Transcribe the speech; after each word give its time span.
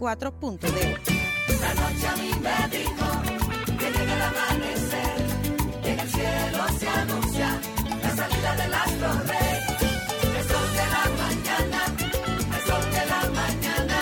La 0.00 0.16
noche 0.16 0.32
a 2.08 2.16
mí 2.16 2.32
me 2.40 2.56
dijo 2.74 3.06
que 3.78 3.86
llega 3.90 4.14
el 4.14 4.22
amanecer, 4.22 5.26
que 5.82 5.90
en 5.92 6.00
el 6.00 6.08
cielo 6.08 6.64
se 6.78 6.88
anuncia 6.88 7.60
la 8.02 8.10
salida 8.16 8.56
del 8.56 8.72
astro 8.72 9.12
rey. 9.28 9.60
El 10.38 10.44
sol 10.48 10.68
de 10.72 10.86
la 10.94 11.04
mañana, 11.20 11.80
el 12.56 12.62
sol 12.66 12.84
de 12.90 13.02
la 13.12 13.22
mañana, 13.40 13.98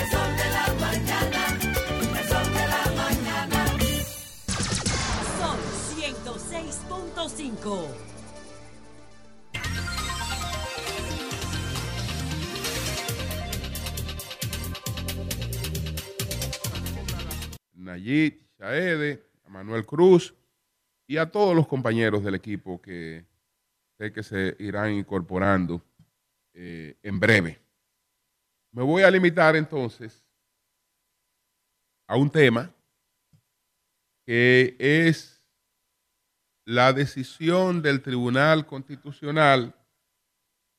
el 0.00 0.06
sol 0.12 0.30
de 0.36 0.46
la 0.56 0.66
mañana, 0.86 1.42
el 2.20 2.26
sol 2.28 2.46
de 2.54 2.64
la 2.68 2.82
mañana. 3.02 3.60
Son 5.40 5.58
106.5. 5.98 8.05
Shaede, 17.98 19.24
a 19.44 19.48
Manuel 19.48 19.84
Cruz 19.86 20.34
y 21.06 21.16
a 21.16 21.30
todos 21.30 21.54
los 21.54 21.66
compañeros 21.66 22.24
del 22.24 22.34
equipo 22.34 22.80
que 22.80 23.24
sé 23.98 24.12
que 24.12 24.22
se 24.22 24.56
irán 24.58 24.92
incorporando 24.92 25.82
eh, 26.52 26.96
en 27.02 27.20
breve. 27.20 27.60
Me 28.72 28.82
voy 28.82 29.02
a 29.02 29.10
limitar 29.10 29.56
entonces 29.56 30.24
a 32.06 32.16
un 32.16 32.30
tema 32.30 32.72
que 34.26 34.76
es 34.78 35.40
la 36.64 36.92
decisión 36.92 37.80
del 37.80 38.02
Tribunal 38.02 38.66
Constitucional 38.66 39.74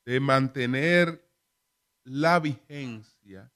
de 0.04 0.20
mantener 0.20 1.24
la 2.04 2.38
vigencia 2.38 3.50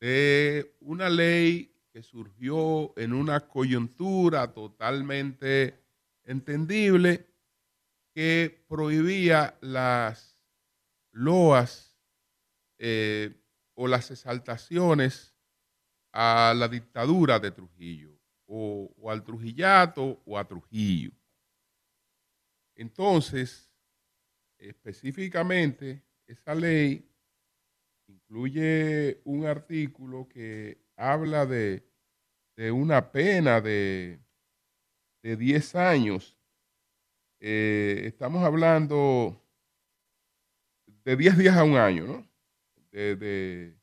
de 0.00 0.76
una 0.80 1.08
ley 1.08 1.73
que 1.94 2.02
surgió 2.02 2.92
en 2.98 3.12
una 3.12 3.46
coyuntura 3.46 4.52
totalmente 4.52 5.78
entendible 6.24 7.24
que 8.12 8.64
prohibía 8.66 9.56
las 9.60 10.36
loas 11.12 11.96
eh, 12.78 13.40
o 13.74 13.86
las 13.86 14.10
exaltaciones 14.10 15.36
a 16.10 16.52
la 16.56 16.66
dictadura 16.66 17.38
de 17.38 17.52
Trujillo, 17.52 18.18
o, 18.46 18.92
o 18.98 19.10
al 19.12 19.22
Trujillato 19.22 20.20
o 20.26 20.36
a 20.36 20.48
Trujillo. 20.48 21.12
Entonces, 22.74 23.72
específicamente, 24.58 26.02
esa 26.26 26.56
ley 26.56 27.08
incluye 28.08 29.20
un 29.24 29.46
artículo 29.46 30.28
que 30.28 30.83
habla 30.96 31.46
de, 31.46 31.84
de 32.56 32.72
una 32.72 33.12
pena 33.12 33.60
de, 33.60 34.20
de 35.22 35.36
10 35.36 35.74
años. 35.74 36.38
Eh, 37.40 38.02
estamos 38.06 38.42
hablando 38.44 39.40
de 41.04 41.16
10 41.16 41.36
días 41.36 41.56
a 41.56 41.64
un 41.64 41.76
año, 41.76 42.06
¿no? 42.06 42.28
De, 42.90 43.16
de- 43.16 43.76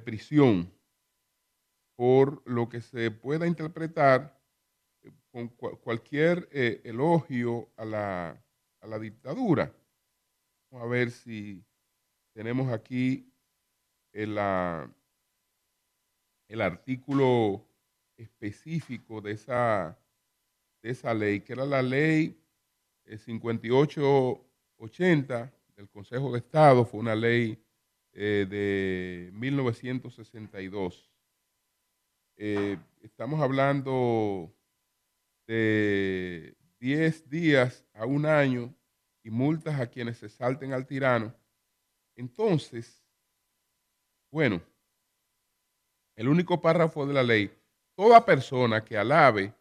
prisión 0.00 0.72
por 1.96 2.42
lo 2.48 2.68
que 2.68 2.80
se 2.80 3.10
pueda 3.10 3.46
interpretar 3.46 4.38
con 5.30 5.48
cua- 5.56 5.78
cualquier 5.80 6.48
eh, 6.52 6.80
elogio 6.84 7.72
a 7.76 7.84
la, 7.84 8.44
a 8.80 8.86
la 8.86 8.98
dictadura. 8.98 9.72
Vamos 10.70 10.86
a 10.86 10.90
ver 10.90 11.10
si 11.10 11.64
tenemos 12.34 12.72
aquí 12.72 13.32
el, 14.12 14.36
ah, 14.38 14.90
el 16.48 16.60
artículo 16.60 17.64
específico 18.16 19.20
de 19.20 19.32
esa, 19.32 19.98
de 20.82 20.90
esa 20.90 21.12
ley, 21.12 21.40
que 21.40 21.52
era 21.52 21.64
la 21.64 21.82
ley 21.82 22.40
eh, 23.04 23.18
5880 23.18 25.52
del 25.76 25.88
Consejo 25.88 26.32
de 26.32 26.38
Estado, 26.38 26.84
fue 26.84 27.00
una 27.00 27.14
ley 27.14 27.62
eh, 28.12 28.46
de 28.48 29.30
1962. 29.32 31.12
Eh, 32.38 32.76
estamos 33.02 33.40
hablando 33.40 34.52
de 35.46 36.56
10 36.80 37.30
días 37.30 37.84
a 37.94 38.06
un 38.06 38.26
año 38.26 38.74
y 39.22 39.30
multas 39.30 39.80
a 39.80 39.88
quienes 39.88 40.18
se 40.18 40.28
salten 40.28 40.72
al 40.72 40.86
tirano. 40.86 41.34
Entonces, 42.14 43.02
bueno, 44.30 44.62
el 46.16 46.28
único 46.28 46.60
párrafo 46.60 47.06
de 47.06 47.14
la 47.14 47.22
ley, 47.22 47.50
toda 47.94 48.24
persona 48.24 48.84
que 48.84 48.96
alabe 48.96 49.54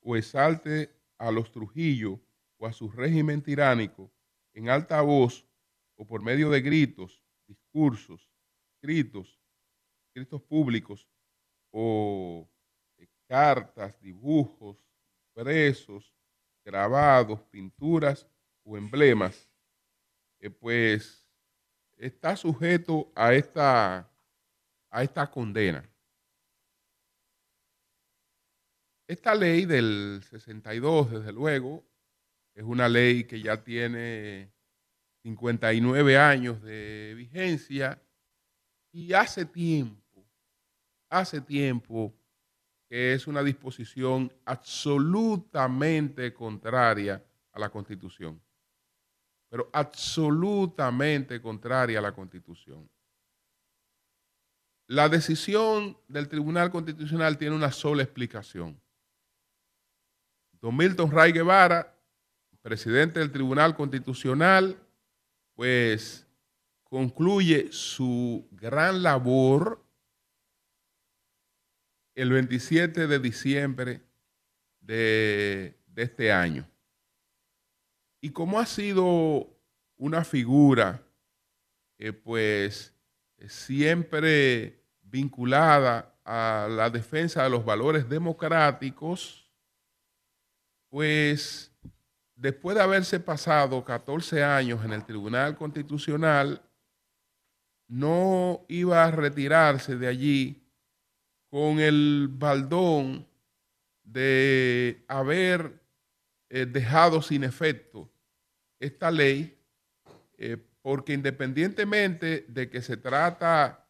o 0.00 0.16
exalte 0.16 0.90
a 1.18 1.30
los 1.30 1.50
Trujillo 1.52 2.20
o 2.56 2.66
a 2.66 2.72
su 2.72 2.90
régimen 2.90 3.42
tiránico 3.42 4.10
en 4.54 4.70
alta 4.70 5.00
voz 5.02 5.44
o 5.96 6.06
por 6.06 6.22
medio 6.22 6.50
de 6.50 6.60
gritos, 6.60 7.22
discursos, 7.46 8.30
escritos, 8.74 9.40
escritos 10.06 10.40
públicos 10.42 11.08
o 11.70 12.48
eh, 12.96 13.08
cartas, 13.26 14.00
dibujos, 14.00 14.78
impresos, 15.26 16.14
grabados, 16.64 17.40
pinturas 17.50 18.26
o 18.64 18.76
emblemas, 18.76 19.50
eh, 20.40 20.50
pues 20.50 21.26
está 21.96 22.36
sujeto 22.36 23.10
a 23.14 23.34
esta, 23.34 24.10
a 24.90 25.02
esta 25.02 25.30
condena. 25.30 25.88
Esta 29.06 29.34
ley 29.34 29.64
del 29.64 30.20
62, 30.22 31.10
desde 31.10 31.32
luego, 31.32 31.82
es 32.54 32.64
una 32.64 32.88
ley 32.88 33.24
que 33.24 33.40
ya 33.40 33.62
tiene 33.62 34.52
59 35.22 36.18
años 36.18 36.60
de 36.62 37.14
vigencia 37.16 38.02
y 38.92 39.12
hace 39.12 39.44
tiempo, 39.46 40.26
hace 41.08 41.40
tiempo 41.40 42.14
que 42.88 43.14
es 43.14 43.26
una 43.26 43.42
disposición 43.42 44.32
absolutamente 44.44 46.32
contraria 46.32 47.22
a 47.52 47.58
la 47.58 47.68
Constitución, 47.70 48.40
pero 49.48 49.68
absolutamente 49.72 51.40
contraria 51.40 51.98
a 51.98 52.02
la 52.02 52.12
Constitución. 52.12 52.88
La 54.88 55.10
decisión 55.10 55.98
del 56.08 56.28
Tribunal 56.28 56.70
Constitucional 56.70 57.36
tiene 57.36 57.54
una 57.54 57.70
sola 57.70 58.02
explicación. 58.02 58.80
Don 60.62 60.74
Milton 60.74 61.10
Ray 61.10 61.32
Guevara, 61.32 61.94
presidente 62.62 63.20
del 63.20 63.30
Tribunal 63.30 63.76
Constitucional, 63.76 64.78
pues 65.54 66.26
concluye 66.84 67.68
su 67.70 68.48
gran 68.50 69.02
labor 69.02 69.84
el 72.14 72.30
27 72.30 73.06
de 73.06 73.18
diciembre 73.18 74.00
de, 74.80 75.76
este 75.96 76.32
año. 76.32 76.66
Y 78.22 78.30
como 78.30 78.58
ha 78.58 78.64
sido 78.64 79.54
una 79.98 80.24
figura, 80.24 81.02
eh, 81.98 82.12
pues 82.12 82.94
siempre 83.48 84.77
vinculada 85.10 86.14
a 86.24 86.68
la 86.70 86.90
defensa 86.90 87.42
de 87.42 87.50
los 87.50 87.64
valores 87.64 88.08
democráticos, 88.08 89.50
pues 90.88 91.72
después 92.34 92.76
de 92.76 92.82
haberse 92.82 93.18
pasado 93.20 93.84
14 93.84 94.44
años 94.44 94.84
en 94.84 94.92
el 94.92 95.04
Tribunal 95.04 95.56
Constitucional, 95.56 96.62
no 97.88 98.64
iba 98.68 99.04
a 99.04 99.10
retirarse 99.10 99.96
de 99.96 100.06
allí 100.06 100.62
con 101.48 101.80
el 101.80 102.28
baldón 102.30 103.26
de 104.04 105.04
haber 105.08 105.80
eh, 106.50 106.66
dejado 106.66 107.22
sin 107.22 107.44
efecto 107.44 108.10
esta 108.78 109.10
ley, 109.10 109.58
eh, 110.36 110.56
porque 110.82 111.14
independientemente 111.14 112.44
de 112.48 112.70
que 112.70 112.82
se 112.82 112.96
trata 112.96 113.87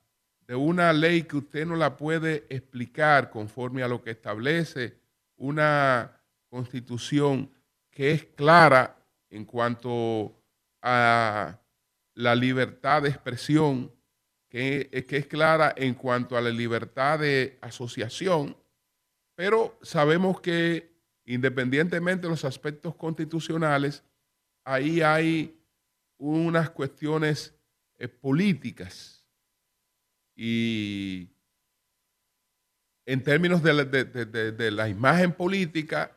de 0.49 0.56
una 0.56 0.95
ley 0.95 1.25
que 1.25 1.37
usted 1.37 1.67
no 1.67 1.77
la 1.77 1.95
puede 1.99 2.47
explicar 2.49 3.29
conforme 3.29 3.83
a 3.83 3.89
lo 3.89 4.00
que 4.00 4.12
establece 4.12 4.99
una 5.37 6.23
constitución 6.49 7.53
que 7.91 8.12
es 8.12 8.25
clara 8.25 8.97
en 9.29 9.45
cuanto 9.45 10.35
a 10.81 11.61
la 12.15 12.35
libertad 12.35 13.03
de 13.03 13.11
expresión, 13.11 13.93
que, 14.49 14.89
eh, 14.91 15.06
es 15.06 15.27
clara 15.27 15.75
en 15.77 15.93
cuanto 15.93 16.35
a 16.35 16.41
la 16.41 16.50
libertad 16.50 17.19
de 17.19 17.59
asociación, 17.61 18.56
pero 19.35 19.79
sabemos 19.83 20.41
que 20.41 20.91
independientemente 21.27 22.23
de 22.23 22.31
los 22.31 22.47
aspectos 22.47 22.95
constitucionales, 22.95 24.03
ahí 24.65 25.03
hay 25.03 25.61
unas 26.17 26.71
cuestiones 26.71 27.55
eh, 27.99 28.09
políticas 28.09 29.18
y 30.40 31.29
en 33.06 33.25
términos 33.25 33.61
de 33.62 33.75
la, 33.75 33.85
de- 33.85 34.05
de- 34.05 34.52
de- 34.52 34.70
la 34.70 34.88
imagen 34.88 35.32
política, 35.32 36.17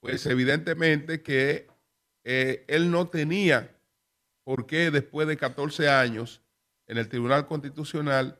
pues 0.00 0.26
evidentemente 0.26 1.22
que 1.22 1.68
eh, 2.24 2.64
él 2.68 2.90
no 2.90 3.08
tenía 3.08 3.74
por 4.44 4.66
qué 4.66 4.90
después 4.90 5.26
de 5.26 5.38
14 5.38 5.88
años 5.88 6.42
en 6.86 6.98
el 6.98 7.08
Tribunal 7.08 7.46
Constitucional 7.46 8.38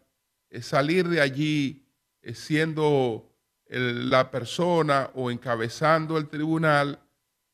eh, 0.51 0.61
salir 0.61 1.09
de 1.09 1.23
allí 1.23 1.87
eh, 2.21 2.35
siendo 2.35 3.29
la 3.69 4.31
persona 4.31 5.11
o 5.15 5.31
encabezando 5.31 6.19
el 6.19 6.29
tribunal 6.29 7.01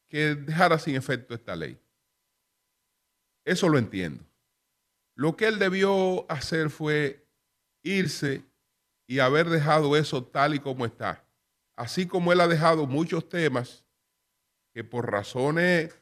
que 0.08 0.34
dejara 0.34 0.80
sin 0.80 0.96
efecto 0.96 1.32
esta 1.32 1.54
ley. 1.54 1.78
Eso 3.44 3.68
lo 3.68 3.78
entiendo. 3.78 4.24
Lo 5.14 5.36
que 5.36 5.46
él 5.46 5.60
debió 5.60 6.28
hacer 6.28 6.70
fue 6.70 7.27
irse 7.82 8.44
y 9.06 9.20
haber 9.20 9.48
dejado 9.48 9.96
eso 9.96 10.22
tal 10.24 10.54
y 10.54 10.58
como 10.58 10.84
está. 10.84 11.24
Así 11.74 12.06
como 12.06 12.32
él 12.32 12.40
ha 12.40 12.48
dejado 12.48 12.86
muchos 12.86 13.28
temas 13.28 13.84
que 14.74 14.84
por 14.84 15.10
razones 15.10 15.94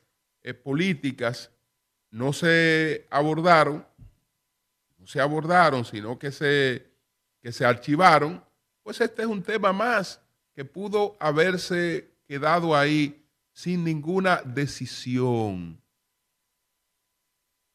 eh, 0.42 0.54
políticas 0.54 1.50
no 2.10 2.32
se 2.32 3.06
abordaron, 3.10 3.86
no 4.98 5.06
se 5.06 5.20
abordaron, 5.20 5.84
sino 5.84 6.18
que 6.18 6.32
se, 6.32 6.86
que 7.40 7.52
se 7.52 7.64
archivaron, 7.64 8.44
pues 8.82 9.00
este 9.00 9.22
es 9.22 9.28
un 9.28 9.42
tema 9.42 9.72
más 9.72 10.20
que 10.54 10.64
pudo 10.64 11.16
haberse 11.20 12.10
quedado 12.26 12.74
ahí 12.74 13.24
sin 13.52 13.84
ninguna 13.84 14.42
decisión. 14.44 15.80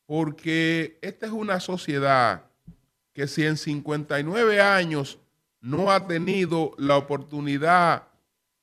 Porque 0.06 1.00
esta 1.02 1.26
es 1.26 1.32
una 1.32 1.60
sociedad 1.60 2.51
que 3.14 3.28
si 3.28 3.46
en 3.46 3.58
59 3.58 4.62
años 4.62 5.20
no 5.60 5.92
ha 5.92 6.08
tenido 6.08 6.74
la 6.78 6.98
oportunidad 6.98 8.08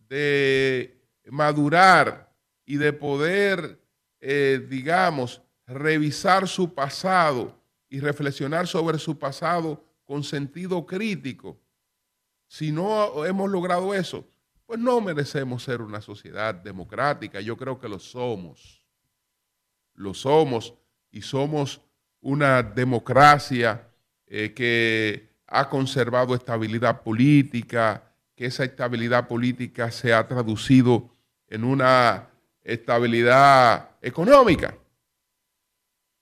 de 0.09 1.00
madurar 1.27 2.33
y 2.65 2.77
de 2.77 2.93
poder, 2.93 3.81
eh, 4.21 4.67
digamos, 4.69 5.43
revisar 5.67 6.49
su 6.49 6.75
pasado 6.75 7.59
y 7.89 8.00
reflexionar 8.00 8.67
sobre 8.67 8.99
su 8.99 9.19
pasado 9.19 9.85
con 10.05 10.25
sentido 10.25 10.87
crítico, 10.87 11.59
si 12.47 12.73
no 12.73 13.25
hemos 13.27 13.50
logrado 13.50 13.95
eso, 13.95 14.27
pues 14.67 14.81
no 14.81 15.00
merecemos 15.00 15.62
ser 15.62 15.81
una 15.83 16.00
sociedad 16.00 16.55
democrática. 16.55 17.41
Yo 17.41 17.56
creo 17.56 17.79
que 17.79 17.89
lo 17.89 17.99
somos. 17.99 18.85
Lo 19.95 20.15
somos 20.15 20.75
y 21.11 21.23
somos 21.23 21.81
una 22.21 22.62
democracia 22.62 23.88
eh, 24.30 24.52
que 24.54 25.28
ha 25.46 25.69
conservado 25.69 26.34
estabilidad 26.34 27.02
política, 27.02 28.02
que 28.34 28.46
esa 28.46 28.64
estabilidad 28.64 29.26
política 29.26 29.90
se 29.90 30.12
ha 30.12 30.26
traducido 30.28 31.10
en 31.48 31.64
una 31.64 32.28
estabilidad 32.62 33.90
económica. 34.02 34.76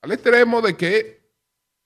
Al 0.03 0.13
extremo 0.13 0.63
de 0.63 0.77
que 0.77 1.21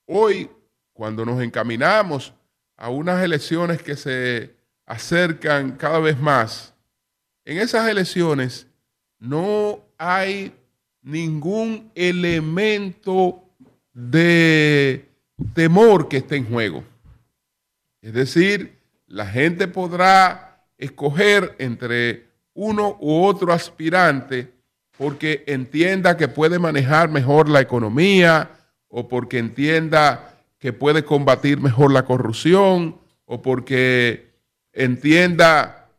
hoy, 0.05 0.49
cuando 0.93 1.25
nos 1.25 1.41
encaminamos 1.41 2.33
a 2.77 2.89
unas 2.89 3.23
elecciones 3.23 3.81
que 3.81 3.95
se 3.95 4.55
acercan 4.85 5.71
cada 5.71 5.99
vez 5.99 6.19
más, 6.19 6.75
en 7.43 7.57
esas 7.57 7.89
elecciones 7.89 8.67
no 9.17 9.83
hay 9.97 10.53
ningún 11.01 11.91
elemento 11.95 13.43
de 13.93 15.10
temor 15.53 16.07
que 16.07 16.17
esté 16.17 16.35
en 16.37 16.49
juego. 16.49 16.83
Es 18.01 18.13
decir, 18.13 18.77
la 19.07 19.27
gente 19.27 19.67
podrá 19.67 20.65
escoger 20.77 21.55
entre 21.59 22.25
uno 22.53 22.97
u 22.99 23.23
otro 23.23 23.53
aspirante 23.53 24.51
porque 24.97 25.43
entienda 25.47 26.17
que 26.17 26.27
puede 26.27 26.59
manejar 26.59 27.09
mejor 27.09 27.49
la 27.49 27.61
economía 27.61 28.49
o 28.87 29.07
porque 29.07 29.37
entienda 29.37 30.37
que 30.59 30.73
puede 30.73 31.03
combatir 31.03 31.59
mejor 31.59 31.91
la 31.91 32.05
corrupción 32.05 32.99
o 33.25 33.41
porque 33.41 34.31
entienda 34.73 35.89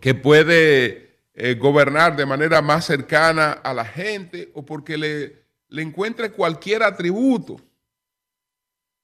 que 0.00 0.14
puede 0.14 1.10
eh, 1.34 1.54
gobernar 1.54 2.16
de 2.16 2.26
manera 2.26 2.60
más 2.62 2.84
cercana 2.84 3.52
a 3.52 3.72
la 3.72 3.84
gente 3.84 4.50
o 4.54 4.64
porque 4.64 4.98
le, 4.98 5.36
le 5.68 5.82
encuentre 5.82 6.30
cualquier 6.32 6.82
atributo. 6.82 7.60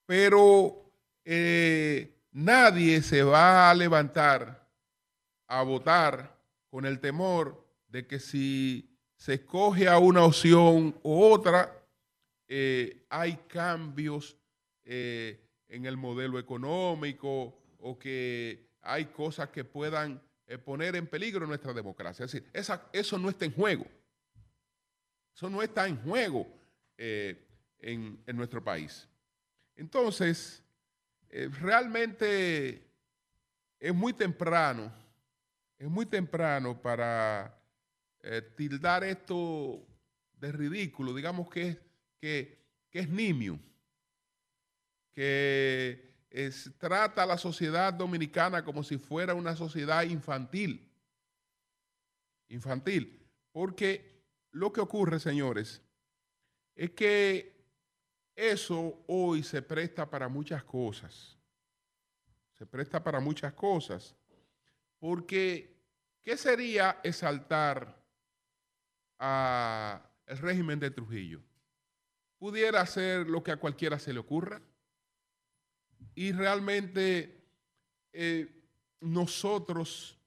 Pero 0.06 0.91
eh, 1.25 2.14
nadie 2.32 3.03
se 3.03 3.23
va 3.23 3.70
a 3.70 3.75
levantar 3.75 4.64
a 5.49 5.62
votar 5.62 6.37
con 6.70 6.87
el 6.87 7.00
temor 7.00 7.64
de 7.88 8.06
que 8.06 8.19
si 8.20 8.88
se 9.17 9.35
escoge 9.35 9.88
a 9.88 9.99
una 9.99 10.25
opción 10.25 10.99
u 11.03 11.23
otra, 11.23 11.73
eh, 12.49 13.05
hay 13.08 13.37
cambios 13.49 14.37
eh, 14.85 15.41
en 15.69 15.87
el 15.87 15.97
modelo 15.97 16.38
económico 16.38 17.58
o 17.79 17.99
que 17.99 18.69
hay 18.82 19.06
cosas 19.06 19.49
que 19.50 19.64
puedan 19.64 20.20
poner 20.64 20.94
en 20.94 21.08
peligro 21.08 21.44
nuestra 21.47 21.73
democracia. 21.73 22.25
Es 22.25 22.31
decir, 22.32 22.49
esa- 22.53 22.88
eso 22.93 23.19
no 23.19 23.29
está 23.29 23.44
en 23.47 23.53
juego. 23.53 23.85
Eso 25.35 25.50
no 25.50 25.61
está 25.61 25.88
en 25.88 25.97
juego 26.03 26.47
en, 26.97 27.37
en 28.26 28.37
nuestro 28.37 28.62
país. 28.62 29.08
Entonces, 29.76 30.62
eh, 31.28 31.49
realmente 31.61 32.82
es 33.78 33.94
muy 33.94 34.12
temprano, 34.12 34.93
es 35.78 35.88
muy 35.88 36.06
temprano 36.06 36.81
para 36.81 37.56
eh, 38.23 38.43
tildar 38.56 39.05
esto 39.05 39.87
de 40.38 40.52
ridículo, 40.52 41.14
digamos 41.14 41.49
que 41.49 41.87
que, 42.20 42.58
es 42.93 43.08
nimio, 43.08 43.58
que 45.12 46.14
trata 46.79 47.22
a 47.22 47.26
la 47.26 47.38
sociedad 47.38 47.93
dominicana 47.93 48.64
como 48.64 48.82
si 48.82 48.99
fuera 48.99 49.34
una 49.34 49.55
sociedad 49.55 50.02
infantil. 50.02 50.90
Infantil. 52.49 53.22
Porque 53.52 54.22
lo 54.50 54.72
que 54.72 54.81
ocurre, 54.81 55.20
señores, 55.20 55.82
es 56.75 56.90
que 56.90 57.56
eso 58.37 59.03
hoy 59.06 59.43
se 59.43 59.62
presta 59.62 60.09
para 60.09 60.29
muchas 60.29 60.62
cosas. 60.62 61.38
Se 62.53 62.67
presta 62.67 63.03
para 63.03 63.19
muchas 63.19 63.55
cosas. 63.55 64.15
Porque, 64.99 65.75
¿qué 66.22 66.37
sería 66.37 67.01
exaltar 67.03 67.99
a 69.19 70.03
el 70.27 70.39
régimen 70.39 70.79
de 70.79 70.91
Trujillo? 70.91 71.41
Pudiera 72.39 72.84
ser 72.84 73.27
lo 73.27 73.43
que 73.43 73.53
a 73.53 73.56
cualquiera 73.56 73.99
se 73.99 74.13
le 74.13 74.19
ocurra. 74.19 74.60
Y 76.15 76.32
realmente 76.32 77.43
eh, 78.13 78.63
nosotros, 79.01 80.19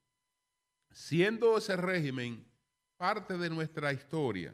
siendo 0.92 1.58
ese 1.58 1.76
régimen 1.78 2.46
parte 2.98 3.38
de 3.38 3.50
nuestra 3.50 3.94
historia 3.94 4.54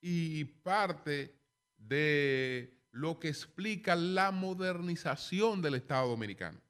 y 0.00 0.44
parte 0.44 1.35
de 1.76 2.76
lo 2.90 3.18
que 3.18 3.28
explica 3.28 3.94
la 3.94 4.30
modernización 4.30 5.60
del 5.60 5.74
Estado 5.74 6.08
dominicano, 6.08 6.60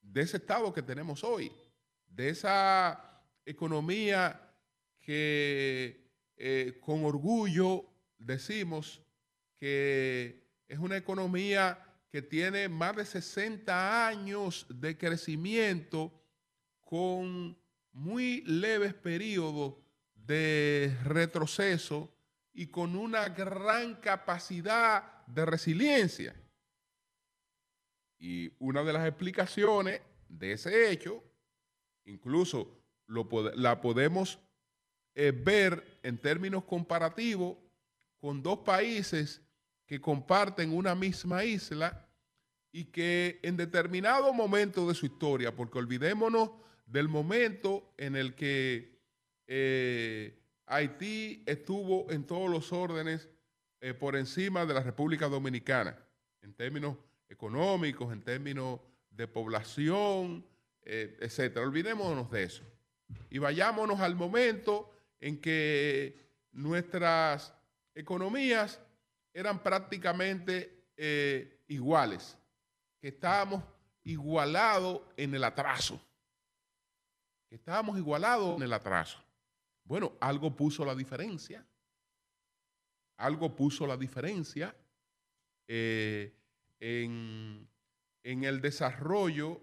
de 0.00 0.22
ese 0.22 0.38
Estado 0.38 0.72
que 0.72 0.82
tenemos 0.82 1.22
hoy, 1.22 1.52
de 2.08 2.30
esa 2.30 3.22
economía 3.44 4.40
que 5.00 6.10
eh, 6.36 6.78
con 6.80 7.04
orgullo 7.04 7.84
decimos 8.18 9.02
que 9.56 10.48
es 10.68 10.78
una 10.78 10.96
economía 10.96 11.78
que 12.10 12.22
tiene 12.22 12.68
más 12.68 12.96
de 12.96 13.04
60 13.04 14.08
años 14.08 14.66
de 14.68 14.96
crecimiento 14.96 16.12
con 16.80 17.56
muy 17.92 18.42
leves 18.42 18.94
periodos 18.94 19.74
de 20.14 20.96
retroceso 21.04 22.12
y 22.60 22.66
con 22.66 22.94
una 22.94 23.26
gran 23.30 23.94
capacidad 23.94 25.24
de 25.26 25.46
resiliencia. 25.46 26.36
Y 28.18 28.52
una 28.58 28.84
de 28.84 28.92
las 28.92 29.08
explicaciones 29.08 30.02
de 30.28 30.52
ese 30.52 30.90
hecho, 30.90 31.24
incluso 32.04 32.84
lo 33.06 33.26
la 33.54 33.80
podemos 33.80 34.38
eh, 35.14 35.32
ver 35.34 36.00
en 36.02 36.18
términos 36.18 36.64
comparativos 36.64 37.56
con 38.18 38.42
dos 38.42 38.58
países 38.58 39.40
que 39.86 39.98
comparten 39.98 40.70
una 40.70 40.94
misma 40.94 41.44
isla 41.44 42.10
y 42.72 42.84
que 42.84 43.40
en 43.42 43.56
determinado 43.56 44.34
momento 44.34 44.86
de 44.86 44.94
su 44.94 45.06
historia, 45.06 45.56
porque 45.56 45.78
olvidémonos 45.78 46.50
del 46.84 47.08
momento 47.08 47.94
en 47.96 48.16
el 48.16 48.34
que 48.34 49.00
eh, 49.46 50.39
Haití 50.70 51.42
estuvo 51.46 52.08
en 52.12 52.24
todos 52.24 52.48
los 52.48 52.72
órdenes 52.72 53.28
eh, 53.80 53.92
por 53.92 54.14
encima 54.14 54.64
de 54.64 54.74
la 54.74 54.82
República 54.82 55.28
Dominicana. 55.28 55.98
en 56.42 56.54
términos 56.54 56.96
económicos, 57.28 58.12
en 58.12 58.22
términos 58.22 58.80
de 59.10 59.26
población, 59.26 60.46
eh, 60.82 61.16
etcétera. 61.20 61.66
Olvidémonos 61.66 62.30
de 62.30 62.44
eso. 62.44 62.62
Y 63.30 63.38
vayámonos 63.38 64.00
al 64.00 64.14
momento 64.14 64.90
en 65.18 65.40
que 65.40 66.16
nuestras 66.52 67.52
economías 67.94 68.80
eran 69.34 69.62
prácticamente 69.62 70.86
eh, 70.96 71.64
iguales, 71.66 72.38
que 73.00 73.08
estábamos 73.08 73.64
igualados 74.04 75.02
en 75.16 75.34
el 75.34 75.44
atraso, 75.44 76.00
estábamos 77.50 77.98
igualados 77.98 78.56
en 78.56 78.62
el 78.62 78.72
atraso. 78.72 79.22
Bueno, 79.90 80.16
algo 80.20 80.54
puso 80.54 80.84
la 80.84 80.94
diferencia, 80.94 81.66
algo 83.16 83.56
puso 83.56 83.88
la 83.88 83.96
diferencia 83.96 84.72
eh, 85.66 86.32
en, 86.78 87.66
el 88.22 88.60
desarrollo 88.60 89.60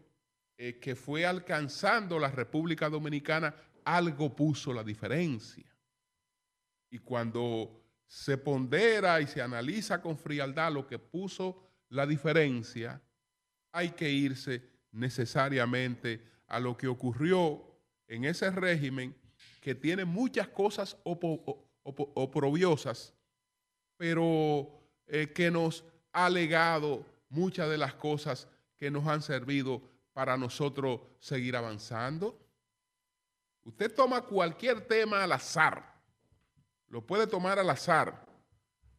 eh, 0.57 0.79
que 0.79 0.97
fue 0.97 1.25
alcanzando 1.25 2.19
la 2.19 2.29
República 2.29 2.89
Dominicana, 2.89 3.55
algo 3.85 4.35
puso 4.35 4.73
la 4.73 4.83
diferencia. 4.83 5.73
Y 6.89 6.99
cuando 6.99 7.81
se 8.05 8.37
pondera 8.37 9.21
y 9.21 9.27
se 9.27 9.41
analiza 9.41 10.01
con 10.01 10.17
frialdad 10.17 10.73
lo 10.73 10.85
que 10.85 10.99
puso 10.99 11.69
la 11.87 12.05
diferencia, 12.05 13.01
hay 13.71 13.91
que 13.91 14.11
irse 14.11 14.61
necesariamente 14.91 16.21
a 16.47 16.59
lo 16.59 16.75
que 16.75 16.89
ocurrió 16.89 17.63
en 18.09 18.25
ese 18.25 18.51
régimen 18.51 19.15
que 19.59 19.75
tiene 19.75 20.05
muchas 20.05 20.47
cosas 20.47 20.97
oprobiosas, 21.83 23.13
pero 23.97 24.69
eh, 25.07 25.31
que 25.33 25.51
nos 25.51 25.83
ha 26.11 26.29
legado 26.29 27.05
muchas 27.29 27.69
de 27.69 27.77
las 27.77 27.93
cosas 27.93 28.47
que 28.77 28.91
nos 28.91 29.07
han 29.07 29.21
servido 29.21 29.81
para 30.13 30.37
nosotros 30.37 31.01
seguir 31.19 31.55
avanzando. 31.55 32.39
Usted 33.63 33.93
toma 33.93 34.21
cualquier 34.21 34.81
tema 34.81 35.23
al 35.23 35.31
azar, 35.31 36.01
lo 36.87 37.05
puede 37.05 37.27
tomar 37.27 37.59
al 37.59 37.69
azar. 37.69 38.25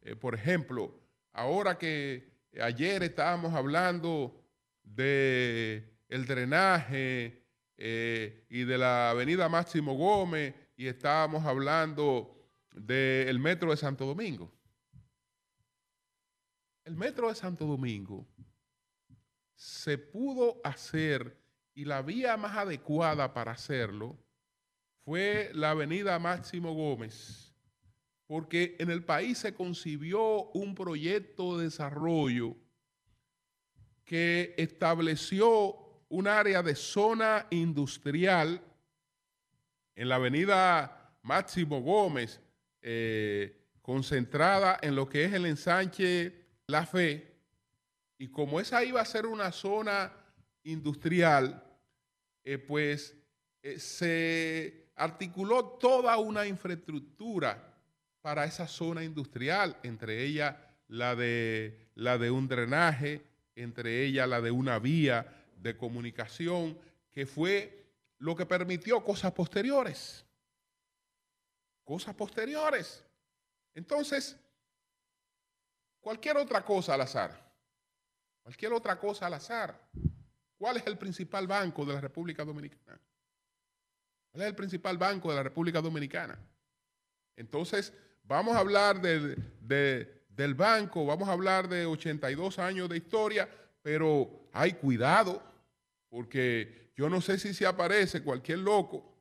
Eh, 0.01 0.15
por 0.15 0.35
ejemplo, 0.35 0.99
ahora 1.33 1.77
que 1.77 2.31
ayer 2.61 3.03
estábamos 3.03 3.53
hablando 3.53 4.39
de 4.83 5.97
el 6.07 6.25
drenaje 6.25 7.43
eh, 7.81 8.45
y 8.49 8.65
de 8.65 8.77
la 8.77 9.11
avenida 9.11 9.47
Máximo 9.47 9.93
Gómez 9.93 10.53
y 10.75 10.87
estábamos 10.87 11.45
hablando 11.45 12.37
del 12.73 13.39
metro 13.39 13.71
de 13.71 13.77
Santo 13.77 14.05
Domingo. 14.05 14.51
El 16.83 16.97
metro 16.97 17.29
de 17.29 17.35
Santo 17.35 17.65
Domingo 17.65 18.27
se 19.55 19.97
pudo 19.97 20.59
hacer 20.61 21.41
y 21.73 21.85
la 21.85 22.01
vía 22.01 22.35
más 22.35 22.57
adecuada 22.57 23.33
para 23.33 23.53
hacerlo 23.53 24.19
fue 25.05 25.49
la 25.53 25.71
avenida 25.71 26.19
Máximo 26.19 26.73
Gómez, 26.73 27.55
porque 28.27 28.75
en 28.79 28.91
el 28.91 29.05
país 29.05 29.37
se 29.37 29.53
concibió 29.53 30.49
un 30.51 30.75
proyecto 30.75 31.57
de 31.57 31.63
desarrollo 31.63 32.57
que 34.03 34.53
estableció 34.57 35.88
un 36.09 36.27
área 36.27 36.61
de 36.63 36.75
zona 36.75 37.45
industrial 37.51 38.61
en 39.95 40.09
la 40.09 40.15
avenida 40.15 41.17
Máximo 41.21 41.81
Gómez, 41.81 42.39
eh, 42.81 43.55
concentrada 43.81 44.79
en 44.81 44.95
lo 44.95 45.07
que 45.07 45.25
es 45.25 45.33
el 45.33 45.45
ensanche 45.45 46.33
La 46.67 46.85
Fe, 46.85 47.35
y 48.17 48.27
como 48.27 48.59
esa 48.59 48.83
iba 48.83 49.01
a 49.01 49.05
ser 49.05 49.25
una 49.25 49.51
zona 49.51 50.11
industrial, 50.63 51.63
eh, 52.43 52.57
pues 52.57 53.15
eh, 53.61 53.79
se 53.79 54.91
articuló 54.95 55.77
toda 55.79 56.17
una 56.17 56.45
infraestructura 56.45 57.75
para 58.21 58.45
esa 58.45 58.67
zona 58.67 59.03
industrial, 59.03 59.77
entre 59.83 60.23
ellas 60.23 60.55
la 60.87 61.15
de, 61.15 61.89
la 61.95 62.17
de 62.17 62.31
un 62.31 62.47
drenaje, 62.47 63.21
entre 63.55 64.05
ellas 64.05 64.27
la 64.27 64.41
de 64.41 64.51
una 64.51 64.79
vía 64.79 65.38
de 65.59 65.77
comunicación, 65.77 66.77
que 67.11 67.25
fue 67.25 67.93
lo 68.17 68.35
que 68.35 68.45
permitió 68.45 69.03
cosas 69.03 69.31
posteriores. 69.31 70.25
Cosas 71.83 72.15
posteriores. 72.15 73.03
Entonces, 73.73 74.37
cualquier 75.99 76.37
otra 76.37 76.63
cosa 76.63 76.93
al 76.93 77.01
azar. 77.01 77.49
Cualquier 78.43 78.73
otra 78.73 78.99
cosa 78.99 79.27
al 79.27 79.33
azar. 79.33 79.89
¿Cuál 80.57 80.77
es 80.77 80.87
el 80.87 80.97
principal 80.97 81.47
banco 81.47 81.85
de 81.85 81.93
la 81.93 82.01
República 82.01 82.43
Dominicana? 82.43 82.99
¿Cuál 84.31 84.43
es 84.43 84.47
el 84.47 84.55
principal 84.55 84.97
banco 84.97 85.29
de 85.29 85.35
la 85.35 85.43
República 85.43 85.81
Dominicana? 85.81 86.37
Entonces, 87.35 87.93
vamos 88.23 88.55
a 88.55 88.59
hablar 88.59 89.01
de, 89.01 89.35
de 89.61 90.19
del 90.39 90.53
banco, 90.53 91.05
vamos 91.05 91.27
a 91.27 91.33
hablar 91.33 91.67
de 91.67 91.85
82 91.85 92.59
años 92.59 92.87
de 92.87 92.95
historia, 92.95 93.49
pero 93.81 94.47
hay 94.53 94.71
cuidado, 94.71 95.43
porque 96.09 96.91
yo 96.95 97.09
no 97.09 97.21
sé 97.21 97.37
si 97.39 97.53
se 97.53 97.65
aparece 97.65 98.23
cualquier 98.23 98.59
loco, 98.59 99.15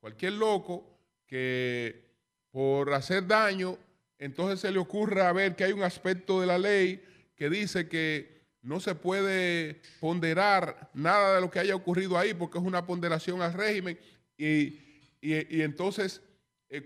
cualquier 0.00 0.34
loco 0.34 0.98
que 1.26 2.04
por 2.50 2.92
hacer 2.92 3.26
daño, 3.26 3.78
entonces 4.18 4.60
se 4.60 4.70
le 4.70 4.78
ocurra 4.78 5.32
ver 5.32 5.56
que 5.56 5.64
hay 5.64 5.72
un 5.72 5.82
aspecto 5.82 6.40
de 6.40 6.46
la 6.46 6.58
ley 6.58 7.02
que 7.34 7.50
dice 7.50 7.88
que 7.88 8.36
no 8.62 8.80
se 8.80 8.94
puede 8.94 9.80
ponderar 10.00 10.90
nada 10.92 11.36
de 11.36 11.40
lo 11.40 11.50
que 11.50 11.60
haya 11.60 11.76
ocurrido 11.76 12.18
ahí 12.18 12.34
porque 12.34 12.58
es 12.58 12.64
una 12.64 12.84
ponderación 12.84 13.40
al 13.40 13.52
régimen. 13.52 13.98
Y, 14.36 14.80
entonces 15.20 16.20
eh, 16.68 16.84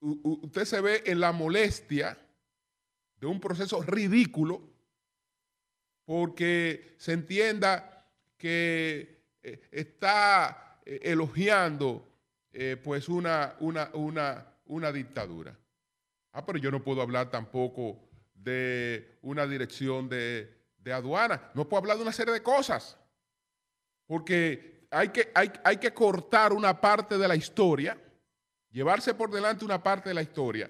usted 0.00 0.64
se 0.64 0.80
ve 0.80 1.02
en 1.06 1.20
la 1.20 1.32
molestia 1.32 2.18
de 3.16 3.26
un 3.26 3.40
proceso 3.40 3.82
ridículo 3.82 4.62
porque 6.04 6.94
se 6.98 7.12
entienda 7.12 7.89
que 8.40 9.36
eh, 9.42 9.60
está 9.70 10.80
eh, 10.84 10.98
elogiando 11.02 12.08
eh, 12.52 12.76
pues 12.82 13.08
una, 13.08 13.54
una, 13.60 13.90
una, 13.92 14.56
una 14.64 14.90
dictadura. 14.90 15.56
Ah, 16.32 16.44
pero 16.44 16.58
yo 16.58 16.70
no 16.70 16.82
puedo 16.82 17.02
hablar 17.02 17.30
tampoco 17.30 18.08
de 18.34 19.18
una 19.22 19.46
dirección 19.46 20.08
de, 20.08 20.56
aduana. 20.92 21.50
No 21.54 21.68
puedo 21.68 21.82
hablar 21.82 21.98
de 21.98 22.02
una 22.02 22.12
serie 22.12 22.32
de 22.32 22.42
cosas. 22.42 22.96
Porque 24.06 24.88
hay 24.90 25.10
que, 25.10 25.30
hay, 25.34 25.52
hay 25.62 25.76
que 25.76 25.92
cortar 25.92 26.52
una 26.52 26.80
parte 26.80 27.18
de 27.18 27.28
la 27.28 27.36
historia, 27.36 27.96
llevarse 28.70 29.14
por 29.14 29.30
delante 29.30 29.64
una 29.64 29.82
parte 29.82 30.08
de 30.08 30.14
la 30.14 30.22
historia 30.22 30.68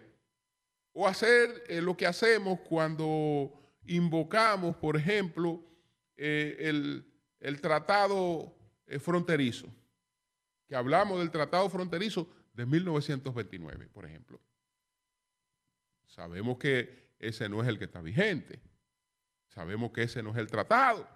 o 0.92 1.06
hacer 1.06 1.62
lo 1.82 1.96
que 1.96 2.06
hacemos 2.06 2.60
cuando 2.68 3.52
invocamos, 3.86 4.76
por 4.76 4.96
ejemplo, 4.96 5.62
el, 6.16 7.09
tratado 7.60 8.54
eh, 8.86 8.98
fronterizo, 8.98 9.68
que 10.66 10.76
hablamos 10.76 11.18
del 11.18 11.30
tratado 11.30 11.68
fronterizo 11.68 12.28
de 12.54 12.66
1929, 12.66 13.88
por 13.88 14.04
ejemplo. 14.04 14.40
Sabemos 16.06 16.58
que 16.58 17.10
ese 17.18 17.48
no 17.48 17.62
es 17.62 17.68
el 17.68 17.78
que 17.78 17.84
está 17.84 18.00
vigente. 18.00 18.60
Sabemos 19.48 19.92
que 19.92 20.04
ese 20.04 20.22
no 20.22 20.30
es 20.30 20.36
el 20.36 20.46
tratado, 20.46 21.08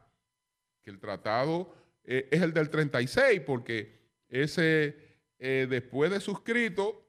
que 0.83 0.91
el 0.91 0.99
tratado 0.99 1.75
es 2.05 2.43
el 2.43 2.53
del 2.53 2.69
36, 2.69 3.41
porque 3.41 3.99
ese, 4.29 4.97
después 5.39 6.11
de 6.11 6.21
suscrito, 6.21 7.05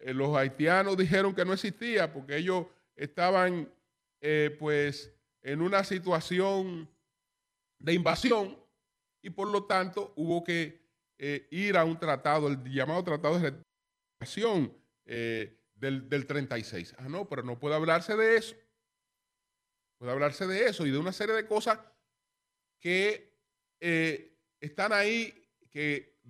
eh, 0.00 0.14
los 0.14 0.34
haitianos 0.34 0.96
dijeron 0.96 1.34
que 1.34 1.44
no 1.44 1.52
existía 1.52 2.12
porque 2.12 2.36
ellos 2.36 2.66
estaban 2.96 3.70
eh, 4.20 4.56
pues 4.58 5.12
en 5.42 5.60
una 5.60 5.84
situación 5.84 6.88
de 7.80 7.94
invasión 7.94 8.56
y 9.22 9.30
por 9.30 9.48
lo 9.48 9.64
tanto 9.64 10.12
hubo 10.16 10.44
que 10.44 10.80
eh, 11.18 11.48
ir 11.50 11.76
a 11.76 11.84
un 11.84 11.98
tratado, 11.98 12.48
el 12.48 12.62
llamado 12.64 13.02
tratado 13.02 13.38
de 13.38 13.50
retención 14.20 14.72
del, 15.74 16.08
del 16.08 16.26
36. 16.26 16.94
Ah, 16.98 17.08
no, 17.08 17.28
pero 17.28 17.42
no 17.42 17.58
puede 17.58 17.74
hablarse 17.74 18.16
de 18.16 18.36
eso. 18.36 18.54
Puede 19.98 20.12
hablarse 20.12 20.46
de 20.46 20.66
eso 20.66 20.86
y 20.86 20.90
de 20.90 20.98
una 20.98 21.12
serie 21.12 21.34
de 21.34 21.46
cosas 21.46 21.78
que 22.78 23.34
están 24.60 24.92
ahí, 24.92 25.34
que 25.70 26.20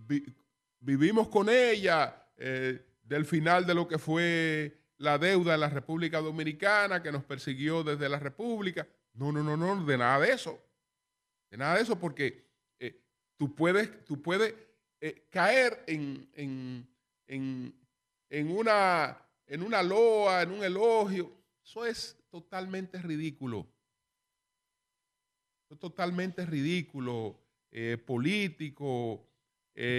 vivimos 0.80 1.28
con 1.28 1.48
ella 1.48 2.26
del 2.36 3.26
final 3.26 3.66
de 3.66 3.74
lo 3.74 3.86
que 3.86 3.98
fue 3.98 4.80
la 5.00 5.18
deuda 5.18 5.54
en 5.54 5.60
la 5.60 5.68
República 5.68 6.20
Dominicana, 6.20 7.02
que 7.02 7.10
nos 7.10 7.24
persiguió 7.24 7.82
desde 7.82 8.08
la 8.08 8.18
República. 8.18 8.86
No, 9.14 9.32
no, 9.32 9.42
no, 9.42 9.56
no, 9.56 9.84
de 9.84 9.98
nada 9.98 10.20
de 10.20 10.32
eso. 10.32 10.62
De 11.50 11.56
nada 11.56 11.74
de 11.74 11.82
eso, 11.82 11.98
porque 11.98 12.46
eh, 12.78 13.02
tú 13.36 13.54
puedes, 13.54 14.04
tú 14.04 14.22
eh, 15.00 15.26
caer 15.30 15.82
en, 15.88 16.28
en, 17.26 18.50
una, 18.50 19.18
en 19.46 19.62
una 19.62 19.82
loa, 19.82 20.42
en 20.42 20.52
un 20.52 20.62
elogio. 20.62 21.32
Eso 21.64 21.84
es 21.84 22.16
totalmente 22.30 23.02
ridículo. 23.02 23.66
es 25.68 25.78
totalmente 25.78 26.46
ridículo, 26.46 27.36
eh, 27.72 27.98
político, 27.98 29.26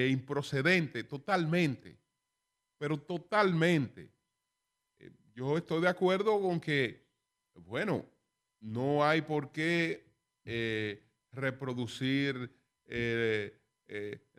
improcedente, 0.09 1.03
totalmente, 1.03 1.97
pero 2.77 2.99
totalmente. 2.99 4.11
Yo 5.33 5.57
estoy 5.57 5.81
de 5.81 5.87
acuerdo 5.87 6.39
con 6.39 6.59
que, 6.59 7.03
bueno, 7.55 8.05
no 8.59 9.03
hay 9.03 9.23
por 9.23 9.51
qué 9.51 10.05
reproducir 11.31 12.51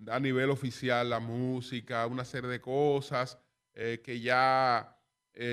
a 0.07 0.21
nivel 0.21 0.51
oficial 0.51 1.09
la 1.09 1.21
música, 1.21 2.07
una 2.07 2.25
serie 2.25 2.51
de 2.51 2.61
cosas 2.61 3.39
que 3.75 4.21
ya 4.21 4.99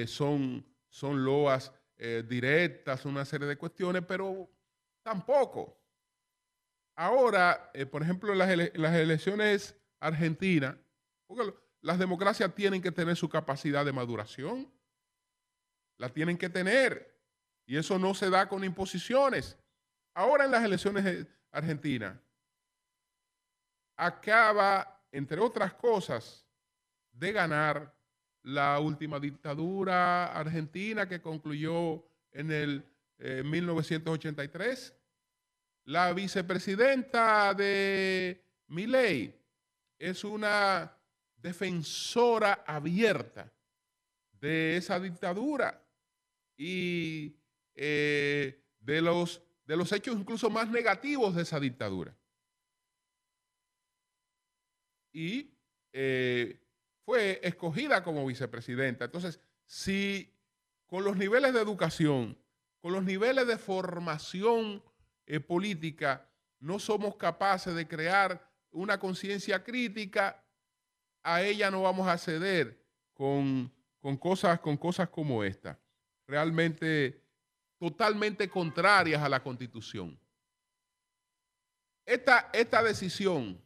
son, 0.07 0.65
son 0.89 1.23
loas 1.23 1.71
directas, 2.27 3.05
una 3.05 3.25
serie 3.25 3.47
de 3.47 3.57
cuestiones, 3.57 4.03
pero 4.05 4.49
tampoco. 5.03 5.79
Ahora, 6.99 7.71
eh, 7.73 7.85
por 7.85 8.03
ejemplo, 8.03 8.33
en 8.33 8.37
las, 8.37 8.93
elecciones 8.95 9.73
argentinas, 10.01 10.75
porque 11.27 11.53
las 11.79 11.97
democracias 11.97 12.53
tienen 12.53 12.81
que 12.81 12.91
tener 12.91 13.15
su 13.15 13.29
capacidad 13.29 13.85
de 13.85 13.93
maduración, 13.93 14.69
la 15.97 16.09
tienen 16.09 16.37
que 16.37 16.49
tener, 16.49 17.17
y 17.65 17.77
eso 17.77 17.97
no 17.97 18.13
se 18.13 18.29
da 18.29 18.49
con 18.49 18.65
imposiciones. 18.65 19.57
Ahora 20.13 20.45
en 20.45 20.51
las 20.51 20.63
elecciones 20.63 21.27
argentinas, 21.51 22.17
acaba, 23.95 25.03
entre 25.11 25.39
otras 25.39 25.73
cosas, 25.73 26.45
de 27.11 27.31
ganar 27.31 27.93
la 28.43 28.79
última 28.79 29.19
dictadura 29.19 30.27
argentina 30.27 31.07
que 31.07 31.21
concluyó 31.21 32.03
en 32.31 32.51
el 32.51 32.85
1983 33.19 34.89
eh, 34.89 34.99
la 35.85 36.13
vicepresidenta 36.13 37.53
de 37.53 38.45
Miley 38.67 39.35
es 39.97 40.23
una 40.23 40.95
defensora 41.35 42.63
abierta 42.65 43.51
de 44.39 44.77
esa 44.77 44.99
dictadura 44.99 45.83
y 46.55 47.35
eh, 47.73 48.63
de, 48.79 49.01
los, 49.01 49.41
de 49.69 49.77
los 49.77 49.91
hechos 49.91 50.17
incluso 50.17 50.49
más 50.49 50.67
negativos 50.67 51.35
de 51.35 51.43
esa 51.43 51.59
dictadura. 51.59 52.17
Y 55.13 55.53
eh, 55.93 56.59
fue 57.05 57.39
escogida 57.43 58.03
como 58.03 58.25
vicepresidenta. 58.25 59.05
Entonces, 59.05 59.39
si 59.67 60.35
con 60.87 61.03
los 61.03 61.17
niveles 61.17 61.53
de 61.53 61.61
educación, 61.61 62.35
con 62.79 62.93
los 62.93 63.03
niveles 63.03 63.45
de 63.45 63.59
formación 63.59 64.83
eh, 65.27 65.39
política 65.39 66.27
no 66.59 66.79
somos 66.79 67.15
capaces 67.15 67.75
de 67.75 67.87
crear 67.87 68.51
una 68.71 68.99
conciencia 68.99 69.63
crítica, 69.63 70.43
a 71.21 71.43
ella 71.43 71.69
no 71.69 71.83
vamos 71.83 72.07
a 72.07 72.17
ceder 72.17 72.83
con, 73.13 73.71
cosas, 74.19 74.61
con 74.61 74.77
cosas 74.77 75.09
como 75.09 75.43
esta, 75.43 75.79
realmente 76.25 77.21
totalmente 77.79 78.49
contrarias 78.49 79.21
a 79.23 79.29
la 79.29 79.41
constitución. 79.41 80.19
Esta, 82.05 82.49
esta 82.53 82.83
decisión, 82.83 83.59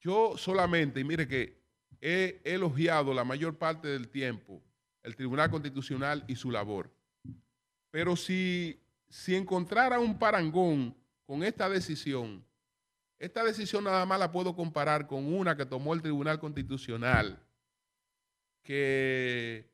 yo 0.00 0.36
solamente, 0.36 1.00
y 1.00 1.04
mire 1.04 1.26
que 1.26 1.60
he 2.00 2.40
elogiado 2.44 3.12
la 3.12 3.24
mayor 3.24 3.56
parte 3.58 3.88
del 3.88 4.08
tiempo 4.08 4.62
el 5.02 5.16
Tribunal 5.16 5.50
Constitucional 5.50 6.24
y 6.28 6.36
su 6.36 6.50
labor, 6.50 6.92
pero 7.90 8.14
si 8.14 8.80
si 9.08 9.34
encontrara 9.34 9.98
un 9.98 10.18
parangón 10.18 10.94
con 11.26 11.42
esta 11.42 11.68
decisión, 11.68 12.44
esta 13.18 13.42
decisión 13.42 13.84
nada 13.84 14.04
más 14.06 14.18
la 14.18 14.30
puedo 14.30 14.54
comparar 14.54 15.06
con 15.06 15.32
una 15.32 15.56
que 15.56 15.66
tomó 15.66 15.94
el 15.94 16.02
Tribunal 16.02 16.38
Constitucional, 16.38 17.42
que 18.62 19.70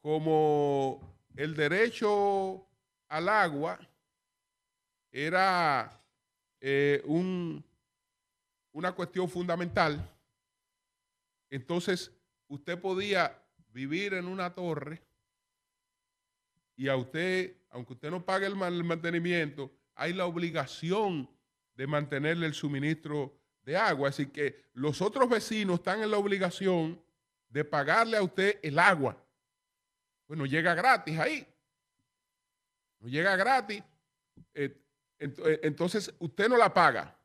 como 0.00 1.17
el 1.36 1.54
derecho 1.54 2.66
al 3.08 3.28
agua 3.28 3.78
era 5.10 6.02
eh, 6.60 7.02
un, 7.04 7.64
una 8.72 8.92
cuestión 8.92 9.28
fundamental, 9.28 10.08
entonces 11.50 12.12
usted 12.48 12.80
podía 12.80 13.40
vivir 13.72 14.14
en 14.14 14.26
una 14.26 14.54
torre 14.54 15.02
y 16.76 16.88
a 16.88 16.96
usted, 16.96 17.56
aunque 17.70 17.94
usted 17.94 18.10
no 18.10 18.24
pague 18.24 18.46
el 18.46 18.54
mantenimiento, 18.54 19.70
hay 19.94 20.12
la 20.12 20.26
obligación 20.26 21.28
de 21.74 21.86
mantenerle 21.86 22.46
el 22.46 22.54
suministro 22.54 23.36
de 23.62 23.76
agua. 23.76 24.08
Así 24.08 24.26
que 24.26 24.64
los 24.74 25.02
otros 25.02 25.28
vecinos 25.28 25.80
están 25.80 26.02
en 26.02 26.10
la 26.10 26.18
obligación 26.18 27.00
de 27.48 27.64
pagarle 27.64 28.16
a 28.16 28.22
usted 28.22 28.60
el 28.62 28.78
agua. 28.78 29.20
Pues 30.28 30.38
no 30.38 30.44
llega 30.44 30.74
gratis 30.74 31.18
ahí. 31.18 31.48
No 33.00 33.08
llega 33.08 33.34
gratis. 33.34 33.82
Eh, 34.52 34.78
eh, 35.18 35.60
entonces 35.62 36.14
usted 36.18 36.50
no 36.50 36.58
la 36.58 36.72
paga. 36.72 37.18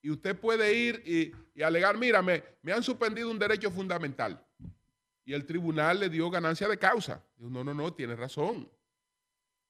Y 0.00 0.08
usted 0.08 0.38
puede 0.38 0.72
ir 0.72 1.02
y, 1.04 1.62
alegar, 1.62 1.98
mira, 1.98 2.22
me, 2.22 2.42
han 2.72 2.82
suspendido 2.82 3.28
un 3.28 3.40
derecho 3.40 3.72
fundamental. 3.72 4.40
Y 5.24 5.32
el 5.32 5.44
tribunal 5.44 5.98
le 5.98 6.08
dio 6.08 6.30
ganancia 6.30 6.68
de 6.68 6.78
causa. 6.78 7.24
No, 7.38 7.64
no, 7.64 7.74
no, 7.74 7.92
tiene 7.92 8.14
razón. 8.14 8.70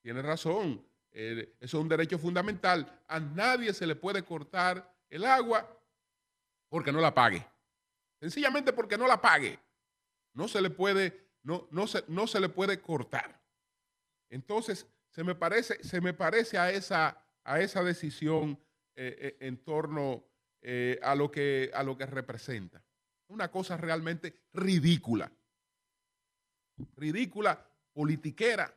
Tiene 0.03 0.21
razón. 0.21 0.85
eso 1.11 1.49
es 1.59 1.75
un 1.75 1.89
derecho 1.89 2.19
fundamental. 2.19 3.01
A 3.09 3.19
nadie 3.19 3.73
se 3.73 3.87
le 3.87 3.97
puede 3.97 4.23
cortar 4.23 4.95
el 5.09 5.25
agua 5.25 5.67
porque 6.69 6.93
no 6.93 7.01
la 7.01 7.15
pague. 7.15 7.47
Sencillamente 8.21 8.75
porque 8.75 8.99
no 8.99 9.07
la 9.07 9.21
pague. 9.21 9.59
No 10.35 10.49
se 10.49 10.61
le 10.61 10.71
puede, 10.71 11.22
no, 11.43 11.69
no 11.71 11.87
se, 11.87 12.05
no 12.09 12.27
se 12.27 12.41
le 12.41 12.49
puede 12.49 12.81
cortar. 12.81 13.41
Entonces, 14.31 14.87
se 15.11 15.25
me 15.25 15.35
parece, 15.35 15.83
se 15.83 16.01
me 16.01 16.15
parece 16.15 16.59
a, 16.59 16.71
esa, 16.71 17.23
a 17.45 17.61
esa 17.61 17.83
decisión 17.83 18.59
eh, 18.95 19.17
eh, 19.19 19.37
en 19.41 19.59
torno 19.59 20.25
eh, 20.61 20.99
a, 21.03 21.15
lo 21.15 21.31
que, 21.31 21.71
a 21.75 21.83
lo 21.83 21.97
que 21.97 22.07
representa. 22.07 22.83
Una 23.29 23.51
cosa 23.51 23.77
realmente 23.77 24.35
ridícula 24.53 25.31
ridícula, 26.97 27.67
politiquera, 27.93 28.75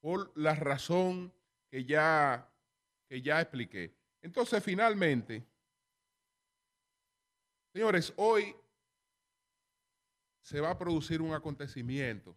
por 0.00 0.32
la 0.36 0.54
razón 0.54 1.32
que 1.70 1.84
ya, 1.84 2.50
que 3.08 3.22
ya 3.22 3.40
expliqué. 3.40 3.94
Entonces, 4.22 4.62
finalmente, 4.62 5.44
señores, 7.72 8.12
hoy 8.16 8.54
se 10.48 10.62
va 10.62 10.70
a 10.70 10.78
producir 10.78 11.20
un 11.20 11.34
acontecimiento. 11.34 12.34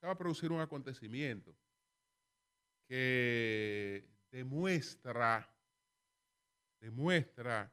Se 0.00 0.06
va 0.06 0.12
a 0.12 0.18
producir 0.18 0.50
un 0.50 0.60
acontecimiento 0.60 1.56
que 2.88 4.10
demuestra, 4.32 5.48
demuestra 6.80 7.72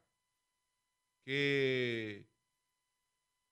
que 1.26 2.30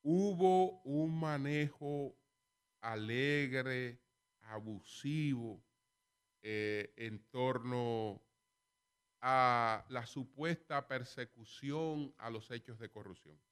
hubo 0.04 0.82
un 0.84 1.20
manejo 1.20 2.16
alegre, 2.82 4.00
abusivo 4.42 5.64
eh, 6.44 6.94
en 6.96 7.24
torno 7.32 8.22
a 9.20 9.84
la 9.90 10.06
supuesta 10.06 10.88
persecución 10.88 12.14
a 12.20 12.30
los 12.30 12.52
hechos 12.52 12.78
de 12.78 12.92
corrupción. 12.92 13.49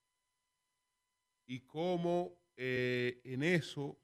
Y 1.48 1.62
cómo 1.62 2.38
eh, 2.56 3.22
en 3.24 3.42
eso 3.42 3.98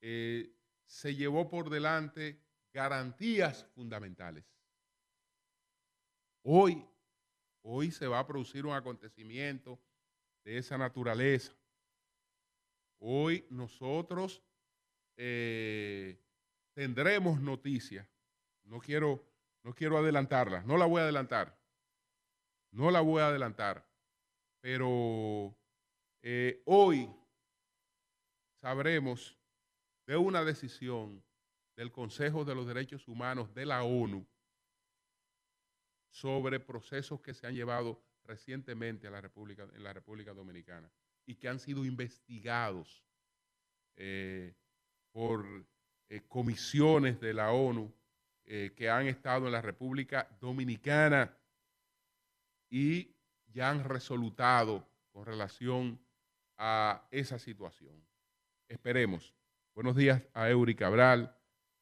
eh, 0.00 0.52
se 0.84 1.14
llevó 1.14 1.48
por 1.48 1.70
delante 1.70 2.42
garantías 2.72 3.64
fundamentales. 3.74 4.44
Hoy, 6.42 6.86
hoy 7.62 7.90
se 7.90 8.06
va 8.06 8.18
a 8.18 8.26
producir 8.26 8.66
un 8.66 8.74
acontecimiento 8.74 9.80
de 10.44 10.58
esa 10.58 10.76
naturaleza. 10.76 11.56
Hoy 12.98 13.46
nosotros 13.50 14.42
eh, 15.16 16.20
tendremos 16.72 17.40
noticias. 17.40 18.08
No 18.64 18.80
quiero, 18.80 19.24
no 19.62 19.74
quiero 19.74 19.98
adelantarla, 19.98 20.62
no 20.62 20.76
la 20.76 20.86
voy 20.86 21.00
a 21.00 21.04
adelantar. 21.04 21.58
No 22.70 22.90
la 22.90 23.00
voy 23.00 23.22
a 23.22 23.28
adelantar. 23.28 23.88
Pero 24.60 25.56
eh, 26.28 26.60
hoy 26.64 27.08
sabremos 28.60 29.38
de 30.08 30.16
una 30.16 30.42
decisión 30.42 31.22
del 31.76 31.92
Consejo 31.92 32.44
de 32.44 32.52
los 32.52 32.66
Derechos 32.66 33.06
Humanos 33.06 33.54
de 33.54 33.64
la 33.64 33.84
ONU 33.84 34.26
sobre 36.10 36.58
procesos 36.58 37.20
que 37.20 37.32
se 37.32 37.46
han 37.46 37.54
llevado 37.54 38.02
recientemente 38.24 39.06
a 39.06 39.12
la 39.12 39.20
República, 39.20 39.68
en 39.72 39.84
la 39.84 39.92
República 39.92 40.34
Dominicana 40.34 40.90
y 41.26 41.36
que 41.36 41.48
han 41.48 41.60
sido 41.60 41.84
investigados 41.84 43.04
eh, 43.94 44.52
por 45.12 45.46
eh, 46.08 46.22
comisiones 46.26 47.20
de 47.20 47.34
la 47.34 47.52
ONU 47.52 47.94
que 48.44 48.90
han 48.90 49.08
estado 49.08 49.46
en 49.46 49.52
la 49.52 49.60
República 49.60 50.28
Dominicana 50.40 51.36
y 52.68 53.12
ya 53.46 53.70
han 53.70 53.82
resolutado 53.82 54.88
con 55.12 55.24
relación 55.26 56.05
a 56.58 57.06
esa 57.10 57.38
situación. 57.38 58.02
Esperemos. 58.68 59.34
Buenos 59.74 59.96
días 59.96 60.22
a 60.32 60.48
Eury 60.48 60.74
Cabral, 60.74 61.36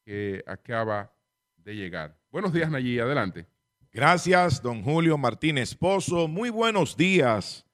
que 0.05 0.43
acaba 0.47 1.15
de 1.57 1.75
llegar. 1.77 2.19
Buenos 2.31 2.53
días, 2.53 2.71
Nayí, 2.71 2.99
adelante. 2.99 3.47
Gracias, 3.93 4.61
don 4.61 4.83
Julio 4.83 5.17
Martínez 5.17 5.75
Pozo. 5.75 6.27
Muy 6.27 6.51
buenos 6.51 6.97
días 6.97 7.65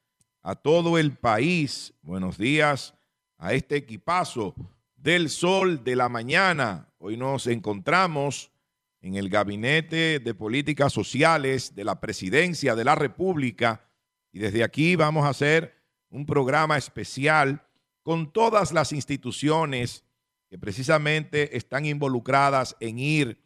a 0.43 0.55
todo 0.55 0.99
el 0.99 1.17
país. 1.17 1.95
Buenos 2.03 2.37
días 2.37 2.95
a 3.39 3.55
este 3.55 3.77
equipazo 3.77 4.55
del 4.97 5.31
sol 5.31 5.83
de 5.83 5.97
la 5.97 6.11
mañana. 6.11 6.93
Hoy 6.99 7.17
nos 7.17 7.47
encontramos 7.47 8.53
en 9.01 9.15
el 9.15 9.31
Gabinete 9.31 10.21
de 10.21 10.35
Políticas 10.35 10.93
Sociales 10.93 11.75
de 11.75 11.85
la 11.85 12.01
Presidencia 12.01 12.75
de 12.75 12.85
la 12.85 12.95
República 12.95 13.89
y 14.31 14.41
desde 14.41 14.63
aquí 14.63 14.97
vamos 14.97 15.25
a 15.25 15.31
hacer 15.31 15.80
un 16.11 16.27
programa 16.27 16.77
especial 16.77 17.65
con 18.03 18.33
todas 18.33 18.73
las 18.73 18.93
instituciones 18.93 20.05
que 20.49 20.59
precisamente 20.59 21.57
están 21.57 21.87
involucradas 21.87 22.77
en 22.81 22.99
ir 22.99 23.41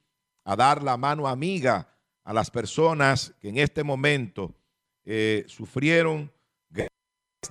a 0.45 0.57
dar 0.57 0.83
la 0.83 0.97
mano 0.97 1.29
amiga 1.29 1.89
a 2.25 2.33
las 2.33 2.51
personas 2.51 3.35
que 3.41 3.51
en 3.51 3.59
este 3.59 3.85
momento 3.85 4.55
eh, 5.05 5.45
sufrieron 5.47 6.33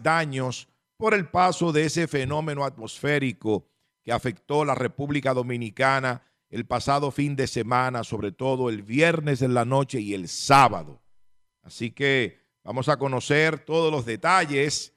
daños 0.01 0.67
por 0.97 1.13
el 1.13 1.27
paso 1.27 1.71
de 1.71 1.85
ese 1.85 2.07
fenómeno 2.07 2.63
atmosférico 2.63 3.67
que 4.03 4.11
afectó 4.11 4.65
la 4.65 4.75
República 4.75 5.33
Dominicana 5.33 6.23
el 6.49 6.65
pasado 6.65 7.11
fin 7.11 7.35
de 7.35 7.47
semana, 7.47 8.03
sobre 8.03 8.31
todo 8.31 8.69
el 8.69 8.83
viernes 8.83 9.41
en 9.41 9.53
la 9.53 9.65
noche 9.65 9.99
y 9.99 10.13
el 10.13 10.27
sábado. 10.27 11.01
Así 11.61 11.91
que 11.91 12.39
vamos 12.63 12.89
a 12.89 12.97
conocer 12.97 13.59
todos 13.59 13.91
los 13.91 14.05
detalles 14.05 14.93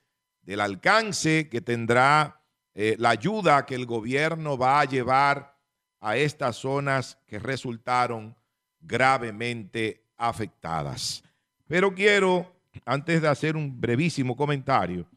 del 0.47 0.61
alcance 0.61 1.49
que 1.49 1.61
tendrá 1.61 2.41
eh, 2.75 2.95
la 2.99 3.11
ayuda 3.11 3.67
que 3.67 3.75
el 3.75 3.85
gobierno 3.85 4.57
va 4.57 4.81
a 4.81 4.85
llevar 4.85 5.59
a 6.01 6.17
estas 6.17 6.57
zonas 6.57 7.19
que 7.27 7.41
resultaron 7.41 8.37
gravemente 8.81 10.07
afectadas. 10.17 11.25
Pero 11.67 11.95
quiero, 11.95 12.61
antes 12.85 13.21
de 13.21 13.29
hacer 13.29 13.57
un 13.57 13.81
brevísimo 13.81 14.37
comentario, 14.37 15.09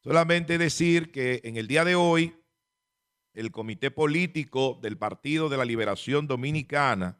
solamente 0.00 0.56
decir 0.56 1.12
que 1.12 1.42
en 1.44 1.58
el 1.58 1.68
día 1.68 1.84
de 1.84 1.94
hoy 1.94 2.34
el 3.34 3.52
Comité 3.52 3.90
Político 3.90 4.78
del 4.80 4.96
Partido 4.96 5.50
de 5.50 5.58
la 5.58 5.66
Liberación 5.66 6.26
Dominicana 6.26 7.18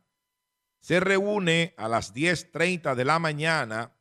se 0.80 1.00
reúne 1.00 1.74
a 1.76 1.86
las 1.86 2.14
10.30 2.14 2.94
de 2.94 3.04
la 3.04 3.18
mañana 3.18 3.92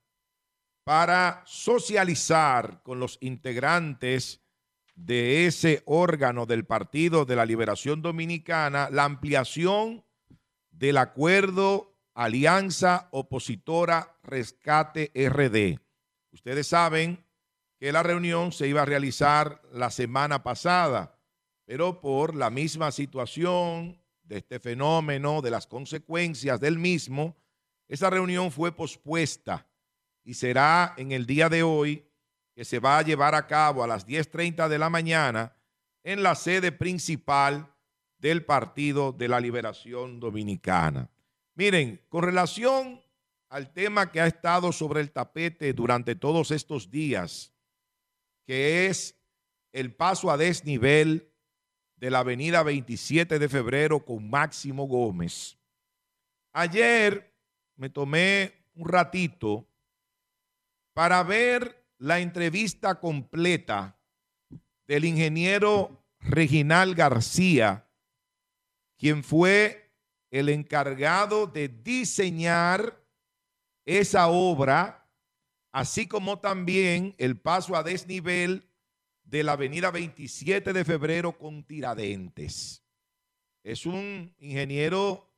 para 0.83 1.43
socializar 1.45 2.81
con 2.83 2.99
los 2.99 3.17
integrantes 3.21 4.41
de 4.95 5.45
ese 5.45 5.83
órgano 5.85 6.45
del 6.45 6.65
Partido 6.65 7.25
de 7.25 7.35
la 7.35 7.45
Liberación 7.45 8.01
Dominicana 8.01 8.89
la 8.91 9.05
ampliación 9.05 10.03
del 10.69 10.97
acuerdo 10.97 11.95
Alianza 12.13 13.07
Opositora 13.11 14.17
Rescate 14.23 15.11
RD. 15.15 15.79
Ustedes 16.31 16.67
saben 16.67 17.23
que 17.79 17.91
la 17.91 18.03
reunión 18.03 18.51
se 18.51 18.67
iba 18.67 18.81
a 18.81 18.85
realizar 18.85 19.61
la 19.71 19.89
semana 19.89 20.43
pasada, 20.43 21.17
pero 21.65 22.01
por 22.01 22.35
la 22.35 22.49
misma 22.49 22.91
situación 22.91 24.01
de 24.23 24.37
este 24.37 24.59
fenómeno, 24.59 25.41
de 25.41 25.51
las 25.51 25.67
consecuencias 25.67 26.59
del 26.59 26.77
mismo, 26.77 27.35
esa 27.87 28.09
reunión 28.09 28.51
fue 28.51 28.71
pospuesta 28.71 29.70
y 30.23 30.33
será 30.35 30.93
en 30.97 31.11
el 31.11 31.25
día 31.25 31.49
de 31.49 31.63
hoy 31.63 32.05
que 32.53 32.65
se 32.65 32.79
va 32.79 32.97
a 32.97 33.01
llevar 33.01 33.35
a 33.35 33.47
cabo 33.47 33.83
a 33.83 33.87
las 33.87 34.07
10.30 34.07 34.67
de 34.67 34.77
la 34.77 34.89
mañana 34.89 35.55
en 36.03 36.23
la 36.23 36.35
sede 36.35 36.71
principal 36.71 37.73
del 38.17 38.45
Partido 38.45 39.11
de 39.11 39.27
la 39.27 39.39
Liberación 39.39 40.19
Dominicana. 40.19 41.09
Miren, 41.55 42.05
con 42.09 42.23
relación 42.23 43.01
al 43.49 43.73
tema 43.73 44.11
que 44.11 44.21
ha 44.21 44.27
estado 44.27 44.71
sobre 44.71 45.01
el 45.01 45.11
tapete 45.11 45.73
durante 45.73 46.15
todos 46.15 46.51
estos 46.51 46.89
días, 46.89 47.53
que 48.45 48.87
es 48.87 49.19
el 49.71 49.93
paso 49.93 50.31
a 50.31 50.37
desnivel 50.37 51.31
de 51.95 52.09
la 52.09 52.19
avenida 52.19 52.63
27 52.63 53.39
de 53.39 53.49
febrero 53.49 54.03
con 54.03 54.29
Máximo 54.29 54.87
Gómez. 54.87 55.57
Ayer 56.53 57.33
me 57.75 57.89
tomé 57.89 58.53
un 58.73 58.87
ratito 58.87 59.67
para 60.93 61.23
ver 61.23 61.85
la 61.97 62.19
entrevista 62.19 62.99
completa 62.99 63.99
del 64.87 65.05
ingeniero 65.05 66.03
Reginal 66.19 66.95
García, 66.95 67.87
quien 68.97 69.23
fue 69.23 69.91
el 70.29 70.49
encargado 70.49 71.47
de 71.47 71.67
diseñar 71.67 73.03
esa 73.85 74.27
obra, 74.27 75.09
así 75.71 76.07
como 76.07 76.39
también 76.39 77.15
el 77.17 77.39
paso 77.39 77.75
a 77.75 77.83
desnivel 77.83 78.69
de 79.23 79.43
la 79.43 79.53
avenida 79.53 79.91
27 79.91 80.73
de 80.73 80.85
febrero 80.85 81.37
con 81.37 81.63
Tiradentes. 81.63 82.83
Es 83.63 83.85
un 83.85 84.35
ingeniero 84.39 85.31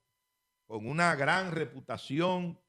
con 0.65 0.87
una 0.87 1.15
gran 1.15 1.51
reputación 1.51 2.59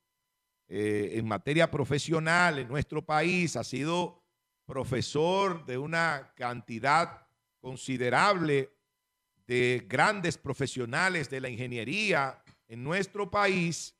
eh, 0.68 1.12
en 1.14 1.28
materia 1.28 1.70
profesional 1.70 2.58
en 2.58 2.68
nuestro 2.68 3.04
país, 3.04 3.56
ha 3.56 3.64
sido 3.64 4.22
profesor 4.64 5.64
de 5.66 5.76
una 5.76 6.32
cantidad 6.34 7.26
considerable 7.60 8.70
de 9.46 9.84
grandes 9.86 10.38
profesionales 10.38 11.28
de 11.28 11.40
la 11.40 11.50
ingeniería 11.50 12.42
en 12.66 12.82
nuestro 12.82 13.30
país 13.30 13.94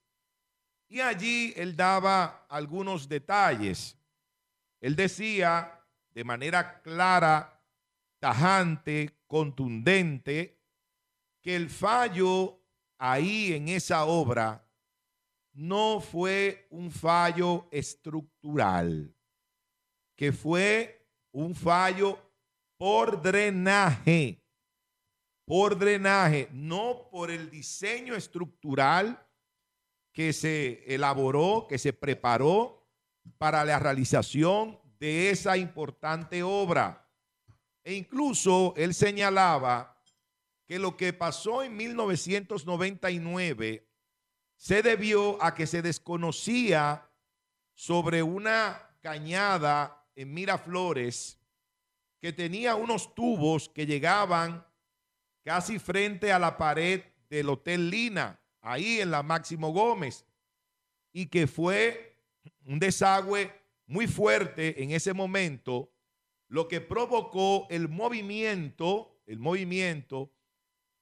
y 0.89 1.01
allí 1.01 1.53
él 1.57 1.77
daba 1.77 2.47
algunos 2.49 3.09
detalles. 3.09 3.97
Él 4.81 4.97
decía 4.97 5.81
de 6.13 6.25
manera 6.25 6.81
clara, 6.83 7.61
tajante, 8.21 9.19
contundente, 9.27 10.61
que 11.43 11.57
el 11.57 11.69
fallo 11.69 12.61
ahí 12.97 13.53
en 13.53 13.69
esa 13.69 14.05
obra 14.05 14.64
no 15.55 16.01
fue 16.01 16.67
un 16.71 16.91
fallo 16.91 17.69
estructural, 17.71 19.15
que 20.17 20.33
fue 20.33 21.09
un 21.33 21.55
fallo 21.55 22.19
por 22.77 23.23
drenaje 23.23 24.45
por 25.45 25.79
drenaje, 25.79 26.49
no 26.53 27.09
por 27.11 27.31
el 27.31 27.51
diseño 27.51 28.15
estructural 28.15 29.27
que 30.13 30.33
se 30.33 30.85
elaboró, 30.87 31.67
que 31.69 31.79
se 31.79 31.93
preparó 31.93 32.89
para 33.37 33.65
la 33.65 33.79
realización 33.79 34.81
de 34.99 35.31
esa 35.31 35.57
importante 35.57 36.43
obra. 36.43 37.11
E 37.83 37.95
incluso 37.95 38.73
él 38.77 38.95
señalaba 38.95 40.03
que 40.67 40.79
lo 40.79 40.97
que 40.97 41.13
pasó 41.13 41.63
en 41.63 41.77
1999 41.77 43.87
se 44.65 44.83
debió 44.83 45.37
a 45.43 45.55
que 45.55 45.67
se 45.67 45.83
desconocía 45.83 47.07
sobre 47.75 48.23
una 48.23 48.97
cañada 49.03 50.09
en 50.17 50.33
Miraflores 50.33 51.39
que 52.19 52.33
tenía 52.33 52.75
unos 52.75 53.15
tubos 53.15 53.69
que 53.69 53.85
llegaban 53.85 54.67
casi 55.43 55.79
frente 55.79 56.33
a 56.33 56.39
la 56.39 56.57
pared 56.57 57.03
del 57.29 57.51
Hotel 57.51 57.91
Lina, 57.91 58.41
ahí 58.63 59.03
en 59.03 59.11
la 59.11 59.23
Máximo 59.23 59.71
Gómez, 59.71 60.25
y 61.13 61.27
que 61.27 61.47
fue 61.47 62.17
un 62.65 62.79
desagüe 62.79 63.53
muy 63.85 64.07
fuerte 64.07 64.83
en 64.83 64.93
ese 64.93 65.13
momento, 65.13 65.93
lo 66.49 66.69
que 66.69 66.81
provocó 66.81 67.67
el 67.69 67.91
movimiento, 67.91 69.21
el 69.27 69.41
movimiento 69.41 70.33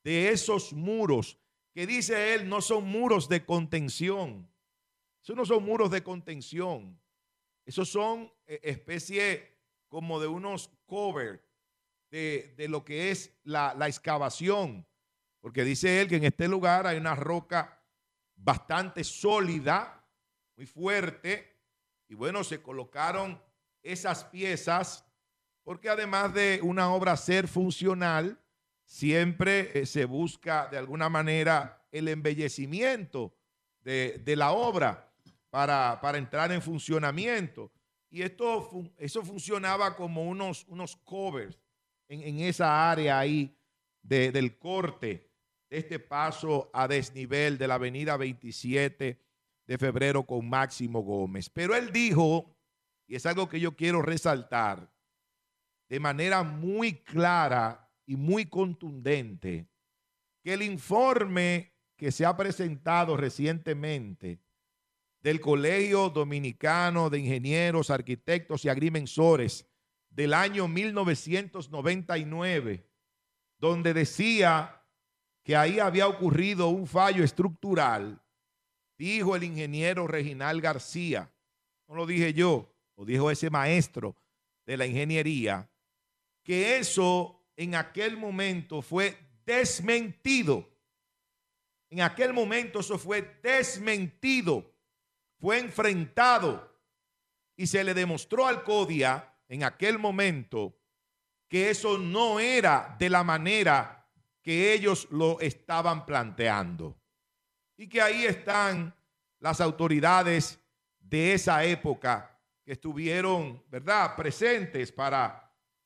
de 0.03 0.31
esos 0.31 0.73
muros, 0.73 1.39
que 1.73 1.87
dice 1.87 2.35
él, 2.35 2.49
no 2.49 2.61
son 2.61 2.85
muros 2.85 3.29
de 3.29 3.45
contención. 3.45 4.49
Esos 5.23 5.37
no 5.37 5.45
son 5.47 5.65
muros 5.65 5.91
de 5.91 6.03
contención. 6.03 7.01
Esos 7.65 7.89
son 7.89 8.33
eh, 8.47 8.61
especie 8.63 9.57
como 9.89 10.21
de 10.21 10.27
unos 10.27 10.71
covers 10.87 11.41
de, 12.11 12.67
lo 12.69 12.85
que 12.85 13.11
es 13.11 13.35
la, 13.43 13.75
la 13.75 13.89
excavación, 13.89 14.87
porque 15.41 15.65
dice 15.65 16.03
él 16.03 16.09
que 16.09 16.17
en 16.17 16.25
este 16.25 16.47
lugar 16.47 16.87
hay 16.87 16.99
una 16.99 17.15
roca 17.15 17.83
bastante 18.35 19.03
sólida, 19.03 20.07
muy 20.57 20.67
fuerte, 20.67 21.59
y 22.09 22.15
bueno, 22.15 22.45
se 22.45 22.61
colocaron 22.61 23.41
esas 23.83 24.25
piezas, 24.25 25.07
porque 25.63 25.89
además 25.89 26.35
de 26.35 26.61
una 26.63 26.93
obra 26.93 27.17
ser 27.17 27.49
funcional, 27.49 28.42
siempre 28.93 29.71
eh, 29.73 29.87
se 29.87 30.05
busca 30.05 30.69
de 30.71 30.77
alguna 30.77 31.09
manera 31.09 31.83
el 31.91 32.09
embellecimiento 32.09 33.35
de, 33.81 34.21
de 34.23 34.37
la 34.37 34.53
obra 34.53 35.11
para, 35.49 35.99
para, 36.03 36.19
entrar 36.19 36.53
en 36.53 36.61
funcionamiento. 36.61 37.73
Y 38.11 38.21
esto, 38.21 38.69
eso 38.99 39.25
funcionaba 39.25 39.97
como 39.97 40.25
unos, 40.25 40.67
unos 40.69 40.95
covers 40.97 41.59
en, 42.07 42.21
en 42.21 42.41
esa 42.41 42.91
área 42.91 43.19
ahí 43.19 43.57
de, 44.03 44.31
del 44.31 44.59
corte 44.59 45.31
de 45.71 45.79
este 45.79 45.99
paso 45.99 46.71
a 46.75 46.87
desnivel 46.87 47.57
de 47.57 47.69
la 47.69 47.77
avenida 47.77 48.19
27 48.19 49.19
de 49.69 49.79
febrero 49.79 50.25
con 50.25 50.47
Máximo 50.47 51.01
Gómez. 51.01 51.49
Pero 51.49 51.75
él 51.75 51.91
dijo, 51.93 52.55
y 53.07 53.17
es 53.17 53.25
algo 53.25 53.49
que 53.49 53.59
yo 53.59 53.75
quiero 53.75 54.03
resaltar, 54.03 54.93
de 55.89 55.99
manera 55.99 56.43
muy 56.43 56.93
clara 56.93 57.82
y 58.07 58.17
muy 58.17 58.47
contundente, 58.47 59.69
que 60.43 60.55
el 60.55 60.63
informe 60.63 61.75
que 61.97 62.11
se 62.11 62.27
ha 62.27 62.37
presentado 62.37 63.17
recientemente 63.17 64.41
del 65.21 65.41
Colegio 65.41 66.11
Dominicano 66.11 67.09
de 67.11 67.21
Ingenieros, 67.21 67.91
Arquitectos 67.91 68.65
y 68.65 68.69
Agrimensores 68.69 69.69
del 70.11 70.35
año 70.35 70.67
1999, 70.69 72.89
donde 73.59 73.95
decía 73.95 74.83
que 75.45 75.55
ahí 75.57 75.79
había 75.79 76.09
ocurrido 76.09 76.69
un 76.69 76.87
fallo 76.87 77.25
estructural, 77.25 78.23
dijo 78.99 79.37
el 79.37 79.45
ingeniero 79.45 80.07
Reginal 80.07 80.61
García, 80.61 81.33
no 81.89 81.95
lo 81.95 82.05
dije 82.07 82.35
yo, 82.35 82.75
lo 82.97 83.05
dijo 83.05 83.31
ese 83.31 83.51
maestro 83.51 84.17
de 84.67 84.77
la 84.77 84.87
ingeniería, 84.87 85.71
que 86.43 86.79
eso 86.79 87.42
en 87.57 87.75
aquel 87.75 88.17
momento 88.17 88.83
fue 88.83 89.17
desmentido. 89.45 90.69
En 91.91 92.01
aquel 92.01 92.33
momento 92.33 92.81
eso 92.81 92.99
fue 92.99 93.39
desmentido, 93.43 94.75
fue 95.39 95.59
enfrentado 95.59 96.73
y 97.57 97.67
se 97.67 97.85
le 97.85 97.95
demostró 97.95 98.47
al 98.47 98.65
CODIA 98.65 99.35
en 99.49 99.65
aquel 99.65 99.99
momento 99.99 100.79
que 101.49 101.69
eso 101.69 101.99
no 101.99 102.41
era 102.41 102.97
de 102.99 103.11
la 103.11 103.23
manera 103.23 104.09
que 104.41 104.73
ellos 104.73 105.07
lo 105.11 105.39
estaban 105.41 106.07
planteando. 106.07 106.97
Y 107.77 107.89
que 107.89 108.01
ahí 108.01 108.25
están 108.25 108.95
las 109.39 109.61
autoridades 109.61 110.59
de 110.99 111.35
esa 111.35 111.65
época 111.65 112.41
que 112.65 112.73
estuvieron, 112.73 113.63
¿verdad?, 113.69 114.17
presentes 114.17 114.93
para, 114.93 115.42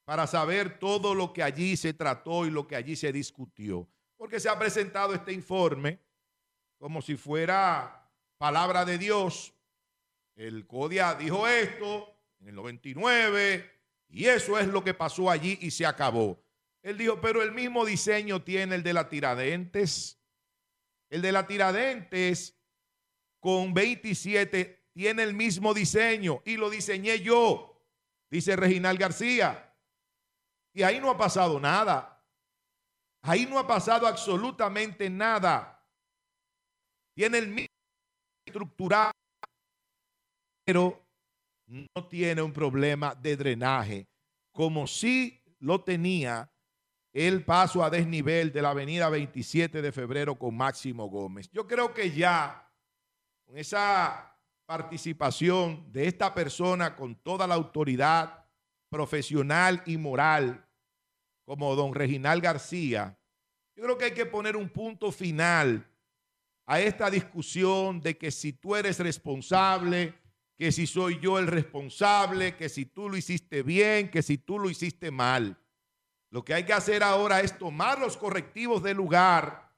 para 0.06 0.28
saber 0.28 0.78
todo 0.78 1.16
lo 1.16 1.32
que 1.32 1.42
allí 1.42 1.76
se 1.76 1.92
trató 1.92 2.46
y 2.46 2.50
lo 2.50 2.66
que 2.68 2.76
allí 2.76 2.94
se 2.94 3.12
discutió. 3.12 3.88
Porque 4.16 4.38
se 4.38 4.48
ha 4.48 4.56
presentado 4.56 5.12
este 5.12 5.32
informe 5.32 5.98
como 6.78 7.02
si 7.02 7.16
fuera 7.16 8.08
palabra 8.38 8.84
de 8.84 8.98
Dios. 8.98 9.52
El 10.36 10.64
CODIA 10.68 11.16
dijo 11.16 11.48
esto 11.48 12.14
en 12.38 12.48
el 12.48 12.54
99, 12.54 13.68
y 14.08 14.26
eso 14.26 14.56
es 14.58 14.68
lo 14.68 14.84
que 14.84 14.94
pasó 14.94 15.28
allí 15.28 15.58
y 15.60 15.72
se 15.72 15.84
acabó. 15.84 16.40
Él 16.82 16.96
dijo, 16.98 17.20
pero 17.20 17.42
el 17.42 17.50
mismo 17.50 17.84
diseño 17.84 18.42
tiene 18.42 18.76
el 18.76 18.84
de 18.84 18.92
la 18.92 19.08
Tiradentes. 19.08 20.20
El 21.10 21.20
de 21.20 21.32
la 21.32 21.48
Tiradentes 21.48 22.56
con 23.40 23.74
27 23.74 24.84
tiene 24.92 25.24
el 25.24 25.34
mismo 25.34 25.74
diseño 25.74 26.42
y 26.44 26.56
lo 26.56 26.70
diseñé 26.70 27.20
yo, 27.20 27.82
dice 28.30 28.54
Reginal 28.54 28.98
García. 28.98 29.66
Y 30.76 30.82
ahí 30.82 31.00
no 31.00 31.10
ha 31.10 31.16
pasado 31.16 31.58
nada. 31.58 32.22
Ahí 33.22 33.46
no 33.46 33.58
ha 33.58 33.66
pasado 33.66 34.06
absolutamente 34.06 35.08
nada. 35.08 35.82
Tiene 37.14 37.38
el 37.38 37.48
mismo 37.48 37.74
estructurado, 38.44 39.10
pero 40.66 41.02
no 41.66 42.06
tiene 42.10 42.42
un 42.42 42.52
problema 42.52 43.14
de 43.14 43.36
drenaje, 43.38 44.06
como 44.52 44.86
si 44.86 45.42
lo 45.60 45.82
tenía 45.82 46.52
el 47.14 47.42
paso 47.42 47.82
a 47.82 47.88
desnivel 47.88 48.52
de 48.52 48.60
la 48.60 48.70
avenida 48.70 49.08
27 49.08 49.80
de 49.80 49.92
febrero 49.92 50.34
con 50.34 50.54
Máximo 50.54 51.08
Gómez. 51.08 51.48
Yo 51.52 51.66
creo 51.66 51.94
que 51.94 52.10
ya 52.10 52.70
con 53.46 53.56
esa 53.56 54.38
participación 54.66 55.90
de 55.90 56.06
esta 56.06 56.34
persona 56.34 56.94
con 56.94 57.14
toda 57.14 57.46
la 57.46 57.54
autoridad 57.54 58.44
profesional 58.90 59.82
y 59.86 59.96
moral, 59.96 60.65
como 61.46 61.74
don 61.76 61.94
Reginal 61.94 62.40
García, 62.42 63.16
yo 63.76 63.84
creo 63.84 63.96
que 63.96 64.06
hay 64.06 64.14
que 64.14 64.26
poner 64.26 64.56
un 64.56 64.68
punto 64.68 65.12
final 65.12 65.88
a 66.66 66.80
esta 66.80 67.08
discusión 67.08 68.00
de 68.00 68.18
que 68.18 68.30
si 68.30 68.52
tú 68.52 68.74
eres 68.74 68.98
responsable, 68.98 70.14
que 70.56 70.72
si 70.72 70.86
soy 70.86 71.20
yo 71.20 71.38
el 71.38 71.46
responsable, 71.46 72.56
que 72.56 72.68
si 72.68 72.84
tú 72.86 73.08
lo 73.08 73.16
hiciste 73.16 73.62
bien, 73.62 74.10
que 74.10 74.22
si 74.22 74.38
tú 74.38 74.58
lo 74.58 74.68
hiciste 74.68 75.10
mal. 75.10 75.56
Lo 76.30 76.44
que 76.44 76.54
hay 76.54 76.64
que 76.64 76.72
hacer 76.72 77.02
ahora 77.02 77.40
es 77.40 77.56
tomar 77.56 78.00
los 78.00 78.16
correctivos 78.16 78.82
del 78.82 78.96
lugar 78.96 79.72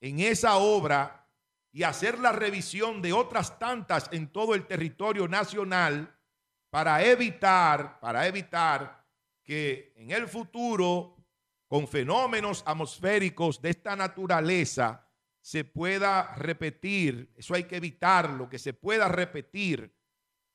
en 0.00 0.20
esa 0.20 0.56
obra 0.56 1.26
y 1.72 1.84
hacer 1.84 2.18
la 2.18 2.32
revisión 2.32 3.00
de 3.00 3.12
otras 3.14 3.58
tantas 3.58 4.08
en 4.12 4.28
todo 4.28 4.54
el 4.54 4.66
territorio 4.66 5.28
nacional 5.28 6.14
para 6.68 7.02
evitar, 7.04 7.98
para 8.00 8.26
evitar 8.26 8.95
que 9.46 9.94
en 9.96 10.10
el 10.10 10.28
futuro, 10.28 11.16
con 11.66 11.88
fenómenos 11.88 12.62
atmosféricos 12.66 13.62
de 13.62 13.70
esta 13.70 13.96
naturaleza, 13.96 15.08
se 15.40 15.64
pueda 15.64 16.34
repetir, 16.34 17.32
eso 17.36 17.54
hay 17.54 17.64
que 17.64 17.76
evitarlo, 17.76 18.50
que 18.50 18.58
se 18.58 18.74
pueda 18.74 19.08
repetir 19.08 19.94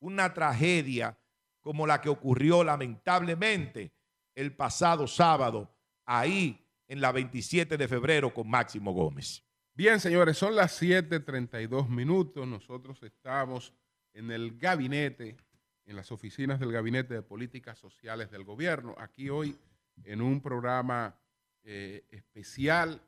una 0.00 0.34
tragedia 0.34 1.18
como 1.62 1.86
la 1.86 2.00
que 2.00 2.10
ocurrió 2.10 2.62
lamentablemente 2.62 3.94
el 4.34 4.54
pasado 4.54 5.06
sábado 5.06 5.74
ahí 6.04 6.62
en 6.88 7.00
la 7.00 7.12
27 7.12 7.78
de 7.78 7.88
febrero 7.88 8.34
con 8.34 8.50
Máximo 8.50 8.92
Gómez. 8.92 9.42
Bien, 9.74 9.98
señores, 10.00 10.36
son 10.36 10.54
las 10.54 10.72
7:32 10.82 11.88
minutos. 11.88 12.46
Nosotros 12.46 13.02
estamos 13.02 13.72
en 14.12 14.30
el 14.30 14.58
gabinete, 14.58 15.38
en 15.86 15.96
las 15.96 16.12
oficinas 16.12 16.60
del 16.60 16.72
Gabinete 16.72 17.14
de 17.14 17.22
Políticas 17.22 17.78
Sociales 17.78 18.30
del 18.30 18.44
Gobierno. 18.44 18.94
Aquí 18.98 19.28
hoy 19.30 19.58
en 20.04 20.22
un 20.22 20.40
programa 20.40 21.18
eh, 21.64 22.04
especial 22.10 23.00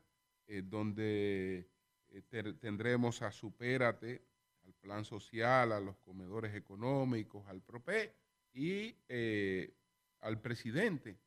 eh, 0.46 0.62
donde 0.62 1.68
eh, 2.08 2.54
tendremos 2.60 3.22
a 3.22 3.32
Supérate, 3.32 4.22
al 4.64 4.74
Plan 4.74 5.04
Social, 5.04 5.72
a 5.72 5.80
los 5.80 5.96
comedores 5.98 6.54
económicos, 6.54 7.46
al 7.48 7.60
PROPE 7.60 8.14
y 8.52 8.94
al 10.20 10.40
presidente, 10.40 11.18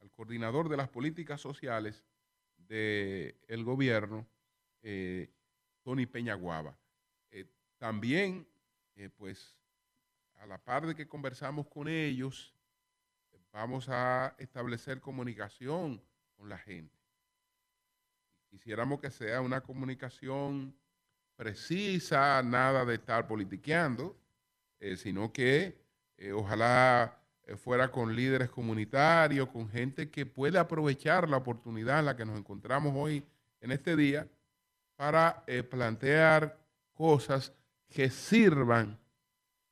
al 0.00 0.10
coordinador 0.10 0.68
de 0.68 0.76
las 0.76 0.88
políticas 0.88 1.40
sociales 1.40 2.04
del 2.58 3.64
gobierno, 3.64 4.26
eh, 4.82 5.30
Tony 5.82 6.06
Peñaguaba. 6.06 6.78
También, 7.78 8.46
pues, 9.16 9.58
a 10.38 10.46
la 10.46 10.58
par 10.58 10.86
de 10.86 10.94
que 10.94 11.08
conversamos 11.08 11.66
con 11.66 11.88
ellos, 11.88 12.54
vamos 13.52 13.88
a 13.88 14.34
establecer 14.38 15.00
comunicación 15.00 16.02
con 16.36 16.48
la 16.48 16.58
gente. 16.58 16.94
Quisiéramos 18.50 19.00
que 19.00 19.10
sea 19.10 19.40
una 19.40 19.62
comunicación 19.62 20.74
precisa, 21.36 22.42
nada 22.42 22.84
de 22.84 22.94
estar 22.94 23.26
politiqueando, 23.26 24.16
eh, 24.80 24.96
sino 24.96 25.32
que 25.32 25.78
eh, 26.16 26.32
ojalá 26.32 27.18
eh, 27.44 27.56
fuera 27.56 27.90
con 27.90 28.14
líderes 28.14 28.50
comunitarios, 28.50 29.48
con 29.48 29.68
gente 29.68 30.10
que 30.10 30.26
pueda 30.26 30.60
aprovechar 30.60 31.28
la 31.28 31.38
oportunidad 31.38 32.00
en 32.00 32.06
la 32.06 32.16
que 32.16 32.24
nos 32.24 32.38
encontramos 32.38 32.92
hoy 32.94 33.24
en 33.60 33.72
este 33.72 33.96
día 33.96 34.28
para 34.96 35.44
plantear 35.68 36.58
cosas 36.94 37.52
que 37.88 38.08
sirvan 38.08 38.98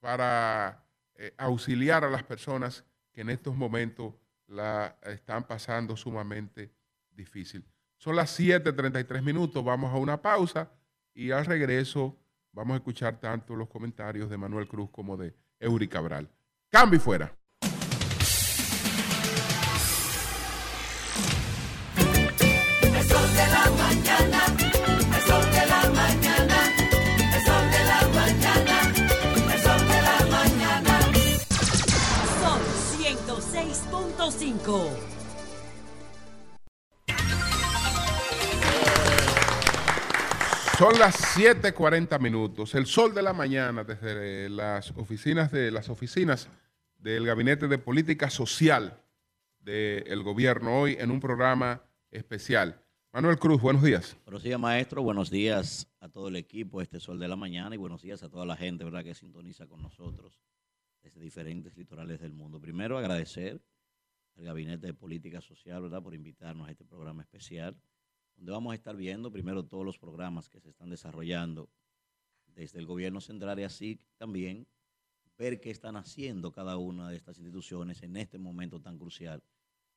para 0.04 0.84
eh, 1.14 1.32
auxiliar 1.38 2.04
a 2.04 2.10
las 2.10 2.22
personas 2.22 2.84
que 3.10 3.22
en 3.22 3.30
estos 3.30 3.56
momentos 3.56 4.12
la 4.46 4.98
están 5.02 5.44
pasando 5.44 5.96
sumamente 5.96 6.70
difícil. 7.10 7.64
Son 7.96 8.14
las 8.14 8.38
7:33 8.38 9.22
minutos, 9.22 9.64
vamos 9.64 9.90
a 9.94 9.96
una 9.96 10.20
pausa 10.20 10.70
y 11.14 11.30
al 11.30 11.46
regreso 11.46 12.18
vamos 12.52 12.74
a 12.74 12.76
escuchar 12.76 13.18
tanto 13.18 13.56
los 13.56 13.66
comentarios 13.70 14.28
de 14.28 14.36
Manuel 14.36 14.68
Cruz 14.68 14.90
como 14.90 15.16
de 15.16 15.34
Eury 15.58 15.88
Cabral. 15.88 16.28
Cambio 16.68 16.98
y 16.98 17.00
fuera. 17.00 17.34
106.5. 34.24 34.90
Son 40.78 40.98
las 40.98 41.36
7:40 41.36 42.18
minutos. 42.18 42.74
El 42.74 42.86
sol 42.86 43.14
de 43.14 43.20
la 43.20 43.34
mañana 43.34 43.84
desde 43.84 44.48
las 44.48 44.92
oficinas 44.92 45.52
de 45.52 45.70
las 45.70 45.90
oficinas 45.90 46.48
del 46.98 47.26
Gabinete 47.26 47.68
de 47.68 47.76
Política 47.76 48.30
Social 48.30 48.98
del 49.60 50.22
gobierno 50.22 50.80
hoy 50.80 50.96
en 50.98 51.10
un 51.10 51.20
programa 51.20 51.82
especial. 52.10 52.80
Manuel 53.12 53.38
Cruz, 53.38 53.60
buenos 53.60 53.82
días. 53.82 54.16
Buenos 54.24 54.42
días, 54.42 54.58
maestro. 54.58 55.02
Buenos 55.02 55.30
días 55.30 55.86
a 56.00 56.08
todo 56.08 56.28
el 56.28 56.36
equipo, 56.36 56.80
este 56.80 56.98
Sol 56.98 57.18
de 57.18 57.28
la 57.28 57.36
Mañana, 57.36 57.74
y 57.74 57.78
buenos 57.78 58.00
días 58.00 58.22
a 58.22 58.30
toda 58.30 58.46
la 58.46 58.56
gente 58.56 58.84
¿verdad? 58.84 59.04
que 59.04 59.14
sintoniza 59.14 59.66
con 59.66 59.82
nosotros 59.82 60.40
desde 61.02 61.20
diferentes 61.20 61.76
litorales 61.76 62.20
del 62.20 62.32
mundo. 62.32 62.58
Primero, 62.58 62.98
agradecer 62.98 63.60
al 64.36 64.44
Gabinete 64.44 64.86
de 64.86 64.94
Política 64.94 65.40
Social 65.40 65.82
¿verdad? 65.82 66.02
por 66.02 66.14
invitarnos 66.14 66.68
a 66.68 66.70
este 66.70 66.84
programa 66.84 67.22
especial, 67.22 67.76
donde 68.36 68.52
vamos 68.52 68.72
a 68.72 68.74
estar 68.74 68.96
viendo 68.96 69.30
primero 69.30 69.64
todos 69.64 69.84
los 69.84 69.98
programas 69.98 70.48
que 70.48 70.60
se 70.60 70.70
están 70.70 70.90
desarrollando 70.90 71.68
desde 72.54 72.78
el 72.78 72.86
gobierno 72.86 73.20
central 73.20 73.58
y 73.60 73.64
así 73.64 74.00
también 74.16 74.66
ver 75.36 75.60
qué 75.60 75.70
están 75.70 75.96
haciendo 75.96 76.52
cada 76.52 76.76
una 76.76 77.10
de 77.10 77.16
estas 77.16 77.38
instituciones 77.38 78.02
en 78.02 78.16
este 78.16 78.38
momento 78.38 78.80
tan 78.80 78.98
crucial 78.98 79.42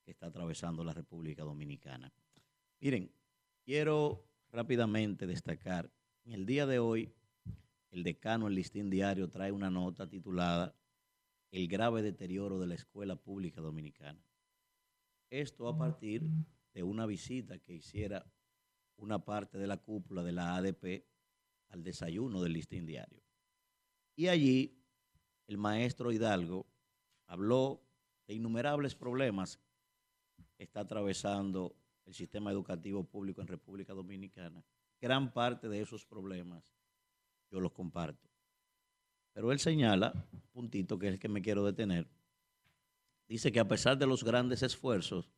que 0.04 0.12
está 0.12 0.28
atravesando 0.28 0.84
la 0.84 0.94
República 0.94 1.44
Dominicana. 1.44 2.12
Miren, 2.80 3.12
quiero 3.64 4.24
rápidamente 4.52 5.28
destacar, 5.28 5.92
en 6.26 6.34
el 6.34 6.46
día 6.46 6.66
de 6.66 6.80
hoy, 6.80 7.14
el 7.92 8.04
decano, 8.04 8.48
el 8.48 8.56
listín 8.56 8.90
diario, 8.90 9.30
trae 9.30 9.52
una 9.52 9.70
nota 9.70 10.08
titulada 10.08 10.76
El 11.52 11.68
grave 11.68 12.02
deterioro 12.02 12.60
de 12.60 12.68
la 12.68 12.76
escuela 12.76 13.16
pública 13.16 13.62
dominicana. 13.62 14.27
Esto 15.30 15.68
a 15.68 15.78
partir 15.78 16.24
de 16.74 16.84
una 16.84 17.06
visita 17.06 17.60
que 17.60 17.74
hiciera 17.74 18.26
una 18.98 19.24
parte 19.24 19.58
de 19.58 19.68
la 19.68 19.78
cúpula 19.78 20.24
de 20.24 20.32
la 20.32 20.56
ADP 20.56 21.06
al 21.70 21.84
desayuno 21.84 22.42
del 22.42 22.54
listín 22.54 22.86
diario. 22.86 23.22
Y 24.16 24.28
allí 24.30 24.84
el 25.48 25.58
maestro 25.58 26.12
Hidalgo 26.12 26.66
habló 27.28 27.84
de 28.26 28.36
innumerables 28.36 28.96
problemas 28.96 29.60
que 30.56 30.64
está 30.64 30.82
atravesando 30.82 31.76
el 32.06 32.14
sistema 32.14 32.52
educativo 32.52 33.04
público 33.04 33.42
en 33.42 33.48
República 33.48 33.94
Dominicana. 33.94 34.64
Gran 35.00 35.32
parte 35.34 35.68
de 35.68 35.82
esos 35.82 36.06
problemas 36.06 36.64
yo 37.52 37.60
los 37.60 37.72
comparto. 37.72 38.30
Pero 39.34 39.52
él 39.52 39.60
señala, 39.60 40.28
un 40.32 40.42
puntito 40.52 40.98
que 40.98 41.08
es 41.08 41.14
el 41.14 41.20
que 41.20 41.28
me 41.28 41.42
quiero 41.42 41.64
detener, 41.64 42.10
dice 43.28 43.52
que 43.52 43.60
a 43.60 43.68
pesar 43.68 43.98
de 43.98 44.08
los 44.08 44.24
grandes 44.24 44.64
esfuerzos 44.64 45.30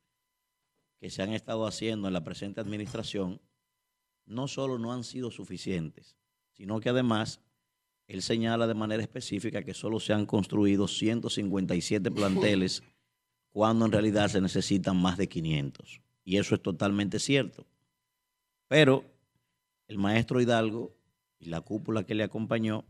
que 0.99 1.09
se 1.09 1.21
han 1.21 1.33
estado 1.33 1.65
haciendo 1.65 2.07
en 2.07 2.13
la 2.13 2.23
presente 2.23 2.61
administración, 2.61 3.41
no 4.25 4.47
solo 4.47 4.77
no 4.77 4.93
han 4.93 5.03
sido 5.03 5.31
suficientes, 5.31 6.15
sino 6.53 6.79
que 6.79 6.89
además 6.89 7.41
él 8.07 8.21
señala 8.21 8.67
de 8.67 8.73
manera 8.73 9.01
específica 9.01 9.63
que 9.63 9.73
solo 9.73 9.99
se 9.99 10.13
han 10.13 10.25
construido 10.25 10.87
157 10.87 12.11
planteles 12.11 12.83
cuando 13.51 13.85
en 13.85 13.91
realidad 13.91 14.29
se 14.29 14.41
necesitan 14.41 14.97
más 14.97 15.17
de 15.17 15.27
500. 15.27 16.01
Y 16.23 16.37
eso 16.37 16.55
es 16.55 16.61
totalmente 16.61 17.19
cierto. 17.19 17.65
Pero 18.67 19.03
el 19.87 19.97
maestro 19.97 20.39
Hidalgo 20.39 20.95
y 21.39 21.45
la 21.45 21.61
cúpula 21.61 22.03
que 22.03 22.13
le 22.13 22.23
acompañó 22.23 22.85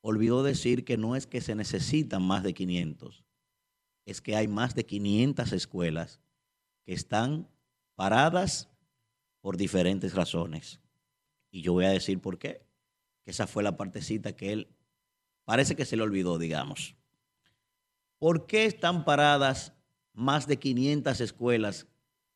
olvidó 0.00 0.42
decir 0.42 0.84
que 0.84 0.96
no 0.96 1.16
es 1.16 1.26
que 1.26 1.40
se 1.40 1.54
necesitan 1.54 2.22
más 2.22 2.42
de 2.42 2.54
500, 2.54 3.25
es 4.06 4.20
que 4.22 4.36
hay 4.36 4.48
más 4.48 4.74
de 4.74 4.86
500 4.86 5.52
escuelas 5.52 6.20
que 6.84 6.94
están 6.94 7.48
paradas 7.96 8.70
por 9.40 9.56
diferentes 9.56 10.14
razones. 10.14 10.80
Y 11.50 11.62
yo 11.62 11.72
voy 11.72 11.84
a 11.84 11.90
decir 11.90 12.20
por 12.20 12.38
qué. 12.38 12.64
Que 13.24 13.32
esa 13.32 13.48
fue 13.48 13.64
la 13.64 13.76
partecita 13.76 14.36
que 14.36 14.52
él 14.52 14.68
parece 15.44 15.74
que 15.74 15.84
se 15.84 15.96
le 15.96 16.04
olvidó, 16.04 16.38
digamos. 16.38 16.94
¿Por 18.18 18.46
qué 18.46 18.64
están 18.64 19.04
paradas 19.04 19.74
más 20.12 20.46
de 20.46 20.58
500 20.58 21.20
escuelas 21.20 21.86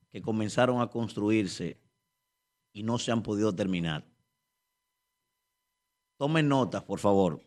que 0.08 0.20
comenzaron 0.20 0.80
a 0.80 0.88
construirse 0.88 1.78
y 2.72 2.82
no 2.82 2.98
se 2.98 3.12
han 3.12 3.22
podido 3.22 3.54
terminar? 3.54 4.04
Tomen 6.16 6.48
notas, 6.48 6.82
por 6.82 6.98
favor, 6.98 7.40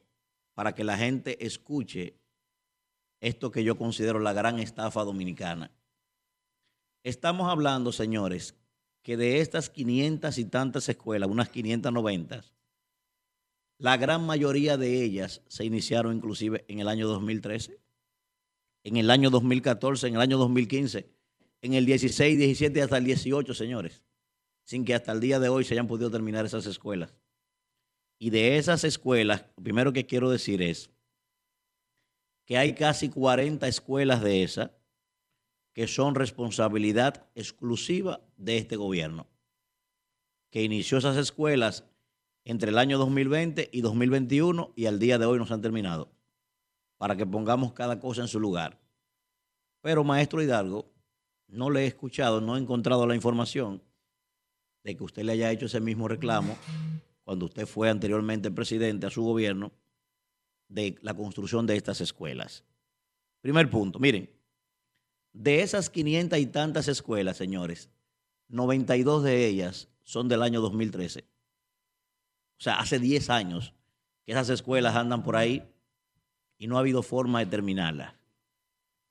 para 0.53 0.73
que 0.73 0.86
la 0.86 0.97
gente 0.97 1.45
escuche 1.45 2.17
esto 3.23 3.51
que 3.51 3.63
yo 3.63 3.77
considero 3.77 4.19
la 4.19 4.33
gran 4.33 4.59
estafa 4.59 5.01
dominicana. 5.03 5.71
Estamos 7.03 7.49
hablando, 7.49 7.93
señores, 7.93 8.55
que 9.01 9.15
de 9.15 9.39
estas 9.39 9.69
500 9.69 10.38
y 10.38 10.45
tantas 10.45 10.89
escuelas, 10.89 11.29
unas 11.29 11.47
590, 11.47 12.43
la 13.77 13.95
gran 13.95 14.25
mayoría 14.25 14.75
de 14.75 15.03
ellas 15.03 15.41
se 15.47 15.63
iniciaron 15.63 16.17
inclusive 16.17 16.65
en 16.67 16.79
el 16.79 16.89
año 16.89 17.07
2013, 17.07 17.79
en 18.83 18.97
el 18.97 19.09
año 19.09 19.29
2014, 19.29 20.07
en 20.07 20.15
el 20.15 20.21
año 20.21 20.38
2015, 20.38 21.09
en 21.62 21.73
el 21.73 21.86
16, 21.86 22.38
17 22.38 22.81
hasta 22.81 22.97
el 22.97 23.05
18, 23.05 23.53
señores, 23.53 24.03
sin 24.65 24.83
que 24.83 24.95
hasta 24.95 25.13
el 25.13 25.21
día 25.21 25.39
de 25.39 25.47
hoy 25.47 25.63
se 25.63 25.75
hayan 25.75 25.88
podido 25.88 26.12
terminar 26.12 26.45
esas 26.45 26.65
escuelas. 26.65 27.15
Y 28.19 28.31
de 28.31 28.57
esas 28.57 28.83
escuelas, 28.83 29.45
lo 29.55 29.63
primero 29.63 29.93
que 29.93 30.05
quiero 30.05 30.29
decir 30.29 30.62
es 30.62 30.92
que 32.45 32.58
hay 32.58 32.73
casi 32.73 33.10
40 33.10 33.67
escuelas 33.67 34.21
de 34.21 34.43
esas 34.43 34.71
que 35.73 35.88
son 35.88 36.15
responsabilidad 36.15 37.27
exclusiva 37.36 38.21
de 38.38 38.58
este 38.58 38.75
gobierno, 38.75 39.27
que 40.51 40.63
inició 40.63 40.99
esas 40.99 41.17
escuelas 41.17 41.86
entre 42.45 42.69
el 42.69 42.77
año 42.77 42.97
2020 42.97 43.69
y 43.71 43.82
2021 43.82 44.73
y 44.75 44.86
al 44.86 44.99
día 44.99 45.17
de 45.17 45.25
hoy 45.25 45.39
no 45.39 45.47
se 45.47 45.53
han 45.53 45.62
terminado, 45.62 46.12
para 46.97 47.15
que 47.15 47.25
pongamos 47.25 47.73
cada 47.73 47.99
cosa 47.99 48.21
en 48.21 48.27
su 48.27 48.39
lugar. 48.39 48.79
Pero, 49.82 50.03
maestro 50.03 50.41
Hidalgo, 50.41 50.93
no 51.47 51.69
le 51.69 51.82
he 51.84 51.88
escuchado, 51.88 52.39
no 52.39 52.56
he 52.56 52.60
encontrado 52.60 53.08
la 53.08 53.15
información 53.15 53.82
de 54.84 54.95
que 54.95 55.03
usted 55.03 55.23
le 55.23 55.34
haya 55.34 55.51
hecho 55.51 55.65
ese 55.65 55.79
mismo 55.79 56.08
reclamo 56.08 56.56
cuando 57.23 57.45
usted 57.45 57.65
fue 57.65 57.89
anteriormente 57.89 58.51
presidente 58.51 59.08
a 59.08 59.10
su 59.10 59.23
gobierno 59.23 59.71
de 60.73 60.97
la 61.01 61.13
construcción 61.13 61.67
de 61.67 61.75
estas 61.75 62.01
escuelas. 62.01 62.63
Primer 63.41 63.69
punto, 63.69 63.99
miren, 63.99 64.29
de 65.31 65.62
esas 65.62 65.89
500 65.89 66.39
y 66.39 66.45
tantas 66.47 66.88
escuelas, 66.88 67.38
señores, 67.38 67.89
92 68.49 69.23
de 69.23 69.45
ellas 69.45 69.89
son 70.03 70.27
del 70.27 70.41
año 70.41 70.62
2013. 70.62 71.21
O 71.21 72.63
sea, 72.63 72.79
hace 72.79 72.99
10 72.99 73.29
años 73.29 73.73
que 74.25 74.31
esas 74.31 74.49
escuelas 74.49 74.95
andan 74.95 75.23
por 75.23 75.36
ahí 75.36 75.63
y 76.57 76.67
no 76.67 76.77
ha 76.77 76.79
habido 76.79 77.03
forma 77.03 77.39
de 77.39 77.45
terminarlas. 77.45 78.15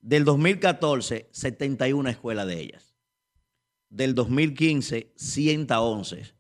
Del 0.01 0.25
2014, 0.25 1.29
71 1.31 2.09
escuelas 2.09 2.47
de 2.47 2.61
ellas. 2.61 2.97
Del 3.89 4.15
2015, 4.15 5.13
111. 5.15 6.35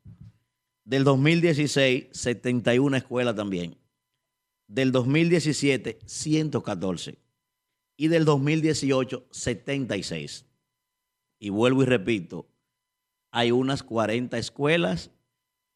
Del 0.84 1.04
2016, 1.04 2.06
71 2.10 2.96
escuelas 2.96 3.36
también. 3.36 3.81
Del 4.72 4.90
2017, 4.90 5.98
114. 6.06 7.18
Y 7.98 8.08
del 8.08 8.24
2018, 8.24 9.26
76. 9.30 10.46
Y 11.38 11.50
vuelvo 11.50 11.82
y 11.82 11.84
repito, 11.84 12.48
hay 13.30 13.50
unas 13.50 13.82
40 13.82 14.38
escuelas 14.38 15.10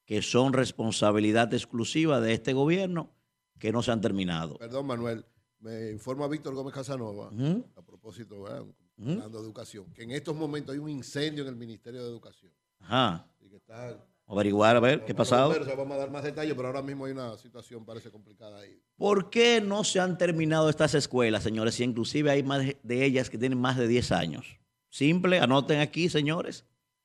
que 0.07 0.23
son 0.23 0.55
responsabilidad 0.55 1.53
exclusiva 1.53 2.23
de 2.23 2.33
este 2.33 2.55
gobierno 2.55 3.13
que 3.59 3.71
no 3.71 3.83
se 3.83 3.93
han 3.93 4.01
terminado. 4.01 4.57
Perdón, 4.57 4.87
Manuel. 4.87 5.27
Me 5.59 5.91
informa 5.91 6.27
Víctor 6.27 6.55
Gómez 6.55 6.73
Casanova, 6.73 7.31
a 7.77 7.83
propósito, 7.83 8.47
hablando 8.47 9.39
de 9.39 9.45
educación, 9.45 9.93
que 9.93 10.05
en 10.05 10.13
estos 10.13 10.35
momentos 10.35 10.73
hay 10.73 10.79
un 10.79 10.89
incendio 10.89 11.43
en 11.43 11.51
el 11.51 11.57
Ministerio 11.57 12.03
de 12.03 12.09
Educación. 12.09 12.53
Ajá. 12.81 13.29
Y 13.41 13.51
que 13.51 13.57
está 13.57 14.03
Averiguar 14.29 14.77
a 14.77 14.81
ver 14.81 15.05
qué. 15.05 15.15
Pero, 15.15 15.25
sea, 15.25 15.47
vamos 15.77 15.93
a 15.93 15.97
dar 15.97 16.11
más 16.11 16.25
detalles, 16.25 16.55
pero 16.55 16.69
ahora 16.69 16.83
mismo 16.83 17.05
hay 17.05 17.13
una 17.13 17.37
situación, 17.39 17.85
parece 17.85 18.11
complicada 18.11 18.59
ahí. 18.59 18.81
¿Por 18.97 19.31
qué 19.31 19.61
no 19.61 19.85
se 19.85 20.01
han 20.01 20.19
terminado 20.19 20.69
estas 20.69 20.95
escuelas, 20.95 21.45
señores? 21.45 21.79
Y 21.79 21.85
inclusive 21.85 22.31
hay 22.31 22.43
más 22.43 22.65
de 22.83 23.05
ellas 23.05 23.31
que 23.31 23.39
tienen 23.39 23.61
más 23.61 23.77
de 23.77 23.87
10 23.87 24.13
años. 24.13 24.59
Simple, 24.91 25.39
anoten 25.39 25.81
aquí, 25.81 26.09
señores. 26.09 26.65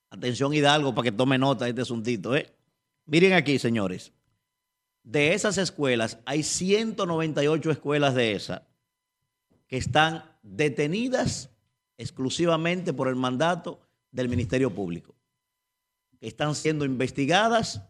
Atención 0.10 0.54
Hidalgo 0.54 0.96
para 0.96 1.06
que 1.06 1.12
tome 1.12 1.38
nota 1.38 1.66
de 1.66 1.72
este 1.72 1.82
asuntito, 1.82 2.36
¿eh? 2.36 2.52
Miren 3.06 3.34
aquí, 3.34 3.60
señores. 3.60 4.14
De 5.04 5.34
esas 5.34 5.58
escuelas, 5.58 6.20
hay 6.26 6.44
198 6.44 7.72
escuelas 7.72 8.16
de 8.16 8.34
esas 8.34 8.62
que 9.68 9.78
están 9.78 10.24
detenidas 10.44 11.50
exclusivamente 11.98 12.94
por 12.94 13.08
el 13.08 13.16
mandato 13.16 13.80
del 14.12 14.28
Ministerio 14.28 14.74
Público, 14.74 15.16
que 16.22 16.28
están 16.28 16.54
siendo 16.54 16.86
investigadas 16.86 17.82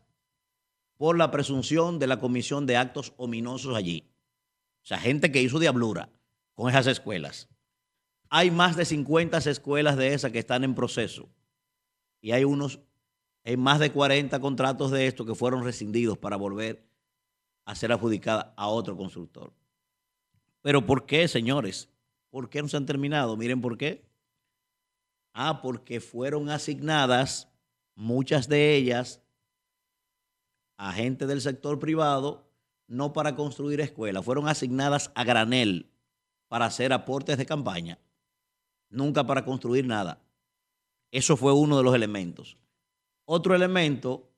por 0.95 1.17
la 1.17 1.31
presunción 1.31 1.99
de 1.99 2.07
la 2.07 2.19
comisión 2.19 2.65
de 2.65 2.77
actos 2.77 3.13
ominosos 3.17 3.75
allí. 3.75 4.09
O 4.81 4.85
sea, 4.85 4.97
gente 4.97 5.31
que 5.31 5.41
hizo 5.41 5.59
diablura 5.59 6.09
con 6.53 6.69
esas 6.69 6.87
escuelas. 6.87 7.49
Hay 8.29 8.49
más 8.49 8.77
de 8.77 8.85
50 8.85 9.37
escuelas 9.39 9.97
de 9.97 10.13
esas 10.13 10.31
que 10.31 10.39
están 10.39 10.63
en 10.63 10.73
proceso 10.73 11.29
y 12.21 12.31
hay 12.31 12.45
unos 12.45 12.79
Hay 13.43 13.57
más 13.57 13.79
de 13.79 13.91
40 13.91 14.39
contratos 14.39 14.91
de 14.91 15.07
estos 15.07 15.25
que 15.27 15.35
fueron 15.35 15.63
rescindidos 15.63 16.17
para 16.17 16.37
volver 16.37 16.87
a 17.65 17.75
ser 17.75 17.91
adjudicada 17.91 18.53
a 18.55 18.67
otro 18.67 18.95
constructor. 18.95 19.51
Pero 20.61 20.85
¿por 20.85 21.05
qué, 21.05 21.27
señores? 21.27 21.89
¿Por 22.29 22.49
qué 22.49 22.61
no 22.61 22.69
se 22.69 22.77
han 22.77 22.85
terminado? 22.85 23.35
Miren 23.35 23.59
por 23.59 23.77
qué. 23.77 24.05
Ah, 25.33 25.61
porque 25.61 25.99
fueron 25.99 26.49
asignadas 26.49 27.50
muchas 27.95 28.47
de 28.47 28.75
ellas 28.75 29.21
a 30.77 30.93
gente 30.93 31.27
del 31.27 31.41
sector 31.41 31.77
privado, 31.77 32.49
no 32.87 33.13
para 33.13 33.35
construir 33.35 33.79
escuelas, 33.81 34.25
fueron 34.25 34.47
asignadas 34.47 35.11
a 35.13 35.23
granel 35.23 35.91
para 36.47 36.65
hacer 36.65 36.91
aportes 36.91 37.37
de 37.37 37.45
campaña, 37.45 37.99
nunca 38.89 39.25
para 39.25 39.45
construir 39.45 39.85
nada. 39.85 40.21
Eso 41.11 41.37
fue 41.37 41.53
uno 41.53 41.77
de 41.77 41.83
los 41.83 41.93
elementos. 41.93 42.57
Otro 43.25 43.53
elemento 43.53 44.31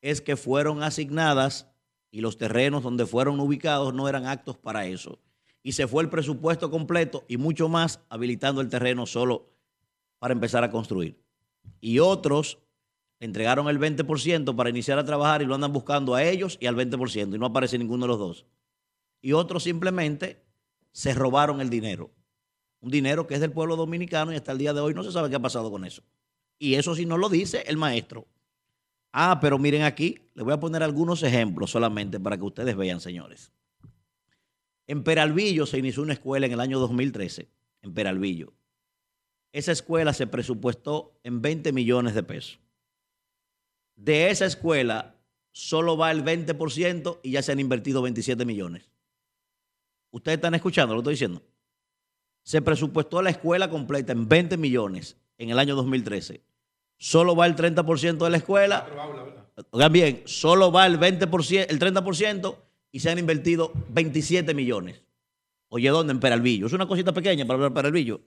es 0.00 0.20
que 0.20 0.36
fueron 0.36 0.82
asignadas 0.82 1.68
y 2.10 2.20
los 2.20 2.38
terrenos 2.38 2.82
donde 2.82 3.06
fueron 3.06 3.38
ubicados 3.40 3.92
no 3.92 4.08
eran 4.08 4.26
actos 4.26 4.56
para 4.56 4.86
eso. 4.86 5.18
Y 5.62 5.72
se 5.72 5.86
fue 5.86 6.02
el 6.02 6.08
presupuesto 6.08 6.70
completo 6.70 7.24
y 7.28 7.36
mucho 7.36 7.68
más 7.68 8.00
habilitando 8.08 8.60
el 8.60 8.68
terreno 8.68 9.06
solo 9.06 9.50
para 10.18 10.32
empezar 10.32 10.64
a 10.64 10.70
construir. 10.70 11.22
Y 11.80 11.98
otros 11.98 12.58
entregaron 13.24 13.68
el 13.68 13.78
20% 13.78 14.56
para 14.56 14.70
iniciar 14.70 14.98
a 14.98 15.04
trabajar 15.04 15.42
y 15.42 15.44
lo 15.44 15.54
andan 15.54 15.72
buscando 15.72 16.16
a 16.16 16.24
ellos 16.24 16.58
y 16.60 16.66
al 16.66 16.74
20% 16.74 17.36
y 17.36 17.38
no 17.38 17.46
aparece 17.46 17.78
ninguno 17.78 18.04
de 18.04 18.08
los 18.08 18.18
dos. 18.18 18.46
Y 19.20 19.32
otros 19.32 19.62
simplemente 19.62 20.42
se 20.90 21.14
robaron 21.14 21.60
el 21.60 21.70
dinero. 21.70 22.10
Un 22.80 22.90
dinero 22.90 23.28
que 23.28 23.34
es 23.34 23.40
del 23.40 23.52
pueblo 23.52 23.76
dominicano 23.76 24.32
y 24.32 24.34
hasta 24.34 24.50
el 24.50 24.58
día 24.58 24.72
de 24.72 24.80
hoy 24.80 24.92
no 24.92 25.04
se 25.04 25.12
sabe 25.12 25.30
qué 25.30 25.36
ha 25.36 25.40
pasado 25.40 25.70
con 25.70 25.84
eso. 25.84 26.02
Y 26.58 26.74
eso 26.74 26.96
sí 26.96 27.06
no 27.06 27.16
lo 27.16 27.28
dice 27.28 27.62
el 27.68 27.76
maestro. 27.76 28.26
Ah, 29.12 29.38
pero 29.40 29.56
miren 29.56 29.82
aquí, 29.82 30.18
les 30.34 30.44
voy 30.44 30.54
a 30.54 30.58
poner 30.58 30.82
algunos 30.82 31.22
ejemplos 31.22 31.70
solamente 31.70 32.18
para 32.18 32.36
que 32.36 32.42
ustedes 32.42 32.76
vean, 32.76 33.00
señores. 33.00 33.52
En 34.88 35.04
Peralvillo 35.04 35.64
se 35.66 35.78
inició 35.78 36.02
una 36.02 36.14
escuela 36.14 36.46
en 36.46 36.52
el 36.52 36.60
año 36.60 36.80
2013, 36.80 37.48
en 37.82 37.94
Peralvillo. 37.94 38.52
Esa 39.52 39.70
escuela 39.70 40.12
se 40.12 40.26
presupuestó 40.26 41.20
en 41.22 41.40
20 41.40 41.72
millones 41.72 42.16
de 42.16 42.24
pesos. 42.24 42.58
De 43.96 44.30
esa 44.30 44.46
escuela 44.46 45.16
solo 45.52 45.96
va 45.96 46.10
el 46.10 46.24
20% 46.24 47.20
y 47.22 47.32
ya 47.32 47.42
se 47.42 47.52
han 47.52 47.60
invertido 47.60 48.02
27 48.02 48.44
millones. 48.44 48.90
Ustedes 50.10 50.36
están 50.36 50.54
escuchando, 50.54 50.94
lo 50.94 51.00
estoy 51.00 51.14
diciendo. 51.14 51.42
Se 52.42 52.60
presupuestó 52.60 53.22
la 53.22 53.30
escuela 53.30 53.70
completa 53.70 54.12
en 54.12 54.28
20 54.28 54.56
millones 54.56 55.16
en 55.38 55.50
el 55.50 55.58
año 55.58 55.74
2013. 55.76 56.42
Solo 56.98 57.34
va 57.34 57.46
el 57.46 57.56
30% 57.56 58.18
de 58.18 58.30
la 58.30 58.36
escuela. 58.36 58.86
Oigan 59.70 59.92
bien, 59.92 60.22
solo 60.26 60.70
va 60.70 60.86
el 60.86 60.98
20%, 60.98 61.66
el 61.68 61.78
30% 61.78 62.56
y 62.90 63.00
se 63.00 63.10
han 63.10 63.18
invertido 63.18 63.72
27 63.90 64.54
millones. 64.54 65.02
Oye, 65.68 65.88
¿dónde? 65.88 66.12
En 66.12 66.20
Peralvillo. 66.20 66.66
Es 66.66 66.72
una 66.74 66.86
cosita 66.86 67.12
pequeña 67.12 67.46
para 67.46 67.72
Peralvillo. 67.72 68.20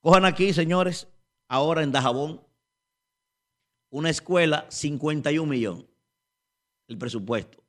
Cojan 0.00 0.24
aquí, 0.24 0.52
señores, 0.52 1.08
ahora 1.46 1.82
en 1.82 1.92
Dajabón, 1.92 2.40
una 3.90 4.10
escuela, 4.10 4.66
51 4.68 5.48
millones, 5.50 5.86
el 6.88 6.98
presupuesto. 6.98 7.62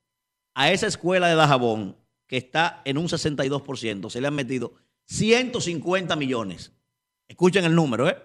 A 0.54 0.72
esa 0.72 0.88
escuela 0.88 1.28
de 1.28 1.36
Dajabón, 1.36 1.96
que 2.28 2.38
está 2.38 2.82
en 2.86 2.98
un 2.98 3.08
62%, 3.08 4.10
se 4.10 4.22
le 4.22 4.28
han 4.28 4.36
metido 4.36 4.74
150 5.06 6.16
millones. 6.16 6.74
Escuchen 7.28 7.66
el 7.66 7.76
número, 7.76 8.10
¿eh? 8.10 8.18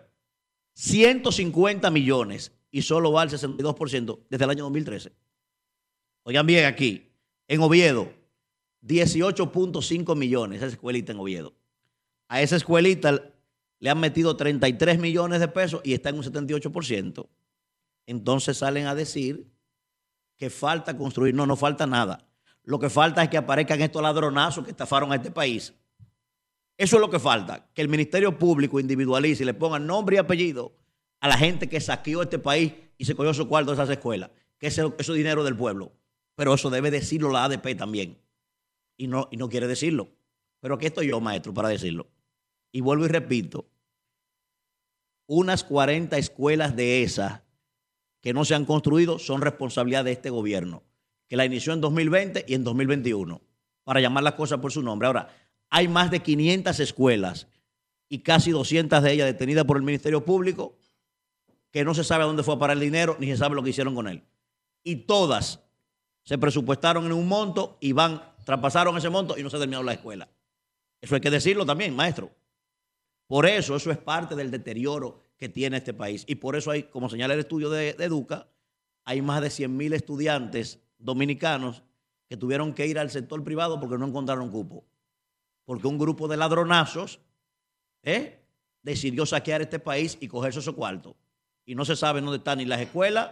150 0.74 1.90
millones 1.90 2.52
y 2.70 2.82
solo 2.82 3.12
va 3.12 3.22
al 3.22 3.30
62% 3.30 4.20
desde 4.28 4.44
el 4.44 4.50
año 4.50 4.64
2013. 4.64 5.12
Oigan 6.24 6.46
bien 6.46 6.64
aquí, 6.64 7.12
en 7.46 7.60
Oviedo, 7.60 8.12
18.5 8.82 10.16
millones, 10.16 10.58
esa 10.58 10.66
escuelita 10.66 11.12
en 11.12 11.20
Oviedo. 11.20 11.54
A 12.28 12.42
esa 12.42 12.56
escuelita 12.56 13.32
le 13.78 13.90
han 13.90 14.00
metido 14.00 14.36
33 14.36 14.98
millones 14.98 15.40
de 15.40 15.48
pesos 15.48 15.80
y 15.84 15.92
está 15.92 16.08
en 16.08 16.16
un 16.16 16.24
78%. 16.24 17.26
Entonces 18.06 18.58
salen 18.58 18.86
a 18.86 18.94
decir 18.94 19.50
que 20.36 20.50
falta 20.50 20.96
construir. 20.96 21.34
No, 21.34 21.46
no 21.46 21.56
falta 21.56 21.86
nada. 21.86 22.26
Lo 22.62 22.78
que 22.78 22.90
falta 22.90 23.22
es 23.22 23.28
que 23.28 23.36
aparezcan 23.36 23.80
estos 23.82 24.02
ladronazos 24.02 24.64
que 24.64 24.70
estafaron 24.70 25.12
a 25.12 25.16
este 25.16 25.30
país. 25.30 25.74
Eso 26.76 26.96
es 26.96 27.00
lo 27.00 27.10
que 27.10 27.20
falta, 27.20 27.70
que 27.72 27.82
el 27.82 27.88
Ministerio 27.88 28.36
Público 28.36 28.80
individualice 28.80 29.42
y 29.42 29.46
le 29.46 29.54
ponga 29.54 29.78
nombre 29.78 30.16
y 30.16 30.18
apellido 30.18 30.74
a 31.20 31.28
la 31.28 31.36
gente 31.36 31.68
que 31.68 31.80
saqueó 31.80 32.22
este 32.22 32.38
país 32.38 32.72
y 32.98 33.04
se 33.04 33.14
cogió 33.14 33.32
su 33.32 33.48
cuarto 33.48 33.70
de 33.70 33.74
esas 33.74 33.90
escuelas, 33.90 34.30
que 34.58 34.66
es 34.66 34.78
eso 34.78 35.12
dinero 35.12 35.44
del 35.44 35.56
pueblo. 35.56 35.92
Pero 36.34 36.52
eso 36.52 36.70
debe 36.70 36.90
decirlo 36.90 37.30
la 37.30 37.44
ADP 37.44 37.76
también. 37.76 38.18
Y 38.96 39.06
no, 39.06 39.28
y 39.30 39.36
no 39.36 39.48
quiere 39.48 39.68
decirlo. 39.68 40.08
Pero 40.60 40.74
aquí 40.74 40.86
estoy 40.86 41.08
yo, 41.08 41.20
maestro, 41.20 41.54
para 41.54 41.68
decirlo. 41.68 42.08
Y 42.72 42.80
vuelvo 42.80 43.04
y 43.04 43.08
repito, 43.08 43.70
unas 45.26 45.62
40 45.62 46.18
escuelas 46.18 46.74
de 46.74 47.02
esas 47.02 47.43
que 48.24 48.32
no 48.32 48.46
se 48.46 48.54
han 48.54 48.64
construido 48.64 49.18
son 49.18 49.42
responsabilidad 49.42 50.02
de 50.02 50.12
este 50.12 50.30
gobierno, 50.30 50.82
que 51.28 51.36
la 51.36 51.44
inició 51.44 51.74
en 51.74 51.82
2020 51.82 52.46
y 52.48 52.54
en 52.54 52.64
2021, 52.64 53.42
para 53.84 54.00
llamar 54.00 54.24
las 54.24 54.32
cosas 54.32 54.60
por 54.60 54.72
su 54.72 54.82
nombre. 54.82 55.08
Ahora, 55.08 55.28
hay 55.68 55.88
más 55.88 56.10
de 56.10 56.20
500 56.20 56.80
escuelas 56.80 57.48
y 58.08 58.20
casi 58.20 58.50
200 58.50 59.02
de 59.02 59.12
ellas 59.12 59.26
detenidas 59.26 59.66
por 59.66 59.76
el 59.76 59.82
Ministerio 59.82 60.24
Público 60.24 60.74
que 61.70 61.84
no 61.84 61.92
se 61.92 62.02
sabe 62.02 62.24
a 62.24 62.26
dónde 62.26 62.42
fue 62.42 62.54
a 62.54 62.58
parar 62.58 62.78
el 62.78 62.80
dinero 62.80 63.14
ni 63.20 63.26
se 63.26 63.36
sabe 63.36 63.56
lo 63.56 63.62
que 63.62 63.68
hicieron 63.68 63.94
con 63.94 64.08
él. 64.08 64.22
Y 64.82 64.96
todas 64.96 65.60
se 66.22 66.38
presupuestaron 66.38 67.04
en 67.04 67.12
un 67.12 67.28
monto 67.28 67.76
y 67.78 67.92
van, 67.92 68.22
traspasaron 68.46 68.96
ese 68.96 69.10
monto 69.10 69.36
y 69.36 69.42
no 69.42 69.50
se 69.50 69.58
terminó 69.58 69.82
la 69.82 69.92
escuela. 69.92 70.30
Eso 70.98 71.14
hay 71.14 71.20
que 71.20 71.30
decirlo 71.30 71.66
también, 71.66 71.94
maestro. 71.94 72.30
Por 73.26 73.44
eso, 73.44 73.76
eso 73.76 73.90
es 73.90 73.98
parte 73.98 74.34
del 74.34 74.50
deterioro 74.50 75.20
que 75.36 75.48
tiene 75.48 75.78
este 75.78 75.94
país. 75.94 76.24
Y 76.26 76.36
por 76.36 76.56
eso 76.56 76.70
hay, 76.70 76.84
como 76.84 77.08
señala 77.08 77.34
el 77.34 77.40
estudio 77.40 77.70
de, 77.70 77.90
Educa, 77.90 78.48
hay 79.04 79.22
más 79.22 79.42
de 79.42 79.50
100 79.50 79.76
mil 79.76 79.92
estudiantes 79.92 80.80
dominicanos 80.98 81.82
que 82.28 82.36
tuvieron 82.36 82.72
que 82.72 82.86
ir 82.86 82.98
al 82.98 83.10
sector 83.10 83.42
privado 83.44 83.78
porque 83.80 83.98
no 83.98 84.06
encontraron 84.06 84.50
cupo. 84.50 84.84
Porque 85.64 85.86
un 85.86 85.98
grupo 85.98 86.28
de 86.28 86.36
ladronazos 86.36 87.20
¿eh? 88.02 88.40
decidió 88.82 89.26
saquear 89.26 89.62
este 89.62 89.78
país 89.78 90.16
y 90.20 90.28
cogerse 90.28 90.60
esos 90.60 90.74
cuartos. 90.74 91.14
Y 91.66 91.74
no 91.74 91.84
se 91.84 91.96
sabe 91.96 92.20
dónde 92.20 92.38
están 92.38 92.58
ni 92.58 92.64
las 92.64 92.80
escuelas, 92.80 93.30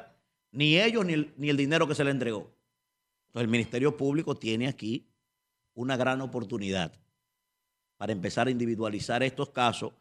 ni 0.50 0.78
ellos, 0.78 1.04
ni 1.04 1.12
el, 1.14 1.34
ni 1.36 1.50
el 1.50 1.56
dinero 1.56 1.86
que 1.86 1.94
se 1.94 2.04
le 2.04 2.10
entregó. 2.10 2.54
Entonces 3.28 3.44
el 3.44 3.48
Ministerio 3.48 3.96
Público 3.96 4.34
tiene 4.34 4.68
aquí 4.68 5.08
una 5.74 5.96
gran 5.96 6.20
oportunidad 6.20 6.92
para 7.96 8.12
empezar 8.12 8.46
a 8.48 8.50
individualizar 8.50 9.22
estos 9.22 9.50
casos 9.50 9.92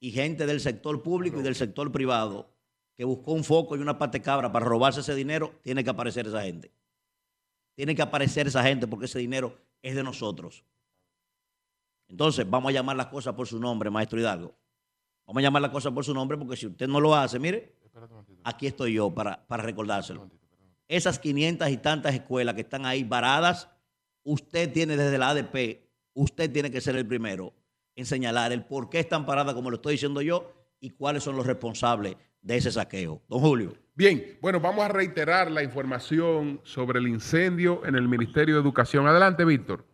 y 0.00 0.10
gente 0.10 0.46
del 0.46 0.60
sector 0.60 1.02
público 1.02 1.40
y 1.40 1.42
del 1.42 1.54
sector 1.54 1.92
privado 1.92 2.50
que 2.96 3.04
buscó 3.04 3.32
un 3.32 3.44
foco 3.44 3.76
y 3.76 3.80
una 3.80 3.98
parte 3.98 4.20
cabra 4.20 4.50
para 4.50 4.66
robarse 4.66 5.00
ese 5.00 5.14
dinero, 5.14 5.52
tiene 5.62 5.84
que 5.84 5.90
aparecer 5.90 6.26
esa 6.26 6.42
gente. 6.42 6.72
Tiene 7.74 7.94
que 7.94 8.02
aparecer 8.02 8.46
esa 8.46 8.62
gente 8.62 8.86
porque 8.86 9.06
ese 9.06 9.18
dinero 9.18 9.56
es 9.82 9.94
de 9.94 10.02
nosotros. 10.02 10.64
Entonces, 12.08 12.48
vamos 12.48 12.70
a 12.70 12.72
llamar 12.72 12.96
las 12.96 13.06
cosas 13.06 13.34
por 13.34 13.46
su 13.46 13.58
nombre, 13.60 13.88
maestro 13.88 14.18
Hidalgo. 14.18 14.54
Vamos 15.26 15.40
a 15.40 15.42
llamar 15.42 15.62
las 15.62 15.70
cosas 15.70 15.92
por 15.92 16.04
su 16.04 16.12
nombre 16.12 16.36
porque 16.36 16.56
si 16.56 16.66
usted 16.66 16.88
no 16.88 17.00
lo 17.00 17.14
hace, 17.14 17.38
mire, 17.38 17.76
aquí 18.42 18.66
estoy 18.66 18.94
yo 18.94 19.14
para, 19.14 19.46
para 19.46 19.62
recordárselo. 19.62 20.28
Esas 20.88 21.18
500 21.18 21.68
y 21.68 21.76
tantas 21.76 22.14
escuelas 22.14 22.54
que 22.54 22.62
están 22.62 22.84
ahí 22.84 23.04
varadas, 23.04 23.68
usted 24.24 24.72
tiene 24.72 24.96
desde 24.96 25.16
la 25.18 25.30
ADP, 25.30 25.88
usted 26.14 26.52
tiene 26.52 26.70
que 26.70 26.80
ser 26.80 26.96
el 26.96 27.06
primero 27.06 27.54
en 28.00 28.06
señalar 28.06 28.50
el 28.50 28.64
por 28.64 28.88
qué 28.88 28.98
están 28.98 29.26
paradas, 29.26 29.54
como 29.54 29.70
lo 29.70 29.76
estoy 29.76 29.92
diciendo 29.92 30.22
yo, 30.22 30.52
y 30.80 30.90
cuáles 30.90 31.22
son 31.22 31.36
los 31.36 31.46
responsables 31.46 32.16
de 32.40 32.56
ese 32.56 32.72
saqueo. 32.72 33.20
Don 33.28 33.40
Julio. 33.40 33.74
Bien, 33.94 34.38
bueno, 34.40 34.58
vamos 34.58 34.82
a 34.82 34.88
reiterar 34.88 35.50
la 35.50 35.62
información 35.62 36.60
sobre 36.64 36.98
el 36.98 37.08
incendio 37.08 37.84
en 37.84 37.96
el 37.96 38.08
Ministerio 38.08 38.54
de 38.54 38.62
Educación. 38.62 39.06
Adelante, 39.06 39.44
Víctor. 39.44 39.84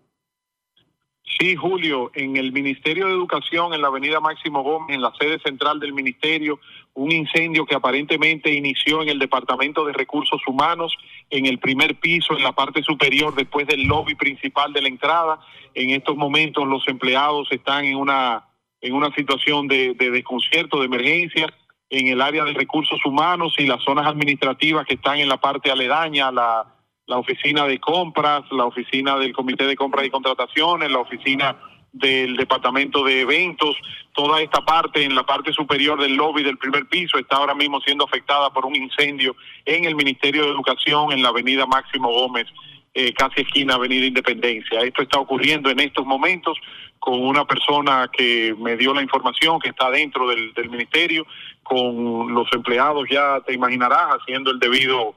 Sí, 1.27 1.57
Julio, 1.57 2.13
en 2.15 2.37
el 2.37 2.53
Ministerio 2.53 3.09
de 3.09 3.13
Educación, 3.13 3.75
en 3.75 3.83
la 3.83 3.89
avenida 3.89 4.21
Máximo 4.21 4.63
Gómez, 4.63 4.95
en 4.95 5.03
la 5.03 5.13
sede 5.19 5.41
central 5.41 5.81
del 5.81 5.93
Ministerio, 5.93 6.61
un 6.95 7.11
incendio 7.11 7.67
que 7.67 7.75
aparentemente 7.75 8.55
inició 8.55 9.03
en 9.03 9.09
el 9.09 9.19
Departamento 9.19 9.85
de 9.85 9.93
Recursos 9.93 10.41
Humanos, 10.47 10.97
en 11.29 11.47
el 11.47 11.59
primer 11.59 11.97
piso, 11.97 12.35
en 12.37 12.45
la 12.45 12.53
parte 12.53 12.81
superior, 12.83 13.35
después 13.35 13.67
del 13.67 13.83
lobby 13.83 14.15
principal 14.15 14.73
de 14.73 14.83
la 14.83 14.89
entrada. 14.89 15.41
En 15.75 15.91
estos 15.91 16.17
momentos 16.17 16.67
los 16.67 16.87
empleados 16.87 17.49
están 17.51 17.85
en 17.85 17.97
una, 17.97 18.47
en 18.81 18.95
una 18.95 19.13
situación 19.13 19.67
de, 19.67 19.95
de 19.95 20.11
desconcierto, 20.13 20.79
de 20.79 20.87
emergencia, 20.87 21.53
en 21.91 22.07
el 22.07 22.21
área 22.21 22.45
de 22.45 22.53
recursos 22.53 23.05
humanos 23.05 23.55
y 23.59 23.67
las 23.67 23.83
zonas 23.83 24.07
administrativas 24.07 24.87
que 24.87 24.95
están 24.95 25.19
en 25.19 25.29
la 25.29 25.41
parte 25.41 25.73
aledaña, 25.73 26.31
la 26.31 26.76
la 27.07 27.19
oficina 27.19 27.67
de 27.67 27.79
compras, 27.79 28.43
la 28.51 28.65
oficina 28.65 29.17
del 29.17 29.33
Comité 29.33 29.67
de 29.67 29.77
Compras 29.77 30.07
y 30.07 30.11
Contrataciones, 30.11 30.91
la 30.91 30.99
oficina 30.99 31.57
del 31.93 32.37
departamento 32.37 33.05
de 33.05 33.23
eventos, 33.23 33.77
toda 34.13 34.43
esta 34.43 34.65
parte 34.65 35.03
en 35.03 35.15
la 35.15 35.25
parte 35.25 35.53
superior 35.53 36.01
del 36.01 36.15
lobby 36.15 36.43
del 36.43 36.59
primer 36.59 36.87
piso 36.87 37.17
está 37.19 37.37
ahora 37.37 37.55
mismo 37.55 37.81
siendo 37.81 38.05
afectada 38.05 38.51
por 38.51 38.67
un 38.67 38.77
incendio 38.77 39.35
en 39.65 39.85
el 39.85 39.95
Ministerio 39.95 40.45
de 40.45 40.51
Educación 40.51 41.13
en 41.13 41.23
la 41.23 41.31
avenida 41.31 41.65
Máximo 41.65 42.11
Gómez, 42.11 42.47
eh, 42.93 43.13
casi 43.15 43.43
esquina 43.43 43.75
Avenida 43.75 44.05
Independencia. 44.05 44.81
Esto 44.81 45.03
está 45.03 45.19
ocurriendo 45.19 45.71
en 45.71 45.81
estos 45.81 46.05
momentos 46.05 46.59
con 46.99 47.23
una 47.23 47.45
persona 47.45 48.11
que 48.13 48.55
me 48.59 48.77
dio 48.77 48.93
la 48.93 49.03
información 49.03 49.61
que 49.61 49.69
está 49.69 49.91
dentro 49.91 50.29
del, 50.29 50.53
del 50.55 50.69
ministerio, 50.69 51.27
con 51.63 52.35
los 52.35 52.49
empleados 52.53 53.07
ya 53.11 53.41
te 53.47 53.55
imaginarás 53.55 54.19
haciendo 54.21 54.51
el 54.51 54.59
debido 54.59 55.15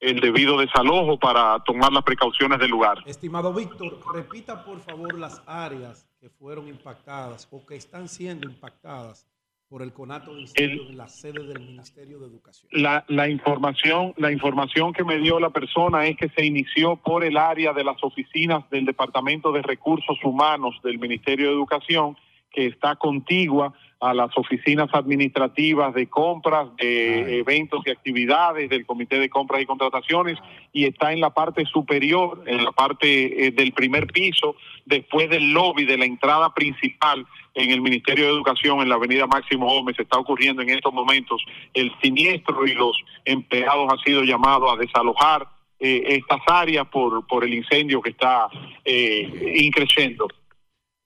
el 0.00 0.20
debido 0.20 0.58
desalojo 0.58 1.18
para 1.18 1.58
tomar 1.64 1.92
las 1.92 2.02
precauciones 2.02 2.58
del 2.58 2.70
lugar. 2.70 2.98
Estimado 3.06 3.52
Víctor, 3.52 3.98
repita 4.14 4.64
por 4.64 4.80
favor 4.80 5.18
las 5.18 5.42
áreas 5.46 6.06
que 6.20 6.28
fueron 6.28 6.68
impactadas 6.68 7.48
o 7.50 7.64
que 7.64 7.76
están 7.76 8.08
siendo 8.08 8.48
impactadas 8.48 9.26
por 9.68 9.82
el 9.82 9.92
conato 9.92 10.34
de 10.34 10.42
incendio 10.42 10.88
en 10.88 10.96
la 10.96 11.08
sede 11.08 11.44
del 11.44 11.60
Ministerio 11.60 12.20
de 12.20 12.26
Educación. 12.26 12.68
La, 12.72 13.04
la 13.08 13.28
información 13.28 14.14
la 14.16 14.30
información 14.30 14.92
que 14.92 15.02
me 15.02 15.18
dio 15.18 15.40
la 15.40 15.50
persona 15.50 16.06
es 16.06 16.16
que 16.16 16.28
se 16.28 16.44
inició 16.44 16.96
por 16.96 17.24
el 17.24 17.36
área 17.36 17.72
de 17.72 17.82
las 17.82 17.96
oficinas 18.04 18.68
del 18.70 18.84
Departamento 18.84 19.50
de 19.50 19.62
Recursos 19.62 20.18
Humanos 20.22 20.76
del 20.84 20.98
Ministerio 20.98 21.48
de 21.48 21.54
Educación, 21.54 22.16
que 22.52 22.66
está 22.66 22.94
contigua 22.94 23.74
a 24.00 24.12
las 24.12 24.36
oficinas 24.36 24.90
administrativas 24.92 25.94
de 25.94 26.06
compras, 26.06 26.68
de 26.76 27.38
eventos 27.38 27.80
y 27.86 27.90
actividades 27.90 28.68
del 28.68 28.84
Comité 28.84 29.18
de 29.18 29.30
Compras 29.30 29.62
y 29.62 29.66
Contrataciones 29.66 30.38
y 30.72 30.84
está 30.84 31.12
en 31.12 31.20
la 31.20 31.30
parte 31.30 31.64
superior, 31.64 32.42
en 32.46 32.62
la 32.62 32.72
parte 32.72 33.46
eh, 33.46 33.50
del 33.52 33.72
primer 33.72 34.06
piso, 34.08 34.56
después 34.84 35.30
del 35.30 35.52
lobby 35.52 35.86
de 35.86 35.96
la 35.96 36.04
entrada 36.04 36.52
principal 36.52 37.26
en 37.54 37.70
el 37.70 37.80
Ministerio 37.80 38.26
de 38.26 38.32
Educación 38.32 38.80
en 38.80 38.90
la 38.90 38.96
Avenida 38.96 39.26
Máximo 39.26 39.66
Gómez. 39.66 39.98
Está 39.98 40.18
ocurriendo 40.18 40.60
en 40.60 40.70
estos 40.70 40.92
momentos 40.92 41.42
el 41.72 41.90
siniestro 42.02 42.66
y 42.66 42.74
los 42.74 42.96
empleados 43.24 43.90
han 43.90 43.98
sido 44.00 44.22
llamados 44.24 44.72
a 44.72 44.76
desalojar 44.76 45.48
eh, 45.78 46.02
estas 46.06 46.40
áreas 46.46 46.86
por, 46.88 47.26
por 47.26 47.44
el 47.44 47.54
incendio 47.54 48.02
que 48.02 48.10
está 48.10 48.48
eh, 48.84 49.54
increciendo. 49.56 50.28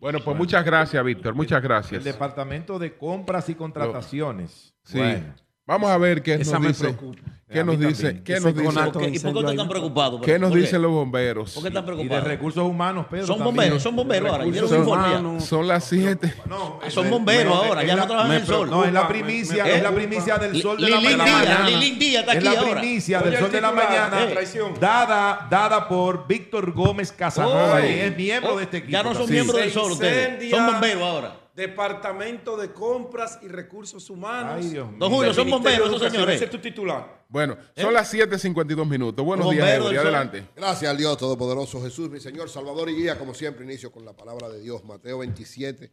Bueno, 0.01 0.21
pues 0.25 0.37
muchas 0.37 0.65
gracias, 0.65 1.05
Víctor. 1.05 1.35
Muchas 1.35 1.59
El 1.59 1.69
gracias. 1.69 2.05
Departamento 2.05 2.79
de 2.79 2.97
Compras 2.97 3.49
y 3.51 3.55
Contrataciones. 3.55 4.75
Sí. 4.83 4.99
Bueno. 4.99 5.35
Vamos 5.71 5.89
a 5.89 5.99
ver 5.99 6.21
qué 6.21 6.35
Esa 6.35 6.55
nos 6.55 6.61
me 6.63 6.69
dice. 6.69 6.81
preocupa. 6.83 7.21
¿Qué 7.49 7.59
A 7.61 7.65
nos 7.65 7.79
mí 7.79 7.87
dice? 7.87 8.03
también. 8.05 8.25
¿Qué 8.25 8.33
Ese 8.35 8.43
nos 8.45 8.55
dice? 8.55 8.65
conato 8.67 8.93
¿Por 8.93 9.03
qué- 9.03 9.09
¿Y 9.09 9.11
por 9.11 9.11
qué 9.11 9.17
incendio 9.17 9.31
ustedes 9.41 9.51
ahí. 9.51 9.57
están 9.57 9.69
preocupados? 9.69 10.21
¿Qué 10.23 10.39
nos 10.39 10.55
dicen 10.55 10.83
los 10.83 10.91
bomberos? 10.93 11.53
¿Por 11.53 11.63
qué 11.65 11.69
están 11.69 11.83
Y 11.83 11.87
de 11.87 11.93
preocupados? 11.93 12.25
recursos 12.29 12.65
humanos, 12.65 13.07
Pedro. 13.11 13.27
Son 13.27 13.37
también. 13.39 13.55
bomberos, 13.57 13.83
son 13.83 13.97
bomberos 13.97 14.31
ahora. 14.31 14.45
Recursos 14.45 14.65
Hicieron 14.65 14.83
un 14.83 14.89
informe 14.89 15.13
ya. 15.15 15.21
humanos. 15.21 15.45
Son 15.45 15.69
las 15.69 15.85
7. 15.85 16.35
No, 16.47 16.81
Ah, 16.83 16.91
son 16.91 17.05
es- 17.07 17.11
bomberos 17.11 17.55
ahora, 17.57 17.81
es 17.83 17.87
ya 17.89 17.95
la- 17.97 18.03
no 18.03 18.07
trabajan 18.09 18.31
en 18.33 18.41
el 18.41 18.47
sol. 18.47 18.71
No, 18.71 18.85
es 18.85 18.93
la 18.93 19.09
primicia, 19.09 19.65
me 19.65 19.75
es 19.77 19.83
la 19.83 19.91
primicia 19.95 20.39
del 20.39 20.53
Li- 20.53 20.63
sol 20.63 20.77
de 20.81 20.91
la 20.91 20.97
Lilín 21.01 21.19
mañana. 21.19 21.69
Lilín 21.69 21.99
Díaz 21.99 22.21
está 22.21 22.33
es 22.33 22.39
aquí 22.39 22.45
la 22.47 22.61
ahora. 22.61 22.81
primicia 22.81 23.19
Oye, 23.19 23.25
del 23.27 23.35
el 23.35 23.41
sol 23.41 23.51
de 23.53 23.61
la 23.61 23.69
titular, 23.71 23.89
mañana, 23.91 24.23
eh. 24.25 24.33
Traición. 24.33 24.75
dada, 24.81 25.47
dada 25.51 25.89
por 25.89 26.27
Víctor 26.29 26.73
Gómez 26.73 27.11
Casanova, 27.13 27.75
Oh. 27.75 27.79
es 27.79 28.17
miembro 28.17 28.55
Oh, 28.55 28.59
de 28.59 28.65
este 28.65 28.77
equipo. 28.79 28.93
Ya 28.93 29.03
no 29.03 29.13
son 29.15 29.29
miembros 29.31 29.57
del 29.61 29.71
sol 29.73 29.91
ustedes. 29.93 30.35
incendia 30.35 30.57
Son 30.57 30.67
bomberos 30.73 31.03
ahora. 31.03 31.40
Departamento 31.61 32.57
de 32.57 32.73
Compras 32.73 33.39
y 33.43 33.49
Recursos 33.49 34.09
Humanos. 34.09 34.55
Ay, 34.57 34.71
Dios 34.71 34.89
mío. 34.89 34.97
Don 34.99 35.13
Julio, 35.13 35.35
son 35.35 35.51
bomberos 35.51 35.89
esos 35.89 36.11
señores. 36.11 36.37
Ese 36.37 36.47
es 36.47 36.51
tu 36.51 36.59
titular. 36.59 37.27
Bueno, 37.29 37.59
son 37.77 37.93
las 37.93 38.13
7.52 38.15 38.89
minutos. 38.89 39.23
Buenos 39.23 39.45
Los 39.45 39.55
días, 39.55 39.69
Eury. 39.69 39.95
Adelante. 39.99 40.49
Gracias 40.57 40.91
al 40.91 40.97
Dios 40.97 41.19
Todopoderoso 41.19 41.83
Jesús, 41.83 42.09
mi 42.09 42.19
Señor, 42.19 42.49
Salvador 42.49 42.89
y 42.89 42.95
Guía, 42.95 43.19
como 43.19 43.35
siempre, 43.35 43.63
inicio 43.67 43.93
con 43.93 44.07
la 44.07 44.17
palabra 44.17 44.49
de 44.49 44.59
Dios. 44.59 44.83
Mateo 44.85 45.19
27, 45.19 45.93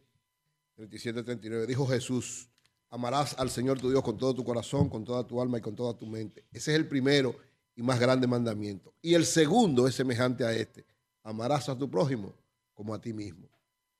37, 0.74 1.22
39. 1.22 1.66
Dijo 1.66 1.86
Jesús, 1.86 2.48
amarás 2.88 3.38
al 3.38 3.50
Señor 3.50 3.78
tu 3.78 3.90
Dios 3.90 4.02
con 4.02 4.16
todo 4.16 4.34
tu 4.34 4.44
corazón, 4.44 4.88
con 4.88 5.04
toda 5.04 5.26
tu 5.26 5.38
alma 5.38 5.58
y 5.58 5.60
con 5.60 5.76
toda 5.76 5.92
tu 5.92 6.06
mente. 6.06 6.46
Ese 6.50 6.72
es 6.72 6.78
el 6.78 6.88
primero 6.88 7.36
y 7.76 7.82
más 7.82 8.00
grande 8.00 8.26
mandamiento. 8.26 8.94
Y 9.02 9.12
el 9.12 9.26
segundo 9.26 9.86
es 9.86 9.94
semejante 9.94 10.46
a 10.46 10.52
este. 10.52 10.86
Amarás 11.22 11.68
a 11.68 11.76
tu 11.76 11.90
prójimo 11.90 12.34
como 12.72 12.94
a 12.94 13.00
ti 13.02 13.12
mismo. 13.12 13.50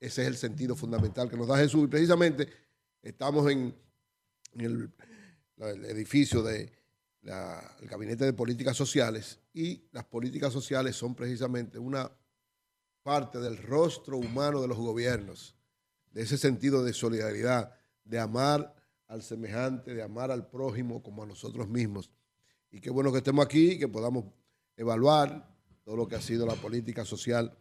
Ese 0.01 0.23
es 0.23 0.29
el 0.29 0.37
sentido 0.37 0.77
fundamental 0.77 1.29
que 1.29 1.37
nos 1.37 1.49
da 1.49 1.57
Jesús. 1.57 1.85
Y 1.85 1.89
precisamente 1.89 2.49
estamos 3.03 3.51
en, 3.51 3.75
el 4.55 4.93
edificio 5.85 6.43
del 6.43 6.71
Gabinete 7.23 8.25
de 8.25 8.33
Políticas 8.33 8.77
Sociales 8.77 9.41
y 9.53 9.89
las 9.93 10.05
políticas 10.05 10.53
sociales 10.53 10.97
son 10.97 11.15
precisamente 11.15 11.79
una 11.79 12.11
parte 13.03 13.39
del 13.41 13.57
rostro 13.57 14.19
humano 14.19 14.61
de 14.61 14.69
los 14.69 14.77
gobiernos, 14.77 15.57
de 16.13 16.23
ese 16.23 16.39
sentido 16.39 16.85
de 16.85 16.93
solidaridad, 16.93 17.73
de 18.05 18.19
amar 18.19 18.75
al 19.07 19.23
semejante, 19.23 19.95
de 19.95 20.03
amar 20.03 20.31
al 20.31 20.49
prójimo 20.49 21.03
como 21.03 21.23
a 21.23 21.27
nosotros 21.27 21.69
mismos. 21.69 22.11
Y 22.71 22.81
qué 22.81 22.91
bueno 22.91 23.11
que 23.11 23.19
estemos 23.19 23.45
aquí 23.45 23.73
y 23.73 23.79
que 23.79 23.89
podamos 23.89 24.27
evaluar 24.77 25.49
todo 25.83 25.97
lo 25.97 26.07
que 26.07 26.17
ha 26.17 26.21
sido 26.21 26.47
la 26.47 26.55
política 26.55 27.05
social 27.05 27.57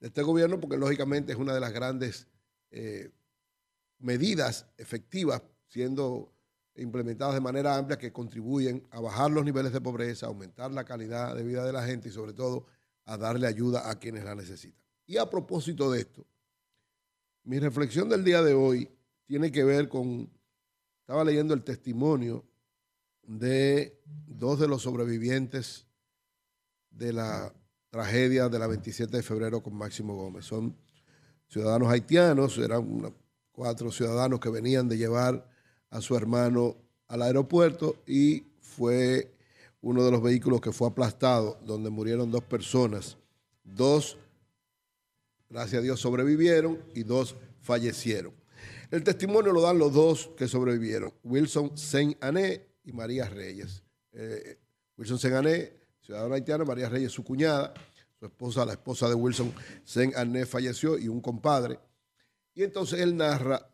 de 0.00 0.08
este 0.08 0.22
gobierno, 0.22 0.58
porque 0.58 0.76
lógicamente 0.76 1.32
es 1.32 1.38
una 1.38 1.54
de 1.54 1.60
las 1.60 1.72
grandes 1.72 2.26
eh, 2.70 3.10
medidas 3.98 4.66
efectivas 4.78 5.42
siendo 5.68 6.32
implementadas 6.74 7.34
de 7.34 7.40
manera 7.40 7.76
amplia 7.76 7.98
que 7.98 8.12
contribuyen 8.12 8.86
a 8.90 9.00
bajar 9.00 9.30
los 9.30 9.44
niveles 9.44 9.72
de 9.72 9.80
pobreza, 9.80 10.26
aumentar 10.26 10.72
la 10.72 10.84
calidad 10.84 11.36
de 11.36 11.44
vida 11.44 11.64
de 11.64 11.72
la 11.72 11.84
gente 11.84 12.08
y 12.08 12.12
sobre 12.12 12.32
todo 12.32 12.66
a 13.04 13.16
darle 13.16 13.46
ayuda 13.46 13.90
a 13.90 13.98
quienes 13.98 14.24
la 14.24 14.34
necesitan. 14.34 14.80
Y 15.06 15.18
a 15.18 15.28
propósito 15.28 15.90
de 15.90 16.00
esto, 16.00 16.26
mi 17.44 17.58
reflexión 17.58 18.08
del 18.08 18.24
día 18.24 18.42
de 18.42 18.54
hoy 18.54 18.90
tiene 19.26 19.52
que 19.52 19.64
ver 19.64 19.88
con, 19.88 20.30
estaba 21.00 21.24
leyendo 21.24 21.52
el 21.52 21.64
testimonio 21.64 22.44
de 23.22 24.00
dos 24.26 24.58
de 24.58 24.68
los 24.68 24.82
sobrevivientes 24.82 25.86
de 26.90 27.12
la 27.12 27.52
tragedia 27.90 28.48
de 28.48 28.58
la 28.58 28.66
27 28.66 29.16
de 29.16 29.22
febrero 29.22 29.62
con 29.62 29.74
Máximo 29.74 30.14
Gómez. 30.14 30.46
Son 30.46 30.76
ciudadanos 31.48 31.88
haitianos, 31.88 32.56
eran 32.58 33.14
cuatro 33.52 33.90
ciudadanos 33.90 34.40
que 34.40 34.48
venían 34.48 34.88
de 34.88 34.96
llevar 34.96 35.46
a 35.90 36.00
su 36.00 36.16
hermano 36.16 36.76
al 37.08 37.22
aeropuerto 37.22 37.96
y 38.06 38.44
fue 38.60 39.34
uno 39.82 40.04
de 40.04 40.10
los 40.10 40.22
vehículos 40.22 40.60
que 40.60 40.72
fue 40.72 40.88
aplastado, 40.88 41.58
donde 41.64 41.90
murieron 41.90 42.30
dos 42.30 42.44
personas. 42.44 43.16
Dos, 43.64 44.16
gracias 45.48 45.80
a 45.80 45.82
Dios, 45.82 46.00
sobrevivieron 46.00 46.82
y 46.94 47.02
dos 47.02 47.36
fallecieron. 47.60 48.32
El 48.90 49.02
testimonio 49.02 49.52
lo 49.52 49.62
dan 49.62 49.78
los 49.78 49.92
dos 49.92 50.30
que 50.36 50.48
sobrevivieron, 50.48 51.12
Wilson 51.24 51.76
Saint-Ané 51.76 52.66
y 52.84 52.92
María 52.92 53.28
Reyes. 53.28 53.82
Eh, 54.12 54.58
Wilson 54.96 55.18
Saint-Ané, 55.18 55.79
ciudadano 56.10 56.34
haitiano, 56.34 56.64
María 56.64 56.88
Reyes, 56.88 57.12
su 57.12 57.22
cuñada, 57.22 57.72
su 58.18 58.26
esposa, 58.26 58.64
la 58.66 58.72
esposa 58.72 59.08
de 59.08 59.14
Wilson 59.14 59.52
Saint-Ané 59.84 60.44
falleció 60.44 60.98
y 60.98 61.06
un 61.06 61.20
compadre. 61.20 61.78
Y 62.52 62.64
entonces 62.64 62.98
él 62.98 63.16
narra, 63.16 63.70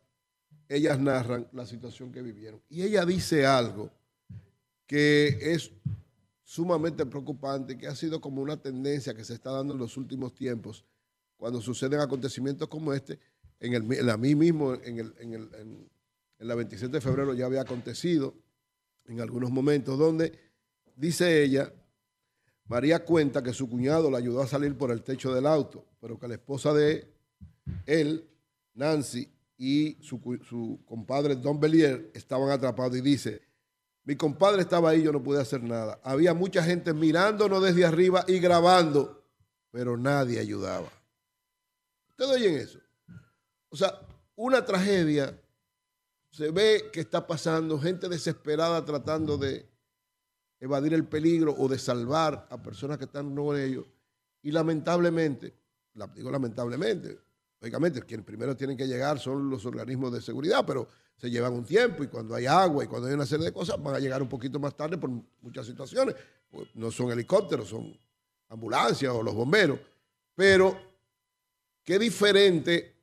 ellas 0.68 0.99
narran 0.99 1.49
la 1.53 1.64
situación 1.64 2.12
que 2.12 2.20
vivieron. 2.20 2.61
Y 2.68 2.82
ella 2.82 3.07
dice 3.07 3.47
algo 3.47 3.91
que 4.87 5.39
es 5.55 5.70
sumamente 6.45 7.07
preocupante, 7.07 7.78
que 7.78 7.87
ha 7.87 7.97
sido 7.97 8.20
como 8.20 8.43
una 8.43 8.59
tendencia 8.61 9.14
que 9.14 9.24
se 9.24 9.32
está 9.32 9.51
dando 9.51 9.72
en 9.72 9.80
los 9.80 9.97
últimos 9.97 10.34
tiempos, 10.34 10.84
cuando 11.39 11.62
suceden 11.62 12.01
acontecimientos 12.01 12.68
como 12.68 12.93
este, 12.93 13.18
en, 13.61 13.72
el, 13.72 13.91
en 13.95 14.07
la 14.07 14.18
mí 14.18 14.34
mismo, 14.34 14.74
en, 14.74 14.99
el, 14.99 15.14
en, 15.20 15.32
el- 15.32 15.89
en 16.39 16.49
la 16.49 16.55
27 16.55 16.93
de 16.93 17.01
febrero 17.01 17.32
ya 17.32 17.47
había 17.47 17.62
acontecido 17.62 18.34
en 19.07 19.22
algunos 19.22 19.51
momentos, 19.51 19.99
donde 19.99 20.39
dice 20.97 21.43
ella, 21.43 21.72
María 22.68 23.04
cuenta 23.04 23.42
que 23.42 23.52
su 23.52 23.68
cuñado 23.68 24.10
la 24.10 24.18
ayudó 24.18 24.42
a 24.42 24.46
salir 24.46 24.76
por 24.76 24.90
el 24.90 25.02
techo 25.02 25.32
del 25.32 25.46
auto, 25.46 25.84
pero 26.00 26.18
que 26.18 26.26
la 26.26 26.34
esposa 26.34 26.72
de 26.72 27.06
él, 27.86 28.28
Nancy, 28.74 29.30
y 29.58 29.96
su, 30.02 30.20
compadre 30.84 31.36
Don 31.36 31.58
Belier 31.58 32.10
estaban 32.14 32.50
atrapados 32.50 32.96
y 32.96 33.00
dice, 33.00 33.42
mi 34.04 34.16
compadre 34.16 34.62
estaba 34.62 34.90
ahí, 34.90 35.02
yo 35.02 35.12
no 35.12 35.22
pude 35.22 35.40
hacer 35.40 35.62
nada. 35.62 36.00
Había 36.02 36.34
mucha 36.34 36.62
gente 36.62 36.92
mirándonos 36.92 37.62
desde 37.62 37.84
arriba 37.84 38.24
y 38.28 38.38
grabando, 38.38 39.24
pero 39.70 39.96
nadie 39.96 40.38
ayudaba. 40.38 40.90
¿Ustedes 42.10 42.30
oyen 42.30 42.54
eso? 42.56 42.78
O 43.68 43.76
sea, 43.76 44.00
una 44.36 44.64
tragedia, 44.64 45.40
se 46.30 46.50
ve 46.50 46.90
que 46.92 47.00
está 47.00 47.26
pasando, 47.26 47.80
gente 47.80 48.08
desesperada 48.08 48.84
tratando 48.84 49.38
de 49.38 49.68
evadir 50.61 50.94
el 50.94 51.04
peligro 51.04 51.54
o 51.57 51.68
de 51.68 51.78
salvar 51.78 52.46
a 52.50 52.62
personas 52.62 52.98
que 52.98 53.04
están 53.04 53.36
en 53.36 53.57
ellos. 53.57 53.86
Y 54.42 54.50
lamentablemente, 54.52 55.54
la- 55.94 56.07
digo 56.09 56.30
lamentablemente, 56.30 57.18
lógicamente, 57.61 58.02
quienes 58.02 58.24
primero 58.24 58.57
tienen 58.57 58.76
que 58.76 58.86
llegar 58.86 59.18
son 59.18 59.50
los 59.50 59.64
organismos 59.66 60.12
de 60.12 60.20
seguridad, 60.20 60.64
pero 60.66 60.88
se 61.16 61.30
llevan 61.30 61.52
un 61.54 61.64
tiempo 61.64 62.04
y 62.04 62.09
cuando 62.09 62.34
hay 62.34 62.46
agua 62.46 62.84
y 62.84 62.86
cuando 62.86 63.09
hay 63.09 63.14
una 63.14 63.26
serie 63.26 63.46
de 63.46 63.52
cosas 63.52 63.82
van 63.82 63.94
a 63.94 63.98
llegar 63.98 64.20
un 64.22 64.28
poquito 64.28 64.59
más 64.61 64.76
tarde 64.76 64.98
por 64.98 65.11
muchas 65.40 65.66
situaciones. 65.66 66.14
Pues 66.50 66.68
no 66.74 66.90
son 66.90 67.11
helicópteros, 67.11 67.68
son 67.68 67.98
ambulancias 68.48 69.12
o 69.12 69.22
los 69.22 69.34
bomberos. 69.34 69.80
Pero 70.34 70.78
qué 71.82 71.98
diferente 71.98 72.94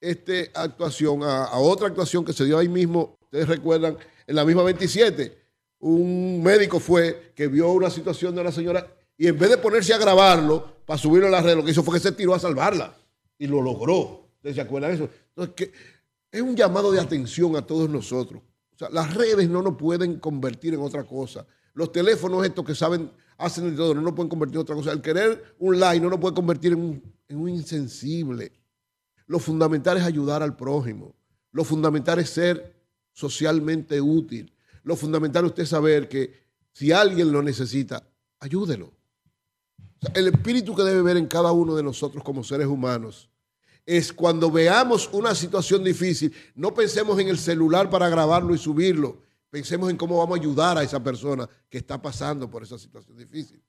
esta 0.00 0.62
actuación 0.62 1.22
a, 1.24 1.44
a 1.44 1.58
otra 1.58 1.88
actuación 1.88 2.24
que 2.24 2.32
se 2.32 2.44
dio 2.44 2.56
ahí 2.58 2.68
mismo, 2.68 3.16
ustedes 3.20 3.48
recuerdan, 3.48 3.98
en 4.26 4.36
la 4.36 4.44
misma 4.44 4.62
27, 4.62 5.36
un 5.80 6.42
médico 6.42 6.78
fue 6.78 7.32
que 7.34 7.48
vio 7.48 7.72
una 7.72 7.90
situación 7.90 8.34
de 8.34 8.42
una 8.42 8.52
señora 8.52 8.86
y 9.16 9.26
en 9.26 9.38
vez 9.38 9.50
de 9.50 9.58
ponerse 9.58 9.92
a 9.92 9.98
grabarlo 9.98 10.76
para 10.86 10.98
subirlo 10.98 11.26
a 11.26 11.30
la 11.30 11.42
red, 11.42 11.56
lo 11.56 11.64
que 11.64 11.72
hizo 11.72 11.82
fue 11.82 11.94
que 11.94 12.00
se 12.00 12.12
tiró 12.12 12.34
a 12.34 12.38
salvarla 12.38 12.94
y 13.38 13.46
lo 13.46 13.60
logró. 13.60 14.28
¿Ustedes 14.36 14.56
se 14.56 14.62
acuerdan 14.62 14.90
de 14.90 14.96
eso? 14.96 15.10
Entonces, 15.28 15.54
que 15.54 15.72
es 16.30 16.42
un 16.42 16.54
llamado 16.54 16.92
de 16.92 17.00
atención 17.00 17.56
a 17.56 17.62
todos 17.62 17.88
nosotros. 17.88 18.42
O 18.74 18.78
sea, 18.78 18.88
las 18.90 19.14
redes 19.14 19.48
no 19.48 19.62
nos 19.62 19.76
pueden 19.76 20.18
convertir 20.18 20.74
en 20.74 20.80
otra 20.80 21.04
cosa. 21.04 21.46
Los 21.74 21.92
teléfonos 21.92 22.44
estos 22.44 22.64
que 22.64 22.74
saben, 22.74 23.10
hacen 23.36 23.70
de 23.70 23.76
todo, 23.76 23.94
no 23.94 24.00
nos 24.00 24.14
pueden 24.14 24.28
convertir 24.28 24.56
en 24.56 24.62
otra 24.62 24.74
cosa. 24.74 24.92
El 24.92 25.02
querer 25.02 25.54
un 25.58 25.78
like 25.78 26.02
no 26.02 26.10
nos 26.10 26.18
puede 26.18 26.34
convertir 26.34 26.72
en 26.72 27.38
un 27.38 27.48
insensible. 27.48 28.52
Lo 29.26 29.38
fundamental 29.38 29.96
es 29.96 30.04
ayudar 30.04 30.42
al 30.42 30.56
prójimo. 30.56 31.14
Lo 31.52 31.64
fundamental 31.64 32.18
es 32.18 32.30
ser 32.30 32.74
socialmente 33.12 34.00
útil. 34.00 34.52
Lo 34.82 34.96
fundamental 34.96 35.44
es 35.44 35.50
usted 35.50 35.66
saber 35.66 36.08
que 36.08 36.32
si 36.72 36.92
alguien 36.92 37.32
lo 37.32 37.42
necesita, 37.42 38.06
ayúdelo. 38.38 38.92
El 40.14 40.28
espíritu 40.28 40.74
que 40.74 40.82
debe 40.82 41.02
ver 41.02 41.16
en 41.16 41.26
cada 41.26 41.52
uno 41.52 41.74
de 41.74 41.82
nosotros 41.82 42.24
como 42.24 42.42
seres 42.42 42.66
humanos 42.66 43.28
es 43.84 44.12
cuando 44.12 44.50
veamos 44.50 45.10
una 45.12 45.34
situación 45.34 45.82
difícil, 45.84 46.32
no 46.54 46.72
pensemos 46.72 47.18
en 47.18 47.28
el 47.28 47.38
celular 47.38 47.90
para 47.90 48.08
grabarlo 48.08 48.54
y 48.54 48.58
subirlo, 48.58 49.22
pensemos 49.50 49.90
en 49.90 49.96
cómo 49.96 50.18
vamos 50.18 50.38
a 50.38 50.40
ayudar 50.40 50.78
a 50.78 50.82
esa 50.82 51.02
persona 51.02 51.48
que 51.68 51.78
está 51.78 52.00
pasando 52.00 52.48
por 52.48 52.62
esa 52.62 52.78
situación 52.78 53.16
difícil. 53.16 53.62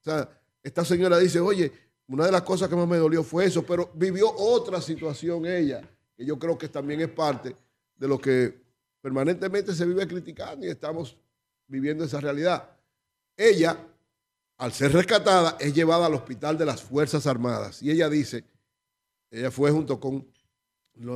O 0.00 0.02
sea, 0.02 0.28
esta 0.62 0.84
señora 0.84 1.18
dice, 1.18 1.40
oye, 1.40 1.70
una 2.08 2.24
de 2.24 2.32
las 2.32 2.42
cosas 2.42 2.68
que 2.68 2.76
más 2.76 2.88
me 2.88 2.96
dolió 2.96 3.22
fue 3.22 3.44
eso, 3.44 3.64
pero 3.64 3.90
vivió 3.94 4.32
otra 4.34 4.80
situación 4.80 5.44
ella, 5.46 5.88
que 6.16 6.24
yo 6.24 6.38
creo 6.38 6.56
que 6.56 6.68
también 6.68 7.00
es 7.02 7.10
parte 7.10 7.54
de 7.96 8.08
lo 8.08 8.18
que 8.18 8.67
permanentemente 9.00 9.74
se 9.74 9.86
vive 9.86 10.06
criticando 10.06 10.66
y 10.66 10.70
estamos 10.70 11.16
viviendo 11.66 12.04
esa 12.04 12.20
realidad. 12.20 12.70
Ella, 13.36 13.78
al 14.58 14.72
ser 14.72 14.92
rescatada, 14.92 15.56
es 15.60 15.72
llevada 15.74 16.06
al 16.06 16.14
hospital 16.14 16.58
de 16.58 16.66
las 16.66 16.82
Fuerzas 16.82 17.26
Armadas 17.26 17.82
y 17.82 17.90
ella 17.90 18.08
dice, 18.08 18.44
ella 19.30 19.50
fue 19.50 19.70
junto 19.70 20.00
con, 20.00 20.26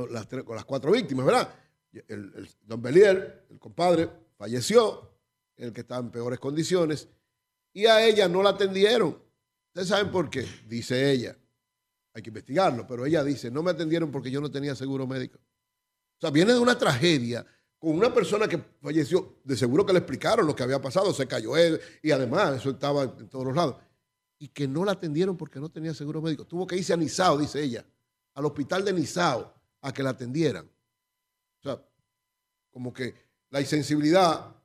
las, 0.09 0.27
cuatro 0.65 0.91
víctimas, 0.91 1.25
¿verdad? 1.25 1.53
El, 1.91 2.33
el- 2.35 2.49
don 2.61 2.81
Belier, 2.81 3.45
el 3.49 3.59
compadre, 3.59 4.09
falleció, 4.37 5.11
el 5.57 5.73
que 5.73 5.81
estaba 5.81 6.01
en 6.01 6.11
peores 6.11 6.39
condiciones, 6.39 7.07
y 7.73 7.85
a 7.85 8.05
ella 8.05 8.27
no 8.27 8.41
la 8.43 8.51
atendieron. 8.51 9.21
¿Ustedes 9.67 9.87
saben 9.89 10.11
por 10.11 10.29
qué? 10.29 10.45
Dice 10.67 11.11
ella. 11.11 11.35
Hay 12.13 12.21
que 12.21 12.29
investigarlo, 12.29 12.85
pero 12.85 13.05
ella 13.05 13.23
dice, 13.23 13.49
no 13.49 13.63
me 13.63 13.71
atendieron 13.71 14.11
porque 14.11 14.29
yo 14.29 14.39
no 14.39 14.51
tenía 14.51 14.75
seguro 14.75 15.07
médico. 15.07 15.39
O 15.39 16.21
sea, 16.21 16.29
viene 16.29 16.53
de 16.53 16.59
una 16.59 16.77
tragedia 16.77 17.45
con 17.83 17.97
una 17.97 18.13
persona 18.13 18.47
que 18.47 18.57
falleció, 18.81 19.39
de 19.43 19.57
seguro 19.57 19.85
que 19.85 19.91
le 19.91 19.99
explicaron 19.99 20.47
lo 20.47 20.55
que 20.55 20.63
había 20.63 20.79
pasado, 20.79 21.13
se 21.13 21.27
cayó 21.27 21.57
él, 21.57 21.81
y 22.01 22.11
además 22.11 22.55
eso 22.55 22.69
estaba 22.69 23.03
en 23.03 23.27
todos 23.27 23.43
los 23.43 23.53
lados. 23.53 23.75
Y 24.39 24.47
que 24.47 24.69
no 24.69 24.85
la 24.85 24.93
atendieron 24.93 25.35
porque 25.35 25.59
no 25.59 25.69
tenía 25.69 25.93
seguro 25.93 26.21
médico. 26.21 26.45
Tuvo 26.45 26.65
que 26.65 26.77
irse 26.77 26.93
a 26.93 26.95
Nizao, 26.95 27.37
dice 27.37 27.61
ella, 27.61 27.85
al 28.35 28.45
hospital 28.45 28.85
de 28.85 28.93
Nizao, 28.93 29.53
a 29.81 29.91
que 29.91 30.01
la 30.01 30.11
atendieran. 30.11 30.65
O 30.65 31.61
sea, 31.61 31.85
como 32.71 32.93
que 32.93 33.15
la 33.49 33.59
insensibilidad 33.59 34.55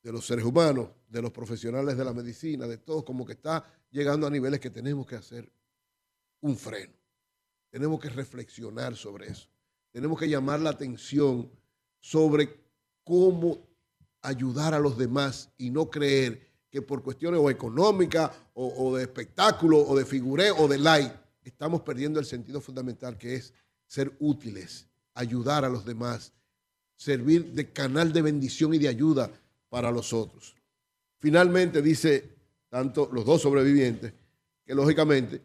de 0.00 0.12
los 0.12 0.24
seres 0.24 0.44
humanos, 0.44 0.90
de 1.08 1.22
los 1.22 1.32
profesionales 1.32 1.96
de 1.96 2.04
la 2.04 2.12
medicina, 2.12 2.68
de 2.68 2.78
todos, 2.78 3.02
como 3.02 3.26
que 3.26 3.32
está 3.32 3.66
llegando 3.90 4.24
a 4.24 4.30
niveles 4.30 4.60
que 4.60 4.70
tenemos 4.70 5.04
que 5.04 5.16
hacer 5.16 5.50
un 6.42 6.56
freno. 6.56 6.94
Tenemos 7.70 7.98
que 7.98 8.08
reflexionar 8.08 8.94
sobre 8.94 9.32
eso. 9.32 9.48
Tenemos 9.90 10.16
que 10.16 10.28
llamar 10.28 10.60
la 10.60 10.70
atención 10.70 11.50
sobre 12.00 12.60
cómo 13.04 13.58
ayudar 14.22 14.74
a 14.74 14.80
los 14.80 14.98
demás 14.98 15.50
y 15.56 15.70
no 15.70 15.88
creer 15.88 16.46
que 16.70 16.82
por 16.82 17.02
cuestiones 17.02 17.40
o 17.40 17.48
económicas 17.48 18.30
o, 18.54 18.96
de 18.96 19.04
espectáculo 19.04 19.78
o 19.78 19.96
de 19.96 20.04
figureo 20.04 20.56
o 20.56 20.68
de 20.68 20.78
like 20.78 21.14
estamos 21.44 21.82
perdiendo 21.82 22.18
el 22.18 22.26
sentido 22.26 22.60
fundamental 22.60 23.16
que 23.16 23.36
es 23.36 23.54
ser 23.86 24.12
útiles, 24.18 24.88
ayudar 25.14 25.64
a 25.64 25.68
los 25.68 25.84
demás, 25.84 26.32
servir 26.96 27.52
de 27.52 27.72
canal 27.72 28.12
de 28.12 28.22
bendición 28.22 28.74
y 28.74 28.78
de 28.78 28.88
ayuda 28.88 29.30
para 29.68 29.90
los 29.90 30.12
otros. 30.12 30.56
Finalmente 31.18 31.80
dice 31.80 32.36
tanto 32.68 33.08
los 33.12 33.24
dos 33.24 33.42
sobrevivientes 33.42 34.12
que 34.64 34.74
lógicamente 34.74 35.40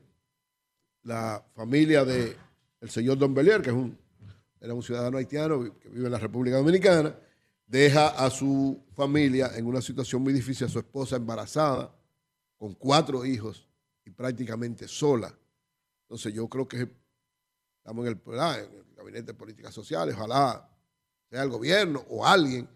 la 1.04 1.44
familia 1.54 2.04
de 2.04 2.36
el 2.82 2.90
señor 2.90 3.18
Don 3.18 3.34
Belier, 3.34 3.62
que 3.62 3.70
es 3.70 3.76
un, 3.76 3.96
era 4.62 4.76
un 4.76 4.84
ciudadano 4.84 5.18
haitiano 5.18 5.78
que 5.80 5.90
vive 5.90 6.06
en 6.06 6.12
la 6.12 6.20
República 6.20 6.58
Dominicana, 6.58 7.16
deja 7.66 8.10
a 8.10 8.30
su 8.30 8.80
familia 8.94 9.52
en 9.56 9.66
una 9.66 9.82
situación 9.82 10.22
muy 10.22 10.34
difícil, 10.34 10.68
a 10.68 10.70
su 10.70 10.78
esposa 10.78 11.16
embarazada, 11.16 11.92
con 12.58 12.76
cuatro 12.76 13.26
hijos 13.26 13.68
y 14.06 14.12
prácticamente 14.12 14.88
sola. 14.88 15.34
Entonces 16.04 16.32
yo 16.32 16.48
creo 16.48 16.68
que 16.68 16.88
estamos 17.78 18.06
en 18.06 18.12
el, 18.12 18.22
en 18.34 18.76
el 18.76 18.96
gabinete 18.96 19.28
de 19.28 19.34
políticas 19.34 19.74
sociales, 19.74 20.14
ojalá 20.16 20.70
sea 21.28 21.42
el 21.42 21.50
gobierno 21.50 22.06
o 22.10 22.24
alguien, 22.24 22.70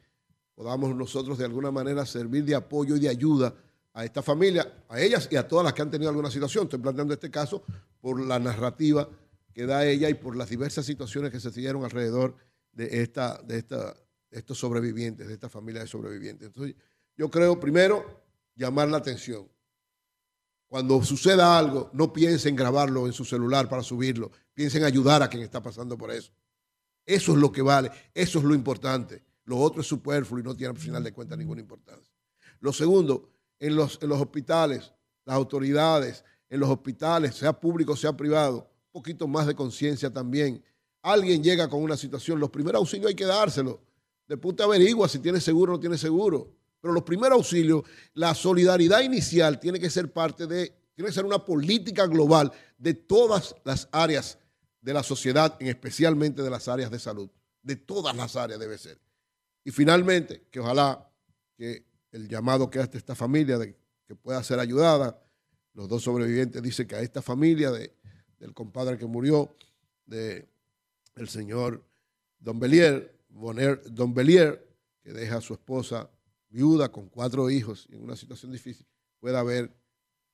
podamos 0.56 0.96
nosotros 0.96 1.38
de 1.38 1.46
alguna 1.46 1.70
manera 1.70 2.04
servir 2.06 2.46
de 2.46 2.56
apoyo 2.56 2.96
y 2.96 3.02
de 3.02 3.10
ayuda 3.10 3.54
a 3.94 4.04
esta 4.04 4.24
familia, 4.24 4.86
a 4.90 5.00
ellas 5.00 5.28
y 5.30 5.36
a 5.36 5.48
todas 5.48 5.66
las 5.66 5.74
que 5.74 5.84
han 5.84 5.92
tenido 5.92 6.10
alguna 6.10 6.32
situación. 6.32 6.64
Estoy 6.64 6.80
planteando 6.80 7.14
este 7.14 7.30
caso 7.30 7.64
por 8.02 8.20
la 8.20 8.40
narrativa 8.40 9.08
que 9.56 9.66
da 9.66 9.86
ella 9.86 10.10
y 10.10 10.16
por 10.16 10.36
las 10.36 10.50
diversas 10.50 10.86
situaciones 10.86 11.32
que 11.32 11.40
se 11.40 11.50
dieron 11.50 11.86
alrededor 11.86 12.36
de, 12.74 13.02
esta, 13.02 13.42
de, 13.42 13.58
esta, 13.58 13.96
estos 14.30 14.58
sobrevivientes, 14.60 15.30
de 15.30 15.34
esta 15.34 15.48
familia 15.48 15.82
de 15.82 15.88
sobrevivientes. 15.88 16.48
Entonces, 16.48 16.76
yo 17.16 17.32
creo, 17.32 17.58
primero, 17.58 18.22
llamar 18.54 18.90
la 18.90 18.98
atención. 18.98 19.50
Cuando 20.68 21.02
suceda 21.06 21.58
algo, 21.58 21.90
no 21.94 22.12
piensen 22.12 22.50
en 22.50 22.56
grabarlo 22.58 23.08
en 23.08 23.14
su 23.14 23.24
celular 23.24 23.70
para 23.70 23.82
subirlo, 23.82 24.30
piensen 24.54 24.82
en 24.82 24.88
ayudar 24.88 25.24
a 25.24 25.30
quien 25.30 25.42
está 25.42 25.64
pasando 25.64 25.98
por 25.98 26.12
eso. 26.12 26.34
Eso 27.06 27.32
es 27.32 27.38
lo 27.38 27.50
que 27.50 27.62
vale, 27.62 27.92
eso 28.14 28.40
es 28.40 28.44
lo 28.44 28.54
importante. 28.54 29.24
Lo 29.46 29.58
otro 29.58 29.80
es 29.80 29.88
superfluo 29.88 30.42
y 30.42 30.44
no 30.44 30.54
tiene 30.54 30.72
al 30.72 30.80
final 30.80 31.02
de 31.02 31.14
cuentas 31.14 31.38
ninguna 31.38 31.62
importancia. 31.62 32.14
Lo 32.60 32.74
segundo, 32.74 33.30
en 33.58 33.78
los, 33.78 34.00
en 34.02 34.10
los 34.10 34.20
hospitales, 34.20 34.92
las 35.24 35.38
autoridades, 35.38 36.26
en 36.50 36.60
los 36.60 36.70
hospitales, 36.70 37.36
sea 37.36 37.54
público, 37.54 37.96
sea 37.96 38.18
privado, 38.18 38.75
poquito 38.96 39.28
más 39.28 39.46
de 39.46 39.54
conciencia 39.54 40.10
también. 40.10 40.64
Alguien 41.02 41.44
llega 41.44 41.68
con 41.68 41.84
una 41.84 41.98
situación, 41.98 42.40
los 42.40 42.50
primeros 42.50 42.80
auxilios 42.80 43.10
hay 43.10 43.16
que 43.16 43.26
dárselo. 43.26 43.82
Después 44.26 44.54
usted 44.54 44.64
averigua 44.64 45.10
si 45.10 45.20
tiene 45.20 45.42
seguro 45.42 45.74
o 45.74 45.76
no 45.76 45.80
tiene 45.82 45.98
seguro. 45.98 46.56
Pero 46.80 46.94
los 46.94 47.04
primeros 47.04 47.36
auxilios, 47.36 47.84
la 48.14 48.34
solidaridad 48.34 49.02
inicial 49.02 49.60
tiene 49.60 49.82
que 49.82 49.90
ser 49.90 50.14
parte 50.14 50.48
de, 50.48 50.74
tiene 50.96 51.10
que 51.10 51.14
ser 51.14 51.26
una 51.26 51.44
política 51.44 52.08
global 52.08 52.54
de 52.78 52.94
todas 52.94 53.54
las 53.66 53.90
áreas 53.92 54.38
de 54.80 54.94
la 54.94 55.04
sociedad, 55.04 55.58
en 55.60 55.68
especialmente 55.68 56.42
de 56.42 56.50
las 56.50 56.70
áreas 56.70 56.90
de 56.90 57.00
salud. 57.00 57.30
De 57.62 57.76
todas 57.76 58.16
las 58.16 58.38
áreas 58.38 58.62
debe 58.62 58.78
ser. 58.78 58.98
Y 59.66 59.72
finalmente, 59.72 60.48
que 60.50 60.62
ojalá 60.62 61.12
que 61.58 61.86
el 62.14 62.30
llamado 62.30 62.70
que 62.70 62.80
hace 62.80 62.98
esta 62.98 63.14
familia 63.14 63.58
de 63.58 63.76
que 64.08 64.16
pueda 64.16 64.42
ser 64.42 64.60
ayudada, 64.60 65.22
los 65.74 65.90
dos 65.90 66.02
sobrevivientes 66.02 66.62
dicen 66.62 66.88
que 66.88 66.96
a 66.96 67.02
esta 67.02 67.22
familia 67.22 67.72
de, 67.72 67.94
del 68.40 68.54
compadre 68.54 68.98
que 68.98 69.06
murió, 69.06 69.56
de 70.06 70.48
el 71.16 71.30
señor 71.30 71.84
Don 72.40 72.60
Belier, 72.60 73.16
Don 73.30 74.14
Belier, 74.14 74.68
que 75.02 75.14
deja 75.14 75.38
a 75.38 75.42
su 75.42 75.54
esposa 75.54 76.10
viuda 76.50 76.92
con 76.92 77.10
cuatro 77.10 77.50
hijos 77.50 77.88
en 77.92 78.04
una 78.04 78.16
situación 78.16 78.52
difícil, 78.52 78.86
pueda 79.20 79.40
haber 79.40 79.72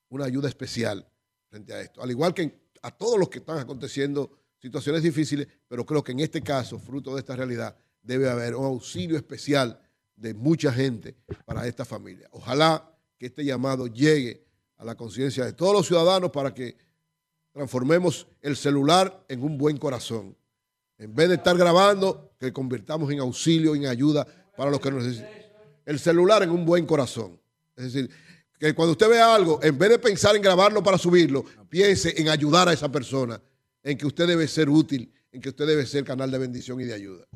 una 0.08 0.24
ayuda 0.24 0.48
especial 0.48 1.08
frente 1.48 1.72
a 1.72 1.80
esto. 1.80 2.02
Al 2.02 2.10
igual 2.10 2.34
que 2.34 2.62
a 2.82 2.90
todos 2.90 3.18
los 3.18 3.28
que 3.28 3.38
están 3.38 3.58
aconteciendo 3.58 4.38
situaciones 4.58 5.02
difíciles, 5.02 5.48
pero 5.68 5.84
creo 5.84 6.04
que 6.04 6.12
en 6.12 6.20
este 6.20 6.42
caso, 6.42 6.78
fruto 6.78 7.14
de 7.14 7.20
esta 7.20 7.34
realidad, 7.34 7.76
debe 8.02 8.28
haber 8.28 8.54
un 8.54 8.64
auxilio 8.64 9.16
especial 9.16 9.80
de 10.16 10.34
mucha 10.34 10.72
gente 10.72 11.16
para 11.44 11.66
esta 11.66 11.84
familia. 11.84 12.28
Ojalá 12.32 12.96
que 13.18 13.26
este 13.26 13.44
llamado 13.44 13.86
llegue 13.86 14.44
a 14.76 14.84
la 14.84 14.96
conciencia 14.96 15.44
de 15.44 15.52
todos 15.52 15.72
los 15.72 15.86
ciudadanos 15.86 16.30
para 16.30 16.52
que 16.54 16.76
transformemos 17.52 18.26
el 18.40 18.56
celular 18.56 19.24
en 19.28 19.42
un 19.42 19.58
buen 19.58 19.76
corazón. 19.76 20.36
En 20.98 21.14
vez 21.14 21.28
de 21.28 21.36
estar 21.36 21.56
grabando, 21.56 22.32
que 22.38 22.52
convirtamos 22.52 23.10
en 23.10 23.20
auxilio, 23.20 23.74
en 23.74 23.86
ayuda 23.86 24.26
para 24.56 24.70
los 24.70 24.80
que 24.80 24.90
nos 24.90 25.04
necesitan. 25.04 25.30
El 25.84 25.98
celular 25.98 26.42
en 26.42 26.50
un 26.50 26.64
buen 26.64 26.86
corazón. 26.86 27.40
Es 27.76 27.92
decir, 27.92 28.10
que 28.58 28.74
cuando 28.74 28.92
usted 28.92 29.08
vea 29.08 29.34
algo, 29.34 29.58
en 29.62 29.76
vez 29.76 29.90
de 29.90 29.98
pensar 29.98 30.36
en 30.36 30.42
grabarlo 30.42 30.82
para 30.82 30.96
subirlo, 30.96 31.44
piense 31.68 32.14
en 32.20 32.28
ayudar 32.28 32.68
a 32.68 32.72
esa 32.72 32.90
persona, 32.90 33.40
en 33.82 33.98
que 33.98 34.06
usted 34.06 34.26
debe 34.28 34.46
ser 34.46 34.68
útil, 34.68 35.12
en 35.32 35.40
que 35.40 35.48
usted 35.48 35.66
debe 35.66 35.84
ser 35.84 36.04
canal 36.04 36.30
de 36.30 36.38
bendición 36.38 36.80
y 36.80 36.84
de 36.84 36.94
ayuda. 36.94 37.26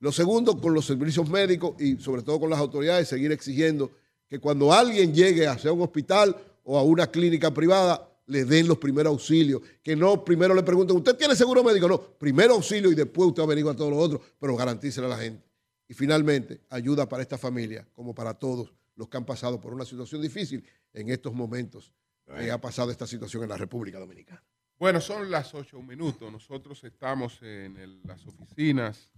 Lo 0.00 0.12
segundo, 0.12 0.60
con 0.60 0.74
los 0.74 0.84
servicios 0.84 1.28
médicos 1.30 1.80
y 1.80 1.96
sobre 1.96 2.22
todo 2.22 2.38
con 2.40 2.50
las 2.50 2.58
autoridades, 2.58 3.08
seguir 3.08 3.32
exigiendo 3.32 3.90
que 4.28 4.38
cuando 4.38 4.72
alguien 4.72 5.14
llegue 5.14 5.46
hacia 5.46 5.72
un 5.72 5.80
hospital 5.80 6.36
o 6.64 6.78
a 6.78 6.82
una 6.82 7.06
clínica 7.06 7.52
privada, 7.54 8.06
le 8.26 8.44
den 8.44 8.66
los 8.66 8.78
primeros 8.78 9.10
auxilios, 9.12 9.62
que 9.82 9.94
no 9.96 10.24
primero 10.24 10.54
le 10.54 10.62
pregunten, 10.62 10.96
¿usted 10.96 11.16
tiene 11.16 11.36
seguro 11.36 11.62
médico? 11.62 11.88
No, 11.88 12.00
primero 12.00 12.54
auxilio 12.54 12.90
y 12.90 12.94
después 12.94 13.28
usted 13.28 13.42
averigua 13.42 13.74
todo 13.76 13.90
lo 13.90 13.98
otro, 13.98 14.20
pero 14.38 14.56
garantícele 14.56 15.06
a 15.06 15.10
la 15.10 15.18
gente. 15.18 15.44
Y 15.88 15.94
finalmente, 15.94 16.62
ayuda 16.70 17.08
para 17.08 17.22
esta 17.22 17.38
familia, 17.38 17.86
como 17.92 18.14
para 18.14 18.34
todos 18.34 18.72
los 18.96 19.08
que 19.08 19.16
han 19.16 19.24
pasado 19.24 19.60
por 19.60 19.72
una 19.72 19.84
situación 19.84 20.20
difícil 20.20 20.64
en 20.92 21.10
estos 21.10 21.32
momentos 21.32 21.92
que 22.24 22.50
ha 22.50 22.60
pasado 22.60 22.90
esta 22.90 23.06
situación 23.06 23.44
en 23.44 23.50
la 23.50 23.56
República 23.56 24.00
Dominicana. 24.00 24.42
Bueno, 24.78 25.00
son 25.00 25.30
las 25.30 25.54
ocho 25.54 25.80
minutos. 25.80 26.30
Nosotros 26.32 26.82
estamos 26.82 27.40
en 27.42 27.76
el- 27.76 28.02
las 28.02 28.26
oficinas 28.26 29.12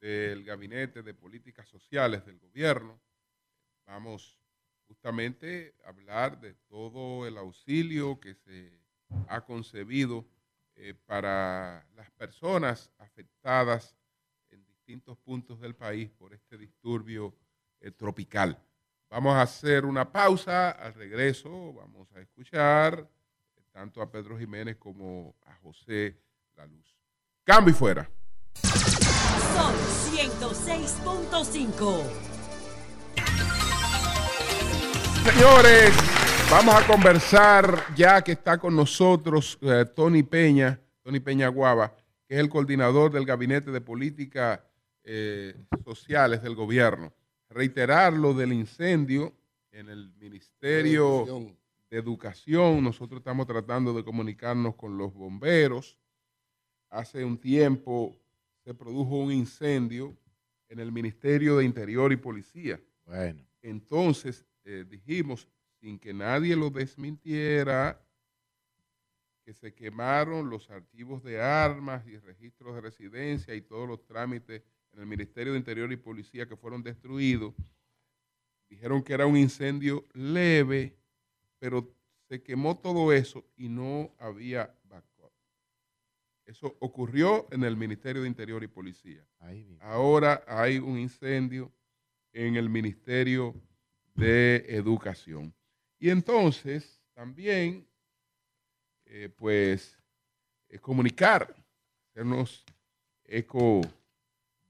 del 0.00 0.44
Gabinete 0.44 1.02
de 1.02 1.12
Políticas 1.12 1.68
Sociales 1.68 2.24
del 2.24 2.38
Gobierno. 2.38 3.00
Vamos 3.86 4.38
justamente 4.86 5.74
hablar 5.84 6.40
de 6.40 6.54
todo 6.68 7.26
el 7.26 7.38
auxilio 7.38 8.20
que 8.20 8.34
se 8.34 8.78
ha 9.28 9.44
concebido 9.44 10.26
eh, 10.74 10.94
para 11.06 11.86
las 11.94 12.10
personas 12.12 12.92
afectadas 12.98 13.96
en 14.50 14.64
distintos 14.64 15.16
puntos 15.18 15.60
del 15.60 15.74
país 15.74 16.10
por 16.10 16.34
este 16.34 16.58
disturbio 16.58 17.34
eh, 17.80 17.90
tropical. 17.90 18.62
Vamos 19.08 19.34
a 19.34 19.42
hacer 19.42 19.84
una 19.84 20.10
pausa. 20.10 20.70
Al 20.70 20.94
regreso 20.94 21.72
vamos 21.72 22.10
a 22.12 22.20
escuchar 22.20 23.08
tanto 23.72 24.00
a 24.00 24.10
Pedro 24.10 24.38
Jiménez 24.38 24.76
como 24.76 25.36
a 25.44 25.54
José 25.56 26.18
La 26.56 26.66
Luz. 26.66 26.96
Cambio 27.44 27.72
y 27.72 27.76
fuera. 27.76 28.10
Sol 28.62 29.74
106.5. 30.12 32.35
Señores, 35.26 35.92
vamos 36.52 36.74
a 36.76 36.86
conversar 36.86 37.84
ya 37.96 38.22
que 38.22 38.32
está 38.32 38.58
con 38.58 38.76
nosotros 38.76 39.58
eh, 39.60 39.84
Tony 39.94 40.22
Peña, 40.22 40.80
Tony 41.02 41.18
Peña 41.18 41.48
Guava, 41.48 41.92
que 42.28 42.36
es 42.36 42.40
el 42.40 42.48
coordinador 42.48 43.10
del 43.10 43.26
Gabinete 43.26 43.72
de 43.72 43.80
Políticas 43.80 44.60
eh, 45.02 45.54
Sociales 45.84 46.42
del 46.42 46.54
Gobierno. 46.54 47.12
Reiterar 47.50 48.12
lo 48.12 48.34
del 48.34 48.52
incendio 48.52 49.34
en 49.72 49.88
el 49.88 50.12
Ministerio 50.14 51.26
de 51.90 51.98
Educación. 51.98 52.84
Nosotros 52.84 53.18
estamos 53.18 53.48
tratando 53.48 53.92
de 53.92 54.04
comunicarnos 54.04 54.76
con 54.76 54.96
los 54.96 55.12
bomberos. 55.12 55.98
Hace 56.88 57.24
un 57.24 57.36
tiempo 57.36 58.16
se 58.64 58.74
produjo 58.74 59.16
un 59.16 59.32
incendio 59.32 60.16
en 60.68 60.78
el 60.78 60.92
Ministerio 60.92 61.56
de 61.56 61.64
Interior 61.64 62.12
y 62.12 62.16
Policía. 62.16 62.80
Bueno. 63.04 63.44
Entonces 63.60 64.44
eh, 64.66 64.84
dijimos, 64.88 65.48
sin 65.80 65.96
que 65.96 66.12
nadie 66.12 66.56
lo 66.56 66.70
desmintiera, 66.70 68.04
que 69.44 69.54
se 69.54 69.72
quemaron 69.72 70.50
los 70.50 70.68
archivos 70.70 71.22
de 71.22 71.40
armas 71.40 72.04
y 72.08 72.18
registros 72.18 72.74
de 72.74 72.80
residencia 72.80 73.54
y 73.54 73.60
todos 73.60 73.88
los 73.88 74.04
trámites 74.04 74.64
en 74.92 74.98
el 74.98 75.06
Ministerio 75.06 75.52
de 75.52 75.60
Interior 75.60 75.92
y 75.92 75.96
Policía 75.96 76.48
que 76.48 76.56
fueron 76.56 76.82
destruidos. 76.82 77.54
Dijeron 78.68 79.04
que 79.04 79.12
era 79.12 79.24
un 79.24 79.36
incendio 79.36 80.04
leve, 80.14 80.96
pero 81.60 81.88
se 82.28 82.42
quemó 82.42 82.76
todo 82.76 83.12
eso 83.12 83.44
y 83.56 83.68
no 83.68 84.12
había 84.18 84.74
backup. 84.88 85.30
Eso 86.44 86.76
ocurrió 86.80 87.46
en 87.52 87.62
el 87.62 87.76
Ministerio 87.76 88.22
de 88.22 88.28
Interior 88.28 88.64
y 88.64 88.66
Policía. 88.66 89.24
Ahora 89.78 90.42
hay 90.48 90.78
un 90.78 90.98
incendio 90.98 91.70
en 92.32 92.56
el 92.56 92.68
Ministerio 92.68 93.54
de 94.16 94.64
Educación. 94.68 95.54
Y 95.98 96.10
entonces 96.10 97.00
también, 97.14 97.88
eh, 99.04 99.28
pues, 99.28 99.98
eh, 100.68 100.78
comunicar, 100.78 101.54
hacernos 102.10 102.64
eco 103.24 103.80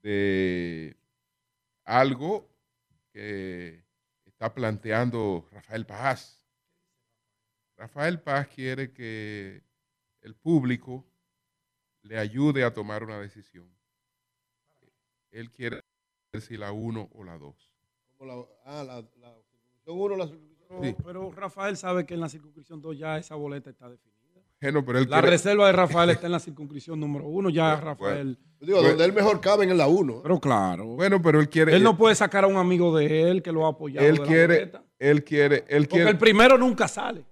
de 0.01 0.95
algo 1.83 2.49
que 3.11 3.83
está 4.25 4.53
planteando 4.53 5.47
Rafael 5.51 5.85
Paz. 5.85 6.43
Rafael 7.77 8.19
Paz 8.21 8.47
quiere 8.47 8.91
que 8.91 9.63
el 10.21 10.35
público 10.35 11.05
le 12.01 12.17
ayude 12.17 12.63
a 12.63 12.73
tomar 12.73 13.03
una 13.03 13.19
decisión. 13.19 13.69
Él 15.31 15.51
quiere 15.51 15.81
ver 16.31 16.41
si 16.41 16.57
la 16.57 16.71
1 16.71 17.09
o 17.13 17.23
la 17.23 17.37
2. 17.37 17.76
La- 18.25 18.45
ah, 18.65 18.83
la, 18.83 18.95
la 18.95 19.33
circunscripción 19.83 19.99
uno, 19.99 20.15
la 20.15 20.25
circunscripción 20.27 20.47
Sí. 20.83 20.95
Pero 21.05 21.31
Rafael 21.31 21.77
sabe 21.77 22.05
que 22.05 22.13
en 22.13 22.19
la 22.19 22.27
circunscripción 22.27 22.81
2 22.81 22.97
ya 22.97 23.17
esa 23.17 23.35
boleta 23.35 23.69
está 23.69 23.87
definida. 23.89 24.17
Bueno, 24.59 24.83
pero 24.83 24.99
él 24.99 25.05
La 25.09 25.17
quiere- 25.17 25.29
reserva 25.29 25.67
de 25.67 25.71
Rafael 25.71 26.09
está 26.09 26.25
en 26.25 26.33
la 26.33 26.39
circunscripción 26.41 26.99
número 26.99 27.25
1. 27.25 27.49
Ya 27.51 27.75
Bueno, 27.75 27.85
Rafael. 27.85 28.37
Digo, 28.59 28.81
donde 28.81 29.05
él 29.05 29.13
mejor 29.13 29.39
cabe 29.39 29.63
en 29.63 29.77
la 29.77 29.87
1. 29.87 30.21
Pero 30.23 30.39
claro. 30.41 30.85
Bueno, 30.87 31.21
pero 31.21 31.39
él 31.39 31.47
quiere. 31.47 31.73
él 31.75 31.83
no 31.83 31.95
puede 31.97 32.15
sacar 32.15 32.43
a 32.43 32.47
un 32.47 32.57
amigo 32.57 32.93
de 32.97 33.29
él 33.29 33.41
que 33.43 33.51
lo 33.53 33.65
ha 33.65 33.69
apoyado. 33.69 34.05
él 34.05 34.15
de 34.15 34.19
la 34.21 34.27
quiere, 34.27 34.55
boleta. 34.59 34.83
él 34.99 35.23
quiere, 35.23 35.55
él 35.69 35.83
Porque 35.83 35.87
quiere, 35.89 36.09
el 36.09 36.17
primero 36.17 36.57
nunca 36.57 36.87
sale. 36.89 37.23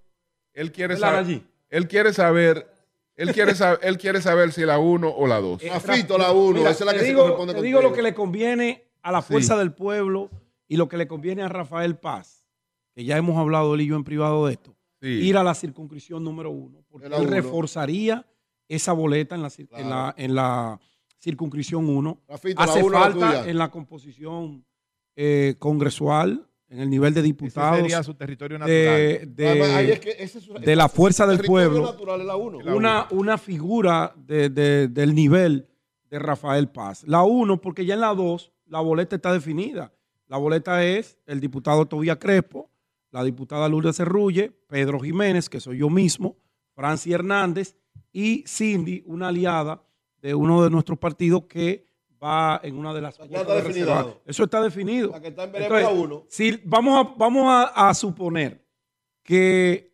él 0.54 0.72
quiere 0.72 0.94
¿verdad, 0.94 1.10
saber, 1.10 1.26
Nayib? 1.26 1.44
él 1.70 1.88
quiere 1.90 2.14
saber, 2.14 2.72
él 3.18 3.34
quiere 3.34 3.56
saber, 3.56 3.80
él 3.84 3.98
quiere 3.98 4.22
saber 4.22 4.54
si 4.54 4.62
la 4.64 4.80
1 4.80 5.10
o 5.10 5.28
la 5.28 5.42
2. 5.42 5.62
Eh, 5.64 5.70
Rafito, 5.74 6.18
la 6.18 6.32
1, 6.32 6.60
Mira, 6.60 6.70
esa 6.70 6.84
es 6.84 6.86
la 6.86 6.92
te 6.94 6.98
que 7.00 7.04
se 7.04 7.10
digo, 7.10 7.22
corresponde 7.24 7.54
te 7.54 7.58
contigo. 7.58 7.80
digo 7.80 7.90
lo 7.90 7.94
que 7.96 8.02
le 8.02 8.14
conviene 8.14 8.86
a 9.02 9.12
la 9.12 9.22
Sí. 9.22 9.34
fuerza 9.34 9.58
del 9.58 9.74
pueblo 9.74 10.30
y 10.68 10.78
lo 10.78 10.88
que 10.88 10.97
le 10.97 11.07
conviene 11.07 11.41
a 11.43 11.47
Rafael 11.49 11.97
Paz, 11.97 12.45
que 12.93 13.03
ya 13.05 13.18
hemos 13.18 13.38
hablado 13.38 13.76
él 13.76 13.82
y 13.82 13.88
yo 13.88 13.95
en 13.95 14.03
privado 14.03 14.45
de 14.47 14.53
esto, 14.53 14.76
Sí. 15.01 15.07
ir 15.09 15.38
a 15.38 15.43
la 15.43 15.53
circunscripción 15.53 16.24
número 16.24 16.49
uno, 16.49 16.84
porque 16.89 17.07
él 17.07 17.13
uno. 17.18 17.30
reforzaría 17.30 18.26
esa 18.68 18.93
boleta 18.93 19.36
en 19.36 19.41
la, 19.43 19.49
cir- 19.49 19.68
en 19.74 19.89
la, 19.89 20.13
en 20.18 20.34
la 20.34 20.80
circunscripción 21.20 21.88
1. 21.89 22.22
Hace 22.30 22.53
la 22.53 22.91
falta 22.91 23.47
en 23.49 23.57
la 23.57 23.70
composición 23.70 24.66
eh, 25.16 25.55
congresual, 25.59 26.47
en 26.68 26.80
el 26.80 26.89
nivel 26.89 27.13
de 27.13 27.20
Ese 27.20 27.28
diputados, 27.28 27.78
sería 27.80 28.01
su 28.03 28.16
territorio 28.16 28.57
natural. 28.57 28.74
de, 28.76 29.26
de- 29.28 29.49
Además, 29.49 29.70
ahí 29.70 29.91
es 29.91 29.99
que 29.99 30.16
ese 30.18 30.39
es- 30.39 30.47
de 30.61 30.76
la 30.76 30.89
fuerza 30.89 31.28
del 31.28 31.39
pueblo. 31.39 31.84
natural 31.84 32.22
es 32.22 32.26
la 32.28 32.36
1. 32.36 32.57
una, 32.76 33.07
una 33.11 33.38
figura 33.38 34.13
de- 34.18 34.49
de- 34.49 34.88
del 34.88 35.13
nivel 35.13 35.68
de 36.09 36.20
Rafael 36.20 36.70
Paz. 36.70 37.03
La 37.07 37.24
uno, 37.24 37.61
porque 37.61 37.86
ya 37.86 37.93
en 37.93 38.01
la 38.01 38.13
dos, 38.16 38.51
la 38.66 38.80
boleta 38.80 39.16
está 39.16 39.32
definida. 39.32 39.93
La 40.28 40.38
boleta 40.38 40.84
es 40.84 41.18
el 41.26 41.40
diputado 41.40 41.86
Tobía 41.86 42.18
Crespo, 42.18 42.70
la 43.12 43.24
diputada 43.24 43.70
Lourdes 43.70 43.98
Cerrulle, 43.98 44.52
Pedro 44.68 45.00
Jiménez, 45.00 45.50
que 45.50 45.60
soy 45.60 45.78
yo 45.80 45.90
mismo, 45.90 46.36
Franci 46.74 47.14
Hernández 47.14 47.76
y 48.12 48.44
Cindy, 48.48 49.04
una 49.06 49.28
aliada 49.30 49.82
de 50.22 50.34
uno 50.36 50.64
de 50.64 50.70
nuestros 50.70 50.98
partidos 50.98 51.44
que 51.48 51.86
va 52.22 52.60
en 52.64 52.78
una 52.78 52.94
de 52.94 53.02
las 53.02 53.18
Ya 53.30 53.42
está 53.42 53.56
de. 53.56 54.22
Eso 54.26 54.44
está 54.46 54.62
definido. 54.62 55.12
La 55.12 55.22
que 55.22 55.28
está 55.28 55.44
en 55.44 55.56
Entonces, 55.56 55.88
1. 55.94 56.24
si 56.28 56.62
vamos 56.66 57.06
a, 57.06 57.14
vamos 57.18 57.46
a, 57.48 57.90
a 57.90 57.94
suponer 57.94 58.66
que 59.24 59.94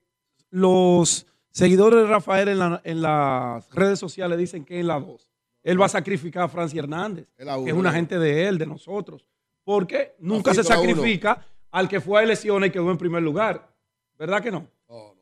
los 0.49 1.27
seguidores 1.49 1.99
de 2.01 2.07
Rafael 2.07 2.47
en, 2.49 2.59
la- 2.59 2.81
en 2.83 3.01
las 3.01 3.69
redes 3.71 3.99
sociales 3.99 4.37
dicen 4.37 4.63
que 4.65 4.79
es 4.79 4.85
la 4.85 4.99
2. 4.99 5.29
Él 5.63 5.79
va 5.79 5.85
a 5.85 5.89
sacrificar 5.89 6.43
a 6.43 6.47
Franci 6.47 6.77
Hernández, 6.79 7.27
uno, 7.37 7.65
que 7.65 7.71
es 7.71 7.75
una 7.77 7.89
la 7.89 7.95
gente 7.95 8.17
de 8.17 8.47
él, 8.47 8.57
de 8.57 8.65
nosotros. 8.65 9.25
Porque 9.63 10.15
nunca 10.19 10.53
se 10.53 10.61
uno. 10.61 10.69
sacrifica 10.69 11.45
al 11.71 11.87
que 11.87 12.01
fue 12.01 12.19
a 12.19 12.23
elecciones 12.23 12.69
y 12.69 12.71
quedó 12.71 12.91
en 12.91 12.97
primer 12.97 13.23
lugar. 13.23 13.73
¿Verdad 14.17 14.41
que 14.41 14.51
no? 14.51 14.67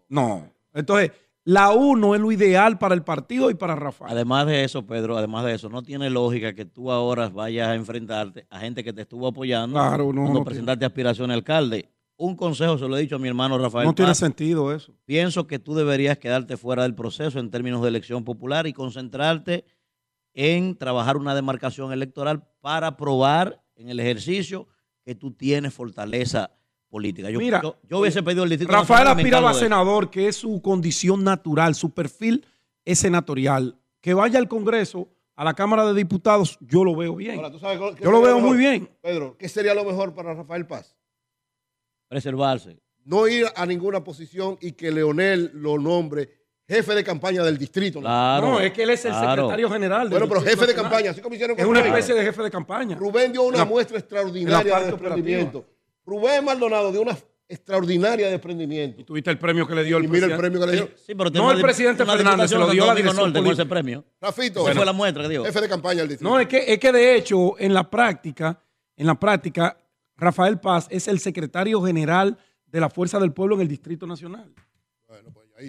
No. 0.10 0.52
Entonces, 0.74 1.12
la 1.44 1.72
1 1.72 2.16
es 2.16 2.22
lo 2.22 2.32
ideal 2.32 2.78
para 2.78 2.94
el 2.94 3.04
partido 3.04 3.50
y 3.50 3.54
para 3.54 3.76
Rafael. 3.76 4.12
Además 4.12 4.46
de 4.48 4.64
eso, 4.64 4.86
Pedro, 4.86 5.18
además 5.18 5.46
de 5.46 5.54
eso, 5.54 5.70
no 5.70 5.82
tiene 5.82 6.10
lógica 6.10 6.54
que 6.54 6.66
tú 6.66 6.92
ahora 6.92 7.30
vayas 7.30 7.70
a 7.70 7.76
enfrentarte 7.76 8.46
a 8.50 8.60
gente 8.60 8.84
que 8.84 8.94
te 8.94 9.02
estuvo 9.02 9.28
apoyando 9.28 9.80
Claro, 9.80 10.12
no, 10.14 10.22
cuando 10.24 10.40
no 10.40 10.46
presentaste 10.46 10.86
aspiración 10.86 11.32
a 11.32 11.34
alcalde. 11.34 11.90
Un 12.18 12.36
consejo 12.36 12.78
se 12.78 12.88
lo 12.88 12.98
he 12.98 13.02
dicho 13.02 13.16
a 13.16 13.20
mi 13.20 13.30
hermano 13.30 13.58
Rafael. 13.58 13.88
No 13.88 13.96
tiene 13.96 14.14
sentido 14.14 14.74
eso. 14.76 14.94
Pienso 15.06 15.48
que 15.48 15.58
tú 15.58 15.74
deberías 15.74 16.18
quedarte 16.18 16.58
fuera 16.58 16.84
del 16.84 16.94
proceso 16.94 17.40
en 17.40 17.50
términos 17.50 17.82
de 17.82 17.88
elección 17.88 18.26
popular 18.26 18.68
y 18.68 18.74
concentrarte 18.74 19.64
en 20.34 20.78
trabajar 20.78 21.16
una 21.18 21.34
demarcación 21.34 21.94
electoral 21.94 22.44
para 22.60 22.98
probar 22.98 23.64
en 23.80 23.90
el 23.90 24.00
ejercicio 24.00 24.68
que 25.04 25.16
tú 25.16 25.32
tienes 25.32 25.74
fortaleza 25.74 26.52
política. 26.90 27.30
Yo, 27.30 27.40
Mira, 27.40 27.62
yo, 27.62 27.78
yo 27.88 28.00
hubiese 28.00 28.22
pedido 28.22 28.44
el 28.44 28.50
distrito 28.50 28.74
Rafael 28.74 29.08
aspiraba 29.08 29.52
a 29.52 29.54
senador, 29.54 30.10
que 30.10 30.28
es 30.28 30.36
su 30.36 30.62
condición 30.62 31.24
natural, 31.24 31.76
su 31.76 31.92
perfil 31.92 32.46
es 32.84 33.00
senatorial. 33.00 33.78
Que 34.02 34.14
vaya 34.14 34.40
al 34.40 34.48
Congreso, 34.48 35.10
a 35.36 35.44
la 35.44 35.54
Cámara 35.54 35.86
de 35.86 35.94
Diputados, 35.94 36.58
yo 36.62 36.84
lo 36.84 36.96
veo 36.96 37.16
bien. 37.16 37.38
Ahora, 37.38 37.52
¿tú 37.52 37.60
sabes 37.60 37.80
qué 37.96 38.04
Yo 38.04 38.12
lo 38.12 38.22
veo 38.22 38.36
mejor? 38.36 38.50
muy 38.50 38.58
bien. 38.58 38.90
Pedro, 39.02 39.38
¿qué 39.38 39.48
sería 39.48 39.74
lo 39.74 39.86
mejor 39.86 40.14
para 40.14 40.34
Rafael 40.34 40.68
Paz? 40.68 40.96
Preservarse. 42.08 42.80
No 43.06 43.28
ir 43.28 43.46
a 43.56 43.66
ninguna 43.66 44.04
posición 44.04 44.58
y 44.62 44.74
que 44.74 44.92
Leonel 44.92 45.52
lo 45.54 45.78
nombre 45.80 46.30
jefe 46.70 46.94
de 46.96 47.04
campaña 47.04 47.44
del 47.44 47.58
distrito. 47.58 48.00
Claro. 48.00 48.48
no, 48.48 48.60
es 48.62 48.72
que 48.72 48.84
él 48.84 48.92
es 48.92 49.04
el 49.04 49.12
claro. 49.12 49.42
secretario 49.44 49.70
general. 49.70 50.02
del 50.10 50.20
Bueno, 50.20 50.28
pero 50.30 50.42
jefe 50.42 50.68
de 50.68 50.76
campaña, 50.76 51.12
así 51.12 51.20
como 51.20 51.34
hicieron 51.36 51.60
Es 51.60 51.66
una 51.66 51.82
especie 51.82 52.14
de 52.16 52.24
jefe 52.24 52.44
de 52.44 52.52
campaña. 52.52 52.96
Rubén 52.96 53.32
dio 53.34 53.42
una 53.44 53.58
La- 53.58 53.66
muestra 53.66 53.98
extraordinaria 53.98 54.80
de 54.80 54.86
desprendimiento. 54.86 55.66
Rubén 56.06 56.46
Maldonado 56.46 56.92
dio 56.92 57.02
una 57.02 57.18
extraordinaria 57.48 58.28
de 58.28 58.32
desprendimiento. 58.34 59.02
Y 59.02 59.04
tuviste 59.04 59.32
el 59.32 59.40
premio 59.40 59.68
que 59.68 59.74
le 59.74 59.84
dio 59.84 59.98
el 59.98 60.06
Y 60.06 60.08
mira 60.08 60.28
el 60.28 60.38
premio 60.38 60.60
que 60.60 60.68
le 60.68 60.72
dio. 60.74 60.90
Sí, 61.06 61.16
pero 61.16 61.30
No, 61.32 61.52
el 61.52 61.60
presidente 61.62 62.06
Fernández 62.06 62.50
se 62.50 62.58
lo 62.58 62.70
dio 62.70 62.84
a 62.84 62.88
la 62.88 62.96
dirección 62.96 63.26
Norte 63.26 63.40
con 63.44 63.52
ese 63.52 63.66
premio. 63.66 64.06
Rafito, 64.22 64.62
Esa 64.68 64.76
fue 64.76 64.86
la 64.86 64.94
muestra 64.94 65.24
que 65.24 65.30
dio. 65.30 65.44
jefe 65.44 65.62
de 65.62 65.68
campaña 65.68 66.00
del 66.02 66.10
distrito. 66.10 66.30
No, 66.30 66.40
es 66.40 66.48
que, 66.48 66.64
es 66.72 66.78
que 66.80 66.92
de 66.92 67.16
hecho, 67.16 67.60
en 67.60 67.74
la 67.74 67.90
práctica, 67.90 68.60
en 68.96 69.08
la 69.08 69.16
práctica, 69.20 69.78
Rafael 70.18 70.60
Paz 70.60 70.86
es 70.92 71.08
el 71.08 71.20
secretario 71.20 71.82
general 71.82 72.38
de 72.68 72.80
la 72.80 72.90
Fuerza 72.92 73.20
del 73.20 73.32
Pueblo 73.34 73.56
en 73.56 73.62
el 73.62 73.68
Distrito 73.68 74.06
Nacional. 74.06 74.54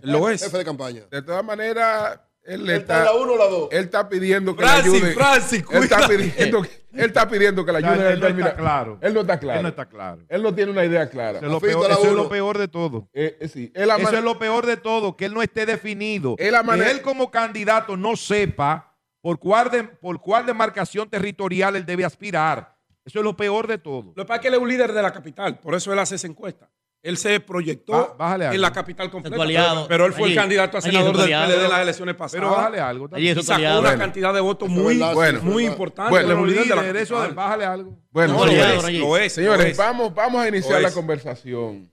Lo 0.03 0.29
es. 0.29 0.43
Jefe 0.43 0.59
de 0.59 0.65
campaña. 0.65 1.03
De 1.11 1.23
todas 1.23 1.45
maneras, 1.45 2.21
él, 2.45 2.65
le 2.65 2.75
Él 2.75 2.81
está 2.81 2.99
en 3.01 3.05
la 3.05 3.15
uno 3.15 3.33
o 3.35 3.37
la 3.39 3.45
dos. 3.47 3.69
Él 3.71 3.85
está 3.85 4.09
pidiendo 4.09 4.57
que 4.57 4.63
Francis, 4.65 4.93
le 4.93 4.97
ayude. 4.99 5.13
Francis, 5.13 5.65
él, 5.71 5.83
está 5.83 6.09
pidiendo, 6.09 6.63
que- 6.63 6.69
él 6.93 7.01
está 7.07 7.29
pidiendo 7.29 7.65
que 7.65 7.73
le 7.73 7.79
ayude 7.79 8.13
él 8.13 8.21
no 8.21 8.29
está 8.29 8.57
claro. 8.57 8.99
Él 9.03 9.15
no 9.15 9.21
está 9.21 9.39
claro. 9.41 9.59
Él 9.59 9.63
no 9.63 9.69
está 9.69 9.87
claro. 9.87 10.23
Él 10.29 10.43
no 10.43 10.55
tiene 10.55 10.71
una 10.73 10.85
idea 10.85 11.09
clara. 11.11 11.39
Eso 11.39 11.47
es 11.47 11.53
lo 11.53 11.61
peor, 11.61 11.91
eso 11.91 12.07
es 12.07 12.13
lo 12.13 12.29
peor 12.29 12.59
de 12.59 12.69
todo. 12.69 13.09
Eh, 13.13 13.37
eh, 13.41 13.49
sí, 13.49 13.71
él 13.75 13.91
Eso 13.99 14.17
es 14.17 14.25
lo 14.25 14.39
peor 14.39 14.65
de 14.67 14.77
todo, 14.77 15.17
que 15.17 15.27
él 15.27 15.35
no 15.35 15.43
esté 15.43 15.67
definido. 15.67 16.37
La 16.39 16.63
Que 16.65 16.91
él 16.91 17.03
como 17.03 17.31
candidato 17.31 17.97
no 17.97 18.17
sepa 18.17 18.97
por 19.21 19.39
cuál, 19.39 19.71
de- 19.71 19.85
por 19.85 20.21
cuál 20.21 20.47
demarcación 20.47 21.11
territorial 21.11 21.77
él 21.77 21.85
debe 21.85 22.05
aspirar. 22.05 22.75
Eso 23.05 23.19
es 23.19 23.25
lo 23.25 23.37
peor 23.37 23.67
de 23.67 23.77
todo. 23.79 24.13
Lo 24.17 24.23
que 24.23 24.25
pasa 24.25 24.37
es 24.37 24.41
que 24.41 24.49
él 24.49 24.55
es 24.55 24.61
un 24.61 24.69
líder 24.69 24.93
de 24.93 25.03
la 25.03 25.13
capital, 25.13 25.59
por 25.59 25.75
eso 25.75 25.93
él 25.93 25.99
hace 25.99 26.15
esa 26.15 26.27
encuesta. 26.27 26.71
Él 27.03 27.17
se 27.17 27.41
proyectó 27.41 27.93
Ba- 27.93 28.15
bájale 28.19 28.45
algo. 28.45 28.55
en 28.57 28.61
la 28.61 28.73
capital 28.73 29.11
completa. 29.11 29.37
pero, 29.39 29.87
pero 29.89 30.07
él 30.07 30.13
fue 30.13 30.25
Allí- 30.25 30.33
el 30.33 30.39
candidato 30.39 30.77
a 30.77 30.81
senador 30.83 31.17
del. 31.17 31.29
PLD 31.31 31.65
en 31.65 31.71
las 31.71 31.81
elecciones 31.81 32.15
pasadas. 32.15 32.45
Pero 32.45 32.55
bájale 32.57 32.81
algo. 32.81 33.09
Allí 33.13 33.31
y 33.31 33.35
sacó 33.43 33.55
aliado. 33.55 33.81
una 33.81 33.89
Bueno. 33.91 34.05
cantidad 34.05 34.35
de 34.35 34.41
votos 34.41 34.69
muy, 34.69 34.99
bueno. 35.15 35.41
muy 35.43 35.65
importante. 35.67 36.11
Bueno, 36.11 36.45
líder 36.45 36.67
de 36.67 36.93
la 36.93 37.01
eso 37.01 37.35
bájale 37.35 37.65
algo. 37.65 37.99
Bueno, 38.11 38.35
No, 38.35 38.39
lo, 38.45 38.51
aliado, 38.53 38.75
es, 38.81 38.85
allí. 38.85 38.99
lo 38.99 39.17
es, 39.17 39.37
lo 39.39 39.43
Señores, 39.43 39.67
es. 39.67 39.77
vamos, 39.79 40.15
vamos 40.15 40.43
a 40.43 40.49
iniciar 40.49 40.83
la 40.83 40.93
conversación 40.93 41.91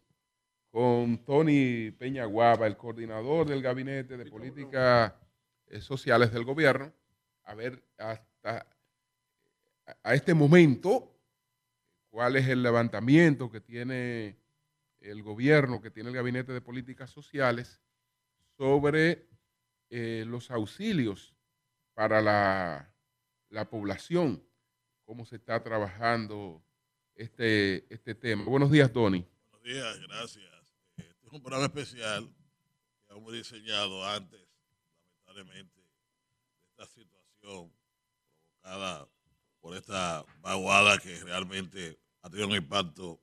con 0.72 1.18
Tony 1.24 1.91
Peñaguaba, 1.91 2.68
el 2.68 2.76
coordinador 2.76 3.47
del 3.47 3.62
Gabinete 3.62 4.18
de 4.18 4.26
Políticas 4.26 5.14
eh, 5.70 5.80
Sociales 5.82 6.34
del 6.34 6.43
Gobierno, 6.43 6.91
a 7.45 7.55
ver 7.55 7.82
hasta 7.97 8.66
a 10.03 10.14
este 10.14 10.34
momento 10.34 11.14
cuál 12.10 12.36
es 12.36 12.47
el 12.49 12.62
levantamiento 12.62 13.49
que 13.49 13.62
tiene 13.62 14.36
el 15.00 15.24
gobierno, 15.24 15.82
que 15.82 15.91
tiene 15.91 16.10
el 16.10 16.16
Gabinete 16.16 16.54
de 16.54 16.62
Políticas 16.62 17.12
Sociales 17.12 17.82
sobre 18.58 19.28
eh, 19.89 20.26
los 20.28 20.52
auxilios 20.52 21.36
para 21.93 22.22
la, 22.22 22.93
la 23.50 23.70
población, 23.70 24.43
cómo 25.06 25.26
se 25.26 25.38
está 25.38 25.64
trabajando 25.64 26.64
este, 27.16 27.91
este 27.93 28.16
tema. 28.16 28.43
Buenos 28.45 28.72
días, 28.72 28.91
Tony. 28.91 29.26
Buenos 29.50 29.64
días, 29.64 30.00
gracias. 30.02 30.76
Este 30.98 31.28
es 31.28 31.34
un 31.34 31.41
programa 31.41 31.66
especial 31.66 32.30
que 33.08 33.14
hemos 33.14 33.34
diseñado 33.34 34.06
antes, 34.06 34.41
lamentablemente, 35.26 35.82
de 35.82 36.70
esta 36.70 36.86
situación 36.86 37.74
provocada 38.62 39.08
por 39.60 39.76
esta 39.76 40.26
vaguada 40.41 40.98
que 41.00 41.20
realmente 41.24 42.00
ha 42.22 42.30
tenido 42.30 42.48
un 42.48 42.56
impacto 42.56 43.22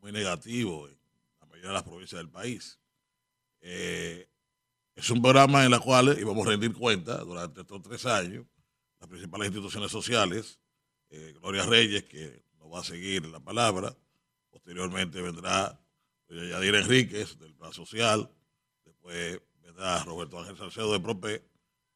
muy 0.00 0.12
negativo 0.12 0.88
de 1.66 1.72
las 1.72 1.82
provincias 1.82 2.18
del 2.18 2.30
país. 2.30 2.78
Eh, 3.60 4.28
es 4.94 5.10
un 5.10 5.20
programa 5.22 5.64
en 5.64 5.72
el 5.72 5.80
cual 5.80 6.16
íbamos 6.18 6.46
a 6.46 6.50
rendir 6.50 6.72
cuenta 6.72 7.18
durante 7.18 7.60
estos 7.60 7.82
tres 7.82 8.06
años 8.06 8.46
las 9.00 9.08
principales 9.08 9.48
instituciones 9.48 9.90
sociales, 9.92 10.58
eh, 11.10 11.34
Gloria 11.40 11.64
Reyes, 11.64 12.04
que 12.04 12.44
nos 12.58 12.72
va 12.72 12.80
a 12.80 12.84
seguir 12.84 13.26
la 13.26 13.40
palabra, 13.40 13.96
Posteriormente 14.50 15.22
vendrá 15.22 15.80
doña 16.28 16.50
Yadira 16.50 16.80
Enríquez 16.80 17.38
del 17.38 17.54
Plan 17.54 17.72
Social, 17.72 18.30
después 18.84 19.40
vendrá 19.62 20.02
Roberto 20.04 20.38
Ángel 20.38 20.56
Salcedo 20.56 20.92
de 20.92 21.00
Prope 21.00 21.42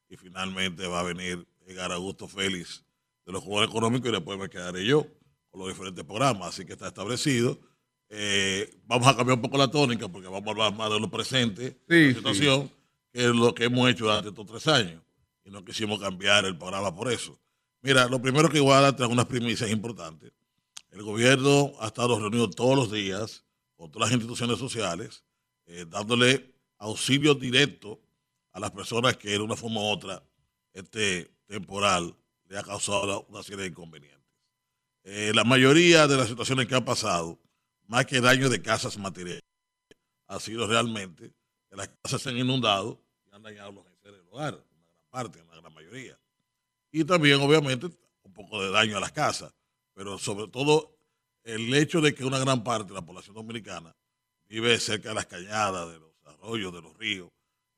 y 0.08 0.16
finalmente 0.16 0.86
va 0.86 1.00
a 1.00 1.02
venir 1.02 1.46
Edgar 1.66 1.92
Augusto 1.92 2.28
Félix 2.28 2.84
de 3.26 3.32
los 3.32 3.42
Juegos 3.42 3.68
Económicos 3.68 4.08
y 4.08 4.12
después 4.12 4.38
me 4.38 4.48
quedaré 4.48 4.86
yo 4.86 5.06
con 5.50 5.60
los 5.60 5.68
diferentes 5.68 6.04
programas, 6.04 6.48
así 6.48 6.64
que 6.64 6.72
está 6.72 6.88
establecido. 6.88 7.60
Eh, 8.14 8.70
vamos 8.84 9.08
a 9.08 9.16
cambiar 9.16 9.36
un 9.38 9.42
poco 9.42 9.56
la 9.56 9.70
tónica 9.70 10.06
porque 10.06 10.28
vamos 10.28 10.46
a 10.46 10.50
hablar 10.50 10.74
más 10.76 10.90
de 10.90 11.00
lo 11.00 11.10
presente, 11.10 11.78
Sí, 11.88 12.08
la 12.08 12.08
sí. 12.10 12.14
situación, 12.14 12.70
que 13.10 13.20
es 13.24 13.34
lo 13.34 13.54
que 13.54 13.64
hemos 13.64 13.88
hecho 13.88 14.04
durante 14.04 14.28
estos 14.28 14.44
tres 14.46 14.66
años 14.66 15.02
y 15.46 15.50
no 15.50 15.64
quisimos 15.64 15.98
cambiar 15.98 16.44
el 16.44 16.58
programa 16.58 16.94
por 16.94 17.10
eso. 17.10 17.38
Mira, 17.80 18.06
lo 18.08 18.20
primero 18.20 18.50
que 18.50 18.58
igual 18.58 18.84
a 18.84 18.94
traer 18.94 19.10
unas 19.10 19.24
primicias 19.24 19.70
importantes. 19.70 20.30
El 20.90 21.02
gobierno 21.02 21.72
ha 21.80 21.86
estado 21.86 22.18
reunido 22.20 22.50
todos 22.50 22.76
los 22.76 22.92
días 22.92 23.44
con 23.76 23.90
todas 23.90 24.10
las 24.10 24.14
instituciones 24.16 24.58
sociales, 24.58 25.24
eh, 25.64 25.86
dándole 25.88 26.52
auxilio 26.76 27.34
directo 27.34 27.98
a 28.52 28.60
las 28.60 28.72
personas 28.72 29.16
que 29.16 29.30
de 29.30 29.38
una 29.38 29.56
forma 29.56 29.80
u 29.80 29.84
otra 29.84 30.22
este 30.74 31.34
temporal 31.46 32.14
le 32.46 32.58
ha 32.58 32.62
causado 32.62 33.24
una 33.30 33.42
serie 33.42 33.62
de 33.62 33.68
inconvenientes. 33.70 34.20
Eh, 35.04 35.32
la 35.34 35.44
mayoría 35.44 36.06
de 36.06 36.18
las 36.18 36.28
situaciones 36.28 36.66
que 36.66 36.74
han 36.74 36.84
pasado, 36.84 37.38
más 37.92 38.06
que 38.06 38.22
daño 38.22 38.48
de 38.48 38.62
casas 38.62 38.96
materiales, 38.96 39.44
ha 40.26 40.40
sido 40.40 40.66
realmente 40.66 41.30
que 41.68 41.76
las 41.76 41.90
casas 42.02 42.22
se 42.22 42.30
han 42.30 42.38
inundado 42.38 42.98
y 43.26 43.34
han 43.34 43.42
dañado 43.42 43.70
los 43.70 43.86
enseres 43.86 44.16
del 44.16 44.28
hogar, 44.30 44.54
una 44.54 44.86
gran 44.86 45.06
parte, 45.10 45.42
una 45.42 45.60
gran 45.60 45.74
mayoría. 45.74 46.18
Y 46.90 47.04
también, 47.04 47.38
obviamente, 47.38 47.90
un 48.22 48.32
poco 48.32 48.62
de 48.62 48.70
daño 48.70 48.96
a 48.96 49.00
las 49.00 49.12
casas 49.12 49.52
pero 49.94 50.18
sobre 50.18 50.48
todo 50.48 50.96
el 51.44 51.74
hecho 51.74 52.00
de 52.00 52.14
que 52.14 52.24
una 52.24 52.38
gran 52.38 52.64
parte 52.64 52.88
de 52.88 52.94
la 52.94 53.04
población 53.04 53.34
dominicana 53.34 53.94
vive 54.48 54.80
cerca 54.80 55.10
de 55.10 55.14
las 55.16 55.26
cañadas, 55.26 55.92
de 55.92 55.98
los 55.98 56.12
arroyos, 56.24 56.72
de 56.72 56.80
los 56.80 56.96
ríos, 56.96 57.30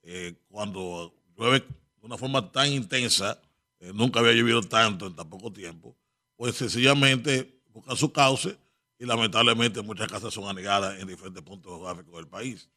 eh, 0.04 0.34
cuando 0.48 1.12
llueve 1.36 1.58
de 1.58 2.06
una 2.06 2.16
forma 2.16 2.52
tan 2.52 2.70
intensa, 2.70 3.42
eh, 3.80 3.90
nunca 3.92 4.20
había 4.20 4.32
llovido 4.32 4.62
tanto 4.62 5.08
en 5.08 5.16
tan 5.16 5.28
poco 5.28 5.52
tiempo, 5.52 5.96
pues 6.36 6.54
sencillamente 6.54 7.60
buscan 7.72 7.96
su 7.96 8.12
cauce 8.12 8.56
y 9.04 9.06
lamentablemente 9.06 9.82
muchas 9.82 10.08
casas 10.08 10.32
son 10.32 10.48
anegadas 10.48 10.98
en 10.98 11.06
diferentes 11.06 11.42
puntos 11.42 11.72
geográficos 11.72 12.14
del 12.16 12.26
país. 12.26 12.70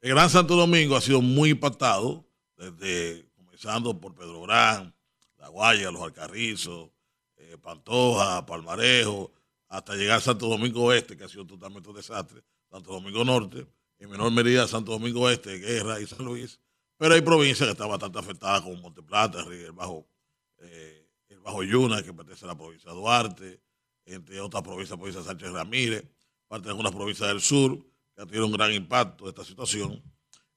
El 0.00 0.10
Gran 0.10 0.30
Santo 0.30 0.54
Domingo 0.54 0.94
ha 0.94 1.00
sido 1.00 1.20
muy 1.20 1.50
impactado, 1.50 2.24
desde 2.56 3.28
comenzando 3.34 3.98
por 3.98 4.14
Pedro 4.14 4.42
Brán, 4.42 4.94
La 5.36 5.48
Guaya, 5.48 5.90
Los 5.90 6.02
Alcarrizos, 6.02 6.90
eh, 7.36 7.58
Pantoja, 7.60 8.46
Palmarejo, 8.46 9.32
hasta 9.68 9.96
llegar 9.96 10.18
a 10.18 10.20
Santo 10.20 10.46
Domingo 10.46 10.84
Oeste, 10.84 11.16
que 11.16 11.24
ha 11.24 11.28
sido 11.28 11.44
totalmente 11.44 11.88
un 11.88 11.96
desastre, 11.96 12.44
Santo 12.70 12.92
Domingo 12.92 13.24
Norte, 13.24 13.66
en 13.98 14.10
menor 14.10 14.30
medida 14.30 14.68
Santo 14.68 14.92
Domingo 14.92 15.22
Oeste, 15.22 15.58
Guerra 15.58 15.98
y 16.00 16.06
San 16.06 16.24
Luis, 16.24 16.60
pero 16.96 17.14
hay 17.14 17.22
provincias 17.22 17.66
que 17.66 17.72
están 17.72 17.88
bastante 17.88 18.20
afectadas 18.20 18.62
como 18.62 18.76
Monteplata, 18.76 19.40
el 19.40 19.72
Bajo, 19.72 20.06
eh, 20.58 21.08
el 21.30 21.40
Bajo 21.40 21.64
Yuna, 21.64 22.04
que 22.04 22.12
pertenece 22.12 22.44
a 22.44 22.48
la 22.48 22.56
provincia 22.56 22.90
de 22.92 22.96
Duarte, 22.96 23.63
entre 24.06 24.40
otras 24.40 24.62
provincias, 24.62 24.96
provincia 24.96 25.20
de 25.20 25.26
Sánchez 25.26 25.52
Ramírez, 25.52 26.04
parte 26.46 26.64
de 26.64 26.70
algunas 26.70 26.92
provincias 26.92 27.28
del 27.28 27.40
sur, 27.40 27.78
que 28.14 28.22
ha 28.22 28.26
tenido 28.26 28.46
un 28.46 28.52
gran 28.52 28.72
impacto 28.72 29.24
de 29.24 29.30
esta 29.30 29.44
situación. 29.44 30.02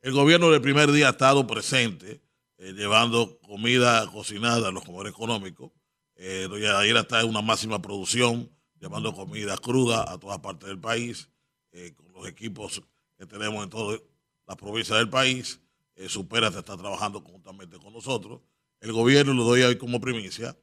El 0.01 0.13
gobierno 0.13 0.49
del 0.51 0.61
primer 0.61 0.91
día 0.91 1.07
ha 1.07 1.11
estado 1.11 1.47
presente, 1.47 2.21
eh, 2.57 2.73
llevando 2.73 3.39
comida 3.39 4.05
cocinada 4.11 4.67
a 4.69 4.71
los 4.71 4.83
comedores 4.83 5.13
económicos, 5.13 5.71
eh, 6.15 6.47
doña 6.49 6.73
Daira 6.73 7.01
está 7.01 7.21
en 7.21 7.29
una 7.29 7.41
máxima 7.41 7.79
producción, 7.79 8.49
llevando 8.79 9.13
comida 9.13 9.55
cruda 9.57 10.11
a 10.11 10.17
todas 10.17 10.39
partes 10.39 10.67
del 10.67 10.79
país, 10.79 11.29
eh, 11.71 11.93
con 11.95 12.11
los 12.11 12.27
equipos 12.27 12.81
que 13.17 13.25
tenemos 13.25 13.63
en 13.63 13.69
todas 13.69 14.01
las 14.47 14.57
provincias 14.57 14.97
del 14.97 15.09
país. 15.09 15.61
Eh, 15.95 16.09
Supérate 16.09 16.59
está 16.59 16.75
trabajando 16.75 17.23
conjuntamente 17.23 17.77
con 17.77 17.93
nosotros. 17.93 18.41
El 18.79 18.93
gobierno, 18.93 19.33
lo 19.33 19.43
doy 19.43 19.61
hoy 19.61 19.77
como 19.77 20.01
primicia, 20.01 20.57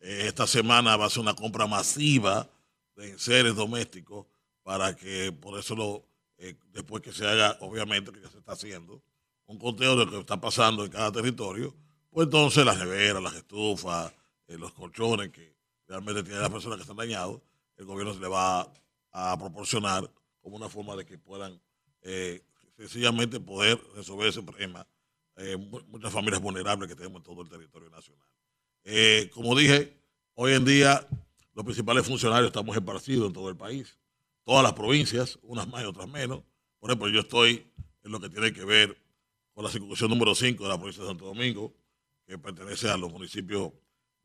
eh, 0.00 0.24
esta 0.26 0.46
semana 0.46 0.96
va 0.96 1.06
a 1.06 1.10
ser 1.10 1.20
una 1.20 1.34
compra 1.34 1.66
masiva 1.66 2.48
de 2.96 3.10
enseres 3.10 3.54
domésticos 3.54 4.26
para 4.62 4.94
que, 4.96 5.32
por 5.32 5.58
eso, 5.58 5.74
lo, 5.74 6.04
eh, 6.38 6.54
después 6.72 7.02
que 7.02 7.12
se 7.12 7.26
haga, 7.26 7.56
obviamente, 7.60 8.12
que 8.12 8.20
se 8.28 8.38
está 8.38 8.52
haciendo, 8.52 9.02
un 9.46 9.58
conteo 9.58 9.96
de 9.96 10.04
lo 10.04 10.10
que 10.10 10.20
está 10.20 10.40
pasando 10.40 10.84
en 10.84 10.90
cada 10.90 11.10
territorio, 11.10 11.74
pues 12.10 12.26
entonces 12.26 12.64
las 12.64 12.78
neveras, 12.78 13.22
las 13.22 13.34
estufas, 13.34 14.12
eh, 14.46 14.58
los 14.58 14.72
colchones 14.72 15.30
que 15.30 15.56
realmente 15.86 16.22
tienen 16.22 16.42
las 16.42 16.50
personas 16.50 16.76
que 16.76 16.82
están 16.82 16.96
dañados, 16.96 17.40
el 17.76 17.86
gobierno 17.86 18.12
se 18.12 18.20
le 18.20 18.28
va 18.28 18.70
a, 19.12 19.38
proporcionar 19.38 20.10
como 20.40 20.56
una 20.56 20.68
forma 20.68 20.94
de 20.96 21.04
que 21.06 21.18
puedan 21.18 21.60
sencillamente 22.76 23.40
poder 23.40 23.80
resolver 23.94 24.28
ese 24.28 24.42
problema. 24.42 24.86
mu- 25.70 25.80
muchas 25.88 26.12
familias 26.12 26.40
vulnerables 26.40 26.88
que 26.88 26.94
tenemos 26.96 27.18
en 27.18 27.22
todo 27.22 27.42
el 27.42 27.48
territorio 27.48 27.88
nacional. 27.90 28.28
Eh, 28.90 29.28
como 29.34 29.54
dije, 29.54 30.00
hoy 30.32 30.54
en 30.54 30.64
día 30.64 31.06
los 31.52 31.62
principales 31.62 32.06
funcionarios 32.06 32.46
estamos 32.46 32.74
esparcidos 32.74 33.26
en 33.26 33.34
todo 33.34 33.50
el 33.50 33.56
país, 33.56 33.98
todas 34.44 34.62
las 34.62 34.72
provincias, 34.72 35.38
unas 35.42 35.68
más 35.68 35.82
y 35.82 35.84
otras 35.84 36.08
menos. 36.08 36.42
Por 36.78 36.88
ejemplo, 36.88 37.10
yo 37.10 37.20
estoy 37.20 37.70
en 38.02 38.10
lo 38.10 38.18
que 38.18 38.30
tiene 38.30 38.50
que 38.50 38.64
ver 38.64 38.96
con 39.52 39.62
la 39.62 39.70
circunscripción 39.70 40.08
número 40.08 40.34
5 40.34 40.62
de 40.62 40.68
la 40.70 40.78
provincia 40.78 41.02
de 41.02 41.08
Santo 41.10 41.26
Domingo, 41.26 41.74
que 42.26 42.38
pertenece 42.38 42.88
a 42.88 42.96
los 42.96 43.12
municipios 43.12 43.72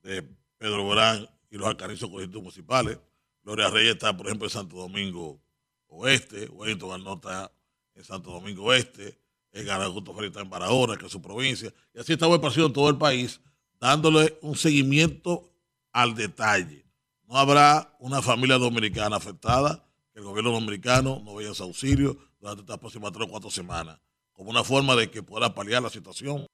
de 0.01 0.23
Pedro 0.57 0.83
Borán 0.83 1.27
y 1.51 1.57
los 1.57 1.67
alcanizos 1.67 2.09
corrientes 2.09 2.39
municipales. 2.39 2.97
Gloria 3.43 3.67
Reyes 3.67 3.95
está, 3.95 4.15
por 4.15 4.27
ejemplo, 4.27 4.47
en 4.47 4.51
Santo 4.51 4.77
Domingo 4.77 5.41
Oeste, 5.87 6.47
Wellington 6.47 6.93
Arnott 6.93 7.25
está 7.25 7.51
en 7.95 8.03
Santo 8.05 8.31
Domingo 8.31 8.63
Oeste, 8.63 9.19
Edgar 9.51 9.81
Augusto 9.81 10.13
Félix 10.13 10.29
está 10.29 10.39
en 10.39 10.49
Barahona, 10.49 10.95
que 10.95 11.07
es 11.07 11.11
su 11.11 11.21
provincia, 11.21 11.73
y 11.93 11.99
así 11.99 12.13
estamos 12.13 12.35
esparcidos 12.35 12.69
en 12.69 12.73
todo 12.73 12.87
el 12.87 12.97
país, 12.97 13.41
dándole 13.83 14.39
un 14.41 14.55
seguimiento 14.55 15.51
al 15.91 16.15
detalle. 16.15 16.85
No 17.27 17.37
habrá 17.37 17.93
una 17.99 18.21
familia 18.21 18.57
dominicana 18.57 19.17
afectada, 19.17 19.85
que 20.13 20.19
el 20.19 20.25
gobierno 20.25 20.51
dominicano 20.51 21.21
no 21.25 21.33
vaya 21.33 21.49
a 21.49 21.51
ese 21.51 21.63
auxilio 21.63 22.17
durante 22.39 22.61
estas 22.61 22.77
próximas 22.77 23.11
tres 23.11 23.27
o 23.27 23.29
cuatro 23.29 23.51
semanas, 23.51 23.99
como 24.31 24.51
una 24.51 24.63
forma 24.63 24.95
de 24.95 25.11
que 25.11 25.21
pueda 25.21 25.53
paliar 25.53 25.83
la 25.83 25.89
situación 25.89 26.47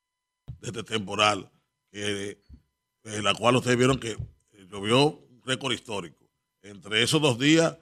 de 0.60 0.70
este 0.70 0.82
temporal, 0.82 1.52
que, 1.92 2.42
en 3.04 3.24
la 3.24 3.36
cual 3.36 3.58
ustedes 3.58 3.78
vieron 3.78 4.00
que 4.00 4.14
eh, 4.14 4.68
llovió 4.68 5.10
un 5.10 5.44
récord 5.46 5.74
histórico. 5.74 6.26
Entre 6.64 7.04
esos 7.04 7.22
dos 7.22 7.38
días, 7.38 7.78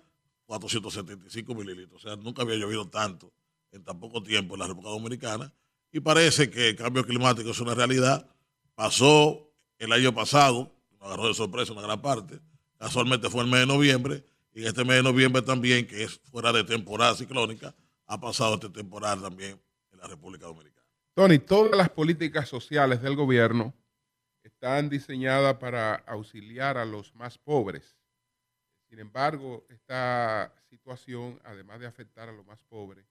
475 0.45 1.55
mililitros. 1.55 2.03
O 2.03 2.05
sea, 2.05 2.17
nunca 2.17 2.41
había 2.41 2.57
llovido 2.57 2.89
tanto 2.89 3.31
en 3.71 3.81
tan 3.81 3.97
poco 3.97 4.21
tiempo 4.21 4.55
en 4.55 4.59
la 4.59 4.67
República 4.67 4.91
Dominicana. 4.91 5.53
Y 5.89 6.01
parece 6.01 6.49
que 6.49 6.69
el 6.69 6.75
cambio 6.75 7.05
climático 7.05 7.51
es 7.51 7.59
una 7.61 7.75
realidad. 7.75 8.29
Pasó 8.77 9.51
el 9.79 9.91
año 9.91 10.13
pasado, 10.13 10.71
nos 10.91 11.01
agarró 11.01 11.27
de 11.27 11.33
sorpresa 11.33 11.73
una 11.73 11.81
gran 11.81 11.99
parte. 11.99 12.39
Casualmente 12.77 13.27
fue 13.27 13.41
el 13.41 13.49
mes 13.49 13.61
de 13.61 13.65
noviembre. 13.65 14.23
Y 14.53 14.61
en 14.61 14.67
este 14.67 14.85
mes 14.85 14.97
de 14.97 15.03
noviembre 15.03 15.41
también, 15.41 15.87
que 15.87 16.03
es 16.03 16.19
fuera 16.29 16.53
de 16.53 16.63
temporada 16.63 17.15
ciclónica, 17.15 17.73
ha 18.05 18.21
pasado 18.21 18.53
este 18.53 18.69
temporal 18.69 19.19
también 19.19 19.59
en 19.91 19.97
la 19.97 20.05
República 20.05 20.45
Dominicana. 20.45 20.85
Tony, 21.15 21.39
todas 21.39 21.75
las 21.75 21.89
políticas 21.89 22.47
sociales 22.47 23.01
del 23.01 23.15
gobierno 23.15 23.73
están 24.43 24.89
diseñadas 24.89 25.55
para 25.55 25.95
auxiliar 25.95 26.77
a 26.77 26.85
los 26.85 27.15
más 27.15 27.39
pobres. 27.39 27.97
Sin 28.87 28.99
embargo, 28.99 29.65
esta 29.69 30.53
situación, 30.69 31.41
además 31.43 31.79
de 31.79 31.87
afectar 31.87 32.29
a 32.29 32.31
los 32.31 32.45
más 32.45 32.61
pobres, 32.69 33.07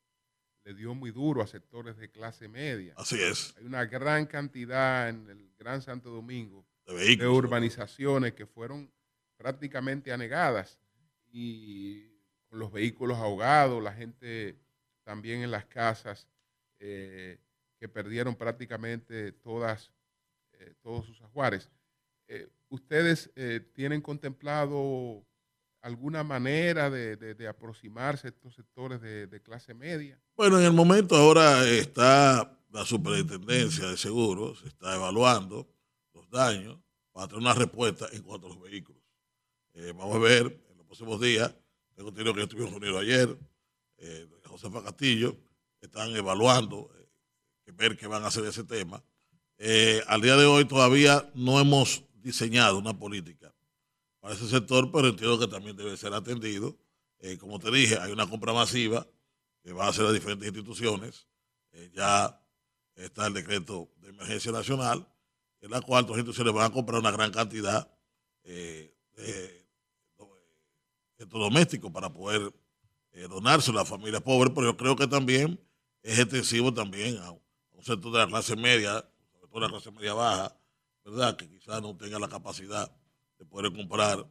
le 0.62 0.74
dio 0.74 0.94
muy 0.94 1.10
duro 1.10 1.42
a 1.42 1.48
sectores 1.48 1.96
de 1.96 2.08
clase 2.08 2.46
media. 2.46 2.94
Así 2.96 3.20
es. 3.20 3.52
Hay 3.58 3.66
una 3.66 3.84
gran 3.84 4.26
cantidad 4.26 5.08
en 5.08 5.28
el 5.28 5.45
Gran 5.59 5.82
Santo 5.82 6.11
Domingo 6.11 6.66
De 6.86 7.28
urbanizaciones 7.28 8.34
que 8.34 8.46
fueron 8.46 8.92
prácticamente 9.36 10.12
anegadas 10.12 10.78
y 11.30 12.09
con 12.48 12.59
los 12.59 12.72
vehículos 12.72 13.18
ahogados, 13.18 13.82
la 13.82 13.92
gente 13.92 14.57
también 15.04 15.42
en 15.42 15.50
las 15.50 15.66
casas 15.66 16.26
eh, 16.78 17.38
que 17.78 17.88
perdieron 17.88 18.34
prácticamente 18.34 19.32
todas, 19.32 19.92
eh, 20.52 20.74
todos 20.82 21.07
sus 21.07 21.20
ajuares. 21.22 21.70
Eh, 22.28 22.48
¿Ustedes 22.68 23.30
tienen 23.72 24.00
contemplado 24.00 25.24
alguna 25.87 26.24
manera 26.24 26.91
de, 26.91 27.16
de- 27.16 27.49
aproximarse 27.49 28.26
a 28.26 28.30
estos 28.30 28.55
sectores 28.55 29.01
de, 29.01 29.41
clase 29.43 29.72
media? 29.72 30.20
Bueno, 30.37 30.59
en 30.59 30.64
el 30.64 30.72
momento 30.72 31.14
ahora 31.16 31.64
está 31.68 32.59
la 32.70 32.84
superintendencia 32.84 33.87
de 33.87 33.97
seguros, 33.97 34.59
se 34.61 34.68
está 34.68 34.97
evaluando 34.97 35.66
los 36.12 36.28
daños 36.28 36.78
para 37.12 37.28
tener 37.28 37.41
una 37.43 37.55
respuesta 37.55 38.09
en 38.12 38.22
cuanto 38.22 38.49
a 38.49 38.51
los 38.51 38.61
vehículos. 38.61 39.01
Eh, 39.74 39.93
vamos 39.97 40.16
a 40.16 40.18
ver 40.18 40.61
en 40.70 40.76
los 40.76 40.87
próximos 40.87 41.20
días, 41.20 41.55
tengo 41.95 42.09
entendido 42.09 42.34
que 42.34 42.43
estuvieron 42.43 42.72
reunidos 42.72 43.03
ayer, 43.03 43.39
eh, 43.99 44.28
Josefa 44.45 44.82
Castillo, 44.82 45.37
están 45.80 46.14
evaluando, 46.16 46.91
eh, 46.99 47.72
ver 47.72 47.97
qué 47.97 48.09
van 48.09 48.24
a 48.24 48.26
hacer 48.26 48.45
ese 48.45 48.64
tema. 48.64 49.03
Eh, 49.59 50.03
al 50.09 50.20
día 50.20 50.37
de 50.37 50.47
hoy 50.47 50.64
todavía 50.64 51.30
no 51.34 51.61
hemos 51.61 52.03
diseñado 52.14 52.76
una 52.78 52.99
política 52.99 53.55
para 54.27 54.35
ese 54.35 54.49
sector, 54.49 54.91
pero 54.91 55.07
entiendo 55.07 55.39
que 55.39 55.47
también 55.47 55.77
debe 55.77 55.97
ser 55.97 56.12
atendido. 56.12 56.77
Eh, 57.20 57.39
como 57.39 57.61
te 57.61 57.70
dije, 57.70 57.97
hay 57.97 58.11
una 58.11 58.29
compra 58.29 58.53
masiva 58.53 59.07
que 59.62 59.72
va 59.72 59.87
a 59.87 59.91
hacer 59.91 60.05
a 60.05 60.11
diferentes 60.11 60.49
instituciones. 60.49 61.29
Eh, 61.70 61.93
ya 61.95 62.37
está 62.97 63.29
el 63.29 63.35
decreto 63.35 63.89
de 63.99 64.09
emergencia 64.09 64.51
nacional, 64.51 65.07
en 65.61 65.70
la 65.70 65.81
cual 65.81 66.07
las 66.07 66.16
instituciones 66.16 66.53
van 66.53 66.64
a 66.68 66.74
comprar 66.74 66.99
una 66.99 67.12
gran 67.12 67.31
cantidad 67.31 67.89
eh, 68.43 68.97
de 69.14 69.64
electrodomésticos 71.18 71.93
para 71.93 72.12
poder 72.12 72.53
eh, 73.12 73.29
donárselo 73.29 73.79
a 73.79 73.83
las 73.83 73.89
familias 73.89 74.22
pobres, 74.22 74.53
pero 74.53 74.72
yo 74.72 74.77
creo 74.77 74.97
que 74.97 75.07
también 75.07 75.64
es 76.03 76.18
extensivo 76.18 76.74
también 76.74 77.16
a, 77.18 77.31
un 77.31 77.85
sector 77.85 78.11
de 78.11 78.18
la 78.18 78.27
clase 78.27 78.57
media, 78.57 79.09
sobre 79.35 79.47
todo 79.53 79.61
la 79.61 79.68
clase 79.68 79.93
media 79.93 80.14
baja, 80.14 80.59
¿verdad? 81.05 81.37
Que 81.37 81.49
quizás 81.49 81.81
no 81.81 81.97
tenga 81.97 82.18
la 82.18 82.29
capacidad 82.29 82.91
de 83.39 83.45
poder 83.45 83.72
comprar 83.72 84.26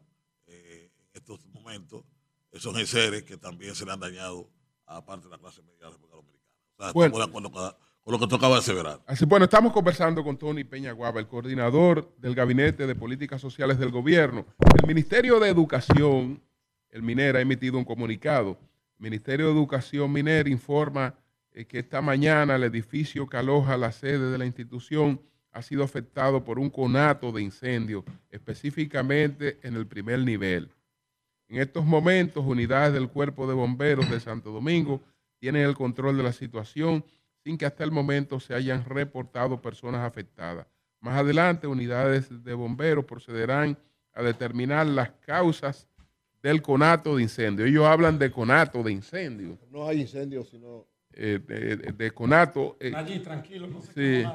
eh, 0.47 0.91
en 0.97 1.09
estos 1.13 1.45
momentos 1.47 2.03
esos 2.51 2.77
enseres 2.77 3.23
que 3.23 3.37
también 3.37 3.75
se 3.75 3.85
le 3.85 3.91
han 3.91 3.99
dañado 3.99 4.49
a 4.85 5.03
parte 5.03 5.25
de 5.25 5.31
la 5.31 5.37
clase 5.37 5.61
media 5.61 5.77
de 5.77 5.83
la 5.85 5.89
República 5.91 6.15
Dominicana. 6.15 6.53
O 6.77 6.83
sea, 6.83 6.91
Bueno. 6.93 7.07
estamos 7.07 7.19
de 7.19 7.29
acuerdo 7.29 7.51
con, 7.51 8.19
lo 8.19 8.39
que 8.39 8.47
de 8.47 8.53
aseverar. 8.55 9.01
Así, 9.07 9.25
bueno, 9.25 9.45
estamos 9.45 9.73
conversando 9.73 10.23
con 10.23 10.37
Tony 10.37 10.63
Peña 10.63 10.91
Guava, 10.91 11.19
el 11.19 11.27
coordinador 11.27 12.13
del 12.17 12.35
Gabinete 12.35 12.87
de 12.87 12.95
Políticas 12.95 13.41
Sociales 13.41 13.79
del 13.79 13.89
Gobierno. 13.91 14.45
El 14.79 14.87
Ministerio 14.87 15.39
de 15.39 15.49
Educación, 15.49 16.41
el 16.89 17.01
MINER, 17.01 17.37
ha 17.37 17.41
emitido 17.41 17.77
un 17.77 17.83
comunicado. 17.83 18.59
El 18.99 19.03
Ministerio 19.05 19.47
de 19.47 19.53
Educación 19.53 20.11
MINER 20.11 20.47
informa 20.47 21.15
eh, 21.51 21.65
que 21.65 21.79
esta 21.79 22.01
mañana 22.01 22.55
el 22.55 22.63
edificio 22.63 23.27
que 23.27 23.37
aloja 23.37 23.75
la 23.75 23.91
sede 23.91 24.29
de 24.29 24.37
la 24.37 24.45
institución 24.45 25.19
ha 25.55 25.61
sido 25.61 25.83
afectado 25.85 26.43
por 26.43 26.59
un 26.59 26.69
conato 26.69 27.31
de 27.31 27.41
incendio, 27.41 28.03
específicamente 28.29 29.57
en 29.63 29.75
el 29.75 29.87
primer 29.87 30.19
nivel. 30.19 30.69
En 31.47 31.59
estos 31.61 31.85
momentos, 31.85 32.43
unidades 32.45 32.93
del 32.93 33.07
Cuerpo 33.07 33.47
de 33.47 33.53
Bomberos 33.53 34.09
de 34.09 34.19
Santo 34.19 34.51
Domingo 34.51 35.01
tienen 35.39 35.63
el 35.63 35.73
control 35.75 36.17
de 36.17 36.23
la 36.23 36.33
situación 36.33 37.05
sin 37.43 37.57
que 37.57 37.65
hasta 37.65 37.83
el 37.83 37.91
momento 37.91 38.39
se 38.39 38.53
hayan 38.53 38.83
reportado 38.83 39.61
personas 39.61 40.01
afectadas. 40.01 40.67
Más 40.99 41.17
adelante, 41.19 41.67
unidades 41.67 42.43
de 42.43 42.53
bomberos 42.53 43.05
procederán 43.05 43.77
a 44.13 44.23
determinar 44.23 44.87
las 44.87 45.11
causas 45.25 45.87
del 46.41 46.61
conato 46.61 47.15
de 47.15 47.23
incendio. 47.23 47.65
Ellos 47.65 47.85
hablan 47.85 48.17
de 48.19 48.31
conato 48.31 48.81
de 48.83 48.91
incendio, 48.91 49.57
No 49.71 49.87
hay 49.87 50.01
incendios, 50.01 50.49
sino. 50.49 50.85
eh, 51.13 51.39
de, 51.95 52.11
conato. 52.11 52.75
eh, 52.79 52.91
Allí, 52.95 53.19
tranquilo, 53.19 53.67
no 53.67 53.81
se 53.81 53.93
sí. 53.93 54.27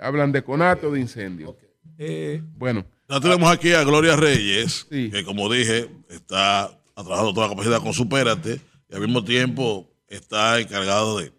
Hablan 0.00 0.32
de 0.32 0.42
conato 0.42 0.90
de 0.90 1.00
incendio. 1.00 1.56
Eh, 1.98 2.42
Bueno, 2.56 2.84
Ya 3.08 3.20
tenemos 3.20 3.50
aquí 3.50 3.72
a 3.72 3.82
Gloria 3.84 4.16
Reyes, 4.16 4.86
Sí. 4.90 5.10
que 5.10 5.24
como 5.24 5.52
dije, 5.52 5.88
está 6.08 6.70
trabajando 6.94 7.34
toda 7.34 7.46
la 7.48 7.52
capacidad 7.54 7.80
con 7.82 7.92
Supérate 7.92 8.60
y 8.88 8.94
al 8.94 9.00
mismo 9.00 9.24
tiempo 9.24 9.90
está 10.08 10.60
encargado 10.60 11.18
de, 11.18 11.32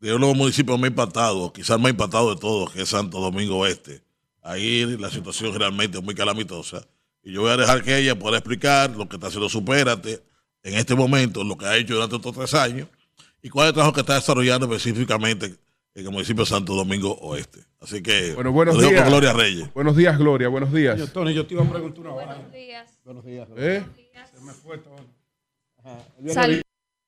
de 0.00 0.14
uno 0.14 0.26
de 0.26 0.32
los 0.32 0.36
municipios 0.38 0.78
más 0.78 0.90
impactados, 0.90 1.52
quizás 1.52 1.80
más 1.80 1.90
impactado 1.90 2.34
de 2.34 2.40
todos, 2.40 2.70
que 2.70 2.82
es 2.82 2.88
Santo 2.88 3.18
Domingo 3.20 3.56
Oeste. 3.58 4.02
Ahí 4.42 4.84
la 4.98 5.10
situación 5.10 5.54
realmente 5.58 5.98
es 5.98 6.04
muy 6.04 6.14
calamitosa. 6.14 6.86
Y 7.22 7.32
yo 7.32 7.40
voy 7.42 7.50
a 7.50 7.56
dejar 7.56 7.82
que 7.82 7.96
ella 7.98 8.16
pueda 8.18 8.36
explicar 8.38 8.90
lo 8.94 9.08
que 9.08 9.16
está 9.16 9.28
haciendo 9.28 9.48
Supérate 9.48 10.22
en 10.62 10.74
este 10.74 10.94
momento, 10.94 11.42
lo 11.44 11.56
que 11.56 11.66
ha 11.66 11.76
hecho 11.76 11.94
durante 11.94 12.16
estos 12.16 12.34
tres 12.34 12.54
años 12.54 12.88
y 13.42 13.48
cuál 13.48 13.66
es 13.66 13.68
el 13.70 13.74
trabajo 13.74 13.92
que 13.94 14.00
está 14.00 14.14
desarrollando 14.14 14.66
específicamente 14.66 15.54
en 15.96 16.06
el 16.06 16.12
municipio 16.12 16.44
de 16.44 16.50
Santo 16.50 16.74
Domingo 16.74 17.12
Oeste. 17.22 17.60
Así 17.80 18.02
que 18.02 18.34
bueno 18.34 18.52
buenos 18.52 18.78
días. 18.78 19.08
Gloria 19.08 19.32
Reyes. 19.32 19.72
Buenos 19.74 19.96
días, 19.96 20.18
Gloria. 20.18 20.48
Buenos 20.48 20.72
días. 20.72 20.98
yo, 20.98 21.08
Tony, 21.08 21.32
yo 21.34 21.46
te 21.46 21.54
iba 21.54 21.62
a 21.64 21.68
preguntar 21.70 22.00
una. 22.00 22.10
Buenos 23.04 23.24
días. 23.24 23.48
¿Eh? 23.56 23.82
Se 24.34 24.40
me 24.44 24.52
fue, 24.52 24.78
Tony. 24.78 25.06
Saludos 26.32 26.62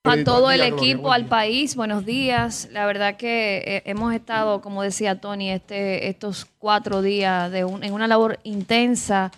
a 0.04 0.24
todo 0.24 0.50
el 0.50 0.62
equipo, 0.62 1.12
al 1.12 1.26
país, 1.26 1.76
buenos 1.76 2.06
días. 2.06 2.68
La 2.72 2.86
verdad 2.86 3.16
que 3.16 3.58
eh, 3.66 3.82
hemos 3.84 4.14
estado, 4.14 4.60
como 4.62 4.82
decía 4.82 5.20
Tony, 5.20 5.50
este, 5.50 6.08
estos 6.08 6.46
cuatro 6.58 7.02
días 7.02 7.50
de 7.50 7.64
un- 7.64 7.84
en 7.84 7.92
una 7.92 8.06
labor 8.06 8.38
intensa 8.44 9.30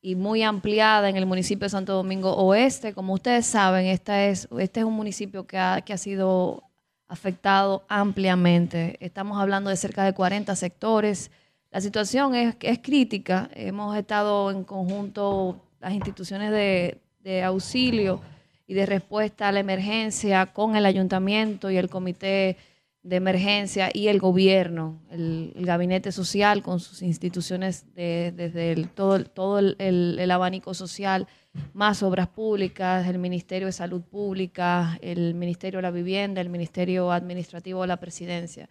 y 0.00 0.14
muy 0.16 0.42
ampliada 0.42 1.08
en 1.10 1.16
el 1.16 1.26
municipio 1.26 1.66
de 1.66 1.70
Santo 1.70 1.92
Domingo 1.92 2.34
Oeste. 2.34 2.92
Como 2.94 3.12
ustedes 3.14 3.46
saben, 3.46 3.86
esta 3.86 4.24
es, 4.26 4.48
este 4.58 4.80
es 4.80 4.86
un 4.86 4.94
municipio 4.94 5.46
que 5.46 5.58
ha, 5.58 5.82
que 5.82 5.92
ha 5.92 5.98
sido 5.98 6.62
afectado 7.08 7.84
ampliamente. 7.88 8.96
Estamos 9.00 9.40
hablando 9.40 9.70
de 9.70 9.76
cerca 9.76 10.04
de 10.04 10.12
40 10.12 10.54
sectores. 10.56 11.30
La 11.70 11.80
situación 11.80 12.34
es, 12.34 12.56
crítica. 12.82 13.50
Hemos 13.54 13.96
estado 13.96 14.50
en 14.50 14.64
conjunto 14.64 15.60
las 15.80 15.92
instituciones 15.92 16.50
de, 16.50 17.00
auxilio 17.44 18.20
y 18.68 18.74
de 18.74 18.86
respuesta 18.86 19.48
a 19.48 19.52
la 19.52 19.60
emergencia 19.60 20.46
con 20.46 20.76
el 20.76 20.86
ayuntamiento 20.86 21.70
y 21.70 21.76
el 21.76 21.88
comité 21.88 22.56
de 23.02 23.16
emergencia 23.16 23.90
y 23.92 24.08
el 24.08 24.20
gobierno, 24.20 25.00
el, 25.10 25.52
gabinete 25.56 26.12
social 26.12 26.62
con 26.62 26.78
sus 26.80 27.02
instituciones 27.02 27.92
de- 27.94 28.32
desde 28.36 28.76
todo, 28.86 29.58
el 29.58 30.30
abanico 30.30 30.72
social, 30.74 31.26
más 31.74 32.02
obras 32.02 32.28
públicas, 32.28 33.06
el 33.06 33.18
Ministerio 33.18 33.66
de 33.66 33.72
Salud 33.72 34.02
Pública, 34.02 34.98
el 35.02 35.34
Ministerio 35.34 35.78
de 35.78 35.82
la 35.82 35.90
Vivienda, 35.90 36.40
el 36.40 36.48
Ministerio 36.50 37.10
Administrativo 37.12 37.82
de 37.82 37.86
la 37.88 37.96
Presidencia. 37.98 38.68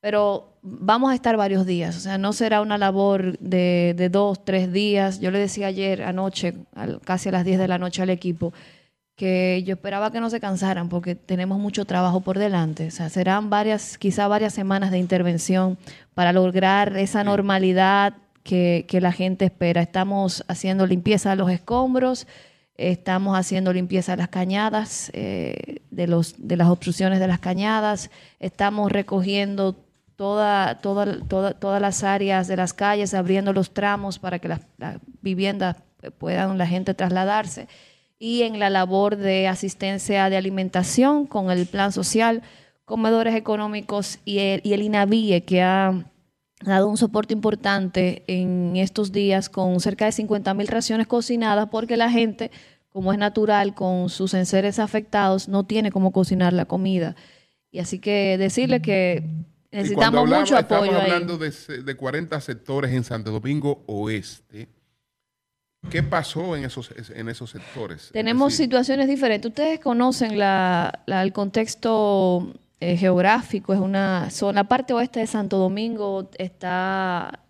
Pero 0.00 0.52
vamos 0.62 1.10
a 1.10 1.14
estar 1.14 1.36
varios 1.36 1.66
días, 1.66 1.96
o 1.96 2.00
sea, 2.00 2.18
no 2.18 2.32
será 2.32 2.60
una 2.60 2.78
labor 2.78 3.38
de, 3.38 3.94
de 3.96 4.08
dos, 4.08 4.44
tres 4.44 4.72
días. 4.72 5.18
Yo 5.20 5.30
le 5.30 5.38
decía 5.38 5.66
ayer, 5.68 6.02
anoche, 6.02 6.54
al- 6.74 7.00
casi 7.00 7.30
a 7.30 7.32
las 7.32 7.44
10 7.44 7.58
de 7.58 7.66
la 7.68 7.78
noche 7.78 8.02
al 8.02 8.10
equipo, 8.10 8.52
que 9.16 9.62
yo 9.64 9.74
esperaba 9.74 10.12
que 10.12 10.20
no 10.20 10.28
se 10.28 10.38
cansaran 10.40 10.90
porque 10.90 11.14
tenemos 11.14 11.58
mucho 11.58 11.86
trabajo 11.86 12.20
por 12.20 12.38
delante. 12.38 12.86
O 12.88 12.90
sea, 12.90 13.08
serán 13.08 13.48
varias, 13.48 13.96
quizá 13.96 14.28
varias 14.28 14.52
semanas 14.52 14.90
de 14.90 14.98
intervención 14.98 15.78
para 16.14 16.32
lograr 16.34 16.96
esa 16.98 17.24
normalidad 17.24 18.12
que, 18.46 18.86
la 19.00 19.12
gente 19.12 19.44
espera. 19.44 19.82
Estamos 19.82 20.44
haciendo 20.48 20.86
limpieza 20.86 21.30
de 21.30 21.36
los 21.36 21.50
escombros, 21.50 22.26
estamos 22.76 23.36
haciendo 23.36 23.72
limpieza 23.72 24.12
de 24.12 24.18
las 24.18 24.28
cañadas, 24.28 25.10
eh, 25.14 25.80
de, 25.90 26.06
los, 26.06 26.34
de 26.38 26.56
las 26.56 26.68
obstrucciones 26.68 27.18
de 27.18 27.26
las 27.26 27.40
cañadas, 27.40 28.10
estamos 28.38 28.92
recogiendo 28.92 29.74
toda, 30.14 30.78
toda, 30.78 31.18
toda- 31.26 31.52
todas 31.54 31.80
las 31.80 32.04
áreas 32.04 32.46
de 32.46 32.56
las 32.56 32.72
calles, 32.72 33.14
abriendo 33.14 33.52
los 33.52 33.72
tramos 33.74 34.18
para 34.18 34.38
que 34.38 34.48
las, 34.48 34.60
las 34.78 34.98
viviendas 35.22 35.76
puedan 36.18 36.56
la 36.56 36.66
gente 36.66 36.94
trasladarse. 36.94 37.66
Y 38.18 38.42
en 38.42 38.58
la 38.58 38.70
labor 38.70 39.16
de 39.16 39.48
asistencia 39.48 40.30
de 40.30 40.36
alimentación 40.36 41.26
con 41.26 41.50
el 41.50 41.66
plan 41.66 41.92
social, 41.92 42.42
comedores 42.84 43.34
económicos 43.34 44.20
y 44.24 44.38
el, 44.38 44.60
y 44.64 44.72
el 44.72 44.82
INAVIE, 44.82 45.42
que 45.42 45.62
ha 45.62 46.04
dado 46.70 46.88
un 46.88 46.96
soporte 46.96 47.32
importante 47.34 48.22
en 48.26 48.76
estos 48.76 49.12
días 49.12 49.48
con 49.48 49.80
cerca 49.80 50.04
de 50.06 50.12
50 50.12 50.52
mil 50.54 50.66
raciones 50.68 51.06
cocinadas 51.06 51.68
porque 51.70 51.96
la 51.96 52.10
gente, 52.10 52.50
como 52.88 53.12
es 53.12 53.18
natural, 53.18 53.74
con 53.74 54.08
sus 54.08 54.34
enseres 54.34 54.78
afectados, 54.78 55.48
no 55.48 55.64
tiene 55.64 55.90
cómo 55.90 56.12
cocinar 56.12 56.52
la 56.52 56.64
comida. 56.64 57.14
Y 57.70 57.78
así 57.80 57.98
que 57.98 58.36
decirle 58.38 58.80
que 58.80 59.22
necesitamos 59.70 60.20
hablamos, 60.20 60.40
mucho 60.50 60.58
estamos 60.58 60.84
apoyo 60.88 60.98
ahí. 61.00 61.10
hablando 61.10 61.36
de, 61.38 61.50
de 61.82 61.94
40 61.96 62.40
sectores 62.40 62.92
en 62.92 63.04
Santo 63.04 63.30
Domingo 63.30 63.82
Oeste. 63.86 64.68
¿Qué 65.90 66.02
pasó 66.02 66.56
en 66.56 66.64
esos, 66.64 66.90
en 67.14 67.28
esos 67.28 67.50
sectores? 67.50 68.06
Es 68.06 68.12
Tenemos 68.12 68.52
decir, 68.52 68.64
situaciones 68.66 69.06
diferentes. 69.08 69.48
Ustedes 69.50 69.78
conocen 69.78 70.36
la, 70.38 71.02
la- 71.06 71.22
el 71.22 71.32
contexto 71.32 72.52
eh, 72.80 72.96
geográfico. 72.96 73.72
Es 73.74 73.80
una 73.80 74.30
zona, 74.30 74.60
la 74.62 74.68
parte 74.68 74.92
oeste 74.94 75.20
de 75.20 75.26
Santo 75.26 75.56
Domingo 75.58 76.28
está 76.38 77.40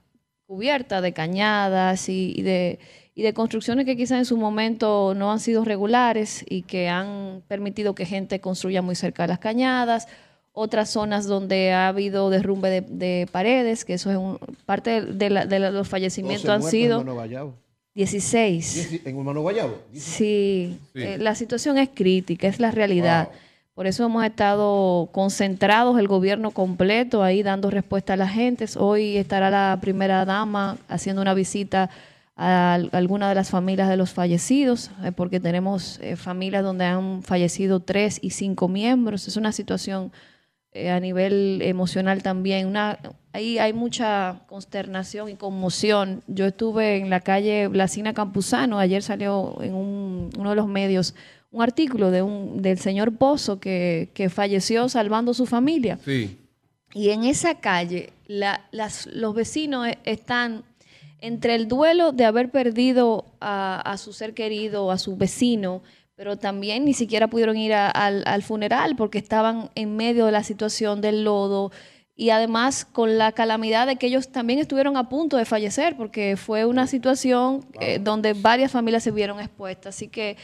cubierta 0.47 1.01
de 1.01 1.13
cañadas 1.13 2.09
y, 2.09 2.33
y 2.37 2.43
de, 2.43 2.79
y 3.15 3.23
de 3.23 3.35
construcciones 3.35 3.85
que 3.85 3.97
quizás 3.97 4.19
en 4.19 4.25
su 4.25 4.37
momento 4.37 5.15
no 5.17 5.33
han 5.33 5.41
sido 5.41 5.65
regulares 5.65 6.45
y 6.49 6.63
que 6.63 6.89
han 6.89 7.43
permitido 7.49 7.95
que 7.95 8.07
gente 8.07 8.41
construya 8.41 8.83
muy 8.83 8.95
cerca 8.95 9.25
de 9.25 9.29
las 9.29 9.39
cañadas. 9.41 10.07
Otras 10.53 10.89
zonas 10.89 11.27
donde 11.27 11.73
ha 11.73 11.89
habido 11.89 12.31
derrumbe 12.31 12.71
de, 12.71 12.81
de 12.81 13.29
paredes, 13.31 13.85
que 13.85 13.95
eso 13.95 14.11
es 14.11 14.17
un- 14.17 14.39
parte 14.65 15.03
de, 15.03 15.29
la- 15.31 15.45
de 15.47 15.59
la- 15.59 15.71
los 15.71 15.87
fallecimientos 15.89 16.45
12 16.47 16.53
han 16.55 16.63
sido 16.71 16.97
En 16.97 17.03
Humano 17.03 17.15
Guayabo. 17.15 17.55
16. 17.95 18.91
Dieci- 18.93 19.03
En 19.05 19.17
Humano 19.17 19.41
Guayabo. 19.43 19.79
Sí, 19.93 20.79
Sí. 20.95 21.03
eh, 21.03 21.19
la 21.19 21.35
situación 21.35 21.77
es 21.79 21.89
crítica, 21.93 22.47
es 22.47 22.61
la 22.61 22.71
realidad. 22.71 23.29
Por 23.77 23.87
eso 23.87 24.07
hemos 24.07 24.25
estado 24.25 25.11
concentrados, 25.13 25.99
el 25.99 26.09
gobierno 26.09 26.51
completo, 26.51 27.23
ahí 27.23 27.43
dando 27.43 27.71
respuesta 27.71 28.15
a 28.15 28.17
la 28.17 28.27
gente. 28.27 28.65
Hoy 28.79 29.19
estará 29.19 29.51
la 29.51 29.77
primera 29.83 30.25
dama 30.25 30.79
haciendo 30.89 31.21
una 31.21 31.35
visita 31.35 31.91
a 32.37 32.73
al- 32.73 32.89
alguna 32.93 33.29
de 33.29 33.35
las 33.35 33.51
familias 33.51 33.91
de 33.91 33.99
los 33.99 34.13
fallecidos, 34.15 34.91
eh, 35.05 35.13
porque 35.13 35.41
tenemos 35.41 35.99
eh, 36.01 36.17
familias 36.17 36.63
donde 36.65 36.87
han 36.87 37.23
fallecido 37.23 37.81
tres 37.81 38.19
y 38.23 38.31
cinco 38.31 38.67
miembros. 38.67 39.29
Es 39.29 39.37
una 39.37 39.53
situación 39.53 40.11
eh, 40.73 40.91
a 40.91 40.99
nivel 40.99 41.61
emocional 41.63 42.23
también. 42.23 42.67
Una, 42.69 42.99
ahí 43.35 43.59
hay 43.59 43.75
mucha 43.75 44.41
consternación 44.49 45.29
y 45.29 45.35
conmoción. 45.35 46.23
Yo 46.29 46.47
estuve 46.47 46.97
en 46.97 47.11
la 47.11 47.21
calle 47.21 47.69
Blasina 47.69 48.15
Campuzano, 48.15 48.79
ayer 48.79 49.03
salió 49.03 49.59
en 49.63 49.75
un- 49.75 50.31
uno 50.39 50.49
de 50.51 50.57
los 50.57 50.67
medios 50.67 51.15
un 51.51 51.63
artículo 51.63 52.11
de 52.11 52.23
un, 52.23 52.61
del 52.63 52.79
señor 52.79 53.17
Pozo 53.17 53.59
que, 53.61 54.11
que 54.15 54.29
falleció 54.29 54.89
salvando 54.89 55.33
su 55.35 55.47
familia. 55.47 55.99
Sí. 56.05 56.37
Y 56.95 57.11
en 57.11 57.25
esa 57.25 57.61
calle 57.61 58.11
la- 58.27 58.67
las- 58.73 59.07
los 59.07 59.35
vecinos 59.35 59.87
e- 59.89 59.99
están 60.05 60.65
entre 61.21 61.55
el 61.55 61.67
duelo 61.69 62.13
de 62.13 62.25
haber 62.25 62.51
perdido 62.51 63.25
a, 63.41 63.81
a 63.81 63.97
su 63.97 64.13
ser 64.13 64.35
querido, 64.35 64.91
a 64.91 64.99
su 64.99 65.17
vecino, 65.17 65.83
pero 66.15 66.37
también 66.37 66.85
ni 66.85 66.95
siquiera 66.95 67.29
pudieron 67.29 67.57
ir 67.57 67.73
a- 67.75 67.91
al, 67.91 68.23
al 68.27 68.43
funeral 68.43 68.97
porque 68.97 69.19
estaban 69.19 69.71
en 69.75 69.97
medio 69.97 70.27
de 70.27 70.33
la 70.33 70.43
situación 70.43 71.01
del 71.01 71.25
lodo 71.25 71.73
y 72.19 72.31
además 72.31 72.87
con 72.87 73.19
la 73.19 73.33
calamidad 73.33 73.87
de 73.87 73.97
que 73.97 74.07
ellos 74.07 74.33
también 74.33 74.59
estuvieron 74.59 74.97
a 74.97 75.11
punto 75.11 75.37
de 75.37 75.45
fallecer 75.45 75.99
porque 75.99 76.39
fue 76.39 76.65
una 76.65 76.87
situación 76.87 77.67
eh, 77.79 77.99
donde 78.01 78.33
varias 78.33 78.73
familias 78.73 79.03
se 79.03 79.11
vieron 79.11 79.39
expuestas. 79.39 79.95
Así 79.95 80.09
que 80.09 80.39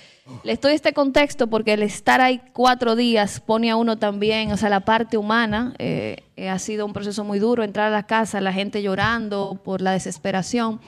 les 0.44 0.60
doy 0.60 0.74
este 0.74 0.92
contexto 0.92 1.46
porque 1.46 1.72
el 1.72 1.82
estar 1.82 2.20
ahí 2.20 2.42
cuatro 2.52 2.94
días 2.94 3.40
pone 3.40 3.70
a 3.70 3.76
uno 3.76 3.96
también, 3.96 4.52
o 4.52 4.58
sea, 4.58 4.68
la 4.68 4.80
parte 4.80 5.16
humana, 5.16 5.72
eh, 5.78 6.16
eh, 6.36 6.50
ha 6.50 6.58
sido 6.58 6.84
un 6.84 6.92
proceso 6.92 7.24
muy 7.24 7.38
duro, 7.38 7.64
entrar 7.64 7.86
a 7.86 7.90
la 7.90 8.02
casa, 8.02 8.42
la 8.42 8.52
gente 8.52 8.82
llorando 8.82 9.58
por 9.64 9.80
la 9.80 9.92
desesperación. 9.92 10.78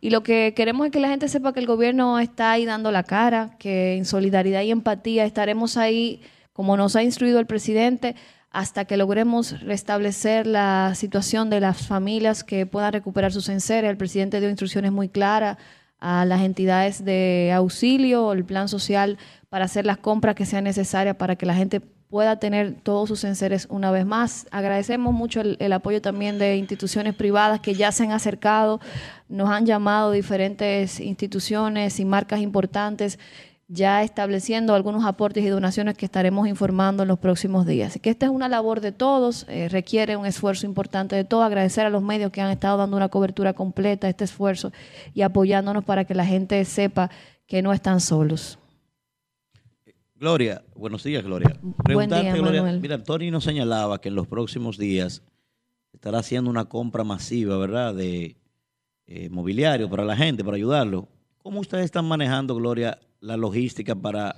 Y 0.00 0.10
lo 0.10 0.24
que 0.24 0.52
queremos 0.56 0.86
es 0.86 0.92
que 0.92 0.98
la 0.98 1.08
gente 1.08 1.28
sepa 1.28 1.52
que 1.52 1.60
el 1.60 1.66
gobierno 1.66 2.18
está 2.18 2.50
ahí 2.50 2.64
dando 2.64 2.90
la 2.90 3.04
cara, 3.04 3.54
que 3.60 3.94
en 3.94 4.04
solidaridad 4.04 4.62
y 4.62 4.72
empatía 4.72 5.24
estaremos 5.26 5.76
ahí, 5.76 6.22
como 6.52 6.76
nos 6.76 6.96
ha 6.96 7.04
instruido 7.04 7.38
el 7.38 7.46
presidente, 7.46 8.16
hasta 8.54 8.84
que 8.84 8.96
logremos 8.96 9.60
restablecer 9.62 10.46
la 10.46 10.94
situación 10.94 11.50
de 11.50 11.58
las 11.58 11.88
familias 11.88 12.44
que 12.44 12.66
puedan 12.66 12.92
recuperar 12.92 13.32
sus 13.32 13.48
enseres. 13.48 13.90
El 13.90 13.96
presidente 13.96 14.38
dio 14.38 14.48
instrucciones 14.48 14.92
muy 14.92 15.08
claras 15.08 15.58
a 15.98 16.24
las 16.24 16.40
entidades 16.40 17.04
de 17.04 17.52
auxilio, 17.52 18.32
el 18.32 18.44
plan 18.44 18.68
social, 18.68 19.18
para 19.48 19.64
hacer 19.64 19.84
las 19.84 19.98
compras 19.98 20.36
que 20.36 20.46
sean 20.46 20.62
necesarias 20.62 21.16
para 21.16 21.34
que 21.34 21.46
la 21.46 21.54
gente 21.56 21.80
pueda 21.80 22.38
tener 22.38 22.76
todos 22.80 23.08
sus 23.08 23.24
enseres 23.24 23.66
una 23.70 23.90
vez 23.90 24.06
más. 24.06 24.46
Agradecemos 24.52 25.12
mucho 25.12 25.40
el, 25.40 25.56
el 25.58 25.72
apoyo 25.72 26.00
también 26.00 26.38
de 26.38 26.56
instituciones 26.56 27.16
privadas 27.16 27.58
que 27.58 27.74
ya 27.74 27.90
se 27.90 28.04
han 28.04 28.12
acercado, 28.12 28.80
nos 29.28 29.50
han 29.50 29.66
llamado 29.66 30.12
diferentes 30.12 31.00
instituciones 31.00 31.98
y 31.98 32.04
marcas 32.04 32.38
importantes 32.38 33.18
ya 33.68 34.02
estableciendo 34.02 34.74
algunos 34.74 35.04
aportes 35.04 35.44
y 35.44 35.48
donaciones 35.48 35.96
que 35.96 36.04
estaremos 36.04 36.46
informando 36.48 37.02
en 37.02 37.08
los 37.08 37.18
próximos 37.18 37.66
días. 37.66 37.90
Así 37.90 38.00
que 38.00 38.10
esta 38.10 38.26
es 38.26 38.32
una 38.32 38.48
labor 38.48 38.80
de 38.80 38.92
todos, 38.92 39.46
eh, 39.48 39.68
requiere 39.68 40.16
un 40.16 40.26
esfuerzo 40.26 40.66
importante 40.66 41.16
de 41.16 41.24
todos. 41.24 41.44
Agradecer 41.44 41.86
a 41.86 41.90
los 41.90 42.02
medios 42.02 42.30
que 42.30 42.40
han 42.40 42.50
estado 42.50 42.78
dando 42.78 42.96
una 42.96 43.08
cobertura 43.08 43.54
completa 43.54 44.06
a 44.06 44.10
este 44.10 44.24
esfuerzo 44.24 44.72
y 45.14 45.22
apoyándonos 45.22 45.84
para 45.84 46.04
que 46.04 46.14
la 46.14 46.26
gente 46.26 46.62
sepa 46.64 47.10
que 47.46 47.62
no 47.62 47.72
están 47.72 48.00
solos. 48.00 48.58
Gloria, 50.14 50.62
buenos 50.74 51.02
días, 51.02 51.24
Gloria. 51.24 51.58
Preguntarte, 51.82 52.24
día, 52.24 52.36
Gloria, 52.36 52.62
Manuel. 52.62 52.80
mira, 52.80 53.02
Tony 53.02 53.30
nos 53.30 53.44
señalaba 53.44 54.00
que 54.00 54.08
en 54.08 54.14
los 54.14 54.26
próximos 54.26 54.78
días 54.78 55.22
estará 55.92 56.18
haciendo 56.18 56.50
una 56.50 56.66
compra 56.66 57.04
masiva, 57.04 57.58
¿verdad?, 57.58 57.94
de 57.94 58.36
eh, 59.06 59.28
mobiliario 59.28 59.90
para 59.90 60.04
la 60.04 60.16
gente, 60.16 60.44
para 60.44 60.56
ayudarlo. 60.56 61.08
¿Cómo 61.38 61.60
ustedes 61.60 61.84
están 61.84 62.06
manejando, 62.06 62.54
Gloria, 62.54 62.98
la 63.24 63.36
logística 63.36 63.94
para 63.94 64.34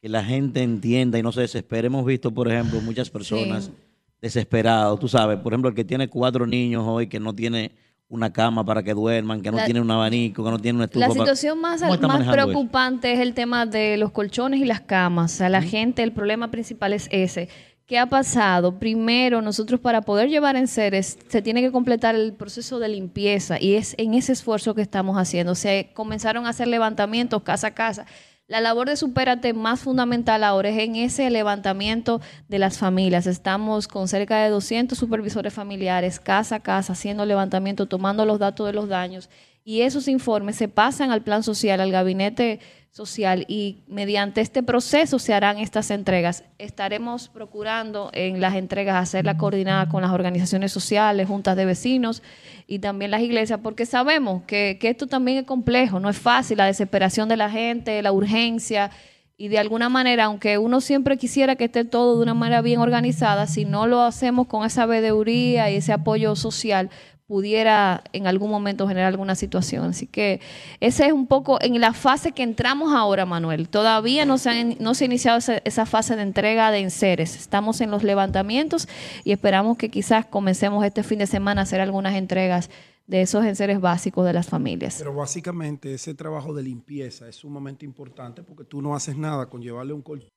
que 0.00 0.08
la 0.08 0.22
gente 0.24 0.62
entienda 0.62 1.18
y 1.18 1.22
no 1.22 1.32
se 1.32 1.40
desespere? 1.40 1.86
Hemos 1.86 2.04
visto, 2.04 2.30
por 2.30 2.48
ejemplo, 2.50 2.80
muchas 2.80 3.10
personas 3.10 3.64
Sí. 3.64 3.72
desesperados, 4.20 4.98
tú 5.00 5.08
sabes, 5.08 5.38
por 5.38 5.52
ejemplo, 5.52 5.68
el 5.68 5.74
que 5.74 5.84
tiene 5.84 6.08
cuatro 6.08 6.46
niños 6.46 6.84
hoy, 6.86 7.06
que 7.08 7.20
no 7.20 7.34
tiene 7.34 7.72
una 8.08 8.32
cama 8.32 8.64
para 8.64 8.82
que 8.82 8.92
duerman, 8.94 9.40
que 9.40 9.50
no 9.50 9.56
La- 9.56 9.64
tiene 9.64 9.80
un 9.80 9.90
abanico, 9.90 10.44
que 10.44 10.50
no 10.50 10.58
tiene 10.58 10.76
una 10.76 10.84
estufa. 10.84 11.08
La 11.08 11.12
situación 11.12 11.60
más, 11.60 11.82
preocupante 12.30 13.12
es 13.12 13.20
el 13.20 13.34
tema 13.34 13.66
de 13.66 13.96
los 13.96 14.12
colchones 14.12 14.60
y 14.60 14.64
las 14.64 14.80
camas. 14.82 15.34
O 15.34 15.36
sea, 15.38 15.48
la 15.48 15.62
gente, 15.62 16.02
el 16.02 16.12
problema 16.12 16.50
principal 16.50 16.92
es 16.92 17.08
ese. 17.10 17.48
¿Qué 17.86 17.98
ha 17.98 18.06
pasado? 18.06 18.78
Primero, 18.78 19.42
nosotros 19.42 19.78
para 19.78 20.00
poder 20.00 20.30
llevar 20.30 20.56
en 20.56 20.68
seres, 20.68 21.18
se 21.28 21.42
tiene 21.42 21.60
que 21.60 21.70
completar 21.70 22.14
el 22.14 22.32
proceso 22.32 22.78
de 22.78 22.88
limpieza 22.88 23.60
y 23.60 23.74
es 23.74 23.94
en 23.98 24.14
ese 24.14 24.32
esfuerzo 24.32 24.74
que 24.74 24.80
estamos 24.80 25.18
haciendo. 25.18 25.54
Se 25.54 25.90
comenzaron 25.92 26.46
a 26.46 26.50
hacer 26.50 26.66
levantamientos 26.68 27.42
casa 27.42 27.66
a 27.68 27.74
casa. 27.74 28.06
La 28.46 28.62
labor 28.62 28.88
de 28.88 28.96
Supérate 28.96 29.52
más 29.52 29.80
fundamental 29.80 30.44
ahora 30.44 30.70
es 30.70 30.78
en 30.78 30.96
ese 30.96 31.28
levantamiento 31.28 32.22
de 32.48 32.58
las 32.58 32.78
familias. 32.78 33.26
Estamos 33.26 33.86
con 33.86 34.08
cerca 34.08 34.42
de 34.42 34.48
200 34.48 34.96
supervisores 34.96 35.52
familiares, 35.52 36.20
casa 36.20 36.56
a 36.56 36.60
casa, 36.60 36.94
haciendo 36.94 37.26
levantamiento, 37.26 37.84
tomando 37.84 38.24
los 38.24 38.38
datos 38.38 38.66
de 38.66 38.72
los 38.72 38.88
daños. 38.88 39.28
Y 39.66 39.80
esos 39.80 40.08
informes 40.08 40.56
se 40.56 40.68
pasan 40.68 41.10
al 41.10 41.22
plan 41.22 41.42
social, 41.42 41.80
al 41.80 41.90
gabinete 41.90 42.60
social 42.90 43.44
y 43.48 43.82
mediante 43.88 44.40
este 44.40 44.62
proceso 44.62 45.18
se 45.18 45.32
harán 45.32 45.58
estas 45.58 45.90
entregas. 45.90 46.44
Estaremos 46.58 47.28
procurando 47.28 48.10
en 48.12 48.42
las 48.42 48.54
entregas 48.54 49.02
hacerla 49.02 49.36
coordinada 49.38 49.88
con 49.88 50.02
las 50.02 50.12
organizaciones 50.12 50.70
sociales, 50.70 51.26
juntas 51.26 51.56
de 51.56 51.64
vecinos 51.64 52.22
y 52.66 52.80
también 52.80 53.10
las 53.10 53.22
iglesias, 53.22 53.58
porque 53.62 53.86
sabemos 53.86 54.42
que, 54.46 54.76
que 54.78 54.90
esto 54.90 55.06
también 55.06 55.38
es 55.38 55.44
complejo, 55.44 55.98
no 55.98 56.10
es 56.10 56.18
fácil, 56.18 56.58
la 56.58 56.66
desesperación 56.66 57.28
de 57.28 57.38
la 57.38 57.50
gente, 57.50 58.00
la 58.02 58.12
urgencia 58.12 58.90
y 59.36 59.48
de 59.48 59.58
alguna 59.58 59.88
manera, 59.88 60.26
aunque 60.26 60.58
uno 60.58 60.80
siempre 60.80 61.16
quisiera 61.16 61.56
que 61.56 61.64
esté 61.64 61.84
todo 61.84 62.16
de 62.16 62.22
una 62.22 62.34
manera 62.34 62.60
bien 62.60 62.78
organizada, 62.78 63.48
si 63.48 63.64
no 63.64 63.88
lo 63.88 64.02
hacemos 64.02 64.46
con 64.46 64.64
esa 64.64 64.86
veeduría 64.86 65.70
y 65.70 65.76
ese 65.76 65.92
apoyo 65.92 66.36
social, 66.36 66.90
pudiera 67.26 68.04
en 68.12 68.26
algún 68.26 68.50
momento 68.50 68.86
generar 68.86 69.08
alguna 69.08 69.34
situación. 69.34 69.84
Así 69.90 70.06
que 70.06 70.40
esa 70.80 71.06
es 71.06 71.12
un 71.12 71.26
poco 71.26 71.58
en 71.62 71.80
la 71.80 71.92
fase 71.92 72.32
que 72.32 72.42
entramos 72.42 72.92
ahora, 72.94 73.24
Manuel. 73.26 73.68
Todavía 73.68 74.24
no 74.26 74.38
se, 74.38 74.50
han- 74.50 74.76
no 74.80 74.94
se 74.94 75.04
ha 75.04 75.06
iniciado 75.06 75.38
esa, 75.38 75.56
esa 75.64 75.86
fase 75.86 76.16
de 76.16 76.22
entrega 76.22 76.70
de 76.70 76.80
enseres. 76.80 77.36
Estamos 77.36 77.80
en 77.80 77.90
los 77.90 78.02
levantamientos 78.02 78.88
y 79.24 79.32
esperamos 79.32 79.78
que 79.78 79.88
quizás 79.90 80.26
comencemos 80.26 80.84
este 80.84 81.02
fin 81.02 81.18
de 81.18 81.26
semana 81.26 81.62
a 81.62 81.64
hacer 81.64 81.80
algunas 81.80 82.14
entregas 82.14 82.68
de 83.06 83.20
esos 83.20 83.44
enseres 83.44 83.80
básicos 83.80 84.24
de 84.24 84.32
las 84.32 84.46
familias. 84.48 84.96
Pero 84.98 85.14
básicamente 85.14 85.92
ese 85.92 86.14
trabajo 86.14 86.54
de 86.54 86.62
limpieza 86.62 87.28
es 87.28 87.36
sumamente 87.36 87.84
importante 87.84 88.42
porque 88.42 88.64
tú 88.64 88.80
no 88.80 88.94
haces 88.94 89.16
nada 89.16 89.46
con 89.46 89.60
llevarle 89.60 89.92
un 89.92 90.00
colchón 90.02 90.30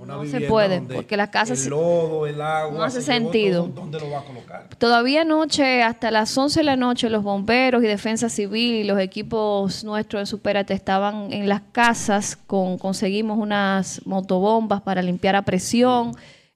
una 0.00 0.14
No 0.16 0.24
se 0.26 0.40
puede, 0.42 0.80
porque 0.80 1.16
las 1.16 1.30
casas 1.30 1.64
el 1.64 1.70
lodo, 1.70 2.26
el 2.26 2.40
agua, 2.40 2.76
no 2.76 2.84
hace 2.84 3.00
se 3.00 3.12
sentido. 3.12 3.64
todo, 3.64 3.82
¿Dónde 3.82 4.00
lo 4.00 4.10
va 4.10 4.20
a 4.20 4.24
colocar? 4.24 4.68
Todavía 4.78 5.22
anoche, 5.22 5.82
hasta 5.82 6.10
las 6.10 6.36
11 6.36 6.60
de 6.60 6.64
la 6.64 6.76
noche, 6.76 7.10
los 7.10 7.22
bomberos 7.22 7.82
y 7.82 7.86
defensa 7.86 8.28
civil 8.28 8.74
y 8.74 8.84
los 8.84 8.98
equipos 8.98 9.84
nuestros 9.84 10.22
de 10.22 10.26
Superate 10.26 10.74
estaban 10.74 11.32
en 11.32 11.48
las 11.48 11.62
casas, 11.72 12.36
con, 12.36 12.78
conseguimos 12.78 13.38
unas 13.38 14.04
motobombas 14.06 14.82
para 14.82 15.02
limpiar 15.02 15.36
a 15.36 15.42
presión 15.42 16.12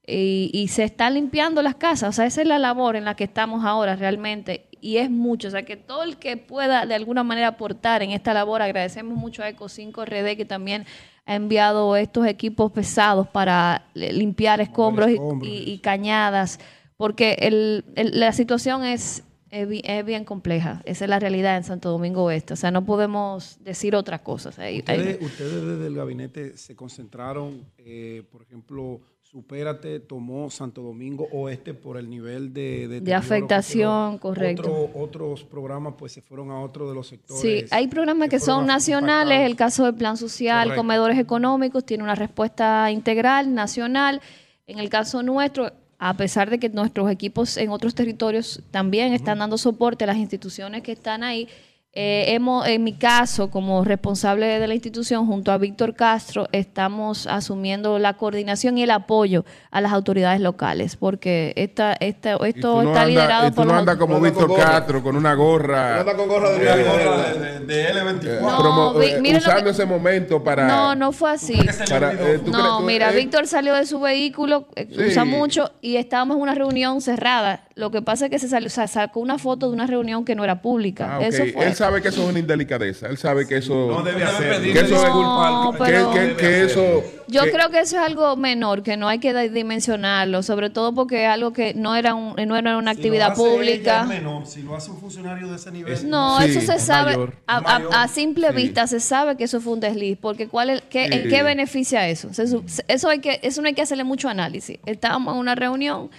y, 0.07 0.51
y 0.53 0.69
se 0.69 0.85
están 0.85 1.15
limpiando 1.15 1.62
las 1.62 1.75
casas. 1.75 2.11
O 2.11 2.12
sea, 2.12 2.27
esa 2.27 2.43
es 2.43 2.49
la 2.49 2.59
labor 2.59 2.97
en 2.97 3.05
la 3.05 3.15
que 3.15 3.25
estamos 3.25 3.65
ahora 3.65 3.97
realmente 3.97 4.67
y 4.81 4.97
es 4.99 5.11
mucho. 5.11 5.49
O 5.49 5.51
sea, 5.51 5.65
que 5.65 5.77
todo 5.77 6.03
el 6.03 6.17
que 6.17 6.37
pueda 6.37 6.87
de 6.87 6.95
alguna 6.95 7.23
manera 7.23 7.49
aportar 7.49 8.03
en 8.03 8.11
esta 8.11 8.35
labor, 8.35 8.62
agradecemos 8.62 9.17
mucho 9.17 9.43
a 9.43 9.49
Eco 9.49 9.69
5 9.69 10.05
RD 10.05 10.37
que 10.37 10.45
también 10.45 10.87
ha 11.27 11.35
enviado 11.35 11.97
estos 11.97 12.27
equipos 12.27 12.73
pesados 12.73 13.29
para 13.29 13.87
limpiar 13.95 14.61
escombros 14.61 15.11
y- 15.11 15.15
escombros. 15.15 15.51
y- 15.51 15.71
y 15.73 15.79
cañadas, 15.79 16.59
porque 16.97 17.37
el- 17.41 17.85
el- 17.97 18.19
la 18.19 18.33
situación 18.33 18.85
es, 18.85 19.23
es 19.51 19.69
es 19.85 20.05
bien 20.05 20.25
compleja. 20.25 20.81
Esa 20.85 21.05
es 21.05 21.09
la 21.11 21.19
realidad 21.19 21.57
en 21.57 21.65
Santo 21.65 21.91
Domingo 21.91 22.25
Oeste. 22.25 22.55
O 22.55 22.57
sea, 22.57 22.71
no 22.71 22.85
podemos 22.85 23.59
decir 23.65 23.95
otra 23.97 24.23
cosa. 24.23 24.51
O 24.51 24.53
sea, 24.53 24.65
hay- 24.65 24.83
hay- 24.87 24.99
Ustedes, 24.99 25.23
ustedes 25.23 25.65
desde 25.67 25.87
el 25.87 25.95
gabinete 25.95 26.57
se 26.57 26.77
concentraron, 26.77 27.65
eh, 27.79 28.23
por 28.31 28.43
ejemplo, 28.43 29.01
Supérate 29.31 30.01
tomó 30.01 30.51
Santo 30.51 30.82
Domingo 30.82 31.28
Oeste 31.31 31.73
por 31.73 31.97
el 31.97 32.11
nivel 32.11 32.52
de, 32.52 33.01
que 33.05 33.15
afectación, 33.15 34.19
correcto. 34.19 34.62
Otro- 34.62 35.01
otros 35.01 35.44
programas 35.44 35.94
pues 35.97 36.11
se 36.11 36.20
fueron 36.20 36.51
a 36.51 36.61
otro 36.61 36.89
de 36.89 36.97
los 36.97 37.07
sectores. 37.07 37.40
Sí, 37.40 37.65
hay 37.70 37.86
programas 37.86 38.28
que 38.28 38.40
son 38.40 38.66
nacionales, 38.66 39.35
impactados. 39.36 39.51
el 39.52 39.57
caso 39.57 39.85
del 39.85 39.94
Plan 39.94 40.16
Social, 40.16 40.65
Correcto. 40.65 40.81
Comedores 40.81 41.16
Económicos, 41.19 41.85
tiene 41.86 42.02
una 42.02 42.16
respuesta 42.16 42.90
integral, 42.90 43.55
nacional. 43.55 44.20
En 44.66 44.81
el 44.81 44.89
caso 44.89 45.23
nuestro, 45.23 45.70
a 46.01 46.15
pesar 46.15 46.51
de 46.51 46.59
que 46.59 46.69
nuestros 46.69 47.09
equipos 47.09 47.57
en 47.57 47.70
otros 47.70 47.94
territorios 47.94 48.61
también 48.73 49.12
están 49.12 49.39
dando 49.39 49.59
soporte 49.59 50.02
a 50.02 50.07
las 50.09 50.16
instituciones 50.16 50.82
que 50.82 50.90
están 50.90 51.23
ahí, 51.23 51.47
eh, 51.93 52.27
hemos, 52.35 52.69
en 52.69 52.85
mi 52.85 52.93
caso, 52.93 53.51
como 53.51 53.83
responsable 53.85 54.47
de 54.47 54.69
la 54.69 54.75
institución, 54.75 55.27
junto 55.27 55.51
a 55.51 55.59
Víctor 55.59 55.95
Castro, 55.95 56.47
estamos 56.53 57.27
asumiendo 57.27 57.99
la 57.99 58.15
coordinación 58.17 58.79
y 58.79 58.85
el 58.85 58.93
apoyo 58.93 59.45
a 59.73 59.81
las 59.81 59.93
autoridades 59.93 60.41
locales, 60.41 60.95
porque 60.95 61.53
esta, 61.57 61.93
esta, 61.99 62.35
Y 62.35 62.37
tú 62.39 62.45
esto 62.45 62.83
no 62.85 62.91
está 62.91 63.03
andas- 63.03 63.09
liderado 63.09 63.47
y 63.49 63.51
tú 63.51 63.55
por 63.57 63.67
no 63.67 63.71
como 63.73 63.75
No 63.75 63.79
anda 63.81 63.99
con 63.99 64.23
Víctor. 64.23 64.57
Castro 64.57 65.03
con 65.03 65.17
una 65.17 65.35
gorra. 65.35 66.01
Anda 66.01 66.15
con 66.17 66.29
gorra 66.29 66.51
de 66.51 66.57
Una 66.62 66.77
Miguel. 66.77 66.87
gorra 66.93 67.33
de, 67.35 67.61
de 67.67 67.93
L24. 67.93 68.41
No, 68.41 68.59
promo- 68.59 68.99
Vi- 69.01 69.07
eh, 69.07 69.19
mira 69.21 69.39
usando 69.39 69.65
que- 69.65 69.71
ese 69.71 69.85
momento 69.87 70.45
para. 70.45 70.69
No, 70.69 70.95
no 70.95 71.11
fue 71.11 71.33
así. 71.33 71.59
para, 71.89 72.12
eh, 72.12 72.39
¿tú 72.45 72.53
No, 72.53 72.59
crees- 72.59 72.77
tú- 72.79 72.85
mira, 72.85 73.11
eh, 73.12 73.17
Víctor 73.17 73.49
salió 73.49 73.75
de 73.75 73.85
su 73.87 73.99
vehículo, 73.99 74.69
eh, 74.77 74.87
Sí. 74.89 75.07
usa 75.09 75.25
mucho, 75.25 75.73
y 75.81 75.97
estábamos 75.97 76.37
en 76.37 76.43
una 76.43 76.55
reunión 76.55 77.01
cerrada. 77.01 77.65
Lo 77.75 77.91
que 77.91 78.01
pasa 78.03 78.27
es 78.27 78.31
que 78.31 78.39
se 78.39 78.49
salió, 78.49 78.67
o 78.69 78.71
sea, 78.71 78.87
sacó 78.87 79.21
una 79.21 79.39
foto 79.39 79.67
de 79.69 79.73
una 79.73 79.87
reunión 79.87 80.25
que 80.25 80.35
no 80.37 80.45
era 80.45 80.61
pública. 80.62 81.15
Ah, 81.15 81.19
ok. 81.19 81.25
Eso 81.25 81.45
fue. 81.53 81.67
Él 81.67 81.75
sabe 81.81 82.01
que 82.02 82.09
eso 82.09 82.23
es 82.23 82.28
una 82.28 82.39
indelicadeza. 82.39 83.09
Él 83.09 83.16
sabe 83.19 83.47
que 83.47 83.57
eso. 83.57 83.74
No 83.89 84.02
debe 84.02 84.23
hacer. 84.24 84.62
que 84.62 84.78
eso 84.81 84.94
es- 84.97 85.09
No, 85.15 85.74
pero- 85.78 86.11
que, 86.12 86.36
que 86.36 86.65
eso. 86.65 87.02
Yo 87.28 87.43
que- 87.44 87.52
creo 87.52 87.70
que 87.70 87.81
eso 87.81 87.97
es 87.97 88.02
algo 88.02 88.36
menor, 88.36 88.82
que 88.82 88.97
no 88.97 89.09
hay 89.09 89.19
que 89.20 89.32
dimensionarlo, 89.51 90.43
sobre 90.43 90.69
todo 90.70 90.94
porque 90.94 91.24
es 91.24 91.28
algo 91.31 91.52
que 91.52 91.74
no 91.74 91.94
era, 91.97 92.15
un- 92.15 92.35
no 92.47 92.57
era 92.57 92.77
una 92.77 92.93
Si 92.93 92.97
lo 92.97 93.01
actividad 93.01 93.35
pública. 93.35 94.02
es 94.02 94.09
menor. 94.09 94.47
Si 94.47 94.62
lo 94.62 94.74
hace 94.77 94.90
un 94.90 94.98
funcionario 94.98 95.48
de 95.48 95.57
ese 95.57 95.70
nivel. 95.70 96.09
No, 96.11 96.39
Sí, 96.40 96.51
eso 96.51 96.61
se 96.61 96.78
sabe, 96.78 97.12
mayor. 97.12 97.35
a, 97.47 97.57
a- 97.57 97.61
Mayor. 97.78 97.90
a 97.94 98.09
simple 98.09 98.48
Sí. 98.48 98.55
vista 98.57 98.86
se 98.86 99.01
sabe 99.01 99.36
que 99.36 99.44
eso 99.44 99.61
fue 99.61 99.73
un 99.74 99.81
desliz, 99.81 100.19
porque 100.20 100.48
¿cuál 100.48 100.70
es, 100.70 100.82
qué, 100.90 101.07
¿en 101.07 101.28
qué 101.28 101.43
beneficia 101.43 102.09
eso? 102.09 102.32
Se 102.35 102.44
eso, 102.89 103.09
hay 103.09 103.20
que, 103.20 103.39
eso 103.43 103.62
no 103.62 103.69
hay 103.69 103.74
que 103.74 103.82
hacerle 103.82 104.05
mucho 104.05 104.28
análisis. 104.28 104.78
Estábamos 104.86 105.35
en 105.35 105.40
una 105.40 105.55
reunión 105.55 106.11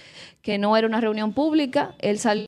que 0.42 0.58
no 0.58 0.76
era 0.76 0.86
una 0.86 1.00
reunión 1.00 1.32
pública, 1.34 1.94
él 2.00 2.18
salió 2.18 2.46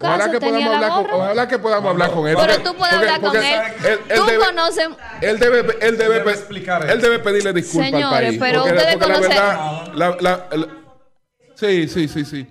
su 0.00 0.06
Ojalá 0.06 0.30
que, 0.30 0.40
podamos 0.40 0.68
la 0.70 0.74
hablar 0.76 0.90
con, 0.90 1.20
ojalá 1.20 1.48
que 1.48 1.58
podamos 1.58 1.90
hablar 1.90 2.10
con 2.12 2.28
él. 2.28 2.36
pero 2.36 2.52
porque- 2.54 2.68
tú 2.68 2.76
puedes 2.76 2.94
porque- 2.94 3.08
hablar 3.10 3.20
con 3.20 3.30
porque 3.32 3.54
él. 3.54 3.62
él 4.08 4.18
tú 4.18 4.24
debe- 4.26 4.44
conoces... 4.46 4.88
Él 5.20 5.38
debe, 5.38 5.58
él 5.80 5.98
debe, 5.98 6.14
Debe 6.18 6.32
explicar 6.32 6.90
él 6.90 7.00
debe 7.00 7.18
pedirle 7.18 7.52
disculpas 7.52 7.90
Señores, 7.90 8.12
al 8.12 8.24
país. 8.24 8.38
pero 8.40 8.60
porque, 8.62 8.76
ustedes 8.76 8.96
porque 8.96 9.08
la 9.08 9.18
conocen- 9.18 9.28
verdad, 9.28 9.86
la- 9.94 10.16
la- 10.20 10.46
la- 10.56 10.68
sí, 11.54 11.88
sí, 11.88 12.08
sí, 12.08 12.24
sí. 12.24 12.46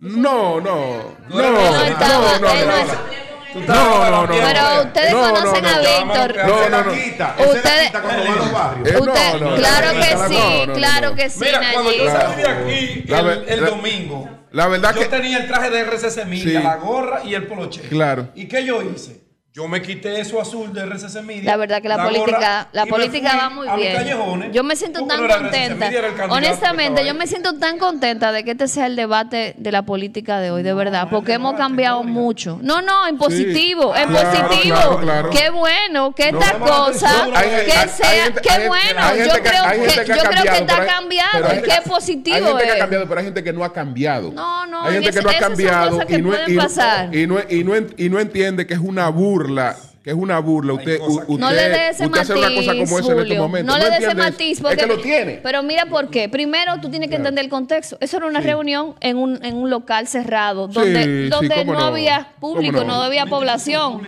No, 0.00 0.60
no, 0.60 1.16
no, 1.28 1.36
no, 1.36 1.48
Él 1.48 1.52
no 1.52 1.82
estaba- 1.82 2.38
no, 2.38 2.38
no, 2.38 2.50
él 2.52 2.66
no 2.68 2.72
no. 2.76 3.18
No, 3.66 4.10
no, 4.10 4.26
no. 4.26 4.34
Pero 4.34 4.82
ustedes 4.84 5.12
No, 5.12 5.26
no, 5.28 5.34
conocen 5.34 5.62
no, 5.62 5.68
a 5.68 5.72
no. 5.72 5.80
Víctor. 5.80 6.36
No, 6.36 6.68
no, 6.68 6.84
no. 6.84 6.92
Ustedes- 6.92 7.90
cuando 7.90 8.10
va 8.10 8.32
a 8.32 8.36
los 8.36 8.52
barrios. 8.52 8.92
No, 8.92 9.12
Usted- 9.12 9.40
no, 9.40 9.54
claro 9.56 9.92
no, 9.92 10.00
que 10.00 10.06
sí, 10.28 10.38
no, 10.38 10.66
no, 10.66 10.74
claro 10.74 11.10
no. 11.10 11.16
que 11.16 11.30
sí, 11.30 11.40
Mira, 11.40 11.60
cuando 11.72 11.92
yo 11.92 12.10
salí 12.10 12.42
de 12.42 12.48
aquí 12.48 13.04
La 13.08 13.18
el, 13.20 13.48
el 13.48 13.62
la- 13.64 13.70
domingo, 13.70 14.28
La 14.52 14.66
verdad 14.68 14.94
yo 14.94 15.00
que 15.02 15.06
tenía 15.08 15.38
el 15.38 15.46
traje 15.46 15.70
de 15.70 15.80
RCC 15.84 16.24
Media, 16.24 16.42
Sí. 16.60 16.64
la 16.64 16.76
gorra 16.76 17.22
y 17.24 17.34
el 17.34 17.46
poloche. 17.46 17.82
Claro. 17.82 18.28
¿Y 18.34 18.46
qué 18.48 18.64
yo 18.64 18.82
hice? 18.82 19.20
Yo 19.58 19.66
me 19.66 19.82
quité 19.82 20.20
eso 20.20 20.40
azul 20.40 20.72
de 20.72 20.82
RCC 20.86 21.20
Media. 21.24 21.42
La 21.50 21.56
verdad 21.56 21.82
que 21.82 21.88
la, 21.88 22.04
política, 22.04 22.68
la 22.70 22.86
política 22.86 23.36
va 23.36 23.50
muy 23.50 23.66
bien. 23.76 24.52
Yo 24.52 24.62
me 24.62 24.76
siento 24.76 25.04
tan 25.04 25.20
no 25.26 25.28
contenta. 25.36 25.90
Honestamente, 26.28 27.04
yo 27.04 27.12
me 27.14 27.26
siento 27.26 27.54
tan 27.58 27.76
contenta 27.76 28.30
de 28.30 28.44
que 28.44 28.52
este 28.52 28.68
sea 28.68 28.86
el 28.86 28.94
debate 28.94 29.54
de 29.58 29.72
la 29.72 29.82
política 29.82 30.38
de 30.38 30.52
hoy, 30.52 30.62
de 30.62 30.72
verdad, 30.74 31.06
no, 31.06 31.10
porque 31.10 31.32
hemos 31.32 31.54
debate, 31.54 31.62
cambiado 31.64 32.04
mucho. 32.04 32.60
No, 32.62 32.82
no, 32.82 33.08
en 33.08 33.18
positivo, 33.18 33.96
en 33.96 34.08
claro, 34.10 34.46
positivo. 34.48 34.76
claro, 34.76 35.00
claro. 35.00 35.30
Qué 35.30 35.50
bueno 35.50 36.12
que 36.14 36.30
No, 36.30 36.38
esta 36.40 36.52
vamos 36.58 36.70
a 36.70 36.84
cosa, 36.92 37.24
ver, 37.26 37.36
hay- 37.36 37.50
hay- 37.50 37.66
que 37.66 37.72
hay 37.72 37.88
sea, 37.88 38.32
qué 38.34 38.68
bueno. 38.68 39.00
hay 39.00 39.18
Yo 39.18 39.32
creo 39.32 39.42
que, 39.72 40.06
yo 40.06 40.14
creo 40.22 40.42
que 40.44 40.64
cambiado, 40.86 41.38
está 41.38 41.62
que 41.64 41.70
gente- 41.72 41.88
positivo 41.90 42.36
Hay 42.36 42.42
gente 42.44 42.64
que 42.64 42.70
ha 42.70 42.78
cambiado, 42.78 43.06
pero 43.08 43.18
hay 43.18 43.24
gente 43.26 43.42
que 43.42 43.52
no 43.52 43.64
ha 43.64 43.72
cambiado. 43.72 44.30
No, 44.32 44.66
no, 44.66 44.84
hay 44.84 44.94
gente 45.02 45.10
que 45.10 45.22
no 45.22 45.30
ha 45.30 45.34
cambiado 45.34 45.90
cosas 45.90 46.06
que 46.06 46.14
y 46.14 46.22
no, 46.22 46.28
pueden 46.28 46.50
y 46.52 46.54
no- 46.54 46.62
pasar. 46.62 47.16
y 47.16 47.26
no- 47.26 47.38
y 47.50 47.64
no 47.64 47.74
en- 47.74 47.94
y 47.96 48.08
no 48.08 48.20
entiende 48.20 48.64
que 48.64 48.74
es 48.74 48.80
una 48.80 49.08
burla, 49.08 49.47
la 49.48 49.76
que 50.08 50.12
es 50.14 50.18
una 50.18 50.38
burla. 50.38 50.72
Usted, 50.72 50.98
usted, 51.02 51.28
No 51.38 51.50
le 51.50 51.68
dé 51.68 51.88
ese 51.90 52.06
usted 52.06 52.20
hace 52.20 52.34
matiz, 52.34 52.48
una 52.48 52.56
cosa 52.56 52.72
como 52.72 52.82
esa 52.82 52.96
en 52.96 53.02
este 53.02 53.12
Julio. 53.12 53.42
momento. 53.42 53.70
No 53.72 53.78
le 53.78 53.90
dé 53.90 53.96
ese 53.98 54.14
matiz 54.14 54.60
porque 54.62 54.76
es 54.76 54.80
que 54.80 54.86
lo 54.86 54.98
tiene. 55.02 55.40
Pero 55.42 55.62
mira 55.62 55.84
por 55.84 56.08
qué. 56.08 56.30
Primero, 56.30 56.80
tú 56.80 56.88
tienes 56.88 57.10
que 57.10 57.16
entender 57.16 57.44
el 57.44 57.50
contexto. 57.50 57.98
Eso 58.00 58.16
era 58.16 58.24
una 58.26 58.40
reunión 58.40 58.94
en 59.00 59.18
un, 59.18 59.44
en 59.44 59.54
un 59.54 59.68
local 59.68 60.08
cerrado 60.08 60.66
donde, 60.66 61.04
sí, 61.04 61.28
donde 61.28 61.62
no, 61.66 61.74
no. 61.74 61.80
había 61.80 62.32
público, 62.40 62.78
¿Cómo 62.78 62.90
no, 62.90 62.96
no? 62.96 63.02
había 63.02 63.26
población. 63.26 64.00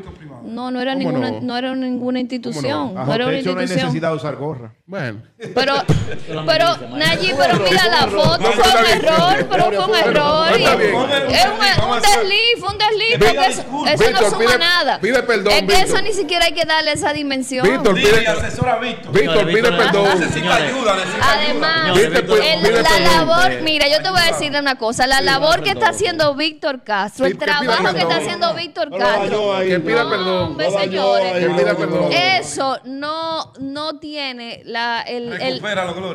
No, 0.43 0.71
no 0.71 0.81
era 0.81 0.95
¿Cómo 0.95 1.05
ninguna, 1.11 1.31
no? 1.33 1.41
no? 1.43 1.57
era 1.59 1.75
ninguna 1.75 2.19
institución. 2.19 2.95
no? 2.95 3.05
No, 3.05 3.15
era 3.15 3.27
una 3.27 3.37
Techo 3.37 3.53
no 3.53 3.59
hay 3.61 3.65
institución. 3.65 3.89
necesidad 3.89 4.11
de 4.11 4.17
usar 4.17 4.37
gorra. 4.37 4.73
Bueno, 4.87 5.23
Pero, 5.55 5.75
pero, 6.47 6.77
Nayi, 6.97 7.33
pero 7.39 7.61
mira 7.61 7.87
la 7.89 8.07
foto, 8.09 8.39
No, 8.39 8.53
fue 8.53 8.81
un 8.81 8.87
error, 8.87 9.47
pero 9.51 9.65
fue 9.71 9.85
un 9.85 9.95
error. 9.95 10.49
Es 10.51 11.47
un, 11.47 12.01
desliz, 12.01 12.59
fue 12.59 12.69
un 12.71 12.79
desliz, 12.79 13.19
porque 13.19 13.47
eso, 13.93 14.11
no 14.11 14.31
suma 14.31 14.57
nada. 14.59 14.99
pide 14.99 15.23
perdón, 15.23 15.53
es 15.53 15.61
que 15.61 15.67
Víctor. 15.67 15.90
Eso 15.93 16.03
ni 16.03 16.13
siquiera 16.13 16.45
hay 16.47 16.53
que 16.53 16.65
darle 16.65 16.93
esa 16.93 17.13
dimensión. 17.13 17.67
Víctor, 17.69 17.95
pide, 17.95 18.27
asesora 18.29 18.77
Víctor. 18.79 19.13
Víctor, 19.13 19.47
pide 19.47 19.55
Víctor, 19.63 19.77
perdón. 19.77 20.21
Necesita 20.21 20.55
ayuda, 20.57 20.97
necesita 20.97 21.33
Además, 21.33 21.85
ayuda. 21.85 21.95
Viste, 22.09 22.23
pues, 22.23 22.41
el- 22.47 22.61
pide 22.63 22.83
la 22.83 22.89
perdón. 22.89 23.17
labor, 23.29 23.63
mira, 23.63 23.89
yo 23.89 24.03
te 24.03 24.11
voy 24.11 24.21
a 24.21 24.25
decir 24.33 24.53
una 24.59 24.75
cosa, 24.77 25.07
la 25.07 25.21
labor 25.21 25.63
que 25.63 25.71
está 25.71 25.89
haciendo 25.91 26.35
Víctor 26.35 26.83
Castro, 26.85 27.27
el 27.27 27.37
trabajo 27.39 27.93
que 27.95 28.01
está 28.01 28.17
haciendo 28.17 28.55
Víctor 28.55 28.91
Castro, 28.97 29.59
Que 29.61 29.81
pida 29.81 30.05
no, 30.05 30.11
perdón. 30.11 30.43
hombre, 30.51 30.71
señores, 30.71 31.33
Que 31.33 31.51
pida 31.51 31.77
perdón. 31.77 32.09
eso 32.13 32.81
no, 32.85 33.53
no 33.59 33.99
tiene 33.99 34.63
la, 34.65 35.03
el, 35.03 35.33
el- 35.41 35.61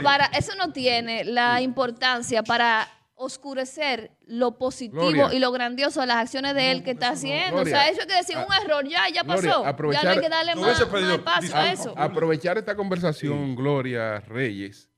para, 0.03 0.25
eso 0.27 0.53
no 0.55 0.71
tiene 0.71 1.23
la 1.25 1.61
importancia 1.61 2.43
para 2.43 2.87
oscurecer 3.17 4.11
lo 4.27 4.57
positivo 4.57 5.07
Gloria. 5.09 5.33
y 5.33 5.39
lo 5.39 5.51
grandioso 5.51 6.01
de 6.01 6.07
las 6.07 6.17
acciones 6.17 6.53
de 6.53 6.71
él 6.71 6.83
que 6.83 6.91
está 6.91 7.09
haciendo. 7.09 7.57
Gloria. 7.57 7.73
o 7.73 7.79
sea, 7.79 7.89
eso 7.89 8.01
hay 8.01 8.07
que 8.07 8.15
decir 8.15 8.37
un 8.37 8.53
error, 8.53 8.85
ya, 8.87 9.07
ya 9.13 9.23
Gloria, 9.23 9.51
pasó. 9.63 9.91
ya 9.93 10.03
no 10.03 10.09
hay 10.09 10.19
que 10.19 10.29
darle 10.29 10.53
Tú 10.53 10.59
más, 10.61 10.79
más 10.91 11.11
espacio 11.13 11.55
a 11.55 11.71
eso. 11.71 11.93
aprovechar 11.97 12.57
esta 12.57 12.75
conversación, 12.75 13.55
Gloria 13.55 14.19
Reyes, 14.19 14.89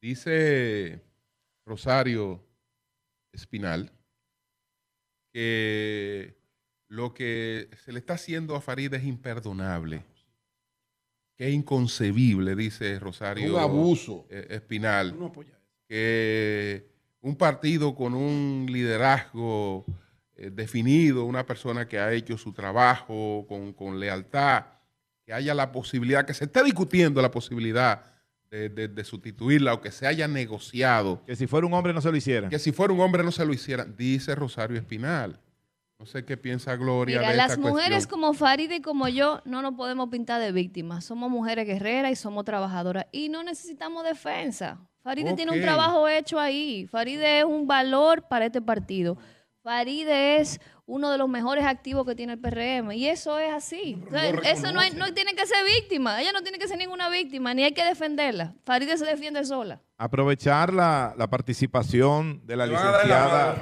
dice 0.00 1.00
Rosario 1.64 2.44
Espinal 3.32 3.90
que 5.32 6.36
lo 6.88 7.12
que 7.14 7.68
se 7.84 7.92
le 7.92 7.98
está 7.98 8.14
haciendo 8.14 8.56
a 8.56 8.60
Farid 8.60 8.92
es 8.94 9.04
imperdonable, 9.04 10.04
que 11.36 11.48
es 11.48 11.54
inconcebible, 11.54 12.54
dice 12.56 12.98
Rosario 12.98 13.54
Un 13.54 13.60
abuso. 13.60 14.26
eh, 14.30 14.46
Espinal, 14.50 15.18
No 15.18 15.26
apoya 15.26 15.50
eso. 15.50 15.58
que 15.88 16.97
un 17.28 17.36
partido 17.36 17.94
con 17.94 18.14
un 18.14 18.66
liderazgo 18.68 19.84
eh, 20.36 20.50
definido, 20.50 21.24
una 21.24 21.44
persona 21.46 21.86
que 21.88 21.98
ha 21.98 22.12
hecho 22.12 22.36
su 22.38 22.52
trabajo 22.52 23.44
con, 23.48 23.72
con 23.72 23.98
lealtad, 24.00 24.64
que 25.24 25.32
haya 25.32 25.54
la 25.54 25.72
posibilidad, 25.72 26.24
que 26.26 26.34
se 26.34 26.44
esté 26.44 26.62
discutiendo 26.64 27.20
la 27.22 27.30
posibilidad 27.30 28.04
de, 28.50 28.68
de- 28.70 28.88
de 28.88 29.04
sustituirla 29.04 29.74
o 29.74 29.80
que 29.80 29.90
se 29.92 30.06
haya 30.06 30.26
negociado. 30.26 31.22
Que 31.26 31.36
si 31.36 31.46
fuera 31.46 31.66
un 31.66 31.74
hombre 31.74 31.92
no 31.92 32.00
se 32.00 32.10
lo 32.10 32.16
hiciera. 32.16 32.48
Que 32.48 32.58
si 32.58 32.72
fuera 32.72 32.94
un 32.94 33.00
hombre 33.00 33.22
no 33.22 33.30
se 33.30 33.44
lo 33.44 33.52
hiciera, 33.52 33.84
dice 33.84 34.34
Rosario 34.34 34.78
Espinal. 34.78 35.38
No 35.98 36.06
sé 36.06 36.24
qué 36.24 36.36
piensa 36.36 36.76
Gloria 36.76 37.18
Mira, 37.18 37.30
de 37.32 37.36
las 37.36 37.50
esta 37.52 37.60
mujeres 37.60 38.06
cuestión. 38.06 38.20
como 38.20 38.32
Faride 38.32 38.76
y 38.76 38.80
como 38.82 39.08
yo 39.08 39.42
no 39.44 39.62
nos 39.62 39.74
podemos 39.74 40.08
pintar 40.10 40.40
de 40.40 40.52
víctimas. 40.52 41.04
Somos 41.04 41.28
mujeres 41.28 41.66
guerreras 41.66 42.12
y 42.12 42.16
somos 42.16 42.44
trabajadoras. 42.44 43.06
Y 43.10 43.28
no 43.28 43.42
necesitamos 43.42 44.04
defensa. 44.04 44.78
Faride 45.08 45.32
tiene 45.32 45.52
un 45.52 45.60
trabajo 45.62 46.06
hecho 46.06 46.38
ahí. 46.38 46.86
Faride 46.86 47.38
es 47.38 47.44
un 47.44 47.66
valor 47.66 48.28
para 48.28 48.44
este 48.46 48.60
partido. 48.60 49.16
Faride 49.62 50.36
es 50.36 50.60
uno 50.84 51.10
de 51.10 51.16
los 51.18 51.28
mejores 51.28 51.64
activos 51.64 52.06
que 52.06 52.14
tiene 52.14 52.34
el 52.34 52.38
PRM. 52.38 52.92
Y 52.92 53.06
eso 53.08 53.38
es 53.38 53.50
así. 53.52 54.02
O 54.06 54.10
sea, 54.10 54.28
eso 54.28 54.70
no, 54.72 54.80
hay- 54.80 54.90
no 54.92 55.12
tiene 55.14 55.34
que 55.34 55.46
ser 55.46 55.64
víctima. 55.64 56.20
Ella 56.20 56.32
no 56.32 56.42
tiene 56.42 56.58
que 56.58 56.68
ser 56.68 56.76
ninguna 56.78 57.08
víctima, 57.08 57.54
ni 57.54 57.64
hay 57.64 57.72
que 57.72 57.84
defenderla. 57.84 58.54
Faride 58.64 58.98
se 58.98 59.06
defiende 59.06 59.44
sola. 59.46 59.80
Aprovechar 59.96 60.72
la, 60.74 61.14
la 61.16 61.28
participación 61.28 62.42
de 62.46 62.56
la 62.56 62.66
licenciada. 62.66 63.56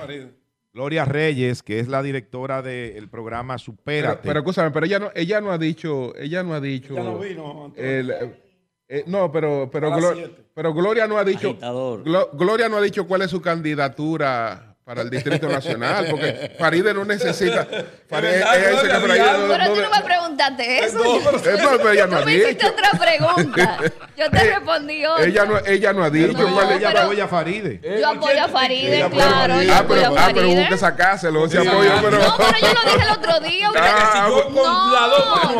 Gloria 0.72 1.04
Reyes, 1.06 1.62
que 1.62 1.78
es 1.80 1.88
la 1.88 2.02
directora 2.02 2.60
del 2.60 3.08
programa 3.08 3.56
Supérate. 3.56 4.20
pero 4.22 4.40
escúchame, 4.40 4.70
pero 4.72 4.84
ella 4.84 4.98
no, 4.98 5.10
ella 5.14 5.40
no 5.40 5.50
ha 5.50 5.56
dicho, 5.58 6.14
ella 6.16 6.42
no 6.42 6.52
ha 6.52 6.60
dicho. 6.60 6.94
Ya 6.94 7.02
no 7.02 7.18
vino, 7.18 7.72
el, 7.76 8.12
eh, 8.88 9.04
no, 9.06 9.30
pero, 9.32 9.68
pero, 9.72 9.88
Glo- 9.90 10.14
pero 10.54 10.72
Gloria 10.74 11.06
no 11.06 11.18
ha 11.18 11.24
dicho. 11.24 11.56
Glo- 12.04 12.30
Gloria 12.34 12.68
no 12.68 12.76
ha 12.76 12.80
dicho 12.80 13.06
cuál 13.06 13.22
es 13.22 13.30
su 13.30 13.40
candidatura 13.40 14.65
para 14.86 15.02
el 15.02 15.10
Distrito 15.10 15.48
Nacional, 15.48 16.06
porque 16.08 16.54
Faride 16.56 16.94
no 16.94 17.04
necesita. 17.04 17.66
Faride, 18.08 18.38
que 18.38 18.92
no- 18.92 19.02
Pero 19.02 19.64
no 19.64 19.74
tú 19.74 19.80
no 19.82 19.90
me 19.90 20.00
preguntaste 20.04 20.84
eso. 20.84 20.98
No, 20.98 21.18
pero- 21.24 21.38
Eh, 21.38 21.58
pero 21.78 21.90
ella 21.90 22.06
no 22.06 22.16
Tú 22.18 22.22
ha 22.22 22.24
me 22.24 22.32
hiciste 22.34 22.54
dicho. 22.54 22.68
otra 22.68 22.90
pregunta. 22.92 23.78
Yo 24.16 24.30
te 24.30 24.36
Eh, 24.38 24.54
respondí 24.54 25.04
otra. 25.04 25.24
Ella 25.24 25.44
no, 25.44 25.58
ella 25.66 25.92
no 25.92 26.04
ha 26.04 26.10
dicho 26.10 26.38
No, 26.38 26.54
cuál 26.54 26.70
ella 26.70 26.90
apoya 27.02 27.24
a 27.24 27.28
Faride. 27.28 27.80
Yo 28.00 28.08
apoyo 28.08 28.44
a 28.44 28.48
Faride, 28.48 28.96
Ella 28.98 29.10
claro. 29.10 29.54
ah, 29.72 29.84
pero, 29.88 30.14
ah, 30.16 30.30
pero 30.32 30.48
hubo 30.50 30.68
que 30.68 30.78
sacárselo, 30.78 31.48
Sí, 31.48 31.56
apoyo, 31.56 31.90
pero. 32.00 32.18
No, 32.20 32.36
pero 32.36 32.58
yo 32.60 32.74
lo 32.74 32.92
dije 32.92 33.02
el 33.04 33.10
otro 33.10 33.40
día. 33.40 33.68
usted- 33.70 33.82
Ah, 33.84 34.28
manos 34.30 34.54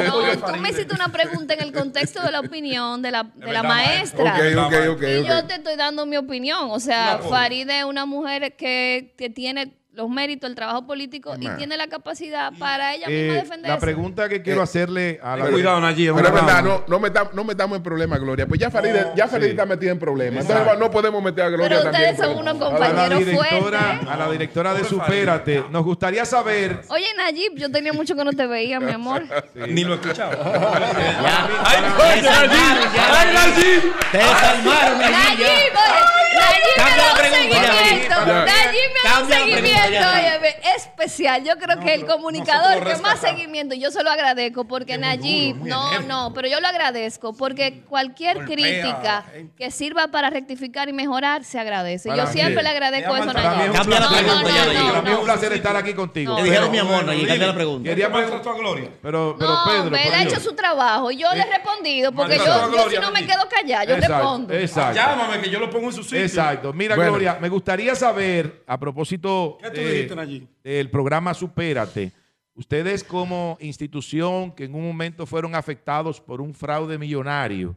No, 0.07 0.35
no, 0.37 0.53
tú 0.53 0.57
me 0.61 0.71
hiciste 0.71 0.95
una 0.95 1.09
pregunta 1.09 1.55
en 1.55 1.63
el 1.63 1.73
contexto 1.73 2.23
de 2.23 2.31
la 2.31 2.39
opinión 2.41 3.03
de 3.03 3.11
la, 3.11 3.25
de 3.35 3.53
la 3.53 3.65
maestra. 3.65 4.37
Ok, 4.37 4.67
ok, 4.67 4.75
ok, 4.97 5.03
Y 5.03 5.27
yo 5.27 5.45
te 5.47 5.55
estoy 5.57 5.75
dando 5.75 6.07
mi 6.07 6.17
opinión. 6.17 6.69
O 6.71 6.79
sea. 6.79 7.19
Faride 7.29 7.81
es 7.81 7.85
una 7.85 8.07
mujer 8.07 8.55
que, 8.57 9.13
que 9.17 9.31
tiene 9.31 9.75
los 9.97 10.09
méritos, 10.11 10.49
el 10.51 10.55
trabajo 10.55 10.87
político 10.87 11.35
y 11.41 11.45
Mamá. 11.47 11.57
tiene 11.57 11.77
la 11.79 11.87
capacidad 11.87 12.53
para 12.59 12.95
ella 12.95 13.09
misma 13.09 13.33
Eh, 13.33 13.41
defenderse. 13.43 13.69
la 13.69 13.79
pregunta 13.79 14.29
que 14.29 14.43
quiero 14.43 14.61
hacerle 14.61 15.19
a 15.23 15.37
la 15.37 15.47
cuidado, 15.47 15.81
Nayib. 15.81 16.15
Pero 16.15 16.29
es 16.29 16.35
verdad, 16.35 16.63
no, 16.63 16.85
no, 16.87 17.01
metamos, 17.01 17.33
no 17.35 17.45
metamos 17.45 17.77
en 17.79 17.83
problemas, 17.83 18.21
Gloria. 18.21 18.47
Pues 18.47 18.61
ya 18.61 18.71
Faride, 18.71 19.01
No, 19.07 19.15
ya 19.17 19.27
Faride 19.27 19.47
sí. 19.47 19.51
está 19.53 19.65
metida 19.65 19.91
en 19.93 19.99
problemas. 19.99 20.45
Exacto. 20.45 20.63
Entonces 20.63 20.81
no 20.87 20.91
podemos 20.91 21.23
meter 21.23 21.45
a 21.45 21.49
Gloria 21.49 21.69
Pero 21.69 21.83
también. 21.91 22.11
ustedes 22.13 22.29
son 22.29 22.39
unos 22.39 22.57
problemas. 22.59 22.81
a 22.83 22.85
la 22.85 22.89
compañeros 22.99 23.19
directora, 23.27 23.81
fuertes. 23.81 24.09
a 24.09 24.17
la 24.17 24.31
directora 24.31 24.75
de 24.75 24.85
Supérate. 24.85 25.65
Nos 25.71 25.85
gustaría 25.85 26.25
saber 26.27 26.83
Oye, 26.89 27.07
Nayib, 27.17 27.53
yo 27.57 27.71
tenía 27.71 27.93
mucho 27.95 28.15
que 28.15 28.25
no 28.25 28.33
te 28.33 28.47
veía, 28.47 28.79
mi 28.81 28.93
amor. 28.93 29.25
Ni 29.55 29.83
lo 29.85 29.95
he 29.95 29.97
escuchado. 29.97 30.37
Ya, 30.37 31.49
¡Ay, 31.65 31.83
te 31.83 31.91
coño, 31.97 32.15
desarmaron 32.17 32.51
Nayib! 32.51 32.95
ya, 32.95 33.21
¡Ay, 33.21 33.35
Nayib! 33.35 33.83
Te 34.13 34.19
desarmaron, 34.19 34.99
Nayib, 34.99 35.17
Nayib, 35.17 35.73
ya. 35.73 36.37
me 36.37 36.75
Cambia 36.77 36.97
da 36.97 36.97
la 36.97 37.13
un 37.13 37.19
pregunta, 37.19 37.63
ya, 37.63 37.73
seguimiento. 37.73 38.15
ya. 38.27 38.45
Nayib 38.45 38.91
me 38.93 39.09
da 39.09 39.21
un 39.21 39.27
Cambia 39.27 39.27
la 39.27 39.27
pregunta, 39.27 39.37
seguimiento 39.37 39.86
ya. 39.93 40.13
óyeme, 40.13 40.57
especial. 40.77 41.45
Yo 41.45 41.57
creo 41.59 41.81
que 41.81 41.95
el 41.95 42.07
comunicador 42.07 42.85
que 42.85 42.97
más 42.97 43.21
seguimiento, 43.21 43.75
yo 43.75 43.91
se 43.91 44.03
lo 44.03 44.11
agradezco 44.11 44.65
porque 44.65 44.99
Nayib, 44.99 45.57
no, 45.57 46.01
no, 46.03 46.33
pero 46.35 46.49
yo 46.49 46.61
lo 46.61 46.69
agradezco 46.69 47.33
porque 47.35 47.83
cualquier 47.89 48.39
Golpea, 48.39 48.55
crítica 48.57 49.25
gente. 49.33 49.55
que 49.57 49.71
sirva 49.71 50.09
para 50.09 50.31
rectificar 50.31 50.89
y 50.89 50.93
mejorar 50.93 51.45
se 51.45 51.59
agradece. 51.59 52.09
Para 52.09 52.25
Yo 52.25 52.31
siempre 52.33 52.57
mí. 52.57 52.63
le 52.63 52.69
agradezco 52.69 53.17
eso 53.17 53.25
a 53.25 53.27
es 53.29 53.35
Nayib. 53.35 53.73
Cambia 53.73 54.01
la 54.01 54.09
pregunta 54.09 54.49
ya, 54.51 54.67
Nayib. 54.67 54.89
para 54.89 55.03
mí 55.03 55.09
es 55.09 55.15
un 55.15 55.21
no. 55.21 55.25
placer 55.25 55.53
estar 55.53 55.77
aquí 55.77 55.95
contigo. 55.95 56.31
No. 56.31 56.37
Pero- 56.37 56.47
dijeron 56.49 56.71
mi 56.71 56.79
amor, 56.79 57.05
Nayib, 57.05 57.29
cambia 57.29 57.47
la 57.49 57.55
pregunta. 57.55 57.89
Quería 57.89 58.07
¿Qué 58.09 58.13
preguntar, 58.15 58.53
a 58.53 58.57
Gloria? 58.57 58.91
pero, 59.03 59.37
pero 59.39 59.51
No, 59.51 59.61
Pedro, 59.65 59.97
él 59.97 60.15
ha 60.15 60.23
hecho 60.23 60.41
su 60.41 60.55
trabajo 60.55 61.11
y 61.11 61.17
yo 61.19 61.33
le 61.35 61.41
he 61.43 61.47
respondido 61.47 62.13
porque 62.13 62.37
yo, 62.39 62.89
si 62.91 62.97
no 62.99 63.11
me 63.11 63.27
quedo 63.27 63.49
callada, 63.49 63.85
yo 63.85 63.97
respondo. 63.97 64.53
Exacto. 64.55 64.95
Llámame 64.97 65.41
que 65.41 65.51
yo 65.51 65.59
lo 65.61 65.71
pongo 65.71 65.87
en 65.89 65.93
su 65.93 66.03
sitio. 66.03 66.21
Exacto. 66.21 66.73
Mira, 66.73 66.97
Bueno. 66.97 67.13
Gloria, 67.13 67.39
me 67.41 67.49
gustaría 67.49 67.95
saber, 67.95 68.63
a 68.67 68.79
propósito 68.79 69.59
¿Qué 69.63 69.71
tú 69.71 69.76
de- 69.81 70.17
Nayib? 70.17 70.47
del 70.63 70.91
programa 70.91 71.35
Supérate, 71.35 72.13
ustedes 72.55 73.05
como 73.05 73.57
institución 73.61 74.53
que 74.53 74.65
en 74.65 74.75
un 74.75 74.87
momento 74.87 75.27
fueron 75.27 75.55
afectados 75.55 76.21
por 76.21 76.41
un 76.41 76.55
fraude 76.55 76.99
millonario, 76.99 77.77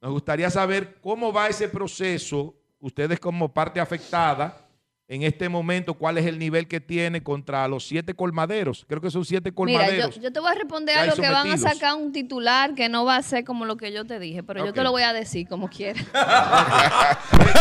nos 0.00 0.12
gustaría 0.12 0.48
saber 0.50 0.96
cómo 1.00 1.32
va 1.32 1.48
ese 1.48 1.68
proceso, 1.68 2.54
ustedes 2.78 3.20
como 3.20 3.52
parte 3.52 3.78
afectada, 3.80 4.66
en 5.12 5.24
este 5.24 5.48
momento, 5.48 5.94
cuál 5.94 6.18
es 6.18 6.26
el 6.26 6.38
nivel 6.38 6.68
que 6.68 6.80
tiene 6.80 7.20
contra 7.20 7.66
los 7.66 7.84
siete 7.84 8.14
colmaderos. 8.14 8.84
Creo 8.88 9.00
que 9.00 9.10
son 9.10 9.24
siete 9.24 9.50
Mira, 9.50 9.56
colmaderos. 9.80 10.14
yo, 10.14 10.22
yo 10.22 10.32
te 10.32 10.38
voy 10.38 10.52
a 10.52 10.54
responder 10.54 10.96
a 10.96 11.06
lo 11.06 11.16
que 11.16 11.28
van 11.28 11.50
a 11.50 11.58
sacar 11.58 11.96
un 11.96 12.12
titular 12.12 12.74
que 12.76 12.88
no 12.88 13.04
va 13.04 13.16
a 13.16 13.22
ser 13.22 13.42
como 13.44 13.64
lo 13.64 13.76
que 13.76 13.90
yo 13.90 14.04
te 14.04 14.20
dije, 14.20 14.44
pero 14.44 14.64
yo 14.64 14.72
te 14.72 14.84
lo 14.84 14.92
voy 14.92 15.02
a 15.02 15.12
decir 15.12 15.48
como 15.48 15.68
quiera. 15.68 16.00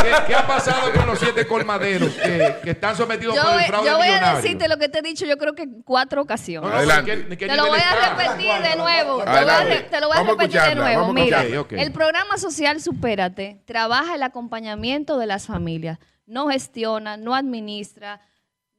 ¿Qué, 0.01 0.11
qué 0.27 0.35
ha 0.35 0.45
pasado 0.45 0.91
con 0.93 1.07
los 1.07 1.17
siete 1.19 1.45
colmaderos 1.47 2.11
que, 2.13 2.55
que 2.63 2.71
están 2.71 2.95
sometidos 2.95 3.35
Yo, 3.35 3.41
por 3.41 3.53
el 3.59 3.65
fraude 3.65 3.89
yo 3.89 3.97
voy 3.97 4.07
a 4.07 4.35
decirte 4.35 4.67
lo 4.67 4.77
que 4.77 4.87
te 4.87 4.99
he 4.99 5.01
dicho, 5.01 5.25
yo 5.25 5.37
creo 5.37 5.55
que 5.55 5.63
en 5.63 5.81
cuatro 5.81 6.21
ocasiones. 6.21 6.69
No, 6.69 6.75
no, 6.75 6.77
Adelante. 6.77 7.15
¿de 7.15 7.17
qué- 7.23 7.29
de 7.29 7.37
qué 7.37 7.47
Te 7.47 7.55
lo 7.55 7.65
voy 7.67 7.79
a 7.79 8.09
repetir 8.15 8.61
de 8.61 8.75
nuevo. 8.77 9.17
Te, 9.23 9.25
voy 9.25 9.33
a 9.33 9.37
Adelante. 9.37 9.73
re- 9.75 9.81
te 9.89 9.99
lo 9.99 10.07
voy 10.07 10.17
a 10.17 10.19
Vamos 10.21 10.37
a 10.37 10.41
repetir 10.43 10.61
de 10.61 10.75
nuevo. 10.75 11.13
Mira, 11.13 11.37
escucharla. 11.39 11.61
Ok, 11.61 11.71
ok. 11.73 11.79
el 11.79 11.91
programa 11.91 12.37
social 12.37 12.79
Supérate 12.79 13.59
trabaja 13.65 14.15
el 14.15 14.23
acompañamiento 14.23 15.17
de 15.17 15.25
las 15.25 15.47
familias. 15.47 15.97
No 16.29 16.47
gestiona, 16.47 17.17
no 17.17 17.33
administra, 17.33 18.21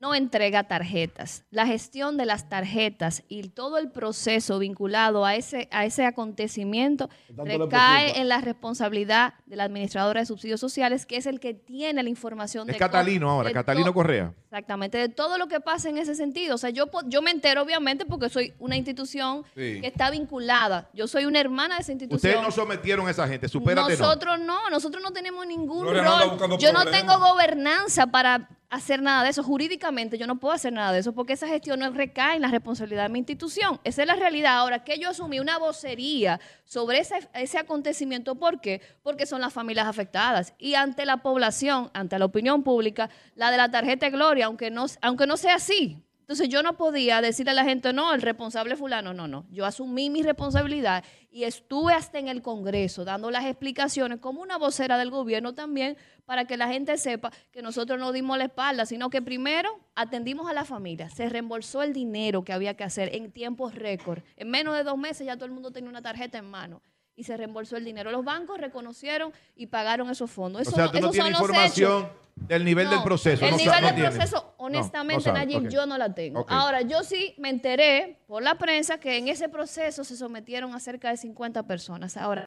no 0.00 0.14
entrega 0.14 0.64
tarjetas. 0.64 1.44
La 1.50 1.66
gestión 1.66 2.16
de 2.16 2.24
las 2.24 2.48
tarjetas 2.48 3.22
y 3.28 3.48
todo 3.48 3.76
el 3.78 3.90
proceso 3.90 4.58
vinculado 4.58 5.26
a 5.26 5.34
ese, 5.36 5.68
a 5.70 5.84
ese 5.84 6.06
acontecimiento 6.06 7.10
recae 7.36 8.18
en 8.18 8.28
la 8.28 8.40
responsabilidad 8.40 9.34
de 9.46 9.56
la 9.56 9.64
administradora 9.64 10.20
de 10.20 10.26
subsidios 10.26 10.58
sociales, 10.60 11.04
que 11.06 11.16
es 11.16 11.26
el 11.26 11.38
que 11.38 11.52
tiene 11.54 12.02
la 12.02 12.08
información 12.08 12.68
Es 12.68 12.74
de 12.74 12.78
Catalino 12.78 13.26
cómo- 13.26 13.32
ahora, 13.36 13.48
de 13.48 13.54
Catalino 13.54 13.92
Correa. 13.92 14.32
Exactamente, 14.44 14.98
de 14.98 15.08
todo 15.08 15.38
lo 15.38 15.46
que 15.48 15.60
pasa 15.60 15.88
en 15.90 15.98
ese 15.98 16.14
sentido. 16.14 16.54
O 16.54 16.58
sea, 16.58 16.70
yo, 16.70 16.86
yo 17.06 17.22
me 17.22 17.30
entero 17.30 17.62
obviamente 17.62 18.04
porque 18.06 18.28
soy 18.30 18.54
una 18.58 18.76
institución 18.76 19.44
Sí. 19.54 19.80
que 19.80 19.86
está 19.86 20.10
vinculada. 20.10 20.88
Yo 20.94 21.06
soy 21.08 21.26
una 21.26 21.40
hermana 21.40 21.76
de 21.76 21.82
esa 21.82 21.92
institución. 21.92 22.16
Ustedes 22.16 22.42
no 22.42 22.50
sometieron 22.50 23.06
a 23.06 23.10
esa 23.10 23.28
gente, 23.28 23.48
supérate 23.48 23.92
no. 23.96 23.98
nosotros 23.98 24.40
no. 24.40 24.70
nosotros 24.70 25.02
no 25.02 25.12
tenemos 25.12 25.46
ningún 25.46 25.82
Gloria 25.82 26.02
rol. 26.04 26.58
yo 26.58 26.72
no 26.72 26.84
tengo 26.86 27.18
gobernanza 27.18 28.06
para 28.06 28.48
hacer 28.70 29.02
nada 29.02 29.24
de 29.24 29.30
eso. 29.30 29.42
Jurídicamente 29.42 30.16
yo 30.16 30.26
no 30.26 30.38
puedo 30.38 30.54
hacer 30.54 30.72
nada 30.72 30.92
de 30.92 31.00
eso 31.00 31.12
porque 31.12 31.34
esa 31.34 31.48
gestión 31.48 31.80
no 31.80 31.90
recae 31.90 32.36
en 32.36 32.42
la 32.42 32.48
responsabilidad 32.48 33.02
de 33.04 33.08
mi 33.10 33.18
institución. 33.18 33.80
Esa 33.84 34.02
es 34.02 34.08
la 34.08 34.14
realidad. 34.14 34.56
Ahora, 34.58 34.84
que 34.84 34.98
yo 34.98 35.10
asumí 35.10 35.40
una 35.40 35.58
vocería 35.58 36.40
sobre 36.64 37.00
ese, 37.00 37.28
ese 37.34 37.58
acontecimiento, 37.58 38.36
¿por 38.36 38.60
qué? 38.60 38.80
Porque 39.02 39.26
son 39.26 39.40
las 39.40 39.52
familias 39.52 39.86
afectadas. 39.86 40.54
Y 40.58 40.74
ante 40.74 41.04
la 41.04 41.18
población, 41.18 41.90
ante 41.92 42.18
la 42.18 42.24
opinión 42.24 42.62
pública, 42.62 43.10
la 43.34 43.50
de 43.50 43.56
la 43.56 43.70
tarjeta 43.70 44.06
de 44.06 44.12
Gloria, 44.12 44.46
aunque 44.46 44.70
no, 44.70 44.86
aunque 45.02 45.26
no 45.26 45.36
sea 45.36 45.56
así, 45.56 46.02
entonces 46.30 46.48
yo 46.48 46.62
no 46.62 46.76
podía 46.76 47.20
decirle 47.20 47.50
a 47.50 47.54
la 47.54 47.64
gente, 47.64 47.92
no, 47.92 48.14
el 48.14 48.22
responsable 48.22 48.74
es 48.74 48.78
fulano, 48.78 49.12
no, 49.12 49.26
no. 49.26 49.46
Yo 49.50 49.66
asumí 49.66 50.10
mi 50.10 50.22
responsabilidad 50.22 51.02
y 51.28 51.42
estuve 51.42 51.92
hasta 51.92 52.20
en 52.20 52.28
el 52.28 52.40
Congreso 52.40 53.04
dando 53.04 53.32
las 53.32 53.46
explicaciones 53.46 54.20
como 54.20 54.40
una 54.40 54.56
vocera 54.56 54.96
del 54.96 55.10
gobierno 55.10 55.56
también 55.56 55.96
para 56.26 56.44
que 56.44 56.56
la 56.56 56.68
gente 56.68 56.96
sepa 56.98 57.32
que 57.50 57.62
nosotros 57.62 57.98
no 57.98 58.12
dimos 58.12 58.38
la 58.38 58.44
espalda, 58.44 58.86
sino 58.86 59.10
que 59.10 59.20
primero 59.20 59.80
atendimos 59.96 60.48
a 60.48 60.54
la 60.54 60.64
familia, 60.64 61.10
se 61.10 61.28
reembolsó 61.28 61.82
el 61.82 61.92
dinero 61.92 62.44
que 62.44 62.52
había 62.52 62.74
que 62.74 62.84
hacer 62.84 63.12
en 63.12 63.32
tiempos 63.32 63.74
récord. 63.74 64.22
En 64.36 64.50
menos 64.50 64.76
de 64.76 64.84
dos 64.84 64.96
meses 64.96 65.26
ya 65.26 65.34
todo 65.34 65.46
el 65.46 65.50
mundo 65.50 65.72
tenía 65.72 65.90
una 65.90 66.00
tarjeta 66.00 66.38
en 66.38 66.48
mano 66.48 66.80
y 67.16 67.24
se 67.24 67.36
reembolsó 67.36 67.76
el 67.76 67.84
dinero. 67.84 68.12
Los 68.12 68.24
bancos 68.24 68.60
reconocieron 68.60 69.32
y 69.56 69.66
pagaron 69.66 70.08
esos 70.10 70.30
fondos. 70.30 70.62
Eso 70.62 70.70
o 70.70 70.74
sea, 70.74 70.86
tú 70.86 70.92
no 70.92 70.98
esos 70.98 71.10
tienes 71.10 71.32
son 71.32 71.32
los 71.32 71.50
información 71.50 72.02
hechos. 72.02 72.16
Del 72.40 72.64
nivel 72.64 72.88
del 72.90 73.02
proceso. 73.02 73.44
El 73.44 73.52
no 73.52 73.56
nivel 73.56 73.80
no 73.82 73.86
del 73.92 74.02
proceso, 74.10 74.36
No, 74.36 74.42
no 74.42 74.54
honestamente, 74.66 75.24
sabes, 75.24 75.46
Nayib, 75.46 75.64
ok. 75.66 75.68
yo 75.70 75.86
no 75.86 75.96
la 75.98 76.14
tengo. 76.14 76.44
Ahora, 76.48 76.82
yo 76.82 77.02
sí 77.04 77.34
me 77.38 77.48
enteré 77.50 78.18
por 78.26 78.42
la 78.42 78.56
prensa 78.56 78.98
que 78.98 79.16
en 79.18 79.28
ese 79.28 79.48
proceso 79.48 80.04
se 80.04 80.16
sometieron 80.16 80.74
a 80.74 80.80
cerca 80.80 81.10
de 81.10 81.16
50 81.16 81.62
personas. 81.66 82.16
Ahora, 82.16 82.46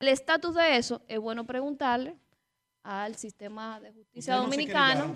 el 0.00 0.08
estatus 0.08 0.54
de 0.54 0.76
eso 0.76 1.02
es 1.08 1.18
bueno 1.18 1.44
preguntarle 1.46 2.16
al 2.82 3.16
sistema 3.16 3.80
de 3.80 3.92
justicia 3.92 4.36
dominicano. 4.36 5.14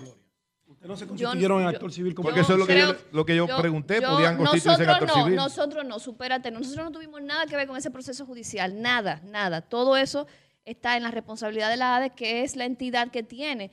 Ustedes 0.65 0.89
no 0.89 0.95
se 0.95 1.03
Yo- 1.03 1.07
constituyeron 1.09 1.57
en 1.59 1.63
yo- 1.65 1.69
actor 1.69 1.91
civil 1.91 2.15
como 2.15 2.27
Porque 2.29 2.41
eso 2.41 2.53
es 2.53 2.59
lo 2.59 2.65
que 2.65 2.79
yo, 2.79 2.95
lo 3.11 3.25
que 3.25 3.35
yo, 3.35 3.47
Yo- 3.47 3.57
pregunté, 3.57 4.01
yo- 4.01 4.09
podían 4.09 4.37
constituirse 4.37 4.81
en 4.83 4.87
nosotros 4.87 5.01
actor 5.09 5.17
no, 5.17 5.23
civil. 5.23 5.35
Nosotros 5.35 5.85
no, 5.85 5.99
supérate, 5.99 6.51
nosotros 6.51 6.85
no 6.85 6.91
tuvimos 6.91 7.21
nada 7.21 7.45
que 7.45 7.55
ver 7.55 7.67
con 7.67 7.77
ese 7.77 7.91
proceso 7.91 8.25
judicial, 8.25 8.81
nada, 8.81 9.21
nada. 9.25 9.61
Todo 9.61 9.97
eso 9.97 10.25
está 10.65 10.95
en 10.97 11.03
la 11.03 11.11
responsabilidad 11.11 11.69
de 11.69 11.77
la 11.77 11.97
ADE, 11.97 12.09
que 12.11 12.43
es 12.43 12.55
la 12.55 12.65
entidad 12.65 13.11
que 13.11 13.21
tiene. 13.23 13.71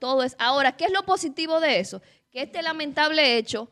Todo, 0.00 0.22
es. 0.24 0.34
Ahora, 0.38 0.72
¿qué 0.72 0.86
es 0.86 0.92
lo 0.92 1.04
positivo 1.04 1.60
de 1.60 1.78
eso? 1.78 2.02
que 2.30 2.42
este 2.42 2.62
lamentable 2.62 3.36
hecho 3.36 3.68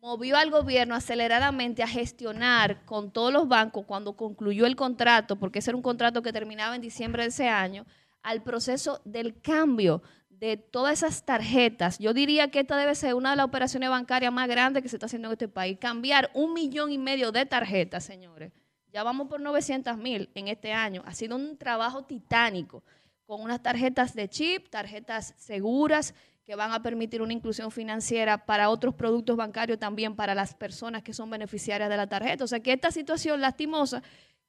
movió 0.00 0.36
al 0.36 0.50
gobierno 0.50 0.94
aceleradamente 0.94 1.82
a 1.82 1.88
gestionar 1.88 2.84
con 2.84 3.10
todos 3.10 3.32
los 3.32 3.48
bancos 3.48 3.84
cuando 3.86 4.16
concluyó 4.16 4.66
el 4.66 4.76
contrato, 4.76 5.36
porque 5.36 5.58
ese 5.58 5.70
era 5.70 5.76
un 5.76 5.82
contrato 5.82 6.22
que 6.22 6.32
terminaba 6.32 6.76
en 6.76 6.82
diciembre 6.82 7.24
de 7.24 7.30
ese 7.30 7.48
año, 7.48 7.84
al 8.22 8.42
proceso 8.42 9.00
del 9.04 9.40
cambio 9.40 10.02
de 10.30 10.56
todas 10.56 11.02
esas 11.02 11.24
tarjetas. 11.24 11.98
Yo 11.98 12.12
diría 12.12 12.50
que 12.50 12.60
esta 12.60 12.76
debe 12.76 12.94
ser 12.94 13.14
una 13.14 13.30
de 13.30 13.36
las 13.36 13.46
operaciones 13.46 13.90
bancarias 13.90 14.32
más 14.32 14.48
grandes 14.48 14.82
que 14.82 14.88
se 14.88 14.96
está 14.96 15.06
haciendo 15.06 15.28
en 15.28 15.32
este 15.32 15.48
país. 15.48 15.78
Cambiar 15.80 16.30
un 16.34 16.52
millón 16.52 16.92
y 16.92 16.98
medio 16.98 17.32
de 17.32 17.46
tarjetas, 17.46 18.04
señores. 18.04 18.52
Ya 18.92 19.02
vamos 19.02 19.28
por 19.28 19.40
900 19.40 19.96
mil 19.96 20.30
en 20.34 20.48
este 20.48 20.72
año. 20.72 21.02
Ha 21.06 21.14
sido 21.14 21.36
un 21.36 21.56
trabajo 21.56 22.04
titánico 22.04 22.84
con 23.26 23.40
unas 23.42 23.62
tarjetas 23.62 24.14
de 24.14 24.28
chip, 24.28 24.68
tarjetas 24.68 25.34
seguras 25.36 26.14
que 26.44 26.54
van 26.54 26.72
a 26.72 26.80
permitir 26.80 27.22
una 27.22 27.32
inclusión 27.32 27.72
financiera 27.72 28.46
para 28.46 28.70
otros 28.70 28.94
productos 28.94 29.36
bancarios 29.36 29.78
también 29.80 30.14
para 30.14 30.32
las 30.34 30.54
personas 30.54 31.02
que 31.02 31.12
son 31.12 31.28
beneficiarias 31.28 31.90
de 31.90 31.96
la 31.96 32.06
tarjeta. 32.06 32.44
O 32.44 32.46
sea 32.46 32.60
que 32.60 32.72
esta 32.72 32.92
situación 32.92 33.40
lastimosa 33.40 34.02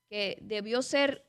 que 0.08 0.38
debió 0.42 0.82
ser 0.84 1.24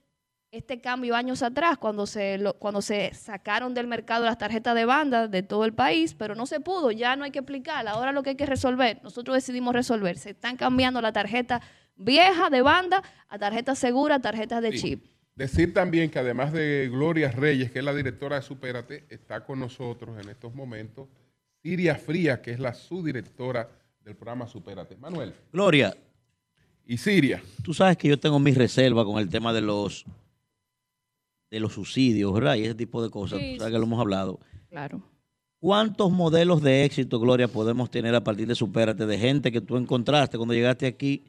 este 0.51 0.81
cambio 0.81 1.15
años 1.15 1.43
atrás 1.43 1.77
cuando 1.79 2.07
se 2.07 2.39
lo- 2.39 2.55
cuando 2.59 2.81
se 2.81 3.13
sacaron 3.15 3.75
del 3.75 3.87
mercado 3.87 4.25
las 4.25 4.39
tarjetas 4.39 4.75
de 4.75 4.85
banda 4.87 5.27
de 5.29 5.43
todo 5.43 5.65
el 5.65 5.75
país, 5.75 6.15
pero 6.15 6.35
no 6.35 6.47
se 6.47 6.61
pudo, 6.61 6.91
ya 6.91 7.17
no 7.17 7.25
hay 7.25 7.31
que 7.31 7.39
explicar, 7.41 7.87
ahora 7.89 8.13
lo 8.13 8.23
que 8.23 8.31
hay 8.31 8.37
que 8.37 8.47
resolver, 8.47 8.99
nosotros 9.03 9.35
decidimos 9.35 9.75
resolver, 9.75 10.17
se 10.17 10.31
están 10.31 10.57
cambiando 10.57 11.03
la 11.03 11.13
tarjeta 11.13 11.61
vieja 11.97 12.49
de 12.49 12.63
banda 12.63 13.03
a 13.29 13.39
tarjetas 13.39 13.79
seguras, 13.79 14.23
tarjetas 14.23 14.63
de 14.63 14.73
Sí. 14.73 14.79
chip. 14.79 15.05
Decir 15.39 15.73
también 15.73 16.11
que 16.11 16.19
además 16.19 16.53
de 16.53 16.89
Gloria 16.91 17.31
Reyes, 17.31 17.71
que 17.71 17.79
es 17.79 17.85
la 17.85 17.95
directora 17.95 18.35
de 18.35 18.43
Supérate, 18.43 19.05
está 19.09 19.45
con 19.45 19.61
nosotros 19.61 20.19
en 20.21 20.29
estos 20.29 20.53
momentos 20.53 21.07
Siria 21.63 21.95
Fría, 21.95 22.43
que 22.43 22.51
es 22.51 22.59
la 22.59 22.75
subdirectora 22.75 23.71
del 24.05 24.17
programa 24.17 24.49
Supérate. 24.49 24.97
Manuel. 24.97 25.33
Gloria. 25.53 25.97
Y 26.85 26.99
Siria. 26.99 27.41
Tú 27.63 27.73
sabes 27.73 27.97
que 27.97 28.09
yo 28.09 28.19
tengo 28.19 28.41
mis 28.41 28.59
reservas 28.59 29.05
con 29.05 29.21
el 29.21 29.29
tema 29.29 29.53
de 29.53 29.61
los 29.61 30.05
de 31.53 31.61
los 31.61 31.73
subsidios, 31.75 32.35
¿verdad? 32.35 32.57
Y 32.57 32.65
ese 32.65 32.75
tipo 32.75 33.01
de 33.01 33.09
cosas. 33.09 33.39
Sí, 33.39 33.53
Tú 33.53 33.59
sabes 33.61 33.73
que 33.73 33.79
lo 33.79 33.85
hemos 33.85 34.01
hablado. 34.01 34.41
Claro. 34.71 35.03
¿Cuántos 35.61 36.11
modelos 36.11 36.65
de 36.65 36.85
éxito, 36.85 37.21
Gloria, 37.21 37.47
podemos 37.47 37.93
tener 37.93 38.13
a 38.17 38.25
partir 38.25 38.49
de 38.49 38.57
Supérate? 38.57 39.07
De 39.07 39.17
gente 39.17 39.53
que 39.53 39.61
tú 39.61 39.77
encontraste 39.77 40.37
cuando 40.37 40.55
llegaste 40.55 40.89
aquí, 40.89 41.27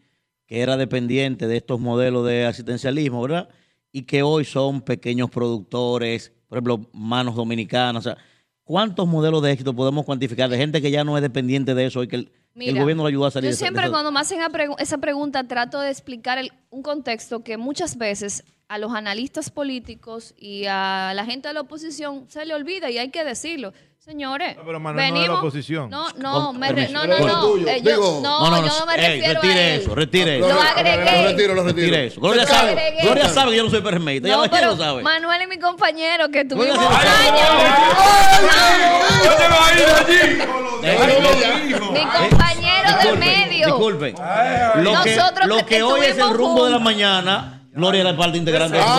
que 0.48 0.62
era 0.62 0.78
dependiente 0.78 1.46
de 1.46 1.58
estos 1.58 1.80
modelos 1.80 2.26
de 2.26 2.48
asistencialismo, 2.48 3.22
¿verdad? 3.22 3.50
Y 3.92 4.04
que 4.04 4.22
hoy 4.24 4.46
son 4.46 4.82
pequeños 4.82 5.30
productores, 5.30 6.32
por 6.48 6.58
ejemplo, 6.58 6.90
manos 6.94 7.36
dominicanas. 7.36 8.06
O 8.06 8.10
sea, 8.10 8.18
¿cuántos 8.64 9.08
modelos 9.08 9.42
de 9.42 9.52
éxito 9.52 9.74
podemos 9.74 10.06
cuantificar 10.06 10.50
de 10.50 10.58
gente 10.58 10.82
que 10.82 10.92
ya 10.92 11.04
no 11.04 11.18
es 11.18 11.22
dependiente 11.24 11.74
de 11.74 11.86
eso 11.88 12.04
y 12.04 12.08
que 12.08 12.16
el, 12.18 12.32
gobierno 12.80 13.04
lo 13.04 13.08
ayuda 13.08 13.28
a 13.28 13.32
salir 13.32 13.46
Yo 13.46 13.50
de 13.50 13.54
esa- 13.56 13.66
de 13.66 13.72
siempre 13.72 13.90
cuando 13.90 14.12
me 14.12 14.20
hacen 14.20 14.40
pregu- 14.52 14.76
esa 14.80 14.98
pregunta 15.00 15.48
trato 15.48 15.80
de 15.80 15.90
explicar 15.90 16.38
el- 16.38 16.52
un 16.70 16.84
contexto 16.84 17.44
que 17.44 17.58
muchas 17.58 17.98
veces 17.98 18.44
a 18.68 18.78
los 18.78 18.94
analistas 18.94 19.50
políticos 19.50 20.36
y 20.38 20.66
a 20.68 21.14
la 21.16 21.26
gente 21.26 21.48
de 21.48 21.56
la 21.56 21.62
oposición 21.62 22.26
se 22.28 22.46
le 22.46 22.54
olvida 22.54 22.92
y 22.92 23.00
hay 23.00 23.10
que 23.10 23.24
decirlo. 23.24 23.74
Señores, 24.10 24.58
pero 24.66 24.80
Manuel 24.80 24.96
no 24.96 25.02
es 25.04 25.14
de 25.14 25.14
la 25.14 25.22
venimos- 25.22 25.38
oposición. 25.38 25.88
No, 25.92 26.08
no, 26.18 26.52
me 26.52 26.72
re- 26.72 26.90
no, 26.90 27.06
no, 27.06 27.20
no. 27.20 27.58
es 27.58 27.68
eh, 27.68 27.82
yo- 27.84 27.92
Digo- 27.92 28.20
no, 28.24 28.40
No, 28.40 28.50
no, 28.50 28.62
no, 28.64 28.68
yo 28.68 28.80
no 28.80 28.86
me 28.88 28.94
ey, 28.96 29.20
refiero 29.22 29.40
retire 29.42 29.60
a 29.60 29.70
él. 29.76 29.82
eso, 29.82 29.96
retire 29.96 30.40
Lo, 30.40 30.48
eso. 30.48 30.56
Lo 30.56 30.62
re- 30.64 30.68
agregué. 30.70 31.12
lo 31.22 31.24
retiro, 31.30 31.54
lo 31.54 31.64
retiro. 31.64 31.86
Retire 31.86 32.06
eso. 32.08 32.20
Gloria 32.20 32.42
Lo 32.42 32.48
sabe, 32.48 32.70
agregué. 32.72 33.02
Gloria 33.04 33.30
sabe 33.30 33.52
que 33.52 33.58
yo 33.58 33.64
no 33.66 33.70
soy 33.70 33.82
PRMista. 33.82 34.28
Ya 34.28 34.38
No, 34.38 34.50
pero 34.50 34.68
lo 34.72 34.78
sabe. 34.78 35.04
Manuel 35.04 35.42
y 35.44 35.48
mi 35.48 35.60
compañero 35.60 36.28
que 36.30 36.44
tuvimos 36.44 36.76
Gloria 36.76 36.90
sabe. 36.90 37.08
años. 37.30 37.50
Mi 41.92 42.02
compañero 42.02 42.90
de 43.04 43.18
medio. 43.18 43.66
Disculpen. 43.68 44.16
Lo 44.78 45.04
que, 45.04 45.16
Nosotros 45.16 45.48
lo 45.48 45.66
que 45.68 45.84
hoy 45.84 46.02
es 46.06 46.18
el 46.18 46.32
rumbo 46.34 46.66
de 46.66 46.72
la 46.72 46.80
mañana, 46.80 47.62
Gloria 47.74 48.02
era 48.02 48.18
parte 48.18 48.38
integrante 48.40 48.76
de 48.78 48.82
eso. 48.84 48.90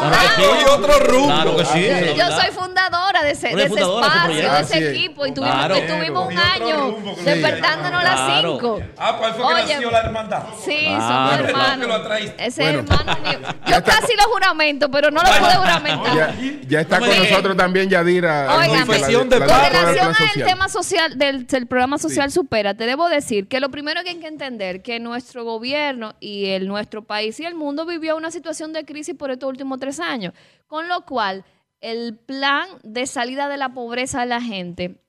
Nosotros 0.00 0.18
Claro 0.18 0.36
que 0.36 0.42
sí. 0.42 0.64
fundamos. 0.64 0.78
otro 0.78 1.06
rumbo. 1.06 1.26
Claro 1.28 1.56
que 1.56 1.64
sí. 1.64 1.86
esa 1.86 1.98
es 1.98 2.16
la 2.16 2.28
Yo 2.30 2.40
soy 2.40 2.50
fundadora 2.52 3.22
de 3.22 3.30
ese, 3.30 3.48
Tú 3.50 3.56
de 3.56 3.62
eres 3.62 3.72
ese 3.72 3.80
fundadora 3.80 4.06
de 4.06 4.08
ese 4.08 4.18
espacio, 4.18 4.34
de 4.34 4.42
proyecto. 4.42 4.56
ese 4.64 4.74
Así 4.74 4.84
es. 4.84 4.90
equipo. 4.96 5.26
Y 5.26 5.32
tuvimos, 5.32 5.54
Claro. 5.56 5.76
y 5.76 5.80
tuvimos 5.86 6.26
un 6.26 6.32
Y 6.32 6.36
otro 6.36 6.52
año 6.64 6.80
rumbo 6.80 7.16
despertándonos 7.24 8.00
a 8.00 8.04
las 8.04 8.14
Claro. 8.20 8.52
5. 8.60 8.80
Ah, 8.98 9.16
pues 9.18 9.30
fue 9.36 9.38
que 9.54 9.62
Oye, 9.62 9.74
nació 9.74 9.90
la 9.90 10.00
hermandad. 10.00 10.42
Sí, 10.64 10.78
Claro. 10.86 11.00
somos 11.08 11.30
Que 11.30 11.42
lo 11.42 11.48
hermanos. 11.48 11.90
atraíste. 12.00 12.46
Ese 12.46 12.62
Bueno. 12.62 12.78
hermano 12.80 13.16
mío. 13.22 13.38
Yo 13.66 13.84
casi 13.84 14.16
lo 14.16 14.22
juramento, 14.32 14.90
pero 14.90 15.10
no 15.10 15.22
lo 15.22 15.28
pude 15.28 15.54
juramentar. 15.56 16.16
Ya, 16.16 16.34
ya 16.68 16.80
está 16.80 16.98
No 16.98 17.06
me 17.06 17.08
con 17.08 17.16
digas. 17.16 17.30
nosotros 17.30 17.56
también 17.56 17.88
Yadira. 17.90 18.56
Óigame, 18.56 18.78
Confesión 18.86 19.28
de 19.28 19.38
Con 19.38 19.48
paz. 19.48 19.56
directora 19.70 19.86
del 19.86 19.94
relación 19.96 20.14
Plan 20.14 20.22
al 20.22 20.28
Social. 20.28 20.48
tema 20.48 20.68
social 20.68 21.18
del, 21.18 21.46
del 21.46 21.66
programa 21.66 21.98
social 21.98 22.30
Supera, 22.30 22.74
te 22.74 22.84
debo 22.86 23.08
decir 23.08 23.48
que 23.48 23.60
lo 23.60 23.70
primero 23.70 24.02
que 24.02 24.10
hay 24.10 24.16
que 24.20 24.26
entender 24.26 24.82
que 24.82 25.00
nuestro 25.00 25.44
gobierno 25.44 26.14
y 26.20 26.46
el 26.50 26.66
nuestro 26.68 27.02
país 27.02 27.38
y 27.40 27.44
el 27.44 27.54
mundo 27.54 27.86
vivió 27.86 28.16
una 28.16 28.30
situación 28.30 28.72
de 28.72 28.84
crisis 28.84 29.14
por 29.16 29.30
estos 29.30 29.48
últimos 29.48 29.78
tres 29.80 29.87
años, 30.00 30.34
con 30.66 30.88
lo 30.88 31.04
cual 31.06 31.44
el 31.80 32.16
plan 32.18 32.68
de 32.82 33.06
salida 33.06 33.48
de 33.48 33.56
la 33.56 33.70
pobreza 33.70 34.20
de 34.20 34.26
la 34.26 34.40
gente 34.42 35.00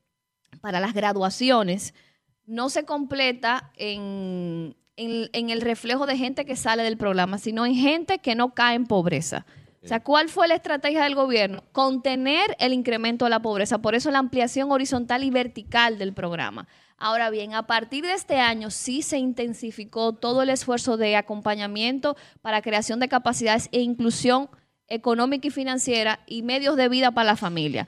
para 0.62 0.80
las 0.80 0.94
graduaciones 0.94 1.94
no 2.46 2.70
se 2.70 2.84
completa 2.86 3.72
en, 3.76 4.76
en- 4.96 5.30
en 5.34 5.50
el 5.50 5.62
reflejo 5.62 6.06
de 6.06 6.18
gente 6.18 6.46
que 6.46 6.56
sale 6.56 6.84
del 6.84 6.98
programa, 6.98 7.38
sino 7.38 7.66
en 7.66 7.76
gente 7.76 8.20
que 8.20 8.36
no 8.36 8.54
cae 8.54 8.76
en 8.76 8.86
pobreza. 8.86 9.46
O 9.84 9.88
sea, 9.88 10.02
¿cuál 10.04 10.28
fue 10.28 10.48
la 10.50 10.56
estrategia 10.56 11.04
del 11.04 11.16
gobierno? 11.16 11.64
Contener 11.72 12.56
el 12.60 12.74
incremento 12.74 13.26
de 13.26 13.30
la 13.32 13.42
pobreza. 13.42 13.78
Por 13.78 13.96
eso 13.96 14.12
la 14.12 14.20
ampliación 14.20 14.72
horizontal 14.74 15.24
y 15.24 15.30
vertical 15.30 15.98
del 15.98 16.14
programa. 16.14 16.68
Ahora 16.98 17.30
bien, 17.30 17.54
a 17.54 17.66
partir 17.66 18.04
de 18.06 18.12
este 18.14 18.40
año 18.42 18.72
sí 18.72 19.02
se 19.04 19.18
intensificó 19.20 20.12
todo 20.14 20.42
el 20.42 20.50
esfuerzo 20.50 20.98
de 20.98 21.16
acompañamiento 21.16 22.18
para 22.42 22.62
creación 22.62 23.00
de 23.00 23.08
capacidades 23.08 23.70
e 23.72 23.80
inclusión 23.80 24.50
económica 24.90 25.48
y 25.48 25.52
financiera 25.52 26.20
y 26.28 26.42
medios 26.42 26.76
de 26.76 26.90
vida 26.90 27.12
para 27.12 27.32
la 27.32 27.36
familia. 27.36 27.88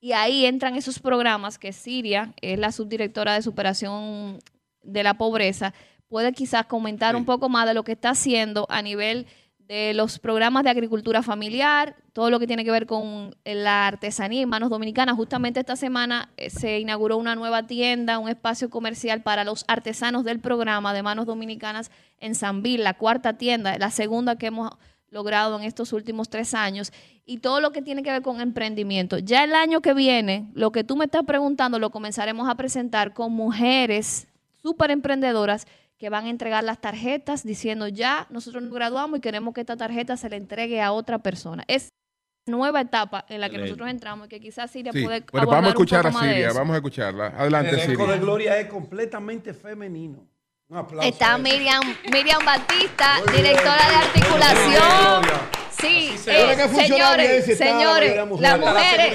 Y 0.00 0.12
ahí 0.12 0.44
entran 0.44 0.76
esos 0.76 0.98
programas 0.98 1.58
que 1.58 1.72
Siria, 1.72 2.34
es 2.42 2.58
la 2.58 2.72
subdirectora 2.72 3.34
de 3.34 3.42
superación 3.42 4.38
de 4.82 5.02
la 5.02 5.14
pobreza, 5.14 5.72
puede 6.08 6.32
quizás 6.32 6.66
comentar 6.66 7.16
un 7.16 7.24
poco 7.24 7.48
más 7.48 7.66
de 7.66 7.74
lo 7.74 7.84
que 7.84 7.92
está 7.92 8.10
haciendo 8.10 8.66
a 8.68 8.82
nivel 8.82 9.26
de 9.66 9.94
los 9.94 10.18
programas 10.18 10.62
de 10.64 10.70
agricultura 10.70 11.22
familiar, 11.22 11.96
todo 12.12 12.30
lo 12.30 12.38
que 12.38 12.46
tiene 12.46 12.64
que 12.64 12.70
ver 12.70 12.86
con 12.86 13.34
la 13.44 13.86
artesanía 13.86 14.42
y 14.42 14.46
manos 14.46 14.68
dominicanas. 14.68 15.16
Justamente 15.16 15.60
esta 15.60 15.74
semana 15.74 16.28
eh, 16.36 16.50
se 16.50 16.80
inauguró 16.80 17.16
una 17.16 17.34
nueva 17.34 17.66
tienda, 17.66 18.18
un 18.18 18.28
espacio 18.28 18.68
comercial 18.68 19.22
para 19.22 19.42
los 19.42 19.64
artesanos 19.68 20.24
del 20.24 20.38
programa 20.38 20.92
de 20.92 21.02
manos 21.02 21.26
dominicanas 21.26 21.90
en 22.18 22.34
Sanville, 22.34 22.84
la 22.84 22.94
cuarta 22.94 23.38
tienda, 23.38 23.78
la 23.78 23.90
segunda 23.90 24.36
que 24.36 24.46
hemos 24.46 24.70
logrado 25.14 25.56
en 25.56 25.64
estos 25.64 25.92
últimos 25.94 26.28
tres 26.28 26.52
años 26.52 26.92
y 27.24 27.38
todo 27.38 27.60
lo 27.60 27.70
que 27.72 27.80
tiene 27.80 28.02
que 28.02 28.10
ver 28.10 28.20
con 28.20 28.40
emprendimiento. 28.40 29.16
Ya 29.18 29.44
el 29.44 29.54
año 29.54 29.80
que 29.80 29.94
viene, 29.94 30.50
lo 30.52 30.72
que 30.72 30.84
tú 30.84 30.96
me 30.96 31.06
estás 31.06 31.22
preguntando, 31.24 31.78
lo 31.78 31.90
comenzaremos 31.90 32.48
a 32.48 32.56
presentar 32.56 33.14
con 33.14 33.32
mujeres 33.32 34.26
súper 34.62 34.90
emprendedoras 34.90 35.66
que 35.96 36.10
van 36.10 36.26
a 36.26 36.30
entregar 36.30 36.64
las 36.64 36.80
tarjetas 36.80 37.44
diciendo 37.44 37.86
ya 37.88 38.26
nosotros 38.28 38.62
nos 38.62 38.72
graduamos 38.74 39.18
y 39.18 39.22
queremos 39.22 39.54
que 39.54 39.60
esta 39.60 39.76
tarjeta 39.76 40.16
se 40.16 40.28
le 40.28 40.36
entregue 40.36 40.82
a 40.82 40.92
otra 40.92 41.20
persona. 41.20 41.62
Es 41.68 41.88
nueva 42.46 42.80
etapa 42.82 43.24
en 43.28 43.40
la 43.40 43.48
que 43.48 43.56
nosotros 43.56 43.88
entramos 43.88 44.26
y 44.26 44.28
que 44.28 44.40
quizás 44.40 44.70
Siria 44.70 44.92
Sí. 44.92 45.02
puede 45.02 45.20
Bueno, 45.20 45.44
abordar 45.44 45.62
vamos 45.62 45.66
a 45.66 45.70
escuchar 45.70 46.06
a 46.06 46.10
de 46.10 46.18
Siria, 46.18 46.52
vamos 46.52 46.74
a 46.74 46.76
escucharla. 46.76 47.26
Adelante, 47.28 47.70
El 47.70 47.80
elenco 47.80 48.02
de 48.02 48.08
Siria. 48.08 48.20
Gloria 48.20 48.60
es 48.60 48.66
completamente 48.66 49.54
femenino. 49.54 50.26
Un 50.74 50.80
aplauso. 50.80 51.08
Está. 51.08 51.38
Miriam, 51.38 51.82
Miriam 52.10 52.44
Batista, 52.44 53.20
directora 53.32 53.88
de 53.88 53.94
articulación. 53.94 55.22
Sí, 55.80 56.16
eh, 56.26 56.56
bien 56.56 56.68
señores, 56.74 57.58
señores, 57.58 58.16
las 58.16 58.40
la 58.40 58.56
mujeres, 58.56 59.12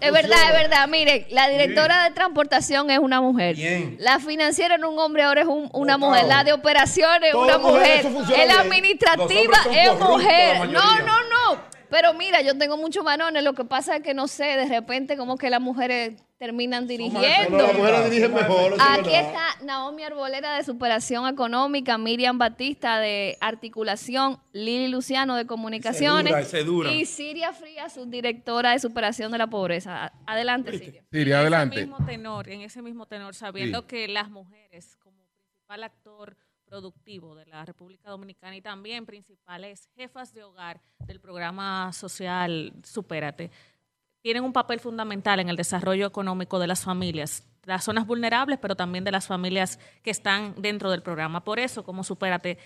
es 0.00 0.12
verdad, 0.12 0.46
es 0.48 0.52
verdad. 0.52 0.88
Miren, 0.88 1.26
la 1.30 1.48
directora 1.48 2.04
de 2.04 2.10
transportación 2.10 2.90
es 2.90 2.98
una 2.98 3.20
mujer. 3.22 3.56
La 3.98 4.18
financiera 4.18 4.74
en 4.74 4.84
un 4.84 4.98
hombre 4.98 5.22
ahora 5.22 5.42
es 5.42 5.46
un- 5.46 5.70
una 5.72 5.96
mujer. 5.96 6.26
La 6.26 6.44
de 6.44 6.52
operaciones 6.52 7.30
es 7.30 7.34
una 7.34 7.56
mujer, 7.58 8.04
bien. 8.36 8.50
administrativa 8.50 9.58
es 9.70 9.98
mujer. 9.98 10.68
No, 10.68 10.96
no, 10.98 11.18
no. 11.30 11.74
Pero 11.94 12.12
mira, 12.12 12.42
yo 12.42 12.58
tengo 12.58 12.76
muchos 12.76 13.04
varones. 13.04 13.44
Lo 13.44 13.52
que 13.52 13.64
pasa 13.64 13.94
es 13.94 14.02
que 14.02 14.14
no 14.14 14.26
sé, 14.26 14.42
de 14.42 14.66
repente 14.66 15.16
como 15.16 15.38
que 15.38 15.48
las 15.48 15.60
mujeres 15.60 16.20
terminan 16.38 16.88
dirigiendo. 16.88 17.56
No, 17.56 17.62
las 17.68 17.76
mujeres 17.76 18.10
dirigen 18.10 18.34
mejor. 18.34 18.74
Aquí 18.80 19.14
está 19.14 19.44
Naomi 19.62 20.02
Arbolera 20.02 20.56
de 20.56 20.64
Superación 20.64 21.28
Económica, 21.28 21.96
Miriam 21.96 22.36
Batista 22.36 22.98
de 22.98 23.38
Articulación, 23.40 24.40
Lili 24.52 24.88
Luciano 24.88 25.36
de 25.36 25.46
Comunicaciones 25.46 26.34
dura, 26.50 26.64
dura. 26.64 26.90
y 26.90 27.06
Siria 27.06 27.52
Fría, 27.52 27.88
subdirectora 27.88 28.72
de 28.72 28.80
Superación 28.80 29.30
de 29.30 29.38
la 29.38 29.46
Pobreza. 29.46 30.12
Adelante, 30.26 30.76
Siria. 30.76 31.04
Siria, 31.12 31.34
en 31.36 31.40
adelante. 31.42 31.76
Ese 31.76 31.86
mismo 31.86 32.04
tenor, 32.06 32.48
en 32.48 32.60
ese 32.62 32.82
mismo 32.82 33.06
tenor, 33.06 33.36
sabiendo 33.36 33.82
Sí. 33.82 33.86
que 33.86 34.08
las 34.08 34.30
mujeres, 34.30 34.96
como 34.96 35.28
principal 35.38 35.84
actor 35.84 36.36
productivo 36.74 37.36
de 37.36 37.46
la 37.46 37.64
República 37.64 38.10
Dominicana 38.10 38.56
y 38.56 38.60
también 38.60 39.06
principales 39.06 39.88
jefas 39.94 40.34
de 40.34 40.42
hogar 40.42 40.80
del 41.06 41.20
programa 41.20 41.92
social 41.92 42.72
Supérate, 42.82 43.52
tienen 44.22 44.42
un 44.42 44.52
papel 44.52 44.80
fundamental 44.80 45.38
en 45.38 45.48
el 45.48 45.54
desarrollo 45.54 46.04
económico 46.04 46.58
de 46.58 46.66
las 46.66 46.82
familias, 46.82 47.46
las 47.62 47.84
zonas 47.84 48.08
vulnerables, 48.08 48.58
pero 48.60 48.74
también 48.74 49.04
de 49.04 49.12
las 49.12 49.28
familias 49.28 49.78
que 50.02 50.10
están 50.10 50.60
dentro 50.60 50.90
del 50.90 51.00
programa. 51.00 51.44
Por 51.44 51.60
eso, 51.60 51.84
como 51.84 52.02
Supérate, 52.02 52.58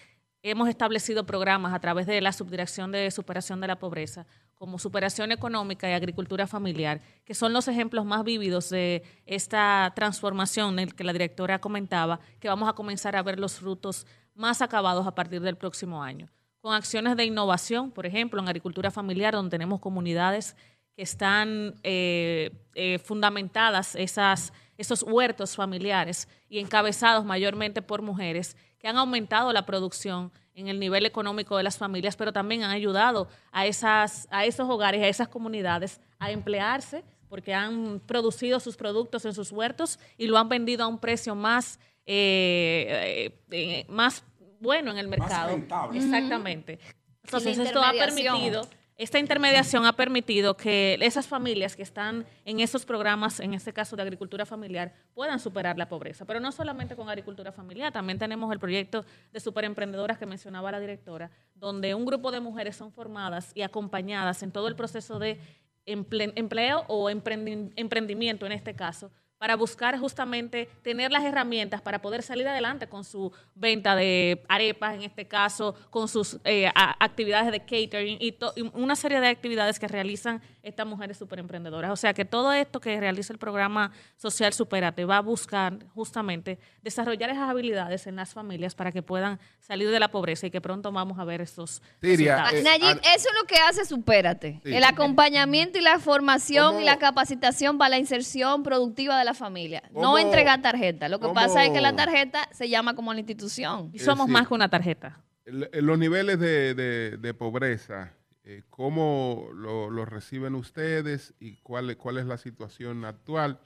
hemos 0.43 0.71
establecido 0.71 1.27
programas 1.27 1.75
a 1.75 1.79
través 1.79 2.07
de 2.07 2.23
la 2.23 2.33
Subdirección 2.33 2.91
de 2.91 3.11
Superación 3.11 3.61
de 3.61 3.67
la 3.67 3.79
Pobreza, 3.79 4.25
como 4.59 4.79
Superación 4.79 5.31
Económica 5.31 5.89
y 5.89 5.93
Agricultura 5.93 6.47
Familiar, 6.49 7.01
que 7.25 7.35
son 7.35 7.53
los 7.53 7.69
ejemplos 7.69 8.05
más 8.05 8.25
vívidos 8.25 8.69
de 8.71 9.05
esta 9.25 9.93
transformación 9.95 10.79
en 10.81 10.91
que 10.91 11.05
la 11.05 11.13
directora 11.13 11.61
comentaba, 11.61 12.19
que 12.41 12.49
vamos 12.49 12.69
a 12.69 12.73
comenzar 12.73 13.15
a 13.15 13.23
ver 13.23 13.39
los 13.39 13.55
frutos 13.55 14.07
más 14.35 14.61
acabados 14.61 15.07
a 15.07 15.15
partir 15.15 15.41
del 15.41 15.57
próximo 15.57 16.03
año. 16.03 16.29
Con 16.61 16.75
acciones 16.75 17.17
de 17.17 17.25
innovación, 17.25 17.93
por 17.93 18.05
ejemplo, 18.05 18.41
en 18.41 18.49
agricultura 18.49 18.91
familiar, 18.91 19.33
donde 19.33 19.51
tenemos 19.51 19.79
comunidades 19.79 20.57
que 20.97 21.03
están 21.03 21.75
eh, 21.85 22.51
eh, 22.75 22.99
fundamentadas, 22.99 23.95
esas, 23.95 24.53
esos 24.77 25.05
huertos 25.05 25.55
familiares 25.55 26.29
y 26.49 26.59
encabezados 26.59 27.25
mayormente 27.25 27.81
por 27.81 28.03
mujeres, 28.03 28.57
que 28.81 28.89
han 28.89 28.97
aumentado 28.97 29.53
la 29.53 29.67
producción 29.67 30.33
en 30.59 30.69
el 30.69 30.81
nivel 30.81 31.07
económico 31.07 31.57
de 31.57 31.63
las 31.63 31.79
familias, 31.79 32.17
pero 32.17 32.33
también 32.33 32.65
han 32.65 32.71
ayudado 32.71 33.29
a, 33.53 33.67
esas, 33.67 34.27
a 34.31 34.45
esos 34.45 34.69
hogares, 34.69 35.03
a 35.03 35.07
esas 35.07 35.29
comunidades 35.29 36.01
a 36.19 36.33
emplearse 36.33 37.05
porque 37.29 37.55
han 37.55 38.01
producido 38.01 38.59
sus 38.59 38.77
productos 38.77 39.25
en 39.25 39.35
sus 39.35 39.53
huertos 39.53 39.99
y 40.17 40.27
lo 40.27 40.37
han 40.39 40.49
vendido 40.49 40.85
a 40.85 40.89
un 40.89 40.99
precio 40.99 41.35
más, 41.35 41.79
eh, 42.07 43.31
eh, 43.31 43.41
eh, 43.51 43.87
más 43.89 44.25
bueno 44.61 44.91
en 44.91 44.99
el 44.99 45.09
mercado. 45.09 45.51
rentable. 45.51 45.99
Exactamente. 45.99 46.79
Entonces 47.23 47.59
esto 47.59 47.83
ha 47.83 47.93
permitido, 47.93 48.67
esta 48.99 49.21
intermediación 49.21 49.87
ha 49.87 49.93
permitido 49.95 50.57
que 50.57 50.99
esas 51.01 51.29
familias 51.29 51.77
que 51.77 51.85
están 51.85 52.27
en 52.45 52.59
esos 52.59 52.85
programas, 52.85 53.39
en 53.39 53.55
este 53.55 53.73
caso 53.73 53.95
de 53.95 54.03
agricultura 54.03 54.45
familiar, 54.45 54.93
puedan 55.15 55.39
superar 55.39 55.79
la 55.79 55.89
pobreza. 55.89 56.25
Pero 56.25 56.41
no 56.41 56.51
solamente 56.51 56.97
con 56.97 57.09
agricultura 57.09 57.53
familiar, 57.53 57.93
también 57.93 58.19
tenemos 58.19 58.53
el 58.53 58.59
proyecto 58.59 59.05
de 59.33 59.39
superemprendedoras 59.39 60.19
que 60.19 60.27
mencionaba 60.27 60.73
la 60.73 60.81
directora, 60.81 61.31
donde 61.55 61.95
un 61.95 62.05
grupo 62.05 62.33
de 62.33 62.41
mujeres 62.41 62.75
son 62.75 62.91
formadas 62.93 63.53
y 63.55 63.63
acompañadas 63.63 64.43
en 64.43 64.51
todo 64.51 64.67
el 64.67 64.75
proceso 64.75 65.21
de 65.21 65.39
emple- 65.87 66.33
empleo 66.35 66.85
o 66.89 67.09
emprendi- 67.09 67.73
emprendimiento 67.77 68.47
en 68.47 68.53
este 68.53 68.75
caso, 68.75 69.13
para 69.39 69.57
buscar 69.57 69.99
justamente 69.99 70.69
tener 70.83 71.13
las 71.13 71.25
herramientas 71.25 71.81
para 71.81 72.01
poder 72.01 72.23
salir 72.23 72.47
adelante 72.49 72.89
con 72.89 73.05
su 73.05 73.33
venta 73.55 73.95
de 73.95 74.45
arepas, 74.49 74.95
en 74.95 75.03
este 75.03 75.27
caso, 75.27 75.75
con 75.91 76.09
sus 76.09 76.39
eh, 76.45 76.71
actividades 76.75 77.53
de 77.53 77.61
catering 77.61 78.19
y, 78.21 78.37
y 78.57 78.71
una 78.75 78.97
serie 78.97 79.21
de 79.21 79.29
actividades 79.29 79.79
que 79.79 79.89
realizan 79.89 80.43
estas 80.63 80.87
mujeres 80.87 81.17
superemprendedoras. 81.17 81.91
O 81.91 81.97
sea 81.97 82.13
que 82.15 82.25
todo 82.25 82.53
esto 82.53 82.81
que 82.81 82.99
realiza 82.99 83.33
el 83.33 83.39
programa 83.39 83.93
social 84.17 84.53
Superate 84.53 85.05
va 85.05 85.19
a 85.19 85.21
buscar 85.21 85.79
justamente 85.95 86.59
desarrollar 86.83 87.31
esas 87.31 87.49
habilidades 87.49 88.07
en 88.07 88.17
las 88.17 88.35
familias 88.35 88.75
para 88.75 88.93
que 88.93 89.03
puedan 89.03 89.39
salir 89.61 89.91
de 89.91 90.01
la 90.01 90.09
pobreza 90.09 90.47
y 90.47 90.51
que 90.51 90.61
pronto 90.61 90.91
vamos 90.93 91.19
a 91.19 91.25
ver 91.25 91.41
esos 91.41 91.81
Siria, 92.01 92.43
resultados. 92.51 92.61
eh, 92.61 92.63
Nayib, 92.63 93.01
eso 93.15 93.29
es 93.29 93.35
lo 93.41 93.47
que 93.47 93.57
hace 93.57 93.85
Supérate. 93.85 94.61
Sí. 94.65 94.75
El 94.75 94.85
acompañamiento 94.85 95.79
y 95.79 95.81
la 95.81 95.99
formación 95.99 96.67
¿Cómo? 96.69 96.81
y 96.81 96.85
la 96.85 96.99
capacitación 96.99 97.79
para 97.79 97.91
la 97.91 97.99
inserción 97.99 98.63
productiva 98.63 99.19
de 99.19 99.28
la 99.29 99.35
familia. 99.35 99.83
No 99.93 100.01
¿Cómo? 100.01 100.19
entregar 100.19 100.61
tarjeta. 100.63 101.09
Lo 101.09 101.19
que 101.19 101.23
¿Cómo? 101.25 101.35
pasa 101.35 101.65
es 101.65 101.71
que 101.71 101.81
la 101.81 101.95
tarjeta 101.95 102.49
se 102.53 102.69
llama 102.69 102.95
como 102.95 103.13
la 103.13 103.21
institución. 103.21 103.91
Y 103.93 103.99
somos 103.99 104.27
decir, 104.27 104.33
más 104.33 104.49
que 104.49 104.55
una 104.55 104.69
tarjeta. 104.69 105.21
el- 105.45 105.69
el- 105.73 105.85
los 105.87 105.99
niveles 105.99 106.39
de, 106.41 106.75
de- 106.75 107.17
de 107.17 107.35
pobreza, 107.35 108.13
eh, 108.45 108.63
¿cómo 108.71 109.49
lo, 109.55 109.91
lo 109.91 110.05
reciben 110.05 110.55
ustedes 110.55 111.35
y 111.41 111.57
cuál, 111.57 111.91
es- 111.91 111.97
cuál 111.97 112.19
es 112.19 112.27
la 112.27 112.39
situación 112.39 113.05
actual? 113.05 113.61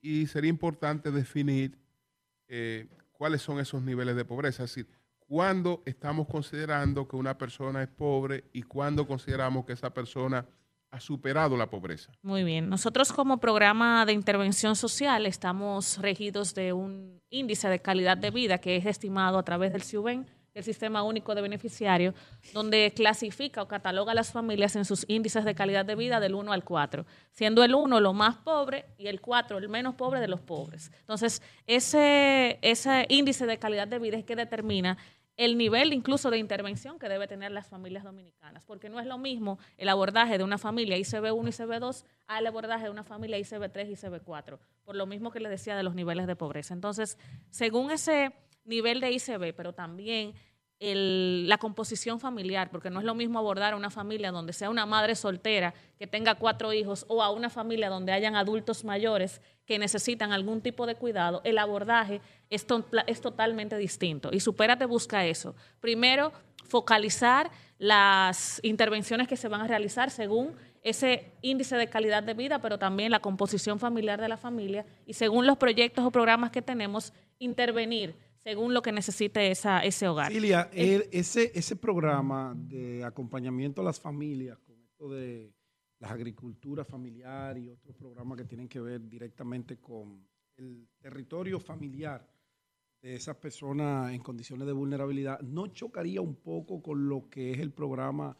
Y 0.00 0.26
sería 0.26 0.50
importante 0.50 1.10
definir 1.10 1.78
eh, 2.48 2.86
cuáles 3.12 3.42
son 3.42 3.58
esos 3.58 3.82
niveles 3.82 4.14
de 4.16 4.24
pobreza, 4.24 4.64
es 4.64 4.70
decir, 4.70 4.88
cuándo 5.18 5.82
estamos 5.86 6.28
considerando 6.28 7.08
que 7.08 7.16
una 7.16 7.36
persona 7.36 7.82
es 7.82 7.88
pobre 7.88 8.44
y 8.52 8.62
cuándo 8.62 9.06
consideramos 9.06 9.64
que 9.64 9.72
esa 9.72 9.92
persona 9.92 10.46
superado 11.00 11.56
la 11.56 11.68
pobreza. 11.68 12.12
Muy 12.22 12.44
bien. 12.44 12.68
Nosotros 12.68 13.12
como 13.12 13.38
programa 13.38 14.04
de 14.06 14.12
intervención 14.12 14.76
social 14.76 15.26
estamos 15.26 15.98
regidos 15.98 16.54
de 16.54 16.72
un 16.72 17.20
índice 17.30 17.68
de 17.68 17.80
calidad 17.80 18.16
de 18.16 18.30
vida 18.30 18.58
que 18.58 18.76
es 18.76 18.86
estimado 18.86 19.38
a 19.38 19.42
través 19.42 19.72
del 19.72 19.82
CIUBEN, 19.82 20.26
el 20.56 20.64
Sistema 20.64 21.02
Único 21.02 21.34
de 21.34 21.42
Beneficiarios, 21.42 22.14
donde 22.54 22.90
clasifica 22.96 23.60
o 23.60 23.68
cataloga 23.68 24.12
a 24.12 24.14
las 24.14 24.32
familias 24.32 24.74
en 24.74 24.86
sus 24.86 25.04
índices 25.06 25.44
de 25.44 25.54
calidad 25.54 25.84
de 25.84 25.94
vida 25.94 26.18
del 26.18 26.34
1 26.34 26.50
al 26.50 26.64
4, 26.64 27.04
siendo 27.30 27.62
el 27.62 27.74
1 27.74 28.00
lo 28.00 28.14
más 28.14 28.36
pobre 28.36 28.86
y 28.96 29.08
el 29.08 29.20
4 29.20 29.58
el 29.58 29.68
menos 29.68 29.96
pobre 29.96 30.18
de 30.18 30.28
los 30.28 30.40
pobres. 30.40 30.90
Entonces, 31.00 31.42
ese, 31.66 32.58
ese 32.62 33.04
índice 33.10 33.44
de 33.44 33.58
calidad 33.58 33.86
de 33.86 33.98
vida 33.98 34.16
es 34.16 34.24
que 34.24 34.34
determina 34.34 34.96
el 35.36 35.58
nivel 35.58 35.92
incluso 35.92 36.30
de 36.30 36.38
intervención 36.38 36.98
que 36.98 37.08
debe 37.08 37.26
tener 37.26 37.52
las 37.52 37.66
familias 37.66 38.04
dominicanas, 38.04 38.64
porque 38.64 38.88
no 38.88 39.00
es 39.00 39.06
lo 39.06 39.18
mismo 39.18 39.58
el 39.76 39.88
abordaje 39.88 40.38
de 40.38 40.44
una 40.44 40.58
familia 40.58 40.96
ICB1 40.96 41.46
y 41.46 41.50
ICB2 41.50 42.04
al 42.26 42.46
abordaje 42.46 42.84
de 42.84 42.90
una 42.90 43.04
familia 43.04 43.38
ICB3 43.38 43.88
y 43.88 43.94
ICB4, 43.94 44.58
por 44.84 44.96
lo 44.96 45.06
mismo 45.06 45.30
que 45.30 45.40
les 45.40 45.50
decía 45.50 45.76
de 45.76 45.82
los 45.82 45.94
niveles 45.94 46.26
de 46.26 46.36
pobreza. 46.36 46.74
Entonces, 46.74 47.18
según 47.50 47.90
ese 47.90 48.32
nivel 48.64 49.00
de 49.00 49.12
ICB, 49.12 49.54
pero 49.54 49.72
también 49.74 50.34
el- 50.80 51.48
la 51.48 51.58
composición 51.58 52.20
familiar, 52.20 52.70
porque 52.70 52.90
no 52.90 52.98
es 53.00 53.04
lo 53.06 53.14
mismo 53.14 53.38
abordar 53.38 53.72
a 53.72 53.76
una 53.76 53.90
familia 53.90 54.30
donde 54.30 54.52
sea 54.52 54.68
una 54.70 54.84
madre 54.86 55.14
soltera 55.14 55.72
que 55.98 56.06
tenga 56.06 56.34
cuatro 56.34 56.72
hijos 56.72 57.04
o 57.08 57.22
a 57.22 57.30
una 57.30 57.48
familia 57.50 57.88
donde 57.88 58.12
hayan 58.12 58.36
adultos 58.36 58.84
mayores 58.84 59.40
que 59.64 59.78
necesitan 59.78 60.32
algún 60.32 60.60
tipo 60.60 60.86
de 60.86 60.94
cuidado, 60.94 61.40
el 61.44 61.58
abordaje 61.58 62.20
es, 62.50 62.66
es 63.06 63.20
totalmente 63.20 63.76
distinto. 63.78 64.30
Y 64.32 64.40
Supérate 64.40 64.84
busca 64.84 65.24
eso. 65.26 65.54
Primero, 65.80 66.32
focalizar 66.64 67.50
las 67.78 68.60
intervenciones 68.62 69.28
que 69.28 69.36
se 69.36 69.48
van 69.48 69.60
a 69.62 69.66
realizar 69.66 70.10
según 70.10 70.54
ese 70.82 71.32
índice 71.42 71.76
de 71.76 71.88
calidad 71.88 72.22
de 72.22 72.34
vida, 72.34 72.60
pero 72.60 72.78
también 72.78 73.10
la 73.10 73.20
composición 73.20 73.78
familiar 73.80 74.20
de 74.20 74.28
la 74.28 74.36
familia 74.36 74.86
y 75.04 75.14
según 75.14 75.46
los 75.46 75.56
proyectos 75.56 76.04
o 76.04 76.10
programas 76.10 76.50
que 76.52 76.62
tenemos, 76.62 77.12
intervenir 77.38 78.14
según 78.46 78.72
lo 78.72 78.80
que 78.80 78.92
necesite 78.92 79.50
esa, 79.50 79.80
ese 79.80 80.06
hogar. 80.06 80.30
Cilia, 80.30 80.70
el- 80.72 81.08
ese, 81.10 81.50
ese 81.52 81.74
programa 81.74 82.54
de 82.56 83.02
acompañamiento 83.02 83.80
a 83.82 83.84
las 83.84 83.98
familias, 83.98 84.56
con 84.60 84.80
esto 84.80 85.10
de 85.10 85.52
las 85.98 86.12
agriculturas 86.12 86.86
familiares 86.86 87.64
y 87.64 87.68
otros 87.70 87.96
programas 87.96 88.38
que 88.38 88.44
tienen 88.44 88.68
que 88.68 88.80
ver 88.80 89.00
directamente 89.08 89.78
con 89.80 90.24
el 90.58 90.86
territorio 91.00 91.58
familiar 91.58 92.24
de 93.02 93.16
esas 93.16 93.34
personas 93.34 94.12
en 94.12 94.20
condiciones 94.20 94.64
de 94.68 94.72
vulnerabilidad, 94.72 95.40
¿no 95.40 95.66
chocaría 95.66 96.20
un 96.20 96.36
poco 96.36 96.80
con 96.80 97.08
lo 97.08 97.28
que 97.28 97.50
es 97.50 97.58
el 97.58 97.72
programa 97.72 98.36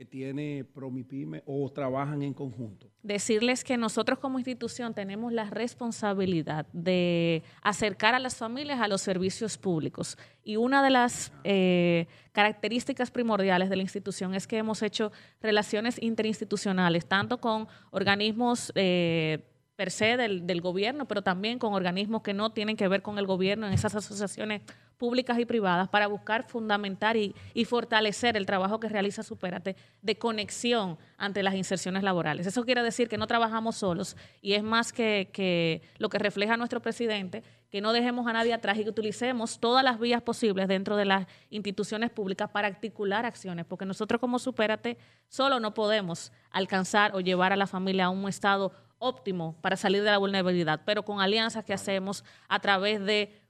que 0.00 0.06
tiene 0.06 0.64
Promipyme 0.64 1.42
o 1.44 1.70
trabajan 1.70 2.22
en 2.22 2.32
conjunto? 2.32 2.90
decirles 3.02 3.64
que 3.64 3.76
nosotros 3.76 4.18
como 4.18 4.38
institución 4.38 4.94
tenemos 4.94 5.32
la 5.32 5.44
responsabilidad 5.44 6.66
de 6.72 7.42
acercar 7.62 8.14
a 8.14 8.18
las 8.18 8.36
familias 8.36 8.80
a 8.80 8.88
los 8.88 9.00
servicios 9.00 9.56
públicos. 9.56 10.18
Y 10.44 10.56
una 10.56 10.82
de 10.82 10.90
las 10.90 11.32
eh, 11.44 12.06
características 12.32 13.10
primordiales 13.10 13.70
de 13.70 13.76
la 13.76 13.82
institución 13.82 14.34
es 14.34 14.46
que 14.46 14.58
hemos 14.58 14.82
hecho 14.82 15.12
relaciones 15.40 16.00
interinstitucionales, 16.02 17.06
tanto 17.06 17.40
con 17.40 17.68
organismos 17.90 18.72
eh, 18.74 19.49
per 19.80 19.90
se 19.90 20.18
del, 20.18 20.60
gobierno, 20.60 21.06
pero 21.06 21.22
también 21.22 21.58
con 21.58 21.72
organismos 21.72 22.20
que 22.20 22.34
no 22.34 22.50
tienen 22.50 22.76
que 22.76 22.86
ver 22.86 23.00
con 23.00 23.16
el 23.16 23.26
gobierno 23.26 23.66
en 23.66 23.72
esas 23.72 23.94
asociaciones 23.94 24.60
públicas 24.98 25.38
y 25.38 25.46
privadas 25.46 25.88
para 25.88 26.06
buscar 26.06 26.46
fundamentar 26.46 27.16
y, 27.16 27.34
fortalecer 27.64 28.36
el 28.36 28.44
trabajo 28.44 28.78
que 28.78 28.90
realiza 28.90 29.22
Supérate 29.22 29.76
de 30.02 30.18
conexión 30.18 30.98
ante 31.16 31.42
las 31.42 31.54
inserciones 31.54 32.02
laborales. 32.02 32.46
Eso 32.46 32.62
quiere 32.66 32.82
decir 32.82 33.08
que 33.08 33.16
no 33.16 33.26
trabajamos 33.26 33.76
solos 33.76 34.18
y 34.42 34.52
es 34.52 34.62
más 34.62 34.92
que, 34.92 35.30
que 35.32 35.80
lo 35.96 36.10
que 36.10 36.18
refleja 36.18 36.58
nuestro 36.58 36.82
presidente, 36.82 37.42
que 37.70 37.80
no 37.80 37.94
dejemos 37.94 38.26
a 38.26 38.34
nadie 38.34 38.52
atrás 38.52 38.76
y 38.76 38.84
que 38.84 38.90
utilicemos 38.90 39.60
todas 39.60 39.82
las 39.82 39.98
vías 39.98 40.20
posibles 40.20 40.68
dentro 40.68 40.96
de 40.96 41.06
las 41.06 41.26
instituciones 41.48 42.10
públicas 42.10 42.50
para 42.50 42.68
articular 42.68 43.24
acciones, 43.24 43.64
porque 43.64 43.86
nosotros 43.86 44.20
como 44.20 44.38
Supérate 44.38 44.98
solo 45.30 45.58
no 45.58 45.72
podemos 45.72 46.32
alcanzar 46.50 47.14
o 47.14 47.20
llevar 47.20 47.54
a 47.54 47.56
la 47.56 47.66
familia 47.66 48.04
a 48.06 48.10
un 48.10 48.28
estado 48.28 48.72
óptimo 49.00 49.56
para 49.60 49.76
salir 49.76 50.04
de 50.04 50.10
la 50.10 50.18
vulnerabilidad, 50.18 50.82
pero 50.84 51.04
con 51.04 51.20
alianzas 51.20 51.64
que 51.64 51.72
hacemos 51.72 52.24
a 52.48 52.60
través 52.60 53.04
de 53.04 53.40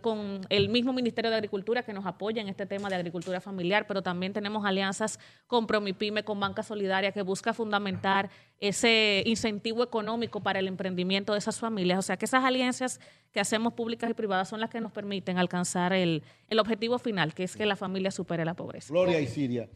con, 0.00 0.40
el 0.48 0.68
mismo 0.68 0.92
Ministerio 0.92 1.30
de 1.30 1.36
Agricultura 1.36 1.84
que 1.84 1.92
nos 1.92 2.04
apoya 2.04 2.42
en 2.42 2.48
este 2.48 2.66
tema 2.66 2.88
de 2.88 2.96
agricultura 2.96 3.40
familiar, 3.40 3.86
pero 3.86 4.02
también 4.02 4.32
tenemos 4.32 4.64
alianzas 4.64 5.20
con 5.46 5.68
Promipyme, 5.68 6.24
con 6.24 6.40
Banca 6.40 6.64
Solidaria, 6.64 7.12
que 7.12 7.22
busca 7.22 7.54
fundamentar 7.54 8.28
ese 8.58 9.22
incentivo 9.24 9.84
económico 9.84 10.42
para 10.42 10.58
el 10.58 10.66
emprendimiento 10.66 11.32
de 11.32 11.38
esas 11.38 11.60
familias. 11.60 12.00
O 12.00 12.02
sea, 12.02 12.16
que 12.16 12.24
esas 12.24 12.42
alianzas 12.42 13.00
que 13.30 13.38
hacemos 13.38 13.74
públicas 13.74 14.10
y 14.10 14.14
privadas 14.14 14.48
son 14.48 14.58
las 14.58 14.68
que 14.68 14.80
nos 14.80 14.90
permiten 14.90 15.38
alcanzar 15.38 15.92
el, 15.92 16.24
el 16.48 16.58
objetivo 16.58 16.98
final, 16.98 17.32
que 17.32 17.44
es 17.44 17.54
que 17.54 17.64
la 17.64 17.76
familia 17.76 18.10
supere 18.10 18.44
la 18.44 18.54
pobreza. 18.54 18.92
Gloria 18.92 19.20
y 19.20 19.28
Siria, 19.28 19.70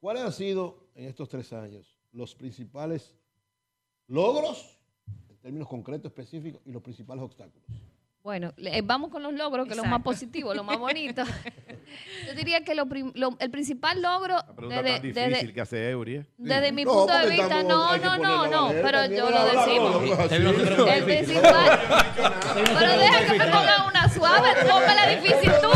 ¿cuáles 0.00 0.24
han 0.24 0.32
sido 0.32 0.88
en 0.96 1.06
estos 1.06 1.28
tres 1.28 1.52
años 1.52 1.96
los 2.10 2.34
principales 2.34 3.14
logros 4.08 4.78
en 5.28 5.36
términos 5.38 5.68
concretos, 5.68 6.10
específicos 6.10 6.60
y 6.64 6.72
los 6.72 6.82
principales 6.82 7.22
obstáculos. 7.22 7.62
Bueno, 8.22 8.54
eh, 8.56 8.80
vamos 8.82 9.10
con 9.10 9.22
los 9.22 9.34
logros, 9.34 9.66
que 9.66 9.72
es 9.72 9.76
lo 9.76 9.84
más 9.84 10.00
positivo, 10.02 10.54
lo 10.54 10.64
más 10.64 10.78
bonito. 10.78 11.22
Yo 12.26 12.32
diría 12.34 12.64
que 12.64 12.74
lo 12.74 12.86
prim- 12.86 13.12
lo- 13.14 13.36
el 13.38 13.50
principal 13.50 14.00
logro 14.00 14.36
La 14.36 14.46
pregunta 14.56 14.82
desde, 14.82 14.92
tan 14.94 15.02
difícil 15.02 15.30
desde- 15.32 15.52
que 15.52 15.60
hace 15.60 15.90
Eury. 15.90 16.14
¿eh? 16.16 16.26
desde 16.38 16.72
mi 16.72 16.84
No, 16.84 16.92
punto 16.94 17.18
de 17.18 17.28
vista, 17.28 17.60
estamos- 17.60 17.64
no, 17.68 17.96
no, 17.98 18.16
no, 18.16 18.44
la 18.46 18.50
no, 18.50 18.68
pero 18.70 19.04
yo 19.14 19.28
lo 19.30 19.44
decimos. 19.44 20.30
El 20.88 21.04
principal. 21.04 21.80
Pero 22.54 22.98
deja 22.98 23.26
que 23.26 23.38
me 23.38 23.44
ponga 23.44 23.86
una 23.88 24.08
suave, 24.08 24.48
póngala 24.62 25.06
difícil 25.20 25.52
tú. 25.60 25.68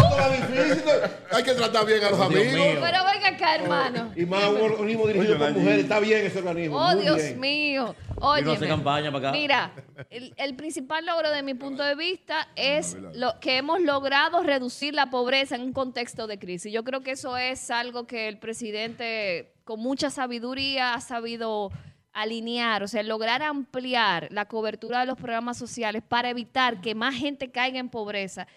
Hay 1.37 1.43
que 1.45 1.53
tratar 1.53 1.85
bien 1.85 2.03
a 2.03 2.11
los 2.11 2.21
amigos. 2.21 2.79
Pero 2.81 3.05
venga 3.53 3.87
hermano. 3.87 4.13
Y 4.17 4.27
más 4.27 4.49
un 4.49 4.61
organismo 4.61 5.07
dirigido 5.07 5.39
por 5.39 5.53
mujeres. 5.53 5.81
Está 5.81 6.01
bien 6.01 6.27
ese 6.27 6.39
organismo. 6.39 6.77
Oh, 6.77 6.93
muy 6.95 7.03
Dios 7.03 7.17
bien. 7.17 7.41
mío. 7.41 7.95
Oye, 8.21 8.59
campaña 8.67 9.13
para 9.13 9.29
acá. 9.29 9.39
mira, 9.39 9.73
el, 10.11 10.35
el 10.37 10.57
principal 10.57 11.07
logro 11.07 11.31
de 11.31 11.43
mi 11.43 11.55
punto 11.55 11.83
de 11.83 11.95
vista 11.95 12.49
es 12.57 12.97
lo 13.15 13.39
que 13.41 13.59
hemos 13.59 13.81
logrado 13.81 14.43
reducir 14.43 14.95
la 14.95 15.11
pobreza 15.11 15.55
en 15.55 15.63
un 15.63 15.73
contexto 15.73 16.27
de 16.27 16.39
crisis. 16.39 16.73
Yo 16.73 16.85
creo 16.85 17.03
que 17.03 17.13
eso 17.13 17.37
es 17.37 17.71
algo 17.71 18.07
que 18.07 18.29
el 18.29 18.39
presidente 18.39 19.55
con 19.65 19.81
mucha 19.81 20.11
sabiduría 20.11 20.95
ha 20.95 21.01
sabido 21.01 21.71
alinear, 22.13 22.83
o 22.83 22.89
sea, 22.89 23.03
lograr 23.03 23.43
ampliar 23.43 24.29
la 24.33 24.47
cobertura 24.47 25.01
de 25.01 25.07
los 25.07 25.17
programas 25.17 25.57
sociales 25.57 26.03
para 26.07 26.31
evitar 26.31 26.81
que 26.81 26.95
más 26.95 27.15
gente 27.15 27.51
caiga 27.51 27.79
en 27.79 27.89
pobreza, 27.89 28.49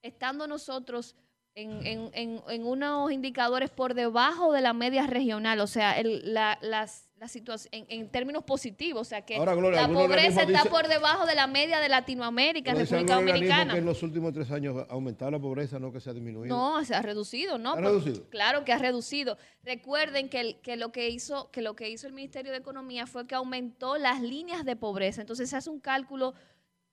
estando 0.00 0.46
nosotros 0.46 1.16
en, 1.56 1.84
en- 1.86 2.10
en- 2.14 2.42
en 2.48 2.66
unos 2.66 3.10
indicadores 3.10 3.70
por 3.70 3.94
debajo 3.94 4.52
de 4.52 4.60
la 4.60 4.72
media 4.72 5.06
regional, 5.06 5.60
o 5.60 5.66
sea, 5.66 5.98
el- 5.98 6.32
la, 6.32 6.58
las, 6.62 7.08
la 7.18 7.26
situación 7.28 7.84
en, 7.88 8.08
términos 8.08 8.44
positivos, 8.44 9.02
o 9.02 9.04
sea, 9.04 9.22
que 9.26 9.36
Ahora, 9.36 9.54
Gloria, 9.54 9.82
la 9.82 9.92
pobreza 9.92 10.42
está 10.42 10.64
por 10.70 10.86
debajo 10.88 11.26
de 11.26 11.34
la 11.34 11.46
media 11.48 11.80
de 11.80 11.88
Latinoamérica, 11.88 12.72
República 12.72 13.16
Dominicana. 13.16 13.72
que 13.74 13.80
en 13.80 13.84
los 13.84 14.02
últimos 14.02 14.32
tres 14.32 14.50
años 14.52 14.76
ha 14.88 14.92
aumentado 14.92 15.30
la 15.32 15.38
pobreza, 15.40 15.78
no 15.78 15.92
que 15.92 16.00
se 16.00 16.08
ha 16.08 16.14
disminuido. 16.14 16.56
No, 16.56 16.82
se 16.84 16.94
ha 16.94 17.02
reducido, 17.02 17.58
¿no? 17.58 17.72
¿Ha 17.72 17.80
reducido? 17.80 18.30
Claro 18.30 18.64
que 18.64 18.72
ha 18.72 18.78
reducido. 18.78 19.36
Recuerden 19.64 20.28
que, 20.30 20.40
el- 20.40 20.60
que 20.60 20.76
lo 20.76 20.92
que 20.92 21.10
hizo 21.10 21.50
que 21.50 21.62
lo 21.62 21.74
que 21.74 21.90
hizo 21.90 22.06
el 22.06 22.12
Ministerio 22.14 22.52
de 22.52 22.58
Economía 22.58 23.06
fue 23.06 23.26
que 23.26 23.34
aumentó 23.34 23.98
las 23.98 24.22
líneas 24.22 24.64
de 24.64 24.76
pobreza. 24.76 25.20
Entonces 25.20 25.50
se 25.50 25.56
hace 25.56 25.68
un 25.68 25.80
cálculo 25.80 26.32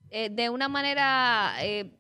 eh, 0.10 0.30
de 0.30 0.50
una 0.50 0.68
manera 0.68 1.54
eh, 1.62 1.92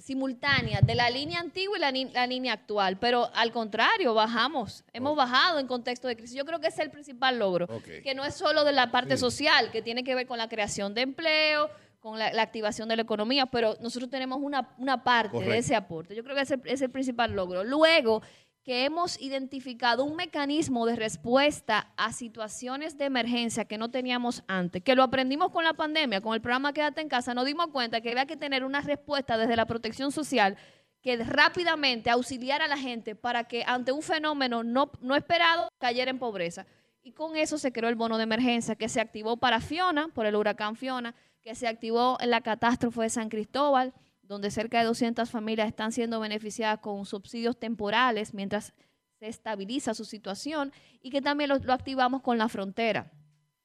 simultánea 0.00 0.80
de 0.80 0.94
la 0.94 1.10
línea 1.10 1.40
antigua 1.40 1.76
y 1.76 1.80
la, 1.80 1.92
la 2.12 2.26
línea 2.26 2.52
actual. 2.52 2.98
Pero 2.98 3.30
al 3.34 3.52
contrario, 3.52 4.14
bajamos. 4.14 4.84
Hemos 4.92 5.16
bajado 5.16 5.58
en 5.58 5.66
contexto 5.66 6.08
de 6.08 6.16
crisis. 6.16 6.36
Yo 6.36 6.44
creo 6.44 6.60
que 6.60 6.68
ese 6.68 6.82
es 6.82 6.86
el 6.86 6.90
principal 6.90 7.38
logro. 7.38 7.68
Que 8.02 8.14
no 8.14 8.24
es 8.24 8.34
solo 8.34 8.64
de 8.64 8.72
la 8.72 8.90
parte 8.90 9.16
social, 9.16 9.70
que 9.70 9.82
tiene 9.82 10.04
que 10.04 10.14
ver 10.14 10.26
con 10.26 10.38
la 10.38 10.48
creación 10.48 10.94
de 10.94 11.02
empleo, 11.02 11.70
con 12.00 12.18
la, 12.18 12.32
la 12.32 12.42
activación 12.42 12.88
de 12.88 12.96
la 12.96 13.02
economía, 13.02 13.46
pero 13.46 13.76
nosotros 13.80 14.10
tenemos 14.10 14.38
una, 14.40 14.74
una 14.78 15.04
parte 15.04 15.38
de 15.38 15.58
ese 15.58 15.74
aporte. 15.76 16.14
Yo 16.14 16.24
creo 16.24 16.34
que 16.34 16.42
ese 16.42 16.58
es 16.64 16.80
el 16.80 16.90
principal 16.90 17.32
logro. 17.32 17.62
Luego, 17.62 18.22
que 18.62 18.84
hemos 18.84 19.20
identificado 19.20 20.04
un 20.04 20.16
mecanismo 20.16 20.84
de 20.84 20.96
respuesta 20.96 21.92
a 21.96 22.12
situaciones 22.12 22.98
de 22.98 23.06
emergencia 23.06 23.64
que 23.64 23.78
no 23.78 23.90
teníamos 23.90 24.44
antes, 24.48 24.82
que 24.82 24.94
lo 24.94 25.02
aprendimos 25.02 25.50
con 25.50 25.64
la 25.64 25.72
pandemia, 25.72 26.20
con 26.20 26.34
el 26.34 26.42
programa 26.42 26.72
Quédate 26.72 27.00
en 27.00 27.08
casa, 27.08 27.32
nos 27.32 27.46
dimos 27.46 27.68
cuenta 27.68 28.00
que 28.00 28.10
había 28.10 28.26
que 28.26 28.36
tener 28.36 28.64
una 28.64 28.82
respuesta 28.82 29.38
desde 29.38 29.56
la 29.56 29.66
protección 29.66 30.12
social 30.12 30.56
que 31.02 31.16
rápidamente 31.16 32.10
auxiliara 32.10 32.66
a 32.66 32.68
la 32.68 32.76
gente 32.76 33.14
para 33.14 33.44
que 33.44 33.64
ante 33.66 33.92
un 33.92 34.02
fenómeno 34.02 34.62
no, 34.62 34.92
no 35.00 35.16
esperado 35.16 35.68
cayera 35.78 36.10
en 36.10 36.18
pobreza. 36.18 36.66
Y 37.02 37.12
con 37.12 37.36
eso 37.36 37.56
se 37.56 37.72
creó 37.72 37.88
el 37.88 37.96
bono 37.96 38.18
de 38.18 38.24
emergencia 38.24 38.74
que 38.74 38.90
se 38.90 39.00
activó 39.00 39.38
para 39.38 39.62
Fiona, 39.62 40.08
por 40.08 40.26
el 40.26 40.36
huracán 40.36 40.76
Fiona, 40.76 41.14
que 41.40 41.54
se 41.54 41.66
activó 41.66 42.18
en 42.20 42.28
la 42.28 42.42
catástrofe 42.42 43.00
de 43.00 43.08
San 43.08 43.30
Cristóbal, 43.30 43.94
donde 44.30 44.52
cerca 44.52 44.78
de 44.78 44.84
200 44.84 45.28
familias 45.28 45.66
están 45.66 45.90
siendo 45.90 46.20
beneficiadas 46.20 46.78
con 46.78 47.04
subsidios 47.04 47.58
temporales 47.58 48.32
mientras 48.32 48.72
se 49.18 49.26
estabiliza 49.26 49.92
su 49.92 50.04
situación 50.04 50.72
y 51.02 51.10
que 51.10 51.20
también 51.20 51.50
lo, 51.50 51.58
lo 51.58 51.72
activamos 51.72 52.22
con 52.22 52.38
la 52.38 52.48
frontera. 52.48 53.10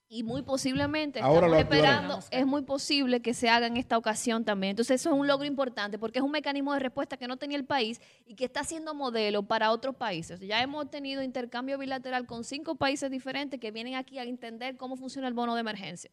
Y 0.07 0.23
muy 0.23 0.41
posiblemente 0.41 1.19
Ahora 1.19 1.45
estamos 1.45 1.59
esperando, 1.59 2.19
es 2.31 2.47
muy 2.47 2.63
posible 2.63 3.21
que 3.21 3.35
se 3.35 3.47
haga 3.47 3.67
en 3.67 3.77
esta 3.77 3.95
ocasión 3.95 4.43
también. 4.43 4.71
Entonces 4.71 5.01
eso 5.01 5.11
es 5.11 5.15
un 5.15 5.27
logro 5.27 5.45
importante 5.45 5.99
porque 5.99 6.17
es 6.17 6.25
un 6.25 6.31
mecanismo 6.31 6.73
de 6.73 6.79
respuesta 6.79 7.15
que 7.15 7.27
no 7.27 7.37
tenía 7.37 7.57
el 7.57 7.65
país 7.65 8.01
y 8.25 8.33
que 8.33 8.45
está 8.45 8.63
siendo 8.63 8.95
modelo 8.95 9.43
para 9.43 9.69
otros 9.69 9.95
países. 9.95 10.39
Ya 10.39 10.63
hemos 10.63 10.89
tenido 10.89 11.21
intercambio 11.21 11.77
bilateral 11.77 12.25
con 12.25 12.43
cinco 12.43 12.73
países 12.73 13.11
diferentes 13.11 13.59
que 13.59 13.69
vienen 13.69 13.93
aquí 13.93 14.17
a 14.17 14.23
entender 14.23 14.77
cómo 14.77 14.95
funciona 14.95 15.27
el 15.27 15.35
bono 15.35 15.53
de 15.53 15.61
emergencia. 15.61 16.09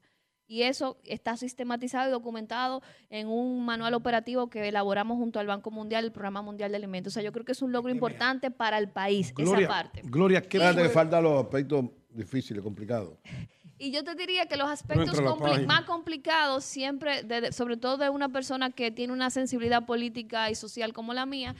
Y 0.49 0.63
eso 0.63 0.99
está 1.05 1.37
sistematizado 1.37 2.09
y 2.09 2.13
documentado 2.13 2.83
en 3.09 3.29
un 3.29 3.65
manual 3.65 3.95
operativo 3.95 4.51
que 4.51 4.69
elaboramos 4.69 5.17
junto 5.17 5.41
al 5.41 5.47
Banco 5.47 5.71
Mundial, 5.71 6.05
el 6.05 6.13
Programa 6.13 6.43
Mundial 6.43 6.71
de 6.73 6.77
Alimentos. 6.77 7.13
O 7.13 7.15
sea, 7.15 7.23
yo 7.23 7.33
creo 7.33 7.45
que 7.45 7.53
es 7.53 7.63
un 7.63 7.73
logro 7.73 7.91
importante 7.91 8.51
para 8.51 8.77
el 8.79 8.89
país, 8.91 9.33
Gloria, 9.35 9.65
esa 9.67 9.69
parte. 9.69 10.03
Gloria, 10.05 10.43
¿qué 10.43 10.59
Espérate 10.59 10.83
que 10.83 10.89
faltan 10.91 11.23
los 11.25 11.43
aspectos 11.43 11.85
difíciles, 12.11 12.63
complicados. 12.63 13.19
Y 13.79 13.91
yo 13.91 14.05
te 14.05 14.15
diría 14.15 14.47
que 14.47 14.57
los 14.57 14.71
aspectos 14.71 15.21
compli- 15.21 15.67
más 15.67 15.83
complicados 15.87 16.63
siempre, 16.63 17.25
de- 17.25 17.41
de- 17.41 17.53
sobre 17.53 17.77
todo 17.77 17.97
de 17.97 18.11
una 18.11 18.29
persona 18.29 18.71
que 18.71 18.93
tiene 18.93 19.13
una 19.13 19.29
sensibilidad 19.29 19.85
política 19.87 20.51
y 20.51 20.55
social 20.55 20.93
como 20.93 21.15
la 21.15 21.27
mía, 21.27 21.57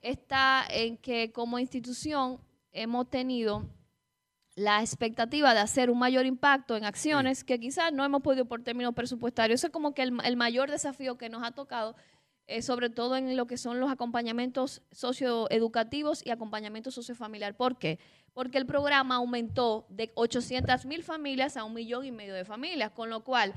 está 0.00 0.64
en 0.70 0.96
que 0.96 1.32
como 1.32 1.58
institución 1.58 2.38
hemos 2.70 3.10
tenido 3.10 3.64
la 4.56 4.80
expectativa 4.80 5.52
de 5.52 5.60
hacer 5.60 5.90
un 5.90 5.98
mayor 5.98 6.26
impacto 6.26 6.76
en 6.76 6.84
acciones 6.84 7.42
que 7.42 7.58
quizás 7.58 7.92
no 7.92 8.04
hemos 8.04 8.22
podido 8.22 8.44
por 8.44 8.62
términos 8.62 8.94
presupuestarios. 8.94 9.60
Eso 9.60 9.66
es 9.68 9.72
como 9.72 9.94
que 9.94 10.02
el, 10.02 10.16
el 10.24 10.36
mayor 10.36 10.70
desafío 10.70 11.18
que 11.18 11.28
nos 11.28 11.42
ha 11.42 11.50
tocado, 11.50 11.96
eh, 12.46 12.62
sobre 12.62 12.88
todo 12.88 13.16
en 13.16 13.36
lo 13.36 13.46
que 13.46 13.56
son 13.56 13.80
los 13.80 13.90
acompañamientos 13.90 14.82
socioeducativos 14.92 16.24
y 16.24 16.30
acompañamiento 16.30 16.92
sociofamiliar. 16.92 17.56
¿Por 17.56 17.78
qué? 17.78 17.98
Porque 18.32 18.58
el 18.58 18.66
programa 18.66 19.16
aumentó 19.16 19.86
de 19.88 20.12
800 20.14 20.86
mil 20.86 21.02
familias 21.02 21.56
a 21.56 21.64
un 21.64 21.74
millón 21.74 22.04
y 22.04 22.12
medio 22.12 22.34
de 22.34 22.44
familias, 22.44 22.92
con 22.92 23.10
lo 23.10 23.24
cual, 23.24 23.54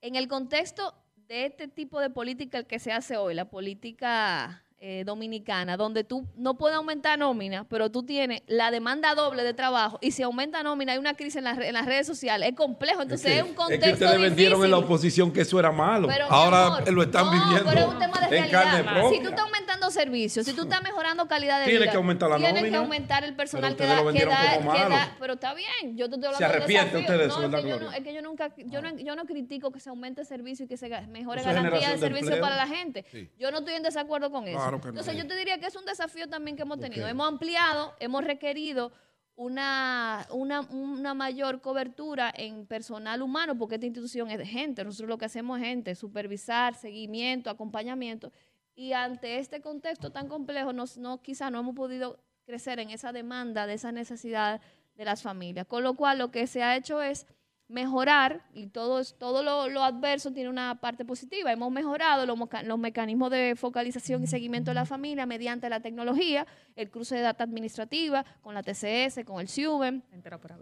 en 0.00 0.16
el 0.16 0.26
contexto 0.26 0.94
de 1.28 1.46
este 1.46 1.68
tipo 1.68 2.00
de 2.00 2.10
política 2.10 2.58
el 2.58 2.66
que 2.66 2.78
se 2.78 2.92
hace 2.92 3.16
hoy, 3.16 3.34
la 3.34 3.50
política 3.50 4.63
eh, 4.86 5.02
dominicana, 5.02 5.78
donde 5.78 6.04
tú 6.04 6.26
no 6.36 6.58
puedes 6.58 6.76
aumentar 6.76 7.18
nómina, 7.18 7.64
pero 7.70 7.90
tú 7.90 8.02
tienes 8.02 8.42
la 8.46 8.70
demanda 8.70 9.14
doble 9.14 9.42
de 9.42 9.54
trabajo 9.54 9.98
y 10.02 10.10
si 10.10 10.22
aumenta 10.22 10.62
nómina 10.62 10.92
hay 10.92 10.98
una 10.98 11.14
crisis 11.14 11.36
en, 11.36 11.44
las 11.44 11.56
re- 11.56 11.68
en 11.68 11.72
las 11.72 11.86
redes 11.86 12.06
sociales, 12.06 12.50
es 12.50 12.54
complejo, 12.54 13.00
entonces 13.00 13.30
es, 13.30 13.36
que- 13.38 13.42
un 13.44 13.48
es 13.50 13.54
contexto 13.56 13.86
que 13.86 13.92
ustedes 14.04 14.20
vendieron 14.20 14.62
en 14.62 14.70
la 14.70 14.76
oposición 14.76 15.32
que 15.32 15.40
eso 15.40 15.58
era 15.58 15.72
malo. 15.72 16.06
Pero, 16.06 16.26
Ahora 16.28 16.66
amor, 16.66 16.92
lo 16.92 17.02
están 17.02 17.24
no, 17.24 17.32
viviendo 17.32 17.64
pero 17.70 17.80
es 17.80 17.86
un 17.86 17.98
tema 17.98 18.20
de 18.28 18.36
en 18.36 18.50
carne 18.50 18.72
realidad. 18.82 18.92
propia. 19.00 19.16
Si 19.18 19.22
tú 19.24 19.28
estás 19.30 19.44
aumentando 19.46 19.90
servicios, 19.90 20.44
si 20.44 20.52
tú 20.52 20.62
estás 20.64 20.82
mejorando 20.82 21.26
calidad 21.28 21.60
de 21.60 21.64
Tienes 21.64 21.80
vida, 21.82 21.90
que 21.90 21.96
aumentar 21.96 22.28
la 22.28 22.36
tienes 22.36 22.64
que 22.64 22.76
aumentar 22.76 23.24
el 23.24 23.34
personal 23.34 23.74
Pero 23.76 23.88
que 23.88 23.94
da, 23.96 24.02
lo 24.02 24.12
que 24.12 24.26
da- 24.26 24.56
como 24.58 24.72
que 24.72 24.78
malo. 24.80 24.90
da- 24.96 25.16
pero 25.18 25.32
está 25.32 25.54
bien, 25.54 25.96
yo 25.96 26.10
te 26.10 26.16
estoy 26.16 26.26
hablando 26.34 26.36
Se 26.38 26.44
de 26.44 26.50
arrepiente 26.58 26.98
usted 26.98 27.12
de 27.12 27.18
no, 27.18 27.24
eso, 27.24 27.42
es 27.42 27.50
¿verdad, 27.50 27.62
que 27.62 27.68
yo 27.70 27.80
no, 27.80 27.92
es 27.92 28.00
que 28.04 28.14
yo 28.14 28.20
nunca, 28.22 28.52
yo 28.56 28.82
no, 28.82 28.98
yo 28.98 29.16
no 29.16 29.24
critico 29.24 29.70
que 29.72 29.80
se 29.80 29.88
aumente 29.88 30.20
el 30.20 30.26
servicio 30.26 30.66
y 30.66 30.68
que 30.68 30.76
se 30.76 30.88
mejore 31.06 31.40
Eso 31.40 31.48
es 31.48 31.56
garantía 31.56 31.88
de 31.90 31.96
servicio 31.98 32.38
para 32.40 32.56
la 32.56 32.66
gente. 32.66 33.06
Sí. 33.10 33.30
Yo 33.38 33.50
no 33.50 33.58
estoy 33.60 33.74
en 33.74 33.82
desacuerdo 33.82 34.30
con 34.30 34.46
eso. 34.46 34.58
Claro 34.80 34.80
que 34.80 34.86
no. 34.88 35.00
Entonces 35.00 35.16
yo 35.16 35.26
te 35.26 35.36
diría 35.36 35.58
que 35.58 35.66
es 35.66 35.76
un 35.76 35.84
desafío 35.84 36.28
también 36.28 36.56
que 36.56 36.62
hemos 36.62 36.78
tenido. 36.78 37.06
Hemos 37.06 37.28
ampliado, 37.28 37.94
hemos 38.00 38.24
requerido 38.24 38.92
una, 39.36 40.26
una, 40.30 40.60
una 40.60 41.14
mayor 41.14 41.60
cobertura 41.60 42.32
en 42.36 42.66
personal 42.66 43.22
humano, 43.22 43.56
porque 43.56 43.76
esta 43.76 43.86
institución 43.86 44.30
es 44.30 44.38
de 44.38 44.46
gente. 44.46 44.84
Nosotros 44.84 45.08
lo 45.08 45.18
que 45.18 45.24
hacemos 45.24 45.58
es 45.58 45.66
gente, 45.66 45.94
supervisar, 45.94 46.74
seguimiento, 46.74 47.50
acompañamiento. 47.50 48.32
Y 48.76 48.92
ante 48.92 49.38
este 49.38 49.60
contexto 49.60 50.10
tan 50.10 50.28
complejo, 50.28 50.72
nos, 50.72 50.96
no, 50.98 51.22
quizá 51.22 51.50
no 51.50 51.60
hemos 51.60 51.74
podido 51.74 52.18
crecer 52.44 52.78
en 52.78 52.90
esa 52.90 53.12
demanda, 53.12 53.66
de 53.66 53.74
esa 53.74 53.92
necesidad 53.92 54.60
de 54.94 55.04
las 55.04 55.22
familias. 55.22 55.66
Con 55.66 55.82
lo 55.82 55.94
cual, 55.94 56.18
lo 56.18 56.30
que 56.30 56.46
se 56.46 56.62
ha 56.62 56.76
hecho 56.76 57.02
es 57.02 57.26
mejorar, 57.68 58.42
y 58.52 58.66
todo, 58.66 59.00
es- 59.00 59.14
todo 59.18 59.42
lo, 59.42 59.68
lo 59.68 59.82
adverso 59.82 60.32
tiene 60.32 60.50
una 60.50 60.74
parte 60.80 61.04
positiva. 61.04 61.50
Hemos 61.50 61.72
mejorado 61.72 62.26
los, 62.26 62.36
moca- 62.36 62.62
los 62.62 62.78
mecanismos 62.78 63.30
de 63.30 63.54
focalización 63.56 64.22
y 64.22 64.26
seguimiento 64.26 64.70
de 64.70 64.74
la 64.74 64.84
familia 64.84 65.24
mediante 65.26 65.68
la 65.70 65.80
tecnología, 65.80 66.46
el 66.76 66.90
cruce 66.90 67.14
de 67.16 67.22
data 67.22 67.42
administrativa 67.44 68.24
con 68.42 68.54
la 68.54 68.62
TCS, 68.62 69.24
con 69.24 69.40
el 69.40 69.48
SIUBEM, 69.48 70.02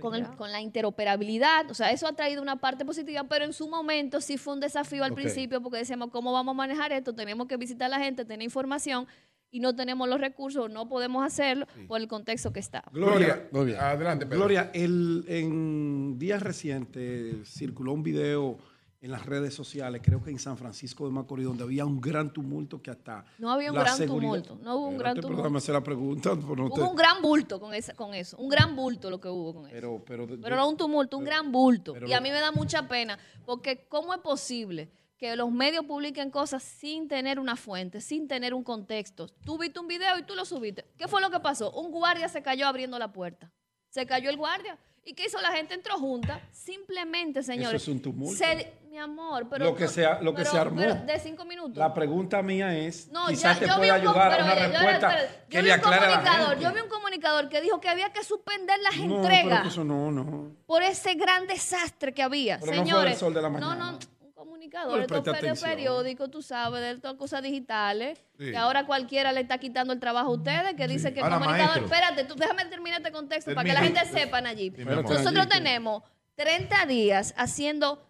con, 0.00 0.14
el- 0.14 0.22
con 0.36 0.52
la 0.52 0.60
interoperabilidad. 0.60 1.70
O 1.70 1.74
sea, 1.74 1.90
eso 1.90 2.06
ha 2.06 2.12
traído 2.12 2.40
una 2.40 2.56
parte 2.56 2.84
positiva, 2.84 3.24
pero 3.24 3.44
en 3.44 3.52
su 3.52 3.68
momento 3.68 4.20
sí 4.20 4.38
fue 4.38 4.54
un 4.54 4.60
desafío 4.60 5.02
al 5.04 5.10
principio 5.22 5.60
porque 5.60 5.78
decíamos, 5.78 6.10
¿cómo 6.10 6.32
vamos 6.32 6.52
a 6.52 6.56
manejar 6.56 6.92
esto? 6.92 7.12
Tenemos 7.14 7.48
que 7.48 7.56
visitar 7.56 7.86
a 7.86 7.98
la 7.98 8.04
gente, 8.04 8.24
tener 8.24 8.42
información 8.44 9.06
y 9.52 9.60
no 9.60 9.76
tenemos 9.76 10.08
los 10.08 10.20
recursos, 10.20 10.68
no 10.70 10.88
podemos 10.88 11.24
hacerlo 11.24 11.66
por 11.86 12.00
el 12.00 12.08
contexto 12.08 12.52
que 12.52 12.58
está. 12.60 12.82
Gloria, 12.90 13.48
bien. 13.52 13.76
Adelante, 13.78 14.26
Pedro. 14.26 14.38
Gloria, 14.40 14.70
el, 14.74 15.24
en 15.28 16.18
días 16.18 16.42
recientes 16.42 17.48
circuló 17.48 17.92
un 17.92 18.02
video 18.02 18.58
en 19.02 19.10
las 19.10 19.26
redes 19.26 19.52
sociales, 19.52 20.00
creo 20.04 20.22
que 20.22 20.30
en 20.30 20.38
San 20.38 20.56
Francisco 20.56 21.04
de 21.06 21.10
Macorís, 21.12 21.44
donde 21.44 21.64
había 21.64 21.84
un 21.84 22.00
gran 22.00 22.32
tumulto 22.32 22.80
que 22.80 22.90
hasta... 22.92 23.24
No 23.38 23.50
había 23.50 23.70
un 23.72 23.76
la 23.76 23.82
gran 23.82 23.96
seguridad- 23.96 24.42
tumulto, 24.44 24.58
no 24.64 24.76
hubo 24.78 24.86
un 24.88 24.96
gran 24.98 25.20
tumulto. 25.20 25.56
hacer 25.58 25.74
la 25.74 25.82
pregunta. 25.82 26.36
por 26.46 26.56
no 26.56 26.70
te- 26.70 26.80
Hubo 26.80 26.90
un 26.90 26.96
gran 26.96 27.20
bulto 27.20 27.58
con, 27.60 27.74
esa, 27.74 27.94
con 27.94 28.14
eso, 28.14 28.36
un 28.38 28.48
gran 28.48 28.76
bulto 28.76 29.10
lo 29.10 29.20
que 29.20 29.28
hubo 29.28 29.54
con 29.54 29.66
eso. 29.66 29.74
Pero, 29.74 30.02
pero, 30.06 30.26
Pero 30.40 30.54
no 30.56 30.68
un 30.68 30.76
tumulto, 30.76 31.18
un 31.18 31.24
gran 31.24 31.50
bulto. 31.50 31.94
pero 31.94 32.06
y 32.06 32.12
a 32.12 32.20
mí 32.20 32.30
me 32.30 32.38
da 32.40 32.52
mucha 32.52 32.86
pena, 32.86 33.18
porque 33.44 33.86
¿cómo 33.88 34.14
es 34.14 34.20
posible 34.20 34.88
que 35.22 35.36
los 35.36 35.52
medios 35.52 35.84
publiquen 35.84 36.32
cosas 36.32 36.64
sin 36.64 37.06
tener 37.06 37.38
una 37.38 37.54
fuente, 37.54 38.00
sin 38.00 38.26
tener 38.26 38.54
un 38.54 38.64
contexto? 38.64 39.28
Tú 39.44 39.56
viste 39.56 39.78
un 39.78 39.86
video 39.86 40.18
y 40.18 40.24
tú 40.24 40.34
lo 40.34 40.44
subiste. 40.44 40.84
¿Qué 40.98 41.06
fue 41.06 41.20
lo 41.20 41.30
que 41.30 41.38
pasó? 41.38 41.70
Un 41.70 41.92
guardia 41.92 42.28
se 42.28 42.42
cayó 42.42 42.66
abriendo 42.66 42.98
la 42.98 43.12
puerta. 43.12 43.52
Se 43.88 44.04
cayó 44.04 44.30
el 44.30 44.36
guardia. 44.36 44.76
¿Y 45.04 45.14
qué 45.14 45.26
hizo 45.26 45.40
la 45.40 45.52
gente? 45.52 45.74
Entró 45.74 45.96
junta. 45.96 46.40
Simplemente, 46.50 47.44
señores. 47.44 47.82
es 47.82 47.86
un 47.88 48.02
tumulto. 48.02 48.36
se- 48.36 48.72
mi 48.90 48.98
amor, 48.98 49.48
pero. 49.48 49.64
Lo 49.66 49.76
que 49.76 49.86
se 49.86 50.02
lo 50.22 50.32
que 50.34 50.42
pero- 50.42 50.50
se 50.50 50.58
armó. 50.58 50.76
pero 50.80 50.94
de 50.96 51.18
cinco 51.20 51.44
minutos. 51.44 51.76
La 51.76 51.94
pregunta 51.94 52.42
mía 52.42 52.76
es, 52.76 53.06
No, 53.12 53.28
quizás 53.28 53.54
ya- 53.54 53.60
te 53.60 53.66
yo 53.68 53.74
vi 53.74 53.78
pueda 53.78 53.94
ayudar 53.94 54.26
a 54.32 54.36
pero 54.36 54.44
una 54.44 54.52
oye, 54.54 54.60
yo- 54.62 54.72
respuesta 54.72 55.08
que 55.48 55.56
yo 55.56 55.62
vi 55.62 55.68
le 55.68 55.74
un 55.74 55.78
aclare 55.78 55.96
a 56.04 56.08
la 56.10 56.16
comunicador, 56.16 56.48
gente. 56.50 56.64
Yo 56.64 56.72
vi 56.74 56.80
un 56.80 56.88
comunicador 56.88 57.48
que 57.48 57.60
dijo 57.60 57.80
que 57.80 57.88
había 57.88 58.12
que 58.12 58.24
suspender 58.24 58.78
las 58.80 58.96
No, 58.96 59.02
pero 59.02 59.16
entregas 59.22 59.62
que 59.62 59.68
eso 59.68 59.84
no, 59.84 60.10
no. 60.10 60.56
por 60.66 60.82
ese 60.82 61.14
gran 61.14 61.46
desastre 61.46 62.12
que 62.12 62.22
había. 62.24 62.58
Pero 62.58 62.72
no 62.72 62.78
fue 62.78 62.86
Señores, 62.86 63.10
del 63.12 63.18
Sol 63.20 63.34
de 63.34 63.42
la 63.42 63.48
no, 63.50 63.58
mañana. 63.60 63.92
no, 63.92 63.98
un 63.98 63.98
comunicador, 64.44 65.06
Pero 65.06 65.18
estos 65.18 65.60
periódicos, 65.60 66.30
tú 66.30 66.42
sabes, 66.42 66.80
de 66.80 66.90
estas 66.92 67.14
cosas 67.14 67.42
digitales, 67.42 68.18
Sí. 68.38 68.50
que 68.50 68.56
ahora 68.56 68.86
cualquiera 68.86 69.32
le 69.32 69.40
está 69.40 69.58
quitando 69.58 69.92
el 69.92 70.00
trabajo 70.00 70.30
a 70.30 70.34
ustedes, 70.34 70.74
que 70.74 70.88
dice 70.88 71.12
que 71.14 71.20
el 71.20 71.26
comunicador, 71.28 71.58
maestro. 71.58 71.84
espérate, 71.84 72.24
tú 72.24 72.34
déjame 72.34 72.64
terminar 72.66 73.00
este 73.00 73.12
contexto 73.12 73.54
para 73.54 73.64
que 73.68 73.72
la 73.74 73.80
Termina. 73.80 74.00
gente 74.00 74.20
sepa, 74.20 74.40
Nayib. 74.40 74.76
mi 74.76 74.82
amor. 74.92 75.10
Nosotros 75.10 75.48
tenemos 75.48 76.02
30 76.34 76.86
días 76.86 77.34
haciendo 77.36 78.04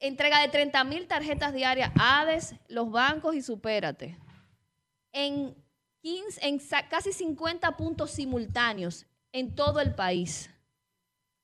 entrega 0.00 0.40
de 0.40 0.48
30 0.48 0.84
mil 0.84 1.06
tarjetas 1.06 1.52
diarias, 1.52 1.90
ADES, 1.98 2.54
los 2.68 2.90
bancos 2.90 3.34
y 3.34 3.42
Supérate. 3.42 4.16
En, 5.12 5.54
15, 6.02 6.46
en 6.46 6.60
casi 6.88 7.12
50 7.12 7.76
puntos 7.76 8.10
simultáneos 8.12 9.06
en 9.32 9.54
todo 9.54 9.80
el 9.80 9.94
país. 9.94 10.50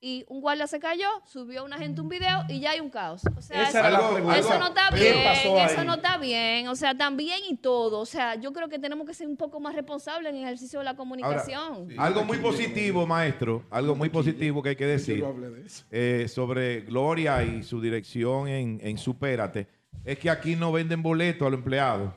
Y 0.06 0.26
un 0.28 0.42
guardia 0.42 0.66
se 0.66 0.78
cayó, 0.78 1.08
subió 1.24 1.64
una 1.64 1.78
gente 1.78 2.02
un 2.02 2.10
video 2.10 2.42
y 2.46 2.60
ya 2.60 2.72
hay 2.72 2.80
un 2.80 2.90
caos. 2.90 3.22
O 3.38 3.40
sea, 3.40 3.62
eso, 3.62 3.78
eso 3.78 4.58
no 4.58 4.66
está 4.66 4.90
¿Qué 4.90 5.00
bien, 5.00 5.16
eso 5.16 5.80
ahí? 5.80 5.86
no 5.86 5.94
está 5.94 6.18
bien. 6.18 6.68
O 6.68 6.76
sea, 6.76 6.94
también 6.94 7.38
y 7.48 7.56
todo. 7.56 8.00
O 8.00 8.04
sea, 8.04 8.34
yo 8.34 8.52
creo 8.52 8.68
que 8.68 8.78
tenemos 8.78 9.06
que 9.06 9.14
ser 9.14 9.26
un 9.26 9.38
poco 9.38 9.60
más 9.60 9.74
responsables 9.74 10.28
en 10.30 10.36
el 10.36 10.44
ejercicio 10.44 10.80
de 10.80 10.84
la 10.84 10.94
comunicación. 10.94 11.88
Algo 11.96 12.22
muy 12.22 12.36
positivo, 12.36 13.06
maestro, 13.06 13.64
algo 13.70 13.94
muy 13.94 14.10
positivo 14.10 14.62
que 14.62 14.68
hay 14.68 14.76
que 14.76 14.86
decir 14.86 15.24
eh, 15.90 16.26
sobre 16.28 16.82
Gloria 16.82 17.42
y 17.42 17.62
su 17.62 17.80
dirección 17.80 18.46
en, 18.46 18.80
en 18.82 18.98
Supérate 18.98 19.68
es 20.04 20.18
que 20.18 20.28
aquí 20.28 20.54
no 20.54 20.70
venden 20.70 21.02
boletos 21.02 21.46
a 21.46 21.50
los 21.50 21.60
empleados, 21.60 22.12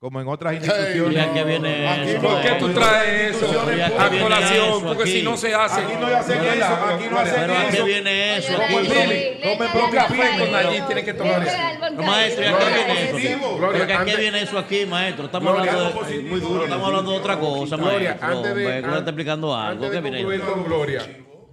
como 0.00 0.18
en 0.18 0.28
otras 0.28 0.54
¿Y 0.54 0.56
instituciones. 0.56 1.28
a 1.28 1.34
qué 1.34 1.44
viene 1.44 1.86
Aquí 1.86 2.10
eso? 2.12 2.22
¿Por 2.22 2.40
qué 2.40 2.50
tú 2.58 2.68
traes 2.70 3.36
eso 3.36 3.46
¿Y 3.76 3.80
a 3.82 4.22
colación? 4.22 4.68
eso 4.68 4.80
Porque 4.80 5.02
aquí? 5.02 5.12
si 5.12 5.22
no 5.22 5.36
se 5.36 5.54
hace... 5.54 5.80
Aquí 5.82 5.92
no 6.00 6.06
hacen 6.06 6.42
eso, 6.42 6.64
aquí 6.86 7.04
no 7.10 7.18
hacen 7.18 7.34
¿Pero 7.34 7.52
a 7.54 7.62
qué 7.70 7.76
eso. 7.76 7.84
viene 7.84 8.36
eso? 8.38 8.52
Comen 8.54 8.82
Lili, 8.82 9.40
propio 9.42 9.84
Lili, 9.84 9.96
café 9.96 10.38
con 10.38 10.54
allí, 10.54 10.80
tiene 10.86 11.04
que 11.04 11.12
tomar 11.12 11.42
eso. 11.46 11.56
No, 11.92 12.02
maestro, 12.02 12.44
¿y 12.44 12.46
a 12.48 12.58
qué 12.58 12.64
viene 12.74 13.02
eso? 13.10 13.58
¿Pero 13.72 13.84
a 14.00 14.04
qué 14.06 14.16
viene 14.16 14.42
eso 14.42 14.58
aquí, 14.58 14.86
maestro? 14.86 15.26
Estamos 15.26 15.52
Gloria, 15.52 15.72
hablando 15.72 16.02
de, 16.02 16.18
muy 16.20 16.40
duro. 16.40 16.64
estamos 16.64 16.86
hablando 16.88 17.10
de 17.12 17.18
otra 17.18 17.38
cosa, 17.38 17.76
Gloria, 17.76 18.16
maestro. 18.18 18.40
Gloria 18.54 18.78
está 18.98 19.10
explicando 19.10 19.54
algo. 19.54 19.90
¿Qué 19.90 20.00
viene 20.00 20.20
eso? 20.34 20.64
Gloria, 20.64 21.02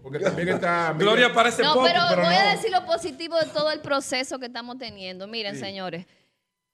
porque 0.02 0.20
también 0.20 0.48
está... 0.48 0.94
Gloria 0.98 1.34
parece 1.34 1.64
No, 1.64 1.74
poco, 1.74 1.86
pero, 1.86 2.00
pero, 2.08 2.22
voy 2.24 2.34
no. 2.34 2.40
a 2.40 2.52
decir 2.56 2.72
lo 2.72 2.86
positivo 2.86 3.38
de 3.38 3.48
todo 3.48 3.72
el 3.72 3.82
proceso 3.82 4.40
que 4.40 4.46
estamos 4.46 4.78
teniendo. 4.78 5.28
Miren, 5.28 5.60
señores, 5.60 6.06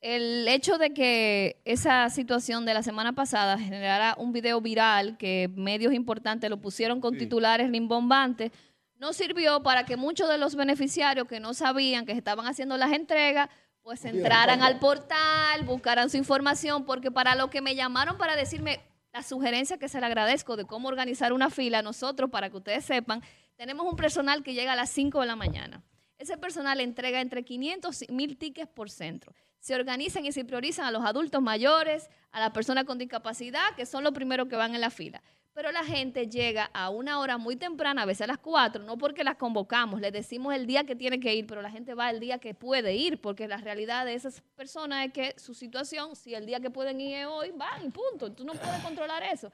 el 0.03 0.45
hecho 0.49 0.77
de 0.77 0.93
que 0.93 1.61
esa 1.63 2.09
situación 2.09 2.65
de 2.65 2.73
la 2.73 2.83
semana 2.83 3.13
pasada 3.13 3.57
generara 3.57 4.15
un 4.17 4.33
video 4.33 4.59
viral 4.59 5.17
que 5.17 5.49
medios 5.55 5.93
importantes 5.93 6.49
lo 6.49 6.59
pusieron 6.59 6.99
con 6.99 7.17
titulares 7.17 7.71
rimbombantes, 7.71 8.51
no 8.99 9.13
sirvió 9.13 9.63
para 9.63 9.85
que 9.85 9.95
muchos 9.95 10.27
de 10.27 10.37
los 10.37 10.55
beneficiarios 10.55 11.25
que 11.25 11.39
no 11.39 11.53
sabían 11.53 12.05
que 12.05 12.11
estaban 12.11 12.45
haciendo 12.47 12.75
las 12.75 12.91
entregas, 12.91 13.49
pues 13.81 14.03
entraran 14.03 14.61
al 14.61 14.77
portal, 14.77 15.63
buscaran 15.63 16.09
su 16.09 16.17
información, 16.17 16.83
porque 16.85 17.09
para 17.09 17.35
lo 17.35 17.49
que 17.49 17.61
me 17.61 17.73
llamaron 17.73 18.17
para 18.17 18.35
decirme 18.35 18.81
la 19.13 19.23
sugerencia 19.23 19.77
que 19.77 19.87
se 19.87 20.01
le 20.01 20.05
agradezco 20.05 20.57
de 20.57 20.65
cómo 20.65 20.89
organizar 20.89 21.31
una 21.31 21.49
fila, 21.49 21.81
nosotros, 21.81 22.29
para 22.29 22.49
que 22.49 22.57
ustedes 22.57 22.83
sepan, 22.83 23.21
tenemos 23.55 23.85
un 23.89 23.95
personal 23.95 24.43
que 24.43 24.53
llega 24.53 24.73
a 24.73 24.75
las 24.75 24.89
5 24.89 25.21
de 25.21 25.27
la 25.27 25.37
mañana. 25.37 25.81
Ese 26.17 26.37
personal 26.37 26.81
entrega 26.81 27.21
entre 27.21 27.43
500 27.43 28.01
y 28.01 28.11
1000 28.11 28.37
tickets 28.37 28.69
por 28.69 28.89
centro. 28.89 29.33
Se 29.63 29.73
organizan 29.75 30.25
y 30.25 30.33
se 30.33 30.43
priorizan 30.43 30.85
a 30.85 30.91
los 30.91 31.05
adultos 31.05 31.41
mayores, 31.41 32.09
a 32.33 32.41
las 32.41 32.51
personas 32.51 32.83
con 32.83 32.97
discapacidad, 32.97 33.63
que 33.77 33.85
son 33.85 34.03
los 34.03 34.11
primeros 34.11 34.49
que 34.49 34.57
van 34.57 34.75
en 34.75 34.81
la 34.81 34.89
fila. 34.89 35.23
Pero 35.53 35.71
la 35.71 35.85
gente 35.85 36.27
llega 36.27 36.69
a 36.73 36.89
una 36.89 37.17
hora 37.21 37.37
muy 37.37 37.55
temprana, 37.55 38.01
a 38.01 38.05
veces 38.05 38.23
a 38.23 38.27
las 38.27 38.39
4, 38.39 38.83
no 38.83 38.97
porque 38.97 39.23
las 39.23 39.37
convocamos, 39.37 40.01
les 40.01 40.11
decimos 40.11 40.53
el 40.53 40.67
día 40.67 40.83
que 40.83 40.97
tiene 40.97 41.17
que 41.21 41.33
ir, 41.33 41.47
pero 41.47 41.61
la 41.61 41.71
gente 41.71 41.93
va 41.93 42.09
el 42.09 42.19
día 42.19 42.39
que 42.39 42.53
puede 42.53 42.93
ir, 42.95 43.21
porque 43.21 43.47
la 43.47 43.55
realidad 43.55 44.05
de 44.05 44.15
esas 44.15 44.41
personas 44.57 45.05
es 45.05 45.13
que 45.13 45.33
su 45.39 45.53
situación, 45.53 46.17
si 46.17 46.35
el 46.35 46.45
día 46.45 46.59
que 46.59 46.69
pueden 46.69 46.99
ir 46.99 47.19
es 47.19 47.27
hoy, 47.27 47.51
van 47.55 47.85
y 47.85 47.89
punto. 47.89 48.33
Tú 48.33 48.43
no 48.43 48.51
puedes 48.55 48.81
controlar 48.83 49.23
eso. 49.23 49.49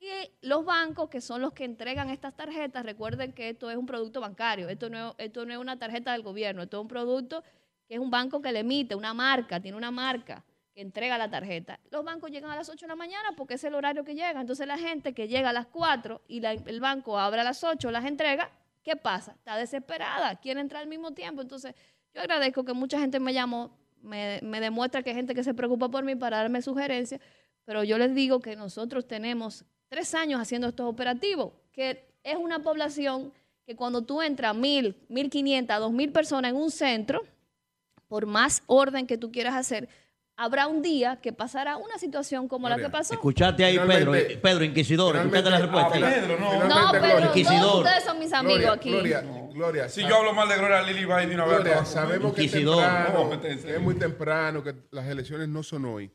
Y 0.00 0.08
los 0.40 0.64
bancos, 0.64 1.08
que 1.08 1.20
son 1.20 1.40
los 1.40 1.52
que 1.52 1.62
entregan 1.64 2.10
estas 2.10 2.34
tarjetas, 2.34 2.84
recuerden 2.84 3.32
que 3.32 3.50
esto 3.50 3.70
es 3.70 3.76
un 3.76 3.86
producto 3.86 4.20
bancario, 4.20 4.68
esto 4.68 4.90
no, 4.90 5.10
es- 5.10 5.14
esto 5.18 5.46
no 5.46 5.52
es 5.52 5.58
una 5.60 5.78
tarjeta 5.78 6.10
del 6.10 6.22
gobierno, 6.22 6.64
esto 6.64 6.78
es 6.78 6.82
un 6.82 6.88
producto 6.88 7.44
que 7.86 7.94
es 7.94 8.00
un 8.00 8.10
banco 8.10 8.40
que 8.40 8.52
le 8.52 8.60
emite, 8.60 8.94
una 8.94 9.14
marca, 9.14 9.60
tiene 9.60 9.76
una 9.76 9.90
marca 9.90 10.44
que 10.74 10.80
entrega 10.80 11.16
la 11.18 11.30
tarjeta. 11.30 11.78
Los 11.90 12.04
bancos 12.04 12.30
llegan 12.30 12.50
a 12.50 12.56
las 12.56 12.68
8 12.68 12.86
de 12.86 12.88
la 12.88 12.96
mañana 12.96 13.30
porque 13.36 13.54
es 13.54 13.64
el 13.64 13.74
horario 13.74 14.04
que 14.04 14.14
llega. 14.14 14.40
Entonces 14.40 14.66
la 14.66 14.78
gente 14.78 15.14
que 15.14 15.28
llega 15.28 15.50
a 15.50 15.52
las 15.52 15.66
4 15.66 16.22
y 16.28 16.44
el 16.44 16.80
banco 16.80 17.18
abre 17.18 17.40
a 17.40 17.44
las 17.44 17.62
8, 17.62 17.90
las 17.90 18.04
entrega, 18.04 18.50
¿qué 18.82 18.96
pasa? 18.96 19.32
Está 19.32 19.56
desesperada, 19.56 20.36
quiere 20.36 20.60
entrar 20.60 20.82
al 20.82 20.88
mismo 20.88 21.12
tiempo. 21.12 21.42
Entonces 21.42 21.74
yo 22.12 22.20
agradezco 22.20 22.64
que 22.64 22.72
mucha 22.72 22.98
gente 22.98 23.20
me 23.20 23.32
llamó, 23.32 23.76
me, 24.00 24.40
me 24.42 24.60
demuestra 24.60 25.02
que 25.02 25.10
hay 25.10 25.16
gente 25.16 25.34
que 25.34 25.44
se 25.44 25.54
preocupa 25.54 25.88
por 25.88 26.04
mí 26.04 26.16
para 26.16 26.38
darme 26.38 26.60
sugerencias, 26.60 27.20
pero 27.64 27.84
yo 27.84 27.96
les 27.96 28.14
digo 28.14 28.40
que 28.40 28.56
nosotros 28.56 29.06
tenemos 29.06 29.64
tres 29.88 30.14
años 30.14 30.40
haciendo 30.40 30.68
estos 30.68 30.86
operativos, 30.86 31.52
que 31.72 32.12
es 32.24 32.36
una 32.36 32.60
población 32.60 33.32
que 33.64 33.76
cuando 33.76 34.02
tú 34.02 34.20
entras 34.20 34.54
mil, 34.54 34.96
mil 35.08 35.30
quinientas, 35.30 35.78
dos 35.80 35.92
mil 35.92 36.12
personas 36.12 36.50
en 36.50 36.56
un 36.56 36.70
centro, 36.70 37.22
por 38.08 38.26
más 38.26 38.62
orden 38.66 39.06
que 39.06 39.18
tú 39.18 39.30
quieras 39.32 39.54
hacer, 39.54 39.88
habrá 40.36 40.66
un 40.66 40.82
día 40.82 41.20
que 41.20 41.32
pasará 41.32 41.76
una 41.76 41.96
situación 41.98 42.48
como 42.48 42.68
la 42.68 42.76
que 42.76 42.88
pasó. 42.90 43.14
Escuchaste 43.14 43.64
ahí, 43.64 43.78
Pedro, 43.78 44.12
Finalmente- 44.12 44.36
Pedro, 44.38 44.64
Inquisidor, 44.64 45.16
escuchaste 45.16 45.50
la 45.50 45.56
finalmente- 45.60 45.98
respuesta. 46.00 46.20
Pedro, 46.20 46.40
no. 46.40 46.68
No. 46.68 47.26
Inquisidor. 47.26 47.60
todos 47.60 47.78
ustedes 47.84 48.04
son 48.04 48.18
mis 48.18 48.32
amigos 48.32 48.60
Gloria, 48.60 48.72
aquí. 48.74 48.90
Gloria, 48.90 49.20
Gloria, 49.52 49.88
Si 49.88 50.00
yo 50.02 50.16
hablo 50.16 50.32
mal 50.32 50.48
de 50.48 50.56
Gloria 50.56 50.82
Lili 50.82 51.04
va 51.04 51.20
de 51.24 51.34
una 51.34 51.44
vez. 51.44 51.54
Gloria, 51.58 51.80
a- 51.80 51.84
sabemos 51.84 52.34
que 52.34 52.48
temprano, 52.48 53.30
No, 53.30 53.44
es 53.44 53.80
muy 53.80 53.94
temprano, 53.94 54.62
que 54.64 54.74
las 54.90 55.06
elecciones 55.06 55.48
no 55.48 55.62
son 55.62 55.84
hoy, 55.84 56.10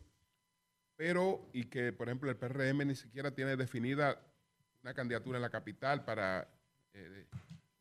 pero 0.98 1.50
y 1.54 1.64
que, 1.66 1.94
por 1.94 2.08
ejemplo, 2.10 2.30
el 2.30 2.36
PRM 2.36 2.86
ni 2.86 2.96
siquiera 2.96 3.32
tiene 3.32 3.56
definida 3.56 4.20
una 4.84 4.94
candidatura 4.94 5.38
en 5.38 5.42
la 5.44 5.50
capital 5.50 6.04
para 6.04 6.46
eh, 6.94 7.26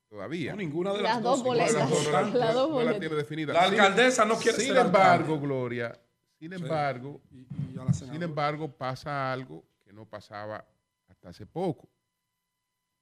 todavía. 0.08 0.52
No, 0.52 0.58
ninguna 0.58 0.92
de 0.92 1.02
Las 1.02 1.14
las, 1.16 1.22
dos 1.22 1.42
boletas. 1.44 1.74
no, 1.90 2.10
la- 2.12 2.22
Las 2.34 2.54
no- 2.54 2.60
dos 2.60 2.70
no 2.70 2.76
la 2.78 2.82
boletas. 2.84 3.00
tiene 3.00 3.14
definida. 3.16 3.52
La 3.52 3.62
alcaldesa 3.64 4.24
no 4.24 4.36
quiere 4.36 4.58
Sin 4.58 4.68
ser 4.74 4.86
embargo, 4.86 5.34
alcalde. 5.34 5.46
Gloria, 5.46 6.00
sin 6.38 6.52
embargo, 6.52 7.20
Y- 7.30 7.46
y 7.74 7.78
a 7.78 7.84
la 7.84 7.92
sin 7.92 8.22
embargo, 8.22 8.70
pasa 8.70 9.32
algo 9.32 9.64
que 9.84 9.92
no 9.92 10.04
pasaba 10.06 10.64
hasta 11.08 11.28
hace 11.30 11.46
poco. 11.46 11.88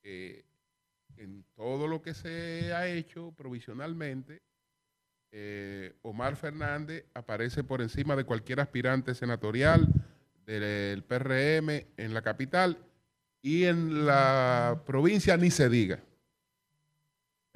Eh, 0.03 0.45
en 1.17 1.45
todo 1.55 1.89
lo 1.89 2.03
que 2.03 2.15
se 2.15 2.73
ha 2.75 2.87
hecho 2.87 3.33
provisionalmente, 3.37 4.43
eh, 5.33 5.95
Omar 6.03 6.37
Fernández 6.37 7.05
aparece 7.15 7.65
por 7.65 7.81
encima 7.83 8.15
de 8.17 8.25
cualquier 8.25 8.61
aspirante 8.61 9.15
senatorial 9.15 9.89
del 10.47 11.03
PRM 11.03 11.87
en 11.97 12.15
la 12.15 12.23
capital 12.23 12.79
y 13.43 13.65
en 13.65 14.07
la 14.07 14.83
provincia 14.87 15.37
ni 15.37 15.51
se 15.51 15.69
diga. 15.69 15.99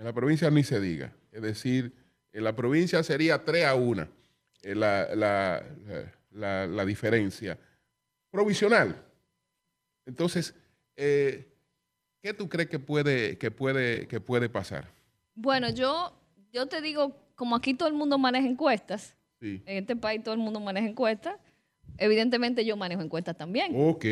En 0.01 0.07
la 0.07 0.15
provincia 0.15 0.51
ni 0.51 0.65
se 0.65 0.81
diga. 0.81 1.13
Es 1.31 1.43
decir, 1.43 1.93
en 2.33 2.43
la 2.45 2.57
provincia 2.57 3.03
sería 3.03 3.45
3 3.45 3.67
a 3.67 3.75
1 3.75 4.09
eh, 4.63 4.75
la, 4.75 5.15
la- 5.15 5.63
la- 6.31 6.67
la 6.67 6.85
diferencia 6.87 7.59
provisional. 8.31 8.97
Entonces, 10.07 10.55
eh, 10.97 11.53
¿qué 12.23 12.33
tú 12.33 12.49
crees 12.49 12.71
que 12.71 12.79
puede, 12.79 13.37
que 13.37 13.51
puede, 13.51 14.09
que 14.09 14.21
puede 14.21 14.49
pasar? 14.49 14.89
Bueno, 15.35 15.69
yo, 15.69 16.19
yo 16.51 16.67
te 16.67 16.81
digo, 16.81 17.15
como 17.35 17.55
aquí 17.57 17.75
todo 17.75 17.89
el 17.89 17.95
mundo 17.95 18.17
maneja 18.17 18.47
encuestas, 18.49 19.15
Sí. 19.39 19.63
en 19.67 19.79
este 19.79 19.97
país 19.97 20.23
todo 20.23 20.33
el 20.35 20.41
mundo 20.41 20.61
maneja 20.61 20.87
encuestas, 20.87 21.37
evidentemente 21.99 22.65
yo 22.65 22.75
manejo 22.77 23.03
encuestas 23.03 23.37
también. 23.37 23.73
Ok. 23.77 24.05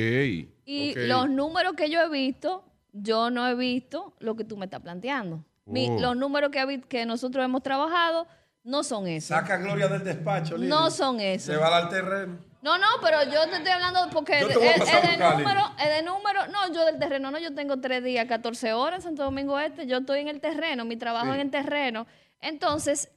Y 0.67 0.95
los 1.07 1.31
números 1.31 1.75
que 1.77 1.89
yo 1.91 2.01
he 2.03 2.11
visto, 2.11 2.63
yo 2.93 3.31
no 3.31 3.49
he 3.49 3.55
visto 3.55 4.15
lo 4.21 4.37
que 4.37 4.45
tú 4.45 4.57
me 4.59 4.67
estás 4.67 4.81
planteando. 4.81 5.45
Mi- 5.69 5.89
Oh. 5.91 6.01
los 6.01 6.17
números 6.17 6.51
que, 6.51 6.81
que 6.89 7.07
nosotros 7.07 7.45
hemos 7.45 7.63
trabajado 7.63 8.27
No 8.65 8.83
son 8.85 9.07
esos. 9.07 9.29
Saca 9.29 9.57
Gloria 9.57 9.89
del 9.89 10.05
despacho, 10.05 10.57
Lili. 10.57 10.69
No 10.69 10.91
son 10.91 11.21
esos. 11.21 11.55
Llévala 11.55 11.77
al 11.79 11.89
terreno. 11.89 12.39
No, 12.61 12.77
no, 12.77 12.87
pero 13.01 13.23
yo 13.23 13.49
te 13.49 13.57
estoy 13.57 13.71
hablando 13.71 14.01
porque 14.13 14.41
es 14.41 14.49
de 14.49 14.55
número, 14.55 15.63
es 15.79 15.89
de 15.97 16.03
número. 16.03 16.47
No, 16.49 16.73
yo 16.75 16.85
del 16.85 16.99
terreno, 16.99 17.31
no, 17.31 17.39
yo 17.39 17.55
tengo 17.55 17.81
tres 17.81 18.03
días, 18.03 18.27
14 18.27 18.73
horas 18.73 18.97
en 18.99 19.03
Santo 19.11 19.23
Domingo 19.23 19.59
Este. 19.61 19.87
Yo 19.87 19.99
estoy 19.99 20.21
en 20.21 20.29
el 20.29 20.41
terreno, 20.41 20.85
mi 20.85 20.97
trabajo 20.97 21.29
es 21.29 21.35
en 21.37 21.41
el 21.43 21.51
terreno. 21.51 22.07
Entonces, 22.41 23.11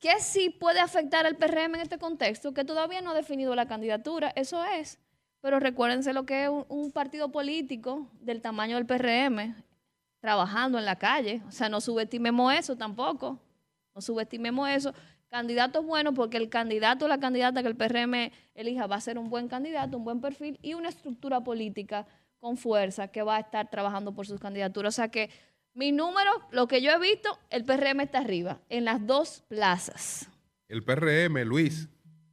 ¿qué 0.00 0.18
sí 0.20 0.50
puede 0.50 0.80
afectar 0.80 1.26
al 1.26 1.36
PRM 1.36 1.74
en 1.76 1.80
este 1.82 1.98
contexto? 1.98 2.52
Que 2.54 2.64
todavía 2.64 3.00
no 3.02 3.10
ha 3.10 3.14
definido 3.14 3.54
la 3.54 3.66
candidatura, 3.66 4.32
eso 4.34 4.64
es. 4.64 4.98
Pero 5.42 5.60
recuérdense 5.60 6.12
lo 6.12 6.24
que 6.24 6.44
es 6.44 6.48
un, 6.48 6.64
un 6.68 6.90
partido 6.90 7.30
político 7.30 8.08
del 8.20 8.40
tamaño 8.40 8.76
del 8.76 8.86
PRM 8.86 9.54
trabajando 10.20 10.78
en 10.78 10.84
la 10.84 10.96
calle. 10.96 11.42
O 11.46 11.50
sea, 11.50 11.68
no 11.68 11.80
subestimemos 11.80 12.52
eso 12.54 12.76
tampoco. 12.76 13.38
No 13.94 14.00
subestimemos 14.00 14.68
eso. 14.68 14.94
Candidatos 15.28 15.84
buenos 15.84 16.14
porque 16.14 16.36
el 16.36 16.48
candidato 16.48 17.06
o 17.06 17.08
la 17.08 17.18
candidata 17.18 17.62
que 17.62 17.68
el 17.68 17.76
PRM 17.76 18.30
elija 18.54 18.86
va 18.86 18.96
a 18.96 19.00
ser 19.00 19.18
un 19.18 19.28
buen 19.28 19.48
candidato, 19.48 19.96
un 19.96 20.04
buen 20.04 20.20
perfil 20.20 20.58
y 20.62 20.74
una 20.74 20.88
estructura 20.88 21.42
política 21.42 22.06
con 22.38 22.56
fuerza 22.56 23.08
que 23.08 23.22
va 23.22 23.36
a 23.36 23.40
estar 23.40 23.70
trabajando 23.70 24.14
por 24.14 24.26
sus 24.26 24.38
candidaturas. 24.38 24.94
O 24.94 24.96
sea 24.96 25.08
que 25.08 25.30
mi 25.74 25.92
número, 25.92 26.30
lo 26.52 26.68
que 26.68 26.80
yo 26.80 26.90
he 26.90 26.98
visto, 26.98 27.38
el 27.50 27.64
PRM 27.64 28.00
está 28.00 28.18
arriba, 28.18 28.60
en 28.68 28.84
las 28.84 29.06
dos 29.06 29.42
plazas. 29.48 30.28
El 30.68 30.82
PRM, 30.82 31.44
Luis. 31.44 31.88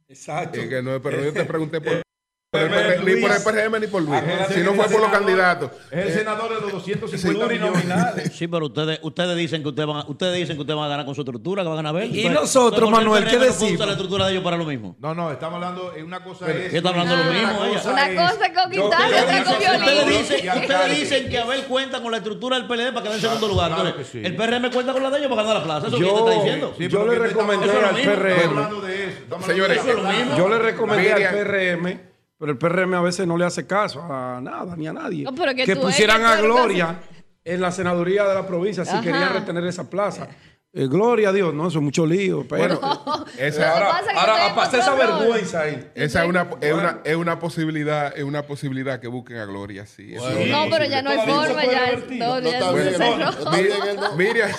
Exacto. 0.08 0.58
Eh, 0.58 0.68
que 0.68 0.82
no, 0.82 1.00
pero 1.02 1.22
yo 1.22 1.32
te 1.32 1.44
pregunté 1.44 1.80
por, 1.80 2.02
por 2.54 2.62
el 2.62 2.68
PRM, 2.70 3.04
PRM, 3.04 3.04
ni 3.04 3.20
por 3.20 3.30
el. 3.30 3.42
PRM 3.42 3.80
ni 3.80 3.86
por 3.86 4.02
Luis. 4.02 4.20
Si 4.54 4.60
no 4.60 4.74
fue 4.74 4.84
por 4.88 5.00
los 5.00 5.10
candidatos. 5.10 5.70
Es 5.90 5.98
el 6.04 6.08
Eh, 6.08 6.14
senador 6.14 6.54
de 6.54 6.60
los 6.60 6.72
250 6.72 7.28
millones. 7.48 7.58
Plurinominales. 7.70 8.32
Sí, 8.34 8.48
pero 8.48 8.66
ustedes, 8.66 8.98
ustedes 9.02 9.36
dicen 9.36 9.62
que 9.62 9.68
ustedes 9.68 9.86
van, 9.88 9.98
a, 9.98 10.04
ustedes 10.08 10.36
dicen 10.36 10.56
que 10.56 10.60
ustedes 10.62 10.76
van 10.76 10.86
a 10.86 10.88
ganar 10.88 11.04
con 11.06 11.14
su 11.14 11.20
estructura, 11.22 11.62
que 11.62 11.68
van 11.68 11.78
a 11.78 11.82
ganar 11.82 11.94
ver. 11.94 12.14
Y 12.16 12.28
nosotros, 12.28 12.90
Manuel, 12.90 13.24
¿qué 13.26 13.38
decimos? 13.38 13.84
la 13.86 13.92
estructura 13.92 14.26
de 14.26 14.32
ellos 14.32 14.44
para 14.44 14.56
lo 14.56 14.64
mismo. 14.64 14.96
No, 15.00 15.14
no, 15.14 15.30
estamos 15.30 15.54
hablando, 15.56 15.92
eh, 15.96 16.02
una 16.02 16.22
cosa 16.24 16.46
Pero, 16.46 16.58
es... 16.60 16.70
¿qué 16.70 16.76
está 16.78 16.88
hablando 16.90 17.16
lo 17.16 17.22
Una 17.22 17.32
mismo, 17.32 17.64
ella? 17.64 17.74
cosa 17.78 17.90
Una 17.92 18.06
cosa 18.08 18.46
es 18.46 18.52
con 18.58 18.70
guitarra 18.70 19.08
y 19.08 19.10
yo- 19.10 19.22
otra 19.22 19.44
con 19.44 19.58
violín. 19.58 19.80
Ustedes 19.80 20.06
dicen, 20.08 20.44
Y 20.44 20.48
ustedes 20.48 20.70
alcalde. 20.70 20.94
dicen 20.94 21.28
que 21.28 21.38
Abel 21.38 21.64
cuenta 21.64 22.02
con 22.02 22.10
la 22.10 22.16
estructura 22.18 22.56
del 22.56 22.66
PLD 22.66 22.92
para 22.92 23.02
quedar 23.02 23.14
en 23.16 23.20
segundo 23.20 23.48
lugar. 23.48 23.70
Entonces, 23.70 24.06
sí. 24.12 24.20
el 24.24 24.36
PRM 24.36 24.70
cuenta 24.70 24.92
con 24.92 25.02
la 25.02 25.10
de 25.10 25.18
ellos 25.18 25.30
para 25.30 25.42
ganar 25.42 25.56
la 25.58 25.64
plaza. 25.64 25.86
Eso 25.88 25.96
es 25.96 26.02
lo 26.02 26.14
que 26.14 26.20
está 26.30 26.42
diciendo. 26.42 26.74
Sí, 26.78 26.88
yo 26.88 27.06
le 27.06 27.18
recomendé 27.18 27.66
lo 27.66 27.72
al 27.88 27.94
PRM. 27.94 28.80
de 28.86 29.44
Señores, 29.46 29.84
de 29.84 29.94
lo. 29.94 30.36
Yo 30.36 30.48
le 30.48 30.58
recomendé 30.58 31.12
al 31.12 31.34
PRM, 31.34 32.00
pero 32.38 32.52
el 32.52 32.58
PRM 32.58 32.94
a 32.94 33.02
veces 33.02 33.26
no 33.26 33.36
le 33.36 33.44
hace 33.44 33.66
caso 33.66 34.02
a 34.02 34.40
nada 34.40 34.76
ni 34.76 34.86
a 34.86 34.92
nadie. 34.92 35.24
No, 35.24 35.34
pero 35.34 35.54
que 35.54 35.62
es 35.62 35.78
pusieran 35.78 36.24
a 36.24 36.36
Gloria 36.40 37.00
en 37.44 37.60
la 37.60 37.70
senaduría 37.70 38.24
de 38.24 38.34
la 38.34 38.46
provincia 38.46 38.84
si 38.84 38.92
Ajá. 38.92 39.02
querían 39.02 39.32
retener 39.32 39.64
esa 39.64 39.88
plaza. 39.88 40.28
Eh, 40.76 40.88
gloria 40.88 41.28
a 41.28 41.32
Dios, 41.32 41.54
no, 41.54 41.68
eso 41.68 41.78
es 41.78 41.84
mucho 41.84 42.04
lío. 42.04 42.44
Pero 42.48 42.80
esa, 43.38 43.72
ahora, 43.72 43.88
pasa 43.90 44.10
es 44.10 44.16
ahora 44.18 44.32
estoy 44.32 44.42
a 44.44 44.48
en 44.48 44.54
pasar 44.56 44.80
esa 44.80 44.94
vergüenza 44.96 45.60
ahí. 45.60 45.90
esa 45.94 46.24
es 46.24 46.28
una, 46.28 46.50
es, 46.60 46.72
una, 46.72 47.00
es 47.04 47.14
una 47.16 47.38
posibilidad, 47.38 48.12
es 48.18 48.24
una 48.24 48.44
posibilidad 48.44 48.98
que 48.98 49.06
busquen 49.06 49.36
a 49.36 49.44
Gloria, 49.44 49.86
sí. 49.86 50.16
Es 50.16 50.20
No, 50.50 50.64
pero 50.68 50.84
ya 50.86 51.00
no 51.00 51.10
hay 51.10 51.18
forma, 51.18 51.64
ya, 51.64 51.86
revertir. 51.86 52.18
no, 52.18 52.40
No 52.40 52.50
ya 52.50 52.58
está 52.58 52.72
bien, 52.72 53.96
no. 54.00 54.16
Miriam, 54.16 54.50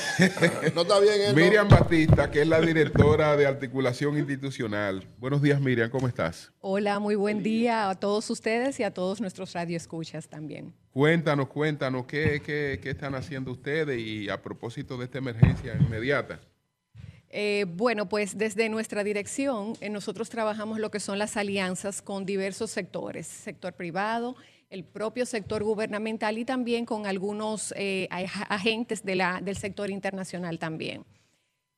No 0.73 0.81
está 0.83 0.99
bien 0.99 1.21
él, 1.21 1.35
no. 1.35 1.41
Miriam 1.41 1.67
Batista, 1.67 2.31
que 2.31 2.43
es 2.43 2.47
la 2.47 2.61
directora 2.61 3.35
de 3.35 3.45
articulación 3.45 4.17
institucional. 4.17 5.05
Buenos 5.17 5.41
días, 5.41 5.59
Miriam, 5.59 5.89
¿cómo 5.89 6.07
estás? 6.07 6.53
Hola, 6.61 6.99
muy 6.99 7.15
buen 7.15 7.43
día 7.43 7.89
a 7.89 7.95
todos 7.99 8.29
ustedes 8.29 8.79
y 8.79 8.83
a 8.83 8.93
todos 8.93 9.19
nuestros 9.19 9.51
radioescuchas 9.51 10.29
también. 10.29 10.73
Cuéntanos, 10.95 11.49
cuéntanos, 11.49 12.05
¿qué, 12.05 12.41
qué, 12.41 12.79
qué 12.81 12.91
están 12.91 13.15
haciendo 13.15 13.51
ustedes 13.51 13.99
y 13.99 14.29
a 14.29 14.41
propósito 14.41 14.97
de 14.97 15.03
esta 15.03 15.17
emergencia 15.17 15.75
inmediata? 15.77 16.39
Eh, 17.27 17.65
bueno, 17.67 18.07
pues 18.07 18.37
desde 18.37 18.69
nuestra 18.69 19.03
dirección 19.03 19.73
eh, 19.81 19.89
nosotros 19.89 20.29
trabajamos 20.29 20.79
lo 20.79 20.91
que 20.91 21.01
son 21.01 21.19
las 21.19 21.35
alianzas 21.35 22.01
con 22.01 22.25
diversos 22.25 22.71
sectores, 22.71 23.27
sector 23.27 23.73
privado, 23.73 24.37
el 24.69 24.85
propio 24.85 25.25
sector 25.25 25.65
gubernamental 25.65 26.37
y 26.37 26.45
también 26.45 26.85
con 26.85 27.05
algunos 27.07 27.73
eh, 27.75 28.07
agentes 28.09 29.03
del 29.03 29.57
sector 29.57 29.89
internacional 29.89 30.59
también. 30.59 31.03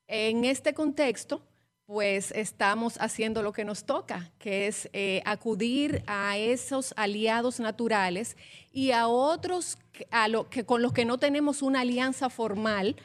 En 0.05 0.45
este 0.45 0.75
contexto, 0.75 1.41
pues 1.87 2.31
estamos 2.31 2.97
haciendo 2.99 3.41
lo 3.41 3.53
que 3.53 3.63
nos 3.63 3.85
toca, 3.85 4.29
que 4.39 4.67
es 4.67 4.89
eh, 4.91 5.21
acudir 5.25 6.03
a 6.05 6.37
esos 6.37 6.93
aliados 6.97 7.61
naturales 7.61 8.35
y 8.73 8.91
a 8.91 9.07
otros 9.07 9.77
a 10.11 10.27
lo 10.27 10.49
que, 10.49 10.65
con 10.65 10.81
los 10.81 10.91
que 10.91 11.05
no 11.05 11.17
tenemos 11.17 11.61
una 11.61 11.81
alianza 11.81 12.29
formal 12.29 12.97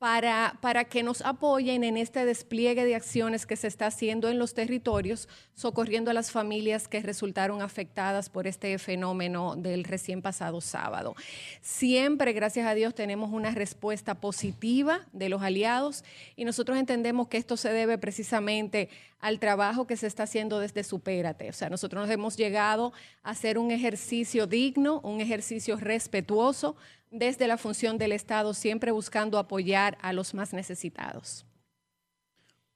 para, 0.00 0.56
para 0.62 0.86
que 0.86 1.02
nos 1.02 1.20
apoyen 1.20 1.84
en 1.84 1.98
este 1.98 2.24
despliegue 2.24 2.86
de 2.86 2.94
acciones 2.94 3.44
que 3.44 3.54
se 3.54 3.66
está 3.66 3.88
haciendo 3.88 4.30
en 4.30 4.38
los 4.38 4.54
territorios, 4.54 5.28
socorriendo 5.54 6.10
a 6.10 6.14
las 6.14 6.30
familias 6.30 6.88
que 6.88 7.00
resultaron 7.00 7.60
afectadas 7.60 8.30
por 8.30 8.46
este 8.46 8.78
fenómeno 8.78 9.56
del 9.56 9.84
recién 9.84 10.22
pasado 10.22 10.62
sábado. 10.62 11.14
Siempre, 11.60 12.32
gracias 12.32 12.66
a 12.66 12.74
Dios, 12.74 12.94
tenemos 12.94 13.30
una 13.30 13.50
respuesta 13.50 14.14
positiva 14.14 15.06
de 15.12 15.28
los 15.28 15.42
aliados 15.42 16.02
y 16.34 16.46
nosotros 16.46 16.78
entendemos 16.78 17.28
que 17.28 17.36
esto 17.36 17.58
se 17.58 17.70
debe 17.70 17.98
precisamente 17.98 18.88
al 19.20 19.38
trabajo 19.38 19.86
que 19.86 19.98
se 19.98 20.06
está 20.06 20.22
haciendo 20.22 20.60
desde 20.60 20.82
Supérate. 20.82 21.50
O 21.50 21.52
sea, 21.52 21.68
nosotros 21.68 22.00
nos 22.04 22.10
hemos 22.10 22.38
llegado 22.38 22.94
a 23.22 23.32
hacer 23.32 23.58
un 23.58 23.70
ejercicio 23.70 24.46
digno, 24.46 25.00
un 25.00 25.20
ejercicio 25.20 25.76
respetuoso 25.76 26.74
desde 27.10 27.48
la 27.48 27.58
función 27.58 27.98
del 27.98 28.12
Estado, 28.12 28.54
siempre 28.54 28.92
buscando 28.92 29.38
apoyar 29.38 29.98
a 30.00 30.12
los 30.12 30.32
más 30.34 30.52
necesitados. 30.52 31.44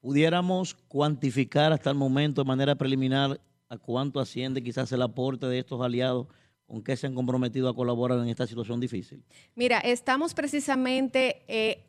pudiéramos 0.01 0.75
cuantificar 0.89 1.73
hasta 1.73 1.89
el 1.89 1.97
momento 1.97 2.43
de 2.43 2.47
manera 2.47 2.75
preliminar 2.75 3.41
a 3.71 3.79
cuánto 3.79 4.21
asciende 4.21 4.63
quizás 4.63 4.93
el 4.93 5.01
aporte 5.01 5.47
de 5.47 5.61
estos 5.61 5.81
aliados 5.81 6.27
con 6.67 6.83
que 6.83 6.95
se 6.97 7.07
han 7.07 7.15
comprometido 7.15 7.69
a 7.69 7.75
colaborar 7.75 8.19
en 8.19 8.29
esta 8.29 8.47
situación 8.47 8.81
difícil. 8.81 9.25
Mira, 9.55 9.79
estamos 9.79 10.35
precisamente, 10.35 11.43
eh, 11.49 11.87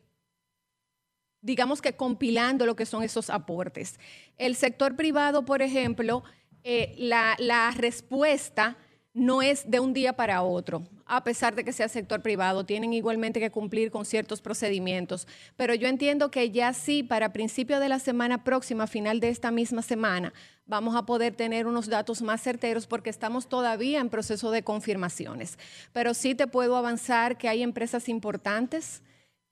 digamos 1.42 1.82
que 1.82 1.98
compilando 1.98 2.66
lo 2.66 2.76
que 2.78 2.86
son 2.86 3.04
esos 3.04 3.30
aportes. 3.30 4.00
El 4.38 4.56
sector 4.56 4.96
privado, 4.96 5.44
por 5.44 5.62
ejemplo, 5.62 6.24
eh, 6.64 6.96
la, 6.98 7.36
la 7.40 7.72
respuesta 7.72 8.78
no 9.16 9.42
es 9.42 9.72
de 9.72 9.80
un 9.80 9.94
día 9.94 10.14
para 10.14 10.44
otro, 10.44 10.84
a 11.06 11.24
pesar 11.24 11.56
de 11.56 11.64
que 11.64 11.72
sea 11.72 11.88
sector 11.88 12.22
privado, 12.22 12.66
tienen 12.66 12.94
igualmente 12.94 13.40
que 13.40 13.50
cumplir 13.50 13.90
con 13.90 14.06
ciertos 14.06 14.42
procedimientos. 14.42 15.26
Pero 15.56 15.74
yo 15.74 15.88
entiendo 15.88 16.30
que 16.30 16.52
ya 16.52 16.74
sí, 16.74 17.02
para 17.02 17.32
principio 17.32 17.80
de 17.80 17.88
la 17.88 18.00
semana 18.00 18.44
próxima, 18.44 18.88
final 18.88 19.22
de 19.22 19.30
esta 19.30 19.52
misma 19.52 19.82
semana, 19.82 20.34
vamos 20.68 20.98
a 20.98 21.06
poder 21.06 21.34
tener 21.34 21.66
unos 21.66 21.88
datos 21.88 22.22
más 22.22 22.42
certeros 22.42 22.88
porque 22.88 23.10
estamos 23.10 23.48
todavía 23.48 24.02
en 24.02 24.10
proceso 24.10 24.52
de 24.52 24.64
confirmaciones. 24.64 25.58
Pero 25.94 26.14
sí 26.14 26.36
te 26.36 26.48
puedo 26.48 26.76
avanzar 26.76 27.38
que 27.38 27.48
hay 27.48 27.64
empresas 27.64 28.10
importantes 28.10 29.02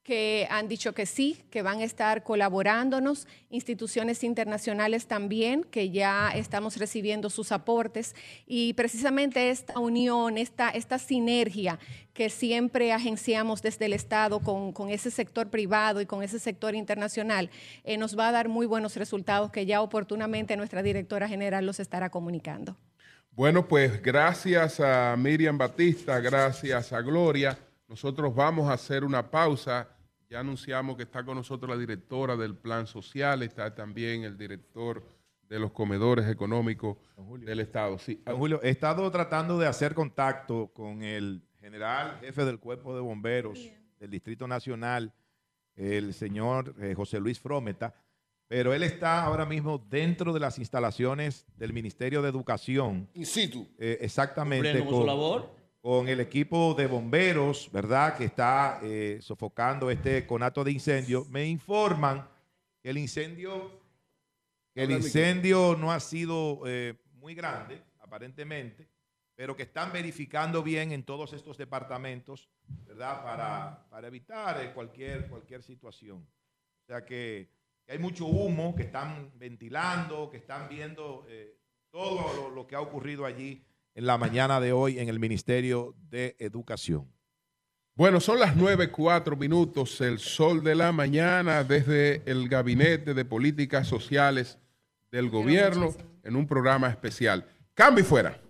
que 0.04 0.46
han 0.50 0.68
dicho 0.68 0.92
que 0.92 1.06
sí, 1.06 1.42
que 1.50 1.62
van 1.62 1.80
a 1.80 1.84
estar 1.84 2.22
colaborándonos, 2.22 3.26
instituciones 3.48 4.22
internacionales 4.22 5.06
también, 5.06 5.64
que 5.64 5.90
ya 5.90 6.30
estamos 6.34 6.76
recibiendo 6.76 7.30
sus 7.30 7.52
aportes, 7.52 8.14
y 8.46 8.74
precisamente 8.74 9.48
esta 9.48 9.80
unión, 9.80 10.36
esta, 10.36 10.68
esta 10.68 10.98
sinergia 10.98 11.78
que 12.12 12.28
siempre 12.28 12.92
agenciamos 12.92 13.62
desde 13.62 13.86
el 13.86 13.94
Estado 13.94 14.40
con, 14.40 14.72
con 14.72 14.90
ese 14.90 15.10
sector 15.10 15.48
privado 15.48 16.02
y 16.02 16.06
con 16.06 16.22
ese 16.22 16.38
sector 16.38 16.74
internacional, 16.74 17.50
eh, 17.82 17.96
nos 17.96 18.16
va 18.16 18.28
a 18.28 18.32
dar 18.32 18.48
muy 18.48 18.66
buenos 18.66 18.96
resultados 18.96 19.50
que 19.50 19.64
ya 19.64 19.80
oportunamente 19.80 20.56
nuestra 20.58 20.82
directora 20.82 21.26
general 21.26 21.64
los 21.64 21.80
estará 21.80 22.10
comunicando. 22.10 22.76
Bueno, 23.30 23.66
pues 23.66 24.02
gracias 24.02 24.80
a 24.80 25.16
Miriam 25.16 25.56
Batista, 25.56 26.20
gracias 26.20 26.92
a 26.92 27.00
Gloria. 27.00 27.58
Nosotros 27.88 28.34
vamos 28.34 28.68
a 28.68 28.74
hacer 28.74 29.02
una 29.02 29.28
pausa. 29.30 29.88
Ya 30.34 30.40
anunciamos 30.40 30.96
que 30.96 31.04
está 31.04 31.24
con 31.24 31.36
nosotros 31.36 31.70
la 31.70 31.78
directora 31.78 32.36
del 32.36 32.56
Plan 32.56 32.88
Social, 32.88 33.44
está 33.44 33.72
también 33.72 34.24
el 34.24 34.36
director 34.36 35.06
de 35.48 35.60
los 35.60 35.70
comedores 35.70 36.28
económicos 36.28 36.96
del 37.38 37.60
Estado. 37.60 38.00
Sí, 38.00 38.20
Don 38.26 38.36
Julio, 38.38 38.60
he 38.64 38.70
estado 38.70 39.08
tratando 39.12 39.60
de 39.60 39.68
hacer 39.68 39.94
contacto 39.94 40.72
con 40.74 41.04
el 41.04 41.40
general 41.60 42.18
jefe 42.18 42.44
del 42.44 42.58
Cuerpo 42.58 42.96
de 42.96 43.00
Bomberos 43.00 43.60
del 44.00 44.10
Distrito 44.10 44.48
Nacional, 44.48 45.12
el 45.76 46.12
señor 46.12 46.74
eh, 46.80 46.94
José 46.96 47.20
Luis 47.20 47.38
Frometa, 47.38 47.94
pero 48.48 48.74
él 48.74 48.82
está 48.82 49.22
ahora 49.22 49.46
mismo 49.46 49.78
dentro 49.78 50.32
de 50.32 50.40
las 50.40 50.58
instalaciones 50.58 51.46
del 51.56 51.72
Ministerio 51.72 52.22
de 52.22 52.28
Educación. 52.30 53.08
In 53.14 53.24
situ. 53.24 53.68
Eh, 53.78 53.98
exactamente. 54.00 54.66
Cumpliendo 54.70 54.90
con 54.90 55.00
su 55.00 55.06
labor. 55.06 55.53
Con 55.84 56.08
el 56.08 56.18
equipo 56.18 56.72
de 56.72 56.86
bomberos, 56.86 57.68
¿verdad? 57.70 58.16
Que 58.16 58.24
está 58.24 58.80
eh, 58.82 59.18
sofocando 59.20 59.90
este 59.90 60.26
conato 60.26 60.64
de 60.64 60.72
incendio. 60.72 61.26
Me 61.28 61.46
informan 61.46 62.26
que 62.82 62.88
el 62.88 62.96
incendio, 62.96 63.82
que 64.72 64.84
el 64.84 64.92
incendio 64.92 65.76
no 65.78 65.92
ha 65.92 66.00
sido 66.00 66.62
eh, 66.64 66.94
muy 67.16 67.34
grande, 67.34 67.82
aparentemente, 68.00 68.88
pero 69.34 69.54
que 69.54 69.64
están 69.64 69.92
verificando 69.92 70.62
bien 70.62 70.90
en 70.90 71.02
todos 71.02 71.34
estos 71.34 71.58
departamentos, 71.58 72.48
¿verdad? 72.86 73.22
Para, 73.22 73.86
para 73.90 74.08
evitar 74.08 74.64
eh, 74.64 74.72
cualquier, 74.72 75.28
cualquier 75.28 75.62
situación. 75.62 76.26
O 76.82 76.86
sea 76.86 77.04
que 77.04 77.50
que 77.84 77.92
hay 77.92 77.98
mucho 77.98 78.24
humo, 78.24 78.74
que 78.74 78.84
están 78.84 79.32
ventilando, 79.34 80.30
que 80.30 80.38
están 80.38 80.66
viendo 80.70 81.26
todo 81.90 82.34
lo, 82.34 82.48
lo 82.48 82.66
que 82.66 82.74
ha 82.74 82.80
ocurrido 82.80 83.26
allí 83.26 83.62
en 83.94 84.06
la 84.06 84.18
mañana 84.18 84.60
de 84.60 84.72
hoy 84.72 84.98
en 84.98 85.08
el 85.08 85.18
Ministerio 85.18 85.94
de 86.10 86.36
Educación. 86.38 87.10
Bueno, 87.96 88.20
son 88.20 88.40
las 88.40 88.56
9, 88.56 88.90
4 88.90 89.36
minutos, 89.36 90.00
el 90.00 90.18
sol 90.18 90.64
de 90.64 90.74
la 90.74 90.90
mañana 90.90 91.62
desde 91.62 92.22
el 92.26 92.48
Gabinete 92.48 93.14
de 93.14 93.24
Políticas 93.24 93.86
Sociales 93.86 94.58
del 95.12 95.30
Gobierno 95.30 95.94
en 96.24 96.34
un 96.34 96.46
programa 96.46 96.88
especial. 96.88 97.46
Cambio 97.72 98.02
y 98.02 98.06
fuera. 98.06 98.43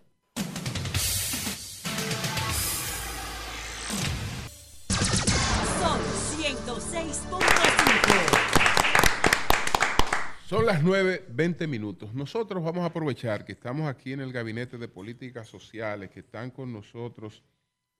Son 10.55 10.67
las 10.67 10.85
9, 10.85 11.25
20 11.31 11.67
minutos. 11.67 12.15
Nosotros 12.15 12.63
vamos 12.63 12.83
a 12.85 12.87
aprovechar 12.87 13.45
que 13.45 13.51
estamos 13.51 13.89
aquí 13.89 14.13
en 14.13 14.21
el 14.21 14.33
Gabinete 14.33 14.79
de 14.79 14.87
Políticas 14.87 15.49
Sociales, 15.49 16.11
que 16.11 16.21
están 16.21 16.53
con 16.53 16.73
nosotros, 16.73 17.43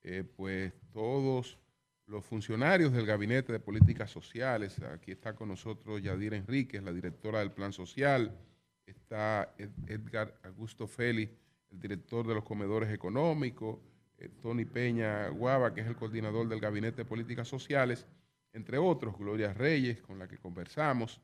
eh, 0.05 0.23
pues 0.37 0.73
todos 0.93 1.59
los 2.07 2.25
funcionarios 2.25 2.93
del 2.93 3.07
Gabinete 3.07 3.53
de 3.53 3.59
Políticas 3.59 4.09
Sociales. 4.13 4.81
Aquí 4.83 5.11
está 5.11 5.35
con 5.35 5.49
nosotros 5.49 6.01
Yadira 6.01 6.37
Enríquez, 6.37 6.81
la 6.85 6.93
directora 6.93 7.41
del 7.41 7.51
Plan 7.51 7.73
Social. 7.73 8.39
Está 8.87 9.53
Ed- 9.59 9.71
Edgar 9.89 10.39
Augusto 10.45 10.87
Félix, 10.87 11.33
el 11.73 11.81
director 11.81 12.25
de 12.25 12.35
los 12.35 12.45
comedores 12.45 12.89
económicos. 12.93 13.79
eh, 14.19 14.29
Tony 14.41 14.65
Peña 14.65 15.27
Guava, 15.31 15.75
que 15.75 15.81
es 15.81 15.89
el 15.89 15.97
coordinador 15.97 16.47
del 16.49 16.61
Gabinete 16.61 16.99
de 16.99 17.05
Políticas 17.05 17.49
Sociales. 17.49 18.07
Entre 18.53 18.79
otros, 18.79 19.19
Gloria 19.19 19.53
Reyes, 19.53 20.01
con 20.03 20.21
la 20.21 20.29
que 20.29 20.39
conversamos. 20.39 21.21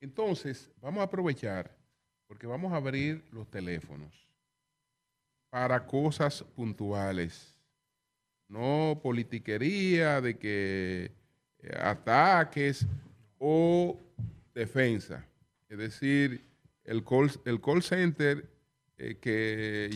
Entonces, 0.00 0.70
vamos 0.80 1.00
a 1.00 1.04
aprovechar 1.04 1.70
porque 2.26 2.46
vamos 2.46 2.72
a 2.72 2.76
abrir 2.76 3.24
los 3.32 3.50
teléfonos 3.50 4.30
para 5.50 5.84
cosas 5.84 6.42
puntuales. 6.54 7.58
No 8.48 8.98
politiquería 9.02 10.20
de 10.20 10.38
que 10.38 11.12
eh, 11.58 11.76
ataques 11.78 12.86
o 13.38 13.98
defensa. 14.54 15.26
Es 15.68 15.78
decir, 15.78 16.44
el 16.84 17.04
call, 17.04 17.30
el 17.44 17.60
call 17.60 17.82
center 17.82 18.48
eh, 18.96 19.16
que 19.20 19.90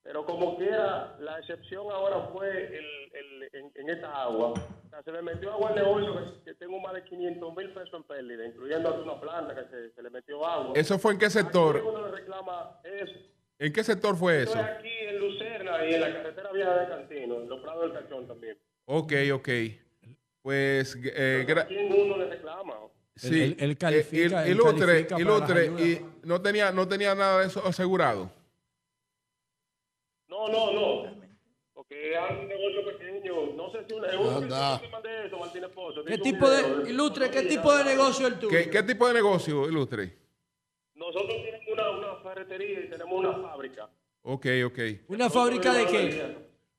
Pero 0.03 0.25
como 0.25 0.57
quiera, 0.57 1.15
la 1.21 1.39
excepción 1.39 1.87
ahora 1.93 2.29
fue 2.33 2.49
el, 2.49 2.85
el- 3.13 3.51
en, 3.53 3.71
en 3.75 3.91
esta 3.91 4.23
agua. 4.23 4.51
O 4.53 4.89
sea, 4.91 5.03
se 5.03 5.13
me 5.13 5.23
metió 5.23 5.53
agua 5.53 5.71
al 5.71 5.75
negocio 5.77 6.15
que, 6.15 6.51
que 6.51 6.55
tengo 6.55 6.81
más 6.81 6.95
de 6.95 7.05
500 7.05 7.57
mil 7.57 7.69
pesos 7.75 7.91
en 7.95 8.03
pérdida, 8.05 8.47
incluyendo 8.47 9.03
una 9.03 9.21
planta 9.21 9.55
que 9.55 9.69
se, 9.69 9.91
se 9.93 10.03
le 10.03 10.11
metió 10.11 10.45
agua. 10.47 10.73
¿Eso 10.75 10.99
fue 10.99 11.13
en 11.13 11.19
qué 11.19 11.29
sector? 11.31 11.83
Uno 11.85 12.07
le 12.07 12.13
reclama 12.13 12.81
eso. 12.85 13.13
¿En 13.59 13.73
qué 13.73 13.85
sector 13.85 14.17
fue 14.17 14.43
eso? 14.43 14.59
Aquí 14.59 14.89
en 14.89 15.19
Lucerna 15.19 15.85
y 15.87 15.95
en 15.95 16.01
la 16.01 16.13
carretera 16.15 16.53
vieja 16.53 16.75
de 16.79 16.89
Cantino, 16.89 17.35
en 17.43 17.49
los 17.49 17.61
Prados 17.61 17.83
del 17.93 18.03
Cachón 18.03 18.27
también. 18.27 18.57
Ok, 18.87 19.13
ok. 19.35 19.49
Pues, 20.43 20.97
eh, 21.05 21.45
gra- 21.47 21.67
¿Quién 21.67 21.93
uno 21.93 22.17
le 22.17 22.27
reclama? 22.31 22.75
sí. 23.17 23.43
Él- 23.43 23.57
él 23.61 23.77
califica- 23.77 24.47
Eh, 24.47 24.57
califica 24.57 25.17
para 25.17 25.19
ilustre, 25.21 25.71
las 25.71 25.81
y 25.83 26.07
no 26.25 26.41
tenía, 26.41 26.73
no 26.73 26.89
tenía 26.89 27.15
nada 27.15 27.41
de 27.41 27.47
eso 27.49 27.63
asegurado. 27.67 28.31
No, 30.49 30.73
no, 30.73 30.73
no. 30.73 31.21
Porque 31.75 32.13
es 32.15 32.19
un 32.31 32.49
negocio 32.49 32.85
pequeño. 32.85 33.53
No 33.57 33.71
sé 33.73 33.79
si 33.89 33.95
una, 33.95 34.09
es 34.09 34.17
un 34.17 34.43
Anda. 34.45 34.81
que 34.81 34.89
mandé 34.89 35.27
eso, 35.27 35.39
Martín 35.39 35.65
Esposo. 35.65 36.05
¿Qué 36.05 36.19
tipo 36.19 36.49
de, 36.51 36.91
ilustre, 36.91 37.31
qué 37.31 37.43
tipo 37.43 37.75
de 37.75 37.85
negocio 37.85 38.27
es 38.27 38.33
el 38.35 38.39
tuyo? 38.39 38.51
¿Qué, 38.51 38.71
qué 38.71 38.83
tipo 38.83 39.09
de 39.09 39.15
negocio, 39.15 39.69
ilustre? 39.69 40.17
Nosotros 40.95 41.29
tenemos 41.43 41.67
una, 41.73 41.91
una 41.91 42.17
ferretería 42.23 42.81
y 42.81 42.91
tenemos 42.91 43.19
una 43.19 43.33
fábrica. 43.35 43.89
Ok, 44.23 44.47
ok. 44.67 44.79
¿Una 45.09 45.31
fábrica 45.31 45.73
de 45.73 45.87
qué? 45.87 46.37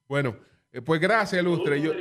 Bueno, 0.08 0.38
eh, 0.72 0.82
pues 0.82 1.02
gracias, 1.02 1.42
ilustre. 1.42 1.82
Yo. 1.82 1.92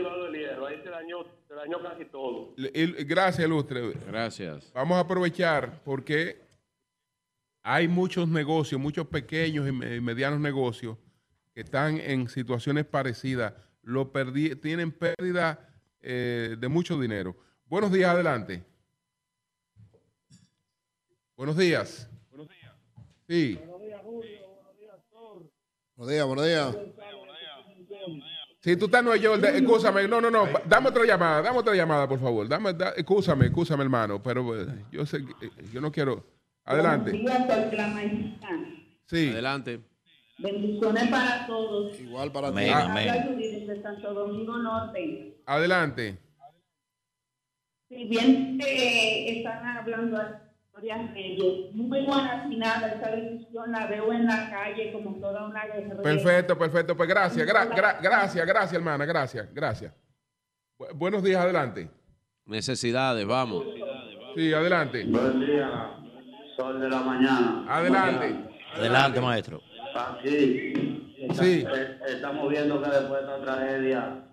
Ahí 0.66 0.80
se 0.84 0.90
dañó, 0.90 1.24
se 1.48 1.54
dañó 1.54 1.82
casi 1.82 2.04
todo. 2.04 2.54
il- 2.56 3.04
gracias, 3.06 3.46
ilustre. 3.46 3.92
Gracias. 4.06 4.70
Vamos 4.74 4.96
a 4.98 5.00
aprovechar 5.00 5.82
porque 5.84 6.36
hay 7.62 7.88
muchos 7.88 8.28
negocios, 8.28 8.78
muchos 8.80 9.06
pequeños 9.06 9.66
y 9.66 9.72
me- 9.72 9.96
y 9.96 10.00
medianos 10.00 10.38
negocios 10.38 10.96
que 11.60 11.64
están 11.64 11.98
en 12.00 12.26
situaciones 12.30 12.86
parecidas. 12.86 13.52
Lo 13.82 14.10
perdi- 14.14 14.58
tienen 14.62 14.90
pérdida 14.92 15.68
eh, 16.00 16.56
de 16.58 16.68
mucho 16.68 16.98
dinero. 16.98 17.36
Buenos 17.66 17.92
días, 17.92 18.08
adelante. 18.10 18.62
Buenos 21.36 21.58
días. 21.58 22.08
Buenos 22.30 22.48
días. 22.48 22.72
Sí. 23.28 23.58
Buenos 25.96 26.10
días, 26.10 26.24
buenos 26.26 26.46
días. 26.46 26.76
Si 28.62 28.76
tú 28.76 28.86
estás 28.86 29.00
en 29.00 29.04
Nueva 29.04 29.20
York, 29.22 29.44
escúchame, 29.44 30.08
no, 30.08 30.20
no, 30.20 30.30
no, 30.30 30.46
dame 30.66 30.88
otra 30.88 31.04
llamada, 31.04 31.42
dame 31.42 31.58
otra 31.58 31.74
llamada, 31.74 32.08
por 32.08 32.20
favor. 32.20 32.48
Dame, 32.48 32.72
da- 32.72 32.90
escúchame, 32.96 33.46
escúchame, 33.46 33.82
hermano, 33.84 34.22
pero 34.22 34.58
eh, 34.62 34.66
yo 34.90 35.04
sé, 35.04 35.18
que, 35.26 35.46
eh, 35.46 35.50
yo 35.70 35.80
no 35.82 35.92
quiero. 35.92 36.24
Adelante. 36.64 37.12
Sí. 39.06 39.28
Adelante. 39.28 39.80
Bendiciones 40.42 41.08
para 41.08 41.46
todos. 41.46 41.98
Igual 42.00 42.32
para 42.32 42.48
Amén, 42.48 42.72
todos. 42.72 42.84
amén. 42.84 43.82
Santo 43.82 44.14
Domingo 44.14 44.56
Norte. 44.58 45.36
Adelante. 45.46 46.18
Si 47.88 48.04
bien 48.04 48.58
eh, 48.64 49.38
están 49.38 49.66
hablando 49.66 50.18
Gloria 50.72 51.10
Reyes. 51.12 51.74
Muy 51.74 52.04
buena 52.06 52.46
final, 52.48 52.84
esa 52.96 53.10
decisión 53.10 53.72
la 53.72 53.86
veo 53.86 54.12
en 54.12 54.26
la 54.26 54.48
calle 54.50 54.92
como 54.92 55.16
toda 55.20 55.46
una 55.46 55.66
guerrera. 55.66 56.00
Perfecto, 56.02 56.56
perfecto. 56.56 56.96
Pues 56.96 57.08
gracias, 57.08 57.46
gra- 57.46 57.68
gra- 57.68 57.98
gracias, 58.00 58.46
gracias, 58.46 58.72
hermana, 58.74 59.04
gracias, 59.04 59.52
gracias. 59.52 59.92
Bu- 60.78 60.94
buenos 60.94 61.22
días, 61.22 61.42
adelante. 61.42 61.90
Necesidades, 62.46 63.26
vamos. 63.26 63.64
Sí, 64.36 64.52
adelante. 64.54 65.04
Buen 65.04 65.40
día, 65.40 65.90
sol 66.56 66.80
de 66.80 66.88
la 66.88 67.00
mañana. 67.00 67.64
Adelante. 67.68 68.48
Adelante, 68.74 69.20
maestro. 69.20 69.60
Aquí 69.94 70.72
Sí. 71.32 71.64
eh, 71.66 71.98
estamos 72.08 72.48
viendo 72.48 72.82
que 72.82 72.88
después 72.90 73.12
de 73.12 73.18
esta 73.20 73.40
tragedia 73.42 74.24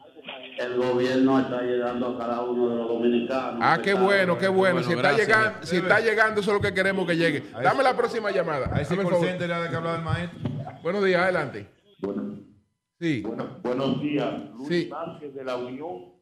el 0.59 0.75
gobierno 0.77 1.39
está 1.39 1.61
llegando 1.61 2.07
a 2.09 2.17
cada 2.17 2.41
uno 2.43 2.69
de 2.69 2.75
los 2.77 2.88
dominicanos. 2.88 3.59
Ah, 3.61 3.79
qué 3.84 3.93
bueno, 3.93 4.38
qué 4.38 4.47
bueno. 4.47 4.81
Si 4.84 4.93
está 4.93 5.13
llegando, 5.15 5.65
si 5.65 5.77
está 5.77 5.99
llegando, 5.99 6.41
eso 6.41 6.51
es 6.51 6.55
lo 6.57 6.61
que 6.61 6.73
queremos 6.73 7.05
que 7.07 7.15
llegue. 7.15 7.43
Dame 7.61 7.84
la 7.84 7.95
próxima 7.95 8.31
llamada. 8.31 8.69
A 8.73 8.81
ese 8.81 8.95
Dame 8.95 9.03
el 9.03 9.69
que 9.69 9.75
hablaba 9.75 9.97
el 9.97 10.03
maestro. 10.03 10.39
Buenos 10.81 11.03
días, 11.05 11.21
adelante. 11.21 11.67
Sí. 12.99 13.23
Buenos 13.61 14.01
días, 14.01 14.34
Luis 14.55 14.67
Sí. 14.67 14.89
Vázquez 14.89 15.34
de 15.35 15.43
la 15.43 15.55
Unión 15.57 16.13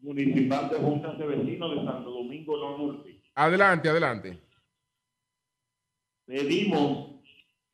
Municipal 0.00 0.70
de 0.70 0.76
Juntas 0.76 1.18
de 1.18 1.26
Vecinos 1.26 1.70
de 1.70 1.84
Santo 1.84 2.10
Domingo 2.10 2.56
Norte. 2.78 3.20
Adelante, 3.34 3.88
adelante. 3.88 4.40
Pedimos 6.24 7.15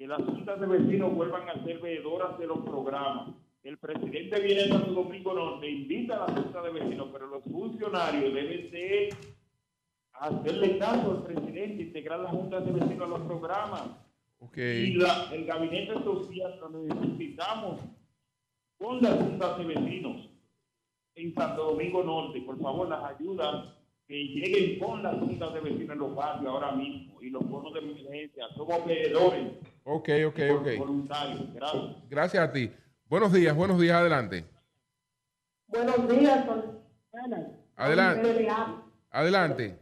que 0.02 0.08
las 0.08 0.20
juntas 0.24 0.58
de 0.60 0.66
vecinos 0.66 1.14
vuelvan 1.14 1.48
a 1.48 1.62
ser 1.62 1.78
veedoras 1.78 2.36
de 2.36 2.48
los 2.48 2.58
programas. 2.58 3.28
El 3.62 3.78
presidente 3.78 4.40
viene 4.40 4.62
de 4.64 4.68
Santo 4.70 4.90
Domingo 4.90 5.32
Norte, 5.32 5.70
invita 5.70 6.24
a 6.24 6.28
la 6.28 6.42
junta 6.42 6.60
de 6.60 6.70
vecinos, 6.72 7.08
pero 7.12 7.28
los 7.28 7.44
funcionarios 7.44 8.34
deben 8.34 8.68
de 8.72 9.14
hacerle 10.14 10.78
caso 10.78 11.08
al 11.12 11.22
presidente, 11.22 11.84
integrar 11.84 12.18
las 12.18 12.32
juntas 12.32 12.64
de 12.66 12.72
vecinos 12.72 13.02
a 13.02 13.10
los 13.10 13.20
programas. 13.20 13.82
Ok. 14.40 14.56
Y 14.58 14.94
la- 14.94 15.28
el 15.32 15.44
gabinete 15.44 15.92
social 16.02 16.58
lo 16.60 16.68
necesitamos 16.70 17.80
con 18.78 19.00
las 19.00 19.14
juntas 19.22 19.56
de 19.58 19.64
vecinos 19.66 20.28
en 21.14 21.32
Santo 21.32 21.62
Domingo 21.74 22.02
Norte. 22.02 22.40
Por 22.40 22.58
favor, 22.60 22.88
las 22.88 23.04
ayudas 23.04 23.66
que 24.08 24.16
lleguen 24.16 24.80
con 24.80 25.00
las 25.04 25.14
juntas 25.20 25.54
de 25.54 25.60
vecinos 25.60 25.90
en 25.92 25.98
los 26.00 26.12
barrios 26.16 26.50
ahora 26.52 26.72
mismo 26.72 27.22
y 27.22 27.30
los 27.30 27.48
bonos 27.48 27.72
de 27.72 27.78
emergencia. 27.78 28.48
Somos 28.56 28.84
veedores 28.84 29.52
Ok, 29.84 30.08
ok, 30.28 30.38
ok. 30.60 30.66
Gracias. 31.54 31.82
Gracias 32.08 32.48
a 32.48 32.52
ti. 32.52 32.70
Buenos 33.08 33.32
días, 33.32 33.54
buenos 33.54 33.78
días, 33.80 33.96
adelante. 33.96 34.44
Buenos 35.68 36.08
días. 36.08 36.44
Adelante. 37.76 38.48
Adelante. 39.10 39.78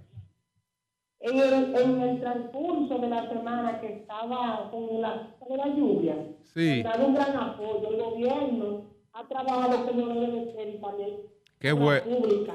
En 1.21 1.39
el, 1.39 1.77
en 1.77 2.01
el 2.01 2.21
transcurso 2.21 2.99
de 2.99 3.09
la 3.09 3.29
semana 3.29 3.79
que 3.81 3.93
estaba 3.93 4.71
con 4.71 5.03
la, 5.03 5.35
con 5.39 5.59
la 5.59 5.67
lluvia, 5.67 6.17
Sí. 6.55 6.81
ha 6.85 6.89
dado 6.91 7.07
un 7.09 7.15
gran 7.15 7.37
apoyo. 7.37 7.89
El 7.91 8.01
gobierno 8.01 8.85
ha 9.13 9.29
trabajado 9.29 9.87
como 9.87 10.07
debe 10.09 10.27
de 10.47 10.53
ser 10.55 10.69
y 10.75 10.79
también 10.81 11.17
Qué, 11.59 11.75
bue- 11.75 12.03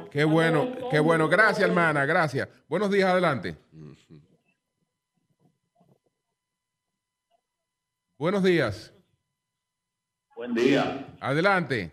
qué 0.10 0.24
bueno, 0.26 0.68
qué 0.90 1.00
bueno. 1.00 1.30
Gracias, 1.30 1.68
hermana, 1.70 2.06
gracias. 2.08 2.50
Buenos 2.68 2.90
días, 2.90 3.08
adelante. 3.08 3.56
Buenos 8.18 8.44
días. 8.44 8.94
Buen 10.38 10.54
día. 10.54 11.06
Adelante. 11.20 11.92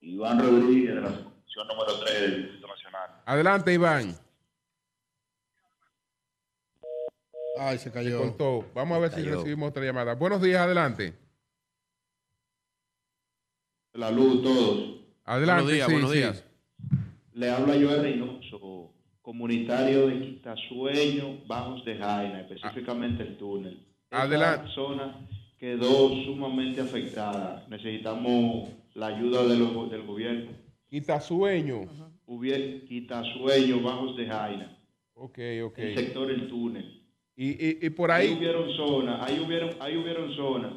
Iván 0.00 0.38
Rodríguez 0.38 0.94
de 0.94 1.00
la 1.00 1.08
sección 1.08 1.66
número 1.66 1.98
3 2.04 2.20
del 2.20 2.42
Distrito 2.42 2.68
Nacional. 2.68 3.10
Adelante, 3.24 3.74
Iván. 3.74 4.14
Ay, 7.58 7.78
se 7.78 7.90
cayó. 7.90 8.18
Cortó. 8.18 8.70
Vamos 8.72 8.96
a 8.96 9.00
ver 9.00 9.10
si 9.12 9.22
recibimos 9.22 9.70
otra 9.70 9.84
llamada. 9.84 10.14
Buenos 10.14 10.40
días, 10.40 10.60
adelante. 10.60 11.14
La 13.94 14.10
luz, 14.12 14.42
todos. 14.42 15.00
Adelante, 15.24 15.62
Buenos 15.64 15.72
días, 15.72 15.86
sí, 15.88 15.92
buenos 15.92 16.10
sí. 16.12 16.16
días. 16.18 16.44
Le 17.32 17.50
habla 17.50 17.74
Joel 17.74 18.02
Reynoso, 18.02 18.92
comunitario 19.22 20.06
de 20.06 20.20
Quitasueño, 20.20 21.44
Bajos 21.46 21.84
de 21.84 21.96
Jaina, 21.96 22.42
específicamente 22.42 23.22
el 23.24 23.36
túnel. 23.38 23.85
Esta 24.10 24.22
Adelante. 24.22 24.70
zona 24.72 25.28
quedó 25.58 26.08
sumamente 26.24 26.80
afectada. 26.80 27.66
Necesitamos 27.68 28.68
la 28.94 29.08
ayuda 29.08 29.44
de 29.46 29.56
los- 29.58 29.90
del 29.90 30.02
gobierno. 30.02 30.52
Quitasueño. 30.88 31.82
Hubiera 32.26 32.84
Quitasueño, 32.86 33.80
Bajos 33.82 34.16
de 34.16 34.26
Jaina. 34.26 34.78
Ok, 35.14 35.38
ok. 35.64 35.78
El 35.78 35.96
sector 35.96 36.30
El 36.30 36.48
Túnel. 36.48 37.02
Y, 37.34 37.48
y, 37.50 37.78
y 37.82 37.90
por 37.90 38.10
Ahí 38.10 38.28
ahí. 38.28 38.34
hubieron 38.34 38.70
zonas, 38.76 39.20
ahí 39.28 39.40
hubieron, 39.40 39.70
ahí 39.80 39.96
hubieron 39.96 40.32
zonas 40.34 40.72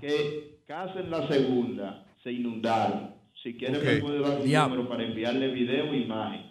que 0.00 0.60
casi 0.66 0.98
en 0.98 1.10
la 1.10 1.26
segunda 1.28 2.06
se 2.22 2.32
inundaron. 2.32 3.14
Si 3.42 3.54
quiere 3.56 3.78
Ok. 3.78 3.84
me 3.84 3.96
puede 3.98 4.20
dar 4.20 4.38
un 4.38 4.44
Diablo. 4.44 4.76
número 4.76 4.88
para 4.90 5.04
enviarle 5.04 5.48
video 5.48 5.92
e 5.92 5.98
imagen. 5.98 6.50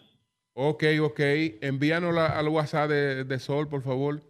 Ok, 0.54 0.84
ok. 1.02 1.20
Envíanos 1.62 2.14
la- 2.14 2.38
al 2.38 2.48
WhatsApp 2.50 2.90
de, 2.90 3.24
de 3.24 3.40
Sol, 3.40 3.68
por 3.70 3.82
favor. 3.84 4.22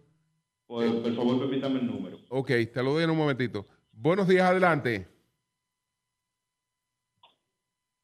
Por, 0.68 1.02
por 1.02 1.16
favor, 1.16 1.38
permítame 1.40 1.80
el 1.80 1.86
número. 1.86 2.18
Ok, 2.28 2.48
te 2.72 2.82
lo 2.82 2.92
doy 2.92 3.04
en 3.04 3.10
un 3.10 3.16
momentito. 3.16 3.66
Buenos 3.90 4.28
días, 4.28 4.50
adelante. 4.50 5.08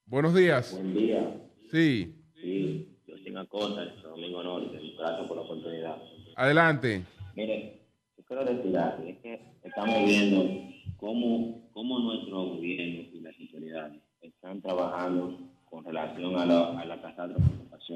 Buenos 0.06 0.34
días. 0.34 0.72
Buen 0.72 0.94
día. 0.94 1.40
Sí, 1.70 2.14
Sí, 2.40 2.88
yo 3.06 3.38
acosa, 3.38 3.84
Santo 3.84 4.08
Domingo 4.08 4.42
Norte. 4.42 4.80
Gracias 4.98 5.28
por 5.28 5.36
la 5.36 5.42
oportunidad. 5.42 5.98
adelante. 6.36 7.04
Mire, 7.36 7.80
yo 8.16 8.24
quiero 8.24 8.44
decir 8.46 8.78
algo, 8.78 9.04
es 9.08 9.18
que 9.18 9.40
estamos 9.62 10.04
viendo 10.06 10.72
cómo, 10.96 11.68
cómo 11.72 11.98
nuestro 11.98 12.44
gobierno 12.46 13.10
y 13.12 13.20
las 13.20 13.38
autoridades 13.38 14.02
están 14.22 14.62
trabajando 14.62 15.38
con 15.66 15.84
relación 15.84 16.34
a 16.36 16.46
la, 16.46 16.80
a 16.80 16.84
la 16.86 17.02
catástrofe 17.02 17.50
que 17.58 17.68
pasó 17.70 17.94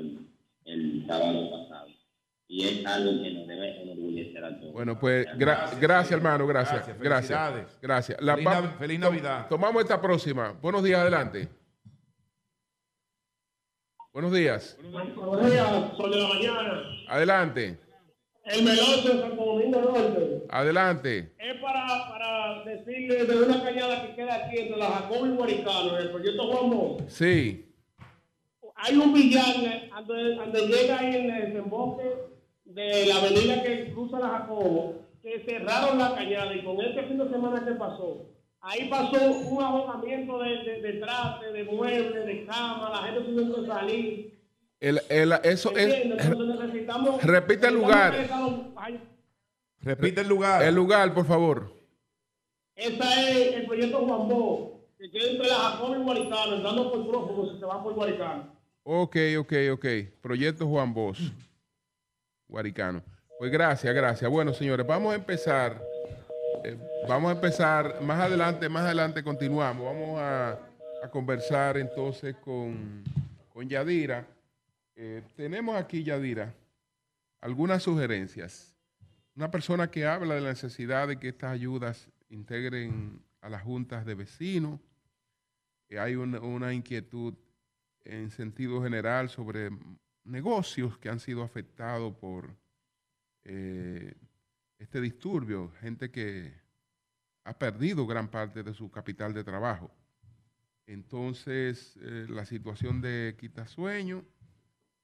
el 0.66 1.06
sábado 1.06 1.50
pasado. 1.52 1.88
Y 2.50 2.64
es 2.66 2.86
algo 2.86 3.22
que 3.22 3.30
nos 3.30 3.46
debe 3.46 3.82
enorgullecer 3.82 4.42
a 4.42 4.58
todos. 4.58 4.72
Bueno, 4.72 4.98
pues 4.98 5.26
gra- 5.36 5.68
gracias, 5.78 6.12
hermano, 6.12 6.46
gracias. 6.46 6.86
Gracias, 6.86 6.98
Gracias. 6.98 7.38
felicidades. 7.38 7.78
Gracias. 7.82 8.22
La 8.22 8.36
Feliz 8.78 8.98
Nav- 8.98 9.10
Navidad. 9.10 9.48
Tomamos 9.48 9.82
esta 9.82 10.00
próxima. 10.00 10.52
Buenos 10.62 10.82
días, 10.82 10.98
adelante. 11.00 11.48
Buenos 14.12 14.32
días. 14.32 14.76
Buenos 14.82 15.50
días, 15.50 15.68
sol 15.96 16.10
de 16.10 16.16
la 16.20 16.28
mañana. 16.28 16.82
Adelante. 17.08 17.78
El 18.44 18.64
meloso 18.64 19.08
de 19.12 19.20
Santo 19.20 19.44
Domingo 19.44 19.80
Norte. 19.82 20.46
Adelante. 20.48 21.34
Es 21.38 21.60
para, 21.60 21.86
para 22.08 22.64
decirle 22.64 23.24
de 23.26 23.42
una 23.42 23.62
cañada 23.62 24.06
que 24.06 24.14
queda 24.16 24.46
aquí 24.46 24.56
entre 24.60 24.78
la 24.78 24.86
Jacob 24.90 25.26
y 25.26 25.36
Guaricano, 25.36 25.98
en 25.98 26.02
el 26.06 26.10
proyecto 26.10 26.50
Juan 26.50 26.70
Bosch. 26.70 27.08
Sí. 27.08 27.66
Hay 28.76 28.96
un 28.96 29.12
villano 29.12 29.68
donde, 30.06 30.34
donde 30.36 30.66
llega 30.66 30.98
ahí 30.98 31.14
en 31.16 31.30
el 31.30 31.44
desemboque 31.52 32.04
de 32.74 33.06
la 33.06 33.16
avenida 33.16 33.62
que 33.62 33.92
cruza 33.92 34.18
la 34.20 34.28
Jacobo, 34.28 34.96
que 35.22 35.40
cerraron 35.44 35.98
la 35.98 36.14
cañada 36.14 36.54
y 36.54 36.62
con 36.64 36.80
este 36.80 37.02
fin 37.04 37.18
de 37.18 37.28
semana 37.28 37.64
que 37.64 37.72
pasó, 37.72 38.26
ahí 38.60 38.88
pasó 38.88 39.16
un 39.30 39.62
ahogamiento 39.62 40.38
de, 40.38 40.50
de, 40.64 40.80
de 40.82 40.92
traste, 41.00 41.52
de 41.52 41.64
muebles, 41.64 42.26
de 42.26 42.44
cama, 42.46 42.90
la 42.90 43.02
gente 43.08 43.20
tuvo 43.22 43.54
que 43.62 43.66
salir. 43.66 44.38
El, 44.80 45.00
el- 45.08 45.32
eso 45.42 45.70
es. 45.76 45.92
¿Entiendes? 45.92 46.24
Entonces 46.26 46.60
necesitamos... 46.60 47.22
repite 47.24 47.66
el 47.66 47.74
lugar. 47.74 48.14
ay, 48.76 49.00
Repite 49.80 50.20
el 50.20 50.28
lugar. 50.28 50.62
El 50.62 50.74
lugar, 50.74 51.12
por 51.14 51.24
favor. 51.26 51.72
Esa 52.76 53.28
es 53.28 53.54
el 53.56 53.66
proyecto 53.66 53.98
Juan 54.06 54.28
Bosch, 54.28 54.70
que 54.98 55.10
queda 55.10 55.30
entre 55.30 55.48
la 55.48 55.54
Jacobo 55.54 55.96
y 55.96 55.98
Guaricano, 56.02 56.54
entrando 56.56 56.92
por 56.92 57.08
prófugo 57.08 57.58
se 57.58 57.64
va 57.64 57.82
por 57.82 57.94
Guaricano. 57.94 58.52
Ok, 58.84 59.16
ok, 59.40 59.52
ok. 59.72 59.86
Proyecto 60.20 60.66
Juan 60.66 60.94
Bosch. 60.94 61.20
Guaricano. 62.48 63.02
Pues 63.38 63.52
gracias, 63.52 63.94
gracias. 63.94 64.30
Bueno, 64.30 64.52
señores, 64.52 64.86
vamos 64.86 65.12
a 65.12 65.16
empezar. 65.16 65.80
eh, 66.64 66.76
vamos 67.08 67.30
a 67.30 67.34
empezar. 67.34 68.00
Más 68.02 68.18
adelante, 68.18 68.68
más 68.68 68.84
adelante 68.84 69.22
continuamos. 69.22 69.84
Vamos 69.84 70.18
a, 70.20 70.58
conversar 71.12 71.78
entonces 71.78 72.34
con, 72.36 73.04
con 73.52 73.68
Yadira. 73.68 74.26
Eh, 74.96 75.22
tenemos 75.36 75.76
aquí, 75.76 76.02
Yadira, 76.02 76.52
algunas 77.40 77.84
sugerencias. 77.84 78.74
Una 79.36 79.50
persona 79.50 79.88
que 79.88 80.04
habla 80.04 80.34
de 80.34 80.40
la 80.40 80.48
necesidad 80.48 81.06
de 81.06 81.20
que 81.20 81.28
estas 81.28 81.52
ayudas 81.52 82.08
integren 82.30 83.22
a 83.40 83.48
las 83.48 83.62
juntas 83.62 84.04
de 84.04 84.16
vecinos. 84.16 84.80
Eh, 85.88 86.00
hay 86.00 86.16
una, 86.16 86.40
una 86.40 86.74
inquietud 86.74 87.34
en 88.04 88.30
sentido 88.30 88.82
general 88.82 89.28
sobre 89.28 89.70
negocios 90.28 90.98
que 90.98 91.08
han 91.08 91.20
sido 91.20 91.42
afectados 91.42 92.14
por 92.16 92.54
eh, 93.44 94.14
este 94.78 95.00
disturbio, 95.00 95.72
gente 95.80 96.10
que 96.10 96.52
ha 97.44 97.58
perdido 97.58 98.06
gran 98.06 98.28
parte 98.28 98.62
de 98.62 98.74
su 98.74 98.90
capital 98.90 99.32
de 99.32 99.42
trabajo. 99.42 99.90
Entonces, 100.86 101.96
eh, 102.00 102.26
la 102.28 102.44
situación 102.44 103.00
de 103.00 103.36
Quitasueño 103.38 104.24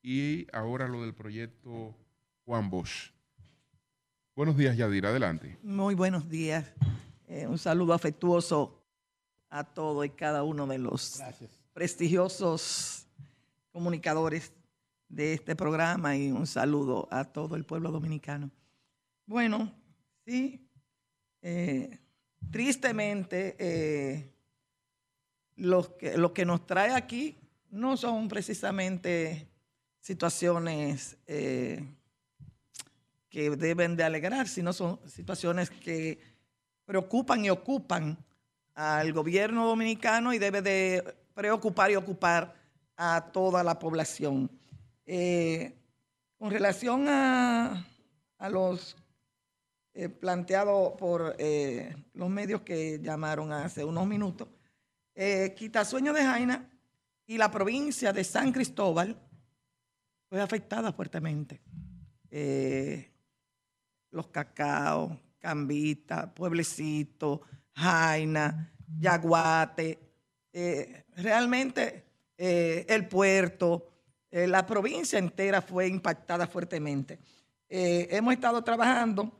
y 0.03 0.47
ahora 0.53 0.89
lo 0.89 1.03
del 1.03 1.15
proyecto 1.15 1.97
Juan 2.45 2.71
Bosch. 2.71 3.13
Buenos 4.37 4.57
días, 4.57 4.77
Yadira. 4.77 5.11
Adelante. 5.11 5.59
Muy 5.63 5.95
buenos 5.95 6.29
días. 6.29 6.71
Eh, 7.27 7.47
un 7.47 7.59
saludo 7.59 7.95
afectuoso 7.95 8.83
a 9.49 9.65
todo 9.65 10.05
y 10.05 10.11
cada 10.11 10.43
uno 10.43 10.67
de 10.67 10.79
los 10.79 11.23
prestigiosos 11.73 13.07
comunicadores 13.73 14.53
de 15.15 15.35
este 15.35 15.55
programa 15.55 16.17
y 16.17 16.33
un 16.33 16.47
saludo 16.47 17.09
a 17.11 17.25
todo 17.25 17.57
el 17.57 17.65
pueblo 17.65 17.91
dominicano. 17.91 18.51
Bueno, 19.27 19.73
sí, 20.27 20.69
eh, 21.41 21.99
tristemente 22.51 23.57
eh, 23.59 24.33
lo, 25.57 25.97
que, 25.97 26.19
lo 26.19 26.33
que 26.33 26.45
nos 26.45 26.67
trae 26.67 26.93
aquí 26.93 27.37
no 27.71 27.97
son 27.97 28.29
precisamente 28.29 29.49
situaciones 30.01 31.17
eh, 31.27 31.85
que 33.29 33.51
deben 33.51 33.97
de 33.97 34.05
alegrar, 34.05 34.49
sino 34.49 34.73
son 34.73 34.99
situaciones 35.09 35.71
que 35.71 36.19
preocupan 36.85 37.45
y 37.45 37.51
ocupan 37.51 38.19
al 38.75 39.13
gobierno 39.13 39.67
dominicano 39.67 40.33
y 40.33 40.39
debe 40.39 40.61
de 40.61 41.15
preocupar 41.35 41.91
y 41.91 41.97
ocupar 41.97 42.55
a 42.97 43.31
toda 43.33 43.63
la 43.63 43.79
población. 43.79 44.51
Eh, 45.07 45.75
con 46.39 46.51
relación 46.51 47.07
a, 47.09 47.87
los 48.51 48.97
eh, 49.95 50.09
planteados 50.09 50.93
por 50.99 51.37
eh, 51.39 51.95
los 52.15 52.29
medios 52.31 52.63
que 52.63 52.99
llamaron 53.01 53.53
hace 53.53 53.85
unos 53.85 54.07
minutos, 54.07 54.49
Quitasueño 55.57 56.13
de 56.13 56.25
Jaina 56.25 56.69
y 57.27 57.39
la 57.39 57.51
provincia 57.51 58.13
de 58.13 58.25
San 58.25 58.51
Cristóbal 58.51 59.17
fue 60.29 60.41
afectada 60.41 60.93
fuertemente. 60.93 61.61
Los 64.11 64.27
Cacao, 64.29 65.21
Cambita, 65.39 66.35
Pueblecito, 66.35 67.43
Jaina, 67.77 68.73
Yaguate, 68.99 70.01
realmente 71.15 72.05
el 72.37 73.07
puerto, 73.07 73.94
eh, 74.35 74.49
la 74.49 74.67
provincia 74.67 75.17
entera 75.17 75.63
fue 75.63 75.87
impactada 75.87 76.49
fuertemente. 76.49 77.21
Eh, 77.69 78.09
hemos 78.11 78.35
estado 78.35 78.65
trabajando 78.65 79.31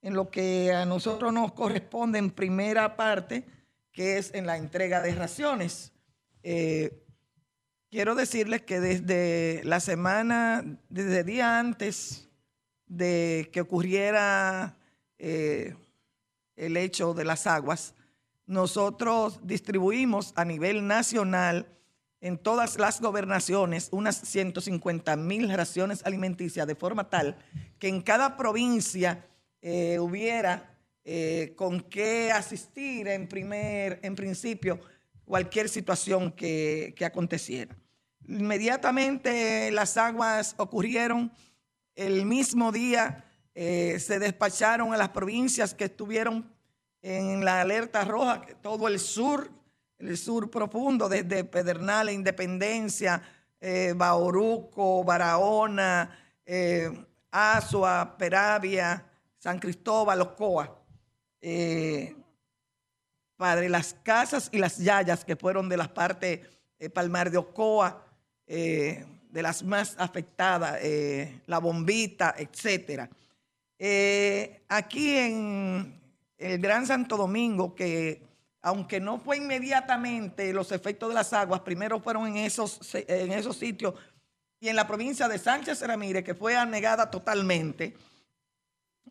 en 0.00 0.14
lo 0.14 0.30
que 0.30 0.72
a 0.72 0.86
nosotros 0.86 1.30
nos 1.30 1.52
corresponde 1.52 2.18
en 2.18 2.30
primera 2.30 2.96
parte, 2.96 3.44
que 3.92 4.16
es 4.16 4.32
en 4.32 4.46
la 4.46 4.56
entrega 4.56 5.02
de 5.02 5.14
raciones. 5.14 5.92
Eh, 6.42 7.04
quiero 7.90 8.14
decirles 8.14 8.62
que 8.62 8.80
desde 8.80 9.60
la 9.64 9.78
semana, 9.78 10.64
desde 10.88 11.20
el 11.20 11.26
día 11.26 11.58
antes 11.58 12.30
de 12.86 13.50
que 13.52 13.60
ocurriera 13.60 14.78
el 15.18 15.76
hecho 16.78 17.12
de 17.12 17.24
las 17.26 17.46
aguas, 17.46 17.94
nosotros 18.46 19.40
distribuimos 19.42 20.32
a 20.34 20.46
nivel 20.46 20.86
nacional 20.86 21.66
en 22.20 22.38
todas 22.38 22.78
las 22.78 23.00
gobernaciones 23.00 23.88
unas 23.92 24.16
150 24.16 25.16
mil 25.16 25.52
raciones 25.52 26.02
alimenticias 26.04 26.66
de 26.66 26.74
forma 26.74 27.08
tal 27.08 27.36
que 27.78 27.88
en 27.88 28.02
cada 28.02 28.36
provincia 28.36 29.24
eh, 29.62 29.98
hubiera 29.98 30.76
eh, 31.04 31.54
con 31.56 31.80
qué 31.80 32.30
asistir 32.30 33.08
en, 33.08 33.26
primer, 33.26 34.00
en 34.02 34.14
principio 34.14 34.80
cualquier 35.24 35.68
situación 35.68 36.32
que, 36.32 36.92
que 36.96 37.04
aconteciera. 37.04 37.74
Inmediatamente 38.28 39.70
las 39.70 39.96
aguas 39.96 40.54
ocurrieron, 40.58 41.32
el 41.94 42.26
mismo 42.26 42.70
día 42.70 43.24
eh, 43.54 43.98
se 43.98 44.18
despacharon 44.18 44.94
a 44.94 44.96
las 44.96 45.08
provincias 45.08 45.74
que 45.74 45.84
estuvieron 45.84 46.50
en 47.02 47.44
la 47.44 47.62
alerta 47.62 48.04
roja, 48.04 48.42
todo 48.62 48.86
el 48.86 49.00
sur, 49.00 49.50
el 50.00 50.16
sur 50.16 50.50
profundo, 50.50 51.08
desde 51.08 51.44
Pedernales, 51.44 52.14
Independencia, 52.14 53.22
eh, 53.60 53.92
Bauruco, 53.94 55.04
Barahona, 55.04 56.18
eh, 56.44 56.90
Azua, 57.30 58.16
Peravia, 58.18 59.04
San 59.38 59.58
Cristóbal, 59.58 60.20
Ocoa. 60.20 60.76
Eh, 61.40 62.14
Padre, 63.36 63.70
las 63.70 63.94
casas 64.02 64.50
y 64.52 64.58
las 64.58 64.76
yayas 64.76 65.24
que 65.24 65.36
fueron 65.36 65.68
de 65.68 65.78
las 65.78 65.88
partes 65.88 66.40
eh, 66.78 66.90
Palmar 66.90 67.30
de 67.30 67.38
Ocoa, 67.38 68.04
eh, 68.46 69.06
de 69.30 69.42
las 69.42 69.62
más 69.62 69.94
afectadas, 69.98 70.80
La 71.46 71.58
Bombita, 71.58 72.34
etcétera. 72.36 73.08
Aquí 74.68 75.16
en 75.16 76.00
el 76.36 76.58
Gran 76.58 76.84
Santo 76.84 77.16
Domingo, 77.16 77.74
que 77.76 78.29
aunque 78.62 79.00
no 79.00 79.18
fue 79.18 79.38
inmediatamente 79.38 80.52
los 80.52 80.72
efectos 80.72 81.08
de 81.08 81.14
las 81.14 81.32
aguas, 81.32 81.60
primero 81.60 82.00
fueron 82.00 82.26
en 82.26 82.36
esos, 82.38 82.80
en 82.94 83.32
esos 83.32 83.56
sitios 83.56 83.94
y 84.60 84.68
en 84.68 84.76
la 84.76 84.86
provincia 84.86 85.28
de 85.28 85.38
Sánchez 85.38 85.80
Ramírez, 85.82 86.22
que 86.22 86.34
fue 86.34 86.56
anegada 86.56 87.10
totalmente, 87.10 87.96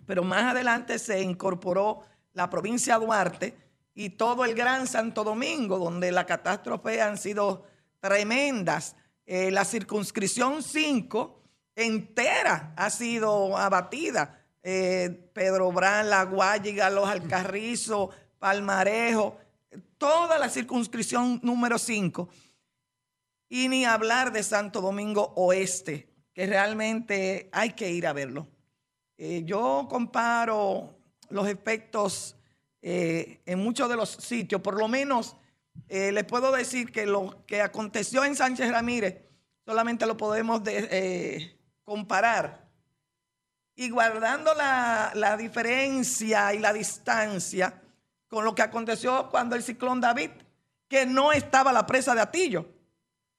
pero 0.05 0.23
más 0.23 0.51
adelante 0.51 0.99
se 0.99 1.21
incorporó 1.21 2.03
la 2.33 2.49
provincia 2.49 2.99
de 2.99 3.05
Duarte 3.05 3.57
y 3.95 4.11
todo 4.11 4.45
el 4.45 4.53
Gran 4.53 4.87
Santo 4.87 5.23
Domingo, 5.23 5.79
donde 5.79 6.11
las 6.11 6.25
catástrofes 6.25 7.01
han 7.01 7.17
sido 7.17 7.65
tremendas. 7.99 8.95
Eh, 9.25 9.51
la 9.51 9.65
circunscripción 9.65 10.63
5 10.63 11.41
entera 11.75 12.73
ha 12.75 12.89
sido 12.89 13.57
abatida. 13.57 14.39
Eh, 14.61 15.31
Pedro 15.33 15.71
Brán, 15.71 16.09
La 16.09 16.23
Guayiga, 16.23 16.89
Los 16.89 17.09
Alcarrizos, 17.09 18.09
Palmarejo, 18.39 19.37
toda 19.97 20.39
la 20.39 20.49
circunscripción 20.49 21.39
número 21.43 21.77
5. 21.77 22.29
Y 23.49 23.67
ni 23.67 23.85
hablar 23.85 24.31
de 24.31 24.43
Santo 24.43 24.79
Domingo 24.81 25.33
Oeste, 25.35 26.07
que 26.33 26.47
realmente 26.47 27.49
hay 27.51 27.71
que 27.73 27.91
ir 27.91 28.07
a 28.07 28.13
verlo. 28.13 28.47
Eh, 29.17 29.43
yo 29.45 29.87
comparo 29.89 30.95
los 31.29 31.47
efectos 31.47 32.35
eh, 32.81 33.41
en 33.45 33.59
muchos 33.59 33.89
de 33.89 33.97
los 33.97 34.09
sitios, 34.09 34.61
por 34.61 34.77
lo 34.77 34.87
menos 34.87 35.35
eh, 35.89 36.11
les 36.11 36.23
puedo 36.23 36.51
decir 36.51 36.91
que 36.91 37.05
lo 37.05 37.45
que 37.45 37.61
aconteció 37.61 38.23
en 38.23 38.35
Sánchez 38.35 38.71
Ramírez 38.71 39.17
solamente 39.65 40.05
lo 40.05 40.15
podemos 40.15 40.63
de- 40.63 41.57
comparar 41.83 42.69
y 43.75 43.89
guardando 43.89 44.53
la 44.53 45.35
diferencia 45.37 46.53
y 46.53 46.59
la 46.59 46.71
distancia 46.71 47.81
con 48.29 48.45
lo 48.45 48.55
que 48.55 48.61
aconteció 48.61 49.29
cuando 49.29 49.55
el 49.55 49.63
ciclón 49.63 49.99
David, 49.99 50.29
que 50.87 51.05
no 51.05 51.31
estaba 51.33 51.73
la 51.73 51.85
presa 51.85 52.15
de 52.15 52.21
Atillo, 52.21 52.65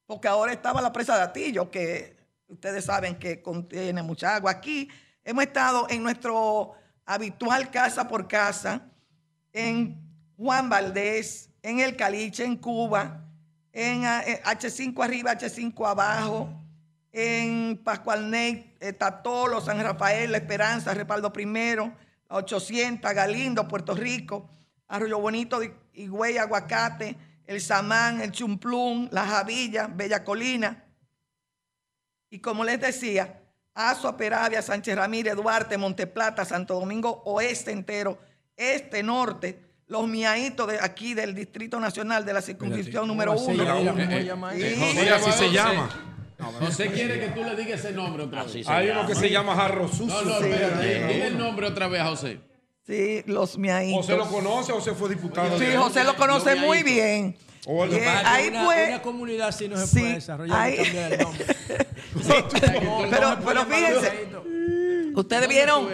porque 0.06 0.28
ahora 0.28 0.52
estaba 0.52 0.82
la 0.82 0.92
presa 0.92 1.16
de 1.16 1.22
Atillo, 1.22 1.70
que 1.70 2.16
ustedes 2.48 2.84
saben 2.84 3.16
que 3.16 3.40
contiene 3.40 4.02
mucha 4.02 4.34
agua. 4.34 4.50
Aquí 4.50 4.88
hemos 5.24 5.44
estado 5.44 5.86
en 5.88 6.02
nuestro 6.02 6.74
habitual 7.06 7.70
casa 7.70 8.08
por 8.08 8.26
casa, 8.28 8.82
en 9.52 9.96
Juan 10.36 10.68
Valdés, 10.68 11.50
en 11.62 11.80
El 11.80 11.96
Caliche, 11.96 12.44
en 12.44 12.56
Cuba, 12.56 13.24
en 13.72 14.04
eh, 14.04 14.42
H5 14.44 15.04
arriba, 15.04 15.32
H5 15.32 15.88
abajo, 15.88 16.48
en 17.12 17.80
Pascual 17.82 18.30
Ney, 18.30 18.76
eh, 18.80 18.92
Tatolo, 18.92 19.60
San 19.60 19.80
Rafael, 19.80 20.32
La 20.32 20.38
Esperanza, 20.38 20.94
Respaldo 20.94 21.32
Primero, 21.32 21.92
La 22.28 22.36
800, 22.36 23.12
Galindo, 23.12 23.68
Puerto 23.68 23.94
Rico, 23.94 24.48
Arroyo 24.90 25.18
Bonito, 25.20 25.60
Higüey, 25.94 26.36
Aguacate, 26.36 27.16
El 27.46 27.60
Samán, 27.60 28.20
El 28.20 28.32
Chumplún, 28.32 29.08
La 29.12 29.24
Javilla, 29.26 29.86
Bella 29.86 30.22
Colina. 30.24 30.84
Y 32.28 32.40
como 32.40 32.64
les 32.64 32.80
decía, 32.80 33.40
Azua, 33.74 34.16
Peravia, 34.16 34.60
Sánchez 34.62 34.96
Ramírez, 34.96 35.34
Duarte, 35.36 35.78
Monteplata, 35.78 36.44
Santo 36.44 36.74
Domingo 36.78 37.22
Oeste 37.24 37.70
entero, 37.70 38.18
Este, 38.56 39.02
Norte, 39.02 39.58
los 39.86 40.06
miaitos 40.06 40.68
de 40.68 40.78
aquí 40.80 41.14
del 41.14 41.34
Distrito 41.34 41.80
Nacional 41.80 42.24
de 42.24 42.32
la 42.34 42.42
circunscripción 42.42 43.08
número 43.08 43.34
¿Cómo 43.34 43.46
se 43.46 43.52
uno. 43.54 43.80
y- 44.54 44.62
eso? 44.62 44.80
José, 44.80 45.10
así 45.10 45.32
se 45.32 45.50
llama. 45.50 45.88
José 46.60 46.86
quiere 46.90 47.20
que 47.20 47.28
tú 47.28 47.42
le 47.44 47.54
digas 47.56 47.80
ese 47.80 47.92
nombre 47.92 48.24
otra 48.24 48.44
vez. 48.44 48.66
Hay 48.68 48.90
uno 48.90 49.06
que 49.06 49.14
se 49.14 49.30
llama 49.30 49.54
Jarro 49.54 49.82
No, 49.82 49.88
Sucio. 49.88 50.22
no. 50.24 50.40
Dile 50.40 51.26
el 51.28 51.38
nombre 51.38 51.66
otra 51.66 51.86
vez 51.88 52.00
a 52.00 52.06
José. 52.06 52.40
Sí, 52.90 53.22
los 53.26 53.56
miaitos. 53.56 54.04
José 54.06 54.16
lo 54.16 54.26
conoce, 54.28 54.72
José 54.72 54.92
fue 54.94 55.10
diputado. 55.10 55.56
Sí, 55.58 55.66
José 55.76 56.02
lo 56.02 56.16
conoce 56.16 56.56
muy 56.56 56.82
bien. 56.82 57.36
O 57.66 57.84
el- 57.84 57.92
Eh, 57.94 58.04
ahí 58.24 58.48
una, 58.48 58.64
fue. 58.64 58.86
una 58.88 59.02
comunidad 59.02 59.48
así 59.48 59.68
no 59.68 59.76
se 59.76 59.86
Sí, 59.86 60.00
puede 60.00 60.14
desarrollar 60.14 60.58
ahí- 60.60 60.74
y 60.80 60.84
cambiar 60.84 61.12
el 61.12 61.18
nombre. 61.20 61.46
pero, 63.10 63.38
pero 63.44 63.66
fíjense, 63.66 64.12
ustedes 65.14 65.48
vieron, 65.48 65.88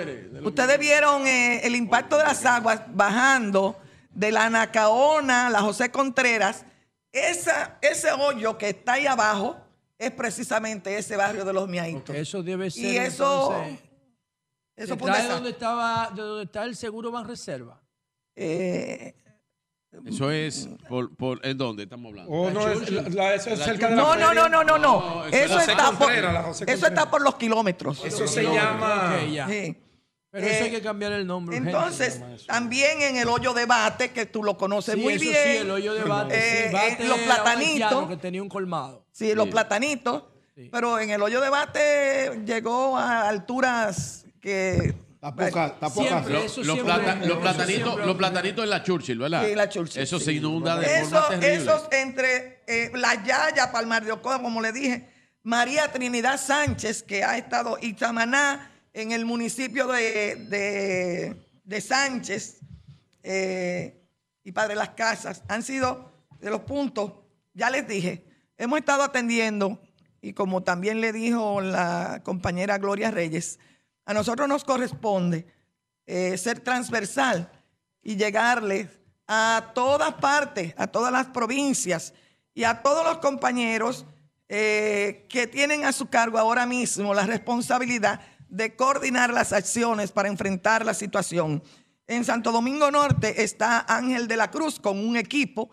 ustedes 0.44 0.78
vieron 0.78 1.26
eh, 1.26 1.60
el 1.66 1.74
impacto 1.76 2.16
de 2.16 2.24
las 2.24 2.44
aguas 2.46 2.80
bajando 2.88 3.76
de 4.10 4.32
la 4.32 4.48
Nacaona, 4.48 5.50
la 5.50 5.60
José 5.60 5.90
Contreras. 5.90 6.64
Esa, 7.12 7.76
ese 7.82 8.12
hoyo 8.12 8.56
que 8.58 8.70
está 8.70 8.94
ahí 8.94 9.06
abajo 9.06 9.56
es 9.98 10.10
precisamente 10.12 10.96
ese 10.96 11.16
barrio 11.16 11.44
de 11.44 11.52
los 11.52 11.68
Miaitos. 11.68 12.14
Eso 12.14 12.42
debe 12.42 12.70
ser. 12.70 12.84
Y 12.84 12.96
eso 12.98 13.52
entonces, 13.56 13.80
Eso 14.76 14.94
¿Se 14.94 14.98
fue 14.98 15.06
un 15.08 15.12
trae 15.12 15.22
desastre. 15.22 15.34
donde, 15.34 15.50
estaba, 15.50 16.10
de 16.14 16.22
donde 16.22 16.44
está 16.44 16.64
el 16.64 16.76
seguro 16.76 17.10
Banreserva? 17.10 17.80
Eh, 18.34 19.14
Eso 20.04 20.30
es 20.30 20.68
por, 20.88 21.16
por 21.16 21.44
¿en 21.46 21.56
dónde 21.56 21.84
estamos 21.84 22.10
hablando? 22.10 22.30
Oh, 22.30 22.50
no, 22.50 22.68
es- 22.68 22.90
la- 22.90 23.02
la- 23.08 23.34
eso 23.34 23.48
es 23.50 23.58
La 23.58 23.64
cerca 23.64 23.88
de 23.88 23.96
Churchill. 23.96 24.20
no, 24.20 24.34
no, 24.34 24.34
no, 24.34 24.48
no, 24.50 24.62
no, 24.64 24.78
no. 24.78 25.24
eso 25.26 25.54
la 25.56 25.60
está 25.64 25.92
por, 25.92 26.12
la 26.12 26.50
eso 26.50 26.86
está 26.86 27.10
por 27.10 27.22
los 27.22 27.36
kilómetros. 27.36 28.04
Eso 28.04 28.26
se 28.26 28.42
llama. 28.42 29.16
Ya. 29.32 29.48
Sí. 29.48 29.74
Pero 30.30 30.46
eso 30.48 30.64
Eh, 30.64 30.66
hay 30.66 30.70
que 30.70 30.82
cambiar 30.82 31.12
el 31.12 31.26
nombre. 31.26 31.56
Entonces, 31.56 32.20
también 32.46 33.00
en 33.00 33.16
el 33.16 33.26
hoyo 33.28 33.54
debate, 33.54 34.10
que 34.10 34.26
tú 34.26 34.42
lo 34.44 34.58
conoces 34.58 34.94
Sí, 34.96 35.00
muy 35.00 35.14
eso 35.14 35.24
bien. 35.24 35.34
sí, 35.42 35.56
el 35.58 35.70
hoyo 35.70 35.94
de 35.94 36.02
bate. 36.02 36.34
eh, 36.36 36.66
sí, 36.68 36.72
bate 36.74 37.02
eh, 37.04 37.08
los 37.08 37.18
platanitos. 37.20 38.08
que 38.08 38.16
tenía 38.18 38.42
un 38.42 38.50
colmado. 38.50 39.06
Sí, 39.12 39.34
los 39.34 39.48
platanitos. 39.48 40.24
Pero 40.70 40.98
en 40.98 41.08
el 41.10 41.22
hoyo 41.22 41.40
debate 41.40 42.42
llegó 42.44 42.98
a 42.98 43.28
alturas 43.28 44.25
que. 44.46 44.94
Siempre, 45.92 46.44
eso 46.44 46.62
Los, 46.62 46.76
siempre- 46.76 46.84
plata- 46.84 47.18
eso 47.18 47.26
los 47.28 47.38
platanitos, 47.38 47.82
siempre- 47.84 48.06
los 48.06 48.16
platanitos 48.16 48.64
en 48.64 48.70
la 48.70 48.82
Churchill, 48.84 49.18
¿verdad? 49.18 49.44
Sí, 49.44 49.54
la 49.56 49.68
Churchill, 49.68 50.02
Eso 50.02 50.18
sí. 50.20 50.24
se 50.26 50.32
inunda 50.34 50.76
de 50.76 50.86
Eso, 51.00 51.10
forma 51.20 51.28
terrible. 51.40 51.56
esos 51.56 51.88
entre 51.90 52.62
eh, 52.68 52.92
la 52.94 53.14
Yaya, 53.24 53.72
Palmar 53.72 54.04
de 54.04 54.12
Ocoa, 54.12 54.40
como 54.40 54.60
le 54.60 54.70
dije, 54.72 55.08
María 55.42 55.90
Trinidad 55.90 56.38
Sánchez, 56.40 57.02
que 57.02 57.24
ha 57.24 57.36
estado, 57.38 57.76
y 57.80 57.94
Tamaná, 57.94 58.70
en 58.92 59.10
el 59.10 59.24
municipio 59.24 59.88
de, 59.88 60.36
de- 60.48 61.36
de 61.64 61.80
Sánchez, 61.80 62.58
eh, 63.24 64.00
y 64.44 64.52
Padre 64.52 64.76
Las 64.76 64.90
Casas, 64.90 65.42
han 65.48 65.62
sido 65.64 66.12
de 66.38 66.50
los 66.50 66.60
puntos, 66.60 67.12
ya 67.52 67.68
les 67.70 67.88
dije, 67.88 68.24
hemos 68.58 68.78
estado 68.78 69.02
atendiendo, 69.02 69.80
y 70.20 70.34
como 70.34 70.62
también 70.62 71.00
le 71.00 71.12
dijo 71.12 71.60
la 71.60 72.20
compañera 72.24 72.78
Gloria 72.78 73.10
Reyes, 73.10 73.58
a 74.06 74.14
nosotros 74.14 74.48
nos 74.48 74.64
corresponde 74.64 75.46
eh, 76.06 76.38
ser 76.38 76.60
transversal 76.60 77.50
y 78.02 78.16
llegarles 78.16 78.88
a 79.26 79.72
todas 79.74 80.14
partes, 80.14 80.72
a 80.78 80.86
todas 80.86 81.12
las 81.12 81.26
provincias 81.26 82.14
y 82.54 82.62
a 82.62 82.80
todos 82.82 83.04
los 83.04 83.18
compañeros 83.18 84.06
eh, 84.48 85.26
que 85.28 85.48
tienen 85.48 85.84
a 85.84 85.92
su 85.92 86.06
cargo 86.06 86.38
ahora 86.38 86.64
mismo 86.64 87.12
la 87.12 87.26
responsabilidad 87.26 88.20
de 88.48 88.76
coordinar 88.76 89.32
las 89.32 89.52
acciones 89.52 90.12
para 90.12 90.28
enfrentar 90.28 90.86
la 90.86 90.94
situación. 90.94 91.60
En 92.06 92.24
Santo 92.24 92.52
Domingo 92.52 92.92
Norte 92.92 93.42
está 93.42 93.84
Ángel 93.88 94.28
de 94.28 94.36
la 94.36 94.52
Cruz 94.52 94.78
con 94.78 95.04
un 95.04 95.16
equipo, 95.16 95.70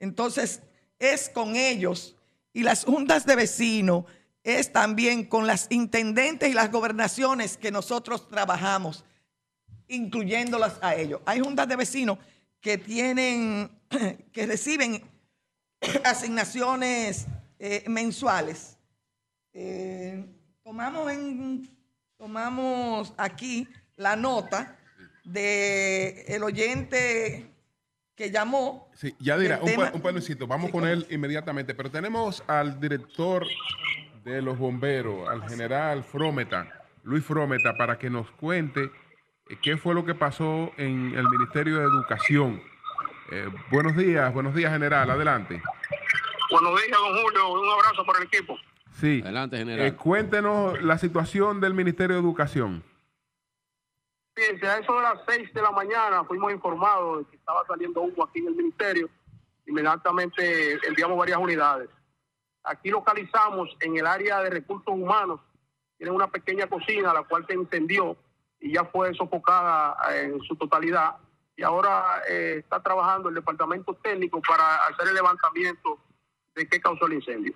entonces 0.00 0.60
es 0.98 1.28
con 1.28 1.54
ellos 1.54 2.16
y 2.52 2.64
las 2.64 2.84
juntas 2.84 3.24
de 3.26 3.36
vecinos 3.36 4.04
es 4.46 4.72
también 4.72 5.24
con 5.24 5.48
las 5.48 5.66
intendentes 5.70 6.48
y 6.48 6.54
las 6.54 6.70
gobernaciones 6.70 7.56
que 7.56 7.72
nosotros 7.72 8.28
trabajamos 8.28 9.04
incluyéndolas 9.88 10.78
a 10.82 10.94
ellos. 10.94 11.20
Hay 11.26 11.40
juntas 11.40 11.66
de 11.68 11.74
vecinos 11.76 12.18
que 12.60 12.78
tienen, 12.78 13.70
que 14.32 14.46
reciben 14.46 15.02
asignaciones 16.04 17.26
eh, 17.58 17.84
mensuales. 17.88 18.78
Eh, 19.52 20.24
tomamos, 20.62 21.10
en, 21.10 21.68
tomamos 22.16 23.14
aquí 23.16 23.66
la 23.96 24.14
nota 24.14 24.76
de 25.24 26.24
el 26.28 26.44
oyente 26.44 27.50
que 28.14 28.30
llamó. 28.30 28.88
Sí, 28.94 29.12
ya 29.18 29.36
dirá, 29.36 29.60
un, 29.60 29.74
pa- 29.74 29.92
un 29.92 30.48
vamos 30.48 30.70
con 30.70 30.86
él 30.86 31.04
inmediatamente, 31.10 31.74
pero 31.74 31.90
tenemos 31.90 32.44
al 32.46 32.78
director 32.80 33.44
de 34.32 34.42
los 34.42 34.58
bomberos, 34.58 35.28
al 35.28 35.48
general 35.48 36.02
Frometa, 36.02 36.66
Luis 37.04 37.24
Frometa, 37.24 37.76
para 37.76 37.96
que 37.96 38.10
nos 38.10 38.28
cuente 38.32 38.90
eh, 39.48 39.56
qué 39.62 39.76
fue 39.76 39.94
lo 39.94 40.04
que 40.04 40.16
pasó 40.16 40.72
en 40.76 41.14
el 41.14 41.28
Ministerio 41.28 41.78
de 41.78 41.84
Educación. 41.84 42.60
Eh, 43.30 43.48
buenos 43.70 43.96
días, 43.96 44.34
buenos 44.34 44.52
días, 44.52 44.72
general, 44.72 45.10
adelante. 45.10 45.62
Buenos 46.50 46.74
días, 46.82 46.98
don 46.98 47.22
Julio. 47.22 47.52
Un 47.52 47.68
abrazo 47.70 48.04
para 48.04 48.18
el 48.18 48.24
equipo. 48.24 48.58
Sí. 48.90 49.20
Adelante, 49.22 49.58
general. 49.58 49.86
Eh, 49.86 49.94
cuéntenos 49.94 50.82
la 50.82 50.98
situación 50.98 51.60
del 51.60 51.74
Ministerio 51.74 52.16
de 52.16 52.22
Educación. 52.22 52.82
Fíjense, 54.34 54.66
a 54.66 54.78
eso 54.78 54.92
de 54.96 55.02
las 55.02 55.20
6 55.28 55.54
de 55.54 55.62
la 55.62 55.70
mañana 55.70 56.24
fuimos 56.24 56.52
informados 56.52 57.20
de 57.20 57.30
que 57.30 57.36
estaba 57.36 57.64
saliendo 57.68 58.00
humo 58.00 58.24
aquí 58.24 58.40
en 58.40 58.48
el 58.48 58.56
ministerio. 58.56 59.08
Inmediatamente 59.66 60.80
enviamos 60.88 61.16
varias 61.16 61.38
unidades. 61.38 61.88
Aquí 62.66 62.90
localizamos 62.90 63.68
en 63.80 63.96
el 63.96 64.06
área 64.06 64.40
de 64.42 64.50
recursos 64.50 64.88
humanos, 64.92 65.40
tienen 65.96 66.14
una 66.14 66.26
pequeña 66.28 66.66
cocina 66.66 67.14
la 67.14 67.22
cual 67.22 67.46
se 67.46 67.54
incendió 67.54 68.16
y 68.60 68.72
ya 68.74 68.84
fue 68.84 69.14
sofocada 69.14 69.96
eh, 70.12 70.30
en 70.34 70.40
su 70.42 70.56
totalidad. 70.56 71.16
Y 71.56 71.62
ahora 71.62 72.22
eh, 72.28 72.56
está 72.58 72.82
trabajando 72.82 73.28
el 73.28 73.34
departamento 73.34 73.94
técnico 73.94 74.42
para 74.46 74.84
hacer 74.86 75.08
el 75.08 75.14
levantamiento 75.14 75.98
de 76.54 76.68
qué 76.68 76.80
causó 76.80 77.06
el 77.06 77.14
incendio. 77.14 77.54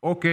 Ok, 0.00 0.24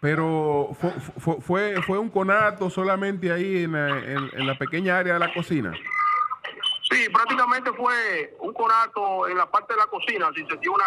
pero 0.00 0.70
fue, 0.80 0.90
fue, 1.18 1.40
fue, 1.40 1.82
fue 1.82 1.98
un 1.98 2.08
conato 2.08 2.70
solamente 2.70 3.30
ahí 3.32 3.64
en 3.64 3.72
la, 3.72 3.88
en- 3.98 4.30
en 4.32 4.46
la 4.46 4.56
pequeña 4.56 4.98
área 4.98 5.14
de 5.14 5.18
la 5.20 5.34
cocina. 5.34 5.72
Sí, 6.90 7.08
prácticamente 7.12 7.72
fue 7.72 8.34
un 8.40 8.52
conato 8.54 9.28
en 9.28 9.36
la 9.36 9.50
parte 9.50 9.74
de 9.74 9.80
la 9.80 9.86
cocina. 9.86 10.30
Si 10.34 10.44
se 10.46 10.56
dio 10.56 10.72
una, 10.72 10.84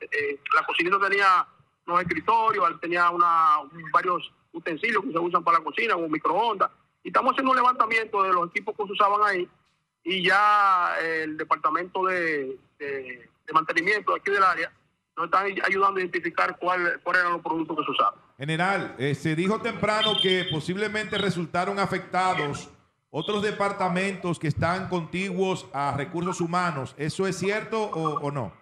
eh, 0.00 0.40
la 0.54 0.66
cocinita 0.66 0.98
tenía 0.98 1.46
unos 1.86 2.00
escritorios, 2.02 2.80
tenía 2.80 3.10
una, 3.10 3.58
varios 3.92 4.32
utensilios 4.52 5.04
que 5.04 5.12
se 5.12 5.18
usan 5.18 5.44
para 5.44 5.58
la 5.58 5.64
cocina, 5.64 5.96
un 5.96 6.10
microondas. 6.10 6.70
Y 7.02 7.08
estamos 7.08 7.32
haciendo 7.32 7.52
un 7.52 7.56
levantamiento 7.56 8.22
de 8.22 8.32
los 8.32 8.48
equipos 8.50 8.74
que 8.76 8.84
se 8.86 8.92
usaban 8.92 9.20
ahí. 9.24 9.48
Y 10.02 10.22
ya 10.24 10.94
el 11.00 11.36
departamento 11.36 12.04
de, 12.06 12.56
de- 12.78 13.28
de 13.46 13.52
mantenimiento 13.52 14.12
aquí 14.14 14.30
del 14.32 14.42
área 14.42 14.72
nos 15.16 15.26
están 15.26 15.46
ayudando 15.64 15.98
a 15.98 16.00
identificar 16.00 16.58
cuál- 16.58 17.00
cuáles 17.04 17.20
eran 17.22 17.34
los 17.34 17.42
productos 17.42 17.76
que 17.78 17.84
se 17.84 17.90
usaban. 17.92 18.14
General, 18.36 18.94
eh, 18.98 19.14
se 19.14 19.34
dijo 19.36 19.60
temprano 19.60 20.14
que 20.20 20.46
posiblemente 20.50 21.16
resultaron 21.16 21.78
afectados 21.78 22.68
otros 23.10 23.40
departamentos 23.42 24.38
que 24.38 24.48
están 24.48 24.88
contiguos 24.88 25.66
a 25.72 25.94
recursos 25.96 26.40
humanos. 26.40 26.94
¿Eso 26.98 27.26
es 27.26 27.38
cierto 27.38 27.82
o 27.84 28.30
no? 28.32 28.52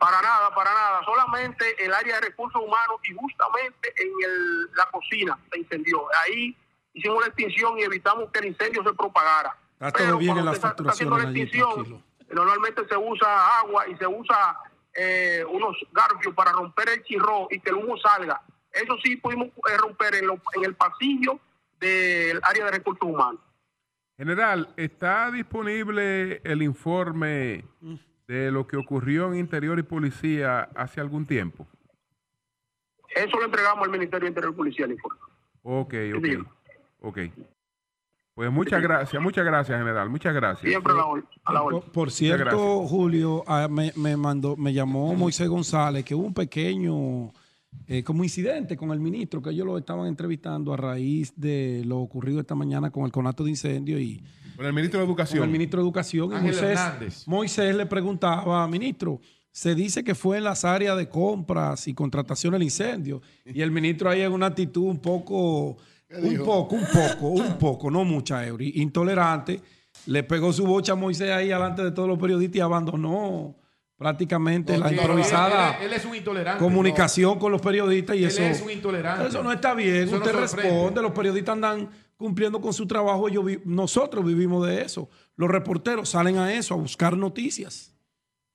Para 0.00 0.20
nada, 0.22 0.52
para 0.54 0.72
nada. 0.72 1.04
Solamente 1.04 1.84
el 1.84 1.92
área 1.92 2.14
de 2.16 2.28
recursos 2.28 2.60
humanos 2.60 2.96
y 3.04 3.14
justamente 3.14 3.92
en 4.02 4.08
el- 4.24 4.64
la 4.74 4.86
cocina 4.90 5.38
se 5.52 5.58
incendió. 5.58 6.06
Ahí 6.24 6.56
hicimos 6.94 7.20
la 7.20 7.26
extinción 7.28 7.78
y 7.78 7.82
evitamos 7.82 8.30
que 8.32 8.38
el 8.40 8.46
incendio 8.46 8.82
se 8.82 8.94
propagara. 8.94 9.54
Está 9.78 9.92
todo 9.92 10.16
bien 10.18 10.38
en 10.38 10.44
la 10.46 10.52
está- 10.52 10.70
está 10.70 10.90
haciendo 10.90 11.16
la 11.18 11.24
extinción, 11.24 11.74
tranquilo. 11.74 12.02
normalmente 12.30 12.86
se 12.88 12.96
usa 12.96 13.58
agua 13.60 13.86
y 13.88 13.96
se 13.96 14.06
usa 14.06 14.58
eh, 14.94 15.44
unos 15.48 15.76
garfios 15.92 16.34
para 16.34 16.50
romper 16.50 16.88
el 16.88 17.02
chirro 17.04 17.46
y 17.50 17.60
que 17.60 17.70
el 17.70 17.76
humo 17.76 17.96
salga. 17.98 18.42
Eso 18.72 18.96
sí 19.04 19.16
pudimos 19.16 19.48
eh, 19.48 19.76
romper 19.78 20.16
en, 20.16 20.26
lo- 20.26 20.42
en 20.54 20.64
el 20.64 20.74
pasillo 20.74 21.38
del 21.78 22.40
área 22.42 22.64
de 22.64 22.70
recursos 22.72 23.02
humanos. 23.08 23.40
General, 24.16 24.68
¿está 24.76 25.30
disponible 25.30 26.40
el 26.44 26.62
informe 26.62 27.64
de 28.30 28.52
lo 28.52 28.66
que 28.66 28.76
ocurrió 28.76 29.32
en 29.32 29.40
Interior 29.40 29.78
y 29.78 29.82
Policía 29.82 30.68
hace 30.76 31.00
algún 31.00 31.26
tiempo? 31.26 31.66
Eso 33.14 33.36
lo 33.36 33.44
entregamos 33.44 33.84
al 33.84 33.90
Ministerio 33.90 34.24
de 34.24 34.28
Interior 34.28 34.52
y 34.52 34.56
Policía, 34.56 34.84
el 34.84 34.92
informe. 34.92 35.18
Ok, 35.62 35.94
ok, 36.16 36.46
ok. 37.00 37.18
Pues 38.34 38.52
muchas 38.52 38.80
gracias, 38.80 39.20
muchas 39.20 39.44
gracias, 39.44 39.76
general, 39.76 40.08
muchas 40.08 40.32
gracias. 40.32 40.70
Siempre 40.70 40.92
a 40.92 40.96
la 40.96 41.04
orden. 41.06 41.26
a 41.44 41.52
la 41.52 41.62
orden. 41.62 41.82
Por, 41.92 42.12
cierto. 42.12 42.86
Julio, 42.86 43.42
ah, 43.48 43.66
me, 43.68 43.92
me 43.96 44.16
mandó, 44.16 44.56
me 44.56 44.72
llamó 44.72 45.12
Moisés 45.14 45.48
González 45.48 46.04
que 46.04 46.14
hubo 46.14 46.26
un 46.26 46.34
pequeño 46.34 47.32
eh, 47.88 48.04
como 48.04 48.22
incidente 48.22 48.76
con 48.76 48.92
el 48.92 49.00
ministro, 49.00 49.42
que 49.42 49.50
ellos 49.50 49.66
lo 49.66 49.76
estaban 49.76 50.06
entrevistando 50.06 50.72
a 50.72 50.76
raíz 50.76 51.32
de 51.36 51.82
lo 51.84 51.98
ocurrido 51.98 52.38
esta 52.38 52.54
mañana 52.54 52.90
con 52.90 53.04
el 53.04 53.10
conato 53.10 53.42
de 53.42 53.50
incendio 53.50 53.98
y 53.98 54.22
Con 54.60 54.66
el 54.66 54.74
ministro 54.74 55.00
de 55.00 55.06
con 55.06 55.10
Educación. 55.12 55.42
el 55.44 55.48
ministro 55.48 55.80
de 55.80 55.84
Educación. 55.86 56.32
Y 56.32 56.40
Moisés, 56.42 56.62
Hernández. 56.62 57.26
Moisés 57.26 57.74
le 57.74 57.86
preguntaba, 57.86 58.68
ministro, 58.68 59.18
se 59.50 59.74
dice 59.74 60.04
que 60.04 60.14
fue 60.14 60.36
en 60.36 60.44
las 60.44 60.66
áreas 60.66 60.98
de 60.98 61.08
compras 61.08 61.88
y 61.88 61.94
contratación 61.94 62.54
el 62.56 62.62
incendio. 62.62 63.22
Y 63.46 63.62
el 63.62 63.70
ministro 63.70 64.10
ahí 64.10 64.20
en 64.20 64.32
una 64.32 64.46
actitud 64.48 64.82
un 64.82 64.98
poco, 65.00 65.78
un 66.10 66.38
poco, 66.44 66.76
un 66.76 66.84
poco, 66.92 67.28
un 67.28 67.58
poco, 67.58 67.90
no 67.90 68.04
mucha, 68.04 68.46
Eury, 68.46 68.72
intolerante. 68.76 69.62
Le 70.04 70.24
pegó 70.24 70.52
su 70.52 70.66
bocha 70.66 70.92
a 70.92 70.96
Moisés 70.96 71.30
ahí 71.30 71.48
delante 71.48 71.82
de 71.82 71.92
todos 71.92 72.06
los 72.06 72.18
periodistas 72.18 72.56
y 72.56 72.60
abandonó 72.60 73.56
prácticamente 73.96 74.76
la 74.76 74.92
improvisada 74.92 75.70
Él, 75.78 75.84
él- 75.84 75.86
él 75.86 75.92
es 75.94 76.04
un 76.04 76.14
intolerante. 76.16 76.62
comunicación 76.62 77.38
con 77.38 77.50
los 77.50 77.62
periodistas 77.62 78.14
y 78.14 78.24
Él 78.24 78.28
eso. 78.28 78.42
es 78.42 78.60
un 78.60 78.70
intolerante. 78.70 79.26
Eso 79.28 79.42
no 79.42 79.52
está 79.52 79.72
bien. 79.72 79.94
Eso 80.08 80.16
Usted 80.16 80.32
responde, 80.34 81.00
los 81.00 81.12
periodistas 81.12 81.54
andan 81.54 81.88
cumpliendo 82.20 82.60
con 82.60 82.72
su 82.74 82.86
trabajo. 82.86 83.26
Ellos 83.28 83.44
vi- 83.44 83.60
nosotros 83.64 84.24
vivimos 84.24 84.66
de 84.66 84.82
eso. 84.82 85.08
Los 85.36 85.48
reporteros 85.48 86.10
salen 86.10 86.36
a 86.36 86.52
eso, 86.52 86.74
a 86.74 86.76
buscar 86.76 87.16
noticias. 87.16 87.94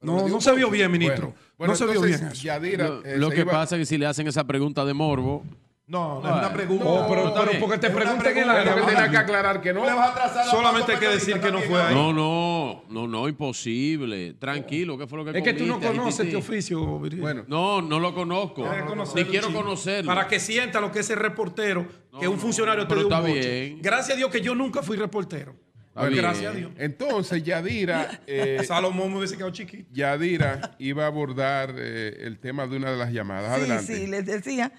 No, 0.02 0.30
no 0.30 0.40
se 0.40 0.54
vio 0.56 0.70
bien, 0.70 0.92
ministro. 0.92 1.30
Bueno, 1.30 1.40
bueno, 1.58 1.74
no 1.74 1.78
se 1.78 1.86
vio 1.88 2.02
bien 2.04 2.28
eso. 2.28 2.44
Yadira, 2.44 2.88
Lo, 2.90 3.04
eh, 3.04 3.18
lo 3.18 3.30
que 3.32 3.42
iba- 3.42 3.52
pasa 3.52 3.76
es 3.76 3.80
que 3.82 3.86
si 3.88 3.98
le 3.98 4.06
hacen 4.06 4.28
esa 4.28 4.44
pregunta 4.46 4.86
de 4.86 4.94
morbo, 4.94 5.44
No, 5.88 6.20
no 6.20 6.30
es 6.30 6.36
una 6.36 6.52
pregunta. 6.52 6.84
Oh, 6.84 7.08
pero, 7.08 7.60
porque 7.60 7.78
te 7.78 7.92
pregunten 7.92 8.36
en 8.36 8.48
la 8.48 8.64
que 8.64 8.82
tenía 8.82 9.10
que 9.10 9.18
aclarar 9.18 9.62
que 9.62 9.72
no. 9.72 9.86
Le 9.86 9.94
vas 9.94 10.10
a 10.10 10.14
trazar 10.16 10.46
la 10.46 10.52
Solamente 10.52 10.94
hay 10.94 10.98
que 10.98 11.08
decir 11.10 11.40
que 11.40 11.52
no 11.52 11.60
fue 11.60 11.80
ahí. 11.80 11.94
No, 11.94 12.12
no, 12.12 12.86
no, 12.90 13.08
no, 13.08 13.28
imposible. 13.28 14.34
Tranquilo, 14.34 14.98
¿qué 14.98 15.06
fue 15.06 15.20
lo 15.20 15.26
que 15.26 15.38
Es 15.38 15.44
que 15.44 15.54
tú 15.54 15.66
no 15.68 15.80
conoces 15.80 16.26
este 16.26 16.36
oficio. 16.36 16.84
Bueno, 16.84 17.46
No, 17.48 17.84
no 17.84 18.00
lo 18.00 18.16
conozco. 18.16 18.64
Tienes 18.64 19.14
que 19.14 19.24
Ni 19.24 19.30
quiero 19.30 19.54
conocerlo. 19.54 20.10
Para 20.10 20.28
que 20.28 20.40
sienta 20.40 20.82
lo 20.82 20.92
que 20.92 21.00
es 21.00 21.10
el 21.12 21.18
reportero, 21.18 21.88
que 22.20 22.26
No, 22.26 22.32
un 22.32 22.38
no, 22.38 22.42
funcionario 22.42 22.88
te 22.88 22.96
pero 22.96 23.08
dé 23.08 23.16
un 23.16 23.26
bien. 23.26 23.80
Gracias 23.82 24.16
a 24.16 24.18
Dios 24.18 24.32
que 24.32 24.42
yo 24.42 24.56
nunca 24.56 24.82
fui 24.82 24.98
reportero. 24.98 25.56
Está 25.90 26.08
bien. 26.08 26.22
Gracias 26.22 26.52
a 26.52 26.58
Dios. 26.58 26.72
entonces 26.78 27.44
Yadira, 27.44 28.22
eh, 28.28 28.62
Salomón 28.66 29.12
me 29.12 29.20
hubiese 29.20 29.38
quedado 29.38 29.52
chiquito. 29.52 29.88
Yadira 29.94 30.76
iba 30.80 31.04
a 31.04 31.08
abordar 31.08 31.76
eh, 31.78 32.18
el 32.22 32.40
tema 32.40 32.66
de 32.66 32.76
una 32.78 32.92
de 32.92 32.98
las 32.98 33.14
llamadas. 33.14 33.52
Adelante. 33.52 33.86
Sí, 33.86 34.02
sí, 34.02 34.08
les 34.08 34.26
decía 34.26 34.72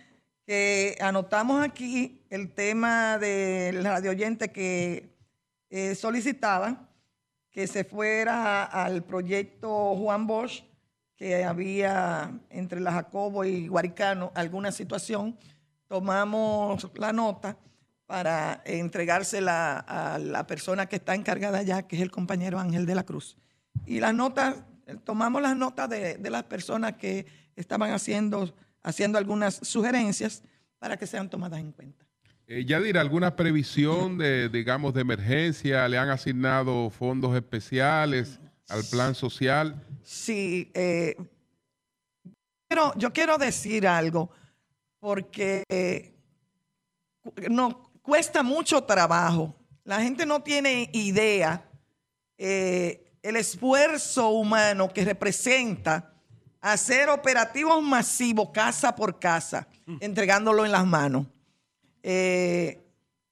que 0.46 0.96
anotamos 1.00 1.64
aquí 1.64 2.24
el 2.30 2.52
tema 2.52 3.18
del 3.18 3.82
radio 3.82 4.12
oyente 4.12 4.52
que 4.52 5.10
eh, 5.70 5.96
solicitaban 5.96 6.88
que 7.50 7.66
se 7.66 7.82
fuera 7.82 8.64
al 8.64 9.02
proyecto 9.02 9.96
Juan 9.96 10.26
Bosch, 10.26 10.62
que 11.16 11.42
había 11.42 12.38
entre 12.50 12.80
la 12.80 12.92
Jacobo 12.92 13.44
y 13.44 13.66
Guaricano 13.66 14.30
alguna 14.34 14.70
situación. 14.70 15.36
Tomamos 15.88 16.88
la 16.94 17.12
nota 17.12 17.56
para 18.04 18.62
entregársela 18.66 19.78
a 19.78 20.18
la 20.18 20.46
persona 20.46 20.86
que 20.86 20.96
está 20.96 21.14
encargada 21.14 21.62
ya, 21.62 21.88
que 21.88 21.96
es 21.96 22.02
el 22.02 22.12
compañero 22.12 22.60
Ángel 22.60 22.86
de 22.86 22.94
la 22.94 23.04
Cruz. 23.04 23.36
Y 23.84 23.98
las 23.98 24.14
notas, 24.14 24.56
eh, 24.86 24.96
tomamos 25.02 25.42
las 25.42 25.56
notas 25.56 25.88
de 25.88 26.30
las 26.30 26.44
personas 26.44 26.92
que 26.92 27.26
estaban 27.56 27.90
haciendo, 27.90 28.54
haciendo 28.86 29.18
algunas 29.18 29.56
sugerencias 29.56 30.42
para 30.78 30.96
que 30.96 31.06
sean 31.06 31.28
tomadas 31.28 31.58
en 31.58 31.72
cuenta. 31.72 32.06
Eh, 32.46 32.64
Yadira, 32.64 33.00
¿alguna 33.00 33.34
previsión 33.34 34.16
de, 34.16 34.48
digamos, 34.48 34.94
de 34.94 35.00
emergencia? 35.00 35.88
¿Le 35.88 35.98
han 35.98 36.08
asignado 36.08 36.88
fondos 36.90 37.34
especiales 37.34 38.38
al 38.68 38.84
plan 38.84 39.16
social? 39.16 39.84
Sí, 40.04 40.70
eh, 40.72 41.16
pero 42.68 42.92
yo 42.96 43.12
quiero 43.12 43.36
decir 43.38 43.88
algo, 43.88 44.30
porque 45.00 45.64
eh, 45.68 46.14
no, 47.50 47.90
cuesta 48.02 48.44
mucho 48.44 48.84
trabajo. 48.84 49.56
La 49.82 50.00
gente 50.00 50.24
no 50.24 50.42
tiene 50.44 50.90
idea 50.92 51.68
eh, 52.38 53.18
el 53.22 53.34
esfuerzo 53.34 54.28
humano 54.28 54.88
que 54.92 55.04
representa 55.04 56.15
hacer 56.72 57.08
operativos 57.10 57.80
masivos 57.80 58.50
casa 58.50 58.96
por 58.96 59.20
casa, 59.20 59.68
entregándolo 60.00 60.64
en 60.64 60.72
las 60.72 60.84
manos. 60.84 61.26
Eh, 62.02 62.84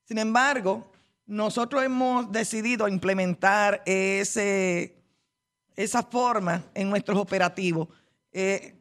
sin 0.04 0.18
embargo, 0.18 0.92
nosotros 1.26 1.82
hemos 1.82 2.30
decidido 2.30 2.86
implementar 2.86 3.82
ese, 3.86 4.94
esa 5.74 6.04
forma 6.04 6.62
en 6.74 6.88
nuestros 6.88 7.18
operativos. 7.18 7.88
Eh, 8.30 8.76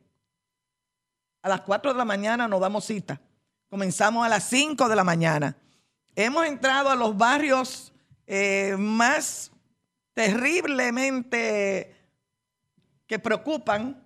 a 1.42 1.50
las 1.50 1.62
4 1.62 1.92
de 1.94 1.98
la 1.98 2.06
mañana 2.06 2.48
nos 2.48 2.62
damos 2.62 2.86
cita. 2.86 3.20
Comenzamos 3.70 4.24
a 4.24 4.30
las 4.30 4.44
5 4.50 4.88
de 4.88 4.96
la 4.96 5.04
mañana. 5.04 5.58
Hemos 6.16 6.46
entrado 6.46 6.92
a 6.92 6.96
los 6.96 7.18
barrios 7.18 7.92
eh, 8.28 8.76
más 8.78 9.52
terriblemente 10.14 11.96
que 13.08 13.18
preocupan 13.18 14.03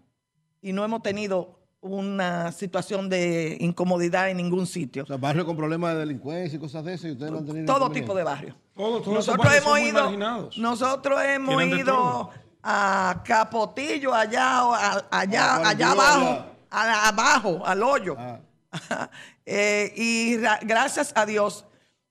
y 0.62 0.74
no 0.74 0.84
hemos 0.84 1.02
tenido 1.04 1.56
una 1.80 2.52
situación 2.52 3.08
de 3.10 3.58
incomodidad 3.60 4.30
en 4.30 4.38
ningún 4.38 4.66
sitio. 4.66 5.04
O 5.04 5.06
sea, 5.06 5.18
barrio 5.18 5.46
con 5.46 5.56
problemas 5.56 5.94
de 5.94 6.00
delincuencia 6.00 6.58
y 6.58 6.60
cosas 6.60 6.84
de 6.84 6.96
eso, 6.96 7.08
y 7.08 7.12
ustedes 7.12 7.32
no 7.32 7.38
han 7.38 7.46
tenido 7.46 7.66
Todo 7.74 7.92
tipo 7.92 8.16
de 8.16 8.24
barrios. 8.24 8.56
Todos, 8.76 9.06
Nosotros 9.08 9.46
barrios 9.46 9.64
hemos 9.66 9.80
ido, 9.80 10.50
nosotros 10.58 11.22
hemos 11.24 11.64
ido 11.64 12.30
a 12.64 13.22
Capotillo, 13.24 14.14
allá, 14.14 14.66
o 14.66 14.74
a- 14.74 15.08
allá, 15.12 15.56
Ah, 15.56 15.70
allá 15.70 15.92
abajo, 15.92 16.46
a- 16.72 17.08
abajo, 17.10 17.62
al 17.66 17.84
hoyo. 17.84 18.16
Ah. 18.18 18.40
Eh, 19.50 19.94
y 19.96 20.38
ra- 20.40 20.60
gracias 20.62 21.14
a 21.16 21.26
Dios 21.26 21.64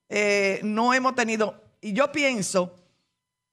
eh, 0.08 0.58
no 0.62 0.94
hemos 0.94 1.14
tenido, 1.14 1.62
y 1.82 1.92
yo 1.92 2.10
pienso 2.10 2.74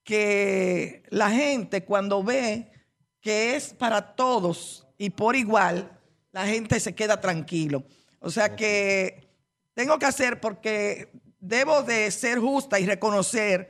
que 0.05 1.03
la 1.09 1.29
gente 1.31 1.83
cuando 1.83 2.23
ve 2.23 2.71
que 3.19 3.55
es 3.55 3.73
para 3.73 4.15
todos 4.15 4.82
y 5.03 5.09
por 5.09 5.35
igual, 5.35 5.91
la 6.31 6.47
gente 6.47 6.79
se 6.79 6.95
queda 6.95 7.19
tranquilo. 7.19 7.83
O 8.19 8.29
sea 8.31 8.55
que 8.55 9.27
tengo 9.73 9.99
que 9.99 10.05
hacer 10.05 10.39
porque 10.39 11.11
debo 11.41 11.83
de 11.83 12.09
ser 12.09 12.39
justa 12.39 12.79
y 12.79 12.85
reconocer 12.85 13.69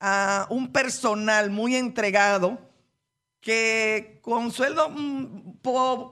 a 0.00 0.48
un 0.50 0.72
personal 0.72 1.50
muy 1.50 1.76
entregado 1.76 2.58
que 3.40 4.18
con 4.22 4.50
sueldo 4.50 4.88
mm, 4.90 5.60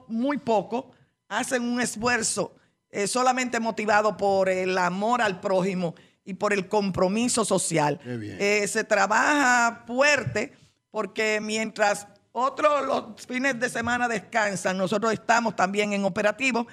muy 0.07 0.37
poco 0.37 0.91
hacen 1.27 1.63
un 1.63 1.81
esfuerzo 1.81 2.55
eh, 2.91 3.07
solamente 3.07 3.59
motivado 3.59 4.15
por 4.15 4.47
el 4.47 4.77
amor 4.77 5.21
al 5.21 5.41
prójimo 5.41 5.95
y 6.23 6.35
por 6.35 6.53
el 6.53 6.69
compromiso 6.69 7.43
social. 7.43 7.99
Eh, 8.05 8.65
se 8.69 8.85
trabaja 8.85 9.83
fuerte 9.85 10.53
porque 10.91 11.41
mientras 11.41 12.07
otros 12.31 12.85
los 12.85 13.25
fines 13.25 13.59
de 13.59 13.69
semana 13.69 14.07
descansan, 14.07 14.77
nosotros 14.77 15.13
estamos 15.13 15.55
también 15.55 15.93
en 15.93 16.05
operativo 16.05 16.67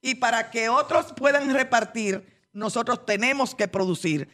y 0.00 0.16
para 0.16 0.50
que 0.50 0.68
otros 0.68 1.12
puedan 1.12 1.52
repartir, 1.54 2.26
nosotros 2.52 3.06
tenemos 3.06 3.54
que 3.54 3.68
producir. 3.68 4.28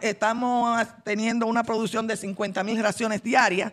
Estamos, 0.00 0.88
teniendo 1.04 1.46
una 1.46 1.62
producción 1.62 2.06
de 2.06 2.16
50 2.16 2.64
mil 2.64 2.82
raciones 2.82 3.22
diarias 3.22 3.72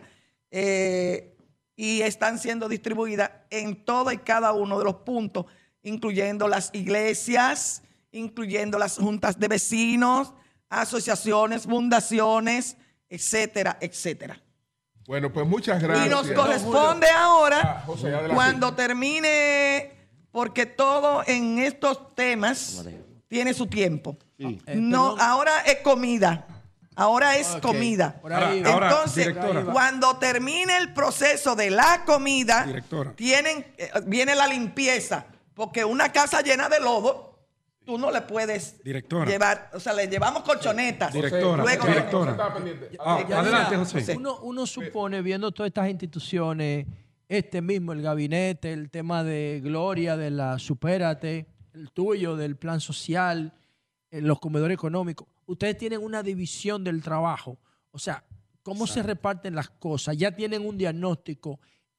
eh, 0.50 1.36
y 1.74 2.02
están 2.02 2.38
siendo 2.38 2.68
distribuidas 2.68 3.30
en 3.50 3.84
todo 3.84 4.12
y 4.12 4.18
cada 4.18 4.52
uno 4.52 4.78
de 4.78 4.84
los 4.84 4.96
puntos, 4.96 5.46
incluyendo 5.82 6.46
las 6.46 6.70
iglesias, 6.72 7.82
incluyendo 8.12 8.78
las 8.78 8.96
juntas 8.96 9.38
de 9.38 9.48
vecinos, 9.48 10.32
asociaciones, 10.68 11.64
fundaciones, 11.64 12.76
etcétera, 13.08 13.76
etcétera. 13.80 14.40
Bueno, 15.08 15.32
pues 15.32 15.46
muchas 15.46 15.80
gracias. 15.82 16.06
Y 16.06 16.10
nos 16.10 16.30
corresponde 16.32 17.08
ahora, 17.08 17.78
Ah, 17.78 17.82
José, 17.86 18.12
cuando 18.34 18.74
termine, 18.74 19.90
porque 20.30 20.66
todo 20.66 21.22
en 21.26 21.58
estos 21.58 22.14
temas 22.14 22.84
tiene 23.26 23.54
su 23.54 23.66
tiempo. 23.68 24.18
No, 24.74 25.16
ahora 25.18 25.60
es 25.62 25.78
comida. 25.78 26.46
Ahora 26.94 27.38
es 27.38 27.48
comida. 27.62 28.20
ahí. 28.22 28.62
Ahora, 28.66 28.90
Entonces, 28.90 29.34
cuando 29.72 30.18
termine 30.18 30.76
el 30.76 30.92
proceso 30.92 31.56
de 31.56 31.70
la 31.70 32.04
comida, 32.04 32.64
Directora. 32.66 33.12
tienen, 33.14 33.64
eh, 33.78 33.90
viene 34.04 34.34
la 34.34 34.46
limpieza. 34.46 35.24
Porque 35.54 35.86
una 35.86 36.12
casa 36.12 36.42
llena 36.42 36.68
de 36.68 36.80
lodo, 36.80 37.27
tú 37.88 37.96
no 37.96 38.10
le 38.10 38.20
puedes 38.20 38.84
Directora. 38.84 39.24
llevar. 39.24 39.70
O 39.72 39.80
sea, 39.80 39.94
le 39.94 40.06
llevamos 40.08 40.42
colchonetas. 40.42 41.10
Directora, 41.10 41.62
Luego, 41.62 41.86
directora. 41.86 42.36
Ah, 42.98 43.24
adelante, 43.34 43.76
José. 43.78 44.14
Uno, 44.14 44.40
uno 44.42 44.66
supone, 44.66 45.22
viendo 45.22 45.50
todas 45.52 45.68
estas 45.68 45.88
instituciones, 45.88 46.86
este 47.26 47.62
mismo, 47.62 47.94
el 47.94 48.02
gabinete, 48.02 48.74
el 48.74 48.90
tema 48.90 49.24
de 49.24 49.62
Gloria, 49.64 50.18
de 50.18 50.30
la 50.30 50.58
Supérate, 50.58 51.46
el 51.72 51.90
tuyo, 51.90 52.36
del 52.36 52.56
plan 52.56 52.78
social, 52.78 53.54
eh, 54.10 54.20
los 54.20 54.38
comedores 54.38 54.74
económicos, 54.74 55.26
ustedes 55.46 55.78
tienen 55.78 56.02
una 56.02 56.22
división 56.22 56.84
del 56.84 57.02
trabajo. 57.02 57.56
O 57.90 57.98
sea, 57.98 58.22
¿cómo 58.62 58.86
se 58.86 59.02
reparten 59.02 59.54
las 59.54 59.70
cosas? 59.70 60.14
Ya 60.18 60.36
tienen 60.36 60.66
un 60.66 60.76
diagnóstico. 60.76 61.58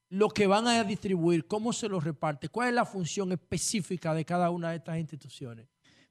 Lo 0.10 0.30
que 0.30 0.46
van 0.46 0.68
a 0.68 0.84
distribuir, 0.84 1.48
¿cómo 1.48 1.74
se 1.74 1.90
los 1.90 2.04
reparte? 2.04 2.48
¿Cuál 2.48 2.68
es 2.70 2.76
la 2.76 2.86
función 2.86 3.32
específica 3.32 4.14
de 4.14 4.24
cada 4.24 4.52
una 4.52 4.70
de 4.70 4.76
estas 4.76 5.00
instituciones? 5.00 5.68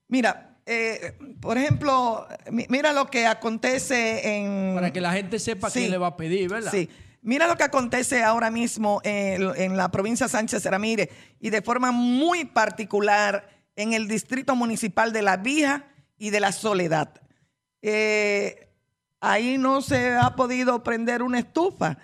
Mira, 0.08 0.56
eh, 0.66 1.16
por 1.40 1.56
ejemplo, 1.56 2.26
mi- 2.50 2.66
mira 2.68 2.92
lo 2.92 3.06
que 3.06 3.26
acontece 3.26 4.36
en... 4.36 4.74
Para 4.74 4.92
que 4.92 5.00
la 5.00 5.12
gente 5.12 5.38
sepa 5.38 5.70
Sí. 5.70 5.80
quién 5.80 5.90
le 5.92 5.98
va 5.98 6.08
a 6.08 6.16
pedir, 6.16 6.48
¿verdad? 6.50 6.70
Sí. 6.70 6.88
Mira 7.22 7.46
lo 7.46 7.56
que 7.56 7.64
acontece 7.64 8.22
ahora 8.22 8.50
mismo 8.50 9.00
en, 9.04 9.42
en 9.56 9.76
la 9.76 9.90
provincia 9.90 10.26
de 10.26 10.30
Sánchez 10.32 10.64
Ramírez 10.66 11.10
y 11.40 11.50
de 11.50 11.62
forma 11.62 11.90
muy 11.90 12.44
particular 12.44 13.48
en 13.76 13.92
el 13.92 14.08
distrito 14.08 14.54
municipal 14.56 15.12
de 15.12 15.22
La 15.22 15.36
Vija 15.36 15.84
y 16.16 16.30
de 16.30 16.40
La 16.40 16.52
Soledad. 16.52 17.20
Eh, 17.82 18.68
ahí 19.20 19.58
no 19.58 19.82
se 19.82 20.14
ha 20.16 20.34
podido 20.36 20.82
prender 20.82 21.22
una 21.22 21.38
estufa, 21.40 21.98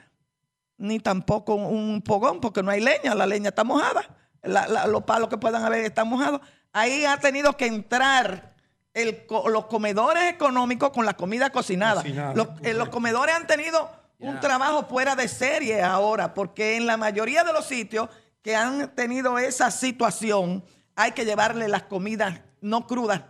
ni 0.77 0.99
tampoco 1.01 1.55
un 1.55 2.03
fogón, 2.05 2.41
porque 2.41 2.63
no 2.63 2.71
hay 2.71 2.81
leña, 2.81 3.15
la 3.15 3.27
leña 3.27 3.49
está 3.51 3.65
mojada, 3.65 4.03
La- 4.43 4.69
la- 4.69 4.87
los 4.87 5.05
palos 5.05 5.29
que 5.31 5.39
puedan 5.39 5.65
haber 5.65 5.85
están 5.87 6.07
mojados. 6.09 6.41
Ahí 6.75 7.05
ha 7.05 7.17
tenido 7.19 7.57
que 7.57 7.67
entrar 7.67 8.53
el 8.93 9.23
los 9.49 9.67
comedores 9.67 10.25
económicos 10.25 10.91
con 10.91 11.07
la 11.07 11.15
comida 11.15 11.51
cocinada. 11.51 12.03
Cocinada, 12.03 12.35
Los, 12.35 12.49
eh, 12.63 12.75
los 12.75 12.89
comedores 12.89 13.35
han 13.35 13.47
tenido 13.47 13.91
un 14.19 14.41
trabajo 14.41 14.87
fuera 14.87 15.15
de 15.15 15.29
serie 15.29 15.83
ahora, 15.83 16.35
porque 16.35 16.77
en 16.77 16.87
la 16.87 16.97
mayoría 16.97 17.45
de 17.45 17.53
los 17.53 17.67
sitios 17.67 18.09
que 18.43 18.57
han 18.57 18.95
tenido 18.95 19.39
esa 19.39 19.71
situación, 19.71 20.65
hay 20.97 21.13
que 21.13 21.25
llevarle 21.25 21.69
las 21.69 21.85
comidas 21.85 22.41
no 22.61 22.87
crudas, 22.87 23.23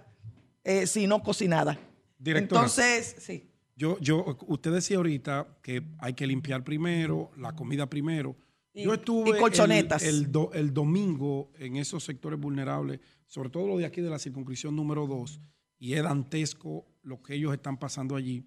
eh, 0.65 0.87
sino 0.87 1.23
cocinadas. 1.23 1.77
Directora. 2.19 2.63
Entonces, 2.63 3.17
sí. 3.19 3.51
Yo, 3.77 3.99
yo, 4.01 4.39
usted 4.47 4.73
decía 4.73 4.97
ahorita 4.97 5.49
que 5.61 5.83
hay 5.99 6.15
que 6.15 6.27
limpiar 6.27 6.65
primero, 6.65 7.31
la 7.37 7.53
comida 7.53 7.91
primero. 7.91 8.37
Y- 8.75 8.83
yo 8.85 8.95
estuve 8.95 9.37
y 9.39 9.41
colchonetas. 9.41 10.03
El, 10.03 10.17
el 10.17 10.33
do- 10.33 10.51
el 10.53 10.75
domingo 10.75 11.51
en 11.59 11.77
esos 11.77 12.05
sectores 12.05 12.39
vulnerables, 12.39 13.01
sobre 13.27 13.49
todo 13.49 13.67
lo 13.69 13.79
de 13.79 13.87
aquí 13.87 14.01
de 14.01 14.11
la 14.11 14.19
circunscripción 14.19 14.75
número 14.77 15.07
2, 15.07 15.41
y 15.79 15.95
es 15.95 16.03
dantesco 16.03 16.85
lo 17.03 17.23
que 17.23 17.35
ellos 17.35 17.53
están 17.55 17.79
pasando 17.79 18.17
allí. 18.17 18.45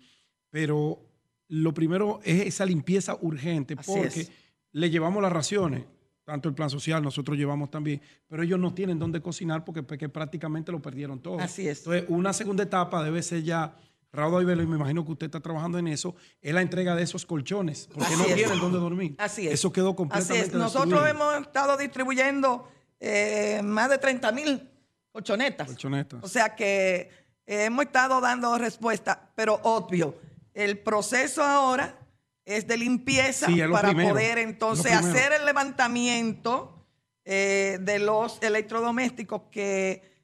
Pero 0.50 1.00
lo 1.48 1.74
primero 1.74 2.20
es 2.24 2.46
esa 2.48 2.66
limpieza 2.66 3.18
urgente, 3.22 3.76
Así 3.78 3.92
porque 3.92 4.20
es. 4.22 4.32
le 4.74 4.90
llevamos 4.90 5.22
las 5.24 5.32
raciones, 5.32 5.84
tanto 6.26 6.50
el 6.50 6.56
plan 6.56 6.70
social, 6.70 7.02
nosotros 7.02 7.38
llevamos 7.38 7.72
también, 7.72 8.02
pero 8.28 8.44
ellos 8.44 8.60
no 8.60 8.74
tienen 8.74 9.00
dónde 9.00 9.22
cocinar 9.22 9.64
porque, 9.64 9.82
porque 9.84 10.10
prácticamente 10.10 10.72
lo 10.74 10.82
perdieron 10.82 11.20
todo. 11.22 11.40
Así 11.40 11.68
es. 11.68 11.80
Entonces, 11.80 12.06
una 12.10 12.34
segunda 12.34 12.64
etapa 12.64 13.02
debe 13.04 13.24
ser 13.24 13.44
ya, 13.44 13.76
Raudo 14.18 14.42
Ibelo, 14.42 14.64
y 14.64 14.68
me 14.68 14.76
imagino 14.76 15.06
que 15.06 15.12
usted 15.12 15.28
está 15.28 15.40
trabajando 15.40 15.78
en 15.78 15.88
eso, 15.88 16.16
es 16.42 16.54
la 16.54 16.62
entrega 16.62 16.96
de 16.96 17.04
esos 17.04 17.26
colchones, 17.26 17.88
porque 17.94 18.06
Así 18.06 18.18
no 18.18 18.26
es. 18.26 18.36
tienen 18.36 18.60
dónde 18.60 18.80
dormir. 18.80 19.16
Así 19.20 19.48
es. 19.48 19.54
Eso 19.54 19.72
quedó 19.72 19.90
Así 19.90 19.96
completamente 19.98 20.48
es. 20.48 20.54
Nosotros 20.54 20.90
destruido. 21.04 21.32
hemos 21.34 21.48
estado 21.48 21.78
distribuyendo 21.78 22.68
eh, 23.00 23.62
más 23.64 23.90
de 23.90 23.98
30 24.00 24.32
mil 24.32 24.70
colchonetas. 25.12 25.68
Colchonetas. 25.68 26.24
O 26.24 26.28
sea 26.28 26.56
que 26.56 27.12
eh, 27.46 27.66
hemos 27.66 27.86
estado 27.86 28.20
dando 28.20 28.58
respuesta, 28.58 29.32
pero 29.36 29.60
obvio, 29.64 30.16
el 30.54 30.80
proceso 30.80 31.44
ahora 31.44 32.00
es 32.44 32.66
de 32.66 32.78
limpieza 32.78 33.46
Sí, 33.46 33.62
es 33.62 33.68
lo 33.68 33.74
para 33.74 33.90
primero, 33.90 34.10
poder 34.16 34.40
entonces 34.40 34.92
hacer 34.94 35.34
el 35.34 35.46
levantamiento 35.46 36.86
eh, 37.24 37.78
de 37.82 38.00
los 38.00 38.42
electrodomésticos 38.42 39.44
que 39.52 40.17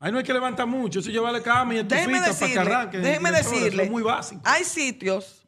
Ahí 0.00 0.12
no 0.12 0.18
hay 0.18 0.24
que 0.24 0.32
levantar 0.32 0.66
mucho, 0.66 1.00
eso 1.00 1.10
llevarle 1.10 1.42
cama 1.42 1.74
y 1.74 1.82
Déjeme 1.82 2.18
estufita 2.18 2.20
para 2.20 2.34
que 2.38 2.44
decirle, 2.44 2.60
arranque. 2.74 2.98
déjeme 2.98 3.32
decirle, 3.32 3.82
es 3.84 3.90
muy 3.90 4.02
básico. 4.02 4.40
hay 4.44 4.62
sitios 4.64 5.42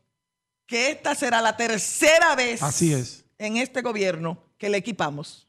que 0.66 0.90
esta 0.90 1.14
será 1.14 1.40
la 1.40 1.56
tercera 1.56 2.34
vez 2.34 2.62
Así 2.62 2.92
es. 2.92 3.24
en 3.38 3.56
este 3.58 3.80
gobierno 3.82 4.42
que 4.58 4.68
le 4.68 4.78
equipamos. 4.78 5.46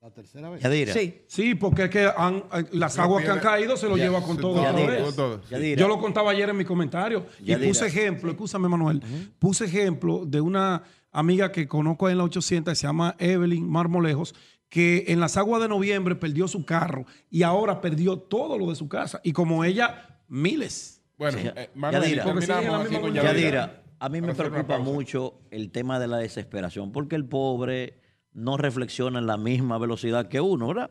La 0.00 0.10
tercera 0.10 0.50
vez. 0.50 0.62
Yadira. 0.62 0.92
Sí. 0.92 1.22
Sí, 1.26 1.54
porque 1.54 1.84
es 1.84 1.90
que 1.90 2.10
han- 2.16 2.44
las 2.72 2.98
aguas 2.98 3.24
que 3.24 3.30
han 3.30 3.40
caído 3.40 3.74
se 3.76 3.88
lo 3.88 3.96
Ya- 3.96 4.04
lleva 4.04 4.22
con 4.22 4.36
todo. 4.36 4.62
Yadira, 4.62 5.02
vez. 5.50 5.78
Yo 5.78 5.88
lo 5.88 5.98
contaba 5.98 6.30
ayer 6.30 6.48
en 6.50 6.56
mi 6.58 6.64
comentario 6.64 7.26
y 7.40 7.46
Yadira. 7.46 7.68
puse 7.70 7.86
ejemplo, 7.86 8.30
escúchame 8.30 8.68
Manuel, 8.68 9.00
puse 9.38 9.64
ejemplo 9.64 10.24
de 10.26 10.40
una 10.42 10.82
amiga 11.10 11.50
que 11.50 11.66
conozco 11.66 12.10
en 12.10 12.18
la 12.18 12.24
800, 12.24 12.76
se 12.78 12.86
llama 12.86 13.14
Evelyn 13.18 13.66
Marmolejos, 13.68 14.34
que 14.74 15.04
en 15.06 15.20
las 15.20 15.36
aguas 15.36 15.62
de 15.62 15.68
noviembre 15.68 16.16
perdió 16.16 16.48
su 16.48 16.64
carro 16.64 17.06
y 17.30 17.44
ahora 17.44 17.80
perdió 17.80 18.16
todo 18.18 18.58
lo 18.58 18.70
de 18.70 18.74
su 18.74 18.88
casa. 18.88 19.20
Y 19.22 19.30
como 19.32 19.62
ella, 19.62 20.18
miles. 20.26 21.00
Bueno, 21.16 21.38
Sí. 21.38 21.46
eh, 21.54 21.70
Manuel, 21.76 22.02
Yadira. 22.02 22.24
con. 22.24 22.40
Yadira. 22.40 23.22
Yadira, 23.22 23.82
a 24.00 24.08
mí 24.08 24.20
me 24.20 24.34
preocupa 24.34 24.78
mucho 24.80 25.38
el 25.52 25.70
tema 25.70 26.00
de 26.00 26.08
la 26.08 26.16
desesperación, 26.16 26.90
porque 26.90 27.14
el 27.14 27.24
pobre 27.24 28.00
no 28.32 28.56
reflexiona 28.56 29.20
en 29.20 29.28
la 29.28 29.36
misma 29.36 29.78
velocidad 29.78 30.26
que 30.26 30.40
uno, 30.40 30.66
¿verdad? 30.66 30.90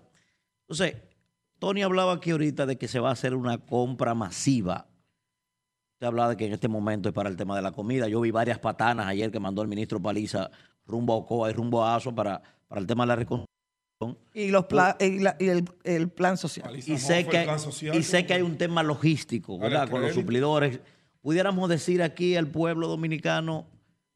Entonces, 0.61 0.95
Tony 1.59 1.83
hablaba 1.83 2.13
aquí 2.13 2.31
ahorita 2.31 2.65
de 2.65 2.77
que 2.77 2.87
se 2.87 3.01
va 3.01 3.09
a 3.09 3.11
hacer 3.11 3.35
una 3.35 3.57
compra 3.57 4.13
masiva. 4.13 4.87
Usted 5.95 6.07
hablaba 6.07 6.29
de 6.29 6.37
que 6.37 6.45
en 6.45 6.53
este 6.53 6.69
momento 6.69 7.09
es 7.09 7.13
para 7.13 7.27
el 7.27 7.35
tema 7.35 7.57
de 7.57 7.63
la 7.63 7.73
comida. 7.73 8.07
Yo 8.07 8.21
vi 8.21 8.31
varias 8.31 8.59
patanas 8.59 9.07
ayer 9.07 9.29
que 9.29 9.41
mandó 9.41 9.61
el 9.61 9.67
ministro 9.67 10.01
Paliza 10.01 10.49
rumbo 10.85 11.11
a 11.15 11.17
Ocoa 11.17 11.49
y 11.49 11.53
rumbo 11.53 11.83
a 11.83 11.95
Aso 11.97 12.15
para, 12.15 12.41
para 12.69 12.79
el 12.79 12.87
tema 12.87 13.03
de 13.03 13.07
la 13.09 13.15
reconstrucción. 13.17 13.52
Y, 14.33 14.49
los 14.49 14.65
pla- 14.65 14.97
y, 14.99 15.19
la- 15.19 15.35
y 15.39 15.47
el, 15.47 15.65
el 15.83 16.09
plan 16.09 16.37
social. 16.37 16.75
Y 16.75 16.81
sé, 16.97 17.25
que, 17.27 17.47
y 17.93 18.03
sé 18.03 18.25
que 18.25 18.33
hay 18.33 18.41
un 18.41 18.57
tema 18.57 18.81
logístico, 18.83 19.57
¿verdad? 19.59 19.89
Con 19.89 20.01
los 20.01 20.13
suplidores. 20.13 20.79
Pudiéramos 21.21 21.69
decir 21.69 22.01
aquí 22.03 22.35
al 22.35 22.47
pueblo 22.47 22.87
dominicano 22.87 23.65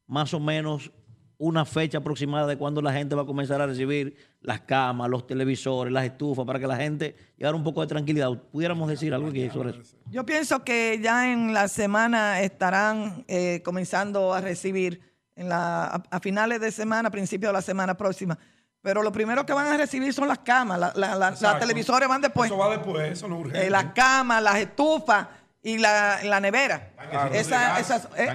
más 0.08 0.34
o 0.34 0.40
menos 0.40 0.92
una 1.40 1.66
fecha 1.66 2.00
aproximada 2.00 2.48
de 2.48 2.58
cuándo 2.58 2.82
la 2.82 2.92
gente 2.92 3.14
va 3.16 3.22
a 3.22 3.26
comenzar 3.26 3.62
a 3.62 3.68
recibir 3.68 4.16
las 4.42 4.62
camas, 4.62 5.08
los 5.08 5.28
televisores, 5.28 5.94
las 5.94 6.04
estufas, 6.06 6.46
para 6.46 6.60
que 6.60 6.66
la 6.66 6.78
gente 6.78 7.16
llevara 7.38 7.56
un 7.56 7.64
poco 7.64 7.82
de 7.82 7.88
tranquilidad. 7.88 8.30
Pudiéramos 8.52 8.90
decir 8.90 9.14
algo 9.14 9.28
aquí 9.30 9.48
sobre 9.52 9.70
eso. 9.70 9.96
Yo 10.10 10.26
pienso 10.26 10.64
que 10.64 11.00
ya 11.02 11.32
en 11.32 11.54
la 11.54 11.68
semana 11.68 12.42
estarán 12.42 13.24
eh, 13.28 13.62
comenzando 13.64 14.34
a 14.34 14.42
recibir, 14.42 15.00
en 15.36 15.50
la, 15.50 15.86
a, 15.86 16.04
a 16.10 16.20
finales 16.20 16.60
de 16.60 16.72
semana, 16.72 17.12
principio 17.12 17.50
de 17.50 17.54
la 17.54 17.62
semana 17.62 17.96
próxima. 17.96 18.40
Pero 18.88 19.04
lo 19.04 19.12
primero 19.12 19.46
que 19.46 19.52
van 19.52 19.68
a 19.68 19.76
recibir 19.76 20.14
son 20.14 20.30
las 20.30 20.40
camas, 20.40 20.80
la- 20.80 20.94
la- 20.96 21.14
la- 21.16 21.32
las 21.32 21.60
televisores 21.60 22.08
van 22.08 22.22
después. 22.22 22.50
Eso 22.50 22.58
va 22.58 22.70
después, 22.70 23.12
eso 23.12 23.28
no 23.28 23.36
es 23.36 23.42
urgente. 23.42 23.68
Eh, 23.68 23.70
las 23.70 23.88
camas, 23.94 24.42
las 24.42 24.56
estufas 24.60 25.28
y 25.62 25.78
la, 25.78 26.20
la 26.24 26.40
nevera. 26.40 26.94
Esa- 27.34 27.80
esas, 27.82 28.08
eh. 28.16 28.28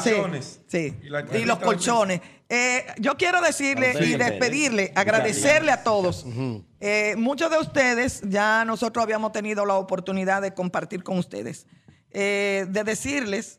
Sí, 0.00 0.10
Colchones. 0.10 0.60
Sí, 0.68 0.96
Y 1.42 1.44
los 1.44 1.58
colchones. 1.58 2.20
Eh, 2.48 2.86
yo 2.98 3.16
quiero 3.16 3.40
decirle 3.40 3.88
y 4.04 4.12
despedirle, 4.30 4.92
agradecerle 4.94 5.72
a 5.72 5.82
todos. 5.82 6.24
Eh, 6.78 7.16
muchos 7.18 7.50
de 7.50 7.58
ustedes, 7.58 8.20
ya 8.28 8.64
nosotros 8.64 9.02
habíamos 9.02 9.32
tenido 9.32 9.66
la 9.66 9.74
oportunidad 9.74 10.40
de 10.40 10.54
compartir 10.54 11.02
con 11.02 11.18
ustedes, 11.18 11.66
eh, 12.12 12.66
de 12.68 12.84
decirles 12.84 13.58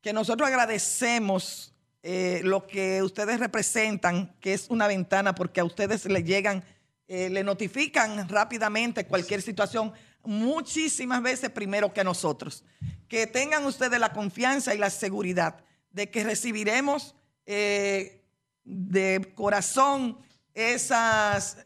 que 0.00 0.14
nosotros 0.14 0.48
agradecemos 0.48 1.69
eh, 2.02 2.40
lo 2.44 2.66
que 2.66 3.02
ustedes 3.02 3.38
representan, 3.40 4.34
que 4.40 4.54
es 4.54 4.70
una 4.70 4.86
ventana, 4.86 5.34
porque 5.34 5.60
a 5.60 5.64
ustedes 5.64 6.06
le 6.06 6.22
llegan, 6.22 6.64
eh, 7.08 7.28
le 7.28 7.44
notifican 7.44 8.28
rápidamente 8.28 9.06
cualquier 9.06 9.42
situación, 9.42 9.92
muchísimas 10.24 11.22
veces 11.22 11.50
primero 11.50 11.92
que 11.92 12.00
a 12.00 12.04
nosotros. 12.04 12.64
Que 13.08 13.26
tengan 13.26 13.66
ustedes 13.66 14.00
la 14.00 14.12
confianza 14.12 14.74
y 14.74 14.78
la 14.78 14.90
seguridad 14.90 15.62
de 15.90 16.10
que 16.10 16.24
recibiremos 16.24 17.14
eh, 17.46 18.22
de 18.64 19.32
corazón 19.34 20.18
esas 20.54 21.58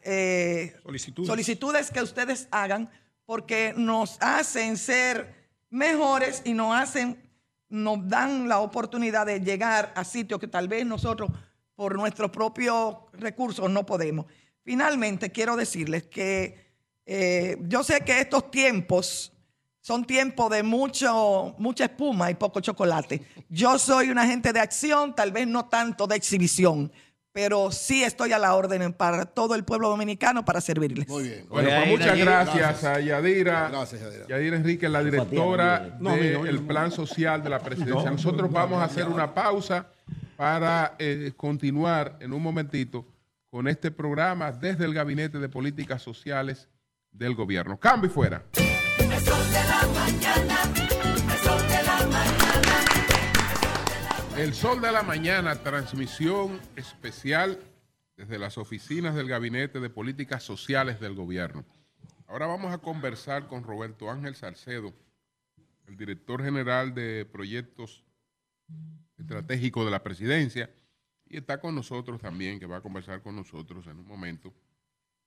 Solicitudes. 0.83 1.27
solicitudes 1.27 1.91
que 1.91 2.01
ustedes 2.01 2.47
hagan 2.51 2.89
porque 3.25 3.73
nos 3.75 4.17
hacen 4.21 4.77
ser 4.77 5.33
mejores 5.69 6.41
y 6.45 6.53
nos 6.53 6.75
hacen, 6.75 7.21
nos 7.75 8.07
dan 8.07 8.47
la 8.47 8.59
oportunidad 8.59 9.25
de 9.25 9.41
llegar 9.41 9.91
a 9.95 10.03
sitios 10.03 10.39
que 10.39 10.47
tal 10.47 10.67
vez 10.67 10.85
nosotros 10.85 11.29
por 11.75 11.95
nuestros 11.95 12.31
propios 12.31 12.95
recursos 13.13 13.69
no 13.69 13.85
podemos. 13.85 14.25
Finalmente, 14.63 15.31
quiero 15.31 15.55
decirles 15.55 16.03
que 16.03 16.73
eh, 17.05 17.57
yo 17.67 17.83
sé 17.83 18.01
que 18.01 18.21
estos 18.21 18.49
tiempos 18.49 19.31
son 19.81 20.05
tiempos 20.05 20.49
de 20.49 20.63
mucho, 20.63 21.53
mucha 21.59 21.85
espuma 21.85 22.31
y 22.31 22.35
poco 22.35 22.59
chocolate. 22.61 23.21
Yo 23.49 23.77
soy 23.77 24.09
un 24.09 24.17
agente 24.17 24.51
de 24.51 24.59
acción, 24.59 25.13
tal 25.13 25.31
vez 25.31 25.45
no 25.47 25.65
tanto 25.65 26.07
de 26.07 26.15
exhibición, 26.15 26.91
pero 27.35 27.69
sí 27.69 28.01
estoy 28.01 28.31
a 28.31 28.39
la 28.39 28.55
orden 28.55 28.93
para 28.93 29.25
todo 29.25 29.55
el 29.55 29.65
pueblo 29.65 29.89
dominicano 29.89 30.45
para 30.45 30.61
servirles. 30.61 31.09
Muy 31.09 31.23
bien. 31.23 31.45
Bueno, 31.49 31.69
pues 31.69 31.87
muchas 31.89 32.17
gracias, 32.17 32.83
a 32.85 33.01
Yadira. 33.01 33.67
Gracias, 33.67 34.01
Yadira. 34.01 34.27
Yadira 34.27 34.55
Enrique, 34.55 34.87
la 34.87 35.03
directora 35.03 35.97
del. 35.99 36.61
Plan 36.61 36.91
Social 36.91 37.43
de 37.43 37.49
la 37.49 37.59
Presidencia. 37.59 38.05
No, 38.05 38.11
Nosotros 38.11 38.49
no, 38.49 38.55
vamos 38.55 38.77
a 38.77 38.85
no, 38.85 38.85
hacer 38.85 39.09
no. 39.09 39.15
una 39.15 39.33
pausa 39.33 39.85
para 40.37 40.95
eh, 40.97 41.33
continuar 41.35 42.15
en 42.21 42.31
un 42.31 42.41
momentito 42.41 43.05
con 43.49 43.67
este 43.67 43.91
programa 43.91 44.53
desde 44.53 44.85
el 44.85 44.93
Gabinete 44.93 45.37
de 45.37 45.49
Políticas 45.49 46.01
Sociales 46.01 46.69
del 47.11 47.35
Gobierno. 47.35 47.77
Cambio 47.77 48.09
y 48.09 48.13
fuera. 48.13 48.43
El 48.97 49.19
sol 49.19 49.43
de 49.51 49.63
la 49.67 49.87
mañana, 49.93 50.84
El 54.37 54.53
Sol 54.53 54.81
de 54.81 54.91
la 54.91 55.01
Mañana, 55.01 55.55
transmisión 55.55 56.59
especial 56.75 57.57
desde 58.17 58.37
las 58.37 58.57
oficinas 58.57 59.15
del 59.15 59.29
Gabinete 59.29 59.79
de 59.79 59.89
Políticas 59.89 60.43
Sociales 60.43 60.99
del 60.99 61.15
Gobierno. 61.15 61.63
Ahora 62.27 62.45
vamos 62.45 62.73
a 62.73 62.79
conversar 62.79 63.47
con 63.47 63.63
Roberto 63.63 64.11
Ángel 64.11 64.35
Salcedo, 64.35 64.93
el 65.87 65.95
director 65.95 66.43
general 66.43 66.93
de 66.93 67.25
Proyectos 67.25 68.03
Estratégicos 69.17 69.85
de 69.85 69.91
la 69.91 70.03
Presidencia, 70.03 70.69
y 71.25 71.37
está 71.37 71.61
con 71.61 71.73
nosotros 71.73 72.19
también, 72.19 72.59
que 72.59 72.65
va 72.65 72.77
a 72.77 72.81
conversar 72.81 73.21
con 73.21 73.37
nosotros 73.37 73.87
en 73.87 73.99
un 73.99 74.05
momento, 74.05 74.53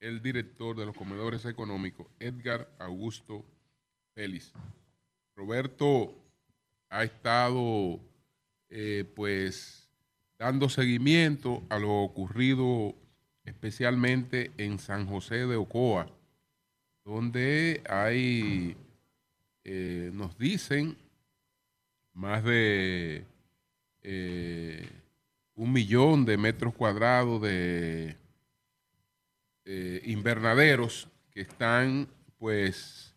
el 0.01 0.21
director 0.21 0.77
de 0.77 0.85
los 0.85 0.95
comedores 0.95 1.47
económicos, 1.47 2.09
Edgar 2.21 2.71
Augusto 2.79 3.47
Félix. 4.15 4.53
Roberto 5.35 6.15
ha 6.91 7.05
estado 7.05 8.01
eh, 8.71 9.05
pues 9.15 9.89
dando 10.39 10.69
seguimiento 10.69 11.63
a 11.71 11.79
lo 11.79 12.03
ocurrido 12.03 12.95
especialmente 13.45 14.51
en 14.59 14.79
San 14.79 15.07
José 15.07 15.47
de 15.47 15.57
Ocoa, 15.57 16.07
donde 17.05 17.83
hay, 17.89 18.77
eh, 19.65 20.11
nos 20.13 20.37
dicen, 20.37 20.97
más 22.13 22.45
de 22.45 23.25
eh, 24.03 24.89
un 25.55 25.73
millón 25.73 26.27
de 26.27 26.37
metros 26.37 26.75
cuadrados 26.75 27.41
de 27.43 28.17
invernaderos 30.05 31.09
que 31.31 31.43
están 31.43 32.09
pues 32.39 33.15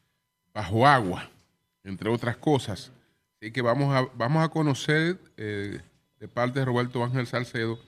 bajo 0.53 0.86
agua, 0.86 1.30
entre 1.84 2.10
otras 2.10 2.38
cosas. 2.38 2.91
Así 3.41 3.51
que 3.51 3.63
vamos 3.63 3.91
a, 3.91 4.07
vamos 4.15 4.43
a 4.43 4.49
conocer 4.49 5.18
eh, 5.35 5.80
de 6.19 6.27
parte 6.27 6.59
de 6.59 6.65
Roberto 6.65 7.03
Ángel 7.03 7.26
Salcedo 7.26 7.80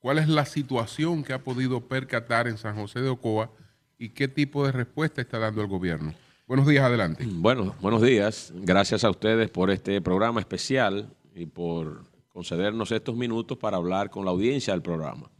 cuál 0.00 0.18
es 0.18 0.28
la 0.28 0.44
situación 0.44 1.24
que 1.24 1.32
ha 1.32 1.42
podido 1.42 1.80
percatar 1.80 2.46
en 2.46 2.58
San 2.58 2.76
José 2.76 3.00
de 3.00 3.08
Ocoa 3.08 3.50
y 3.96 4.10
qué 4.10 4.28
tipo 4.28 4.66
de 4.66 4.72
respuesta 4.72 5.22
está 5.22 5.38
dando 5.38 5.62
el 5.62 5.66
gobierno. 5.66 6.12
Buenos 6.46 6.66
días, 6.66 6.84
adelante. 6.84 7.24
Bueno, 7.26 7.74
buenos 7.80 8.02
días. 8.02 8.52
Gracias 8.54 9.02
a 9.02 9.08
ustedes 9.08 9.48
por 9.48 9.70
este 9.70 9.98
programa 10.02 10.40
especial 10.40 11.08
y 11.34 11.46
por 11.46 12.04
concedernos 12.28 12.92
estos 12.92 13.16
minutos 13.16 13.56
para 13.56 13.78
hablar 13.78 14.10
con 14.10 14.26
la 14.26 14.30
audiencia 14.30 14.74
del 14.74 14.82
programa. 14.82 15.30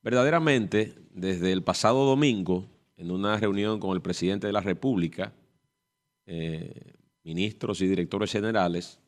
Verdaderamente, 0.00 0.94
desde 1.10 1.50
el 1.50 1.64
pasado 1.64 2.04
domingo, 2.04 2.66
en 2.96 3.10
una 3.10 3.36
reunión 3.36 3.80
con 3.80 3.96
el 3.96 4.00
presidente 4.00 4.46
de 4.46 4.52
la 4.52 4.60
República, 4.60 5.32
eh, 6.24 6.92
ministros 7.24 7.80
y 7.80 7.88
directores 7.88 8.30
generales, 8.30 9.00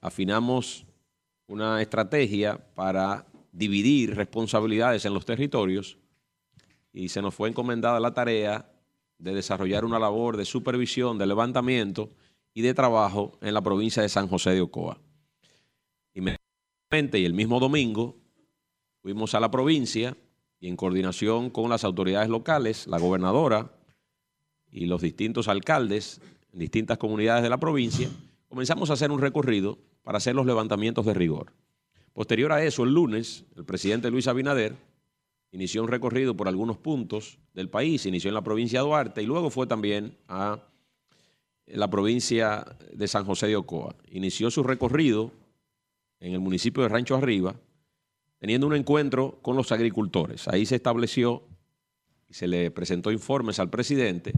afinamos 0.00 0.86
una 1.46 1.80
estrategia 1.80 2.58
para 2.74 3.26
dividir 3.52 4.14
responsabilidades 4.14 5.04
en 5.04 5.14
los 5.14 5.24
territorios 5.24 5.98
y 6.92 7.08
se 7.08 7.22
nos 7.22 7.34
fue 7.34 7.48
encomendada 7.48 8.00
la 8.00 8.14
tarea 8.14 8.70
de 9.18 9.34
desarrollar 9.34 9.84
una 9.84 9.98
labor 9.98 10.36
de 10.36 10.44
supervisión, 10.44 11.18
de 11.18 11.26
levantamiento 11.26 12.10
y 12.54 12.62
de 12.62 12.74
trabajo 12.74 13.38
en 13.40 13.54
la 13.54 13.62
provincia 13.62 14.02
de 14.02 14.08
San 14.08 14.28
José 14.28 14.50
de 14.50 14.60
Ocoa. 14.60 14.98
Inmediatamente 16.14 17.18
y 17.18 17.24
el 17.24 17.34
mismo 17.34 17.60
domingo 17.60 18.16
fuimos 19.02 19.34
a 19.34 19.40
la 19.40 19.50
provincia 19.50 20.16
y 20.60 20.68
en 20.68 20.76
coordinación 20.76 21.50
con 21.50 21.70
las 21.70 21.84
autoridades 21.84 22.28
locales, 22.28 22.86
la 22.86 22.98
gobernadora 22.98 23.72
y 24.70 24.86
los 24.86 25.02
distintos 25.02 25.48
alcaldes 25.48 26.20
en 26.52 26.60
distintas 26.60 26.98
comunidades 26.98 27.42
de 27.42 27.50
la 27.50 27.58
provincia, 27.58 28.08
comenzamos 28.48 28.90
a 28.90 28.94
hacer 28.94 29.10
un 29.10 29.20
recorrido 29.20 29.78
para 30.02 30.18
hacer 30.18 30.34
los 30.34 30.46
levantamientos 30.46 31.06
de 31.06 31.14
rigor. 31.14 31.52
Posterior 32.12 32.52
a 32.52 32.64
eso, 32.64 32.84
el 32.84 32.92
lunes, 32.92 33.44
el 33.56 33.64
presidente 33.64 34.10
Luis 34.10 34.26
Abinader 34.26 34.74
inició 35.52 35.82
un 35.82 35.88
recorrido 35.88 36.36
por 36.36 36.48
algunos 36.48 36.76
puntos 36.78 37.38
del 37.54 37.68
país, 37.68 38.06
inició 38.06 38.28
en 38.28 38.34
la 38.34 38.42
provincia 38.42 38.80
de 38.80 38.86
Duarte 38.86 39.22
y 39.22 39.26
luego 39.26 39.50
fue 39.50 39.66
también 39.66 40.16
a 40.26 40.64
la 41.66 41.90
provincia 41.90 42.64
de 42.92 43.08
San 43.08 43.24
José 43.24 43.46
de 43.46 43.56
Ocoa. 43.56 43.94
Inició 44.10 44.50
su 44.50 44.62
recorrido 44.62 45.30
en 46.20 46.32
el 46.32 46.40
municipio 46.40 46.82
de 46.82 46.88
Rancho 46.88 47.14
Arriba, 47.14 47.54
teniendo 48.38 48.66
un 48.66 48.74
encuentro 48.74 49.38
con 49.42 49.56
los 49.56 49.70
agricultores. 49.70 50.48
Ahí 50.48 50.66
se 50.66 50.76
estableció 50.76 51.42
y 52.28 52.34
se 52.34 52.48
le 52.48 52.70
presentó 52.70 53.12
informes 53.12 53.58
al 53.58 53.70
presidente 53.70 54.32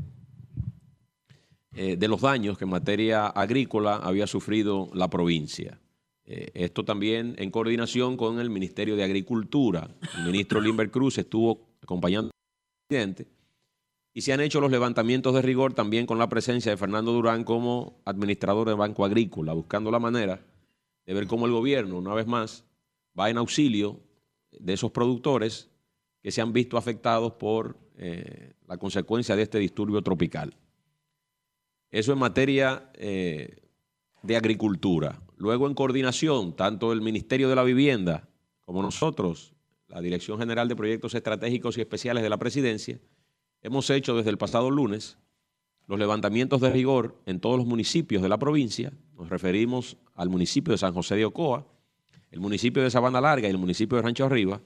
eh, 1.74 1.97
de 1.97 2.09
los 2.09 2.20
daños 2.20 2.59
que 2.59 2.64
en 2.64 2.70
materia 2.70 3.26
agrícola 3.26 3.97
había 3.97 4.26
sufrido 4.26 4.90
la 4.92 5.09
provincia. 5.09 5.80
Eh, 6.24 6.51
esto 6.55 6.84
también 6.84 7.34
en 7.38 7.51
coordinación 7.51 8.16
con 8.16 8.40
el 8.40 8.51
Ministerio 8.51 8.97
de 8.97 9.05
Agricultura. 9.05 9.88
El 10.16 10.24
ministro 10.24 10.60
Limber 10.62 10.90
Cruz 10.90 11.18
estuvo 11.18 11.68
acompañando 11.82 12.28
al 12.28 12.88
presidente 12.88 13.40
y 14.12 14.22
se 14.22 14.32
han 14.32 14.40
hecho 14.40 14.60
los 14.60 14.70
levantamientos 14.70 15.34
de 15.34 15.42
rigor 15.42 15.72
también 15.72 16.06
con 16.06 16.18
la 16.18 16.28
presencia 16.28 16.72
de 16.72 16.76
Fernando 16.76 17.12
Durán 17.12 17.44
como 17.44 18.01
administrador 18.05 18.68
del 18.68 18.76
Banco 18.76 19.05
Agrícola, 19.05 19.52
buscando 19.52 19.90
la 19.90 19.98
manera 19.98 20.40
de 21.06 21.14
ver 21.14 21.26
cómo 21.26 21.47
el 21.47 21.52
gobierno, 21.52 21.98
una 21.98 22.14
vez 22.14 22.26
más, 22.26 22.64
va 23.18 23.30
en 23.30 23.38
auxilio 23.38 24.01
de 24.52 24.72
esos 24.72 24.90
productores 24.90 25.70
que 26.22 26.30
se 26.32 26.40
han 26.40 26.52
visto 26.52 26.76
afectados 26.76 27.32
por 27.34 27.78
eh, 27.97 28.55
la 28.66 28.76
consecuencia 28.76 29.36
de 29.36 29.42
este 29.42 29.59
disturbio 29.59 30.02
tropical. 30.02 30.55
Eso 31.91 32.12
en 32.12 32.19
materia 32.19 32.91
eh, 32.95 33.57
de 34.23 34.37
agricultura. 34.37 35.23
Luego 35.37 35.67
en 35.67 35.75
coordinación, 35.75 36.55
tanto 36.55 36.93
el 36.93 37.01
Ministerio 37.01 37.49
de 37.49 37.57
la 37.57 37.65
Vivienda 37.65 38.29
como 38.65 38.83
nosotros, 38.83 39.55
la 39.89 40.01
Dirección 40.01 40.39
General 40.39 40.69
de 40.69 40.77
Proyectos 40.77 41.15
Estratégicos 41.15 41.77
y 41.77 41.81
Especiales 41.81 42.23
de 42.23 42.31
la 42.31 42.39
Presidencia, 42.39 43.01
hemos 43.62 43.91
hecho 43.91 44.17
desde 44.17 44.31
el 44.31 44.39
pasado 44.39 44.71
lunes 44.71 45.19
los 45.87 45.99
levantamientos 45.99 46.61
de 46.61 46.71
rigor 46.71 47.21
en 47.27 47.41
todos 47.41 47.59
los 47.59 47.67
municipios 47.67 48.23
de 48.23 48.29
la 48.29 48.39
provincia. 48.39 48.93
Nos 49.17 49.29
referimos 49.29 49.97
al 50.15 50.29
municipio 50.29 50.71
de 50.71 50.79
San 50.79 50.95
José 50.95 51.17
de 51.17 51.25
Ocoa, 51.25 51.67
el 52.31 52.39
municipio 52.39 52.83
de 52.83 52.91
Sabana 52.91 53.21
Larga 53.21 53.49
y 53.49 53.51
el 53.51 53.59
municipio 53.59 53.97
de 53.97 54.03
Rancho 54.03 54.25
Arriba, 54.25 54.61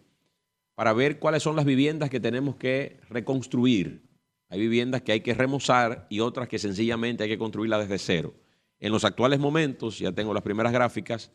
para 0.75 0.93
ver 0.93 1.19
cuáles 1.19 1.43
son 1.43 1.57
las 1.57 1.65
viviendas 1.65 2.11
que 2.11 2.21
tenemos 2.21 2.57
que 2.57 3.01
reconstruir 3.09 4.03
hay 4.49 4.61
viviendas 4.61 5.03
que 5.03 5.13
hay 5.13 5.21
que 5.21 5.35
remozar 5.35 6.07
y 6.11 6.21
otras 6.21 6.49
que 6.49 6.59
sencillamente 6.59 7.25
hay 7.25 7.29
que 7.29 7.39
construirlas 7.39 7.89
desde 7.89 7.99
cero. 7.99 8.35
En 8.79 8.93
los 8.93 9.05
actuales 9.05 9.39
momentos, 9.39 9.99
ya 9.99 10.13
tengo 10.13 10.35
las 10.35 10.43
primeras 10.43 10.73
gráficas, 10.73 11.33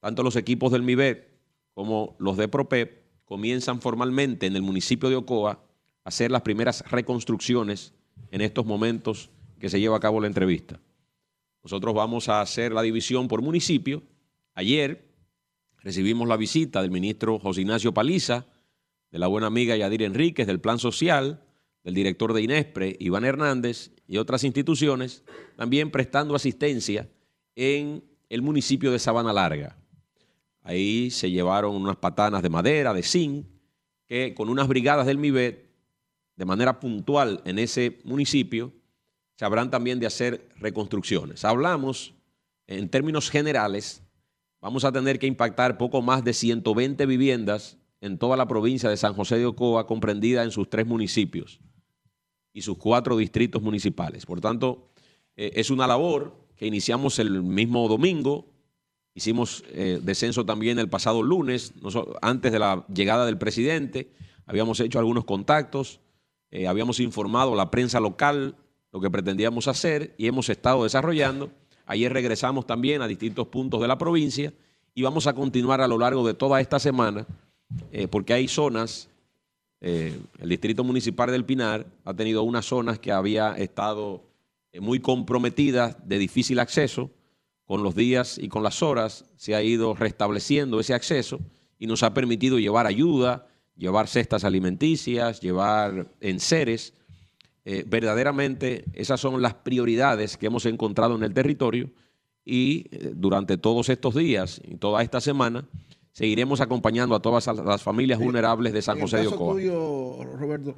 tanto 0.00 0.22
los 0.22 0.36
equipos 0.36 0.72
del 0.72 0.82
MIBET 0.82 1.28
como 1.74 2.16
los 2.18 2.36
de 2.36 2.48
PROPEP 2.48 3.24
comienzan 3.24 3.80
formalmente 3.80 4.46
en 4.46 4.56
el 4.56 4.62
municipio 4.62 5.08
de 5.08 5.16
Ocoa 5.16 5.52
a 5.52 5.60
hacer 6.04 6.30
las 6.30 6.42
primeras 6.42 6.82
reconstrucciones 6.90 7.94
en 8.30 8.40
estos 8.40 8.64
momentos 8.64 9.30
que 9.58 9.68
se 9.68 9.80
lleva 9.80 9.96
a 9.96 10.00
cabo 10.00 10.20
la 10.20 10.26
entrevista. 10.26 10.80
Nosotros 11.62 11.94
vamos 11.94 12.28
a 12.28 12.40
hacer 12.40 12.72
la 12.72 12.82
división 12.82 13.28
por 13.28 13.42
municipio. 13.42 14.02
Ayer 14.54 15.12
recibimos 15.80 16.26
la 16.26 16.36
visita 16.36 16.80
del 16.80 16.90
ministro 16.90 17.38
José 17.38 17.60
Ignacio 17.60 17.92
Paliza, 17.92 18.46
de 19.10 19.18
la 19.18 19.26
buena 19.26 19.48
amiga 19.48 19.76
Yadir 19.76 20.02
Enríquez 20.02 20.46
del 20.46 20.60
Plan 20.60 20.78
Social, 20.78 21.42
el 21.88 21.94
director 21.94 22.34
de 22.34 22.42
INESPRE, 22.42 22.98
Iván 23.00 23.24
Hernández, 23.24 23.92
y 24.06 24.18
otras 24.18 24.44
instituciones, 24.44 25.24
también 25.56 25.90
prestando 25.90 26.34
asistencia 26.34 27.08
en 27.56 28.04
el 28.28 28.42
municipio 28.42 28.92
de 28.92 28.98
Sabana 28.98 29.32
Larga. 29.32 29.78
Ahí 30.60 31.10
se 31.10 31.30
llevaron 31.30 31.74
unas 31.74 31.96
patanas 31.96 32.42
de 32.42 32.50
madera, 32.50 32.92
de 32.92 33.02
zinc, 33.02 33.46
que 34.06 34.34
con 34.34 34.50
unas 34.50 34.68
brigadas 34.68 35.06
del 35.06 35.16
MIBET, 35.16 35.66
de 36.36 36.44
manera 36.44 36.78
puntual 36.78 37.40
en 37.46 37.58
ese 37.58 38.00
municipio, 38.04 38.70
se 39.36 39.46
habrán 39.46 39.70
también 39.70 39.98
de 39.98 40.06
hacer 40.06 40.46
reconstrucciones. 40.56 41.42
Hablamos, 41.46 42.12
en 42.66 42.90
términos 42.90 43.30
generales, 43.30 44.02
vamos 44.60 44.84
a 44.84 44.92
tener 44.92 45.18
que 45.18 45.26
impactar 45.26 45.78
poco 45.78 46.02
más 46.02 46.22
de 46.22 46.34
120 46.34 47.06
viviendas 47.06 47.78
en 48.02 48.18
toda 48.18 48.36
la 48.36 48.46
provincia 48.46 48.90
de 48.90 48.98
San 48.98 49.14
José 49.14 49.38
de 49.38 49.46
Ocoa, 49.46 49.86
comprendida 49.86 50.44
en 50.44 50.50
sus 50.50 50.68
tres 50.68 50.86
municipios 50.86 51.62
y 52.52 52.62
sus 52.62 52.78
cuatro 52.78 53.16
distritos 53.16 53.62
municipales. 53.62 54.26
Por 54.26 54.40
tanto, 54.40 54.88
eh, 55.36 55.52
es 55.54 55.70
una 55.70 55.86
labor 55.86 56.34
que 56.56 56.66
iniciamos 56.66 57.18
el 57.18 57.42
mismo 57.42 57.88
domingo, 57.88 58.46
hicimos 59.14 59.64
eh, 59.68 60.00
descenso 60.02 60.44
también 60.44 60.78
el 60.78 60.88
pasado 60.88 61.22
lunes, 61.22 61.72
antes 62.20 62.50
de 62.50 62.58
la 62.58 62.84
llegada 62.92 63.24
del 63.26 63.38
presidente, 63.38 64.12
habíamos 64.46 64.80
hecho 64.80 64.98
algunos 64.98 65.24
contactos, 65.24 66.00
eh, 66.50 66.66
habíamos 66.66 66.98
informado 66.98 67.52
a 67.52 67.56
la 67.56 67.70
prensa 67.70 68.00
local 68.00 68.56
lo 68.90 69.00
que 69.00 69.10
pretendíamos 69.10 69.68
hacer 69.68 70.14
y 70.18 70.26
hemos 70.26 70.48
estado 70.48 70.82
desarrollando. 70.82 71.50
Ayer 71.86 72.12
regresamos 72.12 72.66
también 72.66 73.02
a 73.02 73.06
distintos 73.06 73.46
puntos 73.48 73.80
de 73.80 73.88
la 73.88 73.98
provincia 73.98 74.52
y 74.94 75.02
vamos 75.02 75.26
a 75.26 75.34
continuar 75.34 75.80
a 75.80 75.88
lo 75.88 75.98
largo 75.98 76.26
de 76.26 76.34
toda 76.34 76.60
esta 76.60 76.78
semana, 76.78 77.26
porque 78.10 78.32
hay 78.32 78.48
zonas 78.48 79.08
eh, 79.80 80.18
el 80.38 80.48
distrito 80.48 80.82
municipal 80.82 81.30
del 81.30 81.44
Pinar 81.44 81.86
ha 82.04 82.14
tenido 82.14 82.42
unas 82.42 82.66
zonas 82.66 82.98
que 82.98 83.12
había 83.12 83.52
estado 83.52 84.24
eh, 84.72 84.80
muy 84.80 85.00
comprometidas 85.00 85.96
de 86.06 86.18
difícil 86.18 86.58
acceso. 86.58 87.10
Con 87.64 87.82
los 87.82 87.94
días 87.94 88.38
y 88.38 88.48
con 88.48 88.62
las 88.62 88.82
horas 88.82 89.26
se 89.36 89.54
ha 89.54 89.62
ido 89.62 89.94
restableciendo 89.94 90.80
ese 90.80 90.94
acceso 90.94 91.38
y 91.78 91.86
nos 91.86 92.02
ha 92.02 92.14
permitido 92.14 92.58
llevar 92.58 92.86
ayuda, 92.86 93.46
llevar 93.76 94.08
cestas 94.08 94.44
alimenticias, 94.44 95.42
llevar 95.42 96.10
enseres. 96.22 96.94
Eh, 97.66 97.84
verdaderamente 97.86 98.86
esas 98.94 99.20
son 99.20 99.42
las 99.42 99.52
prioridades 99.52 100.38
que 100.38 100.46
hemos 100.46 100.64
encontrado 100.64 101.14
en 101.16 101.24
el 101.24 101.34
territorio 101.34 101.90
y 102.42 102.86
durante 103.12 103.58
todos 103.58 103.90
estos 103.90 104.14
días 104.14 104.62
y 104.66 104.76
toda 104.76 105.02
esta 105.02 105.20
semana 105.20 105.68
seguiremos 106.12 106.60
acompañando 106.60 107.14
a 107.14 107.20
todas 107.20 107.46
las 107.46 107.82
familias 107.82 108.18
vulnerables 108.18 108.72
de 108.72 108.82
San 108.82 109.00
José 109.00 109.18
de 109.18 109.28
Ocoa. 109.28 109.54
Tuyo, 109.54 110.24
Roberto, 110.36 110.74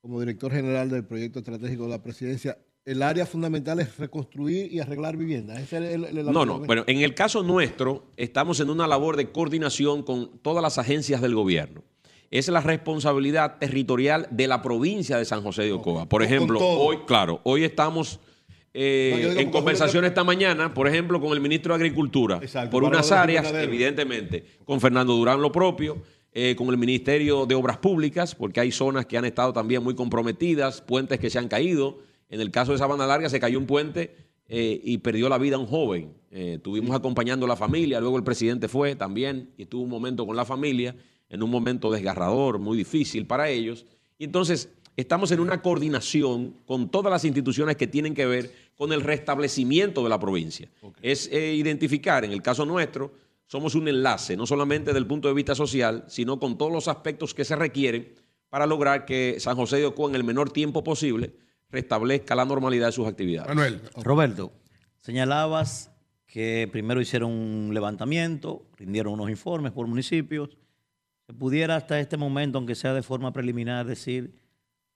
como 0.00 0.20
director 0.20 0.52
general 0.52 0.90
del 0.90 1.04
proyecto 1.04 1.40
estratégico 1.40 1.84
de 1.84 1.90
la 1.90 2.02
presidencia, 2.02 2.58
el 2.84 3.02
área 3.02 3.26
fundamental 3.26 3.80
es 3.80 3.98
reconstruir 3.98 4.72
y 4.72 4.80
arreglar 4.80 5.16
viviendas. 5.16 5.60
no, 5.72 6.46
no, 6.46 6.62
pero 6.62 6.84
en 6.86 6.98
el 6.98 7.14
caso 7.14 7.42
nuestro 7.42 8.06
estamos 8.16 8.60
en 8.60 8.70
una 8.70 8.86
labor 8.86 9.16
de 9.16 9.30
coordinación 9.30 10.02
con 10.02 10.38
todas 10.38 10.62
las 10.62 10.78
agencias 10.78 11.20
del 11.20 11.34
gobierno. 11.34 11.84
Es 12.30 12.48
la 12.48 12.60
responsabilidad 12.60 13.58
territorial 13.58 14.28
de 14.30 14.46
la 14.46 14.62
provincia 14.62 15.18
de 15.18 15.24
San 15.24 15.42
José 15.42 15.64
de 15.64 15.72
Ocoa. 15.72 16.08
Por 16.08 16.22
ejemplo, 16.22 16.60
hoy, 16.60 16.98
claro, 17.06 17.40
hoy 17.42 17.64
estamos 17.64 18.20
eh, 18.72 19.34
en 19.38 19.50
conversación 19.50 20.04
esta 20.04 20.22
mañana, 20.22 20.72
por 20.72 20.86
ejemplo, 20.86 21.20
con 21.20 21.32
el 21.32 21.40
ministro 21.40 21.74
de 21.74 21.82
Agricultura, 21.82 22.40
por 22.70 22.84
unas 22.84 23.10
áreas, 23.10 23.52
evidentemente, 23.52 24.44
con 24.64 24.80
Fernando 24.80 25.14
Durán 25.14 25.42
lo 25.42 25.50
propio, 25.50 26.02
eh, 26.32 26.54
con 26.56 26.68
el 26.68 26.78
Ministerio 26.78 27.46
de 27.46 27.56
Obras 27.56 27.78
Públicas, 27.78 28.36
porque 28.36 28.60
hay 28.60 28.70
zonas 28.70 29.06
que 29.06 29.18
han 29.18 29.24
estado 29.24 29.52
también 29.52 29.82
muy 29.82 29.96
comprometidas, 29.96 30.82
puentes 30.82 31.18
que 31.18 31.30
se 31.30 31.38
han 31.38 31.48
caído. 31.48 31.98
En 32.28 32.40
el 32.40 32.52
caso 32.52 32.70
de 32.70 32.78
Sabana 32.78 33.06
Larga 33.06 33.28
se 33.28 33.40
cayó 33.40 33.58
un 33.58 33.66
puente 33.66 34.14
eh, 34.46 34.80
y 34.84 34.98
perdió 34.98 35.28
la 35.28 35.38
vida 35.38 35.58
un 35.58 35.66
joven. 35.66 36.14
Estuvimos 36.30 36.94
acompañando 36.94 37.46
a 37.46 37.48
la 37.48 37.56
familia, 37.56 37.98
luego 37.98 38.16
el 38.16 38.22
presidente 38.22 38.68
fue 38.68 38.94
también 38.94 39.50
y 39.58 39.62
estuvo 39.62 39.82
un 39.82 39.90
momento 39.90 40.24
con 40.24 40.36
la 40.36 40.44
familia, 40.44 40.94
en 41.28 41.42
un 41.42 41.50
momento 41.50 41.90
desgarrador, 41.90 42.60
muy 42.60 42.76
difícil 42.78 43.26
para 43.26 43.48
ellos. 43.48 43.84
Y 44.16 44.24
entonces 44.24 44.68
estamos 44.96 45.30
en 45.32 45.40
una 45.40 45.62
coordinación 45.62 46.56
con 46.66 46.90
todas 46.90 47.10
las 47.10 47.24
instituciones 47.24 47.76
que 47.76 47.86
tienen 47.86 48.14
que 48.14 48.26
ver 48.26 48.52
con 48.76 48.92
el 48.92 49.02
restablecimiento 49.02 50.02
de 50.02 50.08
la 50.08 50.18
provincia. 50.18 50.68
Es 51.02 51.28
eh, 51.32 51.54
identificar, 51.54 52.24
en 52.24 52.32
el 52.32 52.42
caso 52.42 52.64
nuestro, 52.64 53.12
somos 53.46 53.74
un 53.74 53.88
enlace, 53.88 54.36
no 54.36 54.46
solamente 54.46 54.90
desde 54.90 55.00
el 55.00 55.06
punto 55.06 55.28
de 55.28 55.34
vista 55.34 55.54
social, 55.54 56.04
sino 56.08 56.38
con 56.38 56.56
todos 56.56 56.72
los 56.72 56.88
aspectos 56.88 57.34
que 57.34 57.44
se 57.44 57.56
requieren 57.56 58.14
para 58.48 58.66
lograr 58.66 59.04
que 59.04 59.36
San 59.38 59.56
José 59.56 59.76
de 59.76 59.86
Ocoa 59.86 60.08
en 60.08 60.16
el 60.16 60.24
menor 60.24 60.50
tiempo 60.50 60.84
posible 60.84 61.32
restablezca 61.70 62.34
la 62.34 62.44
normalidad 62.44 62.86
de 62.86 62.92
sus 62.92 63.06
actividades. 63.06 63.48
Manuel. 63.48 63.80
Roberto, 63.96 64.52
señalabas 65.00 65.90
que 66.26 66.68
primero 66.70 67.00
hicieron 67.00 67.32
un 67.32 67.74
levantamiento, 67.74 68.66
rindieron 68.76 69.14
unos 69.14 69.30
informes 69.30 69.72
por 69.72 69.86
municipios. 69.86 70.56
¿Se 71.26 71.34
pudiera 71.34 71.76
hasta 71.76 71.98
este 71.98 72.16
momento, 72.16 72.58
aunque 72.58 72.74
sea 72.74 72.94
de 72.94 73.02
forma 73.02 73.32
preliminar, 73.32 73.86
decir 73.86 74.39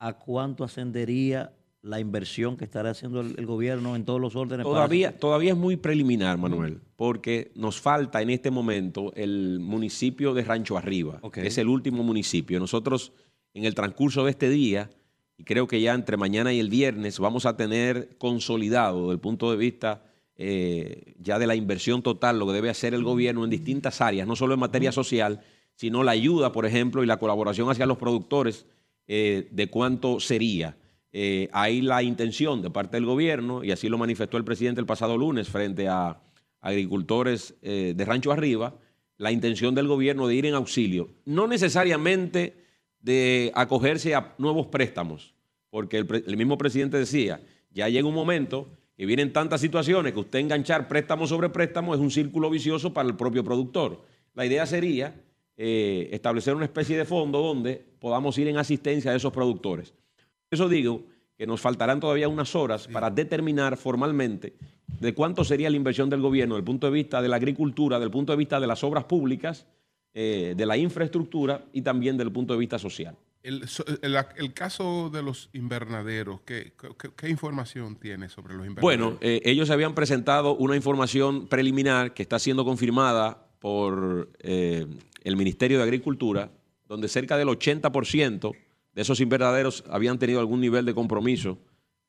a 0.07 0.13
cuánto 0.19 0.65
ascendería 0.65 1.53
la 1.83 2.01
inversión 2.01 2.57
que 2.57 2.65
estará 2.65 2.91
haciendo 2.91 3.21
el, 3.21 3.35
el 3.39 3.47
gobierno 3.47 3.95
en 3.97 4.05
todos 4.05 4.21
los 4.21 4.37
órdenes? 4.37 4.65
para- 4.65 4.75
Todavía, 4.77 5.19
todavía 5.19 5.53
es 5.53 5.57
muy 5.57 5.77
preliminar, 5.77 6.37
Manuel, 6.39 6.81
porque 6.97 7.53
nos 7.55 7.81
falta 7.81 8.21
en 8.23 8.31
este 8.31 8.51
momento 8.51 9.13
el 9.17 9.61
municipio 9.61 10.35
de 10.35 10.43
Rancho 10.45 10.77
Arriba, 10.79 11.21
que 11.43 11.47
es 11.49 11.59
el 11.59 11.69
último 11.69 12.03
municipio. 12.03 12.59
Nosotros, 12.59 13.13
en 13.55 13.65
el 13.65 13.75
transcurso 13.75 14.25
de 14.25 14.31
este 14.31 14.49
día, 14.49 14.91
y 15.37 15.45
creo 15.45 15.67
que 15.67 15.81
ya 15.81 15.95
entre 15.95 16.17
mañana 16.17 16.53
y 16.53 16.61
el 16.61 16.69
viernes, 16.71 17.19
vamos 17.19 17.45
a 17.47 17.57
tener 17.57 18.17
consolidado 18.19 19.03
desde 19.03 19.13
el 19.15 19.21
punto 19.21 19.51
de 19.51 19.57
vista 19.57 20.03
eh, 20.37 21.15
ya 21.19 21.39
de 21.39 21.47
la 21.47 21.55
inversión 21.55 22.03
total, 22.03 22.39
lo 22.39 22.47
que 22.47 22.53
debe 22.55 22.69
hacer 22.71 22.93
el 22.95 23.05
gobierno 23.05 23.45
en 23.45 23.51
distintas 23.51 24.01
áreas, 24.01 24.27
no 24.27 24.37
solo 24.37 24.55
en 24.55 24.61
materia 24.61 24.91
social, 24.93 25.41
sino 25.77 26.03
la 26.03 26.13
ayuda, 26.13 26.51
por 26.53 26.67
ejemplo, 26.67 27.03
y 27.03 27.07
la 27.07 27.19
colaboración 27.19 27.71
hacia 27.71 27.87
los 27.87 27.99
productores 27.99 28.67
eh, 29.07 29.49
de 29.51 29.67
cuánto 29.69 30.19
sería. 30.19 30.79
Eh, 31.13 31.51
hay 31.53 31.83
la 31.83 32.03
intención 32.03 32.63
de 32.63 32.71
parte 32.71 32.97
del 32.97 33.05
gobierno, 33.05 33.63
y 33.63 33.71
así 33.71 33.91
lo 33.91 33.99
manifestó 33.99 34.39
el 34.39 34.45
presidente 34.45 34.81
el 34.81 34.87
pasado 34.87 35.19
lunes 35.19 35.49
frente 35.49 35.89
a 35.89 36.23
agricultores 36.61 37.55
eh, 37.61 37.93
de 37.95 38.05
Rancho 38.07 38.33
Arriba, 38.33 38.75
la 39.19 39.31
intención 39.31 39.75
del 39.75 39.89
gobierno 39.89 40.27
de 40.27 40.37
ir 40.37 40.47
en 40.47 40.55
auxilio, 40.55 41.11
no 41.27 41.47
necesariamente 41.47 42.57
de 43.01 43.53
acogerse 43.55 44.15
a 44.15 44.35
nuevos 44.39 44.69
préstamos, 44.69 45.35
porque 45.69 45.99
el, 45.99 46.37
mismo 46.39 46.57
presidente 46.57 46.97
decía, 46.97 47.43
ya 47.71 47.91
llega 47.91 48.09
un 48.09 48.15
momento 48.15 48.71
que 48.97 49.05
vienen 49.05 49.35
tantas 49.35 49.61
situaciones 49.61 50.15
que 50.15 50.21
usted 50.21 50.39
enganchar 50.39 50.89
préstamo 50.89 51.27
sobre 51.27 51.51
préstamo 51.51 51.95
es 51.95 52.01
un 52.01 52.11
círculo 52.11 52.49
vicioso 52.49 52.95
para 52.95 53.09
el 53.09 53.17
propio 53.17 53.45
productor. 53.45 54.03
La 54.33 54.47
idea 54.47 54.65
sería 54.65 55.21
establecer 55.57 56.55
una 56.55 56.65
especie 56.65 56.97
de 56.97 57.05
fondo 57.05 57.41
donde 57.41 57.94
podamos 58.05 58.37
ir 58.37 58.49
en 58.49 58.59
asistencia 58.59 59.13
a 59.13 59.15
esos 59.15 59.33
productores. 59.33 59.93
Por 59.93 60.51
eso 60.51 60.69
digo 60.69 61.07
que 61.39 61.47
nos 61.47 61.59
faltarán 61.63 62.01
todavía 62.01 62.29
unas 62.29 62.55
horas 62.55 62.87
para 62.87 63.09
determinar 63.11 63.79
formalmente 63.79 64.53
de 65.01 65.15
cuánto 65.15 65.43
sería 65.43 65.71
la 65.71 65.77
inversión 65.77 66.11
del 66.11 66.21
gobierno 66.21 66.55
desde 66.55 66.61
el 66.61 66.65
punto 66.67 66.87
de 66.87 66.93
vista 66.93 67.23
de 67.23 67.29
la 67.29 67.37
agricultura, 67.37 67.99
del 67.99 68.11
punto 68.11 68.35
de 68.35 68.37
vista 68.37 68.61
de 68.61 68.67
las 68.67 68.85
obras 68.85 69.05
públicas, 69.05 69.67
eh, 70.13 70.53
de 70.55 70.67
la 70.67 70.77
infraestructura 70.77 71.65
y 71.73 71.81
también 71.81 72.19
del 72.19 72.31
punto 72.31 72.53
de 72.53 72.59
vista 72.59 72.79
social. 72.79 73.17
El, 73.43 73.67
so- 73.69 73.87
el- 74.03 74.17
el 74.37 74.53
caso 74.53 75.09
de 75.09 75.23
los 75.23 75.49
invernaderos, 75.55 76.43
¿qué, 76.45 76.75
qué- 76.79 77.09
qué 77.17 77.29
información 77.31 77.97
tiene 77.97 78.29
sobre 78.29 78.53
los 78.55 78.67
invernaderos? 78.67 78.83
Bueno, 79.13 79.19
eh, 79.23 79.41
ellos 79.47 79.71
habían 79.71 79.95
presentado 79.95 80.55
una 80.57 80.77
información 80.77 81.47
preliminar 81.49 82.13
que 82.13 82.23
está 82.23 82.39
siendo 82.39 82.67
confirmada 82.67 83.47
por 83.61 84.29
eh, 84.41 84.87
el 85.25 85.37
Ministerio 85.37 85.79
de 85.79 85.85
Agricultura, 85.85 86.51
donde 86.87 87.09
cerca 87.09 87.37
del 87.37 87.49
80% 87.49 88.55
de 88.95 89.03
esos 89.03 89.21
invernaderos 89.21 89.85
habían 89.89 90.19
tenido 90.19 90.41
algún 90.41 90.61
nivel 90.61 90.85
de 90.85 90.95
compromiso, 90.95 91.59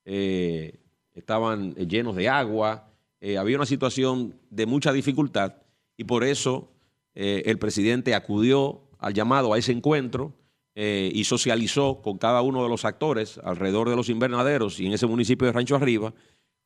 eh, 0.04 0.78
estaban 1.14 1.74
eh, 1.76 1.86
llenos 1.86 2.14
de 2.14 2.28
agua, 2.28 2.90
eh, 3.20 3.38
había 3.38 3.56
una 3.56 3.66
situación 3.66 4.38
de 4.50 4.66
mucha 4.66 4.92
dificultad 4.92 5.54
y 5.96 6.04
por 6.04 6.24
eso 6.24 6.72
el 7.18 7.58
presidente 7.58 8.14
acudió 8.14 8.82
al 8.98 9.14
llamado 9.14 9.54
a 9.54 9.58
ese 9.58 9.72
encuentro 9.72 10.34
y 10.74 11.24
socializó 11.24 12.02
con 12.02 12.18
cada 12.18 12.42
uno 12.42 12.62
de 12.62 12.68
los 12.68 12.84
actores 12.84 13.40
alrededor 13.42 13.88
de 13.88 13.96
los 13.96 14.10
invernaderos 14.10 14.78
y 14.80 14.86
en 14.86 14.92
ese 14.92 15.06
municipio 15.06 15.46
de 15.46 15.54
Rancho 15.54 15.76
Arriba, 15.76 16.12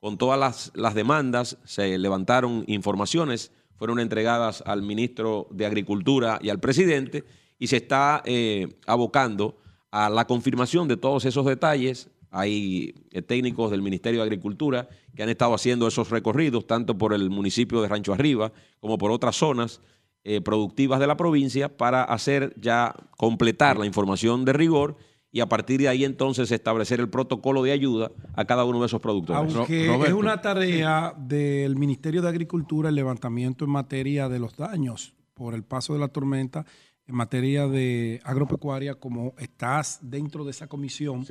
con 0.01 0.19
todas 0.19 0.41
las, 0.41 0.73
las 0.75 0.97
demandas, 0.97 1.57
se 1.63 1.97
levantaron 1.99 2.65
informaciones, 2.67 3.53
fueron 3.77 4.01
entregadas 4.01 4.65
al 4.67 4.83
ministro 4.83 5.47
de 5.53 5.67
Agricultura 5.67 6.41
y 6.43 6.49
al 6.49 6.59
presidente 6.59 7.25
y 7.61 7.69
se 7.69 7.77
está 7.77 8.23
eh, 8.25 8.67
abocando 8.87 9.59
a 9.93 10.09
la 10.09 10.27
confirmación 10.27 10.89
de 10.89 10.97
todos 10.97 11.25
esos 11.27 11.47
detalles. 11.47 12.11
Hay 12.31 12.95
eh, 13.13 13.23
técnicos 13.23 13.71
del 13.71 13.83
Ministerio 13.83 14.21
de 14.21 14.25
Agricultura 14.25 14.89
que 15.15 15.23
han 15.23 15.29
estado 15.29 15.55
haciendo 15.55 15.87
esos 15.87 16.11
recorridos, 16.11 16.67
tanto 16.67 16.97
por 16.97 17.13
el 17.13 17.29
municipio 17.29 17.83
de 17.83 17.89
Rancho 17.89 18.15
Arriba 18.15 18.51
como 18.81 18.99
por 18.99 19.11
otras 19.11 19.37
zonas 19.37 19.83
eh, 20.25 20.41
productivas 20.41 21.01
de 21.01 21.07
la 21.07 21.17
provincia, 21.17 21.77
para 21.77 22.03
hacer 22.03 22.55
ya 22.57 22.95
completar 23.17 23.79
la 23.79 23.87
información 23.87 24.45
de 24.45 24.55
rigor 24.55 24.97
y 25.33 25.41
a 25.41 25.49
partir 25.49 25.81
de 25.81 25.89
ahí 25.89 26.05
entonces 26.05 26.51
establecer 26.51 26.99
el 26.99 27.11
protocolo 27.11 27.63
de 27.63 27.73
ayuda 27.73 28.11
a 28.35 28.45
cada 28.47 28.65
uno 28.65 28.81
de 28.81 28.87
esos 28.87 29.01
productores. 29.01 29.55
Aunque 29.55 29.95
es 30.07 30.13
una 30.13 30.41
tarea 30.41 31.15
del 31.17 31.77
Ministerio 31.77 32.23
de 32.23 32.29
Agricultura 32.29 32.89
el 32.89 32.95
levantamiento 32.95 33.65
en 33.65 33.71
materia 33.71 34.29
de 34.29 34.39
los 34.39 34.57
daños 34.57 35.15
por 35.35 35.55
el 35.55 35.63
paso 35.63 35.95
de 35.95 36.01
la 36.01 36.09
tormenta, 36.09 36.67
en 37.11 37.17
materia 37.17 37.67
de 37.67 38.21
agropecuaria, 38.25 38.95
como 38.95 39.35
estás 39.39 39.99
dentro 40.03 40.45
de 40.45 40.53
esa 40.53 40.69
comisión, 40.69 41.27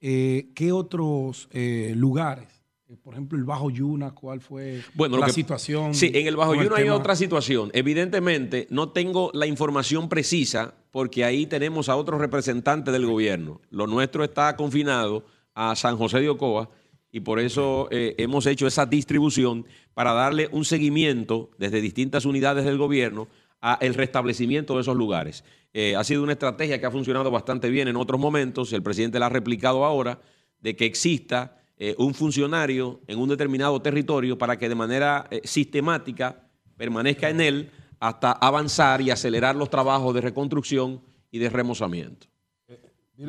eh, 0.00 0.50
¿qué 0.54 0.72
otros 0.72 1.48
eh, 1.52 1.92
lugares? 1.94 2.48
Eh, 2.88 2.96
Por 3.02 3.12
ejemplo, 3.12 3.36
el 3.38 3.44
Bajo 3.44 3.70
Yuna, 3.70 4.12
¿cuál 4.14 4.40
fue 4.40 4.80
Bueno, 4.94 5.18
la 5.18 5.26
que- 5.26 5.32
situación? 5.32 5.94
Sí, 5.94 6.10
en 6.14 6.26
el 6.26 6.36
Bajo 6.36 6.54
Yuno 6.54 6.74
hay 6.76 6.84
tema? 6.84 6.96
otra 6.96 7.14
situación. 7.14 7.70
Evidentemente, 7.74 8.66
no 8.70 8.88
tengo 8.90 9.30
la 9.34 9.46
información 9.46 10.08
precisa 10.08 10.74
porque 10.90 11.24
ahí 11.24 11.46
tenemos 11.46 11.88
a 11.90 11.96
otros 11.96 12.18
representantes 12.20 12.90
del 12.92 13.04
gobierno. 13.06 13.60
Lo 13.70 13.86
nuestro 13.86 14.24
está 14.24 14.56
confinado 14.56 15.26
a 15.54 15.76
San 15.76 15.98
José 15.98 16.20
de 16.20 16.30
Ocoa 16.30 16.70
y 17.12 17.20
por 17.20 17.38
eso 17.38 17.88
eh, 17.90 18.14
hemos 18.16 18.46
hecho 18.46 18.66
esa 18.66 18.86
distribución 18.86 19.66
para 19.92 20.12
darle 20.14 20.48
un 20.52 20.64
seguimiento 20.64 21.50
desde 21.58 21.82
distintas 21.82 22.24
unidades 22.24 22.64
del 22.64 22.78
gobierno 22.78 23.28
a 23.60 23.78
el 23.80 23.94
restablecimiento 23.94 24.74
de 24.74 24.82
esos 24.82 24.96
lugares. 24.96 25.44
Eh, 25.72 25.96
ha 25.96 26.04
sido 26.04 26.22
una 26.22 26.32
estrategia 26.32 26.80
que 26.80 26.86
ha 26.86 26.90
funcionado 26.90 27.30
bastante 27.30 27.70
bien 27.70 27.88
en 27.88 27.96
otros 27.96 28.20
momentos. 28.20 28.72
El 28.72 28.82
presidente 28.82 29.18
la 29.18 29.26
ha 29.26 29.30
replicado 29.30 29.84
ahora 29.84 30.20
de 30.60 30.74
que 30.76 30.86
exista 30.86 31.60
eh, 31.76 31.94
un 31.98 32.14
funcionario 32.14 33.00
en 33.06 33.18
un 33.18 33.28
determinado 33.28 33.80
territorio 33.80 34.36
para 34.38 34.58
que 34.58 34.68
de 34.68 34.74
manera 34.74 35.26
eh, 35.30 35.40
sistemática 35.44 36.44
permanezca 36.76 37.28
en 37.28 37.40
él 37.40 37.70
hasta 38.00 38.32
avanzar 38.32 39.00
y 39.00 39.10
acelerar 39.10 39.56
los 39.56 39.70
trabajos 39.70 40.14
de 40.14 40.20
reconstrucción 40.20 41.00
y 41.30 41.38
de 41.38 41.50
remozamiento. 41.50 42.26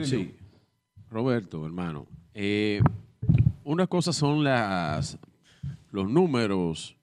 Sí. 0.03 0.35
Roberto, 1.09 1.65
hermano. 1.65 2.05
eh, 2.33 2.79
una 3.63 3.85
cosa 3.85 4.13
son 4.13 4.43
las, 4.43 5.17
los 5.91 6.09
números, 6.09 6.95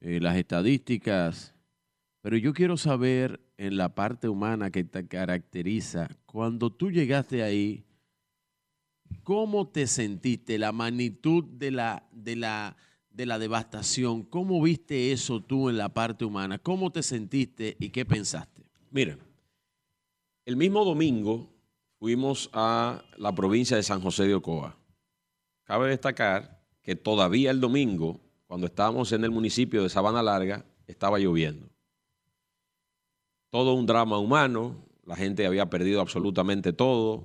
eh, 0.00 0.20
las 0.20 0.36
estadísticas, 0.36 1.52
pero 2.26 2.38
yo 2.38 2.52
quiero 2.52 2.76
saber 2.76 3.38
en 3.56 3.76
la 3.76 3.94
parte 3.94 4.28
humana 4.28 4.72
que 4.72 4.82
te 4.82 5.06
caracteriza, 5.06 6.08
cuando 6.26 6.72
tú 6.72 6.90
llegaste 6.90 7.44
ahí, 7.44 7.84
¿cómo 9.22 9.68
te 9.68 9.86
sentiste? 9.86 10.58
La 10.58 10.72
magnitud 10.72 11.44
de 11.44 11.70
la, 11.70 12.08
de 12.10 12.34
la, 12.34 12.76
de 13.10 13.26
la 13.26 13.38
devastación, 13.38 14.24
¿cómo 14.24 14.60
viste 14.60 15.12
eso 15.12 15.40
tú 15.40 15.68
en 15.68 15.78
la 15.78 15.94
parte 15.94 16.24
humana? 16.24 16.58
¿Cómo 16.58 16.90
te 16.90 17.04
sentiste 17.04 17.76
y 17.78 17.90
qué 17.90 18.04
pensaste? 18.04 18.64
Mira, 18.90 19.16
el 20.46 20.56
mismo 20.56 20.84
domingo 20.84 21.54
fuimos 22.00 22.50
a 22.52 23.04
la 23.18 23.36
provincia 23.36 23.76
de 23.76 23.84
San 23.84 24.00
José 24.00 24.24
de 24.24 24.34
Ocoa. 24.34 24.76
Cabe 25.62 25.90
destacar 25.90 26.60
que 26.82 26.96
todavía 26.96 27.52
el 27.52 27.60
domingo, 27.60 28.18
cuando 28.48 28.66
estábamos 28.66 29.12
en 29.12 29.22
el 29.22 29.30
municipio 29.30 29.84
de 29.84 29.90
Sabana 29.90 30.24
Larga, 30.24 30.66
estaba 30.88 31.20
lloviendo. 31.20 31.70
Todo 33.56 33.72
un 33.72 33.86
drama 33.86 34.18
humano, 34.18 34.76
la 35.06 35.16
gente 35.16 35.46
había 35.46 35.70
perdido 35.70 36.02
absolutamente 36.02 36.74
todo, 36.74 37.24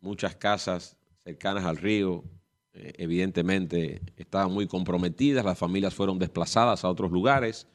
muchas 0.00 0.34
casas 0.34 0.96
cercanas 1.22 1.66
al 1.66 1.76
río, 1.76 2.24
eh, 2.72 2.94
evidentemente 2.96 4.00
estaban 4.16 4.50
muy 4.50 4.66
comprometidas, 4.66 5.44
las 5.44 5.58
familias 5.58 5.92
fueron 5.92 6.18
desplazadas 6.18 6.84
a 6.86 6.88
otros 6.88 7.12
lugares. 7.12 7.68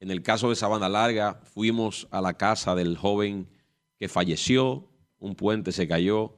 En 0.00 0.10
el 0.10 0.20
caso 0.20 0.48
de 0.48 0.56
Sabana 0.56 0.88
Larga, 0.88 1.40
fuimos 1.44 2.08
a 2.10 2.20
la 2.20 2.36
casa 2.36 2.74
del 2.74 2.96
joven 2.96 3.46
que 4.00 4.08
falleció, 4.08 4.88
un 5.20 5.36
puente 5.36 5.70
se 5.70 5.86
cayó 5.86 6.34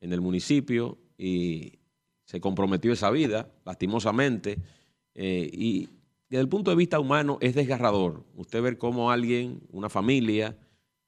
en 0.00 0.14
el 0.14 0.22
municipio 0.22 0.96
y 1.18 1.78
se 2.24 2.40
comprometió 2.40 2.94
esa 2.94 3.10
vida, 3.10 3.50
lastimosamente. 3.66 4.56
Eh, 5.14 5.50
y 5.52 5.90
desde 6.28 6.42
el 6.42 6.48
punto 6.48 6.70
de 6.70 6.76
vista 6.76 7.00
humano 7.00 7.38
es 7.40 7.54
desgarrador. 7.54 8.24
Usted 8.36 8.62
ver 8.62 8.78
cómo 8.78 9.10
alguien, 9.10 9.62
una 9.70 9.88
familia 9.88 10.56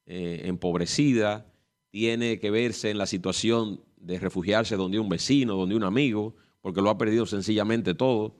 eh, 0.07 0.43
empobrecida, 0.45 1.47
tiene 1.91 2.39
que 2.39 2.51
verse 2.51 2.91
en 2.91 2.99
la 2.99 3.07
situación 3.07 3.83
de 3.97 4.19
refugiarse 4.19 4.77
donde 4.77 4.99
un 4.99 5.09
vecino, 5.09 5.57
donde 5.57 5.75
un 5.75 5.85
amigo, 5.85 6.35
porque 6.63 6.81
lo 6.81 6.91
ha 6.91 6.99
perdido 6.99 7.27
sencillamente 7.27 7.95
todo. 7.95 8.37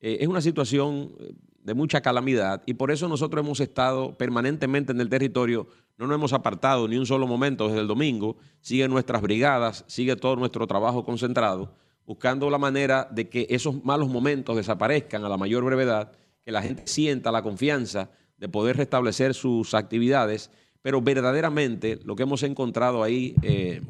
Eh, 0.00 0.18
es 0.20 0.28
una 0.28 0.40
situación 0.40 1.14
eh, 1.20 1.34
de 1.62 1.74
mucha 1.74 2.00
calamidad 2.00 2.62
y 2.66 2.74
por 2.74 2.90
eso 2.90 3.08
nosotros 3.08 3.44
hemos 3.44 3.60
estado 3.60 4.16
permanentemente 4.18 4.92
en 4.92 5.00
el 5.00 5.08
territorio, 5.08 5.68
no 5.96 6.06
nos 6.06 6.16
hemos 6.16 6.32
apartado 6.32 6.88
ni 6.88 6.96
un 6.96 7.06
solo 7.06 7.26
momento 7.26 7.68
desde 7.68 7.80
el 7.80 7.86
domingo, 7.86 8.36
siguen 8.60 8.90
nuestras 8.90 9.22
brigadas, 9.22 9.84
sigue 9.86 10.16
todo 10.16 10.36
nuestro 10.36 10.66
trabajo 10.66 11.04
concentrado, 11.04 11.74
buscando 12.04 12.50
la 12.50 12.58
manera 12.58 13.08
de 13.10 13.28
que 13.28 13.46
esos 13.50 13.84
malos 13.84 14.08
momentos 14.08 14.56
desaparezcan 14.56 15.24
a 15.24 15.28
la 15.28 15.38
mayor 15.38 15.64
brevedad, 15.64 16.12
que 16.44 16.52
la 16.52 16.62
gente 16.62 16.82
sienta 16.86 17.32
la 17.32 17.42
confianza 17.42 18.10
de 18.36 18.48
poder 18.48 18.76
restablecer 18.76 19.34
sus 19.34 19.74
actividades 19.74 20.50
pero 20.84 21.00
verdaderamente 21.00 21.98
lo 22.04 22.14
que 22.14 22.24
hemos 22.24 22.42
encontrado 22.42 23.02
ahí, 23.02 23.34
eh, 23.40 23.80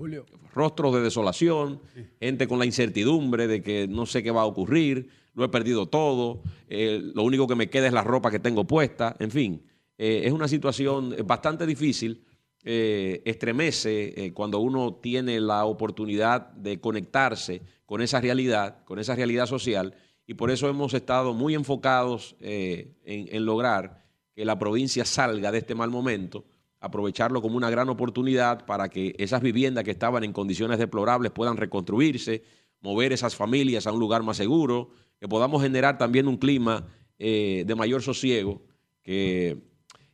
rostros 0.54 0.94
de 0.94 1.00
desolación, 1.00 1.80
gente 2.20 2.46
con 2.46 2.60
la 2.60 2.66
incertidumbre 2.66 3.48
de 3.48 3.64
que 3.64 3.88
no 3.88 4.06
sé 4.06 4.22
qué 4.22 4.30
va 4.30 4.42
a 4.42 4.46
ocurrir, 4.46 5.08
lo 5.34 5.44
he 5.44 5.48
perdido 5.48 5.86
todo, 5.86 6.40
eh, 6.68 7.00
lo 7.02 7.24
único 7.24 7.48
que 7.48 7.56
me 7.56 7.68
queda 7.68 7.88
es 7.88 7.92
la 7.92 8.04
ropa 8.04 8.30
que 8.30 8.38
tengo 8.38 8.64
puesta, 8.64 9.16
en 9.18 9.32
fin, 9.32 9.64
eh, 9.98 10.22
es 10.24 10.32
una 10.32 10.46
situación 10.46 11.16
bastante 11.26 11.66
difícil, 11.66 12.24
estremece 12.66 14.32
cuando 14.32 14.58
uno 14.60 14.94
tiene 14.94 15.38
la 15.38 15.66
oportunidad 15.66 16.52
de 16.52 16.80
conectarse 16.80 17.60
con 17.84 18.00
esa 18.00 18.22
realidad, 18.22 18.84
con 18.84 18.98
esa 18.98 19.14
realidad 19.14 19.44
social, 19.44 19.94
y 20.26 20.34
por 20.34 20.50
eso 20.50 20.68
hemos 20.68 20.94
estado 20.94 21.34
muy 21.34 21.54
enfocados 21.54 22.36
en, 22.40 22.94
en 23.04 23.44
lograr 23.44 24.04
que 24.34 24.44
la 24.44 24.58
provincia 24.58 25.04
salga 25.04 25.52
de 25.52 25.58
este 25.58 25.74
mal 25.74 25.90
momento 25.90 26.44
aprovecharlo 26.84 27.40
como 27.40 27.56
una 27.56 27.70
gran 27.70 27.88
oportunidad 27.88 28.66
para 28.66 28.90
que 28.90 29.14
esas 29.18 29.40
viviendas 29.40 29.84
que 29.84 29.90
estaban 29.90 30.22
en 30.22 30.34
condiciones 30.34 30.78
deplorables 30.78 31.32
puedan 31.32 31.56
reconstruirse, 31.56 32.42
mover 32.82 33.10
esas 33.14 33.34
familias 33.34 33.86
a 33.86 33.92
un 33.92 34.00
lugar 34.00 34.22
más 34.22 34.36
seguro, 34.36 34.90
que 35.18 35.26
podamos 35.26 35.62
generar 35.62 35.96
también 35.96 36.28
un 36.28 36.36
clima 36.36 36.86
eh, 37.18 37.64
de 37.66 37.74
mayor 37.74 38.02
sosiego, 38.02 38.60
que, 39.02 39.62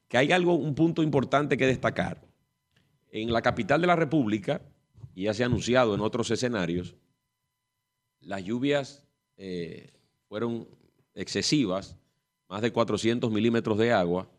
que 0.07 0.17
hay 0.17 0.31
algo, 0.31 0.55
un 0.55 0.77
punto 0.77 1.03
importante 1.03 1.57
que 1.57 1.67
destacar. 1.67 2.25
En 3.11 3.33
la 3.33 3.43
capital 3.43 3.81
de 3.81 3.89
la 3.89 3.97
República, 3.97 4.63
y 5.13 5.25
ya 5.25 5.35
se 5.35 5.43
ha 5.43 5.47
anunciado 5.47 5.97
en 5.97 6.01
otros 6.01 6.31
escenarios, 6.31 6.95
las 8.21 8.45
lluvias 8.45 9.03
eh, 9.37 9.91
fueron 10.31 10.68
excesivas, 11.12 11.97
más 12.49 12.62
de 12.62 12.73
400 12.73 13.33
milímetros 13.33 13.76
de 13.76 13.92
agua, 13.92 14.31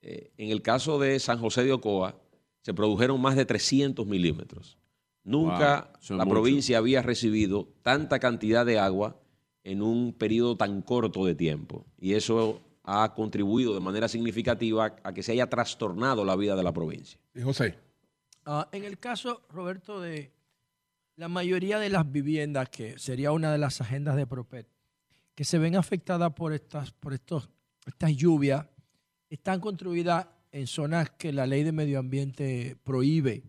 eh, 0.00 0.30
en 0.36 0.50
el 0.50 0.62
caso 0.62 1.00
de 1.00 1.18
San 1.18 1.40
José 1.40 1.64
de 1.64 1.72
Ocoa, 1.72 2.14
se 2.60 2.72
produjeron 2.72 3.20
más 3.20 3.34
de 3.34 3.44
300 3.44 4.06
milímetros. 4.06 4.78
Nunca 5.24 5.92
la 6.10 6.26
provincia 6.26 6.78
había 6.78 7.02
recibido 7.02 7.68
tanta 7.82 8.20
cantidad 8.20 8.64
de 8.64 8.78
agua 8.78 9.20
en 9.64 9.82
un 9.82 10.12
periodo 10.12 10.56
tan 10.56 10.80
corto 10.80 11.24
de 11.26 11.34
tiempo. 11.34 11.86
Y 11.98 12.14
eso 12.14 12.60
ha 12.84 13.12
contribuido 13.12 13.74
de 13.74 13.80
manera 13.80 14.06
significativa 14.06 14.94
a 15.02 15.12
que 15.12 15.24
se 15.24 15.32
haya 15.32 15.48
trastornado 15.50 16.24
la 16.24 16.36
vida 16.36 16.54
de 16.54 16.62
la 16.62 16.72
provincia. 16.72 17.18
José. 17.42 17.76
Ah, 18.44 18.68
en 18.70 18.84
el 18.84 18.98
caso, 19.00 19.42
Roberto, 19.50 20.00
de 20.00 20.32
la 21.16 21.28
mayoría 21.28 21.80
de 21.80 21.88
las 21.88 22.10
viviendas, 22.10 22.68
que 22.68 22.96
sería 23.00 23.32
una 23.32 23.50
de 23.50 23.58
las 23.58 23.80
agendas 23.80 24.14
de 24.14 24.26
Propet, 24.26 24.68
que 25.34 25.44
se 25.44 25.58
ven 25.58 25.76
afectadas 25.76 26.32
por 26.32 26.52
estas, 26.52 26.92
por 26.92 27.12
estos, 27.12 27.48
estas 27.86 28.16
lluvias, 28.16 28.66
están 29.28 29.60
construidas 29.60 30.26
en 30.50 30.66
zonas 30.66 31.10
que 31.10 31.32
la 31.32 31.46
ley 31.46 31.64
de 31.64 31.72
medio 31.72 31.98
ambiente 31.98 32.76
prohíbe, 32.84 33.42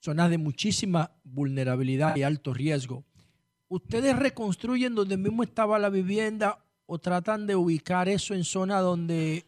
zonas 0.00 0.30
de 0.30 0.38
muchísima 0.38 1.12
vulnerabilidad 1.22 2.16
y 2.16 2.24
alto 2.24 2.52
riesgo. 2.52 3.04
¿Ustedes 3.68 4.18
reconstruyen 4.18 4.94
donde 4.96 5.16
mismo 5.16 5.44
estaba 5.44 5.78
la 5.78 5.90
vivienda 5.90 6.64
o 6.86 6.98
tratan 6.98 7.46
de 7.46 7.54
ubicar 7.54 8.08
eso 8.08 8.34
en 8.34 8.42
zonas 8.42 8.82
donde 8.82 9.44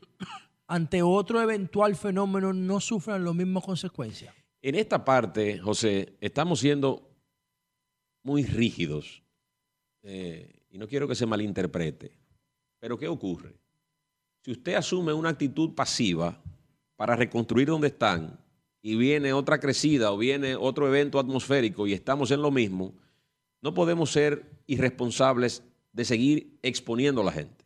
ante 0.69 1.03
otro 1.03 1.43
eventual 1.43 1.97
fenómeno 1.97 2.53
no 2.53 2.79
sufran 2.79 3.25
las 3.25 3.35
mismas 3.35 3.65
consecuencias? 3.65 4.33
En 4.63 4.77
esta 4.77 5.05
parte, 5.05 5.59
José, 5.59 6.15
estamos 6.21 6.61
siendo 6.61 7.11
muy 8.23 8.45
rígidos 8.45 9.25
eh, 10.05 10.62
y 10.73 10.79
no 10.79 10.89
quiero 10.89 11.07
que 11.07 11.15
se 11.15 11.27
malinterprete, 11.27 12.19
pero 12.81 12.99
¿qué 12.99 13.07
ocurre? 13.07 13.55
Si 14.41 14.51
usted 14.51 14.75
asume 14.75 15.13
una 15.13 15.29
actitud 15.29 15.75
pasiva 15.75 16.43
para 16.97 17.15
reconstruir 17.15 17.69
donde 17.69 17.89
están 17.89 18.41
y 18.81 18.97
viene 18.97 19.35
otra 19.35 19.61
crecida 19.61 20.11
o 20.11 20.19
viene 20.19 20.57
otro 20.57 20.89
evento 20.89 21.21
atmosférico 21.21 21.87
y 21.87 21.93
estamos 21.93 22.31
en 22.31 22.43
lo 22.43 22.51
mismo, 22.51 22.95
no 23.61 23.75
podemos 23.75 24.11
ser 24.11 24.51
irresponsables 24.67 25.63
de 25.93 26.05
seguir 26.05 26.59
exponiendo 26.63 27.21
a 27.21 27.25
la 27.25 27.33
gente. 27.33 27.65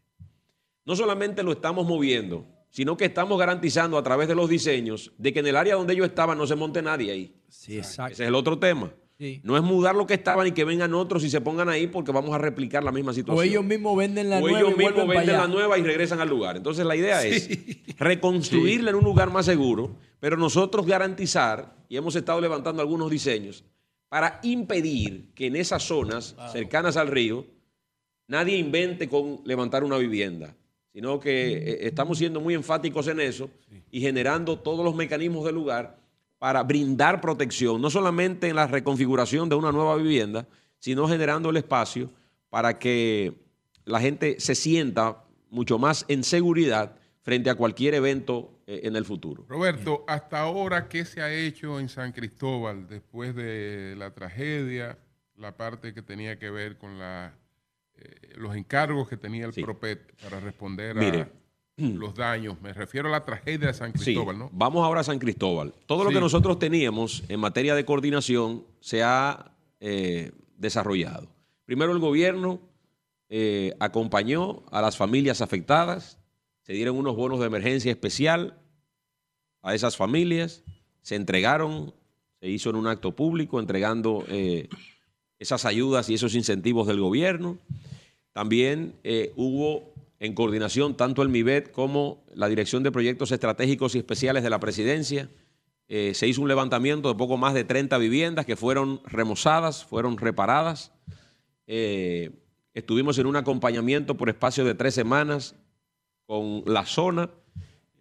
No 0.84 0.96
solamente 0.96 1.42
lo 1.44 1.52
estamos 1.52 1.86
moviendo, 1.86 2.44
sino 2.70 2.96
que 2.96 3.06
estamos 3.06 3.38
garantizando 3.38 3.96
a 3.96 4.02
través 4.02 4.28
de 4.28 4.34
los 4.34 4.50
diseños 4.50 5.12
de 5.16 5.32
que 5.32 5.38
en 5.38 5.46
el 5.46 5.56
área 5.56 5.76
donde 5.76 5.94
ellos 5.94 6.08
estaban 6.08 6.36
no 6.36 6.46
se 6.46 6.56
monte 6.56 6.82
nadie 6.82 7.12
ahí. 7.12 7.40
Sí, 7.48 7.78
exacto. 7.78 8.12
Ese 8.12 8.24
es 8.24 8.28
el 8.28 8.34
otro 8.34 8.58
tema. 8.58 8.92
Sí. 9.18 9.40
No 9.44 9.56
es 9.56 9.62
mudar 9.62 9.94
lo 9.94 10.06
que 10.06 10.14
estaban 10.14 10.46
y 10.46 10.52
que 10.52 10.64
vengan 10.64 10.92
otros 10.92 11.24
y 11.24 11.30
se 11.30 11.40
pongan 11.40 11.70
ahí 11.70 11.86
porque 11.86 12.12
vamos 12.12 12.34
a 12.34 12.38
replicar 12.38 12.84
la 12.84 12.92
misma 12.92 13.14
situación. 13.14 13.38
O 13.38 13.42
ellos 13.42 13.64
mismos 13.64 13.96
venden 13.96 14.28
la 14.28 14.38
O 14.38 14.40
nueva 14.40 14.58
ellos 14.58 14.72
y 14.74 14.78
mismos 14.78 15.08
venden 15.08 15.36
la 15.36 15.48
nueva 15.48 15.78
y 15.78 15.82
regresan 15.82 16.20
al 16.20 16.28
lugar. 16.28 16.56
Entonces 16.58 16.84
la 16.84 16.96
idea 16.96 17.24
es 17.24 17.48
reconstruirla 17.98 18.90
en 18.90 18.96
un 18.96 19.04
lugar 19.04 19.30
más 19.30 19.46
seguro, 19.46 19.96
pero 20.20 20.36
nosotros 20.36 20.86
garantizar, 20.86 21.76
y 21.88 21.96
hemos 21.96 22.14
estado 22.14 22.40
levantando 22.42 22.82
algunos 22.82 23.10
diseños, 23.10 23.64
para 24.08 24.38
impedir 24.42 25.32
que 25.34 25.46
en 25.46 25.56
esas 25.56 25.82
zonas 25.82 26.36
cercanas 26.52 26.96
al 26.96 27.08
río 27.08 27.46
nadie 28.28 28.56
invente 28.56 29.08
con 29.08 29.40
levantar 29.44 29.82
una 29.82 29.96
vivienda, 29.96 30.54
sino 30.92 31.18
que 31.20 31.52
eh, 31.52 31.78
estamos 31.86 32.18
siendo 32.18 32.40
muy 32.40 32.54
enfáticos 32.54 33.08
en 33.08 33.20
eso 33.20 33.50
y 33.90 34.00
generando 34.00 34.58
todos 34.58 34.84
los 34.84 34.94
mecanismos 34.94 35.44
del 35.44 35.54
lugar 35.54 35.98
para 36.38 36.62
brindar 36.62 37.20
protección, 37.20 37.80
no 37.80 37.90
solamente 37.90 38.48
en 38.48 38.56
la 38.56 38.66
reconfiguración 38.66 39.48
de 39.48 39.54
una 39.54 39.72
nueva 39.72 39.96
vivienda, 39.96 40.46
sino 40.78 41.08
generando 41.08 41.50
el 41.50 41.56
espacio 41.56 42.10
para 42.50 42.78
que 42.78 43.34
la 43.84 44.00
gente 44.00 44.38
se 44.38 44.54
sienta 44.54 45.24
mucho 45.50 45.78
más 45.78 46.04
en 46.08 46.24
seguridad 46.24 46.96
frente 47.22 47.50
a 47.50 47.54
cualquier 47.54 47.94
evento 47.94 48.60
eh, 48.66 48.82
en 48.84 48.96
el 48.96 49.04
futuro. 49.04 49.44
Roberto, 49.48 50.04
hasta 50.06 50.40
ahora, 50.40 50.88
¿qué 50.88 51.04
se 51.04 51.22
ha 51.22 51.32
hecho 51.32 51.80
en 51.80 51.88
San 51.88 52.12
Cristóbal 52.12 52.86
después 52.86 53.34
de 53.34 53.94
la 53.96 54.12
tragedia, 54.12 54.98
la 55.36 55.56
parte 55.56 55.92
que 55.92 56.02
tenía 56.02 56.38
que 56.38 56.50
ver 56.50 56.76
con 56.76 56.98
la, 56.98 57.34
eh, 57.96 58.34
los 58.36 58.54
encargos 58.54 59.08
que 59.08 59.16
tenía 59.16 59.46
el 59.46 59.52
PROPET 59.52 60.14
para 60.22 60.40
responder 60.40 60.94
Mire. 60.96 61.28
A 61.78 61.82
los 61.82 62.14
daños? 62.14 62.60
Me 62.62 62.72
refiero 62.72 63.08
a 63.08 63.12
la 63.12 63.24
tragedia 63.24 63.68
de 63.68 63.74
San 63.74 63.92
Sí, 63.98 64.04
Cristóbal, 64.04 64.38
¿no? 64.38 64.50
Vamos 64.52 64.84
ahora 64.84 65.00
a 65.00 65.04
San 65.04 65.18
Cristóbal. 65.18 65.74
Todo 65.86 66.04
lo 66.04 66.10
que 66.10 66.20
nosotros 66.20 66.58
teníamos 66.58 67.22
en 67.28 67.40
materia 67.40 67.74
de 67.74 67.84
coordinación 67.84 68.64
se 68.80 69.02
ha 69.02 69.52
eh, 69.80 70.32
desarrollado. 70.56 71.28
Primero 71.66 71.92
el 71.92 71.98
gobierno 71.98 72.60
eh, 73.28 73.74
acompañó 73.78 74.62
a 74.70 74.80
las 74.80 74.96
familias 74.96 75.42
afectadas, 75.42 76.18
se 76.62 76.72
dieron 76.72 76.96
unos 76.96 77.14
bonos 77.14 77.40
de 77.40 77.46
emergencia 77.46 77.90
especial 77.90 78.58
a 79.62 79.74
esas 79.74 79.96
familias, 79.96 80.62
se 81.02 81.16
entregaron, 81.16 81.92
se 82.40 82.48
hizo 82.48 82.70
en 82.70 82.76
un 82.76 82.86
acto 82.86 83.14
público 83.14 83.60
entregando 83.60 84.24
eh, 84.28 84.68
esas 85.38 85.64
ayudas 85.66 86.08
y 86.08 86.14
esos 86.14 86.34
incentivos 86.34 86.86
del 86.86 87.00
gobierno. 87.00 87.58
También 88.32 88.94
hubo 89.34 89.94
en 90.18 90.34
coordinación 90.34 90.96
tanto 90.96 91.22
el 91.22 91.28
MIBET 91.28 91.70
como 91.70 92.24
la 92.34 92.48
Dirección 92.48 92.82
de 92.82 92.92
Proyectos 92.92 93.32
Estratégicos 93.32 93.94
y 93.94 93.98
Especiales 93.98 94.42
de 94.42 94.50
la 94.50 94.60
Presidencia. 94.60 95.28
eh, 95.88 96.14
se 96.14 96.26
hizo 96.26 96.42
un 96.42 96.48
levantamiento 96.48 97.08
de 97.08 97.14
poco 97.14 97.36
más 97.36 97.54
de 97.54 97.62
30 97.62 97.96
viviendas 97.98 98.44
que 98.44 98.56
fueron 98.56 99.00
remozadas, 99.04 99.84
fueron 99.84 100.18
reparadas. 100.18 100.92
Eh, 101.68 102.30
estuvimos 102.74 103.18
en 103.18 103.26
un 103.26 103.36
acompañamiento 103.36 104.16
por 104.16 104.28
espacio 104.28 104.64
de 104.64 104.74
tres 104.74 104.94
semanas 104.94 105.54
con 106.26 106.64
la 106.66 106.84
zona, 106.86 107.30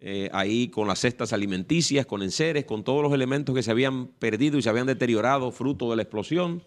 eh, 0.00 0.28
ahí 0.32 0.68
con 0.68 0.88
las 0.88 0.98
cestas 0.98 1.32
alimenticias, 1.32 2.06
con 2.06 2.22
enseres, 2.22 2.64
con 2.64 2.82
todos 2.82 3.02
los 3.02 3.12
elementos 3.12 3.54
que 3.54 3.62
se 3.62 3.70
habían 3.70 4.08
perdido 4.08 4.58
y 4.58 4.62
se 4.62 4.68
habían 4.68 4.86
deteriorado 4.86 5.52
fruto 5.52 5.88
de 5.90 5.96
la 5.96 6.02
explosión. 6.02 6.62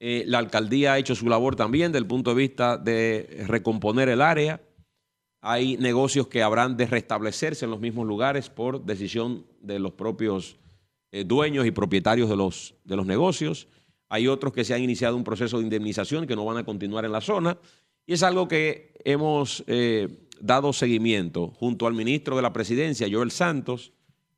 Eh, 0.00 0.24
la 0.26 0.38
alcaldía 0.38 0.92
ha 0.92 0.98
hecho 0.98 1.14
su 1.14 1.28
labor 1.28 1.56
también 1.56 1.90
desde 1.90 2.02
el 2.02 2.06
punto 2.06 2.30
de 2.30 2.36
vista 2.36 2.76
de 2.76 3.44
recomponer 3.46 4.08
el 4.08 4.22
área. 4.22 4.60
Hay 5.40 5.76
negocios 5.76 6.28
que 6.28 6.42
habrán 6.42 6.76
de 6.76 6.86
restablecerse 6.86 7.64
en 7.64 7.70
los 7.70 7.80
mismos 7.80 8.06
lugares 8.06 8.48
por 8.48 8.84
decisión 8.84 9.46
de 9.60 9.78
los 9.78 9.92
propios 9.92 10.56
eh, 11.10 11.24
dueños 11.24 11.66
y 11.66 11.70
propietarios 11.70 12.28
de 12.28 12.36
los, 12.36 12.74
de 12.84 12.96
los 12.96 13.06
negocios. 13.06 13.68
Hay 14.08 14.28
otros 14.28 14.52
que 14.52 14.64
se 14.64 14.74
han 14.74 14.82
iniciado 14.82 15.16
un 15.16 15.24
proceso 15.24 15.58
de 15.58 15.64
indemnización 15.64 16.26
que 16.26 16.36
no 16.36 16.44
van 16.44 16.58
a 16.58 16.64
continuar 16.64 17.04
en 17.04 17.12
la 17.12 17.20
zona. 17.20 17.58
Y 18.06 18.14
es 18.14 18.22
algo 18.22 18.48
que 18.48 18.94
hemos 19.04 19.64
eh, 19.66 20.26
dado 20.40 20.72
seguimiento 20.72 21.48
junto 21.48 21.86
al 21.86 21.94
ministro 21.94 22.36
de 22.36 22.42
la 22.42 22.52
Presidencia, 22.52 23.08
Joel 23.10 23.30
Santos, 23.30 23.92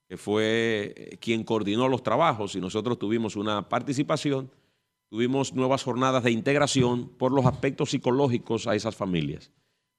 que 0.09 0.17
fue 0.17 1.19
quien 1.21 1.45
coordinó 1.45 1.89
los 1.89 2.03
trabajos 2.03 2.57
y 2.57 2.61
nosotros 2.61 2.99
tuvimos 2.99 3.37
una 3.37 3.69
participación. 3.69 4.51
Tuvimos 5.11 5.55
nuevas 5.55 5.83
jornadas 5.83 6.23
de 6.23 6.31
integración 6.31 7.09
por 7.09 7.33
los 7.33 7.45
aspectos 7.45 7.91
psicológicos 7.91 8.69
a 8.69 8.77
esas 8.77 8.95
familias. 8.95 9.51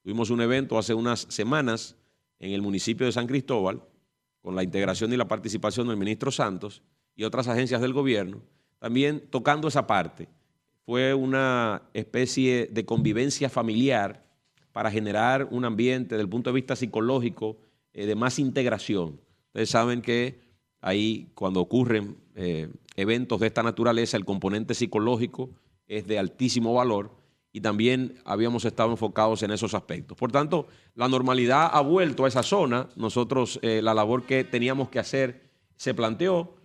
Tuvimos 0.04 0.30
un 0.30 0.40
evento 0.40 0.78
hace 0.78 0.94
unas 0.94 1.28
semanas 1.30 1.98
en 2.40 2.54
el 2.54 2.62
municipio 2.62 3.06
de 3.06 3.12
San 3.12 3.28
Cristóbal 3.28 3.84
con 4.42 4.56
la 4.56 4.64
integración 4.64 5.12
y 5.12 5.18
la 5.18 5.28
participación 5.28 5.90
del 5.90 5.98
ministro 5.98 6.32
Santos 6.32 6.82
y 7.14 7.26
otras 7.26 7.50
agencias 7.50 7.82
del 7.82 7.92
gobierno, 7.92 8.42
también 8.80 9.28
tocando 9.30 9.68
esa 9.68 9.86
parte. 9.86 10.30
Fue 10.86 11.14
una 11.14 11.84
especie 11.94 12.70
de 12.72 12.86
convivencia 12.86 13.50
familiar 13.50 14.26
para 14.72 14.90
generar 14.90 15.50
un 15.52 15.66
ambiente 15.66 16.16
desde 16.16 16.24
el 16.24 16.30
punto 16.30 16.52
de 16.52 16.56
vista 16.56 16.78
psicológico 16.78 17.58
eh, 17.94 18.06
de 18.06 18.16
más 18.16 18.40
integración. 18.40 19.20
Ustedes 19.48 19.70
saben 19.70 20.02
que 20.02 20.40
ahí 20.82 21.30
cuando 21.36 21.62
ocurren 21.62 22.18
eh, 22.36 22.70
eventos 22.96 23.40
de 23.40 23.48
esta 23.48 23.64
naturaleza, 23.64 24.18
el 24.18 24.26
componente 24.26 24.74
psicológico 24.74 25.50
es 25.88 26.08
de 26.08 26.20
altísimo 26.20 26.74
valor 26.74 27.12
y 27.54 27.62
también 27.62 28.16
habíamos 28.26 28.66
estado 28.66 28.92
enfocados 28.92 29.44
en 29.44 29.52
esos 29.52 29.74
aspectos. 29.74 30.18
Por 30.18 30.32
tanto, 30.32 30.68
la 30.96 31.08
normalidad 31.08 31.70
ha 31.72 31.82
vuelto 31.82 32.26
a 32.26 32.28
esa 32.28 32.44
zona. 32.44 32.90
Nosotros, 32.96 33.60
eh, 33.62 33.82
la 33.82 33.94
labor 33.94 34.24
que 34.24 34.44
teníamos 34.44 34.90
que 34.90 35.00
hacer 35.00 35.50
se 35.76 35.94
planteó, 35.94 36.56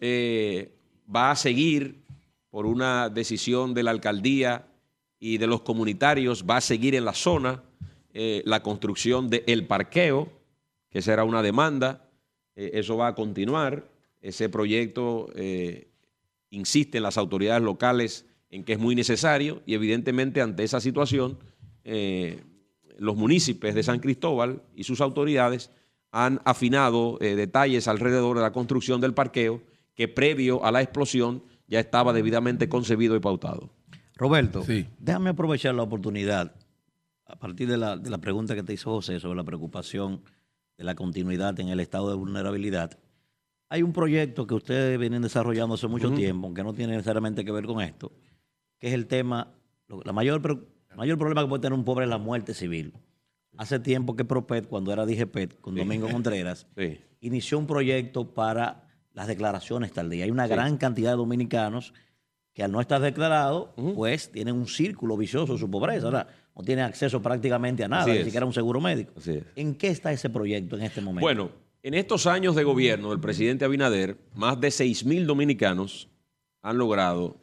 eh, 0.00 0.74
va 1.14 1.30
a 1.30 1.36
seguir 1.36 2.04
por 2.50 2.66
una 2.66 3.08
decisión 3.08 3.74
de 3.74 3.82
la 3.82 3.90
alcaldía 3.90 4.66
y 5.18 5.38
de 5.38 5.46
los 5.46 5.62
comunitarios, 5.62 6.44
va 6.48 6.58
a 6.58 6.60
seguir 6.60 6.94
en 6.94 7.04
la 7.04 7.14
zona 7.14 7.62
la 8.16 8.62
construcción 8.62 9.28
del 9.28 9.66
parqueo, 9.66 10.28
que 10.88 11.02
será 11.02 11.24
una 11.24 11.42
demanda, 11.42 12.03
eso 12.56 12.96
va 12.96 13.08
a 13.08 13.14
continuar, 13.14 13.88
ese 14.20 14.48
proyecto 14.48 15.28
insiste 16.54 16.98
en 16.98 17.02
las 17.02 17.18
autoridades 17.18 17.62
locales 17.62 18.26
en 18.50 18.64
que 18.64 18.74
es 18.74 18.78
muy 18.78 18.94
necesario 18.94 19.62
y 19.66 19.74
evidentemente 19.74 20.40
ante 20.40 20.62
esa 20.62 20.80
situación 20.80 21.38
eh, 21.84 22.42
los 22.98 23.16
municipios 23.16 23.74
de 23.74 23.82
San 23.82 23.98
Cristóbal 23.98 24.62
y 24.74 24.84
sus 24.84 25.00
autoridades 25.00 25.70
han 26.12 26.40
afinado 26.44 27.18
eh, 27.20 27.34
detalles 27.34 27.88
alrededor 27.88 28.36
de 28.36 28.42
la 28.42 28.52
construcción 28.52 29.00
del 29.00 29.14
parqueo 29.14 29.60
que 29.94 30.06
previo 30.06 30.64
a 30.64 30.70
la 30.70 30.80
explosión 30.80 31.42
ya 31.66 31.80
estaba 31.80 32.12
debidamente 32.12 32.68
concebido 32.68 33.16
y 33.16 33.20
pautado. 33.20 33.70
Roberto, 34.16 34.64
déjame 35.00 35.30
aprovechar 35.30 35.74
la 35.74 35.82
oportunidad 35.82 36.54
a 37.26 37.36
partir 37.36 37.68
de 37.68 37.76
la, 37.76 37.96
de 37.96 38.10
la 38.10 38.18
pregunta 38.18 38.54
que 38.54 38.62
te 38.62 38.74
hizo 38.74 38.92
José 38.92 39.18
sobre 39.18 39.36
la 39.36 39.44
preocupación 39.44 40.22
de 40.76 40.84
la 40.84 40.94
continuidad 40.94 41.58
en 41.60 41.68
el 41.68 41.80
estado 41.80 42.08
de 42.10 42.16
vulnerabilidad. 42.16 42.98
Hay 43.68 43.82
un 43.82 43.92
proyecto 43.92 44.46
que 44.46 44.54
ustedes 44.54 44.98
vienen 44.98 45.22
desarrollando 45.22 45.74
hace 45.74 45.88
mucho 45.88 46.10
tiempo, 46.12 46.46
aunque 46.46 46.62
no 46.62 46.72
tiene 46.74 46.92
necesariamente 46.92 47.44
que 47.44 47.52
ver 47.52 47.64
con 47.66 47.80
esto, 47.80 48.12
que 48.78 48.88
es 48.88 48.94
el 48.94 49.06
tema, 49.06 49.48
la 50.04 50.12
mayor, 50.12 50.42
pro- 50.42 50.64
mayor 50.96 51.18
problema 51.18 51.42
que 51.42 51.48
puede 51.48 51.62
tener 51.62 51.78
un 51.78 51.84
pobre 51.84 52.04
es 52.04 52.10
la 52.10 52.18
muerte 52.18 52.54
civil. 52.54 52.92
Hace 53.56 53.78
tiempo 53.78 54.16
que 54.16 54.24
Propet, 54.24 54.66
cuando 54.66 54.92
era 54.92 55.06
DGPET, 55.06 55.60
con 55.60 55.74
Sí. 55.74 55.80
Domingo 55.80 56.08
Contreras, 56.08 56.66
Sí. 56.76 56.98
inició 57.20 57.58
un 57.58 57.66
proyecto 57.66 58.34
para 58.34 58.82
las 59.12 59.28
declaraciones 59.28 59.92
tardías. 59.92 60.24
Hay 60.24 60.30
una 60.30 60.46
Sí. 60.46 60.52
gran 60.52 60.76
cantidad 60.76 61.12
de 61.12 61.16
dominicanos 61.16 61.94
que 62.52 62.62
al 62.64 62.70
no 62.72 62.80
estar 62.80 63.00
declarados, 63.00 63.70
pues 63.96 64.30
tienen 64.30 64.54
un 64.56 64.66
círculo 64.66 65.16
vicioso 65.16 65.56
su 65.58 65.68
pobreza. 65.70 66.06
Ahora, 66.06 66.28
no 66.56 66.62
tienen 66.62 66.84
acceso 66.84 67.20
prácticamente 67.20 67.84
a 67.84 67.88
nada, 67.88 68.02
Así 68.02 68.12
ni 68.12 68.18
es. 68.18 68.24
siquiera 68.24 68.44
a 68.44 68.46
un 68.46 68.52
seguro 68.54 68.80
médico. 68.80 69.12
Así 69.16 69.32
es. 69.32 69.44
¿En 69.56 69.74
qué 69.74 69.88
está 69.88 70.12
ese 70.12 70.30
proyecto 70.30 70.76
en 70.76 70.82
este 70.82 71.00
momento? 71.00 71.20
Bueno, 71.24 71.50
en 71.82 71.94
estos 71.94 72.26
años 72.26 72.54
de 72.54 72.64
gobierno 72.64 73.10
del 73.10 73.20
presidente 73.20 73.64
Abinader, 73.64 74.16
más 74.34 74.60
de 74.60 74.70
6 74.70 75.04
mil 75.04 75.26
dominicanos 75.26 76.08
han 76.62 76.78
logrado 76.78 77.36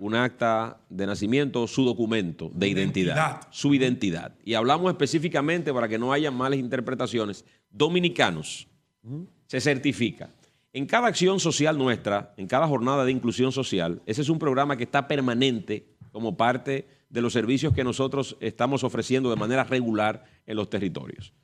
un 0.00 0.14
acta 0.16 0.80
de 0.90 1.06
nacimiento, 1.06 1.68
su 1.68 1.84
documento 1.84 2.50
de 2.52 2.68
identidad, 2.68 3.14
Identidad. 3.14 3.48
su 3.52 3.72
identidad. 3.74 4.34
Y 4.44 4.54
hablamos 4.54 4.90
específicamente 4.90 5.72
para 5.72 5.86
que 5.88 5.98
no 5.98 6.12
haya 6.12 6.32
malas 6.32 6.58
interpretaciones, 6.58 7.44
dominicanos. 7.70 8.66
Se 9.46 9.60
certifica. 9.60 10.30
En 10.72 10.86
cada 10.86 11.06
acción 11.06 11.38
social 11.38 11.78
nuestra, 11.78 12.34
en 12.36 12.46
cada 12.48 12.66
jornada 12.66 13.04
de 13.04 13.12
inclusión 13.12 13.52
social, 13.52 14.02
ese 14.06 14.22
es 14.22 14.28
un 14.28 14.38
programa 14.38 14.76
que 14.76 14.84
está 14.84 15.06
permanente 15.06 15.86
como 16.10 16.36
parte 16.36 16.88
de 17.12 17.20
los 17.20 17.34
servicios 17.34 17.74
que 17.74 17.84
nosotros 17.84 18.38
estamos 18.40 18.84
ofreciendo 18.84 19.28
de 19.28 19.36
manera 19.36 19.64
regular 19.64 20.24
en 20.46 20.56
los 20.56 20.70
territorios. 20.70 21.34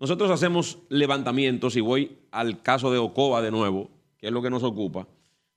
Nosotros 0.00 0.30
hacemos 0.30 0.78
levantamientos 0.88 1.76
y 1.76 1.82
voy 1.82 2.20
al 2.30 2.62
caso 2.62 2.90
de 2.90 2.96
Ocoa 2.96 3.42
de 3.42 3.50
nuevo, 3.50 3.90
que 4.16 4.28
es 4.28 4.32
lo 4.32 4.40
que 4.40 4.48
nos 4.48 4.62
ocupa. 4.62 5.06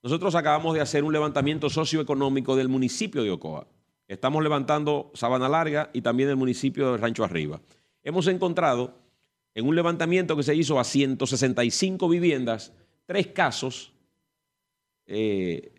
Nosotros 0.03 0.35
acabamos 0.35 0.73
de 0.73 0.81
hacer 0.81 1.05
un 1.05 1.13
levantamiento 1.13 1.69
socioeconómico 1.69 2.57
del 2.57 2.67
municipio 2.67 3.23
de 3.23 3.31
Ocoa. 3.31 3.65
Estamos 4.09 4.43
levantando 4.43 5.11
Sabana 5.13 5.47
Larga 5.47 5.89
y 5.93 6.01
también 6.01 6.27
el 6.27 6.35
municipio 6.35 6.91
de 6.91 6.97
Rancho 6.97 7.23
Arriba. 7.23 7.61
Hemos 8.03 8.27
encontrado 8.27 8.99
en 9.55 9.65
un 9.65 9.75
levantamiento 9.75 10.35
que 10.35 10.43
se 10.43 10.55
hizo 10.55 10.77
a 10.77 10.83
165 10.83 12.09
viviendas, 12.09 12.73
tres 13.05 13.27
casos 13.27 13.93
eh, 15.05 15.71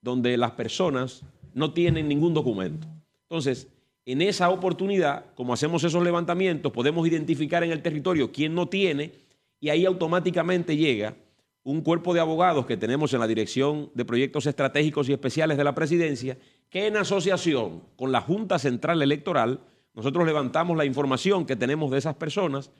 donde 0.00 0.38
las 0.38 0.52
personas 0.52 1.24
no 1.52 1.74
tienen 1.74 2.08
ningún 2.08 2.32
documento. 2.32 2.88
Entonces, 3.32 3.66
en 4.04 4.20
esa 4.20 4.50
oportunidad, 4.50 5.24
como 5.36 5.54
hacemos 5.54 5.82
esos 5.84 6.04
levantamientos, 6.04 6.70
podemos 6.70 7.08
identificar 7.08 7.64
en 7.64 7.72
el 7.72 7.80
territorio 7.80 8.30
quién 8.30 8.54
no 8.54 8.68
tiene 8.68 9.12
y 9.58 9.70
ahí 9.70 9.86
automáticamente 9.86 10.76
llega 10.76 11.16
un 11.62 11.80
cuerpo 11.80 12.12
de 12.12 12.20
abogados 12.20 12.66
que 12.66 12.76
tenemos 12.76 13.14
en 13.14 13.20
la 13.20 13.26
Dirección 13.26 13.90
de 13.94 14.04
Proyectos 14.04 14.44
Estratégicos 14.44 15.08
y 15.08 15.14
Especiales 15.14 15.56
de 15.56 15.64
la 15.64 15.74
Presidencia, 15.74 16.36
que 16.68 16.86
en 16.86 16.98
asociación 16.98 17.84
con 17.96 18.12
la 18.12 18.20
Junta 18.20 18.58
Central 18.58 19.00
Electoral, 19.00 19.60
nosotros 19.94 20.26
levantamos 20.26 20.76
la 20.76 20.84
información 20.84 21.46
que 21.46 21.56
tenemos 21.56 21.90
de 21.90 21.96
esas 21.96 22.16
personas 22.16 22.70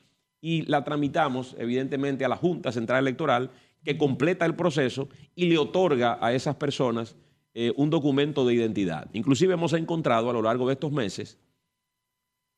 y 0.42 0.66
la 0.66 0.84
tramitamos 0.84 1.56
evidentemente 1.58 2.26
a 2.26 2.28
la 2.28 2.36
Junta 2.36 2.72
Central 2.72 2.98
Electoral, 2.98 3.52
que 3.82 3.96
completa 3.96 4.44
el 4.44 4.54
proceso 4.54 5.08
y 5.34 5.46
le 5.46 5.56
otorga 5.56 6.18
a 6.20 6.34
esas 6.34 6.56
personas 6.56 7.16
eh, 7.54 7.72
un 7.76 7.90
documento 7.90 8.46
de 8.46 8.54
identidad. 8.54 9.08
Inclusive 9.12 9.54
hemos 9.54 9.72
encontrado 9.74 10.30
a 10.30 10.32
lo 10.32 10.42
largo 10.42 10.66
de 10.66 10.74
estos 10.74 10.92
meses, 10.92 11.38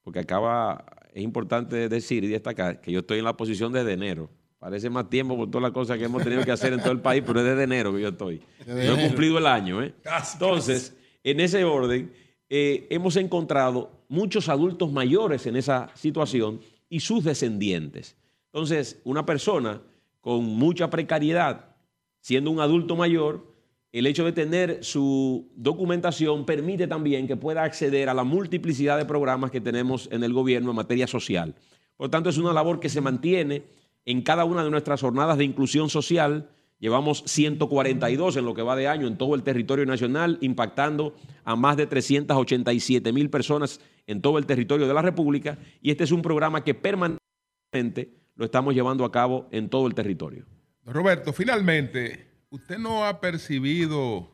porque 0.02 0.20
acaba, 0.20 0.84
es 1.12 1.22
importante 1.22 1.88
decir 1.88 2.24
y 2.24 2.28
destacar 2.28 2.80
que 2.80 2.92
yo 2.92 3.00
estoy 3.00 3.18
en 3.18 3.24
la 3.24 3.36
posición 3.36 3.72
desde 3.72 3.92
enero. 3.92 4.30
Parece 4.58 4.88
más 4.88 5.10
tiempo 5.10 5.36
por 5.36 5.50
todas 5.50 5.62
las 5.62 5.72
cosas 5.72 5.98
que 5.98 6.04
hemos 6.04 6.22
tenido 6.22 6.44
que 6.44 6.52
hacer 6.52 6.72
en 6.72 6.80
todo 6.80 6.92
el 6.92 7.00
país, 7.00 7.22
pero 7.26 7.40
es 7.40 7.44
desde 7.44 7.64
enero 7.64 7.92
que 7.92 8.00
yo 8.00 8.08
estoy. 8.08 8.40
No 8.66 8.96
he 8.96 9.08
cumplido 9.08 9.36
el 9.36 9.46
año. 9.46 9.82
¿eh? 9.82 9.94
Entonces, 10.32 10.96
en 11.22 11.40
ese 11.40 11.64
orden, 11.64 12.12
eh, 12.48 12.86
hemos 12.88 13.16
encontrado 13.16 13.90
muchos 14.08 14.48
adultos 14.48 14.92
mayores 14.92 15.46
en 15.46 15.56
esa 15.56 15.90
situación 15.94 16.60
y 16.88 17.00
sus 17.00 17.24
descendientes. 17.24 18.16
Entonces, 18.52 19.00
una 19.04 19.26
persona 19.26 19.82
con 20.20 20.44
mucha 20.44 20.88
precariedad, 20.88 21.76
siendo 22.20 22.50
un 22.50 22.60
adulto 22.60 22.96
mayor, 22.96 23.53
el 23.94 24.08
hecho 24.08 24.24
de 24.24 24.32
tener 24.32 24.82
su 24.82 25.52
documentación 25.54 26.44
permite 26.44 26.88
también 26.88 27.28
que 27.28 27.36
pueda 27.36 27.62
acceder 27.62 28.08
a 28.08 28.14
la 28.14 28.24
multiplicidad 28.24 28.98
de 28.98 29.04
programas 29.04 29.52
que 29.52 29.60
tenemos 29.60 30.08
en 30.10 30.24
el 30.24 30.32
gobierno 30.32 30.70
en 30.70 30.76
materia 30.76 31.06
social. 31.06 31.54
Por 31.96 32.10
tanto, 32.10 32.28
es 32.28 32.36
una 32.36 32.52
labor 32.52 32.80
que 32.80 32.88
se 32.88 33.00
mantiene 33.00 33.62
en 34.04 34.22
cada 34.22 34.46
una 34.46 34.64
de 34.64 34.70
nuestras 34.70 35.00
jornadas 35.00 35.38
de 35.38 35.44
inclusión 35.44 35.90
social. 35.90 36.50
Llevamos 36.80 37.22
142 37.26 38.36
en 38.36 38.44
lo 38.44 38.52
que 38.52 38.62
va 38.62 38.74
de 38.74 38.88
año 38.88 39.06
en 39.06 39.16
todo 39.16 39.36
el 39.36 39.44
territorio 39.44 39.86
nacional, 39.86 40.38
impactando 40.40 41.14
a 41.44 41.54
más 41.54 41.76
de 41.76 41.86
387 41.86 43.12
mil 43.12 43.30
personas 43.30 43.80
en 44.08 44.20
todo 44.20 44.38
el 44.38 44.46
territorio 44.46 44.88
de 44.88 44.94
la 44.94 45.02
República. 45.02 45.56
Y 45.80 45.92
este 45.92 46.02
es 46.02 46.10
un 46.10 46.20
programa 46.20 46.64
que 46.64 46.74
permanentemente 46.74 48.12
lo 48.34 48.44
estamos 48.44 48.74
llevando 48.74 49.04
a 49.04 49.12
cabo 49.12 49.46
en 49.52 49.68
todo 49.68 49.86
el 49.86 49.94
territorio. 49.94 50.46
Roberto, 50.84 51.32
finalmente, 51.32 52.33
¿usted 52.54 52.78
no 52.78 53.04
ha 53.04 53.20
percibido 53.20 54.30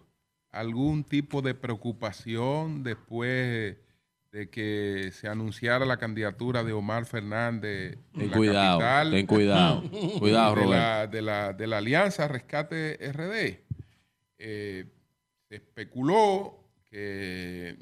algún 0.50 1.05
tipo 1.05 1.40
de 1.40 1.55
preocupación 1.55 2.82
después 2.82 3.78
de 4.31 4.50
que 4.50 5.10
se 5.12 5.26
anunciara 5.26 5.86
la 5.86 5.97
candidatura 5.97 6.62
de 6.62 6.73
Omar 6.73 7.07
Fernández 7.07 7.94
en 8.12 8.20
Ten 8.20 8.31
la 8.31 8.36
cuidado, 8.36 8.78
capital? 8.78 9.10
ten 9.12 9.26
cuidado. 9.26 9.82
Cuidado, 10.18 10.55
de 10.55 10.66
la, 10.66 11.07
de, 11.07 11.23
la, 11.23 11.52
de 11.55 11.66
la 11.66 11.78
Alianza 11.78 12.28
Rescate 12.28 12.99
RD. 13.10 13.58
Eh, 14.39 14.84
se 15.49 15.57
especuló 15.57 16.62
que 16.90 17.76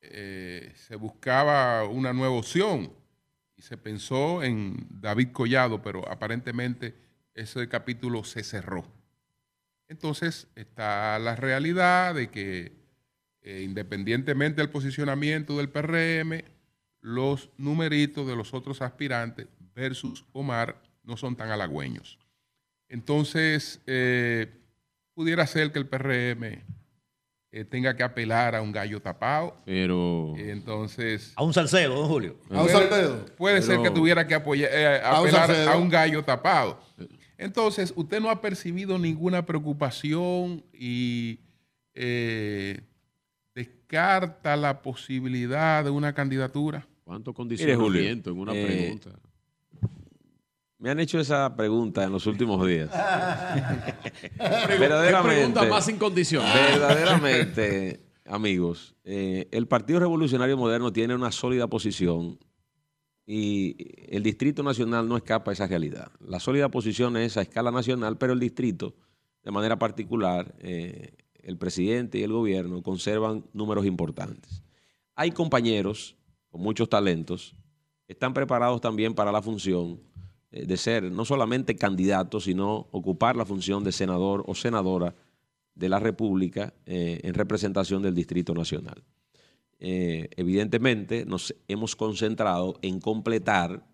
eh, 0.00 0.72
se 0.76 0.94
buscaba 0.94 1.84
una 1.84 2.12
nueva 2.12 2.36
opción 2.36 2.92
y 3.56 3.62
se 3.62 3.76
pensó 3.76 4.44
en 4.44 4.86
David 4.90 5.32
Collado, 5.32 5.82
pero 5.82 6.08
aparentemente 6.08 6.94
ese 7.34 7.68
capítulo 7.68 8.22
se 8.22 8.44
cerró. 8.44 8.86
Entonces 9.88 10.48
está 10.56 11.18
la 11.18 11.36
realidad 11.36 12.14
de 12.14 12.30
que 12.30 12.72
eh, 13.42 13.62
independientemente 13.62 14.60
del 14.60 14.70
posicionamiento 14.70 15.56
del 15.56 15.68
PRM, 15.68 16.42
los 17.00 17.50
numeritos 17.56 18.26
de 18.26 18.34
los 18.34 18.52
otros 18.52 18.82
aspirantes 18.82 19.46
versus 19.74 20.24
Omar 20.32 20.82
no 21.04 21.16
son 21.16 21.36
tan 21.36 21.50
halagüeños. 21.50 22.18
Entonces, 22.88 23.80
eh, 23.86 24.52
pudiera 25.14 25.46
ser 25.46 25.70
que 25.70 25.78
el 25.78 25.86
PRM 25.86 26.64
eh, 27.52 27.64
tenga 27.64 27.96
que 27.96 28.02
apelar 28.02 28.54
a 28.54 28.62
un 28.62 28.72
gallo 28.72 29.00
tapado. 29.00 29.56
Pero. 29.64 30.34
Entonces. 30.36 31.32
A 31.36 31.42
un 31.42 31.54
Salcedo, 31.54 31.94
don 31.94 32.08
Julio. 32.08 32.36
Puede, 32.48 33.16
puede 33.36 33.62
ser 33.62 33.80
que 33.80 33.90
tuviera 33.90 34.26
que 34.26 34.34
apoyar, 34.34 34.70
eh, 34.72 35.00
A 35.02 35.20
un 35.20 35.28
apelar 35.28 35.46
Salcedo. 35.46 35.70
a 35.70 35.76
un 35.76 35.88
gallo 35.88 36.24
tapado. 36.24 36.80
Entonces, 37.38 37.92
usted 37.96 38.20
no 38.20 38.30
ha 38.30 38.40
percibido 38.40 38.98
ninguna 38.98 39.44
preocupación 39.44 40.64
y 40.72 41.38
eh, 41.94 42.80
descarta 43.54 44.56
la 44.56 44.80
posibilidad 44.80 45.84
de 45.84 45.90
una 45.90 46.12
candidatura. 46.14 46.86
¿Cuánto 47.04 47.32
condicionamiento 47.34 48.30
en 48.30 48.38
una 48.38 48.52
eh, 48.54 48.66
pregunta? 48.66 49.10
Me 50.78 50.90
han 50.90 51.00
hecho 51.00 51.18
esa 51.18 51.54
pregunta 51.56 52.04
en 52.04 52.12
los 52.12 52.26
últimos 52.26 52.66
días. 52.66 52.90
¿Qué 54.38 54.78
pregunta 55.22 55.64
más 55.64 55.88
incondicional? 55.88 56.52
Verdaderamente, 56.72 58.00
amigos, 58.26 58.94
eh, 59.04 59.48
el 59.52 59.66
Partido 59.66 60.00
Revolucionario 60.00 60.56
Moderno 60.56 60.92
tiene 60.92 61.14
una 61.14 61.32
sólida 61.32 61.66
posición 61.66 62.38
y 63.26 63.76
el 64.08 64.22
Distrito 64.22 64.62
Nacional 64.62 65.08
no 65.08 65.16
escapa 65.16 65.50
a 65.50 65.54
esa 65.54 65.66
realidad. 65.66 66.12
La 66.20 66.38
sólida 66.38 66.70
posición 66.70 67.16
es 67.16 67.36
a 67.36 67.42
escala 67.42 67.72
nacional, 67.72 68.16
pero 68.16 68.32
el 68.32 68.40
distrito, 68.40 68.94
de 69.42 69.50
manera 69.50 69.78
particular, 69.78 70.54
eh, 70.60 71.12
el 71.42 71.58
presidente 71.58 72.18
y 72.18 72.22
el 72.22 72.32
gobierno 72.32 72.82
conservan 72.82 73.44
números 73.52 73.84
importantes. 73.84 74.62
Hay 75.16 75.32
compañeros 75.32 76.16
con 76.50 76.60
muchos 76.60 76.88
talentos 76.88 77.54
que 78.06 78.12
están 78.12 78.32
preparados 78.32 78.80
también 78.80 79.14
para 79.14 79.32
la 79.32 79.42
función 79.42 80.00
eh, 80.52 80.64
de 80.64 80.76
ser 80.76 81.10
no 81.10 81.24
solamente 81.24 81.74
candidatos, 81.74 82.44
sino 82.44 82.86
ocupar 82.92 83.34
la 83.34 83.44
función 83.44 83.82
de 83.82 83.90
senador 83.90 84.44
o 84.46 84.54
senadora 84.54 85.14
de 85.74 85.88
la 85.88 85.98
República 85.98 86.72
eh, 86.86 87.20
en 87.24 87.34
representación 87.34 88.02
del 88.02 88.14
Distrito 88.14 88.54
Nacional. 88.54 89.02
Eh, 89.78 90.28
evidentemente 90.36 91.26
nos 91.26 91.54
hemos 91.68 91.96
concentrado 91.96 92.78
en 92.82 93.00
completar 93.00 93.86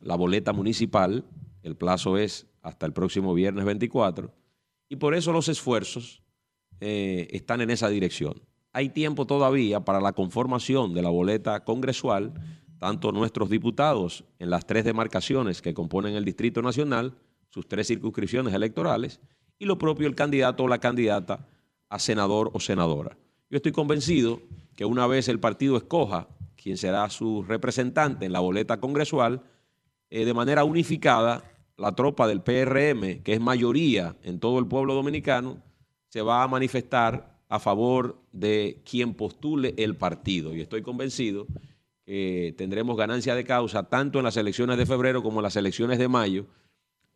la 0.00 0.16
boleta 0.16 0.52
municipal, 0.52 1.24
el 1.62 1.76
plazo 1.76 2.16
es 2.16 2.46
hasta 2.62 2.86
el 2.86 2.92
próximo 2.92 3.34
viernes 3.34 3.64
24, 3.64 4.32
y 4.88 4.96
por 4.96 5.14
eso 5.14 5.32
los 5.32 5.48
esfuerzos 5.48 6.22
eh, 6.80 7.28
están 7.32 7.60
en 7.60 7.70
esa 7.70 7.88
dirección. 7.88 8.42
Hay 8.72 8.88
tiempo 8.88 9.26
todavía 9.26 9.80
para 9.80 10.00
la 10.00 10.12
conformación 10.12 10.94
de 10.94 11.02
la 11.02 11.10
boleta 11.10 11.64
congresual, 11.64 12.32
tanto 12.78 13.12
nuestros 13.12 13.50
diputados 13.50 14.24
en 14.38 14.48
las 14.48 14.66
tres 14.66 14.84
demarcaciones 14.84 15.60
que 15.60 15.74
componen 15.74 16.14
el 16.14 16.24
Distrito 16.24 16.62
Nacional, 16.62 17.14
sus 17.50 17.68
tres 17.68 17.88
circunscripciones 17.88 18.54
electorales, 18.54 19.20
y 19.58 19.66
lo 19.66 19.76
propio 19.76 20.06
el 20.08 20.14
candidato 20.14 20.64
o 20.64 20.68
la 20.68 20.78
candidata 20.78 21.46
a 21.90 21.98
senador 21.98 22.50
o 22.54 22.60
senadora. 22.60 23.18
Yo 23.50 23.56
estoy 23.56 23.72
convencido 23.72 24.40
que 24.80 24.86
una 24.86 25.06
vez 25.06 25.28
el 25.28 25.38
partido 25.38 25.76
escoja 25.76 26.26
quien 26.56 26.78
será 26.78 27.10
su 27.10 27.42
representante 27.42 28.24
en 28.24 28.32
la 28.32 28.40
boleta 28.40 28.80
congresual, 28.80 29.42
eh, 30.08 30.24
de 30.24 30.32
manera 30.32 30.64
unificada, 30.64 31.44
la 31.76 31.94
tropa 31.94 32.26
del 32.26 32.40
PRM, 32.40 33.22
que 33.22 33.34
es 33.34 33.40
mayoría 33.42 34.16
en 34.22 34.40
todo 34.40 34.58
el 34.58 34.66
pueblo 34.66 34.94
dominicano, 34.94 35.62
se 36.08 36.22
va 36.22 36.42
a 36.42 36.48
manifestar 36.48 37.42
a 37.50 37.58
favor 37.58 38.22
de 38.32 38.80
quien 38.90 39.12
postule 39.12 39.74
el 39.76 39.98
partido. 39.98 40.56
Y 40.56 40.62
estoy 40.62 40.80
convencido 40.80 41.46
que 42.06 42.54
tendremos 42.56 42.96
ganancia 42.96 43.34
de 43.34 43.44
causa 43.44 43.82
tanto 43.82 44.16
en 44.16 44.24
las 44.24 44.38
elecciones 44.38 44.78
de 44.78 44.86
febrero 44.86 45.22
como 45.22 45.40
en 45.40 45.42
las 45.42 45.56
elecciones 45.56 45.98
de 45.98 46.08
mayo, 46.08 46.46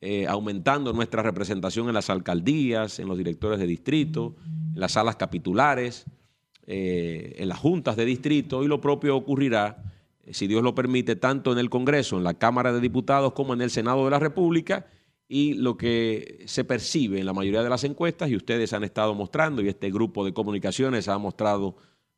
eh, 0.02 0.26
aumentando 0.26 0.92
nuestra 0.92 1.22
representación 1.22 1.88
en 1.88 1.94
las 1.94 2.10
alcaldías, 2.10 2.98
en 2.98 3.08
los 3.08 3.16
directores 3.16 3.58
de 3.58 3.66
distrito, 3.66 4.36
en 4.74 4.78
las 4.78 4.92
salas 4.92 5.16
capitulares, 5.16 6.04
eh, 6.66 7.36
en 7.38 7.48
las 7.48 7.58
juntas 7.58 7.96
de 7.96 8.04
distrito 8.04 8.64
y 8.64 8.68
lo 8.68 8.80
propio 8.80 9.16
ocurrirá, 9.16 9.82
eh, 10.24 10.32
si 10.32 10.46
Dios 10.46 10.62
lo 10.62 10.74
permite, 10.74 11.16
tanto 11.16 11.52
en 11.52 11.58
el 11.58 11.68
Congreso, 11.68 12.16
en 12.16 12.24
la 12.24 12.34
Cámara 12.34 12.72
de 12.72 12.80
Diputados 12.80 13.32
como 13.32 13.52
en 13.52 13.60
el 13.60 13.70
Senado 13.70 14.04
de 14.04 14.10
la 14.10 14.18
República 14.18 14.86
y 15.28 15.54
lo 15.54 15.76
que 15.76 16.42
se 16.46 16.64
percibe 16.64 17.20
en 17.20 17.26
la 17.26 17.32
mayoría 17.32 17.62
de 17.62 17.70
las 17.70 17.84
encuestas 17.84 18.30
y 18.30 18.36
ustedes 18.36 18.72
han 18.72 18.84
estado 18.84 19.14
mostrando 19.14 19.62
y 19.62 19.68
este 19.68 19.90
grupo 19.90 20.24
de 20.24 20.32
comunicaciones 20.32 21.08
ha 21.08 21.18
mostrado 21.18 21.76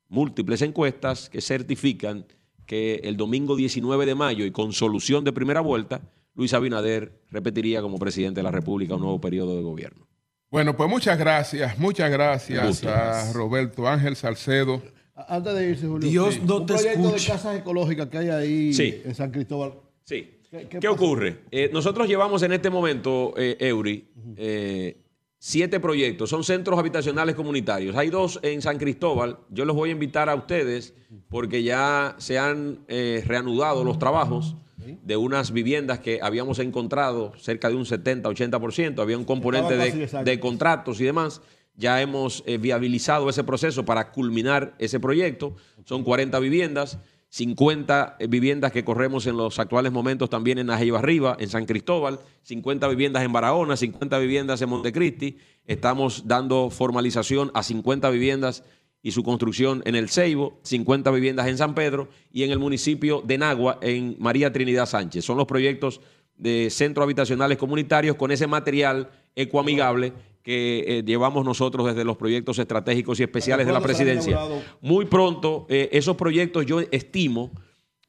múltiples 0.08 0.62
encuestas 0.62 1.28
que 1.28 1.40
certifican 1.40 2.26
que 2.66 3.00
el 3.04 3.16
domingo 3.16 3.56
19 3.56 4.06
de 4.06 4.14
mayo 4.14 4.44
y 4.44 4.50
con 4.50 4.72
solución 4.72 5.24
de 5.24 5.32
primera 5.32 5.60
vuelta, 5.60 6.02
Luis 6.34 6.52
Abinader 6.52 7.22
repetiría 7.30 7.80
como 7.80 7.98
presidente 7.98 8.40
de 8.40 8.44
la 8.44 8.50
República 8.50 8.94
un 8.94 9.02
nuevo 9.02 9.20
periodo 9.20 9.56
de 9.56 9.62
gobierno. 9.62 10.06
Bueno, 10.50 10.76
pues 10.76 10.88
muchas 10.88 11.18
gracias, 11.18 11.78
muchas 11.78 12.10
gracias 12.10 12.64
Muchas 12.64 13.30
a. 13.30 13.32
Roberto 13.32 13.86
Ángel 13.88 14.16
Salcedo. 14.16 14.80
Antes 15.28 15.54
de 15.54 15.70
irse, 15.70 15.86
Julio. 15.86 16.08
Dios 16.08 16.34
sí. 16.34 16.42
no 16.46 16.58
un 16.58 16.66
te 16.66 16.74
proyecto 16.74 17.00
escucha. 17.08 17.16
de 17.24 17.26
casas 17.38 17.56
ecológicas 17.58 18.08
que 18.08 18.18
hay 18.18 18.28
ahí 18.28 18.72
Sí. 18.72 19.02
en 19.04 19.14
San 19.14 19.30
Cristóbal. 19.30 19.74
Sí. 20.04 20.32
¿Qué, 20.50 20.68
¿Qué 20.80 20.88
ocurre? 20.88 21.40
Eh, 21.50 21.70
nosotros 21.72 22.06
llevamos 22.06 22.42
en 22.42 22.52
este 22.52 22.70
momento, 22.70 23.34
eh, 23.36 23.56
Eury, 23.60 24.08
eh, 24.36 25.02
siete 25.38 25.80
proyectos. 25.80 26.30
Son 26.30 26.44
centros 26.44 26.78
habitacionales 26.78 27.34
comunitarios. 27.34 27.96
Hay 27.96 28.10
dos 28.10 28.38
en 28.42 28.62
San 28.62 28.78
Cristóbal. 28.78 29.38
Yo 29.50 29.64
los 29.64 29.74
voy 29.74 29.88
a 29.88 29.92
invitar 29.92 30.28
a 30.28 30.34
ustedes 30.34 30.94
porque 31.28 31.62
ya 31.62 32.14
se 32.18 32.38
han 32.38 32.84
eh, 32.88 33.22
reanudado 33.26 33.82
los 33.84 33.98
trabajos 33.98 34.56
de 35.02 35.16
unas 35.16 35.52
viviendas 35.52 36.00
que 36.00 36.20
habíamos 36.22 36.58
encontrado 36.58 37.32
cerca 37.36 37.68
de 37.68 37.76
un 37.76 37.84
70-80%. 37.84 39.00
Había 39.00 39.18
un 39.18 39.24
componente 39.24 39.76
de, 39.76 40.24
de 40.24 40.40
contratos 40.40 41.00
y 41.00 41.04
demás. 41.04 41.42
Ya 41.74 42.00
hemos 42.00 42.42
eh, 42.46 42.58
viabilizado 42.58 43.28
ese 43.28 43.44
proceso 43.44 43.84
para 43.84 44.10
culminar 44.10 44.74
ese 44.78 44.98
proyecto. 44.98 45.56
Son 45.84 46.04
40 46.04 46.38
viviendas. 46.40 46.98
50 47.28 48.16
viviendas 48.28 48.72
que 48.72 48.84
corremos 48.84 49.26
en 49.26 49.36
los 49.36 49.58
actuales 49.58 49.92
momentos 49.92 50.30
también 50.30 50.58
en 50.58 50.70
Ajeiva 50.70 51.00
Arriba, 51.00 51.36
en 51.38 51.48
San 51.48 51.66
Cristóbal, 51.66 52.20
50 52.42 52.88
viviendas 52.88 53.24
en 53.24 53.32
Barahona, 53.32 53.76
50 53.76 54.18
viviendas 54.20 54.62
en 54.62 54.68
Montecristi. 54.70 55.36
Estamos 55.66 56.26
dando 56.26 56.70
formalización 56.70 57.50
a 57.52 57.62
50 57.62 58.08
viviendas 58.10 58.62
y 59.06 59.12
su 59.12 59.22
construcción 59.22 59.82
en 59.84 59.94
El 59.94 60.08
Ceibo, 60.08 60.58
50 60.64 61.12
viviendas 61.12 61.46
en 61.46 61.56
San 61.56 61.76
Pedro 61.76 62.08
y 62.32 62.42
en 62.42 62.50
el 62.50 62.58
municipio 62.58 63.22
de 63.24 63.38
Nagua, 63.38 63.78
en 63.80 64.16
María 64.18 64.52
Trinidad 64.52 64.86
Sánchez. 64.86 65.24
Son 65.24 65.36
los 65.36 65.46
proyectos 65.46 66.00
de 66.36 66.70
centros 66.70 67.04
habitacionales 67.04 67.56
comunitarios 67.56 68.16
con 68.16 68.32
ese 68.32 68.48
material 68.48 69.08
ecoamigable 69.36 70.12
que 70.42 70.84
eh, 70.88 71.02
llevamos 71.06 71.44
nosotros 71.44 71.86
desde 71.86 72.02
los 72.02 72.16
proyectos 72.16 72.58
estratégicos 72.58 73.20
y 73.20 73.22
especiales 73.22 73.64
de 73.68 73.72
la 73.72 73.80
presidencia. 73.80 74.40
Muy 74.80 75.04
pronto, 75.04 75.66
eh, 75.68 75.88
esos 75.92 76.16
proyectos 76.16 76.66
yo 76.66 76.80
estimo 76.80 77.52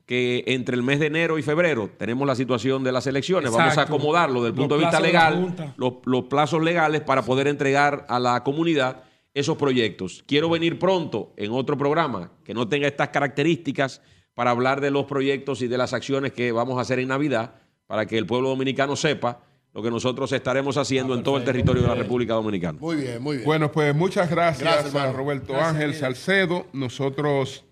que 0.07 0.45
entre 0.47 0.75
el 0.75 0.81
mes 0.81 0.99
de 0.99 1.05
enero 1.05 1.37
y 1.37 1.43
febrero 1.43 1.91
tenemos 1.95 2.25
la 2.25 2.33
situación 2.33 2.83
de 2.83 2.91
las 2.91 3.05
elecciones. 3.05 3.51
Vamos 3.51 3.77
a 3.77 3.83
acomodarlo 3.83 4.41
desde 4.41 4.47
el 4.47 4.55
Los 4.55 4.63
punto 4.63 4.75
de 4.77 4.81
vista 4.81 4.97
de 4.99 5.05
legal, 5.05 5.75
los 5.77 6.23
plazos 6.23 6.63
legales 6.63 7.01
para 7.01 7.21
poder 7.21 7.47
entregar 7.47 8.07
a 8.09 8.19
la 8.19 8.43
comunidad 8.43 9.03
esos 9.39 9.57
proyectos. 9.57 10.23
Quiero 10.25 10.49
venir 10.49 10.79
pronto 10.79 11.33
en 11.37 11.51
otro 11.51 11.77
programa 11.77 12.31
que 12.43 12.53
no 12.53 12.67
tenga 12.67 12.87
estas 12.87 13.09
características 13.09 14.01
para 14.33 14.51
hablar 14.51 14.81
de 14.81 14.89
los 14.89 15.05
proyectos 15.05 15.61
y 15.61 15.67
de 15.67 15.77
las 15.77 15.93
acciones 15.93 16.31
que 16.31 16.51
vamos 16.51 16.77
a 16.77 16.81
hacer 16.81 16.99
en 16.99 17.09
Navidad 17.09 17.55
para 17.85 18.05
que 18.05 18.17
el 18.17 18.25
pueblo 18.25 18.49
dominicano 18.49 18.95
sepa 18.95 19.43
lo 19.73 19.83
que 19.83 19.91
nosotros 19.91 20.31
estaremos 20.31 20.75
haciendo 20.77 21.13
en 21.13 21.21
todo 21.21 21.37
el 21.37 21.43
territorio 21.43 21.83
de 21.83 21.87
la 21.87 21.93
República 21.95 22.33
Dominicana. 22.33 22.79
Muy 22.79 22.95
bien, 22.95 23.21
muy 23.21 23.37
bien. 23.37 23.45
Bueno, 23.45 23.71
pues 23.71 23.93
muchas 23.93 24.27
gracias, 24.27 24.67
Gracias, 24.67 24.95
a. 24.95 25.11
Roberto 25.11 25.53
Gracias, 25.53 25.75
Ángel. 25.75 25.93
Salcedo. 25.93 26.65
Nosotros 26.73 27.63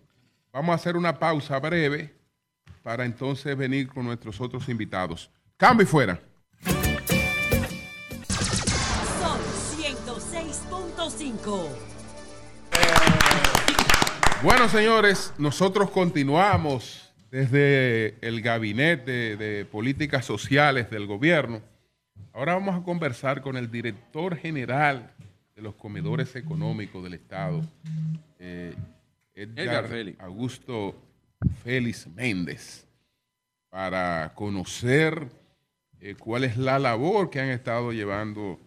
vamos 0.54 0.74
a 0.74 0.76
hacer 0.76 0.98
una 0.98 1.18
pausa 1.18 1.60
breve 1.60 2.14
para 2.84 3.06
entonces 3.06 3.58
venir 3.58 3.88
con 3.88 4.06
nuestros 4.06 4.40
otros 4.40 4.70
invitados. 4.70 5.32
Cambio 5.58 5.84
y 5.84 5.88
fuera. 5.88 6.22
106.5. 11.26 11.70
Bueno, 14.44 14.70
señores, 14.70 15.34
nosotros 15.40 15.90
continuamos 15.90 17.12
desde 17.32 18.16
el 18.22 18.42
Gabinete 18.42 19.36
de 19.36 19.66
Políticas 19.66 20.24
Sociales 20.26 20.92
del 20.92 21.08
Gobierno. 21.08 21.62
Ahora 22.32 22.54
vamos 22.54 22.80
a 22.80 22.84
conversar 22.84 23.42
con 23.42 23.58
el 23.58 23.72
director 23.72 24.38
general 24.38 25.12
de 25.56 25.62
los 25.62 25.74
comedores 25.76 26.36
económicos 26.36 27.04
del 27.04 27.16
Estado, 27.16 27.62
eh, 28.40 28.76
Edgar, 29.34 29.66
Edgar 29.66 29.88
Félix. 29.88 30.20
Augusto 30.20 30.96
Félix 31.64 32.08
Méndez, 32.08 32.86
para 33.70 34.34
conocer 34.36 35.28
eh, 36.02 36.16
cuál 36.20 36.44
es 36.44 36.58
la 36.58 36.78
labor 36.78 37.30
que 37.32 37.40
han 37.40 37.50
estado 37.50 37.92
llevando 37.94 38.60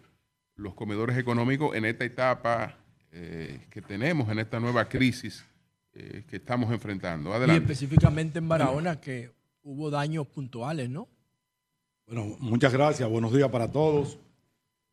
los 0.59 0.73
comedores 0.73 1.17
económicos 1.17 1.75
en 1.75 1.85
esta 1.85 2.05
etapa 2.05 2.77
eh, 3.11 3.65
que 3.69 3.81
tenemos, 3.81 4.29
en 4.29 4.39
esta 4.39 4.59
nueva 4.59 4.87
crisis 4.87 5.45
eh, 5.93 6.23
que 6.29 6.35
estamos 6.35 6.71
enfrentando. 6.71 7.31
Y 7.47 7.51
específicamente 7.51 8.39
en 8.39 8.47
Barahona, 8.47 8.99
que 9.01 9.31
hubo 9.63 9.89
daños 9.89 10.27
puntuales, 10.27 10.89
¿no? 10.89 11.07
Bueno, 12.05 12.37
muchas 12.39 12.73
gracias. 12.73 13.09
Buenos 13.09 13.33
días 13.33 13.49
para 13.49 13.71
todos. 13.71 14.17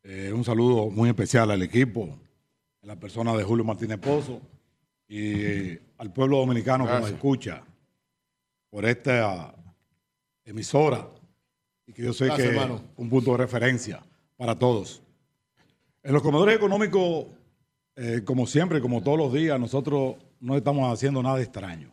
Eh, 0.03 0.31
un 0.33 0.43
saludo 0.43 0.89
muy 0.89 1.09
especial 1.09 1.51
al 1.51 1.61
equipo, 1.61 2.17
a 2.81 2.85
la 2.85 2.95
persona 2.95 3.35
de 3.35 3.43
Julio 3.43 3.65
Martínez 3.65 3.99
Pozo 3.99 4.41
y 5.07 5.33
eh, 5.33 5.81
al 5.97 6.13
pueblo 6.13 6.37
dominicano 6.37 6.85
que 6.85 6.93
nos 6.93 7.09
escucha 7.09 7.63
por 8.69 8.85
esta 8.85 9.53
emisora 10.45 11.07
y 11.85 11.93
que 11.93 12.03
yo 12.03 12.13
sé 12.13 12.25
Gracias, 12.25 12.49
que 12.49 12.55
es 12.55 12.61
hermano. 12.61 12.83
un 12.95 13.09
punto 13.09 13.31
de 13.31 13.37
referencia 13.37 14.03
para 14.35 14.57
todos. 14.57 15.01
En 16.07 16.13
los 16.13 16.21
comedores 16.21 16.55
económicos, 16.55 17.25
eh, 17.97 18.21
como 18.23 18.47
siempre, 18.47 18.79
como 18.79 19.03
todos 19.03 19.17
los 19.17 19.33
días, 19.33 19.59
nosotros 19.59 20.15
no 20.39 20.55
estamos 20.55 20.89
haciendo 20.93 21.21
nada 21.21 21.41
extraño. 21.41 21.91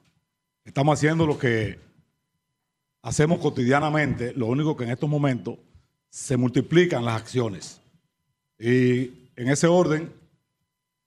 Estamos 0.64 0.96
haciendo 0.96 1.26
lo 1.26 1.36
que 1.36 1.80
hacemos 3.02 3.40
cotidianamente, 3.40 4.32
lo 4.34 4.46
único 4.46 4.76
que 4.76 4.84
en 4.84 4.90
estos 4.90 5.10
momentos 5.10 5.56
se 6.10 6.36
multiplican 6.36 7.04
las 7.04 7.20
acciones. 7.20 7.80
Y 8.56 9.30
en 9.34 9.48
ese 9.48 9.66
orden, 9.66 10.12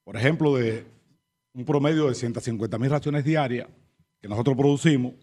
por 0.04 0.14
ejemplo, 0.14 0.56
de 0.56 0.84
un 1.54 1.64
promedio 1.64 2.08
de 2.08 2.14
150 2.14 2.76
mil 2.76 2.90
raciones 2.90 3.24
diarias 3.24 3.68
que 4.20 4.28
nosotros 4.28 4.54
producimos, 4.54 5.14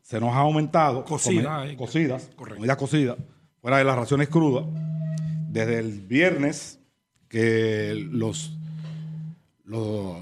se 0.00 0.18
nos 0.18 0.30
ha 0.30 0.38
aumentado 0.38 1.04
Cocida, 1.04 1.66
eh, 1.66 1.76
cocidas, 1.76 2.30
correcto. 2.34 2.56
comidas 2.56 2.78
cocidas, 2.78 3.18
fuera 3.60 3.76
de 3.76 3.84
las 3.84 3.96
raciones 3.96 4.28
crudas, 4.28 4.64
desde 5.50 5.78
el 5.78 6.00
viernes 6.00 6.77
que 7.28 8.08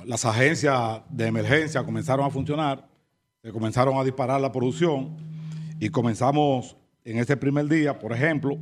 las 0.04 0.24
agencias 0.24 1.02
de 1.08 1.26
emergencia 1.26 1.84
comenzaron 1.84 2.26
a 2.26 2.30
funcionar, 2.30 2.88
se 3.42 3.52
comenzaron 3.52 3.96
a 3.96 4.04
disparar 4.04 4.40
la 4.40 4.50
producción 4.50 5.16
y 5.78 5.88
comenzamos 5.88 6.76
en 7.04 7.18
este 7.18 7.36
primer 7.36 7.68
día, 7.68 7.98
por 7.98 8.12
ejemplo, 8.12 8.58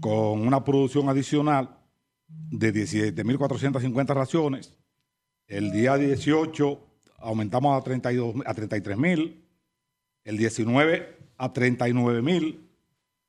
con 0.00 0.46
una 0.46 0.64
producción 0.64 1.08
adicional 1.08 1.78
de 2.28 2.74
17.450 2.74 4.14
raciones. 4.14 4.74
El 5.46 5.70
día 5.70 5.96
18 5.96 6.86
aumentamos 7.18 7.80
a, 7.80 7.84
32, 7.84 8.36
a 8.46 8.54
33.000, 8.54 9.36
el 10.24 10.36
19 10.36 11.18
a 11.36 11.52
39.000, 11.52 12.58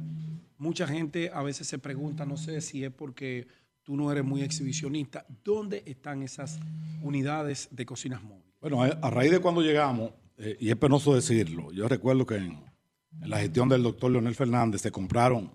Mucha 0.59 0.87
gente 0.87 1.33
a 1.35 1.43
veces 1.43 1.67
se 1.67 1.81
pregunta, 1.81 2.25
no 2.25 2.37
sé 2.37 2.61
si 2.61 2.85
es 2.85 2.93
porque 2.93 3.49
tú 3.83 3.97
no 3.97 4.13
eres 4.13 4.25
muy 4.25 4.43
exhibicionista, 4.43 5.27
¿dónde 5.45 5.83
están 5.87 6.23
esas 6.23 6.61
unidades 7.03 7.69
de 7.73 7.85
cocinas 7.85 8.23
móviles? 8.23 8.55
Bueno, 8.61 8.83
a, 8.83 9.11
raíz 9.11 9.33
de 9.33 9.41
cuando 9.41 9.61
llegamos, 9.61 10.13
eh, 10.39 10.57
y 10.61 10.71
es 10.71 10.77
penoso 10.77 11.17
decirlo, 11.17 11.73
yo 11.73 11.89
recuerdo 11.89 12.25
que 12.27 12.37
en, 12.37 12.76
en 13.23 13.31
la 13.31 13.39
gestión 13.39 13.69
del 13.69 13.83
doctor 13.83 14.11
Leonel 14.11 14.35
Fernández 14.35 14.81
se 14.83 14.91
compraron 14.91 15.51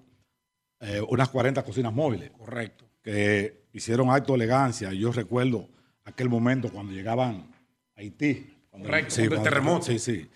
eh, 0.80 1.02
unas 1.10 1.30
40 1.30 1.64
cocinas 1.64 1.94
móviles. 1.94 2.32
Correcto. 2.32 2.86
Que 3.02 3.66
hicieron 3.74 4.10
acto 4.10 4.34
de 4.34 4.38
elegancia. 4.38 4.92
Yo 4.94 5.12
recuerdo 5.12 5.68
aquel 6.04 6.30
momento 6.30 6.70
cuando 6.72 6.92
llegaban 6.94 7.52
a 7.96 8.00
Haití. 8.02 8.48
Cuando, 8.70 8.88
Correcto, 8.90 9.12
sí, 9.12 9.22
cuando 9.22 9.36
el 9.36 9.42
cuando- 9.42 9.50
terremoto. 9.50 9.86
Sí, 9.86 10.00
sí. 10.00 10.30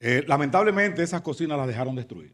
Eh, 0.00 0.24
lamentablemente 0.26 1.02
esas 1.02 1.20
cocinas 1.20 1.58
las 1.58 1.66
dejaron 1.68 1.94
destruir. 1.94 2.32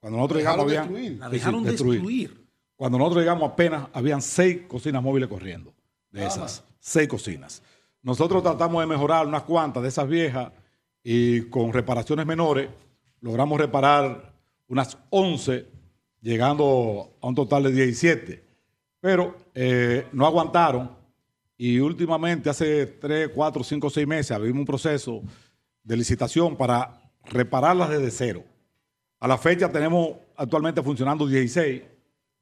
Cuando 0.00 0.18
nosotros 0.18 0.38
Dejaron 0.40 0.66
llegamos 0.68 0.88
habían- 0.88 1.02
destruir. 1.04 1.20
La 1.20 1.26
sí, 1.26 1.32
dejaron 1.32 1.62
destruir. 1.64 2.46
Cuando 2.76 2.98
nosotros 2.98 3.22
llegamos 3.22 3.50
apenas 3.52 3.86
habían 3.92 4.20
seis 4.20 4.62
cocinas 4.66 5.02
móviles 5.02 5.28
corriendo. 5.28 5.72
De 6.10 6.26
esas, 6.26 6.64
seis 6.80 7.08
cocinas. 7.08 7.62
Nosotros 8.02 8.42
tratamos 8.42 8.82
de 8.82 8.86
mejorar 8.86 9.26
unas 9.26 9.44
cuantas 9.44 9.82
de 9.82 9.88
esas 9.88 10.06
viejas 10.08 10.52
y 11.02 11.42
con 11.42 11.72
reparaciones 11.72 12.26
menores 12.26 12.68
logramos 13.22 13.58
reparar 13.58 14.34
unas 14.68 14.98
11, 15.08 15.66
llegando 16.20 17.16
a 17.22 17.26
un 17.26 17.34
total 17.34 17.62
de 17.62 17.72
17. 17.72 18.44
Pero 19.00 19.36
eh, 19.54 20.06
no 20.12 20.26
aguantaron 20.26 21.02
y 21.64 21.78
últimamente, 21.78 22.50
hace 22.50 22.86
3, 22.86 23.30
4, 23.32 23.62
5, 23.62 23.90
6 23.90 24.06
meses, 24.06 24.32
abrimos 24.32 24.58
un 24.60 24.66
proceso 24.66 25.22
de 25.84 25.96
licitación 25.96 26.56
para 26.56 27.12
repararlas 27.24 27.88
desde 27.88 28.10
cero. 28.10 28.44
A 29.20 29.28
la 29.28 29.38
fecha 29.38 29.70
tenemos 29.70 30.16
actualmente 30.36 30.82
funcionando 30.82 31.24
16 31.24 31.82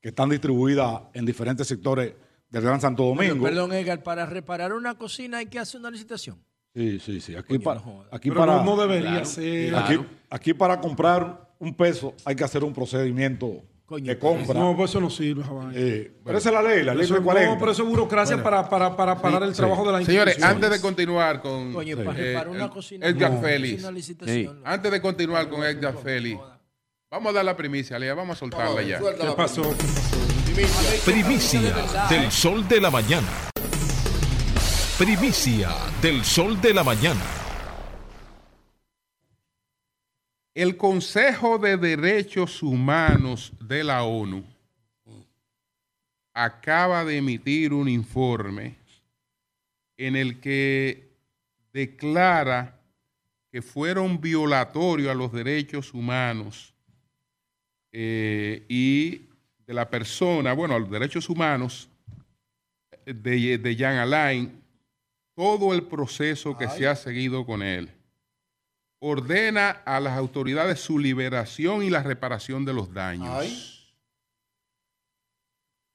que 0.00 0.08
están 0.08 0.30
distribuidas 0.30 1.02
en 1.12 1.26
diferentes 1.26 1.66
sectores 1.66 2.14
del 2.48 2.62
Gran 2.62 2.80
Santo 2.80 3.04
Domingo. 3.04 3.44
Perdón, 3.44 3.74
Edgar, 3.74 4.02
para 4.02 4.24
reparar 4.24 4.72
una 4.72 4.96
cocina 4.96 5.36
hay 5.36 5.46
que 5.46 5.58
hacer 5.58 5.80
una 5.80 5.90
licitación. 5.90 6.42
Sí, 6.74 7.00
sí, 7.00 7.20
sí. 7.20 7.34
Aquí, 7.34 7.58
para, 7.58 7.80
aquí 8.12 8.28
Pero 8.28 8.40
para, 8.40 8.56
no- 8.58 8.64
no 8.64 8.76
debería 8.80 9.24
ser. 9.24 9.74
Aquí, 9.74 9.94
Claro. 9.94 10.06
aquí 10.30 10.54
para 10.54 10.80
comprar 10.80 11.48
un 11.58 11.74
peso 11.74 12.14
hay 12.24 12.36
que 12.36 12.44
hacer 12.44 12.62
un 12.64 12.72
procedimiento 12.72 13.62
de 13.90 14.16
compra. 14.20 14.54
No, 14.58 14.76
pues 14.76 14.90
eso 14.90 15.00
no 15.00 15.10
sirve. 15.10 15.42
Eh, 15.74 16.12
pero 16.24 16.38
esa 16.38 16.50
es 16.50 16.54
la 16.54 16.62
ley, 16.62 16.84
la 16.84 16.94
ley 16.94 17.02
Eso- 17.04 17.14
340. 17.14 17.54
No, 17.54 17.58
pero 17.58 17.72
eso 17.72 17.82
es 17.82 17.88
burocracia 17.88 18.36
Bueno. 18.36 18.44
para, 18.50 18.68
para, 18.68 18.96
para 18.96 19.20
parar 19.20 19.42
el 19.42 19.52
trabajo 19.52 19.82
sí. 19.82 19.86
de 19.88 19.98
la 19.98 20.04
Señores, 20.04 20.42
antes 20.42 20.70
de 20.70 20.80
continuar 20.80 21.42
con 21.42 21.72
Coño, 21.72 21.96
para 22.04 22.18
eh, 22.20 22.46
una 22.48 22.70
cocina 22.70 23.04
Edgar 23.06 23.32
no, 23.32 23.40
Félix, 23.40 23.84
antes 24.64 24.92
de 24.92 25.00
continuar 25.00 25.48
con 25.48 25.64
Edgar 25.64 25.96
Félix, 26.00 26.40
vamos 27.10 27.30
a 27.30 27.32
dar 27.32 27.44
la 27.44 27.56
primicia, 27.56 27.98
Lea, 27.98 28.14
vamos 28.14 28.36
a 28.36 28.38
soltarla 28.38 28.80
ya. 28.82 29.00
¿Qué 29.00 29.32
pasó? 29.36 29.74
Primicia 31.04 31.60
del 32.08 32.30
sol 32.30 32.68
de 32.68 32.80
la 32.80 32.90
mañana. 32.92 33.49
Primicia 35.00 35.70
del 36.02 36.22
sol 36.22 36.60
de 36.60 36.74
la 36.74 36.84
mañana. 36.84 37.24
El 40.52 40.76
Consejo 40.76 41.56
de 41.56 41.78
Derechos 41.78 42.62
Humanos 42.62 43.54
de 43.62 43.82
la 43.82 44.02
ONU 44.02 44.44
acaba 46.34 47.02
de 47.06 47.16
emitir 47.16 47.72
un 47.72 47.88
informe 47.88 48.74
en 49.96 50.16
el 50.16 50.38
que 50.38 51.08
declara 51.72 52.78
que 53.50 53.62
fueron 53.62 54.20
violatorios 54.20 55.10
a 55.10 55.14
los 55.14 55.32
derechos 55.32 55.94
humanos 55.94 56.74
eh, 57.90 58.66
y 58.68 59.22
de 59.66 59.72
la 59.72 59.88
persona, 59.88 60.52
bueno, 60.52 60.74
a 60.74 60.78
los 60.78 60.90
derechos 60.90 61.30
humanos 61.30 61.88
de, 63.06 63.56
de 63.56 63.76
Jan 63.76 63.96
Alain, 63.96 64.59
todo 65.40 65.72
el 65.72 65.84
proceso 65.84 66.54
que 66.58 66.68
se 66.68 66.86
ha 66.86 66.94
seguido 66.94 67.46
con 67.46 67.62
él. 67.62 67.90
ordena 68.98 69.70
a 69.70 69.98
las 69.98 70.18
autoridades 70.18 70.80
su 70.80 70.98
liberación 70.98 71.82
y 71.82 71.88
la 71.88 72.02
reparación 72.02 72.66
de 72.66 72.74
los 72.74 72.92
daños. 72.92 73.96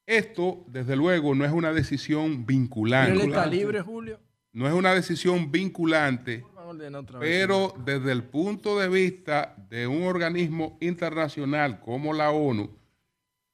Esto, 0.08 0.66
desde 0.68 0.96
luego, 0.96 1.36
no 1.36 1.46
es 1.46 1.52
una 1.52 1.72
decisión 1.72 2.48
vinculante. 2.48 3.12
Pero 3.12 3.24
él 3.24 3.30
está 3.30 3.46
libre, 3.46 3.82
Julio. 3.82 4.20
No 4.52 4.68
es 4.68 4.74
una 4.74 4.96
decisión 4.96 5.52
vinculante, 5.52 6.44
pero 7.20 7.76
desde 7.86 8.14
el 8.14 8.24
punto 8.24 8.80
de 8.80 8.90
vista 8.90 9.56
de 9.70 9.86
un 9.86 10.06
organismo 10.06 10.76
internacional 10.82 11.82
como 11.82 12.14
la 12.14 12.32
ONU, 12.32 12.76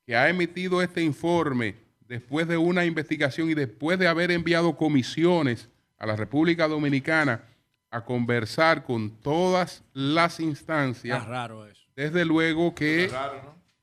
que 0.05 0.15
ha 0.15 0.29
emitido 0.29 0.81
este 0.81 1.03
informe 1.03 1.75
después 2.07 2.47
de 2.47 2.55
una 2.55 2.85
investigación 2.85 3.49
y 3.49 3.55
después 3.55 3.99
de 3.99 4.07
haber 4.07 4.31
enviado 4.31 4.77
comisiones 4.77 5.67
a 6.01 6.07
la 6.07 6.15
República 6.15 6.67
Dominicana 6.67 7.43
a 7.91 8.03
conversar 8.03 8.83
con 8.83 9.11
todas 9.11 9.83
las 9.93 10.39
instancias, 10.39 11.19
Está 11.19 11.29
raro 11.29 11.67
eso. 11.67 11.85
desde 11.95 12.25
luego 12.25 12.73
que 12.73 13.11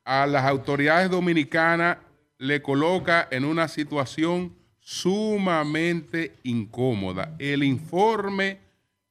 a 0.05 0.27
las 0.27 0.45
autoridades 0.45 1.11
dominicanas 1.11 1.99
le 2.39 2.61
coloca 2.61 3.29
en 3.31 3.45
una 3.45 3.69
situación 3.69 4.53
sumamente 4.81 6.35
incómoda. 6.43 7.37
El 7.39 7.63
informe 7.63 8.59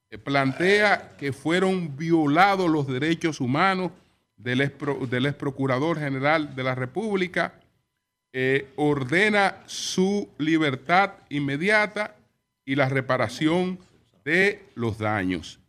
eh, 0.10 0.18
plantea 0.18 1.16
que 1.18 1.32
fueron 1.32 1.96
violados 1.96 2.70
los 2.70 2.88
derechos 2.88 3.40
humanos 3.40 3.92
del 4.36 4.60
ex, 4.62 4.74
del 5.10 5.28
ex 5.28 5.36
procurador 5.36 5.98
general 5.98 6.56
de 6.56 6.64
la 6.64 6.76
República, 6.76 7.54
eh, 8.34 8.68
ordena 8.76 9.56
su 9.66 10.28
libertad 10.38 11.12
inmediata 11.30 12.17
y 12.68 12.76
la 12.76 12.88
reparación 12.90 13.80
de 14.24 14.62
los 14.76 15.00
daños. 15.00 15.60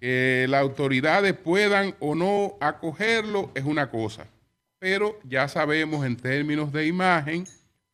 Que 0.00 0.46
las 0.48 0.62
autoridades 0.62 1.34
puedan 1.34 1.94
o 1.98 2.14
no 2.14 2.54
acogerlo 2.60 3.50
es 3.54 3.64
una 3.64 3.90
cosa, 3.90 4.26
pero 4.78 5.18
ya 5.24 5.48
sabemos 5.48 6.06
en 6.06 6.16
términos 6.16 6.72
de 6.72 6.86
imagen 6.86 7.44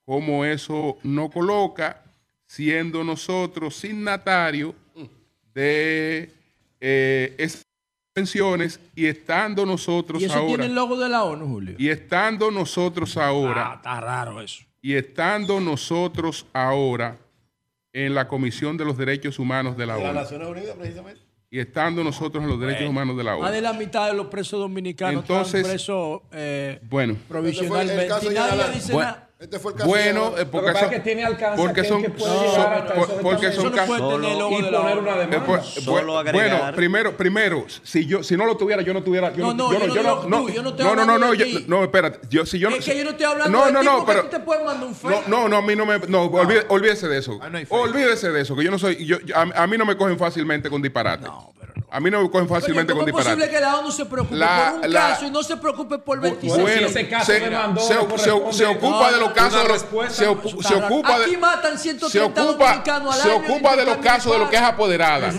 cómo 0.05 0.45
eso 0.45 0.99
no 1.03 1.31
coloca, 1.31 2.03
siendo 2.47 3.03
nosotros 3.03 3.75
signatarios 3.77 4.75
de 5.55 6.31
eh, 6.81 7.35
esas 7.39 7.65
convenciones 8.15 8.79
y 8.95 9.07
estando 9.07 9.65
nosotros 9.65 10.21
Y 10.21 10.27
eso 10.27 10.35
ahora 10.35 10.49
tiene 10.49 10.67
el 10.67 10.75
logo 10.75 10.99
de 10.99 11.09
la 11.09 11.25
ONU, 11.25 11.47
Julio. 11.49 11.77
y 11.79 11.89
estando 11.89 12.51
nosotros 12.51 13.17
ahora 13.17 13.71
Ah, 13.71 13.75
está 13.77 14.01
raro 14.01 14.43
eso. 14.43 14.63
y 14.83 14.93
estando 14.95 15.59
nosotros 15.61 16.45
ahora 16.53 17.17
en 17.95 18.15
la 18.15 18.29
Comisión 18.29 18.77
de 18.77 18.85
los 18.85 18.99
Derechos 18.99 19.39
Humanos 19.39 19.77
de 19.79 19.87
la 19.87 19.95
De 19.97 20.01
las 20.03 20.11
ONU 20.11 20.21
Naciones 20.21 20.49
Unidas, 20.49 20.77
precisamente. 20.77 21.21
y 21.51 21.61
estando 21.61 22.03
nosotros 22.03 22.43
en 22.43 22.51
los 22.51 22.59
derechos 22.61 22.81
Bueno. 22.81 22.91
humanos 22.91 23.17
de 23.17 23.25
la 23.25 23.37
Más 23.39 23.53
de 23.53 23.59
ONU. 23.59 23.63
la 23.69 23.73
mitad 23.73 24.07
de 24.09 24.15
los 24.15 24.27
presos 24.27 24.59
dominicanos 24.61 25.23
Entonces- 25.23 25.55
están 25.61 25.71
presos 25.71 26.21
eh, 26.33 26.81
Bueno, 26.91 27.17
provisionalmente. 27.29 27.95
Fue 27.95 28.03
el 28.03 28.09
caso 28.09 28.31
Y 28.33 28.35
nadie 28.35 28.75
dice 28.75 28.93
Bueno, 28.93 29.11
nada. 29.11 29.24
Este 29.37 29.59
fue 29.59 29.73
el 29.73 29.79
caso 29.79 29.89
bueno, 29.91 30.31
de- 30.31 30.43
eh, 30.43 30.47
porque 30.47 30.73
son, 30.73 30.85
es 30.85 30.91
que 30.91 31.01
tiene 31.01 31.25
alcance 31.25 31.61
porque 31.61 31.85
son, 31.85 32.03
que 32.03 32.09
puede 32.11 32.33
llegar 32.51 32.95
por- 32.95 33.05
eso 33.05 33.19
porque 33.21 33.53
son 33.53 33.65
no 33.65 33.73
casos- 33.73 33.99
logo 33.99 34.59
y 34.61 34.63
poner 34.63 34.99
una 34.99 35.17
demanda. 35.17 35.37
Eh, 35.37 35.41
pues, 35.45 35.65
Solo 35.85 36.23
Bueno, 36.33 36.61
primero, 36.75 37.17
primero, 37.17 37.67
si 37.83 38.07
yo, 38.07 38.23
si 38.23 38.37
no 38.37 38.47
lo 38.47 38.57
tuviera, 38.57 38.81
yo 38.83 38.95
no 38.95 39.03
tuviera. 39.03 39.33
Yo 39.35 39.53
No, 39.53 39.53
no, 39.53 39.73
yo 39.73 39.79
no 39.81 39.87
tú, 39.87 40.49
yo 40.49 40.63
no 40.63 40.63
no, 40.63 40.71
no, 40.71 40.85
no, 40.85 40.91
hablando 41.03 41.19
no, 41.19 41.33
de 41.33 41.37
yo- 41.53 41.61
no, 41.67 41.83
espérate, 41.83 42.21
yo, 42.31 42.47
si 42.47 42.61
yo 42.61 42.71
no, 42.71 42.77
es 42.77 42.85
que 42.85 42.97
yo 42.97 43.03
no 43.05 43.11
estoy 43.11 43.27
hablando 43.27 43.59
no, 43.59 43.67
de 43.67 43.73
no, 43.73 43.81
ti 43.81 43.87
no, 43.87 44.07
pero 44.07 44.23
te 44.27 44.39
pueden 44.41 44.65
mandar 44.65 44.85
un 44.87 44.91
no, 44.93 44.97
fake. 44.97 45.27
no, 45.29 45.49
no, 45.49 45.57
a 45.57 45.63
mí 45.63 45.75
no 45.77 45.85
me, 45.85 45.99
no, 45.99 46.25
olvide- 46.31 46.65
olvídese 46.69 47.09
de 47.09 47.19
eso, 47.19 47.39
olvídese 47.71 48.31
de 48.31 48.41
eso, 48.41 48.55
que 48.55 48.63
yo 48.65 48.71
no 48.71 48.79
soy, 48.79 49.05
yo, 49.05 49.19
yo- 49.21 49.37
a, 49.37 49.43
a 49.65 49.67
mí 49.67 49.77
no 49.77 49.85
me 49.85 49.97
cogen 49.97 50.17
fácilmente 50.17 50.71
con 50.71 50.81
disparate, 50.81 51.27
a 51.91 52.01
mí 52.01 52.11
no 52.11 52.23
me 52.23 52.31
cogen 52.31 52.47
Oye, 52.47 52.61
fácilmente 52.61 52.93
¿cómo 52.93 53.01
con 53.03 53.09
es 53.11 53.15
posible 53.15 53.47
disparate. 53.47 53.55
que 53.57 53.61
la 53.73 53.79
ONU 53.79 53.93
se 53.93 54.05
preocupe 54.07 54.37
La- 54.37 54.71
por 54.77 54.85
un 54.87 54.93
la- 54.93 55.01
caso 55.09 55.27
y 55.27 55.31
no 55.31 55.43
se 55.43 55.57
preocupe 55.57 55.99
por 55.99 56.21
26? 56.21 56.61
Bueno, 56.63 56.89
se, 56.89 56.95
se- 56.95 58.19
se- 58.19 58.53
se 58.57 58.67
ocupa 58.67 59.13
de 59.13 59.19
los 59.21 59.24
casos, 59.33 59.63
de 59.63 59.69
los- 59.69 60.15
se, 60.15 60.29
ocu- 60.29 60.63
se 60.63 60.75
ocupa 60.75 61.19
de, 61.19 61.25
Aquí 61.25 61.37
matan 61.37 61.79
se 61.79 61.83
130 61.91 62.43
ocupa, 62.43 62.65
dominicanos 62.67 63.15
al 63.15 63.21
se 63.23 63.31
ocupa 63.31 63.77
de 63.77 63.85
los 63.85 63.97
casos 63.99 64.33
de 64.33 64.39
lo 64.39 64.51
que 64.51 64.57
es 64.57 64.63
apoderada. 64.63 65.33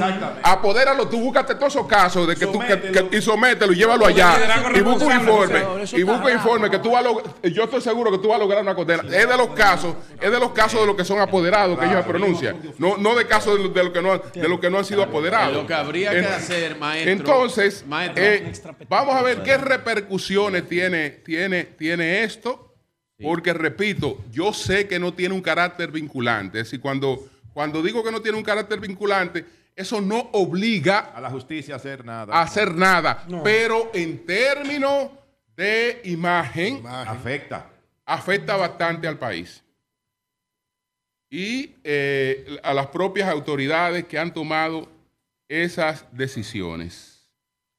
Apodéralo, 0.43 1.07
tú 1.07 1.19
búscate 1.19 1.55
todos 1.55 1.73
esos 1.75 1.87
casos 1.87 2.27
de 2.27 2.35
que 2.35 2.45
tú 2.47 2.59
que, 2.59 2.79
que- 3.09 3.17
y 3.17 3.21
somételo 3.21 3.73
y 3.73 3.75
llévalo 3.75 4.05
allá. 4.05 4.35
Y 4.75 4.81
busca 4.81 5.05
un 5.05 5.11
informe 5.13 5.63
y 5.93 6.03
busca 6.03 6.25
un 6.25 6.31
informe 6.31 6.69
que 6.69 6.79
tú 6.79 6.91
vas 6.91 7.01
a 7.01 7.03
lograr. 7.07 7.33
Yo 7.43 7.63
estoy 7.63 7.81
seguro 7.81 8.11
que 8.11 8.17
tú 8.17 8.27
vas 8.29 8.37
a 8.37 8.39
lograr 8.39 8.61
una 8.61 8.75
condena. 8.75 9.03
Es 9.03 9.27
de 9.27 9.37
los 9.37 9.49
casos, 9.49 9.95
es 10.21 10.31
de 10.31 10.39
los 10.39 10.51
casos 10.51 10.81
de 10.81 10.87
los 10.87 10.95
que 10.95 11.05
son 11.05 11.19
apoderados 11.19 11.77
que 11.79 11.85
ellos 11.85 11.97
se 12.03 12.09
pronuncian, 12.09 12.59
no, 12.77 12.97
no 12.97 13.15
de 13.15 13.25
casos 13.27 13.57
de 13.73 13.83
los 13.83 13.91
que 13.93 14.01
no 14.01 14.17
de 14.17 14.47
los 14.49 14.59
que 14.59 14.69
no 14.69 14.77
han 14.79 14.85
sido 14.85 15.03
apoderados. 15.03 15.53
Lo 15.53 15.67
que 15.67 15.73
habría 15.73 16.11
que 16.11 16.19
hacer, 16.25 16.77
maestro. 16.77 17.11
Entonces, 17.11 17.85
maestro, 17.87 18.23
eh, 18.23 18.51
vamos 18.89 19.15
a 19.15 19.21
ver 19.21 19.43
qué 19.43 19.57
repercusiones 19.57 20.67
tiene, 20.67 21.09
tiene, 21.09 21.63
tiene 21.63 22.23
esto, 22.23 22.64
porque 23.21 23.53
repito, 23.53 24.23
yo 24.31 24.51
sé 24.53 24.87
que 24.87 24.99
no 24.99 25.13
tiene 25.13 25.35
un 25.35 25.41
carácter 25.41 25.91
vinculante. 25.91 26.59
Es 26.59 26.65
decir, 26.67 26.81
cuando, 26.81 27.27
cuando 27.53 27.81
digo 27.81 28.03
que 28.03 28.11
no 28.11 28.21
tiene 28.21 28.37
un 28.37 28.43
carácter 28.43 28.79
vinculante, 28.79 29.45
eso 29.75 29.99
no 30.01 30.29
obliga 30.33 30.99
A 31.15 31.21
la 31.21 31.29
justicia 31.29 31.73
a 31.75 31.77
hacer 31.77 32.03
nada. 32.05 32.33
a 32.33 32.41
hacer 32.43 32.73
nada. 32.75 33.25
Pero 33.43 33.91
en 33.93 34.25
términos 34.25 35.09
de 35.55 36.01
imagen, 36.05 36.85
Afecta. 36.85 37.69
afecta 38.05 38.55
bastante 38.57 39.07
al 39.07 39.17
país. 39.17 39.61
Y 41.29 41.75
eh, 41.83 42.59
a 42.63 42.73
las 42.73 42.87
propias 42.87 43.29
autoridades 43.29 44.05
que 44.05 44.17
han 44.19 44.33
tomado 44.33 44.89
esas 45.49 46.05
decisiones. 46.11 47.27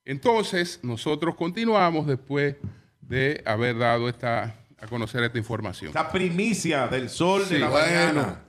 Entonces, 0.05 0.81
nosotros 0.83 1.35
continuamos 1.35 2.07
después 2.07 2.57
de 3.01 3.43
haber 3.47 3.79
dado 3.79 4.09
esta, 4.09 4.55
a 4.79 4.87
conocer 4.87 5.23
esta 5.25 5.39
información. 5.39 5.93
La 5.95 6.11
primicia 6.11 6.87
del 6.89 7.09
sol 7.09 7.49
de 7.49 7.59
la 7.59 7.69
Bueno. 7.69 7.87
mañana. 7.87 8.43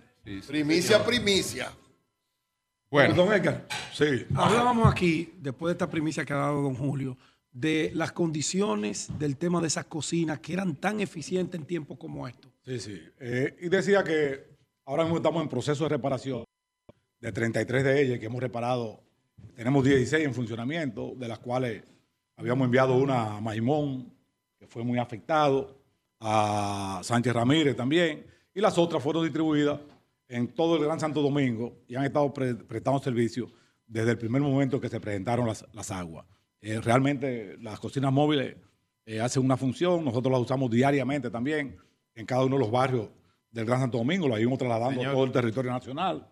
Primicia, 0.47 1.05
primicia. 1.05 1.71
Bueno. 2.89 3.13
Don 3.15 3.33
Edgar. 3.33 3.65
Sí. 3.93 4.25
Hablábamos 4.35 4.91
aquí, 4.91 5.33
después 5.39 5.69
de 5.69 5.73
esta 5.73 5.89
primicia 5.89 6.25
que 6.25 6.33
ha 6.33 6.37
dado 6.37 6.61
don 6.61 6.75
Julio, 6.75 7.17
de 7.51 7.91
las 7.95 8.11
condiciones 8.11 9.07
del 9.17 9.37
tema 9.37 9.61
de 9.61 9.67
esas 9.67 9.85
cocinas 9.85 10.39
que 10.39 10.53
eran 10.53 10.75
tan 10.75 10.99
eficientes 10.99 11.59
en 11.59 11.65
tiempos 11.65 11.97
como 11.97 12.27
estos. 12.27 12.51
Sí, 12.65 12.79
sí. 12.79 13.01
Eh, 13.19 13.55
y 13.61 13.69
decía 13.69 14.03
que 14.03 14.45
ahora 14.85 15.03
mismo 15.03 15.17
estamos 15.17 15.41
en 15.41 15.49
proceso 15.49 15.83
de 15.85 15.89
reparación 15.89 16.43
de 17.19 17.31
33 17.31 17.83
de 17.83 18.01
ellas 18.01 18.19
que 18.19 18.25
hemos 18.27 18.41
reparado. 18.41 19.01
Tenemos 19.55 19.83
16 19.83 20.25
en 20.25 20.33
funcionamiento, 20.33 21.13
de 21.15 21.27
las 21.27 21.39
cuales 21.39 21.83
habíamos 22.35 22.65
enviado 22.65 22.95
una 22.95 23.37
a 23.37 23.41
Maimón, 23.41 24.13
que 24.59 24.67
fue 24.67 24.83
muy 24.83 24.99
afectado, 24.99 25.75
a 26.19 26.99
Sánchez 27.03 27.33
Ramírez 27.33 27.75
también, 27.75 28.25
y 28.53 28.61
las 28.61 28.77
otras 28.77 29.03
fueron 29.03 29.23
distribuidas 29.23 29.79
en 30.27 30.47
todo 30.53 30.75
el 30.77 30.83
Gran 30.83 30.99
Santo 30.99 31.21
Domingo 31.21 31.77
y 31.87 31.95
han 31.95 32.05
estado 32.05 32.33
pre- 32.33 32.55
prestando 32.55 32.99
servicio 32.99 33.49
desde 33.85 34.11
el 34.11 34.17
primer 34.17 34.41
momento 34.41 34.81
que 34.81 34.89
se 34.89 34.99
presentaron 34.99 35.47
las, 35.47 35.65
las 35.73 35.91
aguas. 35.91 36.25
Eh, 36.59 36.81
realmente 36.81 37.55
las 37.61 37.79
cocinas 37.79 38.11
móviles 38.11 38.55
eh, 39.05 39.21
hacen 39.21 39.45
una 39.45 39.55
función, 39.55 40.03
nosotros 40.03 40.31
las 40.31 40.41
usamos 40.41 40.69
diariamente 40.69 41.29
también 41.29 41.77
en 42.15 42.25
cada 42.25 42.43
uno 42.43 42.55
de 42.55 42.61
los 42.61 42.71
barrios 42.71 43.09
del 43.51 43.65
Gran 43.65 43.79
Santo 43.79 43.99
Domingo, 43.99 44.27
las 44.27 44.39
íbamos 44.39 44.59
trasladando 44.59 44.99
Señor. 44.99 45.11
a 45.11 45.13
todo 45.13 45.23
el 45.23 45.31
territorio 45.31 45.71
nacional. 45.71 46.27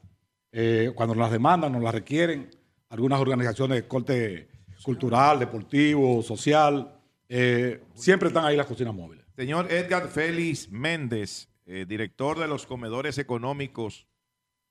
Eh, 0.52 0.92
cuando 0.96 1.16
nos 1.16 1.22
las 1.24 1.32
demandan, 1.32 1.72
nos 1.72 1.84
las 1.84 1.94
requieren, 1.94 2.50
algunas 2.90 3.20
organizaciones 3.20 3.82
de 3.82 3.88
corte 3.88 4.48
cultural, 4.84 5.40
deportivo, 5.40 6.22
social, 6.22 7.00
eh, 7.30 7.82
siempre 7.94 8.28
están 8.28 8.46
ahí 8.46 8.56
las 8.58 8.66
cocinas 8.66 8.94
móviles. 8.94 9.25
Señor 9.36 9.72
Edgar 9.72 10.08
Félix 10.08 10.70
Méndez, 10.72 11.50
eh, 11.66 11.86
director 11.88 12.40
de 12.40 12.48
los 12.48 12.66
comedores 12.66 13.18
económicos 13.18 14.08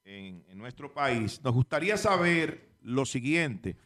en, 0.04 0.44
en 0.48 0.58
nuestro 0.58 0.92
país, 0.92 1.40
nos 1.42 1.52
gustaría 1.54 1.96
saber 1.96 2.68
lo 2.80 3.04
siguiente. 3.04 3.76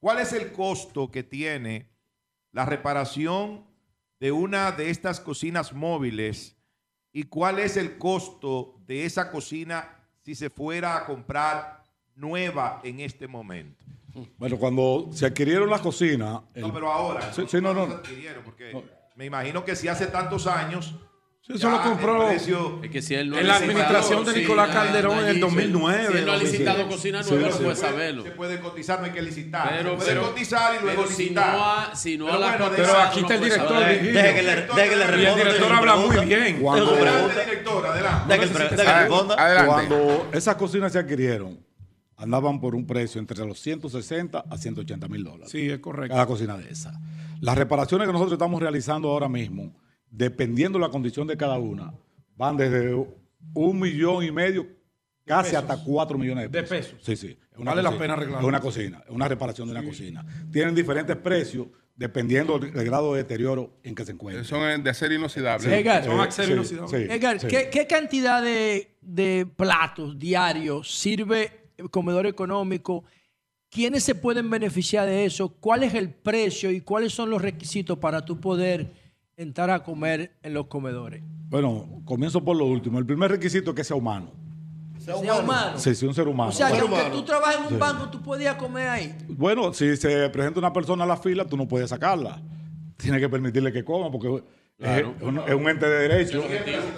¿Cuál 0.00 0.18
es 0.20 0.32
el 0.32 0.52
costo 0.52 1.10
que 1.10 1.22
tiene 1.22 1.88
la 2.52 2.64
reparación 2.66 3.64
de 4.20 4.32
una 4.32 4.72
de 4.72 4.90
estas 4.90 5.20
cocinas 5.20 5.72
móviles 5.72 6.56
y 7.12 7.24
cuál 7.24 7.58
es 7.58 7.76
el 7.76 7.96
costo 7.98 8.80
de 8.86 9.04
esa 9.04 9.30
cocina 9.30 9.96
si 10.22 10.34
se 10.34 10.50
fuera 10.50 10.96
a 10.96 11.06
comprar 11.06 11.84
nueva 12.16 12.80
en 12.84 13.00
este 13.00 13.28
momento? 13.28 13.84
Bueno, 14.38 14.56
cuando 14.58 15.08
se 15.12 15.26
adquirieron 15.26 15.68
las 15.68 15.80
cocinas... 15.80 16.42
No, 16.54 16.66
el- 16.66 16.72
pero 16.72 16.90
ahora. 16.90 17.32
Sí, 17.32 17.42
sí, 17.48 17.56
no, 17.60 17.74
no. 17.74 17.86
¿cuándo 17.86 18.02
se 18.04 18.10
adquirieron? 18.12 18.44
Porque 18.44 18.84
me 19.14 19.24
imagino 19.26 19.64
que 19.64 19.76
si 19.76 19.88
hace 19.88 20.06
tantos 20.06 20.46
años. 20.46 20.94
Sí, 21.46 21.52
eso 21.56 21.68
lo 21.68 21.82
compró 21.82 22.26
precio- 22.26 22.80
Es 22.82 22.90
que 22.90 23.02
si 23.02 23.14
él 23.14 23.28
no 23.28 23.38
En 23.38 23.46
la 23.46 23.56
administración 23.56 24.24
de 24.24 24.32
Nicolás 24.32 24.70
Calderón 24.70 25.18
en 25.18 25.24
el 25.24 25.30
allí, 25.32 25.40
2009, 25.40 26.06
Si 26.10 26.16
él 26.18 26.24
no 26.24 26.32
ha 26.32 26.34
2007. 26.36 26.64
licitado 26.64 26.88
cocina 26.88 27.20
nueva, 27.22 27.48
sí. 27.48 27.52
no 27.58 27.64
puede 27.64 27.76
saberlo. 27.76 28.22
Se 28.22 28.30
puede 28.30 28.60
cotizar, 28.60 28.98
no 29.00 29.04
hay 29.04 29.10
que 29.12 29.20
licitar. 29.20 29.68
Pero- 29.76 29.90
se 29.90 29.96
puede 29.96 30.08
pero- 30.08 30.22
cotizar 30.22 30.74
y 30.74 30.82
luego 30.82 31.02
pero 31.02 31.14
si 31.14 31.22
licitar. 31.24 31.52
no 31.54 31.64
ha- 31.66 31.94
si 31.94 32.16
no 32.16 32.24
Pero 32.26 32.38
la 32.38 32.46
bueno, 32.56 32.70
Pero 32.74 32.98
aquí 32.98 33.20
está 33.20 33.34
el 33.34 33.40
director, 33.42 33.68
saber. 33.68 33.88
Virgilio. 33.90 34.22
Deje 34.22 34.34
que 34.34 34.42
le, 34.42 34.54
deje 34.56 34.88
que 34.88 34.96
le 34.96 35.22
Y 35.22 35.26
el 35.26 35.34
director 35.36 35.72
habla 35.72 35.96
muy 35.96 36.24
bien. 36.24 36.60
Cuando- 36.62 36.96
director. 36.96 37.86
Adelante. 37.86 39.66
Cuando 39.66 40.28
esas 40.32 40.54
cocinas 40.56 40.92
se 40.92 40.98
adquirieron, 40.98 41.58
andaban 42.24 42.60
por 42.60 42.74
un 42.74 42.86
precio 42.86 43.20
entre 43.20 43.44
los 43.46 43.60
160 43.60 44.44
a 44.50 44.58
180 44.58 45.08
mil 45.08 45.22
dólares. 45.24 45.50
Sí, 45.50 45.70
es 45.70 45.78
correcto. 45.78 46.14
Cada 46.14 46.26
cocina 46.26 46.56
de 46.56 46.70
esa. 46.70 47.00
Las 47.40 47.56
reparaciones 47.56 48.06
que 48.06 48.12
nosotros 48.12 48.32
estamos 48.34 48.60
realizando 48.60 49.08
ahora 49.10 49.28
mismo, 49.28 49.74
dependiendo 50.10 50.78
de 50.78 50.84
la 50.84 50.90
condición 50.90 51.26
de 51.26 51.36
cada 51.36 51.58
una, 51.58 51.94
van 52.36 52.56
desde 52.56 52.94
un 53.54 53.78
millón 53.78 54.24
y 54.24 54.30
medio 54.32 54.66
casi 55.24 55.50
pesos. 55.52 55.62
hasta 55.70 55.84
cuatro 55.84 56.18
millones 56.18 56.50
de 56.50 56.60
De 56.62 56.66
pesos. 56.66 56.92
pesos. 56.94 57.04
Sí, 57.04 57.16
sí. 57.16 57.38
Vale 57.56 57.82
la 57.82 57.96
pena 57.96 58.14
arreglarlo. 58.14 58.40
Es 58.40 58.48
una 58.48 58.60
cocina, 58.60 59.02
es 59.06 59.10
una 59.10 59.28
reparación 59.28 59.68
de 59.68 59.72
una 59.78 59.84
cocina. 59.84 60.26
Tienen 60.50 60.74
diferentes 60.74 61.16
precios 61.16 61.68
dependiendo 61.96 62.58
del 62.58 62.72
grado 62.84 63.12
de 63.14 63.22
deterioro 63.22 63.78
en 63.84 63.94
que 63.94 64.04
se 64.04 64.10
encuentren. 64.12 64.44
Son 64.44 64.82
de 64.82 64.90
acero 64.90 65.14
inoxidable. 65.14 65.68
Sí, 65.68 65.72
Edgar, 65.72 66.02
sí, 66.32 66.42
sí, 66.42 66.64
sí, 66.88 66.96
Edgar, 66.96 67.38
sí. 67.38 67.46
¿qué, 67.46 67.70
qué 67.70 67.86
cantidad 67.86 68.42
de, 68.42 68.96
de 69.00 69.46
platos 69.56 70.18
diarios 70.18 70.90
sirve 70.92 71.63
comedor 71.90 72.26
económico? 72.26 73.04
¿Quiénes 73.70 74.04
se 74.04 74.14
pueden 74.14 74.50
beneficiar 74.50 75.06
de 75.06 75.24
eso? 75.24 75.48
¿Cuál 75.48 75.82
es 75.82 75.94
el 75.94 76.10
precio 76.10 76.70
y 76.70 76.80
cuáles 76.80 77.12
son 77.12 77.30
los 77.30 77.42
requisitos 77.42 77.98
para 77.98 78.24
tú 78.24 78.40
poder 78.40 78.92
entrar 79.36 79.70
a 79.70 79.82
comer 79.82 80.36
en 80.42 80.54
los 80.54 80.66
comedores? 80.66 81.22
Bueno, 81.48 82.02
comienzo 82.04 82.44
por 82.44 82.56
lo 82.56 82.66
último. 82.66 82.98
El 82.98 83.06
primer 83.06 83.30
requisito 83.32 83.70
es 83.70 83.76
que 83.76 83.84
sea 83.84 83.96
humano. 83.96 84.30
Sea 84.98 85.16
humano. 85.16 85.78
Sí, 85.78 85.94
sí, 85.94 86.06
un 86.06 86.14
ser 86.14 86.28
humano. 86.28 86.50
O 86.50 86.52
sea, 86.52 86.70
que 86.72 86.78
aunque 86.78 87.10
tú 87.12 87.24
trabajes 87.24 87.56
en 87.58 87.62
un 87.64 87.68
Sí. 87.70 87.76
banco, 87.76 88.08
tú 88.10 88.22
podías 88.22 88.54
comer 88.56 88.88
ahí. 88.88 89.14
Bueno, 89.28 89.74
si 89.74 89.96
se 89.96 90.30
presenta 90.30 90.60
una 90.60 90.72
persona 90.72 91.04
a 91.04 91.06
la 91.06 91.16
fila, 91.16 91.44
tú 91.44 91.56
no 91.56 91.68
puedes 91.68 91.90
sacarla. 91.90 92.40
Tienes 92.96 93.20
que 93.20 93.28
permitirle 93.28 93.72
que 93.72 93.84
coma 93.84 94.10
porque 94.10 94.42
Claro. 94.78 95.14
es, 95.16 95.22
un, 95.22 95.38
es 95.38 95.54
un 95.54 95.68
ente 95.68 95.86
de 95.88 96.08
derecho. 96.08 96.42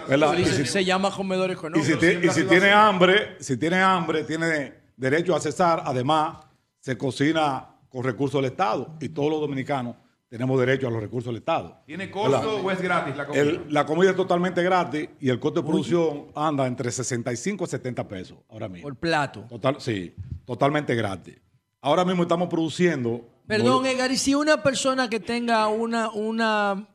¿verdad? 0.08 0.36
Y 0.38 0.44
Se, 0.46 0.64
si- 0.64 0.66
se 0.66 0.84
llama 0.84 1.10
comedor 1.10 1.50
Y 1.50 1.52
económico. 1.52 1.86
si, 1.86 1.96
ti- 1.96 2.26
y 2.26 2.30
si 2.30 2.44
tiene 2.44 2.70
hambre, 2.72 3.36
si 3.40 3.56
tiene 3.56 3.80
hambre, 3.80 4.24
tiene 4.24 4.72
derecho 4.96 5.34
a 5.36 5.40
cesar. 5.40 5.82
Además, 5.84 6.38
se 6.80 6.96
cocina 6.96 7.68
con 7.88 8.02
recursos 8.04 8.40
del 8.40 8.50
Estado 8.50 8.94
y 9.00 9.08
todos 9.10 9.30
los 9.30 9.40
dominicanos 9.40 9.96
tenemos 10.28 10.58
derecho 10.58 10.88
a 10.88 10.90
los 10.90 11.00
recursos 11.00 11.26
del 11.28 11.36
Estado. 11.36 11.82
¿Tiene 11.86 12.10
costo 12.10 12.30
¿Verdad? 12.30 12.64
o 12.64 12.70
es 12.70 12.80
gratis 12.80 13.16
la 13.16 13.26
comida? 13.26 13.42
El- 13.42 13.64
la 13.68 13.86
comida 13.86 14.10
es 14.10 14.16
totalmente 14.16 14.62
gratis 14.62 15.08
y 15.20 15.28
el 15.28 15.38
costo 15.38 15.60
de 15.60 15.66
producción 15.68 16.26
anda 16.34 16.66
entre 16.66 16.90
65 16.90 17.64
y 17.64 17.66
70 17.68 18.08
pesos 18.08 18.38
ahora 18.48 18.68
mismo. 18.68 18.88
Por 18.88 18.96
plato. 18.96 19.42
Total, 19.48 19.76
sí, 19.80 20.14
totalmente 20.44 20.94
gratis. 20.94 21.36
Ahora 21.82 22.04
mismo 22.04 22.22
estamos 22.22 22.48
produciendo. 22.48 23.20
Perdón, 23.46 23.86
Edgar, 23.86 24.10
y 24.10 24.16
si 24.16 24.34
una 24.34 24.62
persona 24.62 25.08
que 25.08 25.20
tenga 25.20 25.68
una, 25.68 26.10
una, 26.10 26.88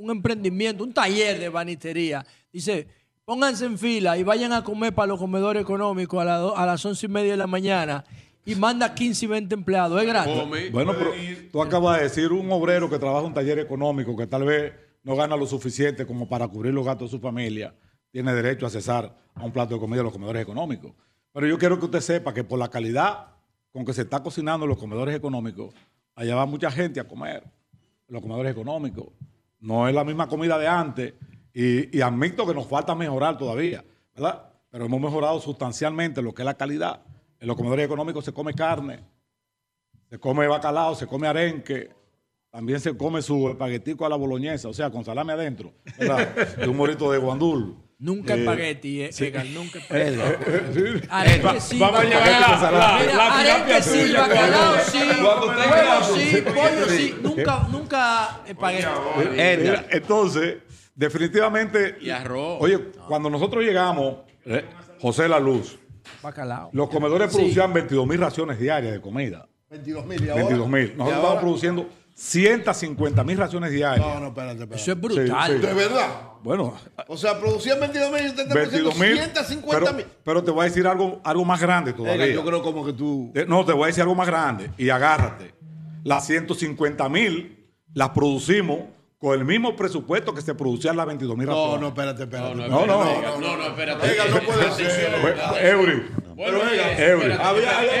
un 0.00 0.10
emprendimiento, 0.10 0.82
un 0.84 0.92
taller 0.92 1.38
de 1.38 1.48
banistería, 1.48 2.24
dice, 2.52 2.86
pónganse 3.24 3.66
en 3.66 3.78
fila 3.78 4.16
y 4.18 4.22
vayan 4.22 4.52
a 4.52 4.64
comer 4.64 4.94
para 4.94 5.08
los 5.08 5.18
comedores 5.18 5.62
económicos 5.62 6.20
a, 6.20 6.24
la 6.24 6.36
do- 6.38 6.56
a 6.56 6.66
las 6.66 6.84
once 6.84 7.06
y 7.06 7.08
media 7.08 7.32
de 7.32 7.36
la 7.36 7.46
mañana 7.46 8.04
y 8.44 8.54
manda 8.54 8.94
15 8.94 9.24
y 9.26 9.28
20 9.28 9.54
empleados, 9.54 10.00
¿es 10.00 10.06
gratis? 10.08 10.34
Bueno, 10.72 10.94
pero 10.98 11.12
tú 11.52 11.62
acabas 11.62 11.98
de 11.98 12.04
decir 12.04 12.32
un 12.32 12.50
obrero 12.50 12.88
que 12.88 12.98
trabaja 12.98 13.20
en 13.20 13.26
un 13.26 13.34
taller 13.34 13.58
económico 13.58 14.16
que 14.16 14.26
tal 14.26 14.44
vez 14.44 14.72
no 15.02 15.14
gana 15.16 15.36
lo 15.36 15.46
suficiente 15.46 16.06
como 16.06 16.28
para 16.28 16.48
cubrir 16.48 16.72
los 16.74 16.84
gastos 16.84 17.10
de 17.10 17.16
su 17.18 17.20
familia, 17.22 17.74
tiene 18.10 18.34
derecho 18.34 18.66
a 18.66 18.70
cesar 18.70 19.14
a 19.34 19.44
un 19.44 19.52
plato 19.52 19.74
de 19.74 19.80
comida 19.80 19.98
en 20.00 20.04
los 20.04 20.12
comedores 20.12 20.42
económicos. 20.42 20.92
Pero 21.32 21.46
yo 21.46 21.58
quiero 21.58 21.78
que 21.78 21.84
usted 21.84 22.00
sepa 22.00 22.34
que 22.34 22.42
por 22.42 22.58
la 22.58 22.68
calidad 22.68 23.28
con 23.72 23.84
que 23.84 23.92
se 23.92 24.02
está 24.02 24.20
cocinando 24.22 24.64
en 24.64 24.70
los 24.70 24.78
comedores 24.78 25.14
económicos, 25.14 25.72
allá 26.16 26.34
va 26.34 26.44
mucha 26.46 26.70
gente 26.72 26.98
a 26.98 27.06
comer 27.06 27.44
en 28.08 28.14
los 28.14 28.20
comedores 28.20 28.50
económicos. 28.50 29.06
No 29.60 29.88
es 29.88 29.94
la 29.94 30.04
misma 30.04 30.28
comida 30.28 30.58
de 30.58 30.66
antes 30.66 31.14
y, 31.52 31.96
y 31.96 32.00
admito 32.00 32.46
que 32.46 32.54
nos 32.54 32.66
falta 32.66 32.94
mejorar 32.94 33.38
todavía, 33.38 33.84
¿verdad? 34.14 34.50
Pero 34.70 34.86
hemos 34.86 35.00
mejorado 35.00 35.40
sustancialmente 35.40 36.22
lo 36.22 36.32
que 36.32 36.42
es 36.42 36.46
la 36.46 36.54
calidad. 36.54 37.02
En 37.38 37.48
los 37.48 37.56
comedores 37.56 37.84
económicos 37.84 38.24
se 38.24 38.32
come 38.32 38.54
carne, 38.54 39.00
se 40.08 40.18
come 40.18 40.46
bacalao, 40.46 40.94
se 40.94 41.06
come 41.06 41.26
arenque, 41.26 41.90
también 42.50 42.80
se 42.80 42.96
come 42.96 43.22
su 43.22 43.48
espaguetico 43.48 44.04
a 44.04 44.08
la 44.08 44.16
boloñesa, 44.16 44.68
o 44.68 44.74
sea, 44.74 44.90
con 44.90 45.04
salame 45.04 45.32
adentro, 45.32 45.72
¿verdad? 45.98 46.34
y 46.64 46.68
un 46.68 46.76
morito 46.76 47.10
de 47.10 47.18
guandul. 47.18 47.76
Nunca 48.02 48.34
Eh, 48.34 48.38
espagueti, 48.40 49.02
eh, 49.02 49.12
sí. 49.12 49.26
Edgar, 49.26 49.44
nunca 49.46 49.78
Eh, 49.78 49.82
espagueti. 49.82 50.20
eh, 50.80 51.42
eh, 51.56 51.60
sí, 51.60 51.78
vamos 51.78 52.00
a 52.00 52.04
llevar 52.04 52.72
la- 52.72 52.98
tilapia 53.42 53.82
sí, 53.82 54.12
bacalao 54.14 54.74
sí, 54.90 54.98
huevo 54.98 56.16
sí, 56.16 56.36
pollo 56.42 56.88
sí, 56.88 57.14
nunca, 57.22 57.66
nunca 57.70 58.40
espagueti. 58.46 58.86
Eh, 59.36 59.86
entonces, 59.90 60.56
definitivamente. 60.94 61.96
Y 62.00 62.08
arroz. 62.08 62.56
Oye, 62.62 62.78
cuando 63.06 63.28
nosotros 63.28 63.62
llegamos, 63.62 64.16
eh, 64.46 64.64
José 64.98 65.28
La 65.28 65.38
Luz, 65.38 65.78
Bacalao. 66.22 66.70
los 66.72 66.88
comedores 66.88 67.30
Sí. 67.30 67.36
producían 67.36 67.72
22 67.74 68.06
mil 68.06 68.18
raciones 68.18 68.58
diarias 68.58 68.94
de 68.94 69.00
comida. 69.02 69.46
22 69.68 70.06
mil. 70.06 70.24
¿Y 70.24 70.28
ahora? 70.30 70.42
22 70.42 70.68
mil. 70.68 70.82
¿Y 70.84 70.96
Nosotros 70.96 71.16
estamos 71.22 71.40
produciendo 71.42 71.86
150 72.22 73.24
mil 73.24 73.38
raciones 73.38 73.70
diarias. 73.72 74.06
No, 74.06 74.20
no, 74.20 74.26
espérate, 74.28 74.52
espérate. 74.62 74.76
Eso 74.82 74.92
es 74.92 75.00
brutal. 75.00 75.50
Sí, 75.52 75.56
sí. 75.58 75.66
¿De 75.66 75.72
verdad? 75.72 76.08
Bueno, 76.42 76.74
O 77.08 77.16
sea, 77.16 77.38
producían 77.40 77.80
22 77.80 78.12
mil 78.12 78.22
y 78.22 78.26
usted 78.28 78.42
está 78.42 78.54
produciendo 78.54 78.90
22 78.90 78.98
mil. 78.98 79.18
150 79.18 79.92
mil. 79.94 80.04
Pero, 80.04 80.20
pero 80.22 80.44
te 80.44 80.50
voy 80.50 80.60
a 80.60 80.64
decir 80.64 80.86
algo, 80.86 81.20
algo 81.24 81.44
más 81.46 81.60
grande 81.62 81.94
todavía. 81.94 82.26
Yo 82.26 82.44
creo 82.44 82.62
como 82.62 82.84
que 82.84 82.92
tú. 82.92 83.32
Eh, 83.34 83.46
No, 83.48 83.64
te 83.64 83.72
voy 83.72 83.84
a 83.84 83.86
decir 83.86 84.02
algo 84.02 84.14
más 84.14 84.26
grande 84.26 84.70
y 84.76 84.90
agárrate. 84.90 85.54
Las 86.04 86.26
150 86.26 87.08
mil 87.08 87.66
las 87.94 88.10
producimos 88.10 88.80
con 89.18 89.38
el 89.38 89.44
mismo 89.46 89.74
presupuesto 89.74 90.34
que 90.34 90.40
se 90.42 90.54
producían 90.54 90.96
las 90.96 91.06
22 91.06 91.36
mil 91.36 91.46
No, 91.46 91.78
no, 91.78 91.88
espérate, 91.88 92.24
espérate. 92.24 92.54
No, 92.54 92.68
No, 92.68 92.86
no. 92.86 93.38
No, 93.40 93.56
no, 93.56 93.66
espérate. 93.66 94.10
Oiga, 94.10 94.24
no 94.26 94.40
puede 94.42 94.70
ser. 94.72 95.66
Eury. 95.66 96.02
Bueno, 96.40 96.58
oiga, 96.60 96.98
Eury. 96.98 97.32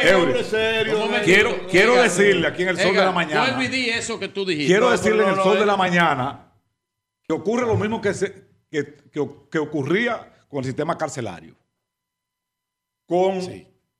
Eury. 0.08 0.44
serio. 0.44 0.94
Un 0.94 1.00
momentito. 1.10 1.66
Quiero, 1.70 1.94
decirle 2.02 2.46
aquí 2.46 2.62
en 2.62 2.68
el 2.70 2.78
sol 2.78 2.94
de 2.94 3.00
la 3.04 3.12
mañana. 3.12 3.62
Y 3.62 3.68
di 3.68 3.90
eso 3.90 4.18
que 4.18 4.28
tú 4.28 4.46
dijiste. 4.46 4.66
Quiero 4.72 4.86
No, 4.86 4.92
decirle 4.92 5.18
pero 5.18 5.24
en 5.24 5.30
el 5.32 5.36
no, 5.36 5.42
sol 5.42 5.54
no, 5.54 5.60
de 5.60 5.66
la 5.66 5.74
eh. 5.74 5.76
mañana 5.76 6.52
que 7.22 7.34
ocurre 7.34 7.66
lo 7.66 7.76
mismo 7.76 8.00
que, 8.00 8.14
se- 8.14 8.32
que, 8.70 8.94
que- 9.12 9.28
que 9.50 9.58
ocurría 9.58 10.32
con 10.48 10.60
el 10.60 10.64
sistema 10.64 10.96
carcelario. 10.96 11.54
Con 13.06 13.40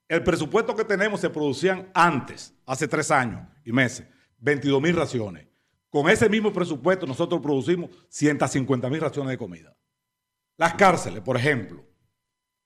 el 0.08 0.22
presupuesto 0.24 0.74
que 0.74 0.84
tenemos 0.84 1.20
se 1.20 1.28
producían 1.28 1.90
antes, 1.92 2.54
hace 2.64 2.88
tres 2.88 3.10
años 3.10 3.46
y 3.64 3.72
meses, 3.72 4.06
22 4.38 4.80
mil 4.80 4.96
raciones. 4.96 5.46
Con 5.90 6.08
ese 6.08 6.30
mismo 6.30 6.50
presupuesto 6.50 7.06
nosotros 7.06 7.42
producimos 7.42 7.90
150 8.08 8.88
mil 8.88 9.00
raciones 9.02 9.32
de 9.32 9.36
comida. 9.38 9.76
Las 10.56 10.74
cárceles, 10.74 11.20
por 11.20 11.36
ejemplo, 11.36 11.84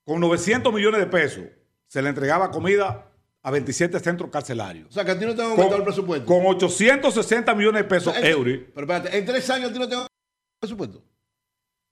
con 0.05 0.21
900 0.21 0.73
millones 0.73 1.01
de 1.01 1.07
pesos 1.07 1.45
se 1.87 2.03
le 2.03 2.09
entregaba 2.09 2.51
comida 2.51 3.07
a 3.43 3.51
27 3.51 4.01
centros 4.01 4.31
carcelarios. 4.31 4.89
O 4.89 4.93
sea, 4.93 5.05
que 5.05 5.11
a 5.13 5.19
ti 5.19 5.27
no 5.27 5.35
te 5.35 5.43
han 5.43 5.51
aumentado 5.51 5.77
el 5.77 5.85
presupuesto. 5.85 6.27
con 6.27 6.47
860 6.47 7.55
millones 7.55 7.83
de 7.83 7.89
pesos, 7.89 8.15
euros, 8.23 8.59
Pero 8.75 8.87
espérate, 8.93 9.19
en 9.19 9.25
tres 9.27 9.49
años 9.51 9.71
a 9.71 9.73
ti 9.73 9.79
no 9.79 9.89
te 9.89 9.95
han 9.95 10.01
aumentado 10.01 10.09
el 10.09 10.61
presupuesto. 10.61 11.03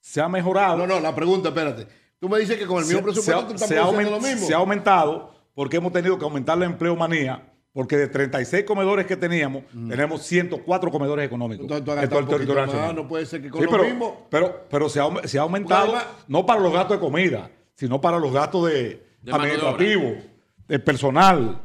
se 0.01 0.21
ha 0.21 0.29
mejorado. 0.29 0.79
No, 0.79 0.87
no, 0.87 0.99
la 1.01 1.15
pregunta, 1.15 1.51
espérate. 1.51 1.87
Tú 2.19 2.29
me 2.29 2.39
dices 2.39 2.57
que 2.57 2.67
con 2.67 2.79
el 2.79 2.85
mismo 2.85 2.99
se, 3.01 3.05
presupuesto 3.05 3.41
se 3.43 3.47
tú 3.49 3.53
estás 3.55 3.69
se 3.69 3.75
lo 4.11 4.21
mismo. 4.21 4.47
se 4.47 4.55
ha 4.55 4.59
aumentado 4.59 5.35
porque 5.55 5.77
hemos 5.77 5.93
tenido 5.93 6.17
que 6.19 6.25
aumentar 6.25 6.57
la 6.57 6.65
empleomanía, 6.67 7.53
porque 7.73 7.97
de 7.97 8.07
36 8.09 8.65
comedores 8.65 9.07
que 9.07 9.17
teníamos, 9.17 9.65
tenemos 9.89 10.23
104 10.23 10.91
comedores 10.91 11.27
económicos. 11.27 11.65
Entonces 11.71 12.03
en 12.05 12.09
todo 12.09 12.19
el 12.21 12.27
territorio 12.29 12.65
nacional. 12.67 12.95
no 12.97 13.07
puede 13.09 13.27
ser 13.27 13.43
que 13.43 13.51
con 13.51 13.61
Sí, 13.61 13.65
lo 13.67 13.71
pero, 13.71 13.85
mismo. 13.85 14.27
Pero, 14.31 14.65
pero 14.71 14.89
se, 14.89 15.01
ha, 15.01 15.05
aume- 15.05 15.27
se 15.27 15.39
ha 15.39 15.43
aumentado, 15.43 15.85
además- 15.97 16.07
no 16.29 16.47
para 16.47 16.61
los 16.61 16.73
gastos 16.73 16.97
de 16.97 17.01
comida, 17.01 17.51
sino 17.75 18.01
para 18.01 18.19
los 18.19 18.33
gastos 18.33 18.67
de, 18.71 19.05
De 19.23 19.33
mano 19.33 19.45
de 19.77 20.23
de 20.69 20.79
personal. 20.79 21.61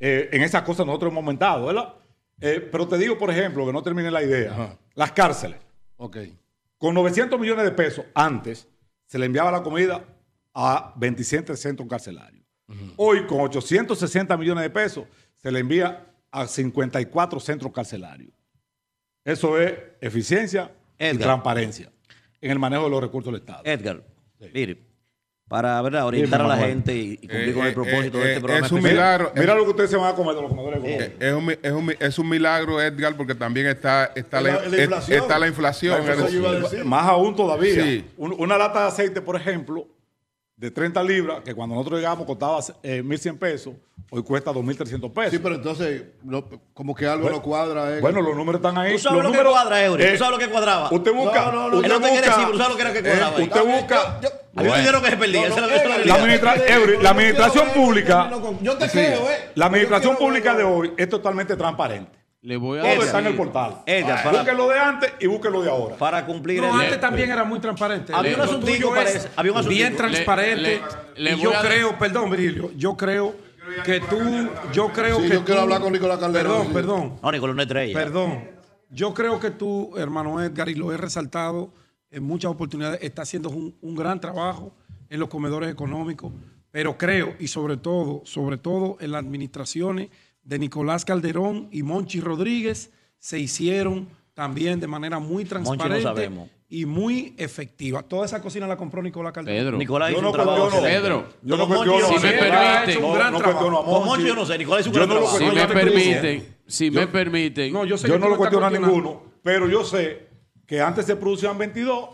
Eh, 0.00 0.28
en 0.32 0.42
esas 0.42 0.62
cosas 0.62 0.86
nosotros 0.86 1.10
hemos 1.10 1.22
aumentado, 1.22 1.66
¿verdad? 1.66 1.94
Eh, 2.40 2.66
pero 2.70 2.86
te 2.86 2.96
digo, 2.98 3.18
por 3.18 3.30
ejemplo, 3.30 3.66
que 3.66 3.72
no 3.72 3.82
termine 3.82 4.10
la 4.10 4.22
idea, 4.22 4.78
las 4.94 5.12
cárceles. 5.12 5.58
Ok. 5.96 6.18
Con 6.76 6.94
900 6.94 7.38
millones 7.40 7.64
de 7.64 7.72
pesos 7.72 8.04
antes 8.14 8.68
se 9.06 9.18
le 9.18 9.26
enviaba 9.26 9.50
la 9.50 9.62
comida 9.62 10.04
a 10.54 10.92
27 10.96 11.56
centros 11.56 11.88
carcelarios. 11.88 12.44
Hoy 12.96 13.26
con 13.26 13.40
860 13.40 14.36
millones 14.36 14.62
de 14.62 14.70
pesos 14.70 15.06
se 15.36 15.50
le 15.50 15.60
envía 15.60 16.06
a 16.30 16.46
54 16.46 17.40
centros 17.40 17.72
carcelarios. 17.72 18.32
Eso 19.24 19.58
es 19.60 19.74
eficiencia 20.00 20.70
y 20.98 21.16
transparencia 21.16 21.90
en 22.40 22.50
el 22.50 22.58
manejo 22.58 22.84
de 22.84 22.90
los 22.90 23.00
recursos 23.00 23.32
del 23.32 23.40
Estado. 23.40 23.62
Edgar, 23.64 24.04
mire, 24.52 24.87
para 25.48 25.80
¿verdad? 25.82 26.06
orientar 26.06 26.42
a 26.42 26.46
la 26.46 26.56
gente 26.58 26.94
y, 26.94 27.12
y 27.22 27.26
cumplir 27.26 27.48
Eh, 27.48 27.52
con 27.54 27.62
el 27.64 27.70
eh, 27.70 27.74
propósito 27.74 28.18
eh, 28.18 28.20
de 28.20 28.26
este 28.26 28.36
eh, 28.36 28.40
programa. 28.40 28.66
es 28.66 28.72
un 28.72 28.78
especial. 28.78 28.94
milagro. 29.04 29.32
Mira 29.34 29.54
lo 29.54 29.64
que 29.64 29.70
ustedes 29.70 29.90
se 29.90 29.96
van 29.96 30.12
a 30.12 30.14
comer 30.14 30.34
de 30.34 30.42
los 30.42 30.50
comedores 30.50 30.80
Eh. 30.84 31.16
Es 31.18 31.32
un, 31.32 31.46
mi- 31.46 31.54
es, 31.62 31.72
un, 31.72 31.94
es 31.98 32.18
un 32.18 32.28
milagro, 32.28 32.80
Edgar, 32.82 33.16
porque 33.16 33.34
también 33.34 33.66
está, 33.66 34.12
está, 34.14 34.40
la, 34.40 34.52
La- 34.52 34.60
la 34.68 34.76
es- 34.76 34.82
inflación. 34.82 35.22
está 35.22 35.38
la. 35.38 35.46
La. 36.78 36.84
Más 36.84 37.06
aún 37.08 37.34
todavía. 37.34 37.74
Sí. 37.82 38.04
Un- 38.16 38.34
una 38.38 38.58
lata 38.58 38.82
de 38.82 38.88
aceite, 38.88 39.20
por 39.22 39.36
ejemplo, 39.36 39.86
de 40.58 40.72
30 40.72 41.00
libras, 41.04 41.40
que 41.44 41.54
cuando 41.54 41.76
nosotros 41.76 42.00
llegamos 42.00 42.26
costaba 42.26 42.58
eh, 42.82 43.00
1.100 43.04 43.38
pesos, 43.38 43.74
hoy 44.10 44.24
cuesta 44.24 44.50
2.300 44.52 45.12
pesos. 45.12 45.30
Sí, 45.30 45.38
pero 45.38 45.54
entonces, 45.54 46.02
no, 46.24 46.44
como 46.74 46.96
que 46.96 47.06
algo 47.06 47.30
no 47.30 47.40
cuadra. 47.40 47.96
eh. 47.96 48.00
Bueno, 48.00 48.20
los 48.20 48.34
números 48.36 48.58
están 48.58 48.76
ahí. 48.76 48.94
Tú 48.94 48.98
sabes 48.98 49.18
Los 49.22 49.26
lo 49.26 49.30
que 49.30 49.36
números- 49.38 49.52
cuadra, 49.52 49.84
Eury. 49.84 50.02
eh, 50.02 50.12
Tú 50.12 50.18
sabes 50.18 50.32
lo 50.32 50.38
que 50.38 50.48
cuadraba. 50.50 50.88
Usted 50.92 51.12
busca. 51.14 51.44
No, 51.44 51.52
no, 51.52 51.68
no, 51.70 51.76
usted 51.76 51.88
no 51.88 52.00
te 52.00 52.08
quiere 52.10 52.26
busca- 52.26 52.30
decir, 52.30 52.44
pero 52.44 52.50
tú 52.50 52.58
sabes 52.58 52.70
lo 52.70 52.76
que 52.76 52.82
era 52.82 52.92
que 52.92 52.98
eh, 52.98 53.02
cuadraba 53.02 53.36
ahí. 53.36 53.42
usted 53.44 53.64
bien, 53.64 53.76
busca. 53.78 54.20
yo- 54.20 54.28
yo- 54.28 54.62
me 54.70 54.76
dijeron 54.78 55.02
que 55.02 55.10
se 55.10 55.16
perdía. 55.16 55.46
esa 55.46 55.66
es 55.76 56.06
la- 56.06 56.14
administra- 56.16 56.56
Eury, 56.74 57.02
la 57.02 57.10
administración 57.10 57.68
pública, 57.72 58.30
Yo 58.60 58.76
te 58.78 58.88
creo, 58.88 59.30
¿eh? 59.30 59.50
la 59.54 59.66
administración 59.66 60.16
pública 60.16 60.54
de 60.56 60.64
hoy 60.64 60.92
es 60.96 61.08
totalmente 61.08 61.54
transparente. 61.54 62.17
Le 62.40 62.56
voy 62.56 62.78
a 62.78 62.82
Todo 62.82 63.02
está 63.02 63.18
en 63.18 63.26
el 63.26 63.36
portal. 63.36 63.82
Edgar, 63.84 64.22
para- 64.22 64.38
Busquen 64.38 64.56
lo 64.56 64.68
de 64.68 64.78
antes 64.78 65.12
y 65.18 65.26
busquen 65.26 65.52
lo 65.52 65.62
de 65.62 65.70
ahora. 65.70 65.96
Para 65.96 66.24
cumplir 66.24 66.60
No, 66.60 66.68
el- 66.80 66.86
antes 66.86 67.00
también 67.00 67.30
era 67.30 67.42
muy 67.44 67.58
transparente. 67.58 68.12
Había 68.14 68.32
un 68.32 68.38
Lo 68.38 68.44
asuntico, 68.44 68.72
tuyo 68.76 68.90
parece. 68.94 69.18
es 69.18 69.28
Había 69.34 69.52
un 69.52 69.58
asuntico. 69.58 69.78
bien 69.78 69.96
transparente. 69.96 70.80
Le- 71.16 71.22
le 71.24 71.30
y 71.30 71.34
voy 71.34 71.42
yo 71.42 71.56
a- 71.56 71.60
creo, 71.62 71.98
perdón, 71.98 72.30
Virgilio, 72.30 72.70
yo 72.76 72.96
creo 72.96 73.34
que 73.84 74.00
tú, 74.00 74.48
yo 74.72 74.88
creo 74.92 75.16
Sí, 75.16 75.22
que 75.28 75.34
yo 75.34 75.44
quiero 75.44 75.60
tú- 75.60 75.64
hablar 75.64 75.80
con 75.80 75.92
Nicolás 75.92 76.18
Calderón, 76.18 76.52
Perdón, 76.52 76.66
sí. 76.68 76.72
perdón. 76.74 77.18
No, 77.22 77.32
Nicolás 77.32 77.56
no 77.56 77.62
es 77.62 77.66
estrella. 77.66 77.94
Perdón. 77.94 78.44
Yo 78.90 79.12
creo 79.14 79.40
que 79.40 79.50
tú, 79.50 79.92
hermano 79.96 80.40
Edgar, 80.40 80.68
y 80.68 80.74
lo 80.76 80.92
he 80.92 80.96
resaltado 80.96 81.72
en 82.10 82.22
muchas 82.22 82.52
oportunidades, 82.52 83.00
está 83.02 83.22
haciendo 83.22 83.50
un, 83.50 83.76
un 83.82 83.94
gran 83.96 84.20
trabajo 84.20 84.72
en 85.10 85.18
los 85.18 85.28
comedores 85.28 85.70
económicos, 85.70 86.32
pero 86.70 86.96
creo, 86.96 87.34
y 87.40 87.48
sobre 87.48 87.76
todo, 87.76 88.22
sobre 88.24 88.56
todo 88.58 88.96
en 89.00 89.10
las 89.12 89.24
administraciones 89.24 90.08
de 90.48 90.58
Nicolás 90.58 91.04
Calderón 91.04 91.68
y 91.70 91.82
Monchi 91.82 92.20
Rodríguez, 92.20 92.90
se 93.18 93.38
hicieron 93.38 94.08
también 94.32 94.80
de 94.80 94.86
manera 94.86 95.18
muy 95.18 95.44
transparente 95.44 96.00
sabemos. 96.02 96.48
y 96.70 96.86
muy 96.86 97.34
efectiva. 97.36 98.02
Toda 98.02 98.24
esa 98.24 98.40
cocina 98.40 98.66
la 98.66 98.78
compró 98.78 99.02
Nicolás 99.02 99.32
Calderón. 99.34 99.60
Pedro. 99.62 99.76
Nicolás 99.76 100.08
Yo 100.10 100.14
hizo 100.14 100.22
no 100.22 100.28
un 100.30 100.34
trabajo. 100.34 100.80
Pedro, 100.80 101.28
Yo 101.42 101.56
no 101.58 101.68
cuestiono- 101.68 101.98
yo 102.00 102.06
si 102.06 102.14
me 102.26 102.32
permiten, 102.32 103.02
no, 103.02 103.12
gran 103.12 103.32
no 103.32 103.38
trabajo. 103.38 103.42
cuestiono 103.60 103.78
a 103.78 103.84
Con 103.84 104.06
Monchi. 104.06 104.26
Yo 104.26 104.34
no 104.34 104.46
sé. 104.46 104.56
Nicolás 104.56 104.80
hizo 104.86 104.90
un 104.90 104.94
Yo 104.94 105.00
gran 105.00 105.10
trabajo. 105.10 105.38
si 105.38 105.44
me 105.44 105.54
yo 105.54 105.68
permiten, 105.68 106.56
si 106.66 106.90
me 106.90 107.06
permiten, 107.08 107.72
No, 107.74 107.84
yo 107.84 107.98
sé 107.98 108.08
Yo 108.08 108.14
que 108.14 108.20
no 108.20 108.28
lo 108.30 108.36
cuestiono 108.38 108.64
a 108.66 108.70
ninguno, 108.70 109.22
pero 109.42 109.68
yo 109.68 109.84
sé 109.84 110.28
que 110.66 110.80
antes 110.80 111.04
se 111.04 111.14
producían 111.16 111.58
22 111.58 112.08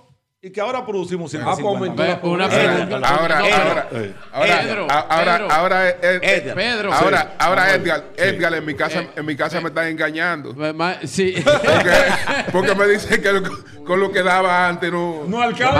y 0.47 0.51
que 0.51 0.61
ahora 0.61 0.85
producimos 0.85 1.35
Ah, 1.37 1.39
pues 1.43 1.57
150. 1.57 2.03
aumentó 2.03 2.03
la 2.05 2.15
Ve, 2.17 2.29
una 2.29 2.49
pregunta. 2.51 3.09
Ahora, 3.09 3.39
ahora, 3.39 3.89
Eh. 3.93 4.13
ahora, 4.31 4.61
Pedro, 4.61 4.87
a- 4.91 4.99
ahora, 5.01 5.33
Pedro. 5.39 5.51
ahora, 5.51 5.89
eh, 5.89 5.97
eh, 6.03 6.19
Edgar. 6.23 6.55
Pedro. 6.55 6.93
ahora, 6.93 7.33
ahora, 7.39 7.75
Edgar, 7.75 8.05
Edgar, 8.15 8.55
en 8.55 8.65
mi 8.67 8.75
casa, 8.75 9.01
Eh, 9.01 9.11
en 9.17 9.25
mi 9.25 9.37
casa 9.37 9.63
me 9.63 9.69
están 9.69 9.87
engañando. 9.87 10.53
Ma- 10.75 10.97
Sí. 11.07 11.35
Porque, 11.45 11.91
porque 12.53 12.75
me 12.75 12.87
dicen 12.89 13.23
que 13.23 13.33
lo- 13.33 13.65
con 13.87 14.01
lo 14.01 14.11
que 14.13 14.23
daba 14.23 14.69
antes 14.69 14.91
no, 14.93 15.23
No 15.27 15.41
alcanza. 15.43 15.79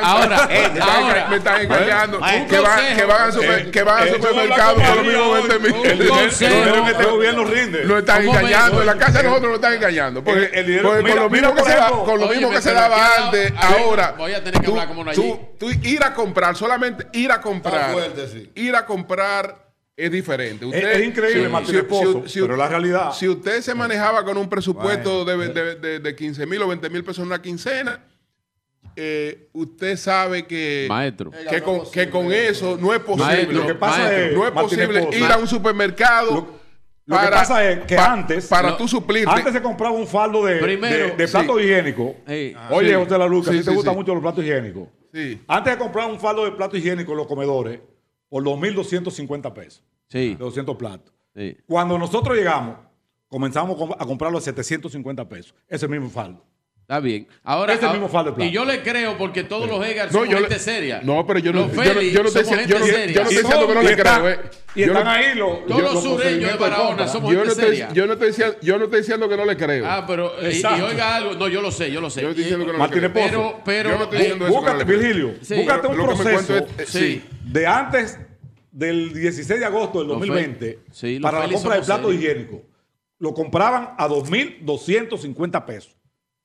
Ahora, 0.00 0.46
me, 0.46 0.62
están, 0.64 0.82
ahora. 0.82 1.26
me 1.30 1.36
están 1.36 1.60
engañando. 1.62 2.18
Que, 2.48 2.58
van, 2.60 2.96
que 2.96 3.04
van 3.04 3.22
al 3.22 3.32
super- 3.32 3.58
Eh, 3.60 3.70
que 3.70 3.82
van 3.82 4.02
al 4.02 4.08
eh, 4.08 4.12
supermercado 4.12 4.74
por 4.76 4.96
lo 4.96 5.04
mismo 5.04 5.22
con 5.24 5.48
20 5.48 5.58
mil. 5.58 5.72
un 5.72 5.86
El 5.86 5.98
dinero, 5.98 6.14
el 6.14 6.20
consejo. 6.22 6.54
dinero 6.54 6.84
que 6.84 6.90
este 6.92 7.04
gobierno 7.04 7.44
rinde. 7.44 7.84
Lo 7.84 7.98
están 7.98 8.22
engañando. 8.26 8.80
En 8.80 8.86
la 8.86 8.94
casa 8.96 9.18
de 9.18 9.24
nosotros 9.24 9.48
lo 9.50 9.54
están 9.56 9.72
engañando. 9.74 10.22
Porque, 10.22 10.50
con 10.50 12.20
lo 12.20 12.28
mismo 12.28 12.50
que 12.50 12.60
se, 12.60 12.70
con 12.72 12.74
daba 12.74 13.16
antes, 13.24 13.52
aquí 13.56 13.74
ahora. 14.04 14.16
voy 14.18 14.32
a 14.32 14.42
tener 14.44 14.60
que 14.60 14.66
hablar 14.70 14.88
como 14.88 15.04
no 15.04 15.12
tú, 15.12 15.38
tú 15.58 15.70
ir 15.82 16.02
a 16.04 16.12
comprar, 16.14 16.56
solamente 16.56 17.06
ir 17.12 17.30
a 17.32 17.40
comprar. 17.40 17.92
Fuerte, 17.92 18.28
sí. 18.28 18.50
Ir 18.54 18.74
a 18.76 18.84
comprar 18.86 19.70
es 19.96 20.10
diferente. 20.10 20.66
Es- 20.68 20.96
es 20.98 21.04
increíble, 21.06 21.48
Martínez 21.48 21.84
Pozo, 21.84 22.24
pero 22.32 22.56
la 22.56 22.68
realidad- 22.68 23.12
Si 23.12 23.28
usted 23.28 23.60
se 23.60 23.74
manejaba 23.74 24.24
con 24.24 24.36
un 24.36 24.48
presupuesto 24.48 25.24
de, 25.24 25.36
de, 25.48 25.74
de, 25.76 25.98
de 26.00 26.16
15 26.16 26.46
mil 26.46 26.62
o 26.62 26.68
20 26.68 26.88
mil 26.90 27.04
pesos 27.04 27.20
en 27.20 27.26
una 27.26 27.42
quincena, 27.42 28.04
eh, 28.96 29.48
usted 29.52 29.96
sabe 29.96 30.46
que, 30.46 30.86
Maestro. 30.88 31.30
que, 31.48 31.62
con, 31.62 31.90
que 31.90 32.10
con 32.10 32.32
eso 32.32 32.76
no 32.80 32.92
es 32.92 33.00
posible. 33.00 33.26
Maestro, 33.26 33.58
Lo 33.60 33.66
que 33.66 33.74
pasa 33.74 33.98
maestro, 34.02 34.24
es, 34.26 34.32
no 34.34 34.46
es 34.46 34.52
posible 34.52 35.08
ir 35.16 35.24
a 35.24 35.36
un 35.38 35.46
supermercado. 35.48 36.34
Lo- 36.34 36.61
Lo 37.04 37.18
que 37.20 37.26
pasa 37.28 37.68
es 37.68 37.80
que 37.84 37.96
pa- 37.96 38.12
antes, 38.12 38.46
Para 38.46 38.70
lo- 38.70 38.76
tú 38.76 38.86
suplirte. 38.86 39.30
antes 39.30 39.52
se 39.52 39.60
compraba 39.60 39.94
un 39.94 40.06
faldo 40.06 40.44
de, 40.44 40.56
Primero, 40.56 41.08
de, 41.08 41.16
de 41.16 41.28
plato 41.28 41.56
sí. 41.58 41.64
higiénico. 41.64 42.14
Ey, 42.26 42.54
Oye, 42.70 42.88
sí. 42.90 42.94
José 42.94 43.18
La 43.18 43.26
Luz, 43.26 43.44
que 43.44 43.50
a 43.50 43.52
Sí, 43.54 43.58
ti 43.58 43.64
te 43.64 43.70
sí, 43.70 43.76
gustan 43.76 43.94
mucho 43.96 44.14
los 44.14 44.22
platos 44.22 44.44
higiénicos. 44.44 44.88
Sí. 45.12 45.42
Antes 45.48 45.72
de 45.74 45.78
comprar 45.78 46.08
un 46.10 46.20
faldo 46.20 46.44
de 46.44 46.52
plato 46.52 46.76
higiénico 46.76 47.10
en 47.12 47.18
los 47.18 47.26
comedores, 47.26 47.80
por 48.28 48.42
2.250 48.44 49.52
pesos. 49.52 49.82
Sí. 50.08 50.30
De 50.30 50.36
200 50.36 50.76
platos. 50.76 51.12
Sí. 51.34 51.56
Cuando 51.66 51.98
nosotros 51.98 52.36
llegamos, 52.36 52.76
comenzamos 53.28 53.76
a 53.98 54.04
comprarlo 54.06 54.38
a 54.38 54.40
750 54.40 55.28
pesos. 55.28 55.54
Ese 55.68 55.88
mismo 55.88 56.08
faldo. 56.08 56.44
Está 56.92 57.00
bien. 57.00 57.26
Ahora, 57.42 57.78
ah, 57.82 57.92
mismo 57.94 58.34
de 58.36 58.44
y 58.44 58.50
yo 58.50 58.66
le 58.66 58.82
creo 58.82 59.16
porque 59.16 59.44
todos 59.44 59.66
los 59.66 59.82
Edgar 59.86 60.08
No, 60.12 60.18
son 60.18 60.28
le- 60.28 60.36
gente 60.36 60.58
seria. 60.58 61.00
No, 61.02 61.26
pero 61.26 61.38
yo 61.38 61.50
no, 61.50 61.60
Los 61.60 61.72
yo 61.74 61.94
no, 61.94 62.02
yo 62.02 62.22
no 62.22 62.28
estoy 62.28 62.44
somos 62.44 62.58
diciendo- 62.58 62.66
yo 62.68 62.78
no- 62.78 62.84
gente 62.84 63.12
yo 63.14 63.14
seria. 63.14 63.14
no 63.14 63.22
estoy 63.30 63.36
diciendo 63.42 63.66
que 63.66 63.74
no 63.74 63.82
le 63.82 63.96
creo. 63.96 64.28
eh. 64.28 64.40
Y 64.74 64.82
están 64.82 65.08
ahí 65.08 65.34
los, 65.34 65.66
Todos 65.66 65.82
los 65.82 66.02
sureños 66.02 66.52
de 66.52 66.58
Barahona 66.58 67.08
somos 67.08 67.32
yo 67.32 67.38
no, 67.38 67.44
gente 67.50 67.62
seria. 67.64 67.88
yo, 67.94 68.06
no 68.06 68.12
estoy 68.12 68.28
diciendo, 68.28 68.56
yo 68.60 68.78
no 68.78 68.84
estoy 68.84 69.00
diciendo 69.00 69.26
que 69.30 69.36
no 69.38 69.44
le 69.46 69.56
creo. 69.56 69.86
Ah, 69.88 70.04
pero 70.06 70.34
y, 70.42 70.44
y 70.44 70.48
Exacto. 70.48 70.84
oiga 70.84 71.16
algo, 71.16 71.32
no, 71.32 71.48
yo 71.48 71.62
lo 71.62 71.70
sé, 71.70 71.90
yo 71.90 72.02
lo 72.02 72.10
sé. 72.10 72.20
Yo 72.20 72.26
no 72.26 72.30
estoy 72.32 72.44
diciendo 72.44 72.66
que 72.66 72.72
no 72.76 72.86
le 72.86 72.90
creo. 72.92 73.12
Pero, 73.14 73.60
pero, 73.64 73.90
Yo 73.90 73.96
no 73.96 74.04
estoy 74.04 74.18
eh, 74.18 74.20
diciendo 74.20 74.46
eso. 74.48 74.54
Búscate. 74.54 74.84
Virgilio, 74.84 75.34
Sí. 75.40 75.54
búscate 75.54 75.86
un 75.86 75.94
proceso 75.96 76.56
eh, 76.58 76.66
sí. 76.86 77.22
de 77.42 77.66
antes 77.66 78.18
del 78.70 79.14
16 79.14 79.60
de 79.60 79.64
agosto 79.64 80.00
del 80.00 80.08
Los 80.08 80.18
2020 80.18 80.66
Fel- 80.66 80.92
sí, 80.92 81.18
los 81.18 81.22
para 81.22 81.46
la 81.46 81.52
compra 81.54 81.76
de 81.76 81.84
somos 81.84 81.86
plato 81.86 82.08
serios. 82.10 82.22
higiénico. 82.22 82.62
Lo 83.18 83.32
compraban 83.32 83.94
a 83.96 84.06
2.250 84.08 85.64
pesos. 85.64 85.96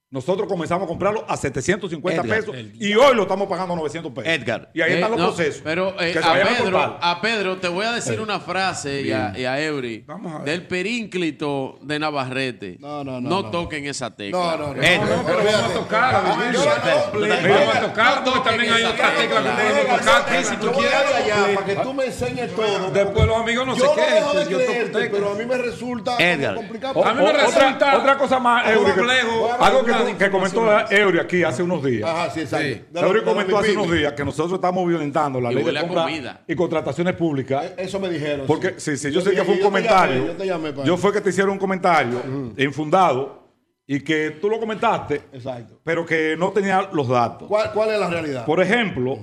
Nosotros 0.10 0.48
comenzamos 0.48 0.86
a 0.86 0.88
comprarlo 0.88 1.26
a 1.28 1.36
750 1.36 2.22
Edgar, 2.22 2.38
pesos 2.40 2.56
y 2.80 2.96
hoy 2.96 3.14
lo 3.14 3.24
estamos 3.24 3.46
pagando 3.50 3.74
a 3.74 3.76
900 3.78 4.14
pesos. 4.14 4.32
Edgar. 4.32 4.70
Y 4.74 4.80
ahí 4.82 4.92
Eh, 4.92 4.96
están 4.96 5.12
los 5.12 5.20
no, 5.20 5.26
procesos. 5.28 5.62
Pero 5.66 6.00
eh, 6.00 6.14
Que 6.14 6.20
a, 6.20 6.34
Pedro, 6.64 6.80
a 7.02 7.20
Pedro 7.22 7.58
te 7.58 7.68
voy 7.68 7.86
a 7.86 7.92
decir 7.92 8.22
una 8.22 8.40
frase 8.40 9.02
y 9.02 9.12
a, 9.12 9.34
y 9.38 9.44
a 9.44 9.60
Eury 9.62 10.06
Vamos 10.08 10.34
a 10.34 10.38
ver. 10.38 10.46
del 10.46 10.66
perínclito 10.66 11.78
de 11.82 12.00
Navarrete. 12.00 12.78
No, 12.80 13.04
no, 13.04 13.20
no, 13.20 13.30
no. 13.30 13.52
toquen 13.52 13.86
esa 13.86 14.16
tecla. 14.16 14.40
No, 14.40 14.58
no, 14.68 14.74
no. 14.76 14.82
Edgar. 14.82 15.10
No, 15.10 15.24
pero 15.26 15.38
vamos 15.44 15.72
a 15.72 15.74
tocar. 15.74 16.24
Vamos 16.24 17.76
a 17.76 17.82
tocar, 17.82 18.24
porque 18.24 18.50
también 18.50 18.74
hay 18.74 18.84
otra 18.86 19.14
tecla 19.14 19.44
que 19.44 19.50
podemos 19.50 20.00
tocar 20.00 20.22
aquí, 20.22 20.44
si 20.46 20.56
tú 20.56 20.70
allá 20.70 20.78
quieres. 21.24 21.56
para 21.56 21.66
que 21.66 21.76
tú 21.76 21.94
me 21.94 22.06
enseñes 22.06 22.56
todo. 22.56 22.92
Después 22.92 23.26
los 23.28 23.38
amigos 23.38 23.68
no 23.68 23.76
se 23.76 23.84
no 23.84 23.94
dejo 23.94 24.34
de 24.34 24.46
quejen. 24.46 24.50
Yo 24.52 24.58
toco 24.60 24.72
creerte, 24.72 25.00
tecla. 25.02 25.18
pero 25.20 25.32
a 25.32 25.36
mí 25.36 25.46
me 25.46 25.58
resulta 25.58 26.16
Edgar. 26.18 26.56
complicado. 26.56 27.06
A 27.06 27.14
mí 27.14 27.24
me 27.26 27.34
resulta 27.34 27.98
otra, 27.98 28.18
cosa 28.18 28.40
más, 28.40 28.70
Eury, 28.70 28.86
que- 28.86 28.98
complejo. 29.00 29.50
algo 29.60 29.84
que, 29.84 29.97
Que 30.18 30.30
comentó. 30.30 30.92
Eury 30.92 31.20
aquí 31.20 31.44
hace 31.44 31.64
unos 31.64 31.84
días. 31.84 32.10
Ajá, 32.10 32.30
sí, 32.30 32.42
exacto. 32.42 32.86
Sí. 32.94 33.06
Eury 33.06 33.24
comentó 33.24 33.58
hace 33.58 33.72
unos 33.74 33.92
días 33.92 34.14
que 34.14 34.24
nosotros 34.26 34.54
estamos 34.54 34.88
violentando 34.88 35.40
la 35.42 35.52
Y 35.52 35.56
ley 35.56 35.64
de 35.64 35.80
compra 35.82 36.44
y 36.48 36.56
contrataciones 36.56 37.16
públicas. 37.16 37.66
Eh, 37.66 37.76
Eso 37.78 38.00
me 38.00 38.10
dijeron. 38.10 38.46
Porque 38.48 38.76
sí. 38.78 38.98
sí, 38.98 39.10
sí, 39.10 39.12
yo, 39.12 39.22
sé 39.22 39.32
que 39.32 39.44
fue 39.44 39.54
un 39.54 39.54
yo 39.54 39.56
te 39.58 39.62
comentario. 39.64 40.16
llamé, 40.16 40.28
yo 40.28 40.36
te 40.36 40.46
llamé 40.46 40.74
yo 40.86 40.98
fue 40.98 41.14
que 41.14 41.22
te 41.22 41.30
hicieron 41.30 41.52
un 41.54 41.60
comentario 41.60 42.22
infundado 42.58 43.48
y 43.86 44.02
que 44.02 44.32
tú 44.32 44.50
lo 44.50 44.60
comentaste, 44.60 45.24
Exacto. 45.32 45.80
pero 45.84 46.06
que 46.06 46.36
no 46.38 46.52
tenía 46.52 46.90
los 46.92 47.08
datos. 47.08 47.48
¿Cuál, 47.48 47.72
¿Cuál 47.72 47.92
es 47.92 48.00
la 48.00 48.10
realidad? 48.10 48.46
Por 48.46 48.62
ejemplo, 48.62 49.18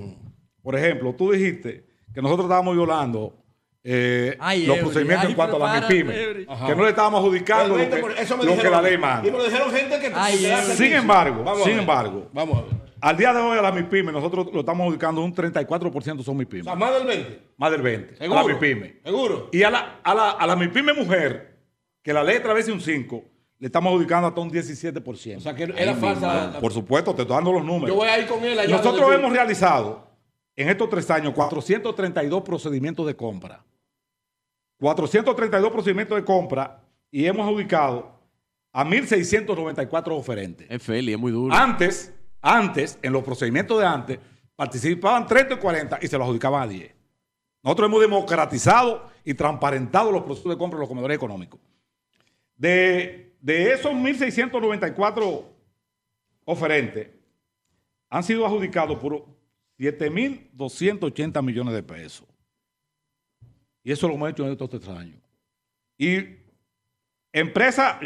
por 0.63 0.75
ejemplo, 0.75 1.13
tú 1.13 1.31
dijiste 1.31 1.85
que 2.13 2.21
nosotros 2.21 2.45
estábamos 2.45 2.75
violando 2.75 3.44
eh, 3.87 4.35
Ay, 4.39 4.65
los 4.65 4.79
procedimientos 4.79 5.25
ay, 5.25 5.29
en 5.31 5.35
cuanto 5.35 5.63
a 5.63 5.73
la 5.73 5.81
MIPYME, 5.81 6.13
que 6.13 6.75
no 6.75 6.83
le 6.83 6.89
estábamos 6.89 7.19
adjudicando 7.23 7.77
lo 7.77 7.89
que, 7.89 8.01
20%, 8.01 8.13
eso 8.17 8.35
me 8.37 8.43
lo 8.43 8.49
que 8.51 8.55
dijeron. 8.57 8.71
la 8.71 8.81
ley 8.81 8.97
manda. 8.97 9.27
Y 9.27 9.31
me 9.31 9.37
lo 9.37 9.43
dijeron 9.43 9.71
gente 9.71 9.99
que 9.99 10.11
Ay. 10.15 10.37
Sin 10.75 10.93
embargo, 10.93 11.43
Vamos 11.43 11.61
a 11.61 11.63
sin 11.65 11.73
ver. 11.73 11.79
embargo, 11.81 12.29
Vamos 12.33 12.57
a 12.57 12.61
ver. 12.63 12.71
al 12.99 13.15
día 13.17 13.31
de 13.31 13.39
hoy 13.41 13.59
a 13.59 13.61
la 13.61 13.71
MIPYME 13.71 14.11
nosotros 14.11 14.47
lo 14.51 14.61
estamos 14.61 14.85
adjudicando 14.85 15.21
un 15.23 15.35
34% 15.35 16.23
son 16.23 16.35
O 16.35 16.37
MIPYME, 16.39 16.63
sea, 16.63 16.73
más 16.75 16.93
del 16.95 17.05
20. 17.05 17.39
más 17.57 17.71
del 17.71 17.81
20 17.83 18.15
¿Seguro? 18.17 18.39
a 18.39 18.43
la 18.43 18.49
MIPYME. 18.53 19.01
¿Seguro? 19.03 19.49
Y 19.51 19.61
a 19.61 19.69
la, 19.69 19.99
a 20.03 20.15
la, 20.15 20.31
a 20.31 20.47
la 20.47 20.55
MIPYME 20.55 20.93
mujer, 20.93 21.57
que 22.01 22.11
la 22.11 22.23
ley 22.23 22.37
establece 22.37 22.71
un 22.71 22.81
5, 22.81 23.23
le 23.59 23.67
estamos 23.67 23.91
adjudicando 23.93 24.27
hasta 24.27 24.41
un 24.41 24.49
17%. 24.51 25.37
O 25.37 25.39
sea, 25.41 25.53
que 25.53 25.63
era 25.77 25.93
falsa. 25.93 26.27
la- 26.27 26.47
la- 26.53 26.59
Por 26.59 26.73
supuesto, 26.73 27.13
te 27.13 27.21
estoy 27.21 27.35
dando 27.35 27.51
los 27.53 27.63
números. 27.63 27.89
Yo 27.89 27.95
voy 27.95 28.07
a 28.07 28.17
ir 28.19 28.25
con 28.25 28.43
él 28.43 28.57
allá. 28.59 28.75
Nosotros 28.77 29.13
hemos 29.13 29.31
realizado 29.31 30.07
en 30.55 30.69
estos 30.69 30.89
tres 30.89 31.09
años 31.11 31.33
432 31.35 32.41
procedimientos 32.41 33.05
de 33.05 33.15
compra. 33.15 33.63
432 34.85 35.71
procedimientos 35.71 36.15
de 36.15 36.23
compra 36.23 36.79
y 37.09 37.25
hemos 37.25 37.47
adjudicado 37.47 38.19
a 38.71 38.85
1.694 38.85 40.11
oferentes. 40.11 40.67
Es 40.69 40.83
Feli, 40.83 41.13
es 41.13 41.17
muy 41.17 41.31
duro. 41.31 41.55
Antes, 41.55 42.13
antes, 42.39 42.99
en 43.01 43.11
los 43.11 43.23
procedimientos 43.23 43.79
de 43.79 43.85
antes, 43.87 44.19
participaban 44.55 45.25
30 45.25 45.55
y 45.55 45.57
40 45.57 45.99
y 46.03 46.07
se 46.07 46.15
los 46.19 46.25
adjudicaban 46.25 46.61
a 46.61 46.67
10. 46.67 46.93
Nosotros 47.63 47.89
hemos 47.89 48.01
democratizado 48.01 49.09
y 49.23 49.33
transparentado 49.33 50.11
los 50.11 50.21
procesos 50.21 50.51
de 50.51 50.57
compra 50.59 50.77
de 50.77 50.81
los 50.81 50.89
comedores 50.89 51.15
económicos. 51.15 51.59
De, 52.55 53.37
de 53.41 53.73
esos 53.73 53.91
1.694 53.91 55.45
oferentes, 56.45 57.09
han 58.07 58.23
sido 58.23 58.45
adjudicados 58.45 58.99
por 58.99 59.25
7.280 59.79 61.41
millones 61.41 61.73
de 61.73 61.81
pesos. 61.81 62.27
Y 63.85 63.91
eso 63.91 64.07
lo 64.07 64.15
hemos 64.15 64.31
hecho 64.31 64.43
en 64.45 64.51
estos 64.51 64.67
tres 64.67 64.87
años. 64.89 65.21
Y 65.95 66.17
empresas, 67.31 67.97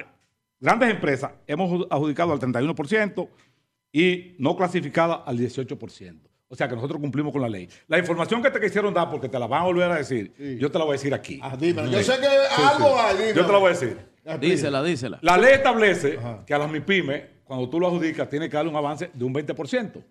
grandes 0.60 0.90
empresas, 0.92 1.32
hemos 1.48 1.88
adjudicado 1.90 2.34
al 2.34 2.40
31% 2.40 3.30
y 3.94 4.36
no 4.40 4.58
clasificada 4.58 5.24
al 5.26 5.40
18%. 5.40 6.20
O 6.50 6.56
sea 6.56 6.68
que 6.68 6.76
nosotros 6.76 7.00
cumplimos 7.00 7.32
con 7.32 7.42
la 7.42 7.48
ley. 7.48 7.70
La 7.88 7.98
información 7.98 8.44
que 8.44 8.52
te 8.52 8.60
quisieron 8.60 8.94
dar, 8.94 9.10
porque 9.10 9.30
te 9.30 9.40
la 9.40 9.48
van 9.48 9.62
a 9.62 9.66
volver 9.66 9.90
a 9.90 9.96
decir, 9.96 10.34
yo 10.60 10.70
te 10.70 10.78
la 10.78 10.84
voy 10.84 10.96
a 10.96 10.98
decir 10.98 11.14
aquí. 11.14 11.40
Ah. 11.42 11.56
Yo 11.58 12.04
sé 12.04 12.14
que 12.20 12.28
Sí, 12.56 12.62
algo 12.62 12.98
sí. 12.98 13.18
dímela. 13.18 13.36
Yo 13.36 13.46
te 13.46 13.52
la 13.54 13.58
voy 13.58 13.68
a 13.68 13.70
decir. 13.70 13.98
Dísela, 14.42 14.84
dísela. 14.84 15.20
La 15.22 15.38
ley 15.38 15.54
establece 15.54 16.20
que 16.46 16.54
a 16.54 16.58
las 16.58 16.70
MIPIMES, 16.70 17.24
cuando 17.46 17.70
tú 17.70 17.80
lo 17.80 17.88
adjudicas, 17.88 18.28
tiene 18.30 18.50
que 18.50 18.58
darle 18.58 18.70
un 18.70 18.76
avance 18.78 19.10
de 19.14 19.24
un 19.24 19.34
20% 19.34 20.04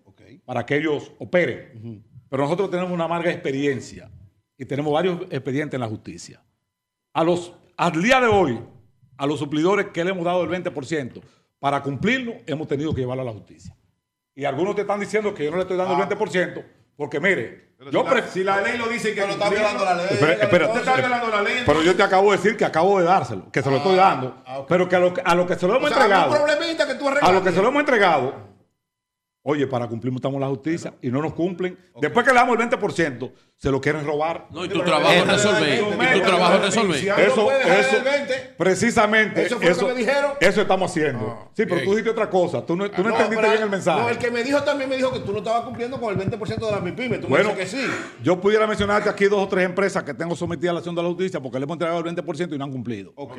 para 0.45 0.65
que 0.65 0.77
ellos 0.77 1.11
operen. 1.19 2.03
Pero 2.27 2.43
nosotros 2.43 2.71
tenemos 2.71 2.91
una 2.91 3.03
amarga 3.03 3.29
experiencia 3.29 4.09
y 4.59 4.65
tenemos 4.65 4.93
varios 4.93 5.21
expedientes 5.31 5.73
en 5.75 5.81
la 5.81 5.87
justicia. 5.87 6.43
A 7.13 7.23
los, 7.23 7.53
al 7.77 7.99
día 8.03 8.19
de 8.19 8.27
hoy, 8.27 8.59
a 9.17 9.25
los 9.25 9.39
suplidores 9.39 9.87
que 9.87 10.03
le 10.03 10.11
hemos 10.11 10.25
dado 10.25 10.43
el 10.43 10.49
20%, 10.49 11.21
para 11.59 11.81
cumplirlo, 11.81 12.33
hemos 12.45 12.67
tenido 12.67 12.93
que 12.93 13.01
llevarlo 13.01 13.23
a 13.23 13.25
la 13.25 13.31
justicia. 13.31 13.75
Y 14.35 14.45
algunos 14.45 14.75
te 14.75 14.81
están 14.81 14.99
diciendo 14.99 15.33
que 15.33 15.43
yo 15.45 15.51
no 15.51 15.57
le 15.57 15.63
estoy 15.63 15.75
dando 15.77 15.95
el 15.95 16.07
20%, 16.09 16.63
porque 16.95 17.19
mire, 17.19 17.69
Pero 17.77 17.91
yo 17.91 17.99
si 18.01 18.05
la- 18.05 18.11
pref- 18.13 18.27
si 18.29 18.43
la 18.43 18.61
ley 18.61 18.77
lo 18.77 18.87
dice 18.87 19.13
que 19.15 19.21
Pero 19.21 19.31
está 19.33 19.49
violando 19.49 19.85
la 19.85 19.95
ley. 19.95 20.05
Espera, 20.11 20.33
espera, 20.33 20.65
Usted 20.67 20.79
está 20.79 20.95
violando 20.97 21.27
la 21.29 21.41
ley. 21.41 21.63
pero 21.65 21.81
yo 21.81 21.95
te 21.95 22.03
acabo 22.03 22.31
de 22.31 22.37
decir 22.37 22.57
que 22.57 22.65
acabo 22.65 22.99
de 22.99 23.05
dárselo, 23.05 23.49
que 23.51 23.61
se 23.61 23.69
lo 23.71 23.77
estoy 23.77 23.95
dando, 23.95 24.43
pero 24.67 24.87
que 24.87 24.95
a 24.95 24.99
lo, 24.99 25.13
que- 25.13 25.21
a 25.23 25.35
lo 25.35 25.47
que 25.47 25.55
se 25.55 25.67
lo 25.67 25.75
hemos 25.77 25.89
O 25.89 25.93
sea, 25.93 26.03
entregado, 26.03 26.31
un 26.31 26.37
problemita 26.37 26.87
que 26.87 26.95
tú 26.95 27.07
a 27.09 27.31
lo 27.31 27.43
que 27.43 27.51
se 27.51 27.61
lo 27.61 27.67
hemos 27.69 27.79
entregado, 27.79 28.33
oye, 29.43 29.67
para 29.67 29.87
cumplir 29.87 30.13
estamos 30.13 30.35
en 30.35 30.41
la 30.41 30.47
justicia 30.47 30.93
y 31.01 31.09
no 31.09 31.21
nos 31.21 31.33
cumplen. 31.33 31.77
Después 32.01 32.25
que 32.25 32.31
le 32.33 32.39
damos 32.39 32.57
el 32.59 32.69
20%, 32.69 33.31
se 33.59 33.69
lo 33.71 33.81
quieren 33.81 34.05
robar. 34.05 34.47
No, 34.51 34.63
y 34.63 34.69
tu 34.69 34.81
trabajo 34.81 35.11
es 35.11 35.27
resolver. 35.27 35.83
Y 36.15 36.19
tu 36.21 36.25
trabajo 36.25 36.55
es 36.55 36.61
resolver. 36.61 37.19
Eso, 37.19 37.43
puede 37.43 37.57
dejar 37.59 37.79
eso, 37.81 37.97
el 37.97 38.03
20. 38.03 38.33
precisamente, 38.57 39.45
Eso 39.45 39.57
fue 39.59 39.69
lo 39.69 39.77
que 39.77 39.85
me 39.85 39.93
dijeron. 39.95 40.31
eso 40.39 40.61
estamos 40.61 40.89
haciendo. 40.91 41.49
sí, 41.53 41.63
pero 41.63 41.75
bien. 41.75 41.83
tú 41.83 41.89
dijiste 41.91 42.09
otra 42.09 42.29
cosa, 42.29 42.65
tú 42.65 42.77
no, 42.77 42.89
tú 42.89 43.03
no 43.03 43.09
No, 43.09 43.15
entendiste 43.15 43.35
pero- 43.41 43.51
bien 43.51 43.63
el 43.63 43.69
mensaje. 43.69 43.99
No, 44.01 44.09
el 44.09 44.17
que 44.17 44.31
me 44.31 44.43
dijo 44.45 44.63
también 44.63 44.89
me 44.89 44.95
dijo 44.95 45.11
que 45.11 45.19
tú 45.19 45.33
no 45.33 45.39
estabas 45.39 45.63
cumpliendo 45.65 45.99
con 45.99 46.09
el 46.17 46.17
20% 46.29 46.65
de 46.65 46.71
la 46.71 46.79
MIPYME. 46.79 47.17
Tú 47.17 47.27
Bueno, 47.27 47.49
me 47.53 47.59
dices 47.59 47.81
que 47.81 47.87
sí. 47.87 47.93
yo 48.23 48.39
pudiera 48.39 48.65
mencionarte 48.65 49.09
aquí 49.09 49.25
dos 49.25 49.43
o 49.43 49.47
tres 49.49 49.65
empresas 49.65 50.03
que 50.03 50.13
tengo 50.13 50.37
sometidas 50.37 50.69
a 50.69 50.73
la 50.75 50.79
acción 50.79 50.95
de 50.95 51.03
la 51.03 51.09
justicia 51.09 51.41
porque 51.41 51.59
le 51.59 51.65
hemos 51.65 51.75
entregado 51.75 51.99
el 51.99 52.05
20% 52.05 52.55
y 52.55 52.57
no 52.57 52.63
han 52.63 52.71
cumplido. 52.71 53.11
Ok. 53.15 53.37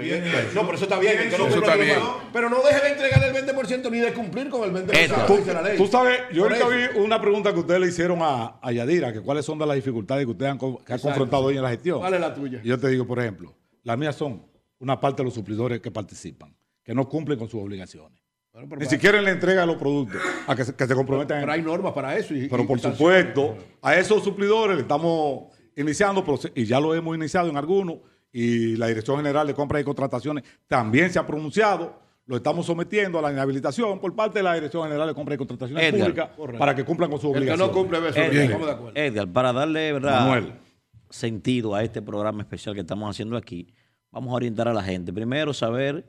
No, 0.55 0.63
pero 0.67 0.75
eso 0.75 0.85
está 0.85 0.99
bien. 0.99 1.31
que 1.31 1.39
no 1.39 1.49
Eso 1.49 1.59
está 1.61 1.77
bien. 1.77 1.99
Pero 2.31 2.51
no 2.51 2.61
deje 2.61 2.81
de 2.83 2.89
entregar 2.93 3.25
el 3.25 3.33
20% 3.33 3.91
ni 3.91 3.99
de 4.01 4.13
cumplir 4.13 4.51
con 4.51 4.65
el 4.65 4.73
20% 4.73 4.93
Esto. 4.93 5.15
que 5.17 5.27
Tú, 5.27 5.37
dice 5.39 5.55
la 5.55 5.63
ley. 5.63 5.79
tú 5.79 5.87
sabes, 5.87 6.19
yo 6.33 6.43
ahorita 6.43 6.69
vi 6.69 6.99
una 7.01 7.19
pregunta 7.23 7.55
que 7.55 7.61
ustedes 7.61 7.81
le 7.81 7.87
hicieron 7.87 8.19
a, 8.21 8.57
a 8.61 8.71
Yadira, 8.73 9.15
que 9.15 9.21
cuáles 9.23 9.47
son 9.47 9.59
de 9.59 9.65
las 9.67 9.77
dificultades 9.77 10.10
que 10.19 10.27
ustedes 10.27 10.51
han, 10.53 10.59
que 10.59 10.93
ha 10.93 10.99
confrontado 10.99 11.45
hoy 11.45 11.57
en 11.57 11.63
la 11.63 11.71
gestión. 11.71 11.99
¿Cuál 12.01 12.15
es 12.15 12.21
la 12.21 12.35
tuya? 12.35 12.61
Y 12.63 12.69
yo 12.69 12.79
te 12.79 12.89
digo, 12.89 13.07
por 13.07 13.19
ejemplo, 13.19 13.55
las 13.83 13.97
mías 13.99 14.15
son 14.17 14.45
una 14.79 14.99
parte 15.01 15.23
de 15.23 15.25
los 15.25 15.35
suplidores 15.35 15.81
que 15.81 15.91
participan, 15.91 16.55
que 16.83 16.95
no 16.95 17.09
cumplen 17.09 17.39
con 17.39 17.49
sus 17.49 17.61
obligaciones. 17.63 18.21
Bueno, 18.53 18.67
Ni 18.67 18.77
para- 18.79 18.91
siquiera 18.91 19.19
en 19.19 19.25
la 19.25 19.31
entrega 19.31 19.61
de 19.61 19.67
los 19.69 19.77
productos, 19.77 20.21
a 20.47 20.57
que 20.57 20.65
se, 20.65 20.75
que 20.75 20.87
se 20.87 20.95
comprometan. 20.95 21.41
Pero 21.41 21.53
hay 21.53 21.63
normas 21.63 21.93
para 21.93 22.17
eso. 22.17 22.35
y- 22.35 22.49
Pero 22.49 22.65
y- 22.65 22.67
por 22.67 22.81
supuesto, 22.81 23.57
a 23.81 23.95
esos 23.97 24.25
suplidores 24.25 24.77
le 24.77 24.83
estamos 24.83 25.53
iniciando, 25.77 26.25
y 26.55 26.65
ya 26.65 26.81
lo 26.81 26.95
hemos 26.95 27.17
iniciado 27.17 27.49
en 27.49 27.57
algunos, 27.57 27.99
y 28.33 28.77
la 28.77 28.87
Dirección 28.89 29.17
General 29.19 29.47
de 29.47 29.55
Compras 29.55 29.81
y 29.83 29.85
Contrataciones 29.85 30.45
también 30.67 31.13
se 31.13 31.19
ha 31.19 31.27
pronunciado, 31.27 32.01
lo 32.31 32.37
estamos 32.37 32.65
sometiendo 32.65 33.19
a 33.19 33.23
la 33.23 33.33
inhabilitación 33.33 33.99
por 33.99 34.15
parte 34.15 34.39
de 34.39 34.45
la 34.45 34.55
Dirección 34.55 34.85
General 34.85 35.09
de 35.09 35.15
Compras 35.15 35.35
y 35.35 35.39
Contrataciones 35.39 35.83
Edgar. 35.85 36.37
Públicas 36.37 36.59
para 36.61 36.77
que 36.77 36.85
cumplan 36.85 37.11
con 37.11 37.19
sus 37.21 37.31
El 37.31 37.33
que 37.33 37.39
obligaciones. 37.41 37.75
no 37.75 37.81
cumple, 37.81 37.99
beso. 37.99 38.19
Edgar, 38.21 38.35
Estamos 38.45 38.67
de 38.69 38.73
acuerdo. 38.73 38.93
Edgar, 39.01 39.29
para 39.33 39.53
darle 39.53 39.93
¿verdad? 39.95 40.21
Manuel. 40.21 40.53
sentido 41.11 41.75
a 41.75 41.83
este 41.83 42.01
programa 42.01 42.41
especial 42.43 42.77
que 42.77 42.83
estamos 42.83 43.11
haciendo 43.11 43.37
aquí, 43.37 43.75
vamos 44.13 44.31
a 44.31 44.37
orientar 44.37 44.69
a 44.69 44.73
la 44.73 44.83
gente. 44.85 45.13
Primero, 45.13 45.53
saber 45.53 46.07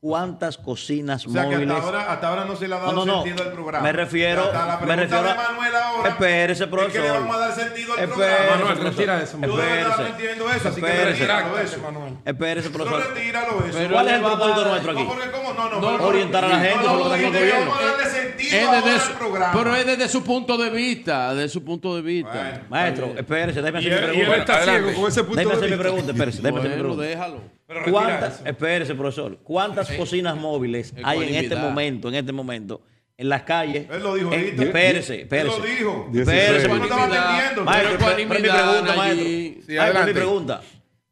cuántas 0.00 0.58
cocinas 0.58 1.26
O 1.26 1.30
sea 1.30 1.42
que 1.48 1.54
móviles. 1.56 1.74
hasta 1.76 1.86
ahora, 1.86 2.12
hasta 2.12 2.28
ahora 2.28 2.44
no 2.44 2.56
se 2.56 2.68
le 2.68 2.74
ha 2.74 2.78
dado 2.78 2.92
No, 2.92 3.04
no, 3.04 3.16
no. 3.16 3.22
sentido 3.24 3.44
al 3.46 3.52
programa. 3.52 3.84
Me 3.84 3.92
refiero- 3.92 4.42
Hasta 4.44 4.66
la 4.66 4.76
me 4.78 4.86
pregunta 4.86 4.96
refiero 5.02 5.18
a- 5.28 5.32
de 5.32 5.36
Manuel 5.52 5.76
ahora. 5.76 6.08
Espérese, 6.10 6.52
Es 6.52 6.58
que 6.70 6.76
profesor. 6.76 7.02
le 7.02 7.10
vamos 7.10 7.36
a 7.36 7.38
dar 7.38 7.54
sentido 7.54 7.92
al 7.94 7.98
Espérese, 8.00 8.34
programa. 8.36 8.64
Manuel, 8.64 8.84
retira 8.84 9.22
eso, 9.22 9.38
no 9.38 9.46
Espérese. 9.46 10.08
entiendo 10.08 10.50
eso, 10.50 10.68
así 10.68 10.80
que 10.80 10.86
Espérese. 10.86 11.10
retíralo 11.12 11.58
eso. 11.58 11.76
Espérese, 12.24 12.68
Eso 12.68 12.76
profesor. 12.78 13.14
retíralo 13.14 13.64
eso. 13.66 13.78
Pero 13.78 13.94
¿Cuál 13.94 14.08
es 14.08 14.14
el 14.14 14.20
propósito 14.22 14.64
nuestro 14.64 14.92
aquí? 14.92 15.02
No, 15.02 15.08
porque 15.08 15.30
cómo 15.30 15.52
no, 15.52 15.68
no. 15.70 15.80
No, 15.80 15.92
pero- 15.92 16.06
orientar 16.08 16.44
a 16.44 16.48
la 16.48 16.58
gente 16.60 16.76
No, 16.86 16.92
no, 16.92 16.98
gobierno. 17.04 17.74
darle 17.74 18.04
sentido 18.10 18.56
Es 18.58 18.64
ahora 18.66 18.80
desde 18.80 18.90
al 18.94 19.00
su- 19.00 19.12
programa. 19.14 19.52
pero 19.58 19.76
es 19.76 19.86
desde 19.86 20.08
su 20.08 20.24
punto 20.24 20.56
de 20.58 20.70
vista, 20.70 21.34
desde 21.34 21.48
su 21.48 21.64
punto 21.64 21.94
de 21.96 22.02
vista. 22.02 22.30
Bueno. 22.32 22.58
Maestro, 22.70 23.06
espérese, 23.16 23.60
déjeme 23.62 23.78
hacer 23.78 23.90
mi 23.90 23.96
él, 23.96 24.02
y 24.16 24.20
él 24.20 24.26
pregunta. 24.28 24.52
está 24.52 24.64
ciego 24.64 24.92
con 24.94 25.08
ese 25.08 25.24
punto 25.24 25.36
Déjeme 25.36 25.50
de 25.52 25.56
hacer 25.58 25.62
mi 25.70 25.76
vista. 25.76 25.82
pregunta, 25.82 26.12
espérese, 26.12 26.38
déjeme 26.42 26.58
hacer 26.60 26.70
mi 26.70 26.76
Bueno, 26.82 26.96
pregunta. 26.96 27.08
déjalo. 27.08 27.51
Pero 27.72 27.92
¿Cuántas, 27.92 28.42
espérese, 28.44 28.94
profesor, 28.94 29.38
cuántas 29.42 29.90
cocinas 29.92 30.36
móviles 30.36 30.92
hay 31.02 31.22
en 31.28 31.34
este 31.44 31.56
momento, 31.56 32.08
en 32.08 32.14
este 32.16 32.32
momento, 32.32 32.82
en 33.16 33.28
las 33.28 33.42
calles? 33.42 33.86
Él 33.90 34.02
lo 34.02 34.14
dijo 34.14 34.32
En- 34.32 34.40
ahorita. 34.40 34.62
Espérese, 34.64 35.20
espérese. 35.22 35.56
Él 35.56 35.60
lo 35.62 35.66
dijo. 35.66 36.10
Espérese, 36.14 36.68
no 36.68 36.82
estabas 36.82 37.04
entendiendo. 37.04 37.64
Maestro, 37.64 37.98
Pero 37.98 38.16
mi 38.16 38.26
pregunta, 38.26 38.94
maestro. 38.96 39.26
Sí, 39.26 39.74
Maestro, 39.76 40.06
mi 40.06 40.12
pregunta. 40.12 40.62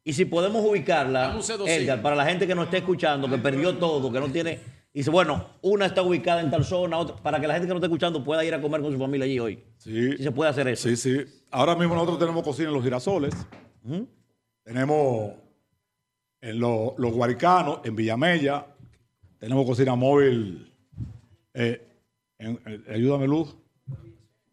Y 0.02 0.12
si 0.14 0.24
podemos 0.24 0.64
ubicarla, 0.64 1.20
Dame 1.28 1.36
un 1.36 1.42
C2C. 1.42 1.68
Edgar, 1.68 2.02
para 2.02 2.16
la 2.16 2.24
gente 2.24 2.46
que 2.46 2.54
no 2.54 2.62
esté 2.64 2.78
escuchando, 2.78 3.28
que 3.28 3.38
perdió 3.38 3.76
todo, 3.76 4.10
que 4.10 4.18
no 4.18 4.28
tiene. 4.30 4.58
Y 4.92 5.00
dice, 5.00 5.10
bueno, 5.10 5.46
una 5.62 5.86
está 5.86 6.02
ubicada 6.02 6.40
en 6.40 6.50
tal 6.50 6.64
zona, 6.64 6.96
otra, 6.98 7.14
para 7.16 7.38
que 7.40 7.46
la 7.46 7.52
gente 7.54 7.66
que 7.68 7.72
no 7.74 7.76
esté 7.78 7.86
escuchando 7.86 8.24
pueda 8.24 8.44
ir 8.44 8.52
a 8.54 8.60
comer 8.60 8.80
con 8.80 8.92
su 8.92 8.98
familia 8.98 9.24
allí 9.24 9.38
hoy. 9.38 9.62
Sí, 9.76 10.16
Si 10.16 10.22
se 10.24 10.32
puede 10.32 10.50
hacer 10.50 10.66
eso. 10.68 10.88
sí, 10.88 10.96
sí. 10.96 11.24
Ahora 11.50 11.76
mismo 11.76 11.94
nosotros 11.94 12.18
tenemos 12.18 12.42
cocina 12.42 12.68
en 12.68 12.74
los 12.74 12.82
girasoles, 12.82 13.34
tenemos 14.64 15.32
en 16.40 16.58
lo- 16.58 16.94
los 16.98 17.12
guaricanos, 17.12 17.80
en 17.84 17.94
Villamella, 17.96 18.66
tenemos 19.38 19.66
cocina 19.66 19.94
móvil, 19.94 20.72
eh, 21.54 21.86
ayúdame 22.88 23.26
Luz, 23.26 23.54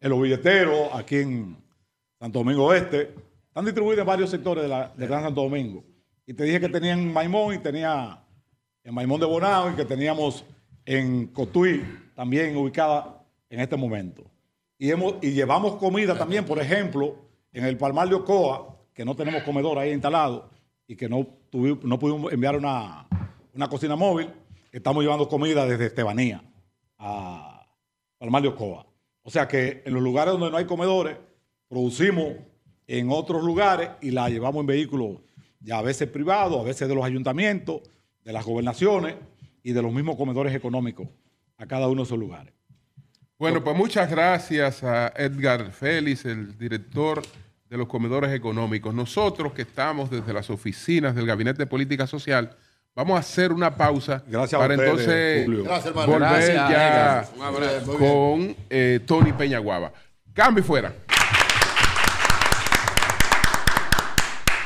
en 0.00 0.10
los 0.10 0.20
billeteros, 0.20 0.88
aquí 0.92 1.16
en 1.16 1.56
Santo 2.18 2.40
Domingo 2.40 2.66
Oeste, 2.66 3.14
están 3.48 3.64
distribuidos 3.64 4.00
en 4.02 4.06
varios 4.06 4.30
sectores 4.30 4.62
de, 4.62 4.68
la, 4.68 4.92
de 4.96 5.06
Gran 5.06 5.22
Santo 5.22 5.42
Domingo. 5.42 5.84
Y 6.26 6.34
te 6.34 6.44
dije 6.44 6.60
que 6.60 6.68
tenía 6.68 6.92
en 6.92 7.12
Maimón 7.12 7.54
y 7.54 7.58
tenía 7.58 8.22
en 8.84 8.94
Maimón 8.94 9.20
de 9.20 9.26
Bonao 9.26 9.70
y 9.70 9.74
que 9.74 9.84
teníamos 9.84 10.44
en 10.84 11.26
Cotuí 11.28 11.82
también 12.14 12.56
ubicada 12.56 13.24
en 13.50 13.60
este 13.60 13.76
momento. 13.76 14.24
Y, 14.78 14.90
hemos, 14.90 15.14
y 15.22 15.32
llevamos 15.32 15.76
comida 15.76 16.16
también, 16.16 16.44
por 16.44 16.60
ejemplo, 16.60 17.16
en 17.52 17.64
el 17.64 17.76
Palmar 17.76 18.08
de 18.08 18.14
Ocoa, 18.14 18.76
que 18.94 19.04
no 19.04 19.16
tenemos 19.16 19.42
comedor 19.42 19.78
ahí 19.78 19.92
instalado 19.92 20.50
y 20.86 20.94
que 20.96 21.08
no, 21.08 21.26
no 21.52 21.98
pudimos 21.98 22.32
enviar 22.32 22.56
una, 22.56 23.06
una 23.54 23.68
cocina 23.68 23.96
móvil, 23.96 24.30
estamos 24.72 25.02
llevando 25.02 25.28
comida 25.28 25.66
desde 25.66 25.86
Estebanía 25.86 26.42
a 26.98 27.66
Palmar 28.18 28.42
de 28.42 28.48
Ocoa. 28.48 28.86
O 29.22 29.30
sea 29.30 29.46
que 29.46 29.82
en 29.84 29.94
los 29.94 30.02
lugares 30.02 30.32
donde 30.32 30.50
no 30.50 30.56
hay 30.56 30.64
comedores, 30.64 31.16
producimos 31.68 32.34
en 32.86 33.10
otros 33.10 33.42
lugares 33.42 33.90
y 34.00 34.10
la 34.10 34.28
llevamos 34.28 34.60
en 34.60 34.66
vehículos 34.66 35.18
ya 35.60 35.78
a 35.78 35.82
veces 35.82 36.08
privados, 36.08 36.60
a 36.60 36.64
veces 36.64 36.88
de 36.88 36.94
los 36.94 37.04
ayuntamientos, 37.04 37.82
de 38.24 38.32
las 38.32 38.44
gobernaciones 38.44 39.16
y 39.62 39.72
de 39.72 39.82
los 39.82 39.92
mismos 39.92 40.16
comedores 40.16 40.54
económicos 40.54 41.08
a 41.56 41.66
cada 41.66 41.88
uno 41.88 42.02
de 42.02 42.06
esos 42.06 42.18
lugares. 42.18 42.54
Bueno, 43.38 43.62
pues 43.62 43.76
muchas 43.76 44.10
gracias 44.10 44.82
a 44.82 45.08
Edgar 45.16 45.70
Félix, 45.72 46.24
el 46.24 46.56
director 46.58 47.22
de 47.68 47.76
los 47.76 47.88
comedores 47.88 48.32
económicos. 48.32 48.94
Nosotros 48.94 49.52
que 49.52 49.62
estamos 49.62 50.10
desde 50.10 50.32
las 50.32 50.50
oficinas 50.50 51.14
del 51.14 51.26
Gabinete 51.26 51.58
de 51.58 51.66
Política 51.66 52.06
Social, 52.06 52.56
vamos 52.94 53.16
a 53.16 53.20
hacer 53.20 53.52
una 53.52 53.76
pausa 53.76 54.22
Gracias 54.26 54.54
a 54.54 54.58
para 54.58 54.74
ustedes, 54.74 54.90
entonces 54.90 55.44
Julio. 55.44 55.64
Gracias, 55.64 55.94
volver 55.94 56.18
Gracias, 56.18 56.70
ya. 56.70 57.28
Un 57.36 57.96
con 57.98 58.56
eh, 58.70 59.00
Tony 59.06 59.32
Peñaguaba. 59.32 59.92
Cambio 60.32 60.62
y 60.62 60.66
fuera. 60.66 60.92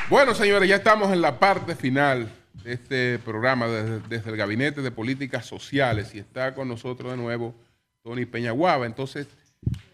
Bueno, 0.09 0.35
señores, 0.35 0.69
ya 0.69 0.75
estamos 0.75 1.11
en 1.11 1.21
la 1.21 1.39
parte 1.39 1.75
final 1.75 2.29
de 2.63 2.73
este 2.73 3.19
programa 3.19 3.67
desde, 3.67 3.99
desde 4.07 4.29
el 4.29 4.37
Gabinete 4.37 4.81
de 4.81 4.91
Políticas 4.91 5.45
Sociales 5.45 6.13
y 6.13 6.19
está 6.19 6.53
con 6.53 6.67
nosotros 6.67 7.11
de 7.11 7.17
nuevo 7.17 7.55
Tony 8.03 8.25
Peñaguaba. 8.25 8.85
Entonces, 8.85 9.27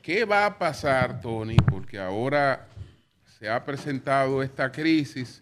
¿qué 0.02 0.26
va 0.26 0.46
a 0.46 0.58
pasar, 0.60 1.22
Tony? 1.22 1.56
Porque 1.56 2.00
ahora 2.00 2.68
se 3.40 3.50
ha 3.50 3.64
presentado 3.64 4.43
esta 4.43 4.72
crisis 4.72 5.42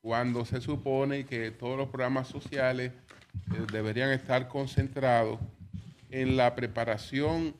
cuando 0.00 0.44
se 0.44 0.60
supone 0.60 1.26
que 1.26 1.50
todos 1.50 1.76
los 1.76 1.88
programas 1.88 2.28
sociales 2.28 2.92
eh, 3.52 3.66
deberían 3.70 4.10
estar 4.10 4.48
concentrados 4.48 5.38
en 6.10 6.36
la 6.36 6.54
preparación 6.54 7.54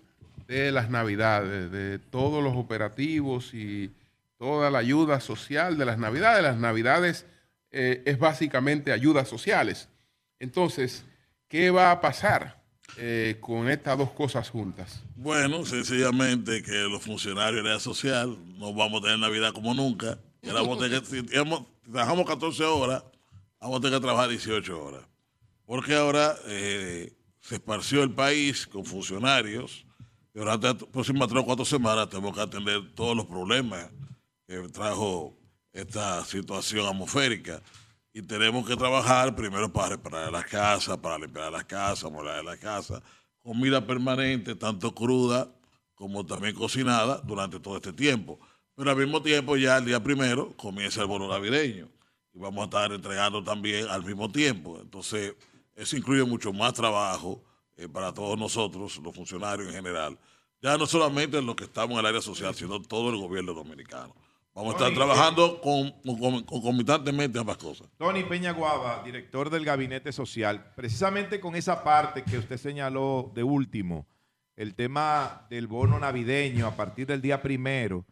de 0.49 0.73
las 0.73 0.89
navidades, 0.89 1.71
de 1.71 1.99
todos 1.99 2.43
los 2.43 2.57
operativos 2.57 3.53
y 3.53 3.91
toda 4.39 4.71
la 4.71 4.79
ayuda 4.79 5.21
social 5.21 5.77
de 5.77 5.85
las 5.85 5.99
navidades. 5.99 6.43
Las 6.43 6.57
navidades 6.57 7.27
eh, 7.71 8.03
es 8.07 8.19
básicamente 8.19 8.93
ayudas 8.93 9.29
sociales. 9.29 9.89
Entonces, 10.39 11.05
¿qué 11.49 11.71
va 11.71 11.91
a 11.91 12.01
pasar 12.01 12.57
eh, 12.97 13.37
con 13.41 13.69
estas 13.69 13.99
dos 13.99 14.11
cosas 14.13 14.49
juntas? 14.49 15.03
Bueno, 15.17 15.65
sencillamente 15.67 16.63
que 16.63 16.73
los 16.89 17.03
funcionarios 17.03 17.63
de 17.65 17.71
la 17.71 17.81
social 17.81 18.37
no 18.59 18.73
vamos 18.75 19.01
a 19.01 19.05
tener 19.05 19.19
Navidad 19.19 19.53
como 19.53 19.75
nunca. 19.75 20.19
Ahora 20.45 20.61
vamos 20.63 20.79
a 20.79 20.83
tener 20.83 21.03
que- 21.03 21.07
si 21.21 21.23
trabajamos 21.93 22.27
14 22.27 22.65
horas, 22.65 23.03
vamos 23.61 23.79
a 23.79 23.81
tener 23.83 23.99
que 23.99 24.05
trabajar 24.05 24.29
18 24.31 24.83
horas. 24.85 25.03
Porque 25.67 25.95
ahora 25.95 26.37
eh, 26.47 27.13
se 27.41 27.57
esparció 27.57 28.03
el 28.03 28.13
país 28.13 28.67
con 28.67 28.85
funcionarios. 28.85 29.85
Y 30.35 30.39
durante 30.39 30.67
las 30.69 30.77
próximas 30.77 31.29
3 31.29 31.43
o 31.43 31.45
4 31.47 31.65
semanas 31.65 32.09
tenemos 32.09 32.35
que 32.35 32.41
atender 32.43 32.95
todos 32.95 33.17
los 33.17 33.27
problemas 33.27 33.89
que 34.47 34.59
trajo 34.69 35.37
esta 35.73 36.25
situación 36.25 36.87
atmosférica. 36.87 37.61
Y 38.17 38.23
tenemos 38.23 38.67
que 38.67 38.75
trabajar 38.75 39.37
primero 39.37 39.71
para 39.71 39.91
reparar 39.91 40.33
las 40.33 40.47
casas, 40.47 40.97
para 40.97 41.19
limpiar 41.19 41.53
las 41.53 41.67
casas, 41.67 42.11
molar 42.11 42.43
las 42.43 42.57
casas, 42.57 43.03
comida 43.41 43.87
permanente, 43.87 44.55
tanto 44.55 44.95
cruda 44.95 45.55
como 45.95 46.25
también 46.25 46.55
cocinada 46.55 47.19
durante 47.19 47.61
todo 47.61 47.77
este 47.77 47.93
tiempo. 47.93 48.41
Pero 48.75 48.91
al 48.91 48.97
mismo 48.97 49.21
tiempo 49.21 49.59
ya 49.59 49.77
el 49.77 49.85
día 49.85 50.03
primero 50.03 50.57
comienza 50.57 51.03
el 51.03 51.09
bono 51.09 51.29
navideño 51.29 51.91
y 52.33 52.39
vamos 52.39 52.63
a 52.63 52.65
estar 52.65 52.93
entregando 52.93 53.45
también 53.45 53.87
al 53.91 54.03
mismo 54.03 54.33
tiempo. 54.33 54.79
Entonces, 54.81 55.35
eso 55.75 55.95
incluye 55.99 56.25
mucho 56.25 56.55
más 56.55 56.73
trabajo 56.73 57.45
eh, 57.77 57.87
para 57.87 58.15
todos 58.15 58.39
nosotros, 58.39 58.97
los 58.97 59.15
funcionarios 59.15 59.69
en 59.69 59.75
general. 59.75 60.19
Ya 60.63 60.79
no 60.79 60.87
solamente 60.87 61.43
los 61.43 61.55
que 61.55 61.65
estamos 61.65 61.93
en 61.93 61.99
el 61.99 62.07
área 62.07 62.23
social, 62.23 62.55
sino 62.55 62.81
todo 62.81 63.11
el 63.11 63.19
gobierno 63.19 63.53
dominicano. 63.53 64.15
Vamos 64.57 64.73
a 64.73 64.77
estar 64.79 64.87
Tony, 64.89 64.97
trabajando 64.97 65.61
con, 65.61 65.91
con- 66.03 66.43
concomitantemente 66.45 67.39
ambas 67.39 67.59
cosas. 67.59 67.89
Tony 67.99 68.25
Peña 68.25 68.53
Guava, 68.53 69.03
director 69.05 69.51
del 69.51 69.67
Gabinete 69.67 70.13
Social, 70.13 70.73
precisamente 70.75 71.39
con 71.41 71.55
esa 71.55 71.85
parte 71.85 72.25
que 72.25 72.39
usted 72.39 72.57
señaló 72.57 73.31
de 73.35 73.43
último, 73.43 74.07
el 74.57 74.75
tema 74.75 75.47
del 75.51 75.67
bono 75.67 75.99
navideño 75.99 76.67
a 76.67 76.75
partir 76.75 77.07
del 77.07 77.21
día 77.21 77.43
primero, 77.43 78.07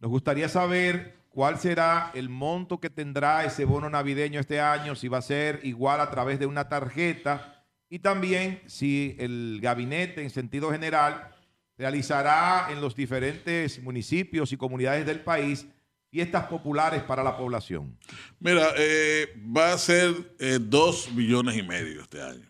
nos 0.00 0.10
gustaría 0.10 0.48
saber 0.48 1.14
cuál 1.28 1.60
será 1.60 2.10
el 2.14 2.28
monto 2.28 2.80
que 2.80 2.90
tendrá 2.90 3.44
ese 3.44 3.64
bono 3.64 3.88
navideño 3.88 4.40
este 4.40 4.60
año, 4.60 4.96
si 4.96 5.06
va 5.06 5.18
a 5.18 5.22
ser 5.22 5.60
igual 5.62 6.00
a 6.00 6.10
través 6.10 6.40
de 6.40 6.46
una 6.46 6.68
tarjeta 6.68 7.64
y 7.88 8.00
también 8.00 8.60
si 8.66 9.14
el 9.20 9.60
gabinete 9.62 10.22
en 10.22 10.30
sentido 10.30 10.72
general 10.72 11.30
realizará 11.78 12.68
en 12.70 12.80
los 12.80 12.96
diferentes 12.96 13.80
municipios 13.80 14.52
y 14.52 14.56
comunidades 14.56 15.06
del 15.06 15.20
país 15.20 15.68
fiestas 16.14 16.46
populares 16.46 17.02
para 17.02 17.24
la 17.24 17.36
población. 17.36 17.98
Mira, 18.38 18.68
eh, 18.76 19.34
va 19.54 19.72
a 19.72 19.78
ser 19.78 20.14
eh, 20.38 20.60
dos 20.60 21.10
millones 21.10 21.56
y 21.56 21.64
medio 21.64 22.02
este 22.02 22.22
año. 22.22 22.48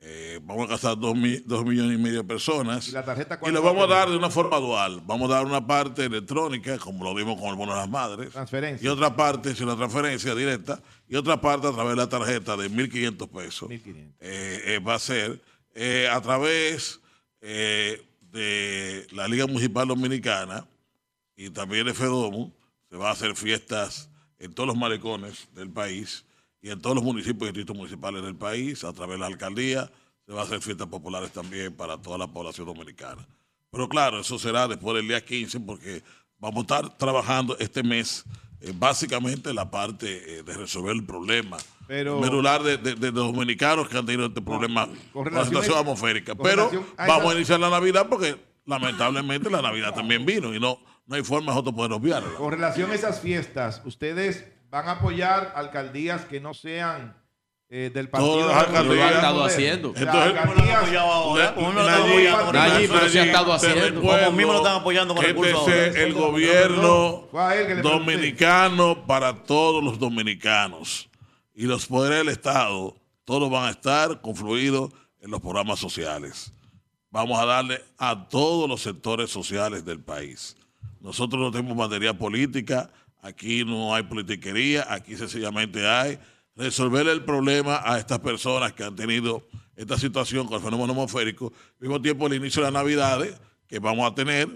Eh, 0.00 0.40
vamos 0.42 0.64
a 0.66 0.70
gastar 0.70 0.98
dos, 0.98 1.14
mi- 1.14 1.36
dos 1.44 1.66
millones 1.66 1.98
y 1.98 2.02
medio 2.02 2.22
de 2.22 2.24
personas. 2.24 2.88
¿Y 2.88 2.92
la 2.92 3.04
tarjeta 3.04 3.38
Y 3.44 3.50
lo 3.50 3.60
vamos 3.60 3.84
a 3.84 3.94
dar 3.94 4.08
de 4.08 4.16
una 4.16 4.30
forma 4.30 4.56
dual. 4.56 5.02
Vamos 5.04 5.30
a 5.30 5.34
dar 5.34 5.44
una 5.44 5.66
parte 5.66 6.06
electrónica, 6.06 6.78
como 6.78 7.04
lo 7.04 7.14
vimos 7.14 7.38
con 7.38 7.50
el 7.50 7.56
bono 7.56 7.74
de 7.74 7.78
las 7.80 7.90
madres. 7.90 8.30
Transferencia. 8.30 8.86
Y 8.86 8.88
otra 8.88 9.14
parte, 9.14 9.54
sin 9.54 9.66
la 9.66 9.76
transferencia 9.76 10.34
directa. 10.34 10.80
Y 11.10 11.16
otra 11.16 11.38
parte 11.42 11.66
a 11.66 11.72
través 11.72 11.90
de 11.90 11.96
la 11.96 12.08
tarjeta 12.08 12.56
de 12.56 12.70
1.500 12.70 13.28
pesos. 13.28 13.70
Eh, 13.70 13.82
eh, 14.20 14.78
va 14.78 14.94
a 14.94 14.98
ser 14.98 15.42
a 16.10 16.20
través 16.22 17.00
de 17.42 19.06
la 19.12 19.28
Liga 19.28 19.46
Municipal 19.46 19.86
Dominicana 19.88 20.66
y 21.36 21.50
también 21.50 21.84
de 21.84 21.92
FEDOMO. 21.92 22.56
Se 22.90 22.96
va 22.96 23.08
a 23.10 23.12
hacer 23.12 23.36
fiestas 23.36 24.10
en 24.38 24.52
todos 24.54 24.66
los 24.66 24.76
malecones 24.76 25.48
del 25.54 25.70
país 25.70 26.24
y 26.62 26.70
en 26.70 26.80
todos 26.80 26.94
los 26.96 27.04
municipios 27.04 27.42
y 27.42 27.46
distritos 27.52 27.76
municipales 27.76 28.22
del 28.22 28.34
país, 28.36 28.82
a 28.84 28.92
través 28.92 29.14
de 29.16 29.18
la 29.20 29.26
alcaldía. 29.26 29.90
Se 30.26 30.32
va 30.32 30.42
a 30.42 30.44
hacer 30.44 30.60
fiestas 30.60 30.86
populares 30.88 31.30
también 31.32 31.74
para 31.74 31.96
toda 32.00 32.18
la 32.18 32.26
población 32.26 32.66
dominicana. 32.66 33.26
Pero 33.70 33.88
claro, 33.88 34.20
eso 34.20 34.38
será 34.38 34.66
después 34.68 34.96
del 34.96 35.08
día 35.08 35.24
15 35.24 35.60
porque 35.60 36.02
vamos 36.38 36.58
a 36.58 36.60
estar 36.62 36.96
trabajando 36.98 37.56
este 37.58 37.82
mes 37.82 38.24
eh, 38.60 38.72
básicamente 38.74 39.52
la 39.54 39.70
parte 39.70 40.38
eh, 40.38 40.42
de 40.42 40.54
resolver 40.56 40.92
el 40.96 41.04
problema 41.04 41.56
Pero- 41.86 42.18
medular 42.20 42.62
de, 42.62 42.76
de- 42.76 42.94
de 42.96 43.12
los 43.12 43.32
dominicanos 43.32 43.88
que 43.88 43.96
han 43.96 44.04
tenido 44.06 44.26
este 44.26 44.42
problema 44.42 44.86
con 45.12 45.24
con 45.24 45.34
la 45.34 45.44
situación 45.44 45.76
a- 45.76 45.80
atmosférica. 45.80 46.34
Pero 46.34 46.70
vamos 46.96 47.32
a 47.32 47.36
iniciar 47.36 47.60
la 47.60 47.70
Navidad 47.70 48.06
porque 48.08 48.36
lamentablemente 48.66 49.48
la 49.50 49.62
Navidad 49.62 49.94
también 49.94 50.24
vino 50.26 50.54
y 50.54 50.58
no, 50.60 50.78
no 51.08 51.16
hay 51.16 51.24
forma 51.24 51.46
de 51.52 51.56
nosotros 51.56 51.74
poder 51.74 51.92
obviarla. 51.92 52.34
Con 52.36 52.52
relación 52.52 52.90
a 52.90 52.94
esas 52.94 53.20
fiestas, 53.20 53.80
¿ustedes 53.86 54.44
van 54.70 54.88
a 54.88 54.92
apoyar 54.92 55.54
alcaldías 55.56 56.26
que 56.26 56.38
no 56.38 56.52
sean 56.52 57.16
eh, 57.70 57.90
del 57.92 58.10
partido? 58.10 58.34
Todas 58.34 58.48
las 58.54 58.66
alcaldías. 58.68 59.08
han 59.08 59.14
estado 59.14 59.44
haciendo. 59.44 59.94
Entonces, 59.96 60.34
pero 62.90 63.08
se 63.08 63.20
ha 63.20 63.24
estado 63.24 63.52
haciendo. 63.54 64.02
Como 64.02 64.32
mismo 64.32 64.52
lo 64.52 64.58
están 64.58 64.76
apoyando 64.76 65.14
con 65.14 65.24
recursos 65.24 65.66
el 65.68 66.12
gobierno 66.12 67.26
dominicano 67.82 69.06
para 69.06 69.34
todos 69.44 69.82
los 69.82 69.98
dominicanos. 69.98 71.08
Y 71.54 71.64
los 71.64 71.86
poderes 71.86 72.18
del 72.18 72.28
Estado, 72.28 72.94
todos 73.24 73.50
van 73.50 73.64
a 73.64 73.70
estar 73.70 74.20
confluidos 74.20 74.92
en 75.20 75.30
los 75.30 75.40
programas 75.40 75.80
sociales. 75.80 76.52
Vamos 77.10 77.40
a 77.40 77.46
darle 77.46 77.82
a 77.96 78.28
todos 78.28 78.68
los 78.68 78.82
sectores 78.82 79.30
sociales 79.30 79.84
del 79.86 80.00
país. 80.00 80.54
Nosotros 81.00 81.40
no 81.40 81.50
tenemos 81.50 81.76
materia 81.76 82.16
política, 82.16 82.90
aquí 83.22 83.64
no 83.64 83.94
hay 83.94 84.02
politiquería, 84.04 84.86
aquí 84.92 85.16
sencillamente 85.16 85.86
hay 85.86 86.18
resolver 86.56 87.06
el 87.06 87.22
problema 87.24 87.80
a 87.84 87.98
estas 87.98 88.18
personas 88.18 88.72
que 88.72 88.82
han 88.84 88.96
tenido 88.96 89.46
esta 89.76 89.96
situación 89.96 90.46
con 90.46 90.56
el 90.56 90.62
fenómeno 90.62 90.92
atmosférico, 90.92 91.52
al 91.76 91.80
mismo 91.80 92.02
tiempo 92.02 92.26
el 92.26 92.34
inicio 92.34 92.62
de 92.62 92.66
las 92.70 92.72
navidades 92.82 93.40
que 93.68 93.78
vamos 93.78 94.10
a 94.10 94.14
tener, 94.14 94.48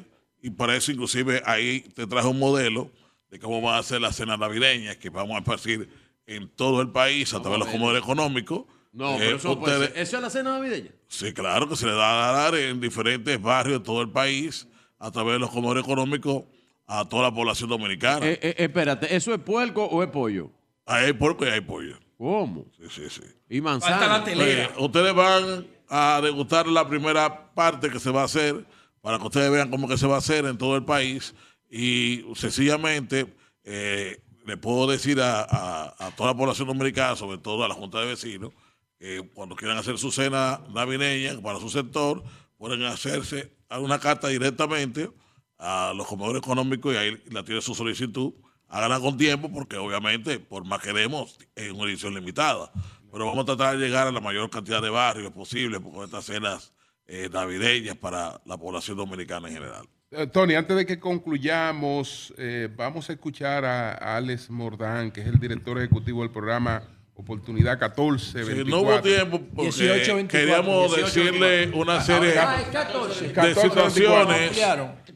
y 0.43 0.51
por 0.51 0.71
eso 0.71 0.91
inclusive 0.91 1.43
ahí 1.47 1.81
te 1.95 2.07
traje 2.09 2.27
un 2.27 2.41
modelo 2.41 2.91
de 3.31 3.39
cómo 3.39 3.61
van 3.63 3.79
a 3.79 3.83
ser 3.85 4.01
las 4.01 4.17
cenas 4.17 4.39
navideñas 4.39 4.97
que 4.97 5.11
vamos 5.11 5.37
a 5.37 5.39
esparcir 5.39 5.89
en 6.27 6.49
todo 6.49 6.83
el 6.83 6.91
país 6.91 7.33
a 7.35 7.41
través 7.41 7.53
de 7.53 7.59
los 7.61 7.69
bueno. 7.69 7.73
comedores 7.85 8.03
económicos. 8.03 8.65
No, 8.93 9.15
Eh, 9.15 9.19
pero 9.21 9.37
eso, 9.37 9.59
puede 9.61 9.75
ustedes- 9.77 9.93
ser. 9.95 10.03
¿Eso 10.03 10.17
es 10.17 10.23
la 10.23 10.31
cena 10.31 10.53
navideña? 10.59 10.91
Sí, 11.09 11.33
claro 11.33 11.69
que 11.69 11.77
se 11.77 11.87
le 11.87 11.93
da 11.93 12.29
a 12.31 12.33
dar 12.33 12.55
en 12.57 12.81
diferentes 12.81 13.41
barrios 13.41 13.79
de 13.79 13.85
todo 13.85 14.03
el 14.03 14.11
país 14.11 14.67
a 15.03 15.11
través 15.11 15.35
de 15.35 15.39
los 15.41 15.51
comedores 15.51 15.83
económicos 15.83 16.45
a 16.87 17.09
toda 17.09 17.25
la 17.25 17.35
población 17.35 17.69
dominicana. 17.71 18.27
Eh, 18.27 18.39
eh, 18.43 18.55
espérate, 18.59 19.15
¿eso 19.15 19.33
es 19.35 19.41
puerco 19.41 19.85
o 19.85 20.03
es 20.03 20.09
pollo? 20.11 20.51
Ahí 20.87 21.07
hay 21.07 21.13
puerco 21.13 21.45
y 21.45 21.49
hay 21.49 21.61
pollo. 21.61 21.97
¿Cómo? 22.19 22.67
Sí, 22.79 22.85
sí, 22.89 23.03
sí. 23.11 23.23
Y 23.49 23.61
manzana. 23.61 24.25
Eh, 24.29 24.69
ustedes 24.79 25.13
van 25.15 25.67
a 25.89 26.21
degustar 26.23 26.67
la 26.69 26.87
primera 26.89 27.53
parte 27.55 27.91
que 27.91 27.99
se 27.99 28.11
va 28.11 28.23
a 28.23 28.25
hacer 28.25 28.65
para 29.01 29.19
que 29.19 29.25
ustedes 29.25 29.51
vean 29.51 29.71
cómo 29.71 29.89
que 29.89 29.99
se 29.99 30.07
va 30.07 30.15
a 30.15 30.19
hacer 30.19 30.45
en 30.45 30.57
todo 30.57 30.77
el 30.77 30.85
país 30.85 31.35
y 31.69 32.25
sencillamente 32.35 33.27
eh, 33.65 34.21
le 34.47 34.57
puedo 34.57 34.87
decir 34.87 35.21
a, 35.21 35.41
a- 35.43 35.95
a 36.07 36.11
toda 36.17 36.31
la 36.33 36.37
población 36.37 36.69
dominicana, 36.69 37.17
sobre 37.17 37.39
todo 37.39 37.65
a 37.65 37.69
la 37.69 37.75
Junta 37.75 38.01
de 38.01 38.07
Vecinos, 38.07 38.53
que 38.99 39.29
cuando 39.35 39.57
quieran 39.57 39.79
hacer 39.79 39.99
su 39.99 40.13
cena 40.13 40.61
navideña 40.73 41.41
para 41.41 41.59
su 41.59 41.69
sector, 41.71 42.23
pueden 42.59 42.85
hacerse 42.85 43.53
una 43.79 43.99
carta 43.99 44.29
directamente 44.29 45.11
a 45.59 45.93
los 45.97 46.07
comedores 46.07 46.43
económicos 46.43 46.95
y 46.95 46.97
ahí 46.97 47.23
la 47.31 47.45
tiene 47.45 47.61
su 47.61 47.75
solicitud. 47.75 48.33
Háganla 48.69 49.01
con 49.01 49.17
tiempo 49.17 49.53
porque 49.53 49.77
obviamente, 49.77 50.39
por 50.39 50.65
más 50.65 50.81
que 50.81 50.93
demos, 50.93 51.39
es 51.55 51.71
una 51.73 51.85
edición 51.85 52.15
limitada. 52.15 52.73
Pero 53.11 53.27
vamos 53.27 53.43
a 53.43 53.45
tratar 53.45 53.77
de 53.77 53.87
llegar 53.87 54.07
a 54.07 54.13
la 54.13 54.21
mayor 54.21 54.49
cantidad 54.49 54.81
de 54.81 54.89
barrios 54.89 55.33
posible 55.33 55.81
con 55.81 56.05
estas 56.05 56.25
cenas 56.25 56.73
eh, 57.07 57.29
navideñas 57.31 57.97
para 57.97 58.41
la 58.47 58.57
población 58.57 58.97
dominicana 58.97 59.49
en 59.49 59.55
general. 59.55 59.87
Eh, 60.11 60.27
Tony, 60.27 60.55
antes 60.55 60.77
de 60.77 60.87
que 60.87 60.99
concluyamos, 60.99 62.35
eh, 62.39 62.69
vamos 62.75 63.09
a 63.11 63.13
escuchar 63.13 63.65
a, 63.65 63.93
a 63.93 64.17
Alex 64.17 64.51
Mordán, 64.51 65.11
que 65.11 65.21
es 65.21 65.27
el 65.27 65.39
director 65.39 65.79
ejecutivo 65.79 66.23
del 66.23 66.31
programa 66.31 66.83
Oportunidad 67.15 67.79
14. 67.79 68.45
Sí, 68.45 68.65
no 68.67 68.81
hubo 68.81 69.01
tiempo 69.03 69.41
porque 69.55 70.27
queríamos 70.29 70.97
decirle 70.97 71.69
una 71.75 72.01
serie 72.01 72.39
Ah, 72.39 72.65
14. 72.73 73.29
de 73.29 73.33
14, 73.33 73.61
situaciones 73.61 74.59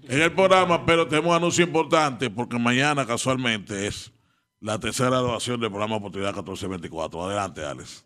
en 0.08 0.23
el 0.23 0.33
programa, 0.33 0.84
pero 0.84 1.08
tenemos 1.08 1.31
un 1.31 1.36
anuncio 1.36 1.65
importante 1.65 2.28
porque 2.28 2.58
mañana 2.58 3.07
casualmente 3.07 3.86
es 3.86 4.12
la 4.60 4.78
tercera 4.78 5.08
graduación 5.08 5.58
del 5.58 5.70
programa 5.70 5.97
Oportunidad 5.97 6.34
1424. 6.34 7.25
Adelante, 7.25 7.65
Alex. 7.65 8.05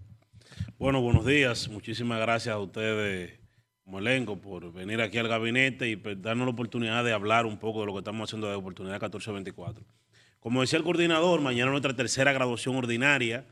Bueno, 0.78 1.00
buenos 1.02 1.26
días. 1.26 1.68
Muchísimas 1.68 2.20
gracias 2.20 2.54
a 2.54 2.58
ustedes 2.58 3.38
como 3.84 3.98
elenco 3.98 4.40
por 4.40 4.72
venir 4.72 5.00
aquí 5.02 5.18
al 5.18 5.26
gabinete 5.26 5.88
y 5.90 5.96
pues, 5.96 6.22
darnos 6.22 6.46
la 6.46 6.52
oportunidad 6.52 7.04
de 7.04 7.12
hablar 7.12 7.44
un 7.44 7.58
poco 7.58 7.80
de 7.80 7.86
lo 7.86 7.92
que 7.92 7.98
estamos 7.98 8.28
haciendo 8.30 8.48
de 8.48 8.54
Oportunidad 8.54 8.94
1424. 9.00 9.84
Como 10.38 10.60
decía 10.60 10.78
el 10.78 10.84
coordinador, 10.84 11.40
mañana 11.40 11.72
nuestra 11.72 11.94
tercera 11.94 12.32
graduación 12.32 12.76
ordinaria 12.76 13.44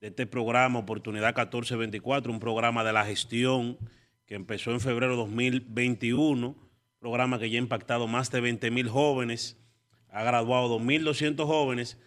de 0.00 0.08
este 0.08 0.26
programa 0.26 0.78
Oportunidad 0.78 1.28
1424, 1.28 2.32
un 2.32 2.40
programa 2.40 2.82
de 2.82 2.92
la 2.92 3.04
gestión 3.04 3.76
que 4.24 4.34
empezó 4.34 4.70
en 4.70 4.80
febrero 4.80 5.12
de 5.12 5.18
2021, 5.18 6.56
programa 6.98 7.38
que 7.38 7.50
ya 7.50 7.58
ha 7.58 7.62
impactado 7.62 8.06
más 8.06 8.30
de 8.30 8.40
20 8.40 8.70
mil 8.70 8.88
jóvenes, 8.88 9.58
ha 10.08 10.22
graduado 10.24 10.78
2.200 10.78 11.44
jóvenes 11.44 11.98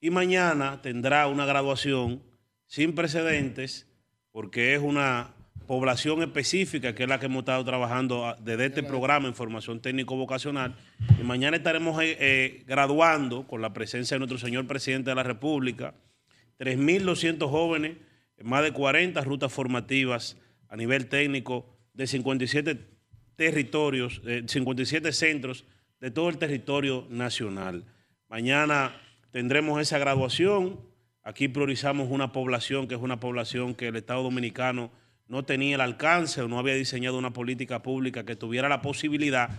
y 0.00 0.08
mañana 0.08 0.80
tendrá 0.80 1.26
una 1.26 1.44
graduación 1.44 2.22
sin 2.66 2.94
precedentes 2.94 3.86
porque 4.30 4.74
es 4.74 4.80
una 4.80 5.34
población 5.66 6.22
específica 6.22 6.94
que 6.94 7.02
es 7.02 7.08
la 7.08 7.20
que 7.20 7.26
hemos 7.26 7.40
estado 7.40 7.64
trabajando 7.64 8.34
desde 8.40 8.66
este 8.66 8.82
programa 8.82 9.28
en 9.28 9.34
formación 9.34 9.80
técnico 9.80 10.16
vocacional 10.16 10.74
y 11.20 11.22
mañana 11.22 11.58
estaremos 11.58 12.02
eh, 12.02 12.16
eh, 12.18 12.64
graduando 12.66 13.46
con 13.46 13.60
la 13.60 13.74
presencia 13.74 14.14
de 14.14 14.20
nuestro 14.20 14.38
señor 14.38 14.66
presidente 14.66 15.10
de 15.10 15.16
la 15.16 15.22
República 15.22 15.94
3.200 16.62 17.50
jóvenes 17.50 17.96
en 18.36 18.48
más 18.48 18.62
de 18.62 18.72
40 18.72 19.20
rutas 19.22 19.52
formativas 19.52 20.36
a 20.68 20.76
nivel 20.76 21.08
técnico 21.08 21.66
de 21.92 22.06
57 22.06 22.78
territorios, 23.34 24.22
eh, 24.24 24.44
57 24.46 25.12
centros 25.12 25.64
de 26.00 26.12
todo 26.12 26.28
el 26.28 26.38
territorio 26.38 27.04
nacional. 27.10 27.84
Mañana 28.28 28.94
tendremos 29.32 29.82
esa 29.82 29.98
graduación. 29.98 30.78
Aquí 31.24 31.48
priorizamos 31.48 32.08
una 32.10 32.30
población 32.30 32.86
que 32.86 32.94
es 32.94 33.00
una 33.00 33.18
población 33.18 33.74
que 33.74 33.88
el 33.88 33.96
Estado 33.96 34.22
Dominicano 34.22 34.92
no 35.26 35.44
tenía 35.44 35.74
el 35.74 35.80
alcance 35.80 36.42
o 36.42 36.48
no 36.48 36.60
había 36.60 36.74
diseñado 36.74 37.18
una 37.18 37.32
política 37.32 37.82
pública 37.82 38.24
que 38.24 38.36
tuviera 38.36 38.68
la 38.68 38.82
posibilidad 38.82 39.50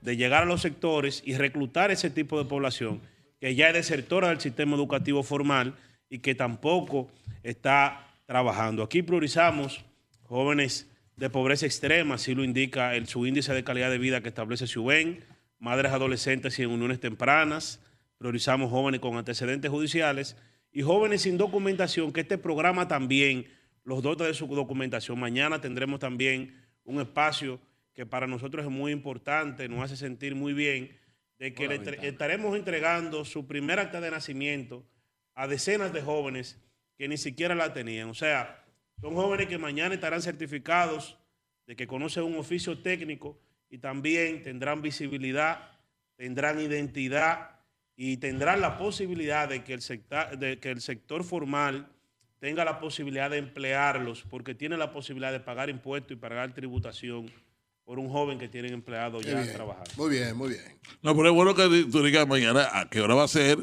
de 0.00 0.16
llegar 0.16 0.44
a 0.44 0.46
los 0.46 0.60
sectores 0.60 1.24
y 1.26 1.34
reclutar 1.34 1.90
ese 1.90 2.08
tipo 2.08 2.38
de 2.38 2.48
población 2.48 3.00
que 3.40 3.56
ya 3.56 3.66
es 3.66 3.74
desertora 3.74 4.28
del 4.28 4.40
sistema 4.40 4.76
educativo 4.76 5.24
formal 5.24 5.74
y 6.12 6.18
que 6.18 6.34
tampoco 6.34 7.10
está 7.42 8.06
trabajando. 8.26 8.82
Aquí 8.82 9.02
priorizamos 9.02 9.82
jóvenes 10.24 10.86
de 11.16 11.30
pobreza 11.30 11.64
extrema, 11.64 12.16
así 12.16 12.34
lo 12.34 12.44
indica 12.44 12.94
el, 12.94 13.06
su 13.06 13.24
índice 13.24 13.54
de 13.54 13.64
calidad 13.64 13.90
de 13.90 13.96
vida 13.96 14.20
que 14.20 14.28
establece 14.28 14.66
SUBEN, 14.66 15.24
madres 15.58 15.90
adolescentes 15.90 16.58
y 16.58 16.64
en 16.64 16.70
uniones 16.70 17.00
tempranas, 17.00 17.80
priorizamos 18.18 18.70
jóvenes 18.70 19.00
con 19.00 19.16
antecedentes 19.16 19.70
judiciales 19.70 20.36
y 20.70 20.82
jóvenes 20.82 21.22
sin 21.22 21.38
documentación, 21.38 22.12
que 22.12 22.20
este 22.20 22.36
programa 22.36 22.86
también 22.88 23.46
los 23.82 24.02
dota 24.02 24.24
de 24.24 24.34
su 24.34 24.46
documentación. 24.48 25.18
Mañana 25.18 25.62
tendremos 25.62 25.98
también 25.98 26.54
un 26.84 27.00
espacio 27.00 27.58
que 27.94 28.04
para 28.04 28.26
nosotros 28.26 28.66
es 28.66 28.70
muy 28.70 28.92
importante, 28.92 29.66
nos 29.66 29.82
hace 29.82 29.96
sentir 29.96 30.34
muy 30.34 30.52
bien, 30.52 30.90
de 31.38 31.54
que 31.54 31.68
le 31.68 31.76
estaremos 32.06 32.54
entregando 32.54 33.24
su 33.24 33.46
primer 33.46 33.78
acta 33.78 34.02
de 34.02 34.10
nacimiento 34.10 34.84
a 35.34 35.46
decenas 35.46 35.92
de 35.92 36.02
jóvenes 36.02 36.58
que 36.96 37.08
ni 37.08 37.16
siquiera 37.16 37.54
la 37.54 37.72
tenían. 37.72 38.08
O 38.08 38.14
sea, 38.14 38.64
son 39.00 39.14
jóvenes 39.14 39.48
que 39.48 39.58
mañana 39.58 39.94
estarán 39.94 40.22
certificados 40.22 41.18
de 41.66 41.76
que 41.76 41.86
conocen 41.86 42.24
un 42.24 42.36
oficio 42.36 42.78
técnico 42.78 43.38
y 43.68 43.78
también 43.78 44.42
tendrán 44.42 44.82
visibilidad, 44.82 45.70
tendrán 46.16 46.60
identidad 46.60 47.50
y 47.96 48.18
tendrán 48.18 48.60
la 48.60 48.78
posibilidad 48.78 49.48
de 49.48 49.64
que 49.64 49.74
el 49.74 49.82
sector, 49.82 50.38
de 50.38 50.58
que 50.58 50.70
el 50.70 50.80
sector 50.80 51.24
formal 51.24 51.88
tenga 52.38 52.64
la 52.64 52.80
posibilidad 52.80 53.30
de 53.30 53.38
emplearlos 53.38 54.24
porque 54.28 54.54
tiene 54.54 54.76
la 54.76 54.92
posibilidad 54.92 55.32
de 55.32 55.40
pagar 55.40 55.70
impuestos 55.70 56.12
y 56.12 56.16
pagar 56.16 56.52
tributación 56.54 57.30
por 57.84 57.98
un 57.98 58.08
joven 58.08 58.38
que 58.38 58.48
tiene 58.48 58.68
empleado 58.68 59.20
ya 59.20 59.40
bien. 59.40 59.52
trabajando. 59.52 59.90
Muy 59.96 60.10
bien, 60.10 60.36
muy 60.36 60.50
bien. 60.50 60.78
No, 61.02 61.16
pero 61.16 61.28
es 61.28 61.34
bueno 61.34 61.54
que 61.54 61.86
tú 61.90 62.02
digas 62.02 62.26
mañana 62.26 62.68
a 62.72 62.88
qué 62.88 63.00
hora 63.00 63.14
va 63.14 63.24
a 63.24 63.28
ser 63.28 63.58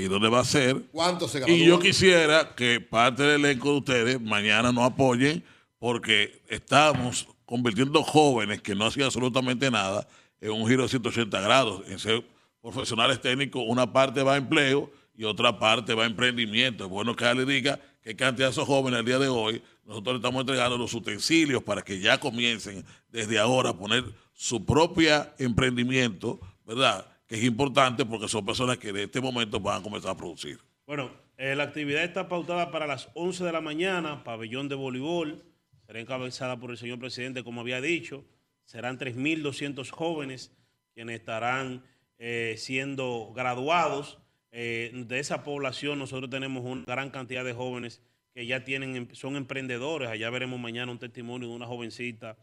y 0.00 0.08
dónde 0.08 0.28
va 0.28 0.40
a 0.40 0.44
ser. 0.44 0.82
¿Cuánto 0.92 1.28
se 1.28 1.42
Y 1.50 1.66
yo 1.66 1.78
quisiera 1.78 2.54
que 2.54 2.80
parte 2.80 3.22
del 3.22 3.44
elenco 3.44 3.70
de 3.72 3.78
ustedes 3.78 4.20
mañana 4.20 4.72
nos 4.72 4.84
apoyen 4.84 5.44
porque 5.78 6.42
estamos 6.48 7.28
convirtiendo 7.44 8.02
jóvenes 8.02 8.62
que 8.62 8.74
no 8.74 8.86
hacían 8.86 9.06
absolutamente 9.06 9.70
nada 9.70 10.06
en 10.40 10.52
un 10.52 10.66
giro 10.66 10.84
de 10.84 10.88
180 10.88 11.40
grados, 11.40 11.82
en 11.88 11.98
ser 11.98 12.24
profesionales 12.60 13.20
técnicos. 13.20 13.62
Una 13.66 13.92
parte 13.92 14.22
va 14.22 14.34
a 14.34 14.36
empleo 14.36 14.90
y 15.14 15.24
otra 15.24 15.58
parte 15.58 15.94
va 15.94 16.04
a 16.04 16.06
emprendimiento. 16.06 16.84
Es 16.84 16.90
bueno 16.90 17.14
que 17.14 17.34
le 17.34 17.44
diga 17.44 17.78
qué 18.02 18.16
cantidad 18.16 18.48
de 18.48 18.52
esos 18.52 18.66
jóvenes 18.66 19.00
el 19.00 19.06
día 19.06 19.18
de 19.18 19.28
hoy 19.28 19.62
nosotros 19.84 20.14
le 20.14 20.18
estamos 20.18 20.40
entregando 20.40 20.78
los 20.78 20.94
utensilios 20.94 21.62
para 21.62 21.82
que 21.82 22.00
ya 22.00 22.18
comiencen 22.18 22.84
desde 23.10 23.38
ahora 23.38 23.70
a 23.70 23.76
poner 23.76 24.04
su 24.32 24.64
propia 24.64 25.34
emprendimiento, 25.38 26.40
¿verdad? 26.64 27.06
Es 27.32 27.42
importante 27.44 28.04
porque 28.04 28.28
son 28.28 28.44
personas 28.44 28.76
que 28.76 28.92
de 28.92 29.04
este 29.04 29.18
momento 29.18 29.58
van 29.58 29.80
a 29.80 29.82
comenzar 29.82 30.10
a 30.10 30.16
producir. 30.18 30.58
Bueno, 30.86 31.10
eh, 31.38 31.54
la 31.54 31.62
actividad 31.62 32.04
está 32.04 32.28
pautada 32.28 32.70
para 32.70 32.86
las 32.86 33.08
11 33.14 33.42
de 33.44 33.52
la 33.52 33.62
mañana, 33.62 34.22
pabellón 34.22 34.68
de 34.68 34.74
voleibol, 34.74 35.42
será 35.86 35.98
encabezada 35.98 36.60
por 36.60 36.70
el 36.72 36.76
señor 36.76 36.98
presidente, 36.98 37.42
como 37.42 37.62
había 37.62 37.80
dicho, 37.80 38.26
serán 38.66 38.98
3.200 38.98 39.88
jóvenes 39.88 40.54
quienes 40.92 41.20
estarán 41.20 41.82
eh, 42.18 42.56
siendo 42.58 43.32
graduados. 43.34 44.18
Eh, 44.50 44.92
de 44.92 45.18
esa 45.18 45.42
población 45.42 45.98
nosotros 45.98 46.28
tenemos 46.28 46.62
una 46.62 46.84
gran 46.84 47.08
cantidad 47.08 47.46
de 47.46 47.54
jóvenes 47.54 48.02
que 48.34 48.44
ya 48.44 48.62
tienen, 48.62 48.94
em- 48.94 49.08
son 49.14 49.36
emprendedores. 49.36 50.10
Allá 50.10 50.28
veremos 50.28 50.60
mañana 50.60 50.92
un 50.92 50.98
testimonio 50.98 51.48
de 51.48 51.54
una 51.54 51.66
jovencita 51.66 52.36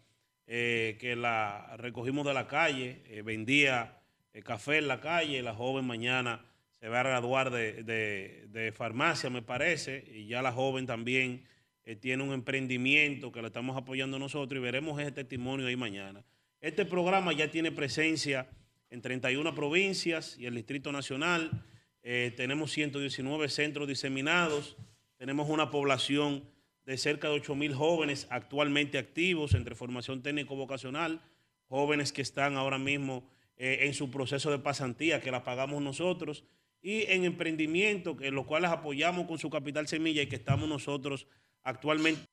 que 0.48 1.16
la 1.16 1.77
recogimos 1.77 2.26
de 2.26 2.34
la 2.34 2.48
calle, 2.48 3.03
vendía 3.24 3.99
café 4.43 4.77
en 4.77 4.88
la 4.88 5.00
calle, 5.01 5.42
la 5.42 5.53
joven 5.53 5.85
mañana 5.85 6.45
se 6.80 6.88
va 6.88 7.01
a 7.01 7.03
graduar 7.03 7.50
de, 7.51 7.84
de- 7.84 8.72
farmacia, 8.72 9.30
me 9.30 9.42
parece, 9.42 10.06
y 10.14 10.27
ya 10.27 10.42
la 10.42 10.51
joven 10.51 10.85
también 10.85 11.43
eh, 11.84 11.95
tiene 11.95 12.24
un 12.24 12.32
emprendimiento 12.34 13.32
que 13.32 13.42
la 13.42 13.48
estamos 13.48 13.76
apoyando 13.76 14.18
nosotros 14.19 14.59
y 14.59 14.64
veremos 14.64 15.00
ese 15.01 15.11
testimonio 15.11 15.68
ahí 15.68 15.76
mañana. 15.76 16.24
Este 16.61 16.85
programa 16.85 17.34
ya 17.34 17.50
tiene 17.51 17.72
presencia 17.72 18.48
en 18.90 19.01
31 19.01 19.53
provincias 19.56 20.38
y 20.38 20.45
el 20.45 20.56
Distrito 20.56 20.92
Nacional. 20.92 21.66
Eh, 22.03 22.34
tenemos 22.38 22.72
119 22.72 23.50
centros 23.50 23.88
diseminados, 23.88 24.77
tenemos 25.18 25.50
una 25.50 25.69
población 25.69 26.43
de 26.85 26.98
cerca 26.98 27.27
de 27.27 27.35
8 27.35 27.56
mil 27.56 27.74
jóvenes 27.74 28.26
actualmente 28.30 28.98
activos 28.98 29.53
entre 29.53 29.76
formación 29.76 30.22
técnico 30.24 30.56
vocacional, 30.56 31.22
jóvenes 31.68 32.11
que 32.14 32.22
están 32.22 32.56
ahora 32.56 32.77
mismo 32.80 33.30
eh, 33.60 33.80
en 33.82 33.94
su 33.94 34.10
proceso 34.10 34.50
de 34.50 34.58
pasantía, 34.58 35.22
que 35.22 35.30
la 35.30 35.44
pagamos 35.44 35.84
nosotros, 35.84 36.46
y 36.82 37.04
en 37.12 37.26
emprendimiento, 37.26 38.16
que 38.16 38.32
los 38.32 38.46
cuales 38.46 38.72
apoyamos 38.72 39.28
con 39.28 39.38
su 39.38 39.50
capital 39.50 39.88
semilla 39.88 40.22
y 40.22 40.28
que 40.28 40.38
estamos 40.38 40.68
nosotros 40.68 41.28
actualmente. 41.62 42.24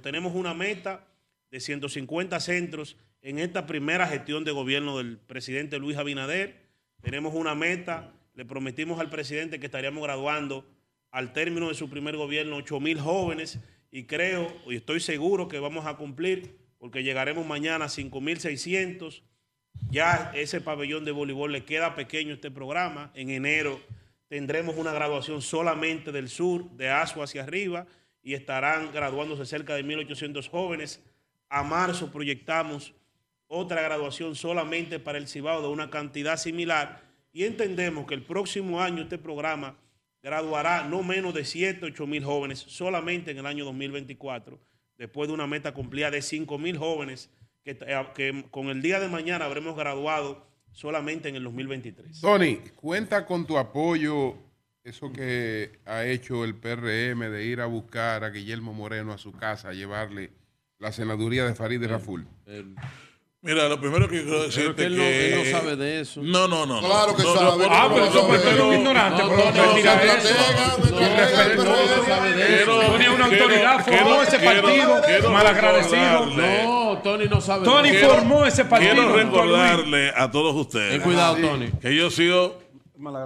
Tenemos 0.00 0.34
una 0.34 0.54
meta 0.54 1.04
de 1.50 1.58
150 1.58 2.38
centros 2.40 2.96
en 3.22 3.40
esta 3.40 3.66
primera 3.66 4.06
gestión 4.06 4.44
de 4.44 4.52
gobierno 4.52 4.98
del 4.98 5.18
presidente 5.18 5.78
Luis 5.78 5.96
Abinader. 5.96 6.62
Tenemos 7.02 7.34
una 7.34 7.56
meta, 7.56 8.12
le 8.34 8.44
prometimos 8.44 9.00
al 9.00 9.10
presidente 9.10 9.58
que 9.58 9.66
estaríamos 9.66 10.02
graduando 10.04 10.64
al 11.10 11.32
término 11.32 11.68
de 11.68 11.74
su 11.74 11.90
primer 11.90 12.16
gobierno 12.16 12.56
8 12.56 12.78
mil 12.78 13.00
jóvenes 13.00 13.58
y 13.90 14.04
creo 14.04 14.54
y 14.68 14.76
estoy 14.76 15.00
seguro 15.00 15.48
que 15.48 15.58
vamos 15.58 15.86
a 15.86 15.96
cumplir 15.96 16.56
porque 16.78 17.02
llegaremos 17.02 17.46
mañana 17.46 17.86
a 17.86 17.88
5 17.88 18.20
mil 18.20 18.38
600. 18.38 19.24
Ya 19.90 20.32
ese 20.34 20.60
pabellón 20.60 21.04
de 21.04 21.12
voleibol 21.12 21.52
le 21.52 21.64
queda 21.64 21.94
pequeño 21.94 22.34
este 22.34 22.50
programa. 22.50 23.10
En 23.14 23.30
enero 23.30 23.80
tendremos 24.28 24.76
una 24.76 24.92
graduación 24.92 25.42
solamente 25.42 26.12
del 26.12 26.28
sur, 26.28 26.70
de 26.72 26.90
Asua 26.90 27.24
hacia 27.24 27.42
arriba, 27.42 27.86
y 28.22 28.34
estarán 28.34 28.92
graduándose 28.92 29.46
cerca 29.46 29.74
de 29.74 29.84
1.800 29.84 30.48
jóvenes. 30.48 31.02
A 31.48 31.62
marzo 31.62 32.10
proyectamos 32.10 32.92
otra 33.48 33.80
graduación 33.82 34.34
solamente 34.34 34.98
para 34.98 35.18
el 35.18 35.28
Cibao 35.28 35.62
de 35.62 35.68
una 35.68 35.90
cantidad 35.90 36.36
similar 36.36 37.02
y 37.32 37.44
entendemos 37.44 38.06
que 38.06 38.14
el 38.14 38.22
próximo 38.22 38.80
año 38.80 39.02
este 39.02 39.18
programa 39.18 39.76
graduará 40.22 40.84
no 40.84 41.02
menos 41.02 41.34
de 41.34 41.44
7, 41.44 41.84
8 41.84 42.06
mil 42.06 42.24
jóvenes 42.24 42.58
solamente 42.58 43.30
en 43.30 43.38
el 43.38 43.46
año 43.46 43.64
2024, 43.66 44.58
después 44.96 45.28
de 45.28 45.34
una 45.34 45.46
meta 45.46 45.72
cumplida 45.72 46.10
de 46.10 46.22
5 46.22 46.58
mil 46.58 46.78
jóvenes 46.78 47.30
que, 47.66 47.76
eh, 47.84 48.06
que 48.14 48.44
con 48.52 48.68
el 48.68 48.80
día 48.80 49.00
de 49.00 49.08
mañana 49.08 49.44
habremos 49.44 49.76
graduado 49.76 50.46
solamente 50.70 51.28
en 51.28 51.34
el 51.36 51.42
2023. 51.44 52.20
Tony, 52.20 52.60
cuenta 52.76 53.26
con 53.26 53.44
tu 53.44 53.58
apoyo, 53.58 54.34
eso 54.84 55.12
que 55.12 55.80
ha 55.84 56.04
hecho 56.04 56.44
el 56.44 56.54
PRM 56.54 57.28
de 57.28 57.44
ir 57.44 57.60
a 57.60 57.66
buscar 57.66 58.22
a 58.22 58.30
Guillermo 58.30 58.72
Moreno 58.72 59.12
a 59.12 59.18
su 59.18 59.32
casa, 59.32 59.70
a 59.70 59.72
llevarle 59.72 60.30
la 60.78 60.92
senaduría 60.92 61.44
de 61.44 61.54
Farid 61.56 61.82
y 61.82 61.86
Raful. 61.86 62.24
Mira, 63.42 63.68
lo 63.68 63.80
primero 63.80 64.08
que 64.08 64.22
quiero 64.22 64.42
decirte 64.44 64.74
que 64.82 64.84
él 64.86 64.96
no- 64.96 65.02
que... 65.02 65.32
él 65.34 65.44
no 65.52 65.58
sabe 65.58 65.76
de 65.76 66.00
eso. 66.00 66.20
No, 66.22 66.46
no, 66.48 66.66
no. 66.66 66.80
no. 66.80 66.86
Claro 66.88 67.16
que 67.16 67.22
No, 67.22 67.34
no, 67.34 67.40
sabe. 67.50 67.66
no, 67.66 67.72
Ah, 67.74 67.86
no, 67.88 67.94
pero 67.94 68.06
no, 68.06 68.10
eso 68.34 68.50
no, 68.52 68.56
no, 68.58 68.68
un 68.68 68.74
ignorante, 68.74 69.22
no, 69.22 69.28
no, 69.28 69.36
no 69.36 69.44
no, 69.44 69.50
no, 69.50 69.78
eso. 69.78 70.34
no, 70.36 71.56
No, 71.56 71.64
no, 71.64 71.64
no, 71.64 71.96
no 71.96 72.04
sabe 72.06 72.32
de 72.32 72.62
eso. 72.62 72.82
es 72.82 72.88
una 72.88 72.98
quiero- 72.98 73.24
autoridad, 73.24 73.84
quiero- 73.84 74.04
formó 74.06 74.22
ese 74.22 74.38
quiero- 74.38 74.62
partido, 74.62 75.30
malagradecido. 75.30 76.26
recordarle- 76.26 76.75
No, 76.96 77.02
Tony 77.02 77.24
no 77.28 77.40
sabe 77.40 77.60
de 77.60 77.64
Tony 77.66 77.88
eso. 77.90 78.08
formó 78.10 78.44
ese 78.46 78.64
partido. 78.64 78.94
Quiero 78.94 79.16
recordarle 79.16 80.12
a 80.14 80.30
todos 80.30 80.54
ustedes. 80.54 80.92
Ten 80.92 81.00
cuidado, 81.02 81.36
Tony. 81.36 81.70
Que 81.80 81.94
yo 81.94 82.08
he 82.08 82.10
sido 82.10 82.58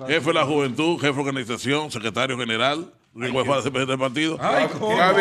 jefe 0.07 0.27
de 0.27 0.35
la 0.35 0.45
juventud, 0.45 0.99
jefe 1.01 1.13
de 1.15 1.21
organización, 1.21 1.91
secretario 1.91 2.37
general, 2.37 2.93
de 3.15 3.87
del 3.87 3.99
partido, 3.99 4.39
Ay, 4.41 4.69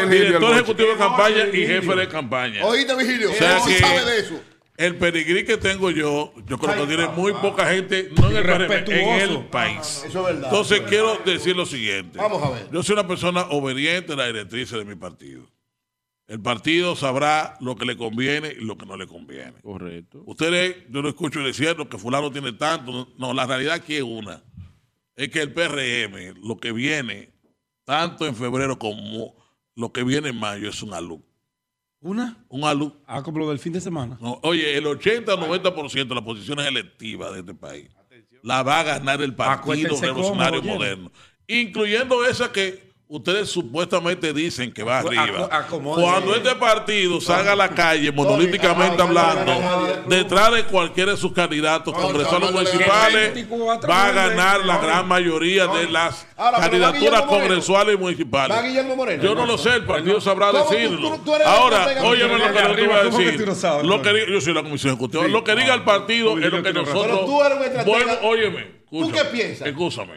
director 0.09 0.53
ejecutivo 0.53 0.89
de 0.89 0.97
campaña 0.97 1.47
y 1.51 1.65
jefe 1.65 1.95
de 1.95 2.07
campaña. 2.07 2.65
Oíste, 2.65 2.95
Vigilio, 2.95 3.31
O 3.31 3.33
sea 3.33 3.57
¿cómo 3.57 3.65
que 3.67 3.79
sabe 3.79 4.05
de 4.05 4.19
eso? 4.19 4.41
el 4.77 4.95
pedigrí 4.95 5.43
que 5.43 5.57
tengo 5.57 5.91
yo, 5.91 6.31
yo 6.47 6.57
creo 6.57 6.75
que 6.75 6.87
tiene 6.87 7.07
muy 7.09 7.33
poca 7.33 7.65
gente, 7.67 8.11
no 8.15 8.29
en 8.29 8.37
el 8.37 8.43
PRM, 8.43 8.91
en 8.93 9.19
el 9.29 9.45
país. 9.47 10.05
Eso 10.07 10.19
es 10.19 10.25
verdad. 10.35 10.43
Entonces 10.45 10.81
quiero 10.87 11.17
decir 11.25 11.55
lo 11.55 11.65
siguiente. 11.65 12.17
Vamos 12.17 12.41
a 12.41 12.51
ver. 12.51 12.69
Yo 12.71 12.81
soy 12.81 12.93
una 12.93 13.05
persona 13.05 13.41
obediente 13.49 14.13
a 14.13 14.15
la 14.15 14.27
directriz 14.27 14.71
de 14.71 14.85
mi 14.85 14.95
partido. 14.95 15.43
El 16.29 16.39
partido 16.39 16.95
sabrá 16.95 17.57
lo 17.59 17.75
que 17.75 17.85
le 17.85 17.97
conviene 17.97 18.53
y 18.57 18.63
lo 18.63 18.77
que 18.77 18.85
no 18.85 18.95
le 18.95 19.07
conviene. 19.07 19.55
Correcto. 19.63 20.23
Ustedes, 20.27 20.85
yo 20.89 21.01
lo 21.01 21.09
escucho 21.09 21.43
diciendo 21.43 21.89
que 21.89 21.97
fulano 21.97 22.31
tiene 22.31 22.53
tanto. 22.53 23.09
No, 23.17 23.33
la 23.33 23.45
realidad 23.45 23.73
aquí 23.73 23.95
es 23.95 24.03
una. 24.03 24.43
Es 25.15 25.29
que 25.29 25.41
el 25.41 25.51
PRM, 25.51 26.47
lo 26.47 26.57
que 26.57 26.71
viene, 26.71 27.33
tanto 27.83 28.27
en 28.27 28.35
febrero 28.35 28.77
como 28.77 29.35
lo 29.75 29.91
que 29.91 30.03
viene 30.03 30.29
en 30.29 30.39
mayo, 30.39 30.69
es 30.69 30.81
un 30.83 30.93
alud. 30.93 31.19
¿Una? 31.99 32.45
Un 32.47 32.63
alud. 32.63 32.93
Ah, 33.07 33.23
como 33.23 33.39
lo 33.39 33.49
del 33.49 33.59
fin 33.59 33.73
de 33.73 33.81
semana. 33.81 34.17
No, 34.21 34.39
oye, 34.43 34.77
el 34.77 34.85
80 34.85 35.33
o 35.33 35.37
90% 35.37 36.07
de 36.07 36.15
las 36.15 36.23
posiciones 36.23 36.67
electivas 36.67 37.33
de 37.33 37.39
este 37.39 37.55
país 37.55 37.89
la 38.43 38.63
va 38.63 38.79
a 38.79 38.83
ganar 38.83 39.21
el 39.21 39.35
Partido 39.35 39.99
Revolucionario. 39.99 40.61
Moderno. 40.63 41.11
Incluyendo 41.47 42.25
esa 42.25 42.51
que 42.51 42.88
Ustedes 43.11 43.49
supuestamente 43.49 44.31
dicen 44.33 44.71
que 44.71 44.83
va 44.83 44.99
arriba. 44.99 45.49
Cuando 45.81 46.35
este 46.35 46.53
partido 46.53 47.19
salga 47.19 47.53
a 47.53 47.55
la 47.55 47.69
calle, 47.69 48.11
monolíticamente 48.11 49.01
hablando, 49.01 49.51
detrás 50.07 50.53
de 50.53 50.63
cualquiera 50.65 51.13
de 51.13 51.17
sus 51.17 51.33
candidatos 51.33 51.91
congresales 51.91 52.51
municipales, 52.51 53.47
va 53.89 54.05
a 54.05 54.11
ganar 54.11 54.63
la 54.63 54.77
gran 54.77 55.07
mayoría 55.07 55.65
de 55.65 55.89
las 55.89 56.27
candidaturas 56.37 57.23
congresuales 57.23 57.95
y 57.95 57.97
municipales. 57.97 58.55
Yo 59.23 59.33
no 59.33 59.47
lo 59.47 59.57
sé, 59.57 59.73
el 59.73 59.85
partido 59.85 60.21
sabrá 60.21 60.51
¿Cómo 60.51 60.65
tú- 60.65 60.73
decirlo. 60.75 61.19
Ahora, 61.47 61.87
óyeme 62.03 62.37
lo 62.37 62.45
que 62.45 62.51
te 62.51 62.53
voy 62.53 62.61
a 62.61 62.65
arriba, 62.65 63.03
¿cómo 63.05 63.17
que 63.17 63.31
decir. 63.31 63.85
Lo 63.85 64.01
que 64.03 64.25
yo 64.31 64.39
soy 64.39 64.53
la 64.53 64.61
comisión 64.61 64.93
ejecutiva. 64.93 65.27
Lo 65.27 65.43
que 65.43 65.55
diga 65.55 65.73
el 65.73 65.83
partido 65.83 66.37
es 66.37 66.51
lo 66.51 66.61
que 66.61 66.73
nosotros. 66.73 67.05
Pero 67.07 67.25
tú 67.25 67.43
eres 67.43 67.57
un 67.57 67.63
estratega. 67.63 67.85
Bueno, 67.85 68.13
óyeme. 68.21 68.79
¿Tú 68.87 69.11
qué 69.11 69.25
piensas? 69.31 69.67
Escúchame. 69.67 70.13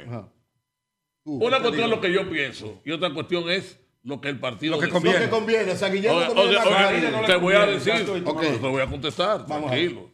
Una 1.25 1.60
cuestión 1.60 1.84
es 1.84 1.91
lo 1.91 2.01
que 2.01 2.12
yo 2.12 2.28
pienso 2.28 2.81
y 2.84 2.91
otra 2.91 3.12
cuestión 3.12 3.49
es 3.51 3.78
lo 4.02 4.20
que 4.20 4.28
el 4.28 4.41
partido 4.41 4.75
Lo 4.76 4.81
que 4.81 4.89
conviene. 4.89 5.18
Lo 5.20 5.25
que 5.25 5.31
conviene. 5.31 5.73
O 5.73 5.76
sea, 5.76 5.89
Guillermo 5.89 6.26
conviene 6.26 7.10
no 7.12 7.20
te 7.25 7.36
voy 7.36 7.55
a 7.55 7.67
decir, 7.67 7.92
Exacto, 7.92 8.17
y 8.17 8.20
tú 8.23 8.31
Ok. 8.31 8.42
no. 8.42 8.51
te 8.51 8.59
voy 8.68 8.83
a 8.83 8.86
contestar, 8.86 9.47
Vamos 9.47 9.70
a 9.70 9.75
tranquilo. 9.75 10.10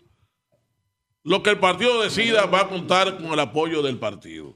Lo 1.25 1.43
que 1.43 1.51
el 1.51 1.59
partido 1.59 2.03
decida 2.03 2.47
va 2.47 2.61
a 2.62 2.69
contar 2.69 3.17
con 3.19 3.27
el 3.33 3.41
apoyo 3.41 3.83
del 3.83 3.99
partido. 3.99 4.55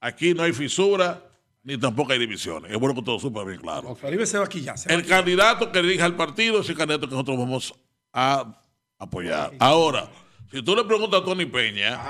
Aquí 0.00 0.34
no 0.34 0.42
hay 0.44 0.52
fisura 0.52 1.22
ni 1.62 1.76
tampoco 1.76 2.12
hay 2.12 2.18
divisiones. 2.18 2.70
Es 2.72 2.78
bueno 2.78 2.94
que 2.94 3.02
todo 3.02 3.18
súper 3.18 3.44
bien 3.46 3.60
claro. 3.60 3.94
Felipe 3.94 4.24
se 4.26 4.38
va 4.38 4.44
aquí 4.44 4.60
ya. 4.62 4.76
se 4.76 4.88
va 4.88 4.94
El 4.94 5.00
aquí. 5.00 5.08
candidato 5.10 5.70
que 5.70 5.82
dirija 5.82 6.04
al 6.06 6.16
partido 6.16 6.60
es 6.60 6.68
el 6.68 6.76
candidato 6.76 7.06
que 7.06 7.12
nosotros 7.12 7.36
vamos 7.38 7.74
a 8.12 8.62
apoyar. 8.98 9.52
Ahora, 9.58 10.08
si 10.50 10.62
tú 10.62 10.74
le 10.74 10.84
preguntas 10.84 11.20
a 11.20 11.24
Tony 11.24 11.46
Peña, 11.46 12.00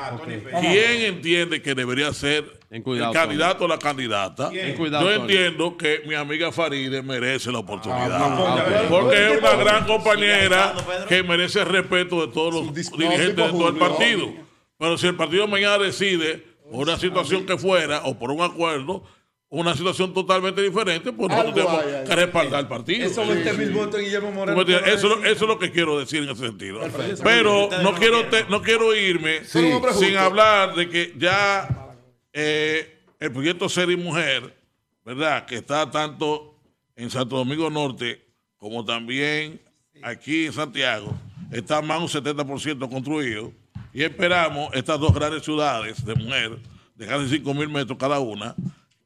¿quién 0.60 1.02
entiende 1.02 1.60
que 1.60 1.75
debería 1.75 2.12
ser 2.15 2.59
cuidado, 2.83 3.10
el 3.12 3.17
candidato 3.17 3.65
o 3.65 3.69
la 3.69 3.78
candidata? 3.78 4.51
Cuidado, 4.77 5.05
Yo 5.10 5.19
Tony. 5.20 5.33
entiendo 5.33 5.77
que 5.77 6.02
mi 6.07 6.15
amiga 6.15 6.51
Faride 6.51 7.02
merece 7.02 7.52
la 7.52 7.59
oportunidad. 7.59 8.10
Ah, 8.12 8.86
porque 8.89 9.33
es 9.33 9.39
una 9.39 9.55
gran 9.57 9.85
compañera 9.86 10.75
que 11.09 11.23
merece 11.23 11.60
el 11.60 11.67
respeto 11.67 12.27
de 12.27 12.33
todos 12.33 12.55
los 12.55 12.75
dirigentes 12.75 13.36
de 13.36 13.49
todo 13.51 13.69
el 13.69 13.77
partido. 13.77 14.33
Pero 14.78 14.97
si 14.97 15.07
el 15.07 15.17
partido 15.17 15.47
mañana 15.47 15.77
decide 15.78 16.43
por 16.70 16.89
una 16.89 16.97
situación 16.99 17.44
que 17.44 17.59
fuera 17.59 18.02
o 18.05 18.19
por 18.19 18.31
un 18.31 18.41
acuerdo, 18.41 19.05
una 19.53 19.75
situación 19.77 20.15
totalmente 20.15 20.62
diferente, 20.62 21.12
pues 21.12 21.29
nosotros 21.29 21.55
tenemos 21.55 21.85
hay 21.85 22.05
que 22.05 22.15
respaldar 22.17 22.61
al 22.61 22.69
partido. 22.69 23.05
Esos 23.07 23.27
20 23.29 23.53
mil 23.55 23.70
votos 23.73 23.97
en 23.99 24.05
Guillermo 24.07 24.29
¿Tú 24.29 24.35
Moreno. 24.35 24.57
me 24.57 24.61
entiendes? 24.62 24.85
¿qué 24.89 24.95
Eso, 24.95 25.07
es 25.09 25.11
lo- 25.11 25.17
decir? 25.20 25.33
eso 25.37 25.45
es 25.45 25.49
lo 25.49 25.59
que 25.59 25.70
quiero 25.73 25.99
decir 25.99 26.23
en 26.23 26.29
ese 26.31 26.47
sentido. 26.47 26.81
Perfecto. 26.81 27.23
Pero 27.25 27.69
no 27.83 27.93
quiero, 27.95 28.27
te- 28.27 28.45
no 28.49 28.62
quiero 28.62 28.95
irme 28.95 29.45
sin 29.45 30.17
hablar 30.17 30.75
de 30.77 30.89
que 30.89 31.15
ya 31.19 31.97
eh, 32.33 33.01
el 33.19 33.33
proyecto 33.33 33.69
Ser 33.69 33.91
y 33.91 33.97
Mujer, 33.97 34.57
¿verdad? 35.05 35.45
Que 35.47 35.57
está 35.57 35.91
tanto 35.91 36.55
en 36.95 37.11
Santo 37.11 37.37
Domingo 37.37 37.69
Norte 37.70 38.25
como 38.57 38.85
también 38.85 39.61
aquí 40.03 40.47
en 40.47 40.53
Santiago, 40.53 41.12
está 41.51 41.83
más 41.83 41.99
de 41.99 42.05
un 42.20 42.25
70% 42.37 42.89
construido. 42.89 43.53
Y 43.93 44.05
esperamos 44.05 44.70
estas 44.75 45.01
dos 45.01 45.12
grandes 45.12 45.43
ciudades 45.43 46.05
de 46.05 46.15
mujer, 46.15 46.57
de 46.95 47.07
casi 47.07 47.29
5 47.29 47.53
mil 47.55 47.69
metros 47.69 47.99
cada 47.99 48.20
una, 48.20 48.55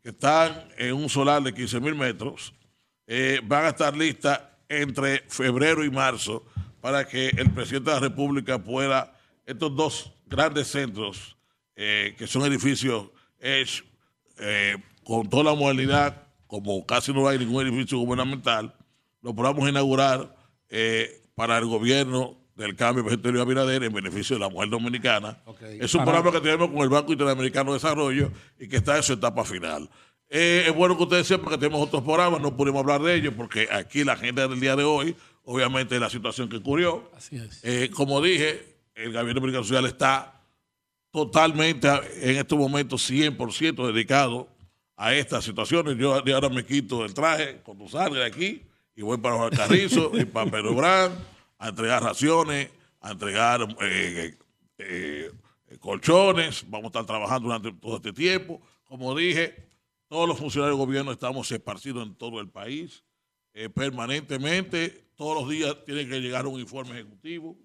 que 0.05 0.11
están 0.11 0.69
en 0.77 0.93
un 0.93 1.09
solar 1.09 1.43
de 1.43 1.55
15 1.55 1.81
mil 1.81 1.95
metros, 1.95 2.53
eh, 3.07 3.41
van 3.43 3.65
a 3.65 3.69
estar 3.71 3.97
listas 3.97 4.39
entre 4.69 5.21
febrero 5.29 5.83
y 5.83 5.91
marzo 5.91 6.45
para 6.83 7.09
que 7.09 7.29
el 7.29 7.51
presidente 7.51 7.89
de 7.89 7.97
la 7.97 8.01
República 8.01 8.63
pueda, 8.63 9.17
estos 9.47 9.75
dos 9.75 10.13
grandes 10.27 10.69
centros, 10.69 11.39
eh, 11.75 12.15
que 12.19 12.27
son 12.27 12.45
edificios 12.45 13.09
eh, 13.41 14.77
con 15.05 15.31
toda 15.31 15.45
la 15.45 15.55
modernidad, 15.55 16.29
como 16.47 16.85
casi 16.85 17.15
no 17.15 17.27
hay 17.27 17.39
ningún 17.39 17.67
edificio 17.67 17.97
gubernamental, 17.97 18.75
lo 19.23 19.35
podamos 19.35 19.67
inaugurar 19.67 20.37
para 21.35 21.57
el 21.57 21.65
gobierno 21.65 22.37
del 22.57 22.77
cambio 22.77 23.05
vegetariano 23.05 23.43
Abinader 23.43 23.83
en 23.83 23.93
beneficio 23.93 24.37
de 24.37 24.41
la 24.41 24.49
mujer 24.49 24.69
dominicana. 24.69 25.39
Es 25.81 25.95
un 25.95 26.05
programa 26.05 26.31
que 26.31 26.41
tenemos 26.41 26.71
con 26.71 26.79
el 26.79 26.89
Banco 26.89 27.13
Interamericano 27.13 27.73
de 27.73 27.77
Desarrollo 27.79 28.31
y 28.59 28.69
que 28.69 28.77
está 28.77 28.97
en 28.97 29.03
su 29.03 29.15
etapa 29.15 29.45
final. 29.45 29.89
Eh, 30.29 30.65
es 30.67 30.75
bueno 30.75 30.97
que 30.97 31.03
ustedes 31.03 31.27
sepan 31.27 31.51
que 31.51 31.59
tenemos 31.59 31.83
otros 31.83 32.03
programas, 32.03 32.41
no 32.41 32.57
pudimos 32.57 32.81
hablar 32.81 33.03
de 33.03 33.15
ellos 33.15 33.35
porque 33.37 33.69
aquí 33.71 34.05
la 34.05 34.13
agenda 34.13 34.49
del 34.49 34.59
día 34.59 34.75
de 34.77 34.85
hoy, 34.85 35.15
obviamente 35.45 35.99
la 35.99 36.11
situación 36.11 36.49
que 36.49 36.57
ocurrió. 36.57 37.11
Así 37.17 37.37
es. 37.37 37.61
Eh, 37.63 37.91
como 37.93 38.21
dije, 38.21 38.79
el 38.95 39.13
gobierno 39.13 39.35
dominicano 39.35 39.65
social 39.65 39.87
está 39.87 40.41
totalmente 41.11 41.89
en 42.23 42.37
estos 42.37 42.59
momentos 42.59 43.09
100% 43.11 43.93
dedicado 43.93 44.49
a 44.97 45.15
estas 45.15 45.45
situaciones. 45.45 45.97
Yo 45.99 46.15
ahora 46.15 46.49
me 46.49 46.65
quito 46.65 47.05
el 47.05 47.15
traje 47.15 47.61
cuando 47.65 47.89
salga 47.89 48.21
de 48.21 48.27
aquí 48.27 48.63
y 48.97 49.03
voy 49.03 49.19
para 49.19 49.37
Juan 49.37 49.51
Carrizo 49.51 50.13
y 50.15 50.25
para 50.25 50.51
Pedro 50.51 50.75
Brán 50.75 51.34
a 51.65 51.69
entregar 51.69 52.03
raciones, 52.03 52.71
a 53.01 53.13
entregar 53.13 53.63
eh, 53.81 54.37
eh, 54.77 55.31
eh, 55.69 55.79
colchones. 55.79 56.69
Vamos 56.69 56.85
a 56.85 56.89
estar 56.89 57.07
trabajando 57.07 57.49
durante 57.49 57.73
todo 57.73 57.97
este 57.97 58.13
tiempo. 58.13 58.61
Como 58.85 59.17
dije, 59.17 59.67
todos 60.07 60.29
los 60.29 60.39
funcionarios 60.39 60.79
del 60.79 60.87
gobierno 60.87 61.11
estamos 61.11 61.51
esparcidos 61.51 62.07
en 62.07 62.15
todo 62.17 62.39
el 62.41 62.51
país 62.51 63.03
permanentemente. 63.75 65.09
Todos 65.15 65.41
los 65.41 65.49
días 65.49 65.75
tiene 65.87 66.07
que 66.07 66.21
llegar 66.21 66.47
un 66.47 66.61
informe 66.61 66.91
ejecutivo 66.91 67.57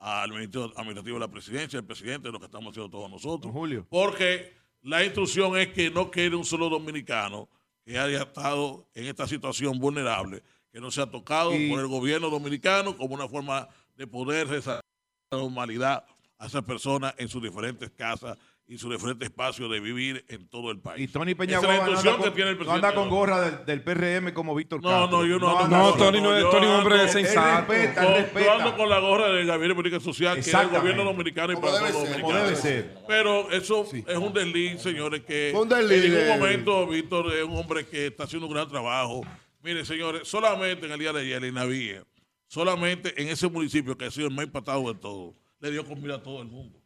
al 0.00 0.30
Ministerio 0.30 0.72
Administrativo 0.76 1.16
de 1.16 1.20
la 1.20 1.30
Presidencia, 1.30 1.78
al 1.78 1.84
presidente, 1.84 2.28
de 2.28 2.32
lo 2.32 2.40
que 2.40 2.46
estamos 2.46 2.72
haciendo 2.72 2.90
todos 2.90 3.08
nosotros. 3.08 3.52
Julio. 3.52 3.86
Porque 3.88 4.56
la 4.82 5.04
instrucción 5.04 5.56
es 5.56 5.68
que 5.68 5.88
no 5.90 6.10
quede 6.10 6.34
un 6.34 6.44
solo 6.44 6.68
dominicano 6.68 7.48
que 7.84 7.96
haya 7.96 8.22
estado 8.22 8.88
en 8.94 9.06
esta 9.06 9.28
situación 9.28 9.78
vulnerable, 9.78 10.42
que 10.76 10.80
no 10.82 10.90
sea 10.90 11.06
tocado 11.06 11.54
Y- 11.54 11.70
por 11.70 11.80
el 11.80 11.86
gobierno 11.86 12.28
dominicano 12.28 12.94
como 12.98 13.14
una 13.14 13.26
forma 13.26 13.66
de 13.96 14.06
poder 14.06 14.46
resarcir 14.46 14.82
la 15.30 15.38
normalidad 15.38 16.04
a 16.38 16.46
esas 16.48 16.62
personas 16.64 17.14
en 17.16 17.28
sus 17.30 17.42
diferentes 17.42 17.90
casas 17.92 18.36
y 18.68 18.76
sus 18.76 18.90
diferentes 18.92 19.26
espacios 19.26 19.70
de 19.70 19.80
vivir 19.80 20.22
en 20.28 20.46
todo 20.48 20.70
el 20.70 20.78
país. 20.78 21.08
Y 21.08 21.08
Tony 21.10 21.32
Esa 21.32 21.44
es 21.44 22.04
no 22.04 22.62
no 22.66 22.72
anda 22.72 22.94
con 22.94 23.08
gorra 23.08 23.40
del, 23.40 23.64
del 23.64 23.82
PRM 23.82 24.34
como 24.34 24.54
Víctor 24.54 24.82
No, 24.82 24.90
Castro. 24.90 25.16
no, 25.22 25.24
yo 25.24 25.38
no 25.38 25.48
ando 25.58 25.64
anda 25.64 25.78
con 25.78 25.90
con- 25.92 26.22
gorra, 26.22 26.40
yo 26.40 26.52
ando- 26.52 26.78
Él 26.78 26.84
respeta, 26.84 27.60
él 27.60 27.94
Yo- 27.94 28.14
respeta. 28.16 28.44
Yo 28.44 28.52
ando 28.52 28.76
con 28.76 28.90
la 28.90 28.98
gorra 28.98 29.28
del 29.30 29.46
Gabinete 29.46 29.68
de 29.70 29.74
Política 29.76 30.00
Social, 30.04 30.34
que 30.34 30.40
es 30.40 30.52
el 30.52 30.68
gobierno 30.68 31.04
dominicano 31.04 31.54
y 31.54 31.56
para 31.56 31.78
todos 31.78 31.92
los 32.20 32.34
debe 32.34 32.56
ser. 32.56 32.98
Pero 33.08 33.50
eso 33.50 33.86
es 33.90 34.16
un 34.18 34.34
desliz, 34.34 34.82
señores, 34.82 35.22
que 35.22 35.54
un 35.56 35.70
desliz, 35.70 36.04
en 36.04 36.12
ningún 36.12 36.38
momento 36.38 36.86
Víctor 36.86 37.32
es 37.34 37.44
un 37.44 37.56
hombre 37.56 37.86
que 37.86 38.08
está 38.08 38.24
haciendo 38.24 38.46
un 38.46 38.52
gran 38.52 38.68
trabajo. 38.68 39.22
Miren, 39.66 39.84
señores, 39.84 40.28
solamente 40.28 40.86
en 40.86 40.92
el 40.92 40.98
día 41.00 41.12
de 41.12 41.22
ayer 41.22 41.44
en 41.44 41.54
Navía, 41.54 42.04
solamente 42.46 43.20
en 43.20 43.26
ese 43.26 43.48
municipio 43.48 43.98
que 43.98 44.04
ha 44.04 44.10
sido 44.12 44.28
el 44.28 44.32
más 44.32 44.44
impactado 44.44 44.92
de 44.92 44.96
todo, 44.96 45.34
le 45.58 45.72
dio 45.72 45.84
comida 45.84 46.14
a 46.14 46.22
todo 46.22 46.40
el 46.40 46.46
mundo. 46.46 46.78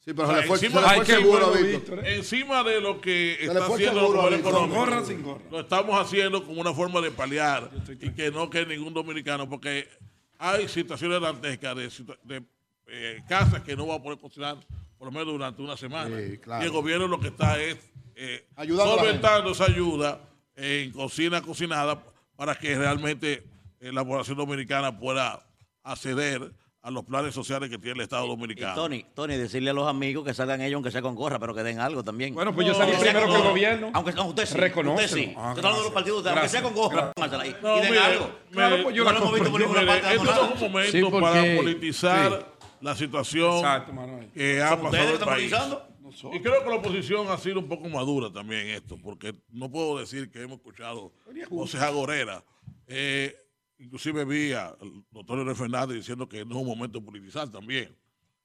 Sí, 0.00 0.12
pero 0.12 0.24
O 0.24 0.26
sea, 0.32 0.34
se 0.34 0.40
le 0.40 0.46
fue, 0.48 0.56
encima, 0.56 0.80
se 0.82 0.88
le 0.88 0.96
fue 0.96 1.06
seguro 1.06 1.52
Víctor. 1.52 2.04
Encima 2.04 2.64
de 2.64 2.80
lo 2.80 3.00
que 3.00 3.36
Se 3.38 3.46
está 3.46 3.66
haciendo 3.66 4.00
el 4.00 4.06
seguro 4.06 4.22
gobierno 4.22 4.48
económico, 4.48 4.74
Con 4.74 4.86
gorra, 4.86 5.04
sin 5.04 5.22
gorra. 5.22 5.44
lo 5.52 5.60
estamos 5.60 6.00
haciendo 6.00 6.44
como 6.44 6.60
una 6.60 6.74
forma 6.74 7.00
de 7.00 7.12
paliar 7.12 7.70
y 8.00 8.10
que 8.10 8.32
no 8.32 8.50
quede 8.50 8.76
ningún 8.76 8.92
dominicano, 8.92 9.48
porque 9.48 9.88
hay 10.36 10.66
situaciones 10.66 11.20
dantescas 11.20 11.76
de, 11.76 12.42
eh, 12.88 13.22
casas 13.28 13.62
que 13.62 13.76
no 13.76 13.86
va 13.86 13.94
a 13.94 14.02
poder 14.02 14.18
cocinar 14.18 14.56
por 14.98 15.06
lo 15.06 15.12
menos 15.12 15.28
durante 15.28 15.62
una 15.62 15.76
semana. 15.76 16.16
claro. 16.42 16.64
Y 16.64 16.66
el 16.66 16.72
gobierno 16.72 17.06
lo 17.06 17.20
que 17.20 17.28
está 17.28 17.62
es 17.62 17.76
eh, 18.16 18.48
solventando 18.66 19.52
esa 19.52 19.66
ayuda 19.66 20.28
en 20.56 20.90
cocina 20.90 21.40
cocinada 21.40 22.02
para 22.36 22.54
que 22.54 22.76
realmente 22.76 23.44
eh, 23.80 23.92
la 23.92 24.04
población 24.04 24.36
dominicana 24.36 24.98
pueda 24.98 25.40
acceder 25.82 26.52
a 26.82 26.90
los 26.90 27.04
planes 27.04 27.34
sociales 27.34 27.68
que 27.68 27.78
tiene 27.78 27.94
el 27.94 28.00
Estado 28.02 28.26
Y 28.26 28.28
dominicano. 28.28 28.74
Tony, 28.76 29.04
Tony, 29.14 29.36
decirle 29.36 29.70
a 29.70 29.72
los 29.72 29.88
amigos 29.88 30.24
que 30.24 30.32
salgan 30.32 30.60
ellos 30.60 30.76
aunque 30.76 30.92
sea 30.92 31.02
con 31.02 31.16
gorra, 31.16 31.38
pero 31.40 31.52
que 31.52 31.64
den 31.64 31.80
algo 31.80 32.04
también. 32.04 32.32
Bueno, 32.32 32.54
pues 32.54 32.64
yo 32.66 32.74
salí 32.74 32.92
primero 32.92 33.22
con 33.22 33.30
que 33.30 33.36
el 33.42 33.42
gobierno. 33.48 33.90
Aunque 33.92 34.12
no, 34.12 34.26
usted 34.26 34.46
sí. 34.46 34.54
Reconócelo. 34.56 35.04
Usted 35.04 35.16
sí. 35.16 35.34
Ah, 35.36 35.48
Usted 35.48 35.56
está 35.58 35.68
hablando 35.68 35.78
de 35.78 35.84
los 35.84 35.92
partidos, 35.92 36.22
de- 36.24 36.30
aunque 36.30 36.40
gracias. 36.42 36.52
sea 36.52 36.62
con 36.62 36.74
gorra, 36.74 36.94
Gracias. 36.94 37.14
póngasela 37.16 37.42
ahí. 37.42 37.56
No, 37.60 37.76
y 37.76 37.80
den 37.80 37.90
mire, 37.90 38.02
algo. 38.04 38.30
Claro, 38.52 38.82
pues 38.84 38.94
yo 38.94 39.04
no 39.04 39.10
la 39.12 39.18
hemos 39.18 39.32
visto 39.34 39.50
por 39.50 39.60
ninguna 39.60 39.80
Mire, 39.80 39.92
parte 40.00 40.14
esto 40.14 40.32
es 40.32 40.62
un 40.62 40.72
momento 40.72 40.92
Sí, 40.92 41.00
porque- 41.02 41.20
para 41.20 41.56
politizar 41.56 42.30
sí. 42.60 42.66
la 42.82 42.94
situación 42.94 43.56
Exacto, 43.56 43.92
Manuel. 43.92 44.30
que 44.32 44.62
ha 44.62 44.68
¿Son 44.68 44.82
pasado 44.82 44.90
que 44.92 45.08
el 45.08 45.12
están 45.14 45.28
país. 45.28 45.50
politizando? 45.50 45.88
Y 46.32 46.40
creo 46.40 46.64
que 46.64 46.70
la 46.70 46.76
oposición 46.76 47.28
ha 47.28 47.36
sido 47.36 47.60
un 47.60 47.68
poco 47.68 47.88
madura 47.88 48.32
también 48.32 48.62
en 48.62 48.74
esto, 48.76 48.96
porque 49.02 49.34
no 49.50 49.70
puedo 49.70 49.98
decir 49.98 50.30
que 50.30 50.42
hemos 50.42 50.58
escuchado 50.58 51.12
voces 51.50 51.80
agoreras. 51.80 52.42
Eh, 52.86 53.34
inclusive 53.78 54.24
vi 54.24 54.52
al 54.52 54.76
doctor 55.10 55.36
Leonel 55.36 55.56
Fernández 55.56 55.96
diciendo 55.96 56.28
que 56.28 56.44
no 56.44 56.56
es 56.56 56.60
un 56.62 56.66
momento 56.66 56.98
de 56.98 57.04
politizar 57.04 57.48
también. 57.50 57.94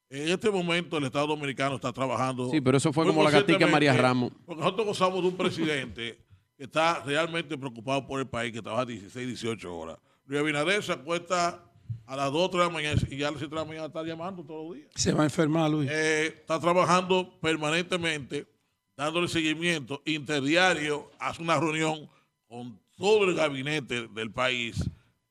En 0.09 0.27
este 0.27 0.51
momento 0.51 0.97
el 0.97 1.05
Estado 1.05 1.27
Dominicano 1.27 1.75
está 1.75 1.93
trabajando. 1.93 2.49
Sí, 2.49 2.59
pero 2.59 2.77
eso 2.77 2.91
fue 2.91 3.05
como 3.05 3.23
la 3.23 3.31
gatica 3.31 3.65
María 3.67 3.93
Ramos. 3.93 4.33
Porque 4.45 4.61
nosotros 4.61 4.87
gozamos 4.87 5.21
de 5.21 5.29
un 5.29 5.37
presidente 5.37 6.19
que 6.57 6.65
está 6.65 7.01
realmente 7.05 7.57
preocupado 7.57 8.05
por 8.05 8.19
el 8.19 8.27
país, 8.27 8.51
que 8.51 8.61
trabaja 8.61 8.85
16, 8.85 9.27
18 9.27 9.77
horas. 9.77 9.97
Luis 10.25 10.41
Abinader 10.41 10.83
se 10.83 10.91
acuesta 10.91 11.70
a 12.05 12.15
las 12.15 12.31
2 12.31 12.51
de 12.51 12.57
la 12.57 12.69
mañana 12.69 13.01
y 13.09 13.17
ya 13.17 13.27
a 13.27 13.31
las 13.31 13.39
7 13.39 13.53
de 13.53 13.61
la 13.61 13.65
mañana 13.65 13.85
está 13.87 14.03
llamando 14.03 14.43
todos 14.43 14.65
los 14.67 14.75
días. 14.75 14.89
Se 14.95 15.13
va 15.13 15.21
a 15.21 15.25
enfermar, 15.25 15.69
Luis. 15.69 15.89
Eh, 15.91 16.27
está 16.27 16.59
trabajando 16.59 17.39
permanentemente, 17.39 18.47
dándole 18.95 19.27
seguimiento 19.27 20.01
interdiario, 20.05 21.09
hace 21.19 21.41
una 21.41 21.59
reunión 21.59 22.09
con 22.47 22.79
todo 22.97 23.23
el 23.23 23.35
gabinete 23.35 24.07
del 24.07 24.31
país, 24.31 24.83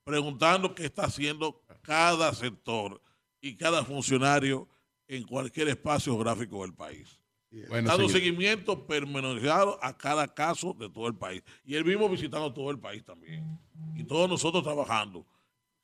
preguntando 0.03 0.73
qué 0.75 0.85
está 0.85 1.03
haciendo 1.05 1.61
cada 1.81 2.33
sector 2.33 3.01
y 3.41 3.55
cada 3.55 3.83
funcionario 3.83 4.67
en 5.07 5.23
cualquier 5.23 5.67
espacio 5.67 6.13
geográfico 6.13 6.61
del 6.61 6.73
país. 6.73 7.19
Bueno, 7.67 7.89
dando 7.89 8.07
señor. 8.07 8.11
seguimiento 8.11 8.87
pormenorizado 8.87 9.77
a 9.83 9.97
cada 9.97 10.27
caso 10.33 10.73
de 10.73 10.89
todo 10.89 11.07
el 11.07 11.15
país. 11.15 11.43
Y 11.65 11.75
él 11.75 11.83
mismo 11.83 12.07
visitando 12.07 12.53
todo 12.53 12.71
el 12.71 12.79
país 12.79 13.03
también. 13.03 13.59
Y 13.95 14.05
todos 14.05 14.29
nosotros 14.29 14.63
trabajando. 14.63 15.25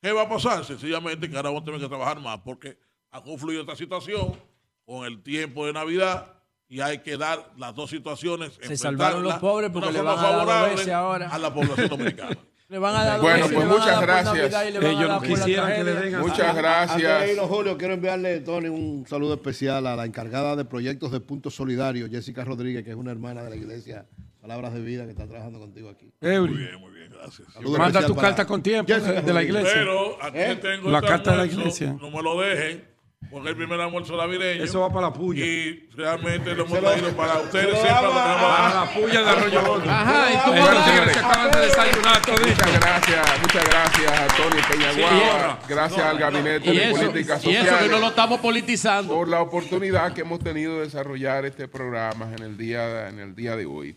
¿Qué 0.00 0.12
va 0.12 0.22
a 0.22 0.28
pasar? 0.28 0.64
Sencillamente 0.64 1.28
que 1.28 1.36
ahora 1.36 1.50
vamos 1.50 1.62
a 1.62 1.64
tener 1.66 1.80
que 1.80 1.88
trabajar 1.88 2.20
más 2.20 2.38
porque 2.40 2.78
ha 3.10 3.22
confluido 3.22 3.62
esta 3.62 3.74
situación 3.74 4.36
con 4.84 5.04
el 5.04 5.22
tiempo 5.22 5.66
de 5.66 5.72
Navidad 5.72 6.34
y 6.68 6.80
hay 6.80 6.98
que 6.98 7.16
dar 7.16 7.50
las 7.56 7.74
dos 7.74 7.90
situaciones. 7.90 8.58
Se 8.62 8.76
salvaron 8.76 9.22
los 9.22 9.34
pobres 9.34 9.70
de 9.70 9.72
porque 9.72 9.92
le 9.92 10.02
van 10.02 10.18
a 10.18 10.22
dar 10.22 10.76
dos 10.76 10.88
ahora. 10.88 11.28
a 11.28 11.38
la 11.38 11.52
población 11.52 11.88
dominicana. 11.90 12.38
Le 12.68 12.78
van 12.78 12.94
a 12.94 13.04
dar 13.04 13.20
Bueno, 13.20 13.46
pues 13.46 13.50
veces, 13.50 13.60
le 13.60 13.66
van 13.66 13.70
a 13.70 13.78
muchas 13.78 14.00
gracias. 14.02 14.72
Le 14.74 14.90
Ellos 14.90 15.08
no 15.08 15.20
quisieran 15.22 15.74
que 15.74 15.84
den 15.84 16.20
Muchas 16.20 16.40
Antes 16.40 16.56
gracias. 16.56 17.20
de 17.22 17.32
irnos, 17.32 17.48
Julio, 17.48 17.78
quiero 17.78 17.94
enviarle, 17.94 18.40
Tony, 18.40 18.68
un 18.68 19.06
saludo 19.08 19.34
especial 19.34 19.86
a 19.86 19.96
la 19.96 20.04
encargada 20.04 20.54
de 20.54 20.66
proyectos 20.66 21.10
de 21.10 21.20
Punto 21.20 21.50
Solidario, 21.50 22.08
Jessica 22.10 22.44
Rodríguez, 22.44 22.84
que 22.84 22.90
es 22.90 22.96
una 22.96 23.10
hermana 23.10 23.42
de 23.42 23.50
la 23.50 23.56
iglesia 23.56 24.06
Palabras 24.48 24.72
de 24.72 24.80
Vida, 24.80 25.04
que 25.04 25.10
está 25.10 25.26
trabajando 25.26 25.58
contigo 25.58 25.90
aquí. 25.90 26.10
Muy 26.22 26.48
bien, 26.56 26.80
muy 26.80 26.90
bien, 26.92 27.10
gracias. 27.12 27.46
Manda 27.60 28.06
tu 28.06 28.14
para 28.14 28.28
carta 28.28 28.46
con 28.46 28.62
tiempo 28.62 28.90
Jessica 28.90 29.12
de, 29.12 29.20
de 29.20 29.32
la 29.34 29.42
iglesia. 29.42 29.72
Pero 29.74 30.16
aquí 30.22 30.38
¿Eh? 30.38 30.56
tengo 30.56 30.90
La 30.90 30.98
este 31.00 31.08
carta 31.10 31.30
de 31.32 31.36
la 31.36 31.44
iglesia. 31.44 31.96
No 32.00 32.10
me 32.10 32.22
lo 32.22 32.40
dejen, 32.40 32.82
porque 33.30 33.50
el 33.50 33.56
primer 33.56 33.78
almuerzo 33.78 34.16
navideño. 34.16 34.64
Eso 34.64 34.80
va 34.80 34.88
para 34.88 35.08
la 35.08 35.12
puya. 35.12 35.44
Y 35.44 35.86
realmente 35.94 36.54
lo 36.54 36.64
hemos 36.64 36.78
Se 36.78 36.80
traído 36.82 37.10
para 37.14 37.40
ustedes 37.40 37.66
se 37.66 37.72
lo 37.72 37.76
siempre. 37.76 37.92
damos 37.92 38.14
lo 38.14 38.20
a- 38.20 38.24
tenemos- 38.24 38.72
a 38.72 38.84
la 38.86 38.94
puya 38.94 39.20
de 39.22 39.28
Arroyo 39.28 39.72
Hondo. 39.72 39.90
Ajá, 39.90 40.32
y 40.32 40.36
tú 40.38 40.50
Bueno, 40.62 40.84
señores. 40.86 41.12
que 41.12 41.18
acaban 41.18 41.50
de 41.50 41.60
desayunar 41.60 42.22
todito. 42.22 42.48
Muchas 42.48 42.80
gracias, 42.80 43.40
muchas 43.42 43.64
gracias 43.68 44.12
a 44.18 44.26
Tony 44.28 44.62
Peñaguaba, 44.70 45.58
Sí, 45.60 45.66
gracias 45.68 46.06
al 46.06 46.18
Gabinete 46.18 46.72
de 46.72 46.90
eso, 46.90 47.00
Políticas 47.06 47.44
y 47.44 47.50
eso 47.54 47.78
que 47.80 47.88
no 47.90 47.98
lo 47.98 48.06
estamos 48.08 48.40
politizando. 48.40 49.12
por 49.14 49.28
la 49.28 49.42
oportunidad 49.42 50.14
que 50.14 50.22
hemos 50.22 50.38
tenido 50.38 50.76
de 50.78 50.84
desarrollar 50.84 51.44
este 51.44 51.68
programa 51.68 52.32
en 52.34 52.42
el 52.42 52.56
día, 52.56 53.10
en 53.10 53.18
el 53.18 53.34
día 53.34 53.54
de 53.54 53.66
hoy. 53.66 53.94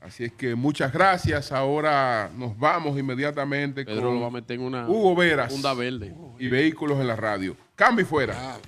Así 0.00 0.24
es 0.24 0.32
que 0.32 0.54
muchas 0.54 0.92
gracias. 0.92 1.52
Ahora 1.52 2.30
nos 2.36 2.56
vamos 2.58 2.98
inmediatamente 2.98 3.84
Pedro 3.84 4.02
con 4.02 4.14
lo 4.14 4.20
va 4.20 4.26
a 4.28 4.30
meter 4.30 4.58
en 4.58 4.66
una 4.66 4.88
Hugo 4.88 5.14
Veras 5.16 5.52
funda 5.52 5.74
verde. 5.74 6.14
y 6.38 6.48
Vehículos 6.48 7.00
en 7.00 7.08
la 7.08 7.16
Radio. 7.16 7.56
Cambio 7.74 8.04
y 8.04 8.06
fuera. 8.08 8.34
Ah. 8.36 8.58